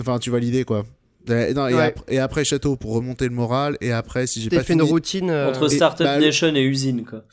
Enfin, 0.00 0.18
tu 0.18 0.30
vois 0.30 0.40
l'idée, 0.40 0.64
quoi. 0.64 0.84
Et, 1.30 1.54
non, 1.54 1.68
et 1.68 1.74
Ouais. 1.74 1.82
après, 1.82 2.14
et 2.14 2.18
après 2.18 2.44
château 2.44 2.76
pour 2.76 2.92
remonter 2.94 3.24
le 3.26 3.34
moral, 3.34 3.76
et 3.80 3.92
après, 3.92 4.26
si 4.26 4.40
j'ai 4.42 4.50
pas 4.50 4.56
fait 4.58 4.72
fini. 4.72 4.82
une 4.82 4.88
routine. 4.88 5.30
euh, 5.30 5.48
Entre 5.50 5.72
et- 5.72 5.76
Startup 5.76 6.04
bah, 6.04 6.18
Nation 6.18 6.54
et 6.54 6.62
usine, 6.62 7.04
quoi. 7.04 7.24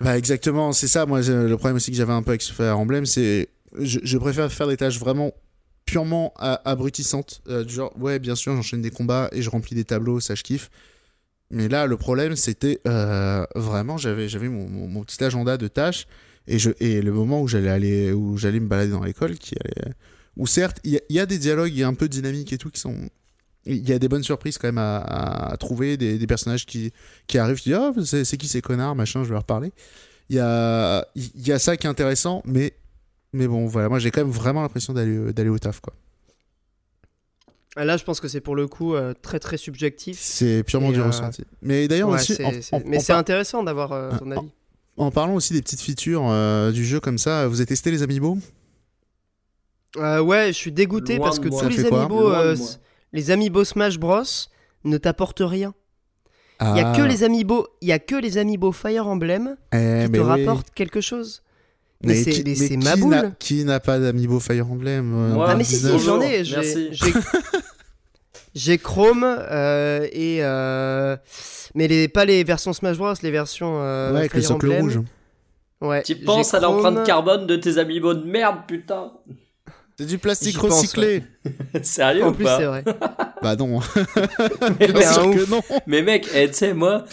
Bah 0.00 0.16
exactement, 0.16 0.72
c'est 0.72 0.88
ça. 0.88 1.04
Moi, 1.06 1.20
le 1.20 1.54
problème 1.56 1.76
aussi 1.76 1.90
que 1.90 1.96
j'avais 1.96 2.12
un 2.12 2.22
peu 2.22 2.30
avec 2.30 2.42
ce 2.42 2.52
Fire 2.52 2.78
Emblem, 2.78 3.04
c'est 3.06 3.48
je, 3.78 3.98
je 4.02 4.18
préfère 4.18 4.50
faire 4.50 4.66
des 4.66 4.76
tâches 4.78 4.98
vraiment 4.98 5.32
purement 5.84 6.32
a- 6.38 6.60
abrutissantes. 6.70 7.42
Euh, 7.48 7.64
du 7.64 7.74
genre, 7.74 7.92
ouais, 8.00 8.18
bien 8.18 8.34
sûr, 8.34 8.54
j'enchaîne 8.54 8.80
des 8.82 8.90
combats 8.90 9.28
et 9.32 9.42
je 9.42 9.50
remplis 9.50 9.74
des 9.76 9.84
tableaux, 9.84 10.18
ça 10.20 10.34
je 10.34 10.42
kiffe. 10.42 10.70
Mais 11.50 11.68
là, 11.68 11.86
le 11.86 11.96
problème, 11.96 12.34
c'était 12.36 12.80
euh, 12.86 13.44
vraiment, 13.56 13.98
j'avais 13.98 14.28
j'avais 14.28 14.48
mon, 14.48 14.68
mon- 14.68 14.86
mon 14.88 15.04
petit 15.04 15.22
agenda 15.22 15.56
de 15.58 15.68
tâches 15.68 16.06
et 16.46 16.58
je 16.58 16.70
et 16.80 17.02
le 17.02 17.12
moment 17.12 17.42
où 17.42 17.48
j'allais 17.48 17.68
aller 17.70 18.12
où 18.12 18.38
j'allais 18.38 18.60
me 18.60 18.68
balader 18.68 18.92
dans 18.92 19.04
l'école, 19.04 19.36
qui 19.36 19.54
allait, 19.62 19.92
où 20.36 20.46
certes, 20.46 20.78
il 20.84 20.94
y, 21.10 21.14
y 21.14 21.18
a 21.20 21.26
des 21.26 21.38
dialogues, 21.38 21.72
il 21.72 21.78
y 21.78 21.82
a 21.82 21.88
un 21.88 21.94
peu 21.94 22.08
de 22.08 22.12
dynamique 22.12 22.52
et 22.54 22.58
tout 22.58 22.70
qui 22.70 22.80
sont 22.80 22.96
il 23.66 23.88
y 23.88 23.92
a 23.92 23.98
des 23.98 24.08
bonnes 24.08 24.22
surprises 24.22 24.58
quand 24.58 24.68
même 24.68 24.78
à, 24.78 24.96
à- 24.98 25.52
à 25.52 25.56
trouver, 25.56 25.96
des, 25.96 26.18
des 26.18 26.26
personnages 26.26 26.64
qui, 26.66 26.92
qui 27.26 27.38
arrivent, 27.38 27.60
tu 27.60 27.68
dis, 27.70 27.74
oh, 27.74 27.92
c'est 28.04 28.36
qui 28.36 28.48
ces 28.48 28.62
connards, 28.62 28.94
machin, 28.96 29.22
je 29.22 29.28
vais 29.28 29.34
leur 29.34 29.44
parler. 29.44 29.72
Il 30.30 30.36
y 30.36 30.40
a, 30.40 31.06
il 31.14 31.46
y 31.46 31.52
a 31.52 31.58
ça 31.58 31.76
qui 31.76 31.86
est 31.86 31.90
intéressant, 31.90 32.42
mais, 32.44 32.72
mais 33.32 33.46
bon, 33.48 33.66
voilà, 33.66 33.88
moi 33.88 33.98
j'ai 33.98 34.10
quand 34.10 34.22
même 34.22 34.30
vraiment 34.32 34.62
l'impression 34.62 34.92
d'aller 34.92 35.32
d'aller 35.32 35.48
au 35.50 35.58
taf, 35.58 35.80
quoi. 35.80 35.92
Là, 37.76 37.96
je 37.96 38.02
pense 38.04 38.20
que 38.20 38.26
c'est 38.28 38.40
pour 38.40 38.56
le 38.56 38.66
coup 38.66 38.94
euh, 38.94 39.14
très 39.22 39.38
très 39.38 39.56
subjectif. 39.56 40.18
C'est 40.20 40.64
purement 40.64 40.90
Et, 40.90 40.94
du 40.94 41.00
euh, 41.00 41.06
ressenti. 41.06 41.44
Mais 41.62 41.86
d'ailleurs 41.86 42.08
Ouais, 42.08 42.16
aussi, 42.16 42.34
c'est- 42.34 42.44
en, 42.44 42.50
c'est- 42.60 42.74
en- 42.74 42.82
mais 42.84 42.98
c'est 42.98 43.12
par- 43.12 43.18
intéressant 43.18 43.62
d'avoir 43.62 43.92
euh, 43.92 44.10
Ah, 44.12 44.18
ton 44.18 44.26
en- 44.32 44.36
avis. 44.38 44.48
en 44.96 45.10
parlant 45.12 45.34
aussi 45.34 45.52
des 45.52 45.62
petites 45.62 45.80
features 45.80 46.24
euh, 46.28 46.72
du 46.72 46.84
jeu 46.84 46.98
comme 47.00 47.16
ça, 47.18 47.46
vous 47.46 47.56
avez 47.60 47.66
testé 47.66 47.90
les 47.92 48.02
amiibo 48.02 48.38
Euh, 49.96 50.20
ouais, 50.20 50.48
je 50.48 50.52
suis 50.56 50.72
dégoûté 50.72 51.16
Loin 51.16 51.26
parce 51.26 51.38
que 51.38 51.48
tous 51.48 51.68
les 51.68 51.84
amiibo, 51.86 52.30
Les 53.12 53.30
amiibo 53.30 53.64
Smash 53.64 53.98
Bros 53.98 54.22
ne 54.84 54.96
t'apportent 54.98 55.42
rien. 55.44 55.74
Il 56.60 56.66
Ah, 56.66 56.74
y 56.76 56.80
a 56.80 56.92
que 56.94 57.02
les 57.02 57.24
amiibo, 57.24 57.66
il 57.80 57.88
y 57.88 57.92
a 57.92 57.98
que 57.98 58.14
les 58.16 58.36
amiibo 58.38 58.70
Fire 58.72 59.06
Emblem 59.06 59.56
eh, 59.72 60.02
qui 60.06 60.12
te 60.12 60.18
oui. 60.18 60.24
rapportent 60.24 60.70
quelque 60.74 61.00
chose. 61.00 61.42
Mais, 62.02 62.14
Mais 62.14 62.54
c'est 62.54 62.76
mais 62.76 62.84
ma 62.84 62.84
n'a- 62.84 62.96
boule. 62.96 63.32
Qui 63.38 63.64
n'a 63.64 63.80
pas 63.80 63.98
d'amiibo 63.98 64.40
Fire 64.40 64.70
Emblem 64.70 65.12
euh, 65.36 65.44
Ah 65.46 65.54
mais 65.54 65.64
si 65.64 65.76
si, 65.76 65.82
2019? 65.84 66.04
j'en 66.06 66.20
ai. 66.20 66.44
J'ai 66.44 66.56
merci. 66.56 66.88
j'ai- 66.92 67.12
j'ai 68.54 68.78
Chrome 68.78 69.24
euh, 69.24 70.06
et 70.12 70.38
euh, 70.42 71.16
mais 71.74 71.88
les 71.88 72.08
pas 72.08 72.24
les 72.24 72.42
versions 72.44 72.72
Smash 72.72 72.96
Bros, 72.98 73.12
les 73.22 73.30
versions 73.30 73.80
euh, 73.82 74.12
Ouais, 74.12 74.18
avec 74.20 74.34
le 74.34 74.40
Fire 74.40 74.48
socle 74.48 74.66
Emblem. 74.66 74.82
rouge. 74.82 75.00
Ouais. 75.80 76.02
Tu 76.02 76.16
penses 76.16 76.52
à 76.54 76.60
l'empreinte 76.60 77.04
carbone 77.06 77.46
de 77.46 77.56
tes 77.56 77.78
amiibo 77.78 78.12
de 78.14 78.24
merde, 78.24 78.58
putain 78.68 79.12
C'est 80.00 80.06
du 80.06 80.16
plastique 80.18 80.52
J'y 80.54 80.58
pense, 80.58 80.72
recyclé. 80.80 81.22
Sérieux 81.82 82.24
En 82.24 82.30
ou 82.30 82.32
plus, 82.32 82.44
pas 82.44 82.56
c'est 82.58 82.64
vrai. 82.64 82.84
Bah 83.42 83.56
non, 83.56 83.80
mais, 84.78 84.90
ouf. 84.90 85.34
que 85.34 85.50
non. 85.50 85.62
mais 85.86 86.02
mec, 86.02 86.26
eh, 86.34 86.48
tu 86.48 86.54
sais, 86.54 86.74
moi, 86.74 87.04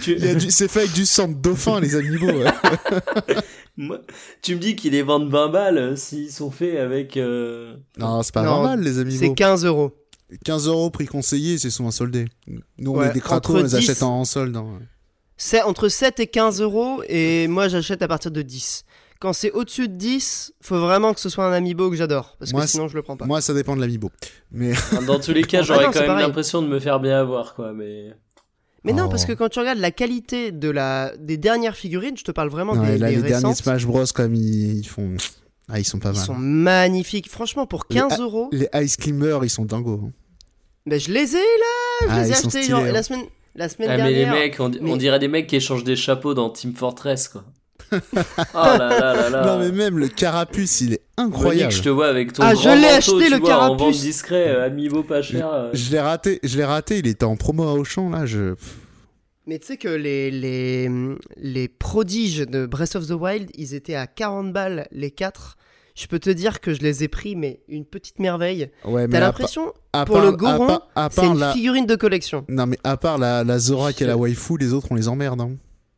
tu, 0.00 0.16
du- 0.16 0.50
C'est 0.50 0.68
fait 0.68 0.80
avec 0.80 0.92
du 0.92 1.04
sang 1.06 1.28
de 1.28 1.34
dauphin, 1.34 1.78
les 1.80 1.94
amiibo. 1.94 2.26
ouais. 2.26 2.50
moi, 3.76 4.00
tu 4.42 4.54
me 4.54 4.60
dis 4.60 4.76
qu'ils 4.76 4.92
les 4.92 5.02
vendent 5.02 5.28
20 5.30 5.48
balles 5.48 5.78
euh, 5.78 5.96
s'ils 5.96 6.30
sont 6.32 6.50
faits 6.50 6.78
avec... 6.78 7.16
euh, 7.16 7.76
Non, 7.98 8.22
c'est 8.22 8.32
pas 8.32 8.42
Non, 8.42 8.50
normal, 8.62 8.80
les 8.80 8.94
C'est 8.94 9.00
amiibo. 9.00 9.34
15 9.34 9.64
euros. 9.66 9.92
15 10.44 10.68
euros 10.68 10.90
prix 10.90 11.06
conseillé, 11.06 11.58
c'est 11.58 11.70
souvent 11.70 11.90
soldé. 11.90 12.26
Nous, 12.46 12.90
on 12.92 12.98
Ouais, 12.98 13.08
est 13.08 13.12
des 13.12 13.22
entre 13.28 13.54
on 13.54 13.56
les 13.58 13.64
10. 13.64 13.74
achète 13.74 14.02
en, 14.02 14.20
en 14.20 14.24
solde. 14.24 14.56
hein. 14.56 14.66
C'est 15.36 15.62
entre 15.62 15.88
7 15.88 16.20
et 16.20 16.26
15 16.28 16.60
euros 16.60 17.02
et 17.08 17.48
moi 17.48 17.66
j'achète 17.68 18.02
à 18.02 18.08
partir 18.08 18.30
de 18.30 18.40
10. 18.40 18.84
Quand 19.24 19.32
c'est 19.32 19.50
au-dessus 19.52 19.88
de 19.88 19.94
10, 19.94 20.52
faut 20.60 20.78
vraiment 20.78 21.14
que 21.14 21.20
ce 21.20 21.30
soit 21.30 21.46
un 21.46 21.52
amiibo 21.52 21.88
que 21.88 21.96
j'adore 21.96 22.36
parce 22.38 22.52
Moi, 22.52 22.60
que 22.64 22.68
sinon 22.68 22.88
je 22.88 22.94
le 22.94 23.00
prends 23.02 23.16
pas. 23.16 23.24
Moi, 23.24 23.40
ça 23.40 23.54
dépend 23.54 23.74
de 23.74 23.80
l'amiibo. 23.80 24.10
Mais 24.52 24.74
Dans 25.06 25.18
tous 25.18 25.32
les 25.32 25.40
cas, 25.50 25.60
Ah 25.60 25.62
j'aurais 25.62 25.86
non, 25.86 25.92
quand 25.92 26.00
même 26.06 26.18
l'impression 26.18 26.60
de 26.60 26.68
me 26.68 26.78
faire 26.78 27.00
bien 27.00 27.18
avoir, 27.20 27.54
quoi, 27.54 27.72
mais... 27.72 28.12
Mais 28.84 28.92
non, 28.92 29.04
Oh. 29.06 29.08
parce 29.08 29.24
que 29.24 29.32
quand 29.32 29.48
tu 29.48 29.58
regardes 29.60 29.78
la 29.78 29.90
qualité 29.92 30.52
de 30.52 30.68
la 30.68 31.14
des 31.18 31.38
dernières 31.38 31.74
figurines, 31.74 32.18
je 32.18 32.24
te 32.24 32.32
parle 32.32 32.50
vraiment 32.50 32.74
Ouais, 32.74 32.86
des, 32.92 32.98
là, 32.98 33.08
des 33.08 33.16
les 33.16 33.22
derniers 33.22 33.54
Smash 33.54 33.86
Bros, 33.86 34.04
comme 34.14 34.34
ils, 34.34 34.80
ils 34.80 34.86
font. 34.86 35.16
Ah, 35.70 35.78
ils 35.80 35.84
sont 35.86 35.98
pas 36.00 36.10
ils 36.10 36.16
mal. 36.16 36.26
sont 36.26 36.34
magnifiques. 36.34 37.30
Franchement, 37.30 37.66
pour 37.66 37.86
Les- 37.88 37.96
15 37.96 38.20
euros, 38.20 38.50
Les 38.52 38.68
Ice 38.82 38.98
Climbers, 38.98 39.38
ils 39.42 39.48
sont 39.48 39.64
dingos. 39.64 40.02
hein. 40.04 40.12
ben, 40.84 41.00
je 41.00 41.10
les 41.10 41.34
ai 41.34 41.38
là, 41.38 41.40
je 42.02 42.06
Ah, 42.10 42.22
les 42.22 42.26
ai 42.26 42.28
ils 42.32 42.34
sont 42.34 42.48
achetés 42.48 42.50
stylés, 42.62 42.66
genre, 42.76 42.80
hein. 42.84 42.92
la 42.92 43.02
semaine 43.02 43.24
la 43.54 43.68
semaine 43.70 43.88
Ah, 43.90 43.96
mais 43.96 44.10
les 44.10 44.14
dernière. 44.26 44.34
mecs, 44.34 44.60
on, 44.60 44.70
on 44.86 44.96
dirait 44.98 45.18
des 45.18 45.28
mecs 45.28 45.46
qui 45.46 45.56
échangent 45.56 45.84
des 45.84 45.96
chapeaux 45.96 46.34
dans 46.34 46.50
Team 46.50 46.74
Fortress, 46.74 47.28
quoi. 47.28 47.42
Oh 47.92 47.96
là 48.54 48.78
là 48.78 49.14
là 49.14 49.30
là. 49.30 49.46
Non, 49.46 49.58
mais 49.58 49.70
même 49.72 49.98
le 49.98 50.08
carapuce, 50.08 50.80
il 50.80 50.94
est 50.94 51.02
Monique, 51.18 51.34
incroyable. 51.34 51.72
je 51.72 51.82
te 51.82 51.88
vois 51.88 52.08
avec 52.08 52.32
ton 52.32 52.42
Ah, 52.42 52.52
grand 52.54 52.62
je 52.62 52.68
l'ai 52.80 52.88
acheté, 52.88 53.24
tu 53.26 53.30
le 53.30 53.36
vois, 53.38 53.48
en 53.56 53.58
carapuce. 53.60 53.78
vente 53.80 53.94
discret, 53.94 54.48
euh, 54.48 54.66
amiibo 54.66 55.02
pas 55.02 55.22
cher. 55.22 55.48
euh. 55.52 55.70
Je 55.72 55.90
l'ai 55.92 56.00
raté, 56.00 56.40
je 56.42 56.56
l'ai 56.56 56.64
raté, 56.64 56.98
il 56.98 57.06
était 57.06 57.24
en 57.24 57.36
promo 57.36 57.64
à 57.64 57.72
Auchan, 57.74 58.10
là, 58.10 58.26
je... 58.26 58.54
Mais 59.46 59.58
tu 59.58 59.66
sais 59.66 59.76
que 59.76 59.88
les, 59.88 60.30
les, 60.30 60.90
les 61.36 61.68
prodiges 61.68 62.38
de 62.46 62.64
Breath 62.64 62.96
of 62.96 63.06
the 63.06 63.10
Wild, 63.12 63.50
ils 63.54 63.74
étaient 63.74 63.94
à 63.94 64.06
40 64.06 64.52
balles 64.54 64.86
les 64.90 65.10
4. 65.10 65.56
Je 65.94 66.06
peux 66.06 66.18
te 66.18 66.30
dire 66.30 66.60
que 66.60 66.72
je 66.72 66.80
les 66.80 67.04
ai 67.04 67.08
pris, 67.08 67.36
mais 67.36 67.60
une 67.68 67.84
petite 67.84 68.18
merveille. 68.18 68.70
Ouais, 68.86 69.06
T'as 69.06 69.20
l'impression, 69.20 69.66
pour 69.92 70.16
part- 70.16 70.24
le 70.24 70.32
Goron, 70.32 70.78
c'est 71.10 71.26
une 71.26 71.38
la... 71.38 71.52
figurine 71.52 71.84
de 71.86 71.94
collection. 71.94 72.44
Non, 72.48 72.64
mais 72.66 72.78
à 72.84 72.96
part 72.96 73.18
la, 73.18 73.44
la 73.44 73.58
Zora 73.58 73.92
qui 73.92 74.02
est 74.02 74.06
la 74.06 74.16
waifu, 74.16 74.56
les 74.58 74.72
autres, 74.72 74.88
on 74.90 74.94
les 74.94 75.08
emmerde. 75.08 75.40
Hein. 75.42 75.50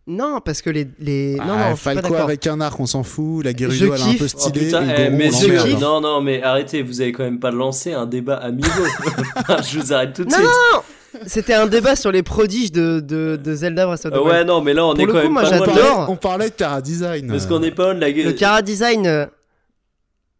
Non, 0.08 0.40
parce 0.40 0.62
que 0.62 0.70
les. 0.70 0.86
les... 1.00 1.34
non, 1.36 1.54
Ah, 1.58 1.70
non, 1.70 1.76
Falco 1.76 2.14
avec 2.14 2.46
un 2.46 2.60
arc, 2.60 2.78
on 2.78 2.86
s'en 2.86 3.02
fout. 3.02 3.44
La 3.44 3.50
Gerudo, 3.56 3.92
elle 3.94 4.00
est 4.00 4.04
un 4.04 4.14
peu. 4.14 4.24
Oh, 4.24 4.28
stylée. 4.28 4.66
putain, 4.66 4.82
et 4.82 4.86
le 5.10 5.20
eh, 5.20 5.28
Goron, 5.28 5.36
on 5.36 5.66
je 5.66 5.76
non, 5.80 6.00
non, 6.00 6.20
mais 6.20 6.42
arrêtez, 6.42 6.82
vous 6.82 7.00
avez 7.00 7.10
quand 7.10 7.24
même 7.24 7.40
pas 7.40 7.50
lancé 7.50 7.92
un 7.92 8.06
débat 8.06 8.36
amiibo. 8.36 8.68
je 9.68 9.80
vous 9.80 9.92
arrête 9.92 10.12
tout 10.14 10.24
de 10.24 10.30
Non, 10.30 10.36
suite. 10.36 11.22
C'était 11.26 11.54
un 11.54 11.66
débat 11.66 11.96
sur 11.96 12.12
les 12.12 12.22
prodiges 12.22 12.70
de, 12.70 13.00
de, 13.00 13.40
de 13.42 13.54
Zelda 13.54 13.86
Breath 13.86 14.04
of 14.06 14.12
the 14.12 14.16
Wild. 14.16 14.26
ouais, 14.28 14.44
non, 14.44 14.60
mais 14.60 14.74
là, 14.74 14.86
on 14.86 14.92
Pour 14.92 15.00
est 15.00 15.06
le 15.06 15.12
quand 15.12 15.18
coup, 15.18 15.24
même 15.24 15.32
moi, 15.32 15.42
pas 15.42 15.48
On 15.48 15.50
j'adore. 15.50 15.66
parlait, 15.74 16.04
on 16.12 16.16
parlait 16.16 16.50
de 16.50 16.54
Cara 16.54 16.80
Design. 16.82 17.26
Parce 17.28 17.46
qu'on 17.46 17.62
est 17.62 17.70
pas 17.72 17.94
de 17.94 18.00
la 18.00 18.08
Le 18.10 18.32
cara 18.32 18.62
design. 18.62 19.06
euh, 19.06 19.26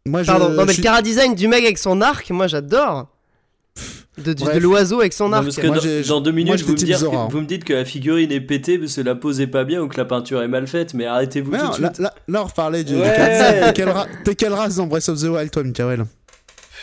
Moi, 0.05 0.21
je, 0.23 0.27
Pardon, 0.27 0.49
non, 0.49 0.65
mais 0.65 0.71
je 0.73 0.77
le 0.77 0.83
cara 0.83 1.01
design 1.01 1.35
du 1.35 1.47
mec 1.47 1.63
avec 1.63 1.77
son 1.77 1.99
arc, 2.01 2.29
moi 2.29 2.47
j'adore. 2.47 3.07
De, 4.17 4.59
l'oiseau 4.59 4.99
avec 4.99 5.13
son 5.13 5.29
Non, 5.29 5.37
arc. 5.37 5.43
parce 5.45 5.55
que 5.57 5.67
Moi, 5.67 5.77
dans, 6.07 6.21
deux 6.21 6.31
moi, 6.31 6.35
minutes, 6.35 6.57
j'étais 6.57 6.63
vous 6.65 6.71
me, 6.73 6.77
dire 6.77 6.99
que, 6.99 7.05
hein. 7.15 7.27
vous 7.29 7.41
me 7.41 7.45
dites 7.45 7.63
que 7.63 7.73
la 7.73 7.85
figurine 7.85 8.31
est 8.31 8.41
pétée 8.41 8.79
parce 8.79 8.95
que 8.95 9.01
la 9.01 9.13
pose 9.15 9.39
est 9.41 9.47
pas 9.47 9.63
bien 9.63 9.81
ou 9.81 9.87
que 9.87 9.97
la 9.97 10.05
peinture 10.05 10.41
est 10.41 10.47
mal 10.47 10.65
faite, 10.67 10.93
mais 10.95 11.05
arrêtez-vous 11.05 11.51
tout 11.51 11.57
non, 11.57 11.63
de 11.77 11.81
là, 11.81 11.89
suite. 11.89 11.99
là, 11.99 12.13
là, 12.27 12.41
on 12.41 12.45
reparlait 12.45 12.83
du. 12.83 12.95
Ouais. 12.95 13.61
T'es 13.67 13.73
quelle, 13.73 13.89
ra- 13.89 14.07
t'es 14.23 14.33
quelle 14.35 14.53
race 14.53 14.77
dans 14.77 14.87
Breath 14.87 15.09
of 15.09 15.19
the 15.21 15.25
Wild, 15.25 15.51
toi, 15.51 15.63
Mikael 15.63 16.05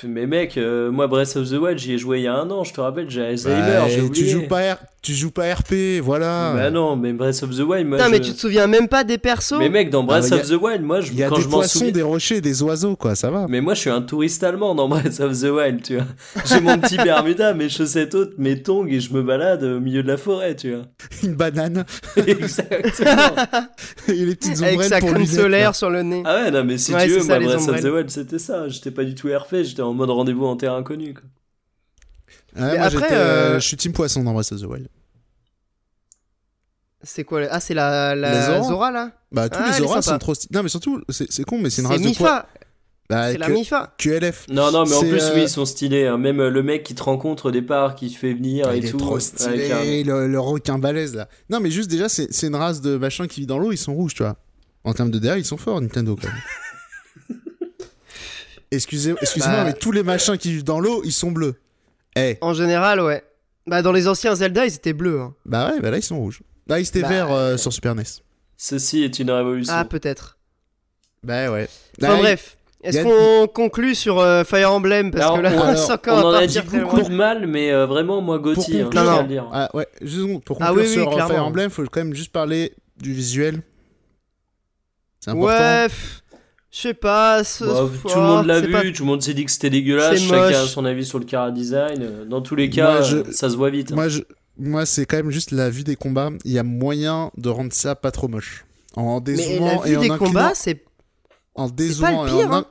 Mais 0.02 0.26
mec, 0.26 0.56
euh, 0.58 0.90
moi 0.90 1.06
Breath 1.06 1.36
of 1.36 1.48
the 1.48 1.52
Wild, 1.54 1.78
j'y 1.78 1.92
ai 1.94 1.98
joué 1.98 2.18
il 2.18 2.22
y 2.24 2.26
a 2.26 2.34
un 2.34 2.50
an, 2.50 2.64
je 2.64 2.72
te 2.74 2.80
rappelle, 2.80 3.08
j'ai 3.08 3.22
Alzheimer, 3.22 3.60
Bah, 3.60 3.88
j'ai 3.88 4.10
tu 4.10 4.26
joues 4.26 4.46
pas 4.48 4.60
R- 4.74 4.76
tu 5.02 5.12
joues 5.12 5.30
pas 5.30 5.52
RP, 5.54 6.00
voilà. 6.02 6.52
Bah 6.56 6.70
non, 6.70 6.96
mais 6.96 7.12
Breath 7.12 7.42
of 7.42 7.50
the 7.50 7.60
Wild, 7.60 7.86
moi 7.86 7.98
Putain, 7.98 8.06
je... 8.08 8.12
mais 8.12 8.20
tu 8.20 8.32
te 8.32 8.38
souviens 8.40 8.66
même 8.66 8.88
pas 8.88 9.04
des 9.04 9.18
persos 9.18 9.58
Mais 9.58 9.68
mec, 9.68 9.90
dans 9.90 10.02
Breath 10.02 10.30
bah, 10.30 10.36
a- 10.36 10.40
of 10.40 10.48
the 10.48 10.60
Wild, 10.60 10.82
moi, 10.82 11.00
je... 11.02 11.12
Il 11.12 11.18
y 11.18 11.22
a 11.22 11.28
quand 11.28 11.36
des 11.36 11.42
je 11.42 11.48
poissons, 11.48 11.78
souviens... 11.80 11.92
des 11.92 12.02
rochers, 12.02 12.40
des 12.40 12.62
oiseaux, 12.62 12.96
quoi, 12.96 13.14
ça 13.14 13.30
va. 13.30 13.46
Mais 13.48 13.60
moi, 13.60 13.74
je 13.74 13.80
suis 13.80 13.90
un 13.90 14.00
touriste 14.02 14.42
allemand 14.42 14.74
dans 14.74 14.88
Breath 14.88 15.20
of 15.20 15.38
the 15.40 15.44
Wild, 15.50 15.82
tu 15.82 15.96
vois. 15.96 16.06
J'ai 16.46 16.60
mon 16.60 16.78
petit 16.78 16.96
Bermuda, 16.96 17.52
mes 17.54 17.68
chaussettes 17.68 18.14
hautes, 18.14 18.32
mes 18.38 18.62
tongs, 18.62 18.86
et 18.88 18.98
je 19.00 19.12
me 19.12 19.22
balade 19.22 19.62
au 19.62 19.78
milieu 19.80 20.02
de 20.02 20.08
la 20.08 20.16
forêt, 20.16 20.56
tu 20.56 20.72
vois. 20.74 20.84
Une 21.22 21.34
banane 21.34 21.84
Exactement. 22.26 23.34
et 24.08 24.12
les 24.12 24.34
petites 24.34 24.62
avec 24.62 24.72
ombrelles 24.74 24.88
sa 24.88 24.98
pour 25.00 25.10
crème 25.10 25.22
lunettes, 25.22 25.34
solaire 25.40 25.68
là. 25.68 25.72
sur 25.74 25.90
le 25.90 26.02
nez. 26.02 26.22
Ah 26.24 26.44
ouais, 26.44 26.50
non, 26.50 26.64
mais 26.64 26.78
si 26.78 26.94
Ouais, 26.94 27.04
tu 27.06 27.12
veux, 27.12 27.20
c'est 27.20 27.26
ça, 27.26 27.40
moi, 27.40 27.54
Breath 27.56 27.68
of 27.68 27.80
the. 27.80 27.84
Wild, 27.92 28.10
c'était 28.10 28.38
ça. 28.38 28.68
J'étais 28.68 28.90
pas 28.90 29.04
du 29.04 29.14
tout 29.14 29.28
RP, 29.28 29.56
j'étais 29.62 29.82
en 29.84 29.94
mode 29.94 30.10
rendez-vous 30.10 30.46
en 30.46 30.56
terre 30.56 30.74
inconnue, 30.74 31.14
quoi. 31.14 31.22
Moi, 32.56 32.68
après, 32.70 32.90
j'étais, 32.90 33.12
euh, 33.14 33.54
je 33.60 33.66
suis 33.66 33.76
team 33.76 33.92
poisson 33.92 34.22
dans 34.22 34.32
Breath 34.32 34.52
of 34.52 34.60
the 34.60 34.64
Wild. 34.64 34.88
C'est 37.02 37.24
quoi 37.24 37.40
le- 37.40 37.48
Ah, 37.50 37.60
c'est 37.60 37.74
la, 37.74 38.14
Les 38.14 38.20
la 38.22 38.46
Zora 38.46 38.62
Zora 38.68 38.90
là? 38.90 39.10
Bah, 39.30 39.48
tous 39.48 39.58
Ah, 39.62 39.70
les 39.70 39.78
est 39.78 39.80
auras 39.82 40.00
sympa. 40.00 40.14
sont 40.14 40.18
trop 40.18 40.34
stylés. 40.34 40.56
Non, 40.56 40.62
mais 40.62 40.68
surtout, 40.70 41.02
c'est 41.10 41.30
c'est 41.30 41.44
con, 41.44 41.58
mais 41.58 41.68
c'est 41.68 41.82
une 41.82 41.88
race 41.88 41.98
de 42.00 42.04
poisson. 42.04 42.22
Mifa. 42.24 42.48
Bah, 43.10 43.32
C'est 43.32 43.38
la 43.38 43.48
Mifa. 43.50 43.94
QLF. 43.98 44.46
Non, 44.48 44.72
non, 44.72 44.84
mais 44.86 44.94
en 44.94 45.00
C'est, 45.00 45.08
plus, 45.10 45.22
euh, 45.22 45.34
oui, 45.34 45.42
ils 45.42 45.48
sont 45.50 45.66
stylés. 45.66 46.06
hein. 46.06 46.16
Même 46.16 46.40
euh, 46.40 46.48
le 46.48 46.62
mec 46.62 46.82
qui 46.84 46.94
te 46.94 47.02
rencontre 47.02 47.46
au 47.46 47.50
départ, 47.50 47.94
qui 47.96 48.10
te 48.10 48.16
fait 48.16 48.32
venir 48.32 48.66
Ah, 48.68 48.74
et 48.74 48.78
il 48.78 48.86
est 48.86 48.90
tout. 48.90 48.96
trop 48.96 49.16
Ouais, 49.16 49.20
stylé, 49.20 50.02
le, 50.02 50.26
le 50.28 50.40
requin 50.40 50.78
balèze 50.78 51.14
là. 51.14 51.28
Non, 51.50 51.60
mais 51.60 51.70
juste 51.70 51.90
déjà, 51.90 52.08
c'est 52.08 52.32
c'est 52.32 52.46
une 52.46 52.56
race 52.56 52.80
de 52.80 52.96
machin 52.96 53.26
qui 53.26 53.40
vit 53.40 53.46
dans 53.46 53.58
l'eau, 53.58 53.72
ils 53.72 53.76
sont 53.76 53.92
rouges, 53.94 54.14
tu 54.14 54.22
vois. 54.22 54.36
En 54.84 54.94
termes 54.94 55.10
de 55.10 55.18
DA, 55.18 55.36
ils 55.36 55.44
sont 55.44 55.58
forts, 55.58 55.80
Nintendo 55.82 56.16
quand 56.16 56.28
même. 56.28 56.36
Excusez, 58.74 59.14
excusez-moi, 59.20 59.58
Bah. 59.58 59.64
mais 59.64 59.72
tous 59.74 59.92
les 59.92 60.02
machins 60.02 60.36
qui 60.38 60.50
vivent 60.52 60.64
dans 60.64 60.80
l'eau, 60.80 61.02
ils 61.04 61.12
sont 61.12 61.30
bleus. 61.32 61.54
Eh, 62.16 62.38
En 62.40 62.54
général, 62.54 63.00
ouais. 63.00 63.22
Bah, 63.66 63.82
dans 63.82 63.92
les 63.92 64.08
anciens 64.08 64.34
Zelda, 64.34 64.66
ils 64.66 64.74
étaient 64.74 64.92
bleus. 64.92 65.20
hein. 65.20 65.34
bah 65.46 65.70
ouais, 65.72 65.80
bah 65.80 65.90
là 65.90 65.96
ils 65.98 66.02
sont 66.02 66.18
rouges. 66.18 66.42
Là 66.66 66.78
ils 66.80 66.86
étaient 66.86 67.00
Bah, 67.02 67.08
verts 67.08 67.32
euh, 67.32 67.56
sur 67.56 67.72
Super 67.72 67.94
NES. 67.94 68.02
Ceci 68.56 69.02
est 69.02 69.18
une 69.18 69.30
révolution. 69.30 69.72
Ah, 69.76 69.84
peut-être. 69.84 70.38
Bah 71.22 71.50
ouais. 71.50 71.68
Enfin 72.02 72.12
Là, 72.14 72.18
bref. 72.18 72.56
Est-ce 72.82 72.98
a- 72.98 73.02
qu'on 73.02 73.46
conclut 73.48 73.94
sur 73.94 74.20
euh, 74.20 74.44
Fire 74.44 74.70
Emblem? 74.70 75.10
Parce 75.10 75.24
Alors, 75.24 75.36
que 75.38 75.42
là, 75.42 75.52
on- 75.54 75.68
on, 75.72 75.76
s'en 75.76 75.96
on 76.06 76.10
en 76.10 76.32
a 76.34 76.46
dit 76.46 76.60
beaucoup 76.60 77.00
de 77.00 77.08
mal, 77.14 77.46
mais 77.46 77.72
euh, 77.72 77.86
vraiment, 77.86 78.20
moi, 78.20 78.38
Gauthier, 78.38 78.82
hein, 78.82 78.90
Non, 78.94 79.04
non. 79.04 79.22
le 79.22 79.28
dire. 79.28 79.48
Ah 79.52 79.70
ouais, 79.72 79.88
juste 80.02 80.44
pour 80.44 80.58
Ah 80.60 80.66
conclure 80.68 80.82
oui, 80.84 80.88
oui, 80.88 80.92
sur 80.92 81.10
clairement. 81.10 81.34
Fire 81.34 81.44
Emblem, 81.46 81.70
faut 81.70 81.82
quand 81.84 82.00
même 82.04 82.14
juste 82.14 82.30
parler 82.32 82.74
du 82.98 83.14
visuel. 83.14 83.62
C'est 85.20 85.30
important. 85.30 85.46
Ouais, 85.56 85.86
pff, 85.88 86.22
je 86.74 86.80
sais 86.80 86.94
pas. 86.94 87.44
ce- 87.44 87.64
Bah, 87.64 87.88
tout 88.02 88.08
le 88.18 88.20
monde 88.22 88.46
l'a 88.46 88.60
vu, 88.60 88.72
pas- 88.72 88.82
tout 88.82 89.02
le 89.02 89.06
monde 89.06 89.22
s'est 89.22 89.34
dit 89.34 89.44
que 89.44 89.50
c'était 89.50 89.70
dégueulasse, 89.70 90.20
chacun 90.20 90.62
a 90.62 90.66
son 90.66 90.84
avis 90.84 91.04
sur 91.04 91.18
le 91.18 91.24
Cara 91.24 91.50
Design. 91.52 92.26
Dans 92.28 92.40
tous 92.40 92.56
les 92.56 92.68
cas, 92.70 92.92
Moi, 92.94 93.02
je- 93.02 93.16
euh, 93.18 93.32
ça 93.32 93.48
se 93.50 93.56
voit 93.56 93.70
vite. 93.70 93.92
hein. 93.92 93.94
Moi, 93.94 94.08
je... 94.08 94.20
Moi, 94.58 94.86
c'est 94.86 95.04
quand 95.06 95.16
même 95.16 95.30
juste 95.30 95.50
la 95.50 95.68
vue 95.70 95.82
des 95.84 95.96
combats. 95.96 96.30
Il 96.44 96.52
y 96.52 96.58
a 96.58 96.62
moyen 96.62 97.30
de 97.36 97.48
rendre 97.48 97.72
ça 97.72 97.94
pas 97.96 98.10
trop 98.12 98.28
moche. 98.28 98.64
En 98.96 99.16
Mais 99.16 99.20
dézoomant 99.34 99.66
la 99.82 99.88
et 99.88 99.90
vue 99.90 99.96
en 99.96 100.00
des 100.00 100.10
inclinant- 100.10 100.18
combats, 100.18 100.52
c'est 100.54 100.84
en 101.56 101.68
pas 101.68 101.74
dézoomant 101.74 102.22
le 102.24 102.30
et 102.30 102.32
pire, 102.36 102.50
en, 102.50 102.54
hein. 102.58 102.66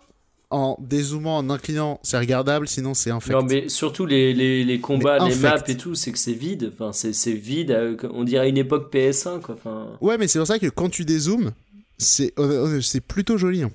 en 0.49 0.77
dézoomant, 0.79 1.37
en 1.37 1.49
inclinant, 1.49 1.99
c'est 2.03 2.17
regardable. 2.17 2.69
Sinon, 2.69 2.93
c'est 2.93 3.11
infect. 3.11 3.33
Non, 3.37 3.43
mais 3.43 3.67
surtout 3.67 4.05
les, 4.05 4.33
les, 4.33 4.63
les 4.63 4.79
combats, 4.79 5.17
Mais 5.21 5.31
les 5.31 5.35
maps 5.35 5.57
et 5.67 5.75
tout, 5.75 5.93
c'est 5.95 6.13
que 6.13 6.17
c'est 6.19 6.31
vide. 6.31 6.71
Enfin, 6.73 6.93
c'est 6.93 7.11
c'est 7.11 7.33
vide. 7.33 7.71
euh, 7.71 7.97
on 8.13 8.23
dirait 8.23 8.47
une 8.49 8.57
époque 8.57 8.89
PS1, 8.93 9.41
quoi. 9.41 9.55
Enfin, 9.55 9.87
Ouais, 9.99 10.17
mais 10.17 10.29
c'est 10.29 10.39
pour 10.39 10.47
ça 10.47 10.59
que 10.59 10.67
quand 10.67 10.87
tu 10.89 11.03
dézoomes, 11.03 11.51
c'est 11.97 12.33
euh, 12.39 12.79
c'est 12.79 13.01
plutôt 13.01 13.37
joli. 13.37 13.63
hein. 13.63 13.71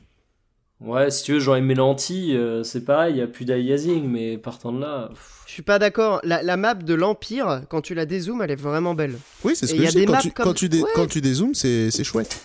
Ouais, 0.81 1.11
si 1.11 1.25
tu 1.25 1.33
veux, 1.33 1.41
genre 1.41 1.61
Mélanti, 1.61 2.35
euh, 2.37 2.63
c'est 2.63 2.85
pareil, 2.85 3.15
il 3.15 3.17
n'y 3.17 3.23
a 3.23 3.27
plus 3.27 3.45
d'aliasing, 3.45 4.09
mais 4.09 4.39
partant 4.39 4.73
de 4.73 4.81
là. 4.81 5.09
pff, 5.11 5.21
Je 5.47 5.53
suis 5.53 5.63
pas 5.63 5.79
d'accord. 5.79 6.21
La, 6.25 6.43
la 6.43 6.57
map 6.57 6.75
de 6.75 6.95
l'Empire, 6.95 7.63
quand 7.69 7.81
tu 7.81 7.95
la 7.95 8.07
dézoomes, 8.07 8.43
elle 8.43 8.51
est 8.51 8.57
vraiment 8.61 8.95
belle. 8.95 9.17
Oui, 9.45 9.55
c'est 9.57 9.67
ce 9.67 9.75
Et 9.75 9.79
que 9.79 9.83
y 9.83 9.87
a 9.87 9.91
je 9.91 9.95
dis. 9.95 10.01
des 10.01 10.07
Quand 10.07 10.21
comme- 10.23 10.45
quand 10.45 10.55
tu, 10.55 10.69
dé- 10.69 10.83
Ouais. 10.83 10.89
quand 10.95 11.07
tu 11.07 11.21
dézoomes, 11.21 11.55
c'est 11.55 11.91
c'est 11.91 12.05
chouette. 12.05 12.45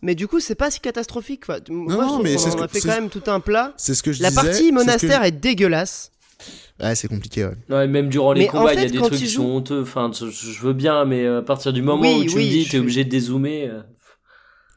Mais 0.00 0.14
du 0.14 0.28
coup, 0.28 0.38
c'est 0.38 0.54
pas 0.54 0.70
si 0.70 0.78
catastrophique. 0.78 1.46
quoi. 1.46 1.58
Moi, 1.68 1.94
non, 2.06 2.18
je 2.18 2.22
mais 2.22 2.38
c'est 2.38 2.50
ce 2.50 2.56
en 2.56 2.60
a 2.62 2.66
que- 2.68 2.72
fait 2.72 2.80
c'est- 2.80 2.88
quand 2.88 2.94
même 2.94 3.08
tout 3.10 3.24
un 3.26 3.40
plat. 3.40 3.72
C'est 3.76 3.94
ce 3.94 4.02
que 4.04 4.12
je 4.12 4.22
La 4.22 4.28
disais. 4.30 4.42
partie 4.42 4.68
que 4.70 4.74
monastère 4.74 5.22
je- 5.22 5.28
est 5.28 5.32
dégueulasse. 5.32 6.12
Ouais, 6.80 6.94
c'est 6.94 7.08
compliqué, 7.08 7.44
ouais. 7.44 7.54
Non, 7.68 7.80
et 7.82 7.88
même 7.88 8.08
durant 8.08 8.32
les 8.32 8.42
Mais 8.42 8.46
combats, 8.46 8.72
il 8.74 8.80
y 8.80 8.84
a 8.84 8.88
des 8.88 8.96
trucs 8.96 9.14
qui 9.14 9.26
joues- 9.26 9.42
sont 9.42 9.48
honteux. 9.48 9.82
Enfin, 9.82 10.12
je, 10.14 10.60
veux 10.60 10.72
bien, 10.72 11.04
mais 11.04 11.24
euh, 11.24 11.40
à 11.40 11.42
partir 11.42 11.72
du 11.72 11.82
moment 11.82 12.00
Oui, 12.02 12.20
où 12.20 12.30
tu 12.30 12.36
oui, 12.36 12.44
me 12.44 12.48
dis, 12.50 12.64
je 12.64 12.70
t'es 12.70 12.78
obligé 12.78 13.02
de 13.02 13.10
dézoomer. 13.10 13.70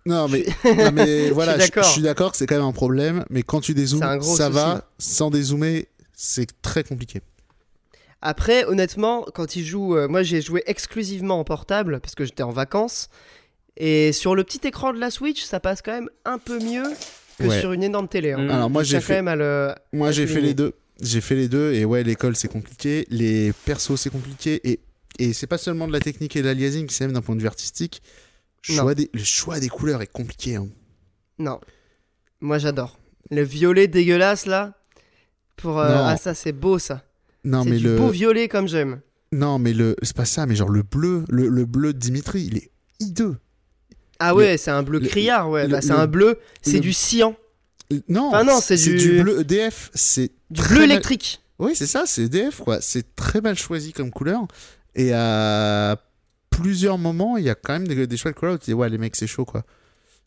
Euh, 0.08 0.10
Non, 0.12 0.28
mais, 0.28 0.46
Je 0.64 0.70
non, 0.70 0.92
mais 0.92 1.30
voilà, 1.32 1.58
je, 1.60 1.82
suis 1.84 2.02
d'accord 2.02 2.32
que 2.32 2.38
c'est 2.38 2.48
quand 2.48 2.56
même 2.56 2.66
un 2.66 2.72
problème. 2.72 3.26
Mais 3.30 3.44
quand 3.44 3.62
tu 3.62 3.74
dézoomes, 3.74 4.02
ça 4.02 4.48
souci. 4.48 4.52
va. 4.54 4.88
Sans 5.00 5.30
dézoomer, 5.32 5.86
c'est 6.14 6.48
très 6.62 6.84
compliqué. 6.84 7.22
Après, 8.22 8.66
honnêtement, 8.66 9.26
quand 9.34 9.56
il 9.56 9.66
joue, 9.66 9.96
euh, 9.96 10.08
moi 10.08 10.22
j'ai 10.22 10.42
joué 10.42 10.62
exclusivement 10.68 11.40
en 11.40 11.44
portable 11.44 12.00
parce 12.02 12.14
que 12.16 12.24
j'étais 12.24 12.44
en 12.44 12.52
vacances. 12.52 13.10
Et 13.78 14.12
sur 14.12 14.36
le 14.36 14.44
petit 14.44 14.68
écran 14.68 14.94
de 14.94 15.00
la 15.00 15.10
Switch, 15.10 15.42
ça 15.44 15.60
passe 15.60 15.82
quand 15.82 15.94
même 15.94 16.10
un 16.26 16.38
peu 16.38 16.60
mieux 16.60 16.84
que 17.40 17.46
Ouais. 17.48 17.60
sur 17.60 17.72
une 17.72 17.82
énorme 17.82 18.08
télé. 18.08 18.34
hein. 18.34 18.48
Alors, 18.50 18.70
moi, 18.70 18.84
j'ai 18.84 18.98
quand 18.98 19.04
fait, 19.06 19.14
même 19.16 19.28
à 19.28 19.36
le. 19.36 19.74
moi, 19.94 20.12
j'ai 20.12 20.28
fait 20.28 20.42
les 20.42 20.54
deux. 20.54 20.74
J'ai 21.02 21.22
fait 21.22 21.36
les 21.36 21.48
deux. 21.48 21.74
Et 21.74 21.84
ouais, 21.86 22.04
l'école, 22.04 22.36
c'est 22.36 22.50
compliqué. 22.50 23.08
Les 23.10 23.54
persos, 23.66 23.96
c'est 24.00 24.12
compliqué. 24.12 24.62
Et, 24.70 24.80
et 25.18 25.34
c'est 25.34 25.48
pas 25.48 25.58
seulement 25.58 25.88
de 25.88 25.94
la 25.94 26.00
technique 26.00 26.36
et 26.36 26.42
de 26.44 26.46
l'aliasing, 26.48 26.88
c'est 26.90 27.06
même 27.06 27.14
d'un 27.14 27.22
point 27.22 27.36
de 27.36 27.42
vue 27.42 27.48
artistique. 27.48 28.04
Non. 28.70 28.76
Choix 28.84 28.96
des, 28.96 29.10
le 29.14 29.24
choix 29.24 29.60
des 29.60 29.70
couleurs 29.70 30.02
est 30.02 30.08
compliqué. 30.12 30.56
hein. 30.56 30.68
Non. 31.40 31.60
Moi 32.42 32.58
j'adore. 32.58 33.00
Le 33.30 33.42
violet 33.44 33.88
dégueulasse 33.88 34.46
là. 34.46 34.74
Pour, 35.58 35.80
euh. 35.80 35.90
Ah, 35.92 36.18
ça 36.18 36.34
c'est 36.34 36.52
beau 36.52 36.80
ça. 36.80 37.04
Non, 37.44 37.64
mais 37.66 37.78
du 37.78 37.86
le. 37.86 37.98
beau 37.98 38.10
violet 38.10 38.48
comme 38.48 38.68
j'aime. 38.68 39.02
Non, 39.32 39.58
mais 39.60 39.74
le. 39.74 39.96
C'est 40.04 40.16
pas 40.16 40.26
ça, 40.26 40.46
mais 40.46 40.56
genre 40.56 40.70
le 40.70 40.84
bleu. 40.84 41.24
Le, 41.30 41.48
le 41.48 41.66
bleu 41.66 41.94
de 41.94 41.98
Dimitri, 42.00 42.44
il 42.44 42.58
est 42.58 42.70
hideux. 43.00 43.38
Ah 44.20 44.36
ouais, 44.36 44.58
c'est 44.58 44.70
un 44.72 44.84
bleu 44.84 45.00
le- 45.00 45.08
criard, 45.08 45.50
ouais. 45.50 45.68
Bah, 45.68 45.82
c'est 45.82 45.92
un 45.94 46.06
bleu, 46.06 46.38
c'est 46.62 46.80
du 46.80 46.94
cyan, 46.94 47.36
Non, 48.08 48.28
Enfin, 48.28 48.44
non, 48.44 48.60
c'est 48.62 48.76
du- 48.78 49.22
bleu 49.24 49.40
EDF. 49.42 49.90
C'est 49.96 50.32
du 50.52 50.62
bleu 50.62 50.80
mal- 50.82 50.92
électrique. 50.92 51.42
Oui, 51.58 51.76
c'est 51.76 51.88
ça, 51.88 52.04
c'est 52.06 52.24
EDF, 52.26 52.60
quoi. 52.60 52.82
C'est 52.82 53.16
très 53.16 53.42
mal 53.42 53.58
choisi 53.58 53.94
comme 53.94 54.12
couleur. 54.12 54.42
Et 54.94 55.12
à 55.14 55.98
plusieurs 56.52 57.00
moments, 57.00 57.38
il 57.38 57.46
y 57.46 57.50
a 57.50 57.56
quand 57.56 57.74
même 57.74 57.88
des, 57.88 58.06
des 58.06 58.18
couleurs 58.34 58.56
où 58.56 58.58
tu 58.60 58.66
dis, 58.66 58.74
ouais, 58.74 58.90
les 58.90 59.00
mecs, 59.00 59.16
c'est 59.16 59.26
chaud, 59.28 59.46
quoi. 59.46 59.64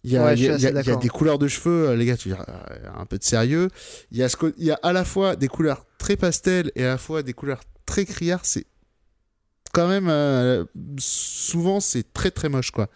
Il 0.03 0.11
y 0.11 0.17
a, 0.19 0.25
Ouais, 0.25 0.35
il 0.35 0.41
y 0.41 0.45
il 0.47 0.53
y 0.93 0.97
des 0.99 1.09
couleurs 1.09 1.39
de 1.39 1.49
cheveux, 1.49 1.91
euh, 1.91 1.97
les 1.97 2.05
gars, 2.07 2.17
tu 2.17 2.29
dis, 2.31 2.35
euh, 2.35 2.89
un 2.99 3.07
peu 3.07 3.17
de 3.19 3.25
sérieux. 3.25 3.69
Il 4.11 4.19
y, 4.19 4.23
a 4.23 4.29
ce 4.29 4.37
co- 4.37 4.53
il 4.59 4.65
y 4.65 4.71
a 4.73 4.79
à 4.83 4.93
la 4.93 5.05
fois 5.05 5.37
des 5.37 5.49
couleurs 5.49 5.87
très 5.99 6.17
pastel 6.17 6.73
et 6.75 6.85
à 6.85 6.89
la 6.89 6.99
fois 6.99 7.23
des 7.23 7.33
couleurs 7.33 7.61
très 7.87 8.05
criards. 8.05 8.45
C'est 8.45 8.67
quand 9.73 9.89
même, 9.89 10.09
euh, 10.09 10.65
souvent, 10.99 11.81
c'est 11.81 12.13
très 12.13 12.31
très 12.31 12.49
moche, 12.49 12.71
quoi. 12.71 12.89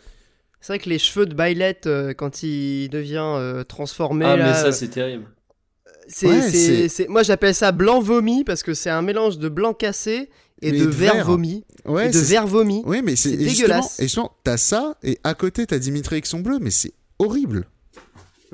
C'est 0.60 0.72
vrai 0.72 0.78
que 0.80 0.88
les 0.90 0.98
cheveux 0.98 1.24
de 1.26 1.34
Byleth, 1.34 1.86
euh, 1.86 2.12
quand 2.14 2.42
il 2.42 2.88
devient 2.90 3.22
euh, 3.36 3.64
transformé, 3.64 4.26
Ah, 4.26 4.36
là, 4.36 4.46
mais 4.48 4.54
ça, 4.54 4.72
c'est 4.72 4.88
terrible. 4.88 5.26
c'est, 6.08 6.26
Ouais, 6.26 6.42
c'est- 6.42 6.50
c'est- 6.50 6.88
c'est- 6.88 7.08
moi 7.08 7.22
j'appelle 7.22 7.54
ça 7.54 7.70
blanc 7.72 8.00
vomi 8.00 8.44
parce 8.44 8.62
que 8.62 8.74
c'est 8.74 8.90
un 8.90 9.02
mélange 9.02 9.38
de 9.38 9.48
blanc 9.48 9.72
cassé 9.74 10.30
et 10.62 10.72
de 10.72 10.84
de 10.84 10.90
vert. 10.90 11.24
vomi. 11.26 11.64
Ouais, 11.84 12.08
et 12.08 12.10
de 12.10 12.18
vert 12.18 12.46
vomi. 12.46 12.82
Oui, 12.86 13.00
mais 13.02 13.16
c'est 13.16 13.30
C'est 13.30 13.34
et 13.36 13.48
justement- 13.48 13.66
dégueulasse. 13.68 14.00
Et 14.00 14.02
justement, 14.04 14.32
t'as 14.44 14.56
ça, 14.56 14.96
et 15.02 15.18
à 15.24 15.34
côté, 15.34 15.66
t'as 15.66 15.78
Dimitri 15.78 16.14
avec 16.16 16.26
son 16.26 16.40
bleu, 16.40 16.58
mais 16.60 16.70
c'est 16.70 16.92
horrible. 17.18 17.66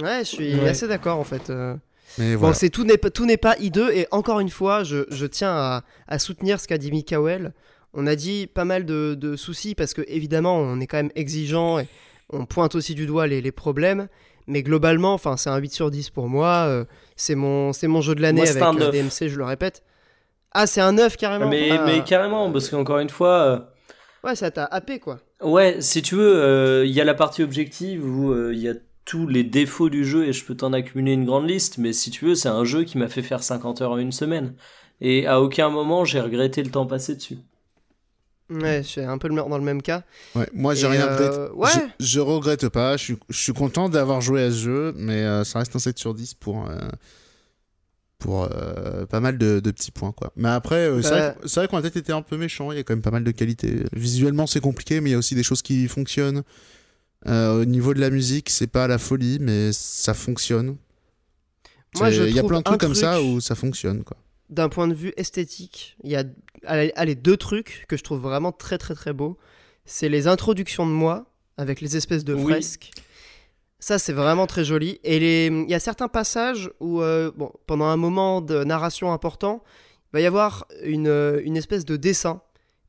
Ouais, 0.03 0.21
je 0.21 0.25
suis 0.29 0.55
Ouais. 0.55 0.69
assez 0.69 0.89
d'accord 0.89 1.19
en 1.19 1.25
fait. 1.25 1.51
euh. 1.51 1.75
Mais 2.19 2.35
Bon, 2.35 2.41
voilà. 2.41 2.55
c'est 2.55 2.69
tout 2.71 2.85
n'est 2.85 2.97
pas 2.99 3.11
tout 3.11 3.27
n'est 3.27 3.37
pas 3.37 3.57
hideux 3.59 3.91
et 3.93 4.07
encore 4.13 4.39
une 4.41 4.49
fois, 4.51 4.85
je, 4.85 5.05
je 5.11 5.27
tiens 5.27 5.51
à, 5.53 5.85
à 6.07 6.19
soutenir 6.19 6.61
ce 6.61 6.69
qu'a 6.69 6.79
dit 6.79 6.91
Mikael. 6.93 7.53
On 7.93 8.07
a 8.07 8.17
dit 8.17 8.47
pas 8.47 8.65
mal 8.65 8.85
de, 8.85 9.15
de 9.19 9.37
soucis 9.37 9.75
parce 9.75 9.95
que 9.95 10.03
évidemment, 10.09 10.57
on 10.57 10.81
est 10.81 10.87
quand 10.87 10.97
même 10.97 11.11
exigeant 11.17 11.79
et 11.81 11.87
on 12.31 12.45
pointe 12.47 12.75
aussi 12.75 12.95
du 12.95 13.07
doigt 13.07 13.27
les, 13.27 13.41
les 13.41 13.53
problèmes. 13.53 14.09
Mais 14.47 14.63
globalement, 14.63 15.15
enfin, 15.15 15.37
c'est 15.37 15.49
un 15.51 15.57
8 15.57 15.73
sur 15.73 15.91
10 15.91 16.11
pour 16.11 16.29
moi. 16.29 16.67
euh, 16.69 16.85
c'est 17.17 17.35
mon 17.35 17.73
c'est 17.73 17.87
mon 17.89 18.01
jeu 18.01 18.15
de 18.15 18.21
l'année 18.23 18.49
avec 18.49 18.63
un 18.63 18.75
euh, 18.77 18.79
9. 18.79 18.91
DMC, 18.93 19.29
je 19.29 19.37
le 19.39 19.45
répète. 19.45 19.83
Ah, 20.55 20.67
c'est 20.67 20.81
un 20.81 20.93
9 20.93 21.17
carrément. 21.17 21.49
Mais, 21.49 21.71
Ah. 21.73 21.85
mais 21.87 22.03
carrément, 22.05 22.51
parce 22.53 22.69
qu'encore 22.69 22.99
une 23.01 23.11
fois. 23.11 23.29
euh, 23.43 23.59
Ouais, 24.23 24.37
ça 24.37 24.51
t'a 24.51 24.65
happé 24.65 25.01
quoi. 25.01 25.19
Ouais, 25.43 25.77
si 25.81 26.01
tu 26.01 26.15
veux, 26.15 26.37
euh, 26.37 26.87
il 26.87 26.93
y 26.93 27.01
a 27.01 27.05
la 27.05 27.13
partie 27.15 27.43
objective 27.43 28.05
où 28.07 28.33
euh, 28.33 28.53
il 28.55 28.61
y 28.61 28.69
a 28.69 28.75
tous 29.05 29.27
les 29.27 29.45
défauts 29.45 29.91
du 29.91 30.03
jeu 30.07 30.25
et 30.27 30.33
je 30.33 30.43
peux 30.47 30.55
t'en 30.57 30.73
accumuler 30.73 31.13
une 31.13 31.27
grande 31.27 31.47
liste, 31.47 31.77
mais 31.77 31.93
si 31.93 32.11
tu 32.11 32.25
veux, 32.25 32.35
c'est 32.35 32.49
un 32.49 32.65
jeu 32.65 32.85
qui 32.85 32.97
m'a 32.97 33.09
fait 33.09 33.21
faire 33.21 33.43
50 33.43 33.83
heures 33.83 33.91
en 33.91 33.99
une 33.99 34.13
semaine. 34.13 34.55
Et 35.03 35.27
à 35.27 35.43
aucun 35.43 35.69
moment 35.69 36.07
j'ai 36.07 36.21
regretté 36.21 36.63
le 36.63 36.71
temps 36.71 36.87
passé 36.87 37.15
dessus. 37.17 37.37
Ouais, 38.49 38.83
suis 38.83 39.01
un 39.03 39.19
peu 39.19 39.29
le- 39.29 39.35
dans 39.35 39.59
le 39.59 39.65
même 39.65 39.83
cas. 39.83 40.05
Ouais, 40.35 40.49
moi, 40.55 40.75
j'ai 40.75 40.87
rien 40.87 41.07
euh, 41.07 41.51
ouais. 41.53 41.69
Je, 41.99 42.07
je 42.07 42.21
regrette 42.21 42.69
pas. 42.69 42.97
Je 42.97 43.03
suis, 43.05 43.19
je 43.29 43.39
suis 43.43 43.53
content 43.55 43.89
d'avoir 43.91 44.21
joué 44.21 44.43
à 44.45 44.51
ce 44.51 44.57
jeu, 44.57 44.93
mais 44.97 45.23
euh, 45.25 45.45
ça 45.45 45.59
reste 45.59 45.75
un 45.77 45.79
7 45.79 45.99
sur 45.99 46.15
10 46.15 46.35
pour, 46.35 46.67
euh, 46.67 46.79
pour 48.25 48.49
euh, 48.51 49.05
pas 49.05 49.21
mal 49.21 49.37
de, 49.37 49.61
de 49.61 49.71
petits 49.71 49.91
points. 49.91 50.13
Quoi. 50.13 50.33
Mais 50.35 50.49
après, 50.49 50.77
euh, 50.89 51.03
c'est 51.03 51.11
Bah. 51.11 51.17
vrai 51.33 51.37
que- 51.43 51.47
c'est 51.49 51.61
vrai 51.61 51.69
qu'on 51.69 51.77
a 51.77 51.83
peut-être 51.83 51.99
été 51.99 52.11
un 52.13 52.23
peu 52.23 52.39
méchant. 52.39 52.73
Il 52.73 52.77
y 52.77 52.81
a 52.81 52.83
quand 52.83 52.95
même 52.95 53.03
pas 53.03 53.11
mal 53.11 53.23
de 53.23 53.31
qualités. 53.31 53.85
Visuellement, 53.93 54.47
c'est 54.47 54.61
compliqué, 54.61 55.03
mais 55.03 55.11
il 55.11 55.13
y 55.13 55.17
a 55.17 55.19
aussi 55.19 55.35
des 55.35 55.43
choses 55.43 55.61
qui 55.61 55.87
fonctionnent. 55.89 56.43
Euh, 57.27 57.61
au 57.61 57.65
niveau 57.67 57.93
de 57.93 58.01
la 58.01 58.09
musique, 58.09 58.49
c'est 58.49 58.67
pas 58.67 58.87
la 58.89 58.97
folie, 58.97 59.39
mais 59.43 59.73
ça 59.73 60.15
fonctionne. 60.15 60.77
Moi, 61.97 62.09
C'est- 62.09 62.15
je 62.15 62.23
il 62.25 62.35
y 62.35 62.39
a 62.39 62.45
plein 62.45 62.59
de 62.59 62.65
trucs 62.65 62.81
comme 62.81 62.95
ça 62.95 63.21
où 63.23 63.41
ça 63.41 63.55
fonctionne. 63.55 64.03
Quoi. 64.05 64.17
d'un 64.51 64.69
point 64.69 64.87
de 64.89 64.95
vue 64.95 65.13
esthétique, 65.17 65.97
il 66.05 66.11
y 66.11 66.17
a 66.17 66.23
allez, 66.67 66.93
allez, 66.97 67.15
deux 67.15 67.37
trucs 67.37 67.87
que 67.89 67.97
je 67.97 68.03
trouve 68.05 68.21
vraiment 68.21 68.53
très 68.53 68.79
très 68.79 68.95
très 68.95 69.13
beaux. 69.13 69.37
C'est 69.85 70.09
les 70.09 70.29
introductions 70.29 70.87
de 70.87 70.93
moi 70.93 71.27
avec 71.57 71.81
les 71.81 71.97
espèces 71.97 72.25
de 72.25 72.35
Oui. 72.35 72.53
fresques. 72.53 72.91
Ça, 73.85 73.99
c'est 73.99 74.15
vraiment 74.15 74.47
très 74.47 74.65
joli. 74.65 74.99
Et 75.05 75.19
les... 75.21 75.47
il 75.49 75.69
y 75.71 75.75
a 75.75 75.79
certains 75.79 76.09
passages 76.09 76.71
où, 76.81 77.03
euh, 77.03 77.31
bon, 77.37 77.53
pendant 77.67 77.85
un 77.85 77.99
moment 77.99 78.41
de 78.41 78.65
narration 78.65 79.13
important, 79.13 79.63
il 80.07 80.15
va 80.15 80.21
y 80.23 80.27
avoir 80.27 80.65
une, 80.85 81.07
euh, 81.07 81.43
une 81.45 81.59
espèce 81.59 81.85
de 81.85 81.97
dessin 81.99 82.41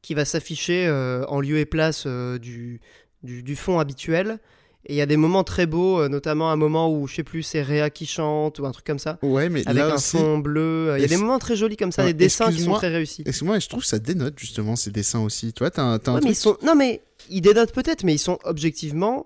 qui 0.01 0.13
va 0.13 0.23
s'afficher 0.23 0.87
euh, 0.87 1.25
en 1.27 1.41
lieu 1.41 1.57
et 1.57 1.65
place 1.65 2.05
euh, 2.07 2.37
du, 2.37 2.79
du, 3.23 3.43
du 3.43 3.57
fond 3.57 3.77
habituel. 3.79 4.39
Et 4.85 4.93
il 4.93 4.95
y 4.95 5.01
a 5.01 5.05
des 5.05 5.17
moments 5.17 5.43
très 5.43 5.65
beaux, 5.65 6.07
notamment 6.07 6.49
un 6.49 6.55
moment 6.55 6.89
où, 6.89 7.07
je 7.09 7.15
sais 7.15 7.23
plus, 7.23 7.43
c'est 7.43 7.61
Réa 7.61 7.89
qui 7.89 8.05
chante 8.05 8.59
ou 8.59 8.65
un 8.65 8.71
truc 8.71 8.85
comme 8.85 8.99
ça 8.99 9.19
Ouais, 9.21 9.49
mais 9.49 9.67
avec 9.67 9.75
là 9.83 9.91
un 9.91 9.95
aussi, 9.95 10.15
fond 10.15 10.37
bleu. 10.37 10.93
Il 10.97 11.01
y 11.01 11.03
a 11.03 11.07
des 11.09 11.17
moments 11.17 11.39
très 11.39 11.57
jolis 11.57 11.75
comme 11.75 11.91
ça, 11.91 12.03
Ouais, 12.05 12.13
des 12.13 12.25
dessins 12.25 12.49
qui 12.53 12.61
sont 12.61 12.73
très 12.75 12.87
réussis. 12.87 13.23
excuse-moi, 13.25 13.59
je 13.59 13.67
trouve 13.67 13.81
que 13.81 13.87
ça 13.87 13.99
dénote 13.99 14.39
justement 14.39 14.77
ces 14.77 14.91
dessins 14.91 15.19
aussi. 15.19 15.51
Tu 15.51 15.59
vois, 15.59 15.71
t'as 15.71 15.81
un, 15.83 15.99
t'as 15.99 16.11
un 16.11 16.15
Ouais, 16.15 16.21
mais 16.21 16.27
truc 16.27 16.37
ils 16.37 16.41
sont... 16.41 16.57
Non, 16.63 16.75
mais 16.75 17.01
ils 17.29 17.41
dénotent 17.41 17.73
peut-être, 17.73 18.05
mais 18.05 18.13
ils 18.13 18.19
sont 18.19 18.39
objectivement 18.45 19.25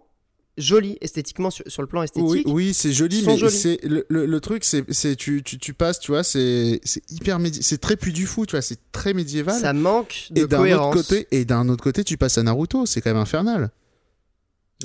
jolis, 0.59 0.97
esthétiquement, 1.01 1.49
sur, 1.49 1.63
sur 1.67 1.81
le 1.81 1.87
plan 1.87 2.01
Oui, 2.01 2.05
esthétique. 2.05 2.47
oui 2.47 2.73
c'est 2.73 2.91
joli, 2.91 3.23
mais 3.25 3.49
c'est 3.49 3.79
le, 3.83 4.05
le, 4.09 4.25
le 4.25 4.39
truc, 4.39 4.63
c'est 4.63 5.15
tu, 5.15 5.41
tu, 5.43 5.57
tu 5.57 5.73
passes, 5.73 5.99
tu 5.99 6.11
vois, 6.11 6.23
c'est 6.23 6.79
hyper 7.09 7.39
c'est 7.61 7.79
très 7.79 7.95
plus 7.95 8.11
du 8.11 8.25
fou, 8.25 8.45
tu 8.45 8.51
vois, 8.51 8.61
c'est 8.61 8.79
très 8.91 9.13
médiéval. 9.13 9.59
Ça 9.59 9.73
manque 9.73 10.27
de 10.31 10.41
et 10.41 10.47
d'un 10.47 10.57
autre 10.57 10.57
cohérence. 10.57 10.95
côté, 10.95 11.27
et 11.31 11.45
d'un 11.45 11.67
autre 11.69 11.83
côté, 11.83 12.03
tu 12.03 12.17
passes 12.17 12.37
à 12.37 12.43
Naruto, 12.43 12.85
c'est 12.85 13.01
quand 13.01 13.09
même 13.11 13.21
infernal. 13.21 13.71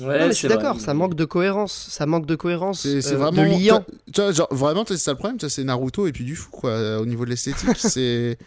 Ouais, 0.01 0.05
non, 0.07 0.11
mais 0.13 0.19
je 0.23 0.27
c'est 0.31 0.33
suis 0.33 0.47
d'accord, 0.49 0.81
ça 0.81 0.93
manque 0.93 1.15
de 1.15 1.23
cohérence. 1.23 1.87
Ça 1.89 2.05
manque 2.05 2.25
de 2.25 2.35
cohérence, 2.35 2.81
C'est 2.81 3.13
euh, 3.13 3.17
vraiment 3.17 3.43
de 3.43 3.47
liant. 3.47 3.85
Tu 4.13 4.19
vois, 4.21 4.33
genre 4.33 4.49
vraiment, 4.51 4.83
c'est 4.85 4.97
ça 4.97 5.11
le 5.11 5.17
problème, 5.17 5.37
c'est 5.47 5.63
Naruto 5.63 6.05
et 6.07 6.11
puis 6.11 6.25
du 6.25 6.35
fou 6.35 6.49
quoi, 6.51 6.71
euh, 6.71 6.99
au 6.99 7.05
niveau 7.05 7.23
de 7.23 7.29
l'esthétique, 7.29 7.69
c'est. 7.77 8.37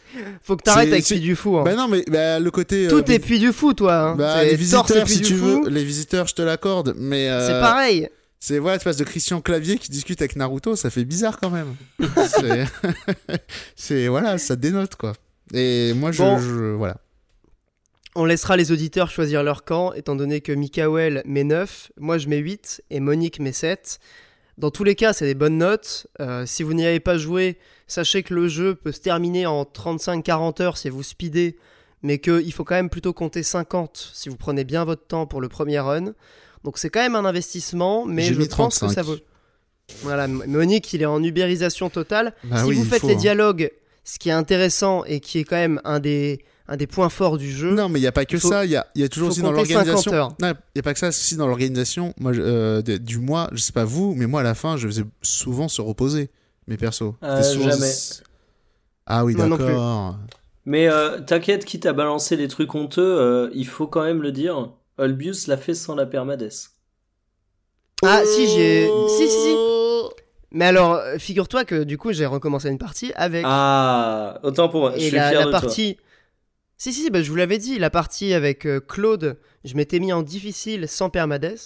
Faut 0.42 0.56
que 0.56 0.62
t'arrêtes 0.62 0.92
avec 0.92 1.06
Puy 1.06 1.20
du 1.20 1.34
Fou. 1.36 1.56
hein. 1.58 1.62
bah 1.64 1.74
non, 1.74 1.88
mais 1.88 2.04
bah, 2.06 2.38
le 2.38 2.50
côté. 2.50 2.86
euh, 2.86 2.90
Tout 2.90 3.10
est 3.10 3.16
vis- 3.18 3.24
Puy 3.24 3.38
du 3.38 3.52
Fou, 3.52 3.72
toi. 3.72 3.94
hein. 4.10 4.14
Bah, 4.16 4.44
les 4.44 4.56
visiteurs, 4.56 5.08
si 5.08 5.22
tu 5.22 5.34
Fou. 5.36 5.62
veux, 5.64 5.70
les 5.70 5.84
visiteurs, 5.84 6.26
je 6.26 6.34
te 6.34 6.42
l'accorde, 6.42 6.94
mais. 6.98 7.30
euh, 7.30 7.46
C'est 7.46 7.60
pareil. 7.60 8.08
C'est 8.40 8.58
voilà, 8.58 8.78
tu 8.78 8.84
passes 8.84 8.98
de 8.98 9.04
Christian 9.04 9.40
Clavier 9.40 9.78
qui 9.78 9.90
discute 9.90 10.20
avec 10.20 10.36
Naruto, 10.36 10.76
ça 10.76 10.90
fait 10.90 11.04
bizarre 11.04 11.40
quand 11.40 11.50
même. 11.50 11.74
c'est, 12.28 12.66
c'est 13.74 14.06
voilà, 14.08 14.38
ça 14.38 14.54
dénote 14.54 14.94
quoi. 14.96 15.14
Et 15.54 15.92
moi 15.94 16.12
je, 16.12 16.18
Bon. 16.22 16.38
je- 16.38 16.74
voilà. 16.74 16.98
On 18.20 18.24
laissera 18.24 18.56
les 18.56 18.72
auditeurs 18.72 19.12
choisir 19.12 19.44
leur 19.44 19.62
camp, 19.62 19.92
étant 19.92 20.16
donné 20.16 20.40
que 20.40 20.50
Mikael 20.50 21.22
met 21.24 21.44
9, 21.44 21.92
moi 22.00 22.18
je 22.18 22.26
mets 22.26 22.38
8 22.38 22.82
et 22.90 22.98
Monique 22.98 23.38
met 23.38 23.52
7. 23.52 24.00
Dans 24.58 24.72
tous 24.72 24.82
les 24.82 24.96
cas, 24.96 25.12
c'est 25.12 25.24
des 25.24 25.36
bonnes 25.36 25.58
notes. 25.58 26.08
Euh, 26.18 26.44
si 26.44 26.64
vous 26.64 26.74
n'y 26.74 26.84
avez 26.84 26.98
pas 26.98 27.16
joué, 27.16 27.58
sachez 27.86 28.24
que 28.24 28.34
le 28.34 28.48
jeu 28.48 28.74
peut 28.74 28.90
se 28.90 28.98
terminer 28.98 29.46
en 29.46 29.62
35-40 29.62 30.60
heures 30.60 30.78
si 30.78 30.90
vous 30.90 31.04
speedez, 31.04 31.58
mais 32.02 32.18
qu'il 32.18 32.52
faut 32.52 32.64
quand 32.64 32.74
même 32.74 32.90
plutôt 32.90 33.12
compter 33.12 33.44
50 33.44 34.10
si 34.12 34.28
vous 34.28 34.36
prenez 34.36 34.64
bien 34.64 34.84
votre 34.84 35.06
temps 35.06 35.26
pour 35.26 35.40
le 35.40 35.48
premier 35.48 35.78
run. 35.78 36.12
Donc 36.64 36.78
c'est 36.78 36.90
quand 36.90 37.02
même 37.02 37.14
un 37.14 37.24
investissement, 37.24 38.04
mais 38.04 38.24
je 38.24 38.34
pense 38.34 38.80
que 38.80 38.86
35. 38.86 38.94
ça 38.94 39.02
vaut. 39.02 39.18
Voilà, 40.02 40.26
Monique, 40.26 40.92
il 40.92 41.02
est 41.02 41.06
en 41.06 41.22
ubérisation 41.22 41.88
totale. 41.88 42.34
Bah 42.42 42.62
si 42.62 42.64
oui, 42.64 42.74
vous 42.74 42.84
faites 42.84 43.02
faut, 43.02 43.06
les 43.06 43.14
hein. 43.14 43.18
dialogues, 43.18 43.70
ce 44.02 44.18
qui 44.18 44.28
est 44.28 44.32
intéressant 44.32 45.04
et 45.04 45.20
qui 45.20 45.38
est 45.38 45.44
quand 45.44 45.54
même 45.54 45.80
un 45.84 46.00
des, 46.00 46.40
un 46.70 46.76
des 46.76 46.86
points 46.86 47.08
forts 47.08 47.38
du 47.38 47.50
jeu, 47.50 47.72
Non, 47.74 47.88
mais 47.88 47.98
il 47.98 48.02
n'y 48.02 48.08
a 48.08 48.12
pas 48.12 48.24
que 48.26 48.38
faut- 48.38 48.48
ça. 48.50 48.64
Il 48.66 48.70
y 48.70 48.76
a, 48.76 48.86
il 48.94 49.00
y 49.00 49.04
a 49.04 49.08
toujours 49.08 49.30
aussi 49.30 49.40
dans 49.40 49.50
l'organisation. 49.52 49.96
50 49.96 50.12
heures. 50.14 50.28
Non, 50.40 50.48
il 50.48 50.76
n'y 50.76 50.80
a 50.80 50.82
pas 50.82 50.92
que 50.92 50.98
ça. 51.00 51.10
Si 51.12 51.36
dans 51.36 51.46
l'organisation, 51.46 52.12
moi, 52.20 52.32
je- 52.34 52.42
euh, 52.42 52.82
de- 52.82 52.98
du 52.98 53.18
mois, 53.18 53.48
je 53.52 53.60
sais 53.62 53.72
pas 53.72 53.84
vous, 53.84 54.14
mais 54.14 54.26
moi 54.26 54.40
à 54.40 54.44
la 54.44 54.54
fin, 54.54 54.76
je 54.76 54.86
faisais 54.86 55.04
souvent 55.22 55.68
se 55.68 55.80
reposer 55.80 56.30
mes 56.66 56.76
persos. 56.76 57.14
Euh, 57.22 57.42
C'était 57.42 57.54
souvent- 57.56 57.70
jamais. 57.70 57.92
Ah 59.06 59.24
oui, 59.24 59.34
d'accord. 59.34 60.16
Mais 60.66 60.86
euh, 60.88 61.20
t'inquiète, 61.20 61.64
quitte 61.64 61.86
à 61.86 61.94
balancer 61.94 62.36
des 62.36 62.48
trucs 62.48 62.74
honteux, 62.74 63.00
euh, 63.02 63.48
il 63.54 63.66
faut 63.66 63.86
quand 63.86 64.02
même 64.04 64.20
le 64.20 64.32
dire. 64.32 64.70
Olbius 64.98 65.46
l'a 65.46 65.56
fait 65.56 65.72
sans 65.74 65.94
la 65.94 66.04
permades. 66.04 66.50
Ah 68.04 68.22
si 68.24 68.46
j'ai 68.48 68.88
si 69.08 69.28
si 69.28 69.30
si. 69.30 69.54
Mais 70.52 70.66
alors 70.66 71.00
figure-toi 71.18 71.64
que 71.64 71.84
du 71.84 71.98
coup 71.98 72.12
j'ai 72.12 72.26
recommencé 72.26 72.68
une 72.68 72.78
partie 72.78 73.12
avec 73.16 73.44
Ah, 73.46 74.38
autant 74.42 74.68
pour 74.68 74.80
moi. 74.80 74.92
Je 74.96 74.98
et 74.98 75.08
suis 75.08 75.16
la, 75.16 75.30
fier 75.30 75.40
la 75.40 75.46
de 75.46 75.50
partie 75.50 75.96
Si 76.80 76.92
si 76.92 77.10
bah, 77.10 77.22
je 77.22 77.28
vous 77.30 77.36
l'avais 77.36 77.58
dit 77.58 77.78
la 77.78 77.90
partie 77.90 78.32
avec 78.34 78.64
euh, 78.64 78.78
Claude, 78.80 79.36
je 79.64 79.74
m'étais 79.74 79.98
mis 79.98 80.12
en 80.12 80.22
difficile 80.22 80.86
sans 80.86 81.10
permades 81.10 81.56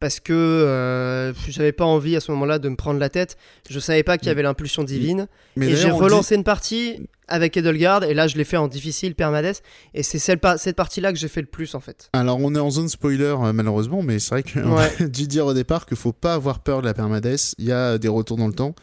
parce 0.00 0.18
que 0.20 0.32
euh, 0.32 1.32
j'avais 1.48 1.72
pas 1.72 1.84
envie 1.84 2.14
à 2.16 2.20
ce 2.20 2.30
moment-là 2.32 2.58
de 2.58 2.68
me 2.68 2.74
prendre 2.76 2.98
la 3.00 3.08
tête. 3.08 3.36
Je 3.70 3.78
savais 3.78 4.02
pas 4.02 4.18
qu'il 4.18 4.28
y 4.28 4.30
avait 4.30 4.42
l'impulsion 4.42 4.82
divine 4.84 5.28
Mais 5.56 5.68
et 5.70 5.76
j'ai 5.76 5.90
relancé 5.90 6.34
une 6.34 6.44
partie 6.44 7.08
avec 7.28 7.56
Edelgard 7.56 8.02
et 8.04 8.14
là 8.14 8.26
je 8.26 8.36
l'ai 8.36 8.44
fait 8.44 8.56
en 8.56 8.66
difficile 8.68 9.14
permades 9.14 9.56
et 9.94 10.02
c'est 10.02 10.18
cette 10.18 10.76
partie-là 10.76 11.12
que 11.12 11.18
j'ai 11.18 11.28
fait 11.28 11.40
le 11.40 11.46
plus 11.46 11.74
en 11.76 11.80
fait. 11.80 12.10
Alors, 12.12 12.38
on 12.40 12.52
est 12.54 12.60
en 12.60 12.70
zone 12.70 12.88
spoiler, 12.88 13.34
euh, 13.40 13.52
malheureusement, 13.52 14.02
mais 14.02 14.18
c'est 14.18 14.30
vrai 14.30 14.42
qu'on 14.42 14.76
Ouais. 14.76 14.90
a 15.00 15.04
dû 15.08 15.28
dire 15.28 15.46
au 15.46 15.54
départ 15.54 15.86
qu'il 15.86 15.96
faut 15.96 16.12
pas 16.12 16.34
avoir 16.34 16.60
peur 16.60 16.80
de 16.80 16.86
la 16.86 16.94
permades. 16.94 17.36
Il 17.58 17.64
y 17.64 17.72
a 17.72 17.98
des 17.98 18.08
retours 18.08 18.36
dans 18.36 18.48
le 18.48 18.54
temps 18.54 18.74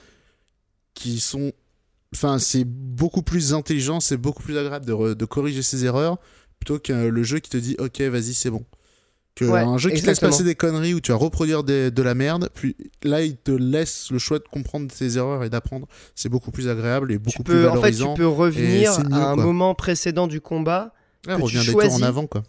qui 0.94 1.20
sont. 1.20 1.52
Enfin, 2.16 2.40
c'est 2.40 2.64
beaucoup 2.66 3.22
plus 3.24 3.54
intelligent, 3.54 4.00
c'est 4.00 4.18
beaucoup 4.18 4.42
plus 4.42 4.58
agréable 4.58 4.86
de, 4.86 5.26
corriger 5.26 5.62
ses 5.62 5.84
erreurs 5.86 6.18
plutôt 6.60 6.80
que 6.80 6.94
le 6.94 7.24
jeu 7.24 7.40
qui 7.40 7.50
te 7.50 7.58
dit 7.58 7.76
ok, 7.80 8.00
vas-y, 8.02 8.34
c'est 8.34 8.50
bon. 8.50 8.66
Que 9.36 9.44
Ouais, 9.44 9.60
un 9.60 9.78
jeu 9.78 9.90
qui 9.92 10.02
te 10.02 10.08
laisse 10.08 10.22
passer 10.22 10.44
des 10.46 10.56
conneries 10.56 10.94
où 10.94 11.02
tu 11.02 11.12
vas 11.12 11.18
reproduire 11.18 11.66
des- 11.66 11.92
de 11.92 12.02
la 12.02 12.16
merde, 12.16 12.50
puis 12.54 12.78
là, 13.04 13.22
il 13.22 13.36
te 13.36 13.52
laisse 13.52 14.10
le 14.12 14.18
choix 14.18 14.40
de 14.40 14.46
comprendre 14.50 14.90
tes 14.90 15.18
erreurs 15.18 15.44
et 15.44 15.50
d'apprendre. 15.50 15.88
C'est 16.16 16.30
beaucoup 16.30 16.52
plus 16.52 16.70
agréable 16.70 17.12
et 17.12 17.18
beaucoup 17.18 17.36
Tu 17.40 17.44
plus 17.44 17.54
peux, 17.56 17.68
en 17.70 17.74
fait, 17.82 17.92
tu 17.92 17.98
valorisant. 17.98 18.14
peux 18.14 18.28
revenir 18.28 18.98
mieux, 19.10 19.14
à 19.14 19.32
un 19.32 19.36
quoi. 19.36 19.44
moment 19.44 19.76
précédent 19.76 20.28
du 20.28 20.40
combat 20.40 20.94
Ouais, 21.28 21.34
que 21.34 21.38
tu 21.40 21.44
revient 21.58 21.66
des 21.66 21.72
tours 21.74 21.94
en 21.96 22.02
avant, 22.02 22.28
quoi. 22.28 22.44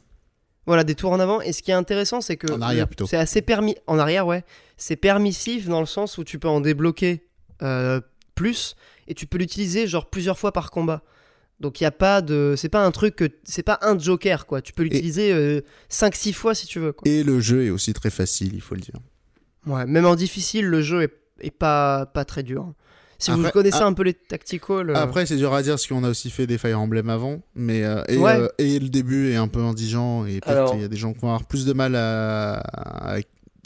Voilà, 0.67 0.85
des 0.85 0.95
tours 0.95 1.11
en 1.11 1.19
avant. 1.19 1.41
Et 1.41 1.53
ce 1.53 1.61
qui 1.63 1.73
est 1.73 1.75
intéressant, 1.75 2.21
c'est 2.21 2.37
que 2.37 2.53
En 2.53 2.61
arrière, 2.61 2.87
plutôt. 2.87 3.07
c'est 3.07 3.17
assez 3.17 3.43
permis. 3.43 3.75
En 3.89 3.99
arrière, 3.99 4.25
ouais. 4.29 4.45
C'est 4.77 4.97
permissif 4.97 5.67
dans 5.69 5.81
le 5.81 5.87
sens 5.87 6.19
où 6.19 6.25
tu 6.25 6.39
peux 6.39 6.49
en 6.49 6.61
débloquer 6.61 7.27
euh, 7.63 8.01
plus 8.37 8.77
et 9.09 9.15
tu 9.15 9.27
peux 9.27 9.39
l'utiliser 9.39 9.87
genre 9.87 10.09
plusieurs 10.11 10.39
fois 10.39 10.53
par 10.53 10.71
combat. 10.71 11.03
Donc 11.61 11.81
il 11.81 11.85
y 11.85 11.87
a 11.87 11.91
pas 11.91 12.21
de, 12.21 12.55
c'est 12.57 12.69
pas 12.69 12.85
un 12.85 12.91
truc 12.91 13.17
que, 13.17 13.31
c'est 13.45 13.63
pas 13.63 13.79
un 13.83 13.99
joker 13.99 14.47
quoi. 14.47 14.61
Tu 14.61 14.73
peux 14.73 14.83
l'utiliser 14.83 15.63
5-6 15.91 16.33
fois 16.35 16.55
si 16.55 16.67
tu 16.67 16.79
veux. 16.81 16.93
Quoi. 16.93 17.11
Et 17.11 17.23
le 17.23 17.41
jeu 17.41 17.65
est 17.65 17.71
aussi 17.71 17.93
très 17.95 18.11
facile, 18.11 18.51
il 18.55 18.61
faut 18.61 18.75
le 18.75 18.83
dire. 18.83 18.97
Ouais, 19.67 19.87
même 19.87 20.05
en 20.07 20.15
difficile, 20.15 20.67
le 20.67 20.83
jeu 20.83 21.03
est, 21.03 21.13
est 21.41 21.51
pas 21.51 22.07
pas 22.07 22.25
très 22.25 22.43
dur. 22.43 22.73
Si 23.19 23.31
vous 23.31 23.49
connaissez 23.51 23.79
ah- 23.81 23.87
un 23.87 23.95
peu 23.95 24.03
les 24.03 24.13
tacticals, 24.13 24.91
euh, 24.91 24.95
Après, 24.95 25.25
c'est 25.25 25.37
dur 25.37 25.55
à 25.55 25.63
dire 25.63 25.73
parce 25.73 25.87
qu'on 25.87 26.05
a 26.05 26.11
aussi 26.11 26.29
fait 26.29 26.47
des 26.47 26.59
Fire 26.59 26.79
Emblem 26.79 27.09
avant, 27.09 27.41
mais 27.55 27.83
euh, 27.83 28.03
et, 28.09 28.19
Ouais. 28.19 28.39
euh, 28.39 28.49
et 28.59 28.79
le 28.79 28.91
début 28.91 29.31
est 29.31 29.37
un 29.37 29.49
peu 29.49 29.61
indigent 29.61 30.27
et 30.27 30.41
peut-être 30.41 30.49
Alors- 30.49 30.73
qu'il 30.73 30.83
y 30.83 30.85
a 30.85 30.89
des 30.89 30.99
gens 30.99 31.15
qui 31.15 31.21
vont 31.21 31.29
avoir 31.29 31.47
plus 31.47 31.65
de 31.65 31.73
mal 31.73 31.95
à 31.97 33.17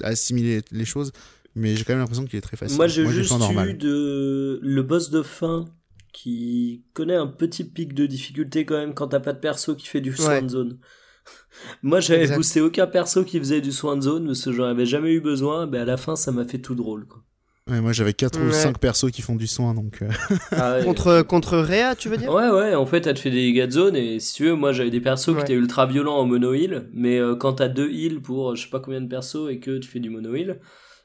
assimiler 0.05 0.62
les 0.71 0.85
choses, 0.85 1.11
mais 1.55 1.74
j'ai 1.77 1.85
quand 1.85 1.93
même 1.93 2.01
l'impression 2.01 2.24
qu'il 2.24 2.36
est 2.39 2.43
très 2.43 2.56
facile. 2.56 2.77
Moi, 2.77 2.86
j'ai 2.86 3.06
juste 3.06 3.32
eu 3.66 3.74
de... 3.74 4.59
le 4.62 4.82
boss 4.82 5.10
de 5.10 5.22
fin 5.22 5.64
qui 6.12 6.82
connaît 6.93 7.14
un 7.16 7.27
petit 7.27 7.64
pic 7.64 7.94
de 7.94 8.06
difficulté 8.06 8.64
quand 8.64 8.77
même 8.77 8.94
quand 8.94 9.09
t'as 9.09 9.20
pas 9.20 9.32
de 9.32 9.39
perso 9.39 9.74
qui 9.77 9.86
fait 9.86 10.01
du 10.01 10.14
soin 10.14 10.28
Ouais. 10.35 10.43
de 10.43 10.48
zone. 10.48 10.78
Moi, 11.82 12.01
j'avais 12.01 12.35
boosté 12.35 12.60
aucun 12.60 12.86
perso 12.86 13.24
qui 13.24 13.39
faisait 13.39 13.60
du 13.60 13.72
soin 13.72 13.97
de 13.97 14.02
zone 14.02 14.27
parce 14.27 14.43
que 14.44 14.52
j'en 14.52 14.64
avais 14.64 14.86
jamais 14.86 15.12
eu 15.12 15.20
besoin. 15.20 15.66
Mais 15.66 15.78
à 15.78 15.85
la 15.85 15.97
fin, 15.97 16.16
ça 16.16 16.32
m'a 16.32 16.44
fait 16.44 16.59
tout 16.59 16.74
drôle. 16.74 17.06
Quoi. 17.06 17.22
Ouais, 17.68 17.81
moi, 17.81 17.93
j'avais 17.93 18.14
4 18.14 18.40
ou 18.40 18.47
Ouais. 18.47 18.52
5 18.52 18.78
persos 18.78 19.10
qui 19.12 19.22
font 19.22 19.36
du 19.36 19.47
soin, 19.47 19.74
donc. 19.74 20.02
euh, 20.02 20.09
Ah 20.51 20.77
ouais. 20.78 20.85
contre 20.85 21.22
contre 21.22 21.59
Rhea, 21.59 21.94
tu 21.94 22.09
veux 22.09 22.16
dire? 22.16 22.32
Ouais, 22.32 22.48
ouais, 22.51 22.74
en 22.74 22.86
fait, 22.86 23.06
elle 23.06 23.14
te 23.14 23.20
fait 23.20 23.31
des 23.31 23.52
dégâts 23.52 23.66
de 23.66 23.70
zone, 23.70 23.94
et 23.94 24.18
si 24.18 24.35
tu 24.35 24.44
veux, 24.47 24.55
moi 24.56 24.72
j'avais 24.72 24.90
des 24.90 25.01
persos 25.01 25.28
Ouais. 25.28 25.36
qui 25.36 25.40
étaient 25.43 25.52
ultra 25.55 25.86
violents 25.86 26.16
en 26.16 26.24
mono 26.27 26.52
heal, 26.52 26.89
mais 26.93 27.18
euh, 27.20 27.36
quand 27.36 27.52
t'as 27.55 27.68
deux 27.68 27.89
heals 27.93 28.20
pour 28.22 28.51
euh, 28.51 28.55
je 28.56 28.64
sais 28.64 28.70
pas 28.70 28.81
combien 28.81 29.01
de 29.01 29.06
persos 29.09 29.48
et 29.51 29.60
que 29.60 29.78
tu 29.78 29.89
fais 29.89 30.01
du 30.01 30.10
mono 30.10 30.35
heal, 30.35 30.59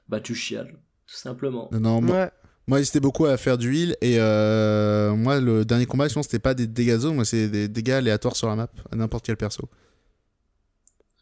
bah 0.08 0.20
tu 0.20 0.36
chiales, 0.36 0.78
tout 1.08 1.16
simplement. 1.16 1.70
Non, 1.72 1.80
non, 1.80 2.02
moi, 2.02 2.16
Ouais. 2.24 2.32
moi, 2.68 2.78
j'hésitais 2.80 3.00
beaucoup 3.00 3.26
à 3.26 3.38
faire 3.38 3.58
du 3.58 3.76
heal, 3.76 3.96
et 4.02 4.18
euh, 4.20 5.14
moi, 5.16 5.40
le 5.40 5.66
dernier 5.66 5.86
combat, 5.86 6.08
je 6.08 6.14
pense, 6.14 6.26
c'était 6.26 6.40
pas 6.40 6.54
des 6.54 6.68
dégâts 6.68 6.98
zone, 6.98 7.16
moi, 7.16 7.26
c'est 7.26 7.48
des 7.50 7.68
dégâts 7.68 7.92
aléatoires 7.92 8.36
sur 8.36 8.48
la 8.48 8.56
map, 8.56 8.68
à 8.92 8.96
n'importe 8.96 9.26
quel 9.26 9.38
perso. 9.38 9.70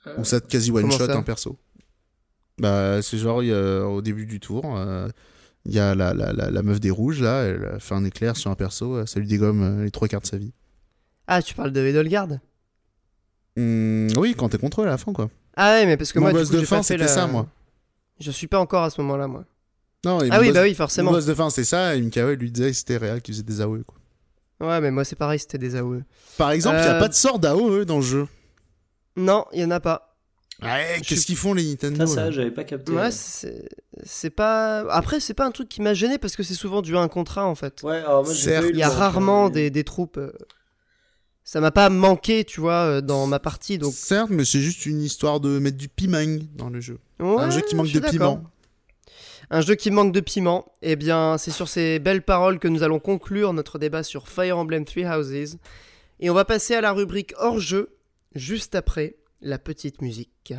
Euh, 0.08 0.16
Ou 0.18 0.26
ça 0.26 0.42
te 0.42 0.48
quasi 0.48 0.72
one-shot 0.72 1.06
ça 1.08 1.18
un 1.18 1.24
perso. 1.24 1.58
Bah, 2.60 3.02
c'est 3.02 3.18
genre, 3.18 3.42
il 3.42 3.50
y 3.50 3.54
a- 3.54 3.86
au 3.88 4.02
début 4.02 4.26
du 4.26 4.40
tour, 4.40 4.78
euh, 4.78 5.08
il 5.66 5.74
y 5.74 5.80
a 5.80 5.96
la, 5.96 6.14
la, 6.14 6.34
la, 6.34 6.52
la 6.52 6.62
meuf 6.64 6.80
des 6.80 6.92
rouges, 6.92 7.22
là, 7.22 7.44
elle 7.44 7.66
a 7.66 7.80
fait 7.80 7.96
un 7.96 8.06
éclair 8.06 8.38
sur 8.38 8.52
un 8.52 8.56
perso, 8.56 9.06
ça 9.06 9.20
lui 9.20 9.28
dégomme 9.28 9.84
les 9.84 9.92
trois 9.92 10.08
quarts 10.08 10.22
de 10.22 10.28
sa 10.28 10.38
vie. 10.38 10.54
Ah, 11.28 11.42
tu 11.42 11.56
parles 11.56 11.72
de 11.72 11.82
Edelgard? 11.82 12.28
Hum, 13.58 14.08
oui, 14.18 14.36
quand 14.38 14.50
t'es 14.50 14.58
contre 14.58 14.82
eux 14.82 14.86
à 14.86 14.88
la 14.90 14.98
fin, 14.98 15.14
quoi. 15.14 15.30
Ah 15.56 15.74
ouais, 15.74 15.86
mais 15.86 15.98
parce 15.98 16.12
que 16.12 16.20
Mon 16.20 16.26
moi, 16.26 16.32
du 16.34 16.40
boss 16.40 16.50
coup, 16.50 16.56
de 16.56 16.66
fin, 16.66 16.82
c'était 16.84 17.04
la- 17.04 17.08
ça, 17.08 17.28
moi. 17.28 17.48
Je 18.20 18.32
suis 18.32 18.48
pas 18.48 18.60
encore 18.60 18.84
à 18.84 18.90
ce 18.90 19.02
moment-là, 19.02 19.28
moi. 19.28 19.44
Non, 20.06 20.20
Ah 20.32 20.40
oui, 20.40 20.48
boss- 20.48 20.54
bah 20.54 20.62
oui, 20.64 20.74
forcément. 20.76 21.12
boss 21.12 21.26
de 21.26 21.34
fin, 21.34 21.50
c'était 21.50 21.64
ça, 21.64 21.96
et 21.96 22.02
Mikael 22.02 22.38
lui 22.38 22.52
disait 22.52 22.72
que 22.72 22.78
c'était 22.78 22.98
réel 22.98 23.22
qui 23.22 23.32
faisait 23.32 23.44
des 23.44 23.62
AOE, 23.62 23.84
quoi. 23.86 23.98
Ouais, 24.68 24.80
mais 24.82 24.92
moi, 24.92 25.04
c'est 25.04 25.16
pareil, 25.16 25.40
c'était 25.40 25.58
des 25.58 25.76
AOE. 25.76 26.02
Par 26.38 26.52
exemple, 26.52 26.78
il 26.80 26.86
y 26.86 26.88
a 26.88 26.96
Euh, 26.96 27.00
pas 27.00 27.08
de 27.10 27.14
sort 27.14 27.40
d'AOE 27.40 27.86
dans 27.86 27.98
le 27.98 28.02
jeu. 28.04 28.28
Non, 29.16 29.46
il 29.54 29.62
y 29.62 29.66
en 29.66 29.72
a 29.72 29.80
pas. 29.80 30.10
Ouais, 30.62 30.98
qu'est-ce 31.00 31.22
suis- 31.22 31.26
qu'ils 31.28 31.36
font, 31.38 31.54
les 31.54 31.64
Nintendo 31.66 32.06
Ça, 32.06 32.14
ça, 32.16 32.32
j'avais 32.32 32.52
pas 32.52 32.64
capté. 32.64 32.92
Ouais, 32.94 33.12
c'est 33.12 33.68
c'est 34.04 34.30
pas. 34.30 34.80
Après, 34.92 35.20
c'est 35.20 35.34
pas 35.34 35.46
un 35.46 35.52
truc 35.52 35.68
qui 35.68 35.82
m'a 35.82 35.94
gêné 35.94 36.18
parce 36.18 36.36
que 36.36 36.44
c'est 36.44 36.54
souvent 36.54 36.82
du 36.82 36.96
1 36.96 37.08
contre 37.10 37.38
1 37.40 37.44
en 37.46 37.56
fait. 37.56 37.82
Ouais, 37.84 37.98
alors 37.98 38.24
moi 38.24 38.34
Il 38.34 38.78
y 38.78 38.84
a 38.84 38.90
rarement 38.90 39.50
des, 39.50 39.70
des 39.72 39.84
troupes. 39.84 40.20
Ça 41.44 41.60
m'a 41.60 41.72
pas 41.72 41.90
manqué, 41.90 42.46
tu 42.46 42.62
vois, 42.62 42.86
euh, 42.86 43.02
dans 43.02 43.28
ma 43.28 43.40
partie. 43.40 43.78
Donc, 43.78 43.94
Certes, 43.94 44.30
mais 44.30 44.46
c'est 44.46 44.62
juste 44.62 44.86
une 44.86 45.02
histoire 45.02 45.40
de 45.40 45.60
mettre 45.60 45.78
du 45.78 45.90
piment 45.90 46.40
dans 46.56 46.70
le 46.70 46.80
jeu. 46.80 47.00
un 47.20 47.50
jeu 47.50 47.62
qui 47.62 47.76
manque 47.76 47.92
de 47.92 48.00
piment. 48.00 48.44
Un 49.50 49.62
jeu 49.62 49.76
qui 49.76 49.92
manque 49.92 50.14
de 50.14 50.22
piment. 50.22 50.72
Eh 50.82 50.96
bien, 50.96 51.38
c'est 51.38 51.52
sur 51.52 51.68
ces 51.68 52.00
belles 52.00 52.24
paroles 52.24 52.60
que 52.60 52.68
nous 52.68 52.82
allons 52.82 53.00
conclure 53.00 53.54
notre 53.54 53.78
débat 53.78 54.04
sur 54.04 54.28
Fire 54.30 54.58
Emblem 54.58 54.86
Three 54.86 55.06
Houses. 55.06 55.58
Et 56.20 56.30
on 56.30 56.34
va 56.34 56.46
passer 56.46 56.76
à 56.76 56.82
la 56.82 56.94
rubrique 56.94 57.34
hors 57.38 57.60
jeu, 57.60 57.90
juste 58.36 58.76
après 58.76 59.16
la 59.42 59.60
petite 59.60 60.02
musique. 60.02 60.54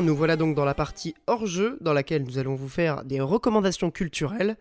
Bien, 0.00 0.06
nous 0.06 0.16
voilà 0.16 0.36
donc 0.36 0.54
dans 0.54 0.64
la 0.64 0.72
partie 0.72 1.14
hors-jeu, 1.26 1.76
dans 1.82 1.92
laquelle 1.92 2.22
nous 2.22 2.38
allons 2.38 2.54
vous 2.54 2.70
faire 2.70 3.04
des 3.04 3.20
recommandations 3.20 3.90
culturelles. 3.90 4.56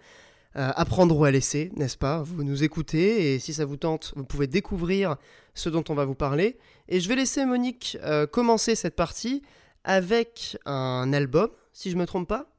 Euh, 0.58 0.72
apprendre 0.76 1.18
ou 1.18 1.24
à 1.24 1.32
laisser, 1.32 1.72
n'est-ce 1.78 1.98
pas? 1.98 2.22
Vous 2.24 2.44
nous 2.44 2.66
écoutez 2.66 3.36
et 3.36 3.40
si 3.40 3.54
ça 3.54 3.64
vous 3.64 3.78
tente, 3.78 4.12
vous 4.18 4.26
pouvez 4.26 4.48
découvrir 4.48 5.16
ce 5.54 5.70
dont 5.70 5.84
on 5.88 5.94
va 5.94 6.04
vous 6.04 6.16
parler. 6.16 6.58
Et 6.90 7.00
je 7.00 7.08
vais 7.08 7.16
laisser 7.16 7.46
Monique 7.46 7.98
euh, 8.04 8.28
commencer 8.28 8.76
cette 8.76 8.98
partie 8.98 9.42
avec 9.86 10.58
un 10.66 11.14
album, 11.14 11.50
si 11.72 11.90
je 11.90 11.96
me 11.96 12.06
trompe 12.06 12.28
pas. 12.28 12.52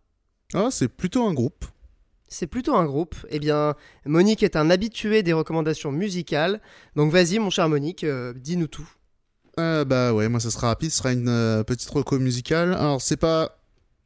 Ah, 0.55 0.69
c'est 0.71 0.89
plutôt 0.89 1.25
un 1.25 1.35
groupe. 1.35 1.67
C'est 2.29 2.47
plutôt 2.47 2.77
un 2.77 2.87
groupe. 2.87 3.15
Eh 3.29 3.41
bien, 3.41 3.75
Monique 4.07 4.43
est 4.43 4.57
un 4.57 4.71
habitué 4.71 5.23
des 5.23 5.35
recommandations 5.35 5.93
musicales. 5.93 6.63
Donc 6.97 7.13
vas-y, 7.13 7.41
mon 7.41 7.51
cher 7.51 7.69
Monique, 7.69 8.05
euh, 8.05 8.33
dis-nous 8.35 8.69
tout. 8.69 8.89
Euh, 9.59 9.85
bah 9.85 10.13
ouais, 10.13 10.29
moi 10.29 10.41
ça 10.41 10.51
sera 10.51 10.69
rapide, 10.69 10.91
ce 10.91 10.99
sera 10.99 11.13
une 11.13 11.29
euh, 11.29 11.63
petite 11.65 11.89
reco 11.91 12.19
musicale. 12.19 12.73
Alors 12.75 13.01
c'est 13.01 13.17
pas 13.17 13.59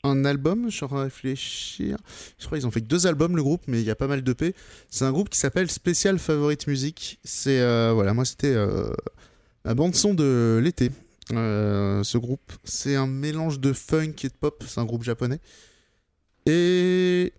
un 0.02 0.24
album, 0.24 0.66
je 0.68 0.76
suis 0.76 0.84
en 0.84 0.88
train 0.88 0.98
de 0.98 1.04
réfléchir. 1.04 1.96
Je 2.38 2.46
crois 2.46 2.58
qu'ils 2.58 2.66
ont 2.66 2.70
fait 2.70 2.80
que 2.80 2.86
deux 2.86 3.06
albums 3.06 3.36
le 3.36 3.42
groupe, 3.42 3.62
mais 3.66 3.80
il 3.80 3.86
y 3.86 3.90
a 3.90 3.94
pas 3.94 4.06
mal 4.06 4.22
d'EP. 4.22 4.54
C'est 4.90 5.04
un 5.04 5.12
groupe 5.12 5.28
qui 5.28 5.38
s'appelle 5.38 5.70
Special 5.70 6.18
Favorite 6.18 6.66
Music. 6.66 7.18
C'est 7.24 7.60
euh, 7.60 7.92
voilà, 7.94 8.14
moi 8.14 8.24
c'était 8.24 8.54
la 9.64 9.74
bande 9.74 9.94
son 9.94 10.14
de 10.14 10.60
l'été. 10.62 10.90
Ce 11.30 12.18
groupe, 12.18 12.52
c'est 12.64 12.96
un 12.96 13.06
mélange 13.06 13.60
de 13.60 13.72
funk 13.72 14.14
et 14.24 14.28
de 14.28 14.34
pop. 14.38 14.62
C'est 14.66 14.80
un 14.80 14.84
groupe 14.84 15.04
japonais. 15.04 15.40
Et 16.46 17.32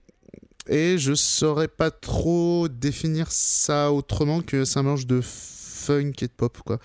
et 0.67 0.97
je 0.97 1.13
saurais 1.13 1.67
pas 1.67 1.91
trop 1.91 2.67
définir 2.67 3.31
ça 3.31 3.91
autrement 3.91 4.41
que 4.41 4.65
c'est 4.65 4.79
un 4.79 4.83
mélange 4.83 5.05
de 5.05 5.21
funk 5.21 6.13
et 6.21 6.27
de 6.27 6.31
pop 6.35 6.57
quoi. 6.65 6.79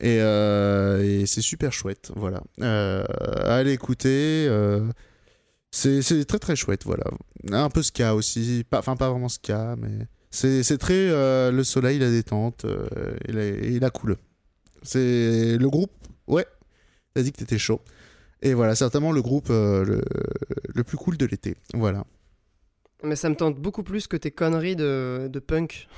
Et, 0.00 0.18
euh, 0.20 1.02
et 1.02 1.26
c'est 1.26 1.40
super 1.40 1.72
chouette, 1.72 2.12
voilà. 2.14 2.40
Euh, 2.60 3.04
allez 3.44 3.72
écouter. 3.72 4.46
euh, 4.48 4.86
c'est 5.72 6.24
très 6.24 6.38
très 6.38 6.54
chouette, 6.54 6.84
voilà. 6.84 7.04
Un 7.50 7.68
peu 7.68 7.82
ska 7.82 8.14
aussi, 8.14 8.64
enfin 8.72 8.96
pas 8.96 9.10
vraiment 9.10 9.28
ska, 9.28 9.74
mais 9.76 10.06
c'est 10.30 10.78
très 10.78 11.08
le 11.50 11.62
soleil, 11.64 11.98
la 11.98 12.10
détente 12.10 12.64
et, 13.26 13.32
la, 13.32 13.44
et 13.44 13.80
la 13.80 13.90
cool. 13.90 14.16
C'est 14.82 15.56
le 15.58 15.68
groupe, 15.68 15.92
ouais. 16.28 16.46
T'as 17.14 17.22
dit 17.22 17.32
que 17.32 17.38
t'étais 17.38 17.58
chaud. 17.58 17.80
Et 18.40 18.54
voilà, 18.54 18.76
certainement 18.76 19.10
le 19.10 19.20
groupe 19.20 19.48
le, 19.48 20.82
plus 20.84 20.96
cool 20.96 21.16
de 21.16 21.26
l'été. 21.26 21.56
Voilà. 21.74 22.04
Mais 23.02 23.16
ça 23.16 23.28
me 23.28 23.34
tente 23.34 23.60
beaucoup 23.60 23.82
plus 23.82 24.06
que 24.06 24.16
tes 24.16 24.30
conneries 24.30 24.76
de 24.76 25.42
punk. 25.44 25.88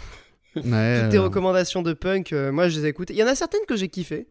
Ouais, 0.57 1.01
Toutes 1.01 1.11
tes 1.11 1.19
recommandations 1.19 1.83
de 1.83 1.93
punk, 1.93 2.33
euh, 2.33 2.51
moi 2.53 2.69
je 2.69 2.81
les 2.81 2.87
écoute. 2.87 3.11
Il 3.11 3.17
y 3.17 3.23
en 3.23 3.27
a 3.27 3.35
certaines 3.35 3.65
que 3.67 3.77
j'ai 3.77 3.89
kiffé. 3.89 4.27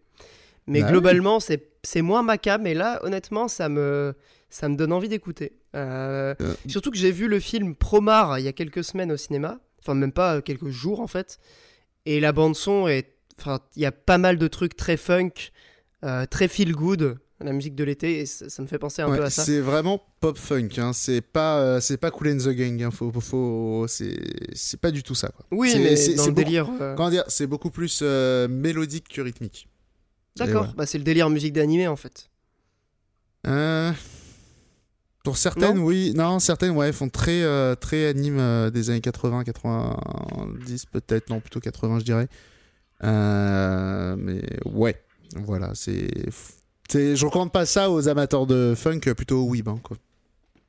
Mais 0.67 0.81
Bah 0.81 0.91
globalement, 0.91 1.39
c'est 1.39 1.69
c'est 1.83 2.01
moins 2.01 2.23
ma 2.23 2.37
cam. 2.37 2.67
Et 2.67 2.73
là, 2.73 2.99
honnêtement, 3.03 3.47
ça 3.47 3.69
me, 3.69 4.13
ça 4.49 4.67
me 4.69 4.75
donne 4.75 4.91
envie 4.93 5.09
d'écouter. 5.09 5.53
Euh, 5.75 6.35
Euh. 6.41 6.53
Surtout 6.67 6.91
que 6.91 6.97
j'ai 6.97 7.11
vu 7.11 7.27
le 7.27 7.39
film 7.39 7.75
Promare 7.75 8.37
il 8.39 8.45
y 8.45 8.47
a 8.47 8.53
quelques 8.53 8.83
semaines 8.83 9.11
au 9.11 9.17
cinéma. 9.17 9.59
Enfin, 9.81 9.93
même 9.93 10.11
pas 10.11 10.41
quelques 10.41 10.69
jours 10.69 10.99
en 10.99 11.07
fait. 11.07 11.39
Et 12.05 12.19
la 12.19 12.31
bande-son 12.31 12.87
est. 12.87 13.15
Enfin, 13.39 13.59
il 13.77 13.81
y 13.81 13.85
a 13.85 13.91
pas 13.93 14.17
mal 14.17 14.37
de 14.37 14.47
trucs 14.49 14.75
très 14.75 14.97
funk, 14.97 15.31
très 16.29 16.47
feel 16.49 16.73
good, 16.73 17.17
la 17.41 17.53
musique 17.53 17.75
de 17.75 17.83
l'été. 17.83 18.19
Et 18.19 18.25
ça, 18.25 18.49
ça 18.49 18.61
me 18.61 18.67
fait 18.67 18.79
penser 18.79 19.01
un 19.01 19.09
Ouais, 19.09 19.17
peu 19.17 19.23
à 19.23 19.29
ça. 19.29 19.43
C'est 19.43 19.59
vraiment 19.59 20.01
pop 20.19 20.37
funk, 20.37 20.69
hein. 20.77 20.91
c'est 20.93 21.21
pas 21.21 21.59
euh, 21.59 21.79
c'est 21.79 21.97
pas 21.97 22.11
Cool 22.11 22.29
and 22.33 22.37
the 22.37 22.49
Gang, 22.49 22.81
hein. 22.83 22.91
faut, 22.91 23.11
faut, 23.11 23.85
c'est 23.87 24.79
pas 24.81 24.91
du 24.91 25.03
tout 25.03 25.15
ça. 25.15 25.29
Quoi. 25.29 25.45
Oui, 25.51 25.71
c'est- 25.71 25.79
mais 25.79 25.95
c'est- 25.95 26.11
le 26.11 26.17
beaucoup- 26.17 26.31
délire. 26.33 26.69
euh, 26.81 26.95
Comment 26.95 27.09
dire, 27.09 27.23
c'est 27.27 27.47
beaucoup 27.47 27.69
plus 27.71 27.99
euh, 28.03 28.47
mélodique 28.47 29.07
que 29.07 29.21
rythmique. 29.21 29.67
D'accord, 30.35 30.73
bah, 30.77 30.85
c'est 30.85 30.97
le 30.97 31.03
délire 31.03 31.29
musique 31.29 31.53
d'animé 31.53 31.87
en 31.87 31.95
fait. 31.95 32.29
Pour 35.23 35.37
certaines, 35.37 35.75
Non 35.77 35.83
oui, 35.83 36.13
non, 36.15 36.39
certaines, 36.39 36.71
ouais, 36.71 36.91
font 36.93 37.09
très 37.09 37.43
très 37.77 38.07
anime 38.07 38.69
des 38.71 38.89
années 38.89 39.01
80, 39.01 39.43
90 39.43 40.85
peut-être, 40.85 41.29
non 41.29 41.39
plutôt 41.41 41.59
80 41.59 41.99
je 41.99 42.05
dirais. 42.05 42.27
Mais 43.03 44.41
ouais, 44.65 44.95
voilà, 45.35 45.71
c'est- 45.75 46.29
je 46.93 47.25
recommande 47.25 47.51
pas 47.51 47.65
ça 47.65 47.91
aux 47.91 48.07
amateurs 48.07 48.45
de 48.45 48.73
funk, 48.75 49.01
plutôt 49.15 49.41
aux 49.43 49.49
weeb, 49.49 49.67
hein, 49.67 49.79
quoi. 49.83 49.97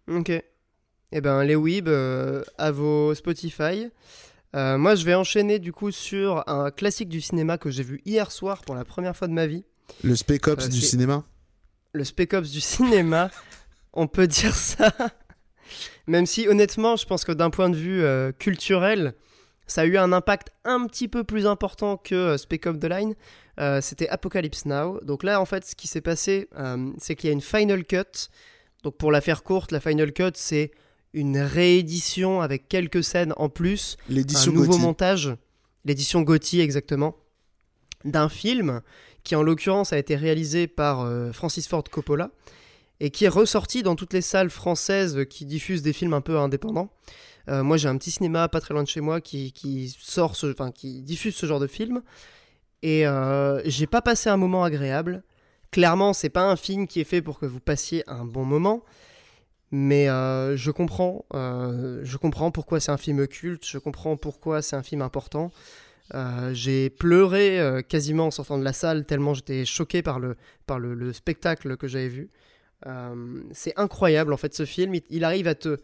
Ok. 0.09 0.31
Eh 1.13 1.21
ben, 1.21 1.43
les 1.43 1.57
Weeb, 1.57 1.89
euh, 1.89 2.43
à 2.57 2.71
vos 2.71 3.15
Spotify. 3.15 3.89
Euh, 4.55 4.79
moi, 4.79 4.95
je 4.95 5.05
vais 5.05 5.15
enchaîner 5.15 5.59
du 5.59 5.73
coup 5.73 5.91
sur 5.91 6.49
un 6.49 6.71
classique 6.71 7.09
du 7.09 7.21
cinéma 7.21 7.59
que 7.59 7.71
j'ai 7.71 7.83
vu 7.83 8.01
hier 8.05 8.31
soir 8.31 8.63
pour 8.63 8.75
la 8.75 8.85
première 8.85 9.17
fois 9.17 9.29
de 9.29 9.33
ma 9.33 9.47
vie. 9.47 9.65
Le 10.05 10.15
Spec 10.15 10.47
Ops 10.47 10.67
Euh, 10.67 10.69
du 10.69 10.81
cinéma. 10.81 11.25
Le 11.93 12.05
Spec 12.05 12.33
Ops 12.35 12.51
du 12.51 12.61
cinéma. 12.61 13.31
On 13.93 14.07
peut 14.07 14.29
dire 14.29 14.55
ça. 14.55 14.93
Même 16.07 16.27
si, 16.27 16.47
honnêtement, 16.49 16.97
je 16.97 17.07
pense 17.07 17.25
que 17.25 17.33
d'un 17.33 17.51
point 17.51 17.71
de 17.71 17.77
vue 17.77 18.03
euh, 18.03 18.31
culturel, 18.33 19.15
ça 19.67 19.83
a 19.83 19.85
eu 19.85 19.97
un 19.97 20.13
impact 20.13 20.51
un 20.65 20.87
petit 20.87 21.09
peu 21.09 21.25
plus 21.25 21.47
important 21.47 21.97
que 21.97 22.15
euh, 22.15 22.37
Spec 22.39 22.67
Ops 22.67 22.79
The 22.79 22.85
Line. 22.85 23.15
Euh, 23.61 23.81
C'était 23.83 24.09
Apocalypse 24.09 24.65
Now. 24.65 25.01
Donc 25.03 25.23
là, 25.23 25.41
en 25.41 25.45
fait, 25.45 25.65
ce 25.67 25.75
qui 25.75 25.87
s'est 25.87 26.01
passé, 26.01 26.49
euh, 26.59 26.91
c'est 26.99 27.15
qu'il 27.15 27.29
y 27.29 27.31
a 27.31 27.35
une 27.35 27.41
Final 27.43 27.85
Cut. 27.85 28.29
Donc 28.83 28.97
pour 28.97 29.13
la 29.13 29.21
faire 29.21 29.43
courte, 29.43 29.73
la 29.73 29.81
Final 29.81 30.13
Cut, 30.13 30.33
c'est 30.35 30.71
une 31.13 31.39
réédition 31.39 32.41
avec 32.41 32.69
quelques 32.69 33.05
scènes 33.05 33.35
en 33.37 33.49
plus 33.49 33.97
un 34.09 34.15
L'édition 34.15 34.53
nouveau 34.53 34.67
Gauthier. 34.69 34.83
montage, 34.83 35.37
l'édition 35.85 36.23
Gauthier 36.23 36.63
exactement, 36.63 37.17
d'un 38.05 38.29
film 38.29 38.81
qui 39.25 39.37
en 39.37 39.43
l'occurrence 39.43 39.93
a 39.93 39.99
été 39.99 40.17
réalisé 40.17 40.67
par 40.67 41.01
euh, 41.01 41.33
Francis 41.33 41.69
Ford 41.69 41.85
Coppola 41.85 42.31
et 43.01 43.11
qui 43.11 43.25
est 43.27 43.29
ressorti 43.29 43.83
dans 43.83 43.97
toutes 43.97 44.15
les 44.15 44.23
salles 44.23 44.51
françaises 44.51 45.27
qui 45.29 45.45
diffusent 45.45 45.83
des 45.83 45.93
films 45.93 46.15
un 46.15 46.21
peu 46.21 46.39
indépendants. 46.39 46.91
Moi 47.49 47.79
j'ai 47.79 47.89
un 47.89 47.97
petit 47.97 48.13
cinéma 48.13 48.49
pas 48.49 48.61
très 48.61 48.75
loin 48.75 48.85
de 48.85 48.89
chez 48.89 49.01
moi 49.01 49.21
qui, 49.21 49.51
qui 49.53 49.93
sort, 49.99 50.37
ce, 50.37 50.47
enfin 50.53 50.71
qui 50.71 51.03
diffuse 51.03 51.35
ce 51.35 51.47
genre 51.47 51.59
de 51.59 51.67
film 51.67 52.01
et 52.83 53.07
euh, 53.07 53.61
j'ai 53.65 53.87
pas 53.87 54.03
passé 54.03 54.31
un 54.31 54.37
moment 54.37 54.65
agréable. 54.65 55.23
Clairement 55.71 56.13
c'est 56.13 56.31
pas 56.31 56.45
un 56.45 56.57
film 56.57 56.87
qui 56.87 57.01
est 57.01 57.05
fait 57.05 57.23
pour 57.23 57.39
que 57.39 57.47
vous 57.47 57.61
passiez 57.61 58.03
un 58.09 58.25
bon 58.25 58.45
moment. 58.45 58.85
Mais 59.73 60.09
euh, 60.09 60.57
je 60.57 60.73
comprends, 60.73 61.25
euh, 61.33 62.01
je 62.03 62.17
comprends 62.17 62.51
pourquoi 62.51 62.81
c'est 62.81 62.91
un 62.91 62.97
film 62.97 63.29
culte, 63.29 63.65
je 63.65 63.79
comprends 63.79 64.17
pourquoi 64.17 64.63
c'est 64.63 64.77
un 64.77 64.83
film 64.83 65.03
important. 65.03 65.53
J'ai 66.53 66.91
pleuré 66.91 67.85
quasiment 67.89 68.27
en 68.27 68.31
sortant 68.33 68.59
de 68.59 68.65
la 68.65 68.73
salle 68.73 69.05
tellement 69.05 69.33
j'étais 69.33 69.65
choqué 69.65 70.03
par 70.03 70.19
le, 70.19 70.37
par 70.67 70.81
le, 70.81 70.95
le 70.95 71.13
spectacle 71.13 71.77
que 71.77 71.87
j'avais 71.87 72.09
vu. 72.09 72.31
C'est 73.53 73.79
incroyable 73.79 74.33
en 74.33 74.37
fait 74.37 74.53
ce 74.53 74.65
film, 74.65 74.97
il, 74.97 75.03
il 75.09 75.23
arrive 75.23 75.47
à 75.47 75.55
te, 75.55 75.79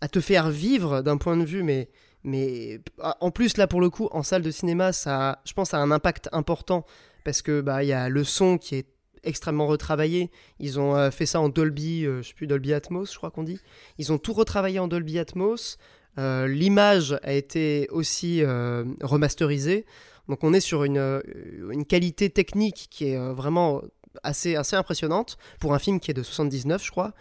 à 0.00 0.08
te 0.08 0.20
faire 0.20 0.48
vivre 0.48 1.02
d'un 1.02 1.18
point 1.18 1.36
de 1.36 1.44
vue, 1.44 1.62
mais, 1.62 1.90
mais 2.24 2.80
ah, 3.00 3.16
en 3.20 3.30
plus 3.30 3.56
là 3.56 3.66
pour 3.66 3.80
le 3.80 3.90
coup 3.90 4.08
en 4.12 4.22
salle 4.22 4.42
de 4.42 4.50
cinéma, 4.50 4.92
ça, 4.92 5.40
je 5.44 5.52
pense, 5.52 5.74
a 5.74 5.78
un 5.78 5.90
impact 5.90 6.28
important 6.32 6.84
parce 7.24 7.42
que 7.42 7.60
bah 7.60 7.82
il 7.82 7.88
y 7.88 7.92
a 7.92 8.08
le 8.08 8.24
son 8.24 8.58
qui 8.58 8.76
est 8.76 8.86
extrêmement 9.24 9.66
retravaillé. 9.66 10.30
Ils 10.58 10.80
ont 10.80 10.96
euh, 10.96 11.10
fait 11.10 11.26
ça 11.26 11.40
en 11.40 11.48
Dolby, 11.48 12.04
euh, 12.04 12.22
je 12.22 12.28
sais 12.28 12.34
plus 12.34 12.46
Dolby 12.46 12.72
Atmos, 12.72 13.12
je 13.12 13.16
crois 13.16 13.30
qu'on 13.30 13.42
dit. 13.42 13.60
Ils 13.98 14.12
ont 14.12 14.18
tout 14.18 14.32
retravaillé 14.32 14.78
en 14.78 14.88
Dolby 14.88 15.18
Atmos. 15.18 15.78
Euh, 16.18 16.46
L'image 16.46 17.18
a 17.22 17.32
été 17.32 17.88
aussi 17.90 18.44
remasterisée. 18.44 19.86
Donc 20.28 20.44
on 20.44 20.52
est 20.52 20.60
sur 20.60 20.84
une, 20.84 21.22
une 21.70 21.84
qualité 21.84 22.30
technique 22.30 22.88
qui 22.90 23.08
est 23.08 23.32
vraiment 23.32 23.82
assez, 24.22 24.56
assez 24.56 24.76
impressionnante 24.76 25.36
pour 25.58 25.74
un 25.74 25.78
film 25.78 26.00
qui 26.00 26.10
est 26.10 26.14
de 26.14 26.22
79, 26.22 26.84
je 26.84 26.90
crois. 26.90 27.12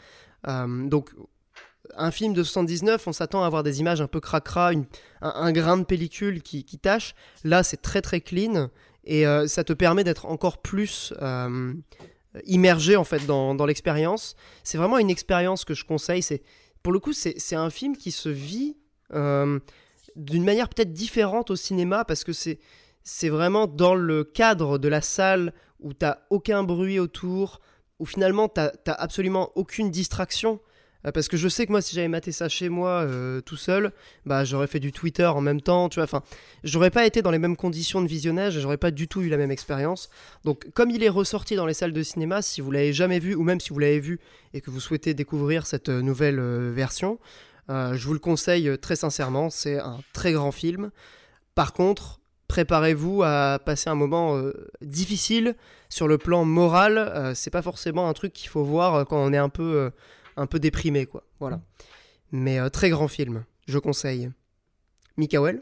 Donc 0.45 1.09
un 1.95 2.11
film 2.11 2.33
de 2.33 2.43
79, 2.43 3.07
on 3.07 3.13
s'attend 3.13 3.43
à 3.43 3.45
avoir 3.45 3.63
des 3.63 3.79
images 3.79 4.01
un 4.01 4.07
peu 4.07 4.19
cracra, 4.19 4.73
une- 4.73 4.85
un, 5.21 5.51
grain 5.51 5.77
de 5.77 5.83
pellicule 5.83 6.41
qui, 6.41 6.63
qui 6.63 6.77
tâche. 6.77 7.15
Là, 7.43 7.63
c'est 7.63 7.81
très 7.81 8.01
très 8.01 8.21
clean 8.21 8.69
et 9.03 9.25
euh, 9.25 9.47
ça 9.47 9.63
te 9.63 9.73
permet 9.73 10.03
d'être 10.03 10.25
encore 10.25 10.61
plus 10.61 11.13
euh, 11.21 11.73
immergé 12.45 12.95
en 12.95 13.03
fait 13.03 13.25
dans, 13.25 13.65
l'expérience. 13.65 14.35
C'est 14.63 14.77
vraiment 14.77 14.97
une 14.97 15.09
expérience 15.09 15.65
que 15.65 15.73
je 15.73 15.85
conseille. 15.85 16.21
C'est 16.21 16.41
pour 16.83 16.93
le 16.93 16.99
coup, 16.99 17.13
c'est 17.13 17.55
un 17.55 17.69
film 17.69 17.95
qui 17.95 18.11
se 18.11 18.29
vit 18.29 18.77
euh, 19.13 19.59
d'une 20.15 20.43
manière 20.43 20.69
peut-être 20.69 20.93
différente 20.93 21.51
au 21.51 21.55
cinéma 21.55 22.05
parce 22.05 22.23
que 22.23 22.33
c'est 22.33 22.59
c'est 23.03 23.29
vraiment 23.29 23.65
dans 23.65 23.95
le 23.95 24.23
cadre 24.23 24.77
de 24.77 24.87
la 24.87 25.01
salle 25.01 25.53
où 25.79 25.91
t'as 25.91 26.19
aucun 26.29 26.61
bruit 26.61 26.99
autour, 26.99 27.59
où 27.97 28.05
finalement 28.05 28.47
t'as 28.47 28.71
absolument 28.85 29.51
aucune 29.55 29.89
distraction. 29.89 30.59
Euh, 31.05 31.11
Parce 31.11 31.27
que 31.27 31.37
je 31.37 31.47
sais 31.47 31.65
que 31.65 31.71
moi, 31.71 31.81
si 31.81 31.95
j'avais 31.95 32.07
maté 32.07 32.31
ça 32.31 32.49
chez 32.49 32.69
moi 32.69 33.01
euh, 33.01 33.41
tout 33.41 33.57
seul, 33.57 33.91
bah 34.25 34.43
j'aurais 34.43 34.67
fait 34.67 34.79
du 34.79 34.91
Twitter 34.91 35.25
en 35.25 35.41
même 35.41 35.61
temps, 35.61 35.89
tu 35.89 35.95
vois. 35.95 36.03
Enfin, 36.03 36.23
j'aurais 36.63 36.91
pas 36.91 37.05
été 37.05 37.21
dans 37.21 37.31
les 37.31 37.39
mêmes 37.39 37.55
conditions 37.55 38.01
de 38.01 38.07
visionnage, 38.07 38.59
j'aurais 38.59 38.77
pas 38.77 38.91
du 38.91 39.07
tout 39.07 39.21
eu 39.21 39.29
la 39.29 39.37
même 39.37 39.51
expérience. 39.51 40.09
Donc, 40.43 40.69
comme 40.73 40.89
il 40.89 41.03
est 41.03 41.09
ressorti 41.09 41.55
dans 41.55 41.65
les 41.65 41.73
salles 41.73 41.93
de 41.93 42.03
cinéma, 42.03 42.41
si 42.41 42.61
vous 42.61 42.71
l'avez 42.71 42.93
jamais 42.93 43.19
vu, 43.19 43.35
ou 43.35 43.43
même 43.43 43.59
si 43.59 43.69
vous 43.69 43.79
l'avez 43.79 43.99
vu 43.99 44.19
et 44.53 44.61
que 44.61 44.69
vous 44.69 44.79
souhaitez 44.79 45.13
découvrir 45.13 45.65
cette 45.65 45.89
euh, 45.89 46.01
nouvelle 46.01 46.39
version, 46.71 47.19
je 47.69 48.05
vous 48.05 48.11
le 48.11 48.19
conseille 48.19 48.77
très 48.79 48.97
sincèrement. 48.97 49.49
C'est 49.49 49.79
un 49.79 49.99
très 50.11 50.33
grand 50.33 50.51
film. 50.51 50.91
Par 51.55 51.71
contre, 51.71 52.19
préparez-vous 52.49 53.23
à 53.23 53.59
passer 53.63 53.89
un 53.89 53.95
moment 53.95 54.37
difficile 54.81 55.55
sur 55.91 56.07
le 56.07 56.17
plan 56.17 56.43
moral. 56.45 56.97
Euh, 56.97 57.33
c'est 57.35 57.49
pas 57.51 57.61
forcément 57.61 58.09
un 58.09 58.13
truc 58.13 58.33
qu'il 58.33 58.49
faut 58.49 58.63
voir 58.63 59.05
quand 59.05 59.17
on 59.17 59.31
est 59.31 59.37
un 59.37 59.49
peu, 59.49 59.91
un 60.37 60.45
peu 60.45 60.59
déprimé, 60.59 61.05
quoi. 61.05 61.23
Voilà. 61.39 61.61
Mais 62.31 62.59
euh, 62.59 62.69
très 62.69 62.89
grand 62.89 63.07
film, 63.07 63.43
je 63.67 63.77
conseille. 63.79 64.29
Mikael? 65.17 65.61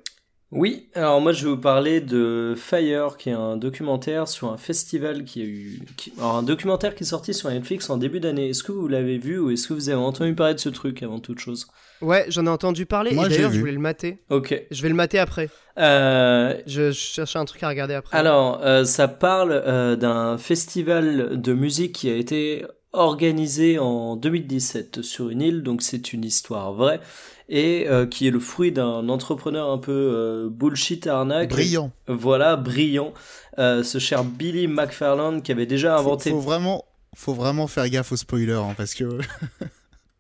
Oui, 0.52 0.90
alors 0.96 1.22
moi 1.22 1.32
je 1.32 1.44
vais 1.46 1.52
vous 1.52 1.58
parler 1.62 2.02
de 2.02 2.56
Fire, 2.58 3.18
qui 3.18 3.30
est 3.30 3.34
un 3.34 3.56
documentaire 3.56 4.28
sur 4.28 4.52
un 4.52 4.58
festival 4.58 5.24
qui 5.24 5.42
a 5.44 5.46
eu. 5.46 5.80
qui- 5.96 6.12
Alors 6.18 6.38
un 6.38 6.42
documentaire 6.44 6.96
qui 6.96 7.04
est 7.04 7.06
sorti 7.08 7.36
sur 7.36 7.50
Netflix 7.52 7.88
en 7.92 7.98
début 7.98 8.20
d'année. 8.20 8.50
Est-ce 8.50 8.64
que 8.64 8.72
vous 8.72 8.88
l'avez 8.88 9.20
vu 9.20 9.38
ou 9.38 9.52
est-ce 9.52 9.68
que 9.68 9.76
vous 9.76 9.90
avez 9.90 10.00
entendu 10.00 10.34
parler 10.34 10.56
de 10.56 10.60
ce 10.60 10.70
truc 10.70 11.04
avant 11.04 11.20
toute 11.20 11.38
chose? 11.38 11.68
Ouais, 12.02 12.26
j'en 12.30 12.48
ai 12.48 12.50
entendu 12.50 12.88
parler. 12.88 13.14
Moi, 13.14 13.28
et 13.28 13.30
d'ailleurs, 13.30 13.52
je 13.52 13.60
voulais 13.60 13.74
le 13.74 13.78
mater. 13.80 14.24
Ok. 14.32 14.60
Je 14.72 14.82
vais 14.82 14.90
le 14.90 14.96
mater 14.96 15.20
après. 15.20 15.50
Euh, 15.78 16.58
Je, 16.66 16.90
je 16.90 16.98
cherchais 17.00 17.38
un 17.38 17.46
truc 17.46 17.62
à 17.62 17.70
regarder 17.70 17.94
après. 17.94 18.18
Alors, 18.18 18.60
euh, 18.64 18.86
ça 18.86 19.08
parle 19.08 19.52
euh, 19.52 19.96
d'un 19.98 20.40
festival 20.40 21.40
de 21.40 21.54
musique 21.54 21.94
qui 21.94 22.10
a 22.10 22.16
été 22.16 22.66
organisé 22.94 23.80
en 23.80 24.16
2017 24.16 25.02
sur 25.02 25.30
une 25.30 25.42
île, 25.42 25.64
donc 25.64 25.82
c'est 25.82 26.14
une 26.14 26.26
histoire 26.26 26.74
vraie, 26.74 27.00
et 27.48 27.88
euh, 27.88 28.06
qui 28.06 28.28
est 28.28 28.32
le 28.32 28.40
fruit 28.40 28.72
d'un 28.72 29.10
entrepreneur 29.10 29.70
un 29.70 29.78
peu 29.78 29.92
euh, 29.92 30.50
bullshit 30.50 31.08
arnaque. 31.08 31.50
Brillant. 31.50 31.92
Voilà, 32.08 32.56
brillant. 32.56 33.14
Euh, 33.58 33.84
ce 33.84 34.00
cher 34.00 34.24
Billy 34.24 34.68
McFarland 34.68 35.42
qui 35.42 35.52
avait 35.52 35.66
déjà 35.66 35.96
Faut, 35.96 36.02
inventé... 36.02 36.30
faut 36.32 36.40
vraiment, 36.40 36.86
faut 37.16 37.34
vraiment 37.34 37.68
faire 37.68 37.90
gaffe 37.90 38.12
aux 38.12 38.18
spoilers 38.18 38.54
hein, 38.54 38.74
parce 38.78 38.94
que 38.94 39.04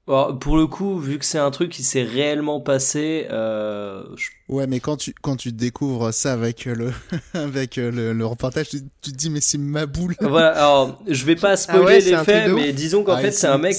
Alors, 0.09 0.39
pour 0.39 0.57
le 0.57 0.65
coup, 0.65 0.97
vu 0.97 1.19
que 1.19 1.25
c'est 1.25 1.37
un 1.37 1.51
truc 1.51 1.71
qui 1.71 1.83
s'est 1.83 2.01
réellement 2.03 2.59
passé, 2.59 3.27
euh, 3.29 4.03
je 4.15 4.29
ouais, 4.51 4.65
mais 4.65 4.79
quand 4.79 4.97
tu 4.97 5.13
quand 5.21 5.35
tu 5.35 5.51
découvres 5.51 6.11
ça 6.11 6.33
avec 6.33 6.65
le 6.65 6.91
avec 7.35 7.75
le, 7.75 8.11
le 8.11 8.25
reportage, 8.25 8.69
tu, 8.69 8.79
tu 9.01 9.11
te 9.11 9.15
dis 9.15 9.29
mais 9.29 9.39
c'est 9.39 9.59
ma 9.59 9.85
boule. 9.85 10.15
voilà, 10.21 10.49
alors 10.57 10.99
je 11.07 11.25
vais 11.25 11.35
pas 11.35 11.55
spoiler 11.55 11.81
Ah 11.83 11.85
ouais, 11.85 12.01
c'est 12.01 12.09
les 12.09 12.17
faits, 12.23 12.51
mais 12.53 12.73
disons 12.73 13.03
qu'en 13.03 13.13
Ah, 13.13 13.19
fait 13.19 13.31
c'est 13.31 13.45
un 13.47 13.59
mec, 13.59 13.75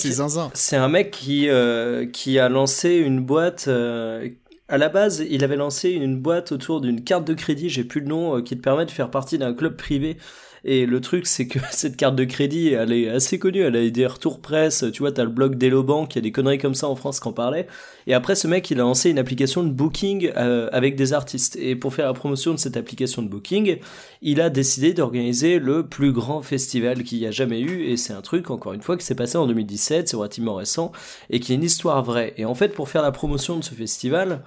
c'est 0.55 0.77
un 0.77 0.89
mec 0.89 1.11
qui 1.11 1.49
euh, 1.49 2.07
qui 2.07 2.39
a 2.39 2.49
lancé 2.49 2.95
une 2.95 3.21
boîte. 3.21 3.67
euh, 3.67 4.29
à 4.69 4.79
la 4.79 4.89
base, 4.89 5.25
il 5.29 5.43
avait 5.43 5.57
lancé 5.57 5.91
une 5.91 6.17
boîte 6.17 6.53
autour 6.53 6.81
d'une 6.81 7.03
carte 7.03 7.27
de 7.27 7.35
crédit, 7.35 7.69
j'ai 7.69 7.83
plus 7.83 8.01
le 8.03 8.07
nom, 8.07 8.37
euh, 8.37 8.41
qui 8.41 8.57
te 8.57 8.63
permet 8.63 8.87
de 8.87 8.93
faire 8.93 9.11
partie 9.11 9.37
d'un 9.37 9.53
club 9.53 9.77
privé. 9.77 10.17
Et 10.65 10.87
le 10.87 11.01
truc, 11.01 11.27
c'est 11.27 11.47
que 11.47 11.59
cette 11.71 11.97
carte 11.97 12.17
de 12.17 12.25
crédit, 12.25 12.69
elle 12.69 12.93
est 12.93 13.09
assez 13.09 13.39
connue. 13.39 13.61
Elle 13.61 13.77
a 13.77 13.91
des 13.91 14.07
retours 14.07 14.41
presse. 14.41 14.85
Tu 14.93 15.01
vois, 15.01 15.13
t'as 15.13 15.25
le 15.25 15.31
blog 15.31 15.57
d'Hello 15.57 15.83
Bank, 15.83 16.15
il 16.15 16.17
y 16.17 16.21
a 16.21 16.23
des 16.23 16.33
conneries 16.33 16.59
comme 16.59 16.75
ça 16.75 16.89
en 16.89 16.97
France 16.97 17.21
qui 17.21 17.29
en 17.29 17.33
parlaient. 17.33 17.67
Et 18.07 18.15
après, 18.15 18.35
ce 18.35 18.49
mec, 18.49 18.71
il 18.71 18.79
a 18.79 18.83
lancé 18.83 19.11
une 19.11 19.19
application 19.19 19.63
de 19.63 19.71
booking 19.71 20.33
euh, 20.37 20.69
avec 20.73 20.97
des 20.97 21.13
artistes. 21.13 21.57
Et 21.57 21.77
pour 21.77 21.95
faire 21.95 22.07
la 22.07 22.15
promotion 22.15 22.53
de 22.53 22.59
cette 22.59 22.77
application 22.77 23.23
de 23.23 23.29
booking, 23.29 23.79
il 24.23 24.41
a 24.41 24.51
décidé 24.51 24.93
d'organiser 24.93 25.59
le 25.59 25.87
plus 25.87 26.13
grand 26.13 26.43
festival 26.43 27.03
qu'il 27.03 27.19
y 27.19 27.27
a 27.27 27.31
jamais 27.31 27.61
eu. 27.61 27.85
Et 27.85 27.97
c'est 27.97 28.13
un 28.13 28.23
truc, 28.23 28.51
encore 28.51 28.73
une 28.73 28.83
fois, 28.83 28.97
qui 28.97 29.05
s'est 29.05 29.15
passé 29.15 29.39
en 29.39 29.47
2017, 29.47 30.09
c'est 30.09 30.17
relativement 30.17 30.55
récent, 30.55 30.93
et 31.31 31.41
qui 31.41 31.53
est 31.53 31.57
une 31.57 31.65
histoire 31.65 32.03
vraie. 32.03 32.35
Et 32.37 32.45
en 32.45 32.55
fait, 32.55 32.75
pour 32.75 32.89
faire 32.89 33.03
la 33.03 33.13
promotion 33.13 33.57
de 33.57 33.65
ce 33.65 33.75
festival, 33.75 34.43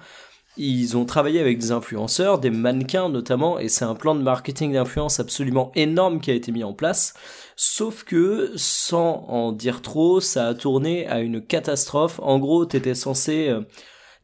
ils 0.56 0.96
ont 0.96 1.04
travaillé 1.04 1.40
avec 1.40 1.58
des 1.58 1.72
influenceurs, 1.72 2.38
des 2.38 2.50
mannequins 2.50 3.08
notamment, 3.08 3.58
et 3.58 3.68
c'est 3.68 3.84
un 3.84 3.94
plan 3.94 4.14
de 4.14 4.22
marketing 4.22 4.72
d'influence 4.72 5.20
absolument 5.20 5.72
énorme 5.74 6.20
qui 6.20 6.30
a 6.30 6.34
été 6.34 6.52
mis 6.52 6.64
en 6.64 6.72
place. 6.72 7.14
Sauf 7.56 8.04
que, 8.04 8.52
sans 8.56 9.24
en 9.28 9.52
dire 9.52 9.82
trop, 9.82 10.20
ça 10.20 10.48
a 10.48 10.54
tourné 10.54 11.06
à 11.06 11.20
une 11.20 11.40
catastrophe. 11.40 12.20
En 12.22 12.38
gros, 12.38 12.66
t'étais 12.66 12.94
censé... 12.94 13.52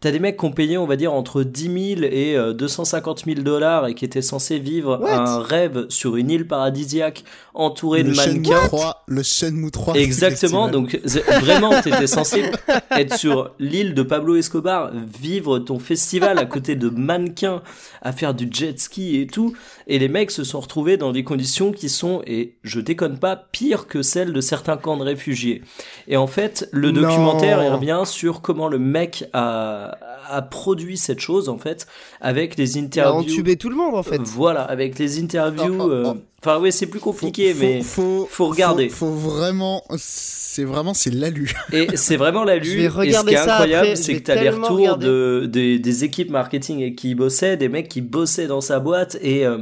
euh, 0.01 0.03
T'as 0.03 0.11
des 0.13 0.19
mecs 0.19 0.39
qui 0.39 0.45
ont 0.47 0.53
payé, 0.53 0.79
on 0.79 0.87
va 0.87 0.97
dire, 0.97 1.13
entre 1.13 1.43
10 1.43 1.95
000 1.97 2.03
et 2.11 2.37
euh, 2.37 2.53
250 2.55 3.25
000 3.27 3.41
dollars 3.43 3.87
et 3.87 3.95
qui 3.95 4.05
étaient 4.05 4.23
censés 4.23 4.59
vivre 4.59 4.99
What 5.01 5.11
un 5.13 5.39
rêve 5.41 5.87
sur 5.91 6.17
une 6.17 6.31
île 6.31 6.47
paradisiaque 6.47 7.25
entourée 7.55 8.03
le 8.03 8.11
de 8.11 8.15
Shenmue 8.15 8.41
mannequins. 8.49 8.67
3, 8.69 9.05
le 9.07 9.23
Shenmue 9.23 9.71
3. 9.71 9.95
Exactement, 9.97 10.69
donc 10.69 10.99
vraiment, 11.41 11.81
t'étais 11.83 12.07
censé 12.07 12.45
être 12.93 13.17
sur 13.17 13.51
l'île 13.59 13.93
de 13.95 14.03
Pablo 14.03 14.37
Escobar, 14.37 14.91
vivre 15.21 15.59
ton 15.59 15.79
festival 15.79 16.39
à 16.39 16.47
côté 16.47 16.77
de 16.77 16.89
mannequins, 16.89 17.63
à 18.03 18.13
faire 18.13 18.33
du 18.35 18.49
jet 18.51 18.79
ski 18.81 19.21
et 19.21 19.27
tout, 19.27 19.55
et 19.87 19.99
les 19.99 20.09
mecs 20.09 20.31
se 20.31 20.45
sont 20.45 20.61
retrouvés 20.61 20.97
dans 20.97 21.13
des 21.13 21.25
conditions 21.25 21.73
qui 21.73 21.89
sont, 21.89 22.23
et 22.27 22.55
je 22.63 22.81
déconne 22.81 23.19
pas, 23.19 23.37
pires 23.37 23.87
que 23.87 24.01
celles 24.03 24.33
de 24.33 24.41
certains 24.41 24.77
camps 24.77 24.97
de 24.97 25.03
réfugiés. 25.03 25.63
Et 26.09 26.17
en 26.17 26.27
fait, 26.27 26.69
le 26.73 26.91
Non. 26.93 27.03
documentaire, 27.03 27.63
il 27.63 27.69
revient 27.71 28.03
sur 28.07 28.41
comment 28.41 28.69
le 28.69 28.79
mec 28.79 29.25
a, 29.33 29.90
a 30.29 30.43
produit 30.43 30.97
cette 30.97 31.21
chose, 31.21 31.49
en 31.49 31.59
fait, 31.59 31.87
avec 32.21 32.57
les 32.57 32.77
Il 32.77 32.83
a 32.83 32.85
interviews. 32.85 33.21
entubé 33.33 33.57
tout 33.57 33.69
le 33.69 33.77
monde 33.77 33.95
en 33.95 34.03
fait. 34.03 34.21
Voilà, 34.23 34.63
avec 34.63 34.99
les 34.99 35.21
interviews. 35.21 35.77
Oh, 35.81 35.85
oh, 35.87 35.91
euh, 35.91 36.05
oh. 36.15 36.17
Enfin, 36.43 36.59
oui, 36.59 36.73
c'est 36.73 36.87
plus 36.87 37.01
compliqué, 37.01 37.53
faut, 37.53 37.61
mais. 37.61 37.83
faut, 37.83 38.29
faut 38.31 38.47
regarder. 38.49 38.89
Faut, 38.89 39.07
faut 39.09 39.13
vraiment, 39.13 39.85
c'est 39.99 40.65
vraiment 40.65 40.95
c'est 40.95 41.13
l'alu. 41.13 41.53
Et 41.73 41.97
c'est 41.97 42.17
vraiment 42.17 42.45
la 42.45 42.59
Je 42.59 42.65
lutte. 42.71 42.93
vais 42.93 43.09
Et 43.09 43.13
ce 43.13 43.25
qui 43.25 43.35
est 43.35 43.39
incroyable, 43.39 43.97
c'est 43.97 44.15
que 44.15 44.23
t'as 44.25 44.41
les 44.43 44.49
retours 44.51 44.79
regarder. 44.79 45.07
de, 45.07 45.47
des, 45.51 45.79
des 45.79 46.05
équipes 46.05 46.31
marketing 46.31 46.81
et 46.81 46.95
qui 46.95 47.15
bossaient, 47.15 47.57
des 47.59 47.69
mecs 47.69 47.89
qui 47.89 48.01
bossaient 48.01 48.47
dans 48.47 48.63
sa 48.63 48.81
boîte. 48.81 49.19
Et 49.21 49.45
euh, 49.47 49.59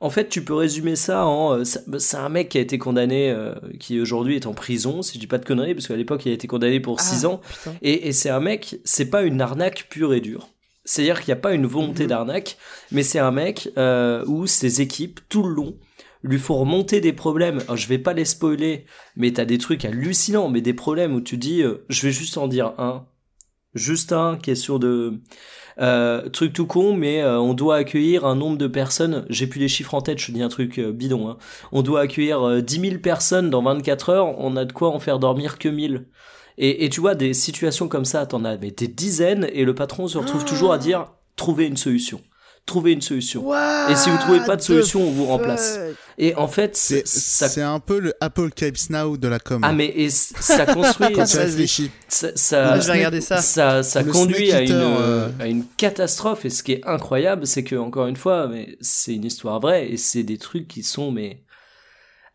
en 0.00 0.10
fait, 0.10 0.28
tu 0.28 0.44
peux 0.44 0.54
résumer 0.54 0.94
ça 0.96 1.26
en. 1.26 1.54
euh, 1.58 1.64
ça- 1.64 1.80
C'est 1.98 2.16
un 2.16 2.28
mec 2.28 2.48
qui 2.50 2.58
a 2.58 2.60
été 2.60 2.78
condamné, 2.78 3.30
euh, 3.30 3.54
qui 3.80 4.00
aujourd'hui 4.00 4.36
est 4.36 4.46
en 4.46 4.54
prison, 4.54 5.02
si 5.02 5.14
je 5.14 5.18
dis 5.20 5.26
pas 5.26 5.38
de 5.38 5.44
conneries, 5.44 5.74
parce 5.74 5.88
qu'à 5.88 5.96
l'époque, 5.96 6.24
il 6.26 6.30
a 6.30 6.34
été 6.34 6.46
condamné 6.46 6.80
pour 6.80 7.00
6 7.00 7.24
Ah, 7.24 7.28
ans. 7.30 7.40
putain. 7.48 7.74
Et, 7.82 8.08
et 8.08 8.12
c'est 8.12 8.30
un 8.30 8.40
mec, 8.40 8.80
c'est 8.84 9.10
pas 9.10 9.22
une 9.22 9.40
arnaque 9.40 9.86
pure 9.90 10.14
et 10.14 10.20
dure. 10.20 10.48
C'est-à-dire 10.84 11.20
qu'il 11.20 11.28
n'y 11.34 11.38
a 11.38 11.42
pas 11.42 11.52
une 11.52 11.66
volonté 11.66 12.04
Mhm. 12.04 12.08
d'arnaque, 12.08 12.56
mais 12.92 13.02
c'est 13.02 13.18
un 13.18 13.30
mec 13.32 13.70
euh, 13.76 14.24
où 14.26 14.46
ses 14.46 14.80
équipes, 14.80 15.20
tout 15.28 15.42
le 15.42 15.54
long, 15.54 15.76
lui 16.22 16.38
font 16.38 16.56
remonter 16.58 17.00
des 17.00 17.12
problèmes. 17.12 17.58
Alors, 17.66 17.76
je 17.76 17.86
vais 17.88 17.98
pas 17.98 18.12
les 18.14 18.24
spoiler, 18.24 18.86
mais 19.16 19.32
t'as 19.32 19.44
des 19.44 19.58
trucs 19.58 19.84
hallucinants, 19.84 20.48
mais 20.48 20.60
des 20.62 20.74
problèmes 20.74 21.14
où 21.14 21.20
tu 21.20 21.36
dis, 21.36 21.62
euh, 21.62 21.84
je 21.90 22.06
vais 22.06 22.12
juste 22.12 22.38
en 22.38 22.48
dire 22.48 22.72
un. 22.78 23.06
Juste 23.74 24.12
un, 24.12 24.36
question 24.36 24.78
de... 24.78 25.20
Euh, 25.80 26.28
truc 26.28 26.52
tout 26.52 26.66
con, 26.66 26.92
mais 26.94 27.22
euh, 27.22 27.38
on 27.38 27.54
doit 27.54 27.76
accueillir 27.76 28.26
un 28.26 28.34
nombre 28.34 28.58
de 28.58 28.66
personnes, 28.66 29.24
j'ai 29.28 29.46
plus 29.46 29.60
les 29.60 29.68
chiffres 29.68 29.94
en 29.94 30.00
tête, 30.00 30.18
je 30.18 30.32
dis 30.32 30.42
un 30.42 30.48
truc 30.48 30.78
euh, 30.78 30.90
bidon, 30.90 31.28
hein. 31.28 31.36
on 31.70 31.82
doit 31.82 32.00
accueillir 32.00 32.42
euh, 32.44 32.60
10 32.60 32.80
000 32.80 32.98
personnes 32.98 33.48
dans 33.48 33.62
24 33.62 34.08
heures, 34.10 34.38
on 34.40 34.56
a 34.56 34.64
de 34.64 34.72
quoi 34.72 34.90
en 34.90 34.98
faire 34.98 35.20
dormir 35.20 35.56
que 35.56 35.68
1000. 35.68 36.06
Et, 36.60 36.84
et 36.84 36.88
tu 36.88 37.00
vois, 37.00 37.14
des 37.14 37.32
situations 37.32 37.86
comme 37.86 38.04
ça, 38.04 38.26
t'en 38.26 38.44
as 38.44 38.56
mais 38.56 38.72
des 38.72 38.88
dizaines, 38.88 39.48
et 39.52 39.64
le 39.64 39.74
patron 39.74 40.08
se 40.08 40.18
retrouve 40.18 40.44
toujours 40.44 40.72
à 40.72 40.78
dire, 40.78 41.12
trouvez 41.36 41.66
une 41.66 41.76
solution. 41.76 42.20
Trouvez 42.66 42.92
une 42.92 43.00
solution. 43.00 43.44
Et 43.88 43.94
si 43.94 44.10
vous 44.10 44.18
trouvez 44.18 44.40
pas 44.40 44.56
de 44.56 44.60
What 44.60 44.66
solution, 44.66 45.00
on 45.00 45.10
vous 45.10 45.24
remplace. 45.24 45.78
Et 46.20 46.34
en 46.34 46.48
fait, 46.48 46.76
C'est 46.76 47.06
ça... 47.06 47.48
c'est 47.48 47.62
un 47.62 47.78
peu 47.78 48.00
le 48.00 48.12
Apocalypse 48.20 48.90
Now 48.90 49.16
de 49.16 49.28
la 49.28 49.38
com. 49.38 49.60
Ah 49.62 49.72
mais 49.72 49.86
et 49.86 50.10
ça 50.10 50.66
construit, 50.66 51.12
quand 51.14 51.26
ça, 51.26 51.48
ça, 52.08 52.80
Je 52.80 52.86
vais 52.86 52.92
regarder 52.92 53.20
ça. 53.20 53.38
ça, 53.40 53.84
ça 53.84 54.02
conduit 54.02 54.52
à 54.52 54.62
une, 54.62 54.72
euh. 54.72 55.28
à 55.38 55.46
une 55.46 55.64
catastrophe. 55.76 56.44
Et 56.44 56.50
ce 56.50 56.64
qui 56.64 56.72
est 56.72 56.86
incroyable, 56.86 57.46
c'est 57.46 57.62
que 57.62 57.76
encore 57.76 58.08
une 58.08 58.16
fois, 58.16 58.48
mais 58.48 58.76
c'est 58.80 59.14
une 59.14 59.24
histoire 59.24 59.60
vraie 59.60 59.92
et 59.92 59.96
c'est 59.96 60.24
des 60.24 60.38
trucs 60.38 60.66
qui 60.66 60.82
sont 60.82 61.12
mais 61.12 61.38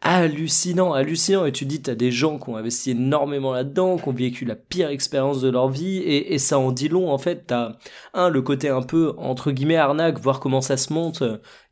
hallucinants, 0.03 0.93
hallucinants. 0.93 1.45
Et 1.45 1.51
tu 1.51 1.63
te 1.65 1.69
dis, 1.69 1.81
t'as 1.81 1.95
des 1.95 2.11
gens 2.11 2.38
qui 2.38 2.49
ont 2.49 2.57
investi 2.57 2.91
énormément 2.91 3.51
là-dedans, 3.53 3.97
qui 3.97 4.07
ont 4.07 4.13
vécu 4.13 4.45
la 4.45 4.55
pire 4.55 4.89
expérience 4.89 5.41
de 5.41 5.49
leur 5.49 5.69
vie, 5.69 5.97
et, 5.97 6.34
et 6.34 6.38
ça 6.38 6.59
en 6.59 6.71
dit 6.71 6.89
long. 6.89 7.09
En 7.11 7.17
fait, 7.17 7.45
t'as 7.47 7.77
un 8.13 8.30
le 8.30 8.41
côté 8.41 8.69
un 8.69 8.81
peu 8.81 9.13
entre 9.17 9.51
guillemets 9.51 9.77
arnaque, 9.77 10.19
voir 10.19 10.39
comment 10.39 10.61
ça 10.61 10.77
se 10.77 10.93
monte. 10.93 11.23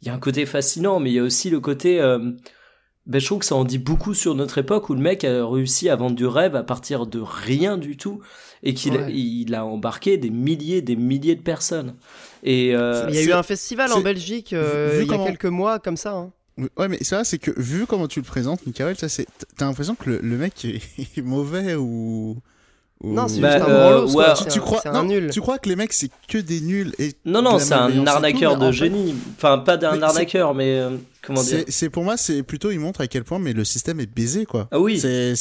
Il 0.01 0.07
y 0.07 0.09
a 0.09 0.13
un 0.13 0.19
côté 0.19 0.45
fascinant, 0.45 0.99
mais 0.99 1.11
il 1.11 1.13
y 1.15 1.19
a 1.19 1.23
aussi 1.23 1.49
le 1.49 1.59
côté 1.59 1.99
euh, 2.01 2.31
ben, 3.07 3.19
je 3.19 3.25
trouve 3.25 3.39
que 3.39 3.45
ça 3.45 3.55
en 3.55 3.65
dit 3.65 3.79
beaucoup 3.79 4.13
sur 4.13 4.35
notre 4.35 4.59
époque 4.59 4.89
où 4.89 4.93
le 4.93 5.01
mec 5.01 5.23
a 5.23 5.45
réussi 5.47 5.89
à 5.89 5.95
vendre 5.95 6.15
du 6.15 6.25
rêve 6.27 6.55
à 6.55 6.63
partir 6.63 7.07
de 7.07 7.19
rien 7.19 7.77
du 7.77 7.97
tout 7.97 8.21
et 8.63 8.75
qu'il 8.75 8.93
Ouais. 8.95 9.11
il 9.11 9.55
a 9.55 9.65
embarqué 9.65 10.17
des 10.17 10.29
milliers, 10.29 10.83
des 10.83 10.95
milliers 10.95 11.35
de 11.35 11.41
personnes. 11.41 11.95
Et 12.43 12.75
euh, 12.75 13.07
Il 13.09 13.15
y 13.15 13.17
a 13.17 13.23
eu 13.23 13.31
un 13.33 13.41
festival 13.43 13.91
en 13.91 14.01
Belgique 14.01 14.53
euh, 14.53 14.99
il 15.01 15.07
y 15.11 15.13
a 15.13 15.17
quelques 15.25 15.45
mois 15.45 15.79
comme 15.79 15.97
ça. 15.97 16.13
hein. 16.13 16.31
Ouais, 16.77 16.87
mais 16.89 17.03
ça, 17.03 17.23
c'est 17.23 17.37
que 17.39 17.51
vu 17.59 17.85
comment 17.85 18.07
tu 18.07 18.19
le 18.19 18.25
présentes, 18.25 18.65
Michael, 18.67 18.97
ça, 18.97 19.09
c'est, 19.09 19.25
t'as 19.57 19.65
l'impression 19.65 19.95
que 19.95 20.09
le, 20.09 20.19
le 20.21 20.37
mec 20.37 20.65
est, 20.65 20.81
est 21.17 21.21
mauvais 21.21 21.75
ou. 21.75 22.37
ou- 23.01 23.13
Non, 23.13 23.27
c'est 23.27 23.39
Bah, 23.39 23.53
juste 23.57 23.65
un 23.67 23.71
euh, 23.71 24.05
ouais. 24.11 24.25
Tu 24.51 24.59
un- 24.59 24.61
crois, 24.61 24.81
un 24.85 24.91
non, 24.91 25.03
nul. 25.05 25.29
tu 25.31 25.41
crois 25.41 25.57
que 25.57 25.69
les 25.69 25.75
mecs 25.75 25.93
c'est 25.93 26.09
que 26.27 26.37
des 26.37 26.61
nuls 26.61 26.91
et 26.99 27.13
non, 27.25 27.41
non, 27.41 27.57
c'est 27.57 27.73
un 27.73 27.89
tout, 27.89 28.03
arnaqueur 28.05 28.61
en 28.61 28.67
de 28.67 28.71
génie. 28.71 29.15
Enfin, 29.37 29.57
pas 29.59 29.77
d'un 29.77 29.99
arnaqueur, 30.03 30.53
mais 30.53 30.77
euh, 30.77 30.97
comment 31.23 31.41
dire 31.41 31.63
C'est, 31.67 31.89
pour 31.89 32.03
moi, 32.03 32.15
c'est 32.17 32.43
plutôt 32.43 32.69
il 32.69 32.79
montre 32.79 33.01
à 33.01 33.07
quel 33.07 33.23
point 33.23 33.39
mais 33.39 33.53
le 33.53 33.63
système 33.63 33.99
est 33.99 34.13
baisé 34.13 34.45
quoi. 34.45 34.67
Ah 34.71 34.79
oui. 34.79 34.99
C'est, 34.99 35.33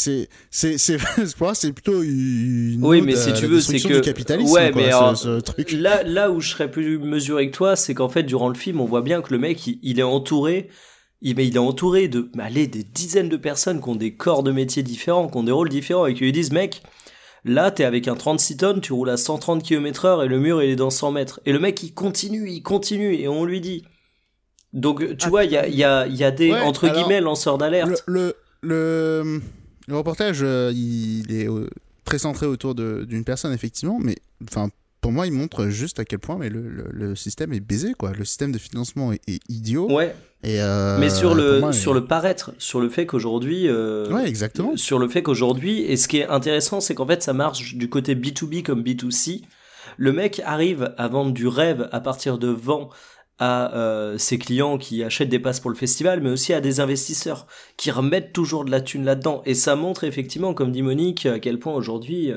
c'est, 0.51 0.97
pour 1.37 1.49
moi 1.49 1.55
c'est 1.55 1.73
plutôt 1.73 2.03
une. 2.03 2.78
Oui, 2.82 3.03
mais 3.03 3.16
si 3.16 3.32
tu 3.35 3.47
veux, 3.47 3.61
c'est 3.61 3.78
que 3.81 3.95
du 3.95 4.01
capitalisme. 4.01 4.51
ouais, 4.55 4.70
quoi, 4.70 4.81
mais 4.81 4.91
ce- 4.91 4.97
alors, 4.97 5.16
ce 5.19 5.41
truc. 5.41 5.73
là, 5.73 6.03
là 6.05 6.31
où 6.31 6.41
je 6.41 6.49
serais 6.51 6.70
plus 6.70 6.99
mesuré 6.99 7.51
que 7.51 7.57
toi, 7.57 7.77
c'est 7.77 7.93
qu'en 7.95 8.09
fait, 8.09 8.23
durant 8.23 8.49
le 8.49 8.55
film, 8.55 8.81
on 8.81 8.87
voit 8.87 9.03
bien 9.03 9.20
que 9.20 9.32
le 9.32 9.39
mec, 9.39 9.66
il, 9.66 9.78
il 9.82 9.99
est 10.01 10.03
entouré, 10.05 10.69
il, 11.22 11.38
est 11.40 11.59
entouré 11.59 12.09
de, 12.09 12.30
allez, 12.38 12.66
des 12.66 12.82
dizaines 12.82 13.28
de 13.28 13.36
personnes 13.36 13.80
qui 13.82 13.88
ont 13.88 13.94
des 13.97 14.14
corps 14.14 14.42
de 14.42 14.52
métiers 14.52 14.82
différents, 14.82 15.28
qui 15.28 15.36
ont 15.36 15.42
des 15.42 15.52
rôles 15.52 15.68
différents, 15.68 16.06
et 16.06 16.14
qui 16.14 16.24
lui 16.24 16.32
disent, 16.32 16.52
mec, 16.52 16.82
là, 17.44 17.70
t'es 17.70 17.84
avec 17.84 18.09
un 18.09 18.14
36 18.16 18.56
tonnes, 18.59 18.80
tu 18.80 18.92
roules 18.92 19.10
à 19.10 19.16
130 19.16 19.62
km 19.62 20.05
heure, 20.06 20.22
et 20.22 20.28
le 20.28 20.38
mur, 20.38 20.62
il 20.62 20.70
est 20.70 20.76
dans 20.76 20.90
100 20.90 21.12
mètres. 21.12 21.40
Et 21.47 21.52
le 21.52 21.59
mec, 21.59 21.82
il 21.82 21.92
continue, 21.92 22.48
il 22.51 22.62
continue, 22.62 23.14
et 23.14 23.28
on 23.28 23.44
lui 23.44 23.60
dit, 23.60 23.84
Donc, 24.72 25.01
tu 25.16 25.26
Ah, 25.26 25.28
vois, 25.28 25.44
il 25.44 25.52
y 25.52 25.56
a, 25.56 25.66
y, 25.68 25.84
a, 25.84 26.06
y 26.06 26.24
a 26.24 26.30
des, 26.30 26.52
Ouais, 26.52 26.60
entre 26.60 26.84
alors, 26.88 26.97
guillemets, 26.97 27.20
lanceurs 27.20 27.55
Le, 27.55 27.60
d'alerte. 27.60 28.02
le, 28.06 28.34
le, 28.62 29.40
le 29.88 29.97
reportage, 29.97 30.40
euh, 30.42 30.70
il 30.74 31.32
est 31.32 31.48
euh, 31.48 31.68
très 32.05 32.18
centré 32.18 32.47
autour 32.47 32.74
d'une 32.74 33.24
personne, 33.24 33.52
effectivement, 33.52 33.98
mais 34.01 34.16
enfin, 34.48 34.70
pour 35.01 35.12
moi, 35.12 35.27
il 35.27 35.32
montre 35.32 35.68
juste 35.68 35.98
à 35.98 36.05
quel 36.05 36.18
point 36.18 36.36
mais 36.39 36.48
le, 36.51 36.68
le, 36.68 36.85
le 36.93 37.16
système 37.16 37.52
est 37.52 37.60
baisé, 37.60 37.94
quoi. 37.94 38.12
Le 38.12 38.24
système 38.24 38.52
de 38.52 38.59
financement 38.59 39.12
est, 39.12 39.20
est 39.28 39.40
idiot. 39.48 39.90
Ouais, 39.90 40.14
Et, 40.44 40.60
euh, 40.60 40.98
mais 40.98 41.10
sur 41.10 41.35
le, 41.35 41.60
moi, 41.60 41.72
sur 41.72 41.94
le 41.94 42.05
paraître, 42.05 42.52
sur 42.59 42.81
le 42.81 42.89
fait 42.89 43.06
qu'aujourd'hui. 43.06 43.66
euh, 43.68 44.10
Ouais, 44.12 44.28
exactement. 44.28 44.77
Sur 44.77 44.98
le 44.98 45.09
fait 45.09 45.22
qu'aujourd'hui, 45.22 45.81
et 45.82 45.97
ce 45.97 46.06
qui 46.09 46.18
est 46.18 46.27
intéressant, 46.28 46.81
c'est 46.81 46.94
qu'en 46.94 47.06
fait, 47.06 47.22
ça 47.22 47.32
marche 47.32 47.74
du 47.77 47.89
côté 47.89 48.14
B2B 48.14 48.62
comme 48.62 48.82
B2C. 48.82 49.43
Le 49.97 50.12
mec 50.12 50.40
arrive 50.44 50.93
à 50.98 51.09
vendre 51.09 51.32
du 51.32 51.47
rêve 51.48 51.89
à 51.93 52.01
partir 52.01 52.39
de 52.39 52.48
vent 52.48 52.90
à 53.39 53.74
euh, 53.74 54.18
ses 54.18 54.39
clients 54.39 54.77
qui 54.77 55.02
achètent 55.02 55.31
des 55.31 55.39
passes 55.39 55.60
pour 55.60 55.70
le 55.70 55.77
festival, 55.77 56.20
mais 56.20 56.28
aussi 56.28 56.52
à 56.52 56.60
des 56.60 56.78
investisseurs 56.81 57.47
qui 57.78 57.90
remettent 57.90 58.35
toujours 58.35 58.66
de 58.66 58.70
la 58.70 58.82
thune 58.82 59.05
là-dedans. 59.06 59.40
Et 59.47 59.55
ça 59.55 59.77
montre 59.77 60.05
effectivement, 60.05 60.52
comme 60.52 60.72
dit 60.72 60.82
Monique, 60.82 61.24
à 61.24 61.39
quel 61.39 61.59
point 61.59 61.72
aujourd'hui 61.74 62.32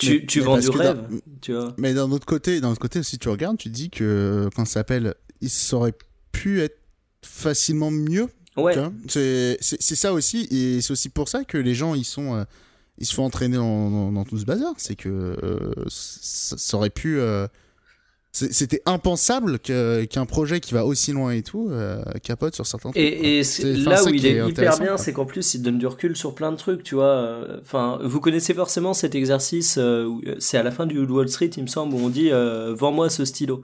tu, 0.00 0.20
Mais- 0.20 0.26
tu 0.26 0.38
mais 0.40 0.44
vends 0.44 0.58
du 0.58 0.70
rêve, 0.70 0.96
dans- 1.10 1.18
tu 1.40 1.52
vois. 1.52 1.74
Mais 1.78 1.94
d'un 1.94 2.10
autre 2.10 2.26
côté, 2.26 2.60
d'un 2.60 2.70
autre 2.70 2.80
côté, 2.80 3.02
si 3.02 3.18
tu 3.18 3.28
regardes, 3.28 3.58
tu 3.58 3.68
dis 3.68 3.90
que 3.90 4.48
quand 4.56 4.64
ça 4.64 4.72
s'appelle, 4.74 5.14
il 5.40 5.50
aurait 5.72 5.94
pu 6.32 6.60
être 6.60 6.78
facilement 7.22 7.90
mieux. 7.90 8.26
Ouais. 8.56 8.74
C'est 9.08 9.58
ça 9.60 10.12
aussi, 10.12 10.46
et 10.50 10.80
c'est 10.80 10.90
aussi 10.92 11.08
pour 11.08 11.28
ça 11.28 11.44
que 11.44 11.56
les 11.58 11.74
gens 11.74 11.94
ils 11.94 12.04
sont, 12.04 12.34
euh, 12.34 12.44
ils 12.98 13.06
se 13.06 13.14
font 13.14 13.24
entraîner 13.24 13.56
dans, 13.56 14.24
tout 14.24 14.38
ce 14.38 14.44
bazar. 14.44 14.74
C'est 14.78 14.96
que 14.96 15.08
euh, 15.08 15.72
ça, 15.88 16.56
ça 16.58 16.76
aurait 16.76 16.90
pu. 16.90 17.18
euh, 17.18 17.46
C'était 18.32 18.80
impensable 18.86 19.58
qu'un 19.58 20.24
projet 20.26 20.60
qui 20.60 20.72
va 20.72 20.86
aussi 20.86 21.10
loin 21.12 21.32
et 21.32 21.42
tout 21.42 21.68
euh, 21.70 22.00
capote 22.22 22.54
sur 22.54 22.64
certains 22.64 22.90
trucs. 22.90 23.02
Et, 23.02 23.42
là 23.64 24.04
où 24.04 24.08
il 24.10 24.24
est, 24.24 24.36
est 24.36 24.48
hyper 24.48 24.78
bien, 24.78 24.96
c'est 24.96 25.12
qu'en 25.12 25.24
plus 25.24 25.54
il 25.54 25.62
donne 25.62 25.78
du 25.78 25.86
recul 25.88 26.16
sur 26.16 26.34
plein 26.36 26.52
de 26.52 26.56
trucs, 26.56 26.84
tu 26.84 26.94
vois. 26.94 27.06
euh, 27.06 27.58
Enfin, 27.60 27.98
vous 28.04 28.20
connaissez 28.20 28.54
forcément 28.54 28.94
cet 28.94 29.16
exercice, 29.16 29.78
euh, 29.78 30.04
où- 30.04 30.22
c'est 30.38 30.56
à 30.58 30.62
la 30.62 30.70
fin 30.70 30.86
du 30.86 31.00
Wall 31.00 31.28
Street, 31.28 31.50
il 31.56 31.64
me 31.64 31.68
semble, 31.68 31.94
où 31.94 31.98
on 31.98 32.08
dit 32.08 32.30
euh, 32.30 32.72
vends-moi 32.72 33.10
ce 33.10 33.24
stylo. 33.24 33.62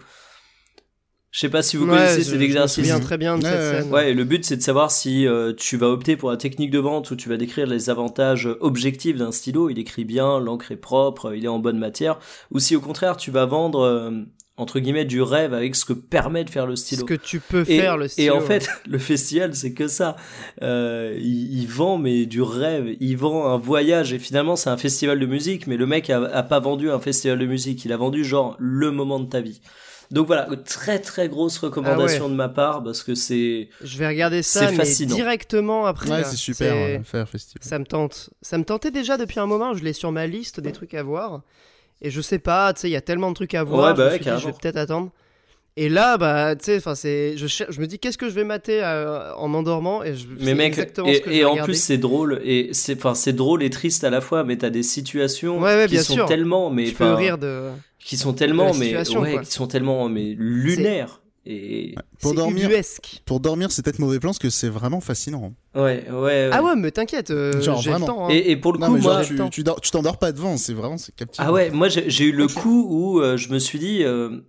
Je 1.31 1.41
sais 1.41 1.49
pas 1.51 1.63
si 1.63 1.77
vous 1.77 1.85
Ouais, 1.85 1.91
connaissez 1.91 2.19
je- 2.21 2.23
cet 2.25 2.33
Je 2.35 2.39
me 2.39 2.45
exercice. 2.45 2.75
souviens 2.85 2.99
très 3.01 3.19
bien 3.19 3.37
de 3.39 3.45
Ouais, 3.45 3.51
cette 3.51 3.61
ouais. 3.61 3.83
scène. 3.83 3.93
Ouais, 3.93 4.11
et 4.11 4.15
le 4.15 4.25
but 4.25 4.45
c'est 4.45 4.57
de 4.57 4.63
savoir 4.63 4.91
si 4.91 5.27
euh, 5.29 5.53
tu 5.55 5.77
vas 5.77 5.89
opter 5.91 6.17
pour 6.17 6.31
la 6.31 6.39
technique 6.39 6.71
de 6.71 6.79
vente 6.79 7.11
ou 7.11 7.17
tu 7.17 7.29
vas 7.29 7.37
décrire 7.37 7.67
les 7.67 7.91
avantages 7.91 8.49
objectifs 8.61 9.17
d'un 9.17 9.33
stylo. 9.33 9.69
Il 9.71 9.79
écrit 9.79 10.05
bien, 10.07 10.41
l'encre 10.41 10.73
est 10.73 10.77
propre, 10.77 11.35
il 11.37 11.45
est 11.45 11.49
en 11.49 11.59
bonne 11.59 11.79
matière. 11.79 12.19
Ou 12.53 12.59
si 12.59 12.75
au 12.75 12.81
contraire 12.81 13.17
tu 13.19 13.31
vas 13.31 13.45
vendre 13.45 13.81
euh, 13.81 14.11
entre 14.59 14.79
guillemets 14.81 15.05
du 15.05 15.21
rêve 15.21 15.53
avec 15.53 15.77
ce 15.77 15.85
que 15.85 15.93
permet 15.93 16.43
de 16.45 16.51
faire 16.51 16.67
le 16.67 16.77
Ce 16.77 16.87
stylo. 16.87 17.05
que 17.05 17.15
tu 17.15 17.41
peux 17.41 17.63
Et, 17.69 17.79
faire, 17.81 17.97
le 17.99 18.07
et 18.07 18.09
stylo. 18.09 18.37
en 18.37 18.41
fait, 18.41 18.69
le 18.87 18.99
festival, 18.99 19.55
c'est 19.55 19.73
que 19.75 19.87
ça. 19.89 20.17
Euh, 20.63 21.15
il, 21.19 21.61
il 21.61 21.67
vend 21.69 21.99
mais 21.99 22.25
du 22.27 22.41
rêve. 22.43 22.97
Il 23.01 23.17
vend 23.17 23.47
un 23.53 23.59
voyage 23.59 24.13
et 24.13 24.19
finalement, 24.19 24.57
c'est 24.57 24.71
un 24.71 24.77
festival 24.79 25.21
de 25.21 25.27
musique. 25.27 25.67
Mais 25.67 25.77
le 25.77 25.87
mec 25.87 26.09
a, 26.11 26.23
a 26.25 26.43
pas 26.43 26.61
vendu 26.61 26.91
un 26.91 26.99
festival 27.01 27.39
de 27.39 27.47
musique. 27.47 27.85
Il 27.85 27.93
a 27.93 27.97
vendu 27.97 28.25
genre 28.25 28.57
le 28.59 28.91
moment 28.91 29.21
de 29.21 29.27
ta 29.29 29.41
vie. 29.41 29.61
Donc 30.13 30.29
voilà, 30.29 30.47
très 30.65 31.01
très 31.01 31.29
grosse 31.29 31.59
recommandation 31.59 32.27
Ah 32.27 32.31
de 32.31 32.35
ma 32.35 32.49
part 32.49 32.85
parce 32.85 33.03
que 33.03 33.17
c'est 33.17 33.69
Je 33.83 33.99
vais 33.99 34.07
regarder 34.07 34.41
ça, 34.45 34.61
C'est 34.61 34.71
mais 34.71 34.77
fascinant. 34.77 35.17
directement 35.17 35.85
après. 35.85 36.09
Ouais, 36.11 36.23
c'est 36.25 36.37
super 36.37 36.73
euh, 36.75 37.03
faire 37.03 37.29
festival. 37.29 37.61
Ça 37.69 37.79
me 37.81 37.85
tente. 37.85 38.31
Ça 38.41 38.57
me 38.57 38.63
tentait 38.65 38.93
déjà 38.93 39.17
depuis 39.17 39.41
un 39.41 39.47
moment. 39.47 39.75
Je 39.75 39.83
l'ai 39.83 39.93
sur 39.93 40.13
ma 40.13 40.29
liste 40.29 40.61
des 40.61 40.71
trucs 40.71 40.95
à 40.95 41.03
voir. 41.03 41.43
Et 42.03 42.11
je 42.11 42.21
sais 42.21 42.39
pas, 42.39 42.73
tu 42.75 42.83
sais, 42.83 42.89
il 42.89 42.93
y 42.93 42.97
a 42.97 43.01
tellement 43.01 43.31
de 43.31 43.35
trucs 43.35 43.55
à 43.55 43.65
voir. 43.65 43.91
Ouais, 43.91 43.91
je 43.93 43.97
bah 43.97 44.05
me 44.05 44.11
ouais, 44.11 44.23
suis 44.23 44.25
dit, 44.31 44.41
je 44.41 44.47
vais 44.47 44.53
peut-être 44.53 44.77
attendre. 44.77 45.11
Et 45.79 45.91
là, 45.91 46.17
bah, 46.17 46.57
tu 46.57 46.65
sais, 46.65 46.77
enfin, 46.79 46.95
c'est, 46.95 47.37
je, 47.37 47.47
je 47.47 47.81
me 47.81 47.87
dis, 47.87 47.99
qu'est-ce 47.99 48.17
que 48.17 48.31
je 48.31 48.35
vais 48.35 48.45
mater 48.45 48.83
euh, 48.83 49.35
en 49.35 49.47
m'endormant 49.49 50.03
Et 50.03 50.15
je, 50.15 50.27
mais 50.41 50.55
mec 50.55 50.69
exactement 50.69 51.07
et, 51.09 51.15
ce 51.17 51.21
que 51.21 51.31
je 51.31 51.35
et 51.35 51.39
vais 51.41 51.45
en 51.45 51.51
regarder. 51.51 51.73
plus 51.73 51.83
c'est 51.83 51.99
drôle 51.99 52.41
et 52.45 52.71
c'est 52.73 52.97
enfin 52.97 53.15
c'est 53.15 53.35
drôle 53.35 53.63
et 53.63 53.69
triste 53.69 54.03
à 54.05 54.09
la 54.11 54.23
fois 54.23 54.43
mais 54.43 54.57
t'as 54.57 54.71
des 54.71 54.83
situations 54.83 55.59
Ouais, 55.61 55.75
ouais, 55.77 55.87
qui 55.87 55.93
bien 55.95 56.03
sont 56.03 56.15
sûr. 56.15 56.27
tellement 56.27 56.71
mais 56.71 56.87
tu 56.87 56.95
peux 56.95 57.13
rire 57.13 57.37
de. 57.37 57.69
qui 57.99 58.17
sont 58.17 58.33
tellement 58.33 58.73
mais 58.73 58.97
ouais 58.97 59.43
qui 59.45 59.53
sont 59.53 59.67
tellement 59.67 60.09
mais 60.09 60.35
lunaires 60.39 61.21
et 61.47 61.95
Pour 62.21 62.35
dormir, 62.35 62.69
pour 63.25 63.41
dormir, 63.41 63.71
c'est 63.73 63.83
peut-être 63.85 63.99
mauvais 63.99 64.19
plan 64.19 64.31
parce 64.31 64.39
que 64.39 64.51
c'est 64.51 64.69
vraiment 64.69 65.01
fascinant. 65.01 65.53
ouais 65.75 66.05
ouais, 66.09 66.13
ouais. 66.13 66.51
Ah 66.53 66.63
ouais, 66.63 66.75
mais 66.77 66.91
t'inquiète, 66.91 67.31
euh, 67.31 67.61
Genre, 67.61 67.81
j'ai 67.81 67.91
le 67.91 67.97
vraiment. 67.97 68.07
temps. 68.07 68.27
hein. 68.27 68.31
et, 68.33 68.51
et 68.51 68.57
pour 68.57 68.73
le 68.73 68.79
Non, 68.79 68.87
coup 68.89 68.97
moi 68.99 69.23
genre, 69.23 69.49
tu, 69.49 69.51
tu 69.51 69.63
dors- 69.63 69.81
tu 69.81 69.91
t'endors 69.91 70.19
pas 70.19 70.33
devant, 70.33 70.57
c'est 70.57 70.75
vraiment 70.75 70.99
c'est 70.99 71.15
captivant. 71.15 71.47
Ah 71.49 71.53
ouais, 71.53 71.71
moi 71.71 71.89
j'ai 71.89 72.11
j'ai 72.11 72.25
eu 72.27 72.33
le 72.33 72.49
coup 72.49 72.87
où 72.89 73.21
euh, 73.21 73.37
je 73.37 73.51
me 73.53 73.59
suis 73.59 73.79
dit, 73.79 74.03
euh, 74.03 74.41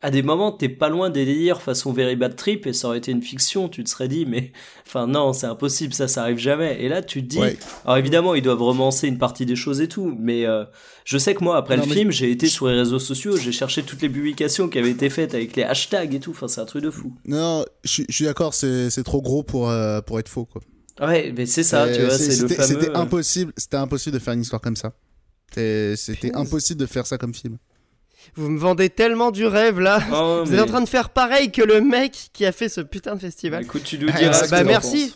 à 0.00 0.10
des 0.12 0.22
moments 0.22 0.52
t'es 0.52 0.68
pas 0.68 0.88
loin 0.88 1.10
des 1.10 1.24
délires 1.24 1.60
façon 1.60 1.92
Very 1.92 2.14
Bad 2.14 2.36
Trip 2.36 2.66
et 2.68 2.72
ça 2.72 2.86
aurait 2.88 2.98
été 2.98 3.10
une 3.10 3.20
fiction, 3.22 3.68
tu 3.68 3.82
te 3.82 3.90
serais 3.90 4.06
dit, 4.06 4.26
mais 4.26 4.52
enfin 4.86 5.06
non, 5.08 5.32
c'est 5.32 5.46
impossible, 5.46 5.92
ça, 5.92 6.06
ça 6.06 6.22
arrive 6.22 6.38
jamais. 6.38 6.80
Et 6.82 6.88
là 6.88 7.02
tu 7.02 7.22
te 7.22 7.28
dis, 7.28 7.38
Ouais. 7.40 7.56
alors 7.84 7.96
évidemment 7.96 8.34
ils 8.36 8.42
doivent 8.42 8.62
romancer 8.62 9.08
une 9.08 9.18
partie 9.18 9.44
des 9.44 9.56
choses 9.56 9.80
et 9.80 9.88
tout, 9.88 10.14
mais 10.18 10.46
euh, 10.46 10.64
je 11.04 11.18
sais 11.18 11.34
que 11.34 11.42
moi 11.42 11.56
après 11.56 11.76
Non, 11.76 11.82
le 11.82 11.88
mais- 11.88 11.94
film 11.96 12.10
j'ai 12.12 12.30
été 12.30 12.46
sur 12.46 12.68
les 12.68 12.74
réseaux 12.76 13.00
sociaux, 13.00 13.36
j'ai 13.36 13.50
cherché 13.50 13.82
toutes 13.82 14.00
les 14.02 14.08
publications 14.08 14.68
qui 14.68 14.78
avaient 14.78 14.90
été 14.92 15.10
faites 15.10 15.34
avec 15.34 15.56
les 15.56 15.64
hashtags 15.64 16.14
et 16.14 16.20
tout, 16.20 16.30
enfin 16.30 16.46
c'est 16.46 16.60
un 16.60 16.64
truc 16.66 16.84
de 16.84 16.90
fou. 16.90 17.12
Non, 17.24 17.64
je 17.82 17.90
suis- 17.90 18.06
je 18.08 18.14
suis 18.14 18.24
d'accord, 18.26 18.54
c'est 18.54 19.02
trop 19.04 19.20
gros 19.20 19.42
pour, 19.42 19.68
euh, 19.68 20.00
pour 20.00 20.20
être 20.20 20.28
faux, 20.28 20.44
quoi. 20.44 20.62
Ouais, 21.00 21.32
mais 21.36 21.46
c'est 21.46 21.62
ça, 21.64 21.84
Euh, 21.84 21.94
tu 21.96 22.00
vois, 22.02 22.10
c'est 22.16 22.26
le 22.26 22.48
c'était- 22.48 22.54
fameux. 22.54 22.80
C'était 22.80 22.96
impossible, 22.96 23.52
c'était 23.56 23.76
impossible 23.76 24.14
de 24.14 24.18
faire 24.22 24.34
une 24.34 24.42
histoire 24.42 24.60
comme 24.60 24.74
ça. 24.76 24.92
C'était 25.50 26.34
impossible 26.34 26.80
de 26.80 26.86
faire 26.86 27.06
ça 27.06 27.18
comme 27.18 27.34
film. 27.34 27.58
Vous 28.34 28.48
me 28.50 28.58
vendez 28.58 28.90
tellement 28.90 29.30
du 29.30 29.46
rêve 29.46 29.80
là. 29.80 30.00
Oh, 30.12 30.42
Vous 30.46 30.50
mais- 30.52 30.58
êtes 30.58 30.64
en 30.64 30.66
train 30.66 30.80
de 30.80 30.88
faire 30.88 31.10
pareil 31.10 31.50
que 31.50 31.62
le 31.62 31.80
mec 31.80 32.30
qui 32.32 32.44
a 32.46 32.52
fait 32.52 32.68
ce 32.68 32.80
putain 32.80 33.14
de 33.16 33.20
festival. 33.20 33.62
Écoute, 33.64 33.84
tu 33.84 33.98
nous 33.98 34.08
Ah, 34.12 34.18
diras. 34.18 34.46
Bah, 34.48 34.64
merci. 34.64 35.14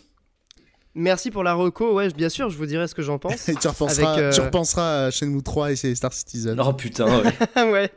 Merci 0.94 1.30
pour 1.30 1.42
la 1.42 1.54
reco, 1.54 1.94
ouais, 1.94 2.10
bien 2.10 2.28
sûr, 2.28 2.50
je 2.50 2.58
vous 2.58 2.66
dirai 2.66 2.86
ce 2.86 2.94
que 2.94 3.00
j'en 3.00 3.18
pense. 3.18 3.48
Et 3.48 3.54
tu 3.54 3.66
repenseras, 3.66 4.12
Avec, 4.12 4.24
euh, 4.24 4.30
tu 4.30 4.42
repenseras 4.42 5.06
à 5.06 5.10
Shenmue 5.10 5.42
3 5.42 5.72
et 5.72 5.76
c'est 5.76 5.94
Star 5.94 6.12
Citizen. 6.12 6.60
Oh 6.62 6.74
putain, 6.74 7.06
ouais. 7.06 7.32
ouais. 7.72 7.90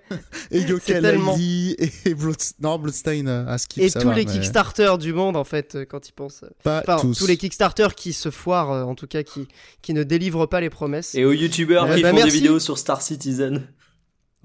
et 0.50 0.62
Yokai 0.62 1.02
tellement- 1.02 1.36
et 1.38 2.14
Blood... 2.14 2.38
non, 2.62 2.80
Bloodstein 2.80 3.28
euh, 3.28 3.46
à 3.48 3.58
skip, 3.58 3.84
Et 3.84 3.90
ça 3.90 4.00
tous 4.00 4.08
va, 4.08 4.16
les 4.16 4.24
mais 4.24 4.32
Kickstarter 4.32 4.94
du 4.98 5.12
monde, 5.12 5.36
en 5.36 5.44
fait, 5.44 5.76
euh, 5.76 5.84
quand 5.86 6.08
ils 6.08 6.14
pensent. 6.14 6.46
Pas 6.64 6.84
Enfin, 6.88 6.96
tous. 7.02 7.18
tous 7.18 7.28
les 7.28 7.36
Kickstarter 7.36 7.88
qui 7.98 8.14
se 8.14 8.32
foirent, 8.32 8.72
euh, 8.72 8.84
en 8.84 8.96
tout 8.96 9.08
cas, 9.08 9.24
qui, 9.24 9.50
qui 9.82 9.94
ne 9.94 10.04
délivrent 10.04 10.46
pas 10.48 10.62
les 10.62 10.70
promesses. 10.70 11.16
Et 11.16 11.26
aux 11.26 11.34
youtubeurs 11.34 11.90
Ouais, 11.90 11.98
qui 11.98 12.02
bah, 12.02 12.12
font 12.12 12.16
merci. 12.16 12.32
des 12.32 12.38
vidéos 12.38 12.60
sur 12.60 12.78
Star 12.78 13.02
Citizen. 13.02 13.68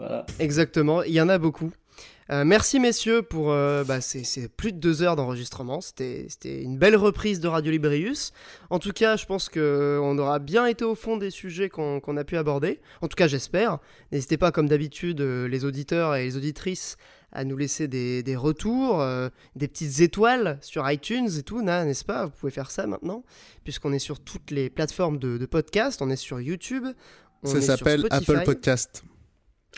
Voilà. 0.00 0.24
Exactement, 0.38 1.02
il 1.02 1.12
y 1.12 1.20
en 1.20 1.28
a 1.28 1.36
beaucoup. 1.36 1.72
Euh, 2.30 2.44
merci 2.44 2.78
messieurs 2.78 3.22
pour 3.22 3.50
euh, 3.50 3.82
bah, 3.82 4.00
c'est 4.00 4.22
c'est 4.22 4.48
plus 4.48 4.72
de 4.72 4.78
deux 4.78 5.02
heures 5.02 5.16
d'enregistrement. 5.16 5.80
C'était 5.80 6.26
c'était 6.28 6.62
une 6.62 6.78
belle 6.78 6.96
reprise 6.96 7.40
de 7.40 7.48
Radio 7.48 7.70
Librius. 7.72 8.32
En 8.70 8.78
tout 8.78 8.92
cas, 8.92 9.16
je 9.16 9.26
pense 9.26 9.48
que 9.48 9.98
on 10.00 10.16
aura 10.16 10.38
bien 10.38 10.64
été 10.66 10.84
au 10.84 10.94
fond 10.94 11.16
des 11.16 11.30
sujets 11.30 11.68
qu'on 11.68 12.00
qu'on 12.00 12.16
a 12.16 12.24
pu 12.24 12.36
aborder. 12.36 12.80
En 13.02 13.08
tout 13.08 13.16
cas, 13.16 13.26
j'espère. 13.26 13.78
N'hésitez 14.10 14.38
pas, 14.38 14.52
comme 14.52 14.68
d'habitude, 14.68 15.20
euh, 15.20 15.48
les 15.48 15.64
auditeurs 15.64 16.14
et 16.14 16.24
les 16.24 16.36
auditrices 16.36 16.96
à 17.32 17.44
nous 17.44 17.56
laisser 17.56 17.88
des, 17.88 18.22
des 18.22 18.36
retours, 18.36 19.00
euh, 19.00 19.28
des 19.54 19.68
petites 19.68 20.00
étoiles 20.00 20.58
sur 20.62 20.88
iTunes 20.90 21.28
et 21.36 21.42
tout, 21.42 21.62
n'est-ce 21.62 22.04
pas? 22.04 22.26
Vous 22.26 22.32
pouvez 22.32 22.52
faire 22.52 22.70
ça 22.70 22.86
maintenant, 22.86 23.22
puisqu'on 23.64 23.92
est 23.92 24.00
sur 24.00 24.18
toutes 24.20 24.50
les 24.50 24.70
plateformes 24.70 25.18
de, 25.18 25.36
de 25.36 25.46
podcast. 25.46 26.00
On 26.02 26.10
est 26.10 26.16
sur 26.16 26.40
YouTube. 26.40 26.86
On 27.42 27.48
Ça 27.48 27.60
s'appelle 27.60 28.06
Apple 28.10 28.42
Podcast. 28.44 29.04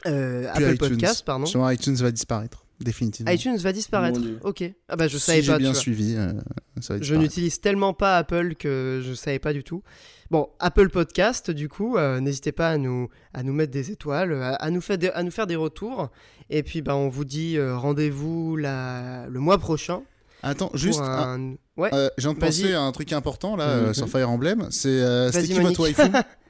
Euh, 0.06 0.48
Apple 0.50 0.62
iTunes. 0.74 0.78
Podcast, 0.78 1.24
pardon. 1.24 1.46
Sur 1.46 1.70
iTunes 1.70 1.94
va 1.96 2.10
disparaître, 2.10 2.64
définitivement. 2.80 3.30
iTunes 3.32 3.56
va 3.58 3.72
disparaître. 3.72 4.20
Ok. 4.42 4.64
Ah 4.88 4.96
bah 4.96 5.08
je 5.08 5.18
si 5.18 5.24
savais 5.24 5.42
j'ai 5.42 5.52
pas. 5.52 5.58
tu 5.58 5.62
bien 5.62 5.72
vois. 5.72 5.80
suivi, 5.80 6.14
euh, 6.16 6.32
ça 6.80 6.96
va 6.96 7.02
Je 7.02 7.14
n'utilise 7.14 7.60
tellement 7.60 7.94
pas 7.94 8.16
Apple 8.18 8.54
que 8.56 9.00
je 9.04 9.14
savais 9.14 9.38
pas 9.38 9.52
du 9.52 9.62
tout. 9.64 9.82
Bon, 10.30 10.48
Apple 10.60 10.88
Podcast, 10.88 11.50
du 11.50 11.68
coup, 11.68 11.96
euh, 11.98 12.18
n'hésitez 12.20 12.52
pas 12.52 12.70
à 12.70 12.78
nous, 12.78 13.08
à 13.34 13.42
nous 13.42 13.52
mettre 13.52 13.70
des 13.72 13.90
étoiles, 13.90 14.32
à, 14.32 14.54
à 14.54 14.70
nous, 14.70 14.80
faire 14.80 14.96
des, 14.96 15.08
à 15.10 15.22
nous 15.22 15.30
faire 15.30 15.46
des 15.46 15.56
retours. 15.56 16.08
Et 16.48 16.62
puis, 16.62 16.80
bah, 16.80 16.96
on 16.96 17.08
vous 17.10 17.24
dit 17.26 17.58
euh, 17.58 17.76
rendez-vous 17.76 18.56
la- 18.56 19.26
le 19.28 19.40
mois 19.40 19.58
prochain. 19.58 20.02
Attends, 20.42 20.70
juste, 20.74 21.00
un- 21.00 21.38
un... 21.52 21.54
Ouais, 21.76 21.90
euh, 21.94 22.08
penser 22.40 22.72
à 22.72 22.80
un 22.80 22.90
truc 22.92 23.12
important 23.12 23.54
là 23.56 23.68
euh, 23.68 23.86
Mhm. 23.88 23.94
sur 23.94 24.08
Fire 24.08 24.28
Emblem. 24.28 24.66
C'est 24.70 24.88
euh, 24.88 25.30
c'était 25.30 25.46
qui 25.48 25.52
votre 25.52 25.62
Monique. 25.80 25.98
waifu? 25.98 26.10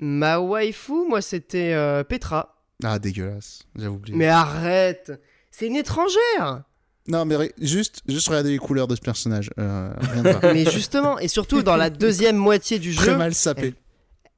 ma 0.00 0.40
waifu, 0.40 1.06
moi, 1.08 1.22
c'était 1.22 1.72
euh, 1.74 2.04
Petra. 2.04 2.56
Ah 2.84 2.98
dégueulasse, 2.98 3.60
j'avais 3.74 3.88
oublié. 3.88 4.16
Mais 4.16 4.28
arrête 4.28 5.12
C'est 5.50 5.66
une 5.66 5.76
étrangère 5.76 6.62
Non 7.08 7.24
mais 7.24 7.52
juste, 7.60 8.02
juste 8.06 8.28
regardez 8.28 8.50
les 8.52 8.58
couleurs 8.58 8.86
de 8.86 8.94
ce 8.94 9.00
personnage. 9.00 9.50
Euh, 9.58 9.92
rien 10.00 10.22
de 10.22 10.32
grave. 10.38 10.54
Mais 10.54 10.70
justement, 10.70 11.18
et 11.18 11.26
surtout 11.26 11.62
dans 11.62 11.76
la 11.76 11.90
deuxième 11.90 12.36
moitié 12.36 12.78
du 12.78 12.94
Très 12.94 13.06
jeu, 13.06 13.16
mal 13.16 13.34
sapé. 13.34 13.74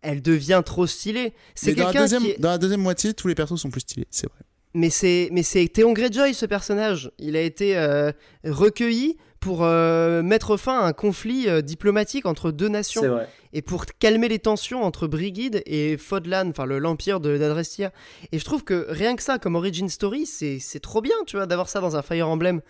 elle 0.01 0.23
devient 0.23 0.63
trop 0.65 0.87
stylée. 0.87 1.35
C'est 1.55 1.75
dans 1.75 1.93
la, 1.93 2.01
deuxième, 2.01 2.23
qui 2.23 2.31
est... 2.31 2.41
dans 2.41 2.51
la 2.51 2.59
deuxième 2.59 2.81
moitié, 2.81 3.13
tous 3.13 3.29
les 3.29 3.35
persos 3.35 3.61
sont 3.61 3.71
plus 3.71 3.83
stylés, 3.83 4.07
c'est 4.11 4.29
vrai. 4.29 4.41
Mais 4.73 4.89
c'est 4.89 5.29
mais 5.33 5.43
c'est 5.43 5.69
Théon 5.69 5.93
Greyjoy 5.93 6.33
ce 6.33 6.47
personnage. 6.47 7.11
Il 7.19 7.37
a 7.37 7.43
été 7.43 7.77
euh, 7.77 8.13
recueilli 8.45 9.19
pour 9.41 9.65
euh, 9.65 10.23
mettre 10.23 10.57
fin 10.57 10.81
à 10.81 10.85
un 10.87 10.93
conflit 10.93 11.49
euh, 11.49 11.63
diplomatique 11.63 12.27
entre 12.27 12.51
deux 12.53 12.67
C'est 12.67 12.73
nations 12.73 13.09
vrai. 13.09 13.29
et 13.53 13.63
pour 13.63 13.87
calmer 13.87 14.29
les 14.29 14.39
tensions 14.39 14.83
entre 14.85 15.07
Brigid 15.07 15.63
et 15.67 15.97
Fodlan, 15.97 16.49
enfin 16.51 16.67
le 16.67 16.79
l'empire 16.79 17.21
de 17.21 17.39
d'Adrestia. 17.39 17.93
Et 18.33 18.39
je 18.39 18.45
trouve 18.45 18.65
que 18.65 18.87
rien 18.91 19.17
que 19.17 19.23
ça 19.23 19.39
comme 19.39 19.55
origin 19.57 19.89
story, 19.89 20.27
c'est 20.27 20.59
c'est 20.61 20.81
trop 20.81 21.01
bien, 21.01 21.15
tu 21.27 21.37
vois, 21.37 21.47
d'avoir 21.47 21.69
ça 21.69 21.81
dans 21.81 21.97
un 21.97 22.03
Fire 22.03 22.29
Emblem. 22.29 22.61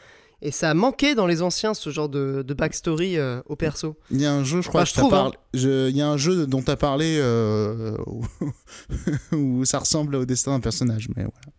Et 0.42 0.52
ça 0.52 0.70
a 0.70 0.74
manqué 0.74 1.14
dans 1.14 1.26
les 1.26 1.42
anciens 1.42 1.74
ce 1.74 1.90
genre 1.90 2.08
de, 2.08 2.40
de 2.40 2.54
backstory 2.54 3.18
euh, 3.18 3.42
au 3.44 3.56
perso. 3.56 3.98
Il 4.10 4.22
y 4.22 4.24
a 4.24 4.32
un 4.32 4.42
jeu, 4.42 4.62
je 4.62 4.68
crois, 4.68 4.84
que 4.84 4.88
je 4.88 4.94
t'as 4.94 5.00
trouve, 5.02 5.10
parlé- 5.12 5.36
je- 5.52 5.90
il 5.90 5.96
y 5.96 6.00
a 6.00 6.08
un 6.08 6.16
jeu 6.16 6.46
dont 6.46 6.62
tu 6.62 6.70
as 6.70 6.76
parlé 6.78 7.18
euh, 7.20 7.94
où... 8.06 8.24
où 9.36 9.64
ça 9.66 9.80
ressemble 9.80 10.14
au 10.14 10.24
destin 10.24 10.52
d'un 10.52 10.60
personnage, 10.60 11.08
mais 11.10 11.24
voilà. 11.24 11.52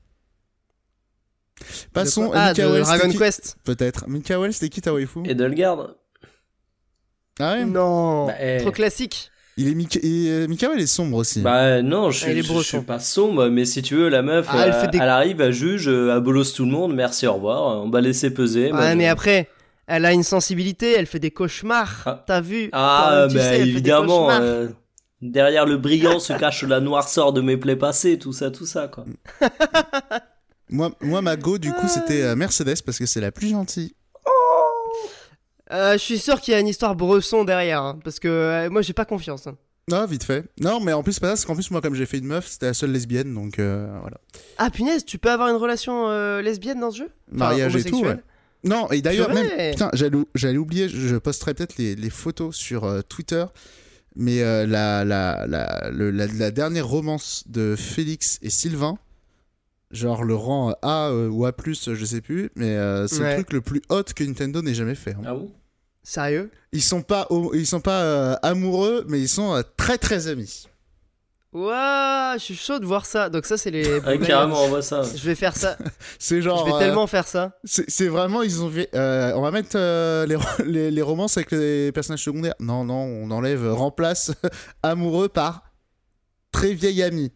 Passons 1.94 2.30
De 2.30 2.36
à 2.36 2.44
ah, 2.46 2.54
de 2.54 2.82
Dragon 2.82 3.10
Quest. 3.12 3.58
Peut-être. 3.64 4.08
Mikael, 4.08 4.54
c'était 4.54 4.70
qui 4.70 4.82
ta 4.82 4.94
waifu 4.94 5.20
Edelgard 5.26 5.96
Ah 7.40 7.54
ouais 7.54 7.66
Non, 7.66 8.28
Bah, 8.28 8.34
eh. 8.42 8.58
trop 8.62 8.72
classique. 8.72 9.30
Il 9.58 9.68
est 9.68 9.76
Mika... 9.76 10.00
et, 10.02 10.30
euh, 10.30 10.48
Mikael 10.48 10.80
est 10.80 10.88
sombre 10.88 11.18
aussi. 11.18 11.42
Bah 11.42 11.82
non, 11.82 12.10
je, 12.10 12.26
Elle 12.26 12.38
est 12.38 12.42
je- 12.42 12.54
je 12.54 12.60
suis 12.62 12.80
pas 12.82 13.00
sombre, 13.00 13.48
mais 13.50 13.66
si 13.66 13.82
tu 13.82 13.96
veux, 13.96 14.08
la 14.08 14.22
meuf, 14.22 14.48
Ah, 14.50 14.64
elle 14.66 14.72
euh, 14.74 14.82
fait 14.82 14.88
des- 14.88 14.98
elle 14.98 15.10
arrive, 15.10 15.42
elle 15.42 15.52
juge, 15.52 15.90
euh, 15.90 16.14
elle 16.16 16.22
bolosse 16.24 16.54
tout 16.54 16.64
le 16.64 16.72
monde, 16.72 16.96
merci, 16.96 17.28
au 17.28 17.34
revoir, 17.34 17.84
on 17.84 17.90
va 17.90 18.00
laisser 18.00 18.34
peser. 18.34 18.72
Ouais, 18.72 18.90
mode- 18.90 18.98
mais 18.98 19.08
après, 19.10 19.50
elle 19.88 20.06
a 20.06 20.14
une 20.14 20.24
sensibilité, 20.24 20.94
elle 20.98 21.06
fait 21.06 21.20
des 21.20 21.32
cauchemars. 21.32 22.02
Ah. 22.06 22.24
T'as 22.26 22.40
vu 22.42 22.70
Ah, 22.72 23.28
Tu 23.30 23.36
bah 23.36 23.44
sais, 23.44 23.60
évidemment, 23.62 24.32
euh, 24.32 24.70
derrière 25.22 25.66
le 25.66 25.78
brillant 25.78 26.20
se 26.20 26.32
cache 26.32 26.64
la 26.64 26.80
noirceur 26.80 27.34
de 27.34 27.42
mes 27.42 27.58
plaies 27.58 27.76
passées, 27.76 28.18
tout 28.18 28.34
ça, 28.34 28.52
tout 28.52 28.66
ça, 28.66 28.88
quoi. 28.88 29.04
Moi, 30.72 30.92
moi, 31.02 31.22
ma 31.22 31.36
go, 31.36 31.58
du 31.58 31.72
coup, 31.74 31.88
c'était 31.88 32.24
euh, 32.24 32.36
Mercedes 32.36 32.82
parce 32.86 32.98
que 32.98 33.06
c'est 33.06 33.22
la 33.22 33.32
plus 33.32 33.50
gentille. 33.50 33.94
Euh, 35.72 35.94
je 35.94 35.98
suis 36.00 36.20
sûr 36.20 36.42
qu'il 36.42 36.54
y 36.54 36.56
a 36.56 36.60
une 36.60 36.68
histoire 36.68 36.96
Bresson 36.96 37.44
derrière, 37.46 37.82
hein, 37.82 38.00
parce 38.04 38.20
que 38.20 38.28
euh, 38.28 38.70
moi 38.70 38.82
j'ai 38.82 38.92
pas 38.94 39.06
confiance. 39.06 39.48
hein. 39.48 39.58
Non, 39.90 40.06
vite 40.06 40.24
fait. 40.24 40.44
Non, 40.60 40.80
mais 40.82 40.94
en 40.94 41.02
plus, 41.02 41.14
c'est 41.14 41.22
pas 41.22 41.30
ça, 41.30 41.36
c'est 41.38 41.46
qu'en 41.48 41.56
plus, 41.56 41.72
moi, 41.72 41.82
comme 41.82 41.96
j'ai 41.96 42.06
fait 42.06 42.18
une 42.20 42.26
meuf, 42.28 42.48
c'était 42.48 42.68
la 42.68 42.74
seule 42.74 42.92
lesbienne, 42.92 43.34
donc 43.34 43.58
euh, 43.58 43.88
voilà. 44.02 44.18
Ah 44.58 44.70
punaise, 44.70 45.06
tu 45.06 45.18
peux 45.18 45.32
avoir 45.32 45.50
une 45.50 45.56
relation 45.56 46.10
euh, 46.10 46.42
lesbienne 46.42 46.80
dans 46.80 46.92
ce 46.92 46.98
jeu? 47.00 47.10
Enfin, 47.34 47.38
Mariage 47.46 47.76
et 47.78 47.84
tout, 47.84 48.02
ouais. 48.02 48.18
Non, 48.64 48.90
et 48.92 49.02
d'ailleurs, 49.02 49.30
Purée. 49.30 49.44
même. 49.48 49.72
Putain, 49.72 49.90
j'allais 49.94 50.18
j'allais 50.36 50.58
oublier, 50.58 50.88
je 50.90 50.98
je 51.08 51.16
posterai 51.16 51.54
peut-être 51.54 51.78
les, 51.78 51.96
les 51.96 52.10
photos 52.10 52.56
sur 52.56 52.84
euh, 52.84 53.02
Twitter, 53.02 53.46
mais 54.16 54.44
euh, 54.44 54.68
la, 54.68 55.04
la, 55.06 55.46
la, 55.48 55.90
le- 55.90 56.12
la, 56.12 56.28
la 56.28 56.52
dernière 56.52 56.88
romance 56.88 57.44
de 57.48 57.76
Félix 57.78 58.38
et 58.44 58.50
Sylvain, 58.52 58.98
genre 59.92 60.24
le 60.24 60.36
rang 60.36 60.74
A 60.82 61.10
euh, 61.10 61.30
ou 61.30 61.46
A, 61.46 61.52
je 61.66 62.06
sais 62.06 62.22
plus, 62.22 62.50
mais 62.56 62.76
euh, 62.78 63.08
c'est 63.08 63.22
Ouais. 63.22 63.30
le 63.30 63.36
truc 63.36 63.54
le 63.54 63.62
plus 63.62 63.82
hot 63.90 64.04
que 64.16 64.24
Nintendo 64.24 64.62
n'ait 64.62 64.74
jamais 64.74 64.96
fait. 64.96 65.12
hein. 65.12 65.22
Ah 65.26 65.34
bon? 65.34 65.52
Sérieux? 66.04 66.50
Ils 66.72 66.82
sont 66.82 67.02
pas, 67.04 67.28
ils 67.54 67.68
sont 67.68 67.82
pas 67.82 68.02
euh, 68.02 68.36
amoureux, 68.42 69.06
mais 69.08 69.20
ils 69.20 69.30
sont 69.30 69.54
euh, 69.54 69.62
très 69.78 69.98
très 69.98 70.28
amis. 70.28 70.66
Ouah, 71.54 72.36
je 72.38 72.44
suis 72.44 72.56
chaud 72.56 72.80
de 72.80 72.86
voir 72.86 73.06
ça. 73.06 73.30
Donc 73.30 73.46
ça 73.46 73.58
c'est 73.58 73.72
les... 73.72 74.00
Ah, 74.06 74.18
carrément, 74.18 74.64
on 74.64 74.70
voit 74.70 74.82
ça. 74.82 75.02
Je 75.04 75.24
vais 75.26 75.36
faire 75.36 75.56
ça. 75.56 75.78
C'est 76.18 76.42
genre. 76.42 76.66
je 76.66 76.72
vais 76.72 76.78
euh, 76.78 76.80
tellement 76.80 77.08
faire 77.08 77.28
ça. 77.28 77.60
C'est 77.66 78.08
vraiment, 78.08 78.42
ils 78.42 78.64
ont 78.64 78.70
fait. 78.70 78.90
euh, 78.96 79.34
on 79.36 79.42
va 79.42 79.52
mettre 79.52 79.72
euh, 79.76 80.26
les, 80.26 80.38
les, 80.66 80.92
les 80.92 81.02
romances 81.02 81.36
avec 81.36 81.52
les 81.52 81.92
personnages 81.92 82.24
secondaires. 82.24 82.56
Non, 82.62 82.86
non, 82.86 83.02
on 83.04 83.30
enlève, 83.32 83.66
euh, 83.66 83.74
remplace 83.74 84.32
amoureux 84.82 85.28
par 85.28 85.64
très 86.54 86.74
vieil 86.74 87.04
ami. 87.04 87.34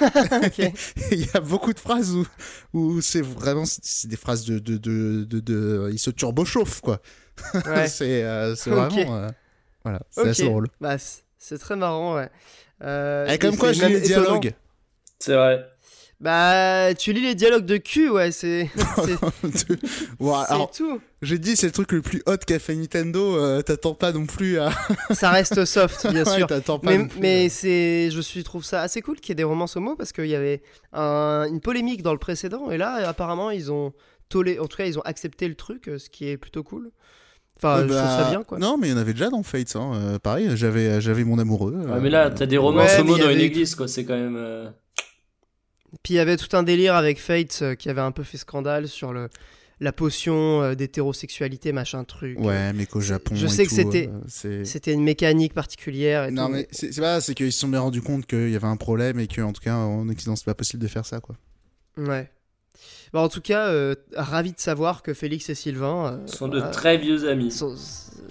Il 1.10 1.20
y 1.20 1.28
a 1.34 1.40
beaucoup 1.40 1.72
de 1.72 1.78
phrases 1.80 2.14
où, 2.14 2.26
où 2.72 3.00
c'est 3.00 3.22
vraiment. 3.22 3.64
C'est 3.66 4.08
des 4.08 4.16
phrases 4.16 4.44
de. 4.44 4.58
de, 4.58 4.76
de, 4.76 5.24
de, 5.24 5.40
de- 5.40 5.90
ils 5.92 5.98
se 5.98 6.10
turbo-chauffent, 6.10 6.80
quoi. 6.80 7.00
Ouais. 7.54 7.86
c'est 7.88 8.24
euh, 8.24 8.54
vraiment. 8.66 9.16
euh, 9.16 9.28
voilà, 9.84 10.00
c'est 10.10 10.28
assez 10.28 10.44
drôle. 10.44 10.68
Bah, 10.80 10.96
c'est 11.38 11.58
très 11.58 11.76
marrant, 11.76 12.16
ouais. 12.16 12.28
Euh, 12.82 13.26
Et 13.28 13.38
comme 13.38 13.56
quoi, 13.56 13.68
c'est 13.72 13.80
je 13.80 13.86
lis 13.86 13.92
même 13.92 14.00
les 14.02 14.06
dialogues. 14.06 14.54
C'est 15.18 15.34
vrai. 15.34 15.66
Bah, 16.18 16.94
tu 16.94 17.12
lis 17.12 17.20
les 17.20 17.34
dialogues 17.34 17.66
de 17.66 17.76
cul, 17.76 18.08
ouais, 18.08 18.32
c'est 18.32 18.70
c'est- 19.04 19.18
tout. 20.76 21.00
j'ai 21.20 21.38
dit, 21.38 21.56
c'est 21.56 21.66
le 21.66 21.72
truc 21.72 21.92
le 21.92 22.00
plus 22.00 22.22
hot 22.26 22.38
qu'a 22.46 22.58
fait 22.58 22.74
Nintendo. 22.74 23.36
euh, 23.36 23.60
T'attends 23.60 23.94
pas 23.94 24.12
non 24.12 24.24
plus 24.24 24.58
à. 24.58 24.70
Ça 25.10 25.30
reste 25.30 25.64
soft, 25.66 26.06
bien 26.10 26.24
Ouais, 26.24 26.36
sûr. 26.38 26.46
t'attends 26.46 26.78
pas 26.78 26.90
Mais, 26.90 26.98
non 26.98 27.08
plus, 27.08 27.20
mais 27.20 27.46
euh. 27.46 27.48
c'est, 27.50 28.10
je 28.10 28.20
suis 28.22 28.42
trouve 28.44 28.64
ça 28.64 28.80
assez 28.80 29.02
cool 29.02 29.16
qu'il 29.20 29.30
y 29.30 29.32
ait 29.32 29.36
des 29.36 29.44
romances 29.44 29.76
homo 29.76 29.94
parce 29.94 30.12
qu'il 30.12 30.26
y 30.28 30.34
avait 30.34 30.62
un- 30.94 31.46
une 31.50 31.60
polémique 31.60 32.02
dans 32.02 32.12
le 32.12 32.18
précédent 32.18 32.70
et 32.70 32.78
là 32.78 33.06
apparemment 33.08 33.50
ils 33.50 33.70
ont 33.70 33.92
tolé, 34.30 34.58
en 34.58 34.66
tout 34.68 34.78
cas 34.78 34.86
ils 34.86 34.98
ont 34.98 35.02
accepté 35.04 35.46
le 35.48 35.54
truc, 35.54 35.88
euh, 35.88 35.98
ce 35.98 36.08
qui 36.08 36.28
est 36.28 36.38
plutôt 36.38 36.62
cool. 36.62 36.90
Enfin, 37.58 37.82
je 37.82 37.88
trouve 37.88 37.96
bah, 37.96 38.18
ça 38.24 38.30
bien 38.30 38.42
quoi. 38.42 38.58
Non, 38.58 38.76
mais 38.78 38.88
il 38.88 38.90
y 38.90 38.94
en 38.94 38.98
avait 38.98 39.12
déjà 39.12 39.28
dans 39.28 39.42
Fates. 39.42 39.76
Hein. 39.76 39.92
euh, 39.94 40.18
pareil, 40.18 40.50
j'avais, 40.56 41.00
j'avais 41.02 41.24
mon 41.24 41.38
amoureux. 41.38 41.72
Ouais, 41.74 41.92
euh, 41.92 42.00
mais 42.02 42.10
là, 42.10 42.30
t'as 42.30 42.44
des 42.46 42.58
romances 42.58 42.90
Ouais, 42.94 43.00
homo 43.00 43.16
dans 43.18 43.30
une 43.30 43.40
église, 43.40 43.74
quoi, 43.74 43.86
c'est 43.88 44.04
quand 44.06 44.16
même. 44.16 44.72
Euh, 45.92 45.96
Puis 46.02 46.14
il 46.14 46.16
y 46.16 46.20
avait 46.20 46.36
tout 46.36 46.54
un 46.56 46.62
délire 46.62 46.94
avec 46.94 47.20
Fate 47.20 47.58
euh, 47.62 47.74
qui 47.74 47.88
avait 47.88 48.00
un 48.00 48.12
peu 48.12 48.22
fait 48.22 48.38
scandale 48.38 48.88
sur 48.88 49.12
le 49.12 49.28
la 49.78 49.92
potion 49.92 50.62
euh, 50.62 50.74
d'hétérosexualité 50.74 51.70
machin 51.70 52.02
truc. 52.04 52.40
Ouais, 52.40 52.72
mais 52.72 52.86
qu'au 52.86 53.02
Japon. 53.02 53.34
je 53.34 53.44
et 53.44 53.48
sais 53.50 53.66
que 53.66 53.70
c'était- 53.72 54.08
euh, 54.46 54.64
une 54.94 55.02
mécanique 55.04 55.52
particulière. 55.52 56.24
Et 56.24 56.30
Non, 56.30 56.46
tout. 56.46 56.52
mais 56.52 56.68
c'est 56.70 56.94
c'est 56.94 57.00
pas, 57.02 57.20
c'est 57.20 57.34
qu'ils 57.34 57.52
se 57.52 57.60
sont 57.60 57.68
bien 57.68 57.80
rendus 57.80 58.00
compte 58.00 58.24
qu'il 58.24 58.48
y 58.50 58.56
avait 58.56 58.66
un 58.66 58.78
problème 58.78 59.20
et 59.20 59.26
qu'en 59.28 59.52
tout 59.52 59.60
cas, 59.60 59.74
en 59.74 60.08
Occident, 60.08 60.34
c'est 60.34 60.46
pas 60.46 60.54
possible 60.54 60.82
de 60.82 60.88
faire 60.88 61.04
ça, 61.04 61.20
quoi. 61.20 61.36
Ouais. 61.98 62.30
Bah, 63.12 63.20
en 63.20 63.28
tout 63.28 63.42
cas, 63.42 63.68
euh, 63.68 63.94
ravi 64.14 64.52
de 64.52 64.58
savoir 64.60 65.02
que 65.02 65.12
Félix 65.12 65.50
et 65.50 65.54
Sylvain 65.54 66.06
euh, 66.24 66.26
sont 66.26 66.48
de 66.48 66.60
très 66.72 66.96
vieux 66.96 67.28
amis. 67.28 67.50
sont, 67.52 67.74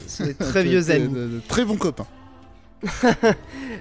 sont 0.07 0.25
des 0.25 0.33
très 0.33 0.63
vieux 0.63 0.83
De- 0.83 0.91
amis. 0.91 1.13
de- 1.13 1.27
de 1.27 1.41
très 1.47 1.63
bons 1.63 1.77
copains 1.77 2.07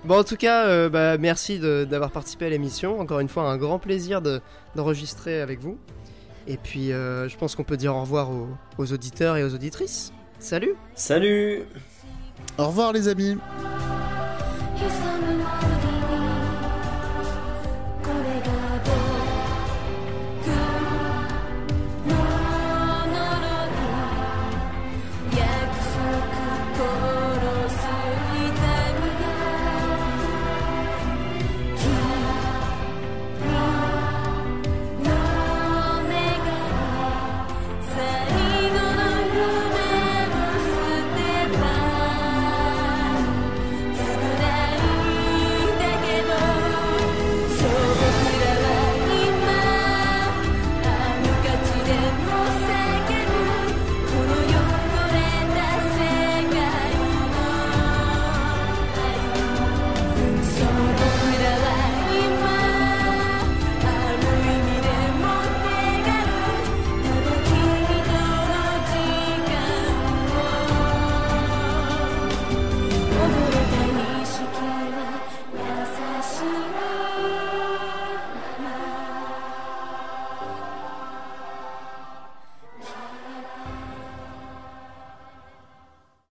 bon, 0.05 0.19
en 0.19 0.25
tout 0.25 0.37
cas, 0.37 0.67
euh, 0.67 0.89
bah, 0.89 1.19
merci 1.19 1.59
d'avoir 1.59 2.11
participé 2.11 2.47
à 2.47 2.51
l'émission. 2.51 3.01
Encore 3.01 3.21
une 3.21 3.29
fois, 3.29 3.45
un 3.45 3.57
grand 3.57 3.79
plaisir 3.79 4.23
d'enregistrer 4.75 5.41
avec 5.41 5.61
vous. 5.61 5.79
Et 6.47 6.57
puis, 6.57 6.93
euh, 6.93 7.29
je 7.29 7.37
pense 7.37 7.55
qu'on 7.55 7.65
peut 7.65 7.77
dire 7.77 7.95
au 7.95 8.01
revoir 8.01 8.31
aux, 8.31 8.49
aux, 8.79 8.93
auditeurs 8.93 9.37
et 9.37 9.45
aux 9.45 9.55
auditrices. 9.55 10.13
Salut 10.39 10.75
Salut 10.95 11.63
Au 12.59 12.67
revoir 12.67 12.93
les 12.93 13.09
amis 13.09 13.37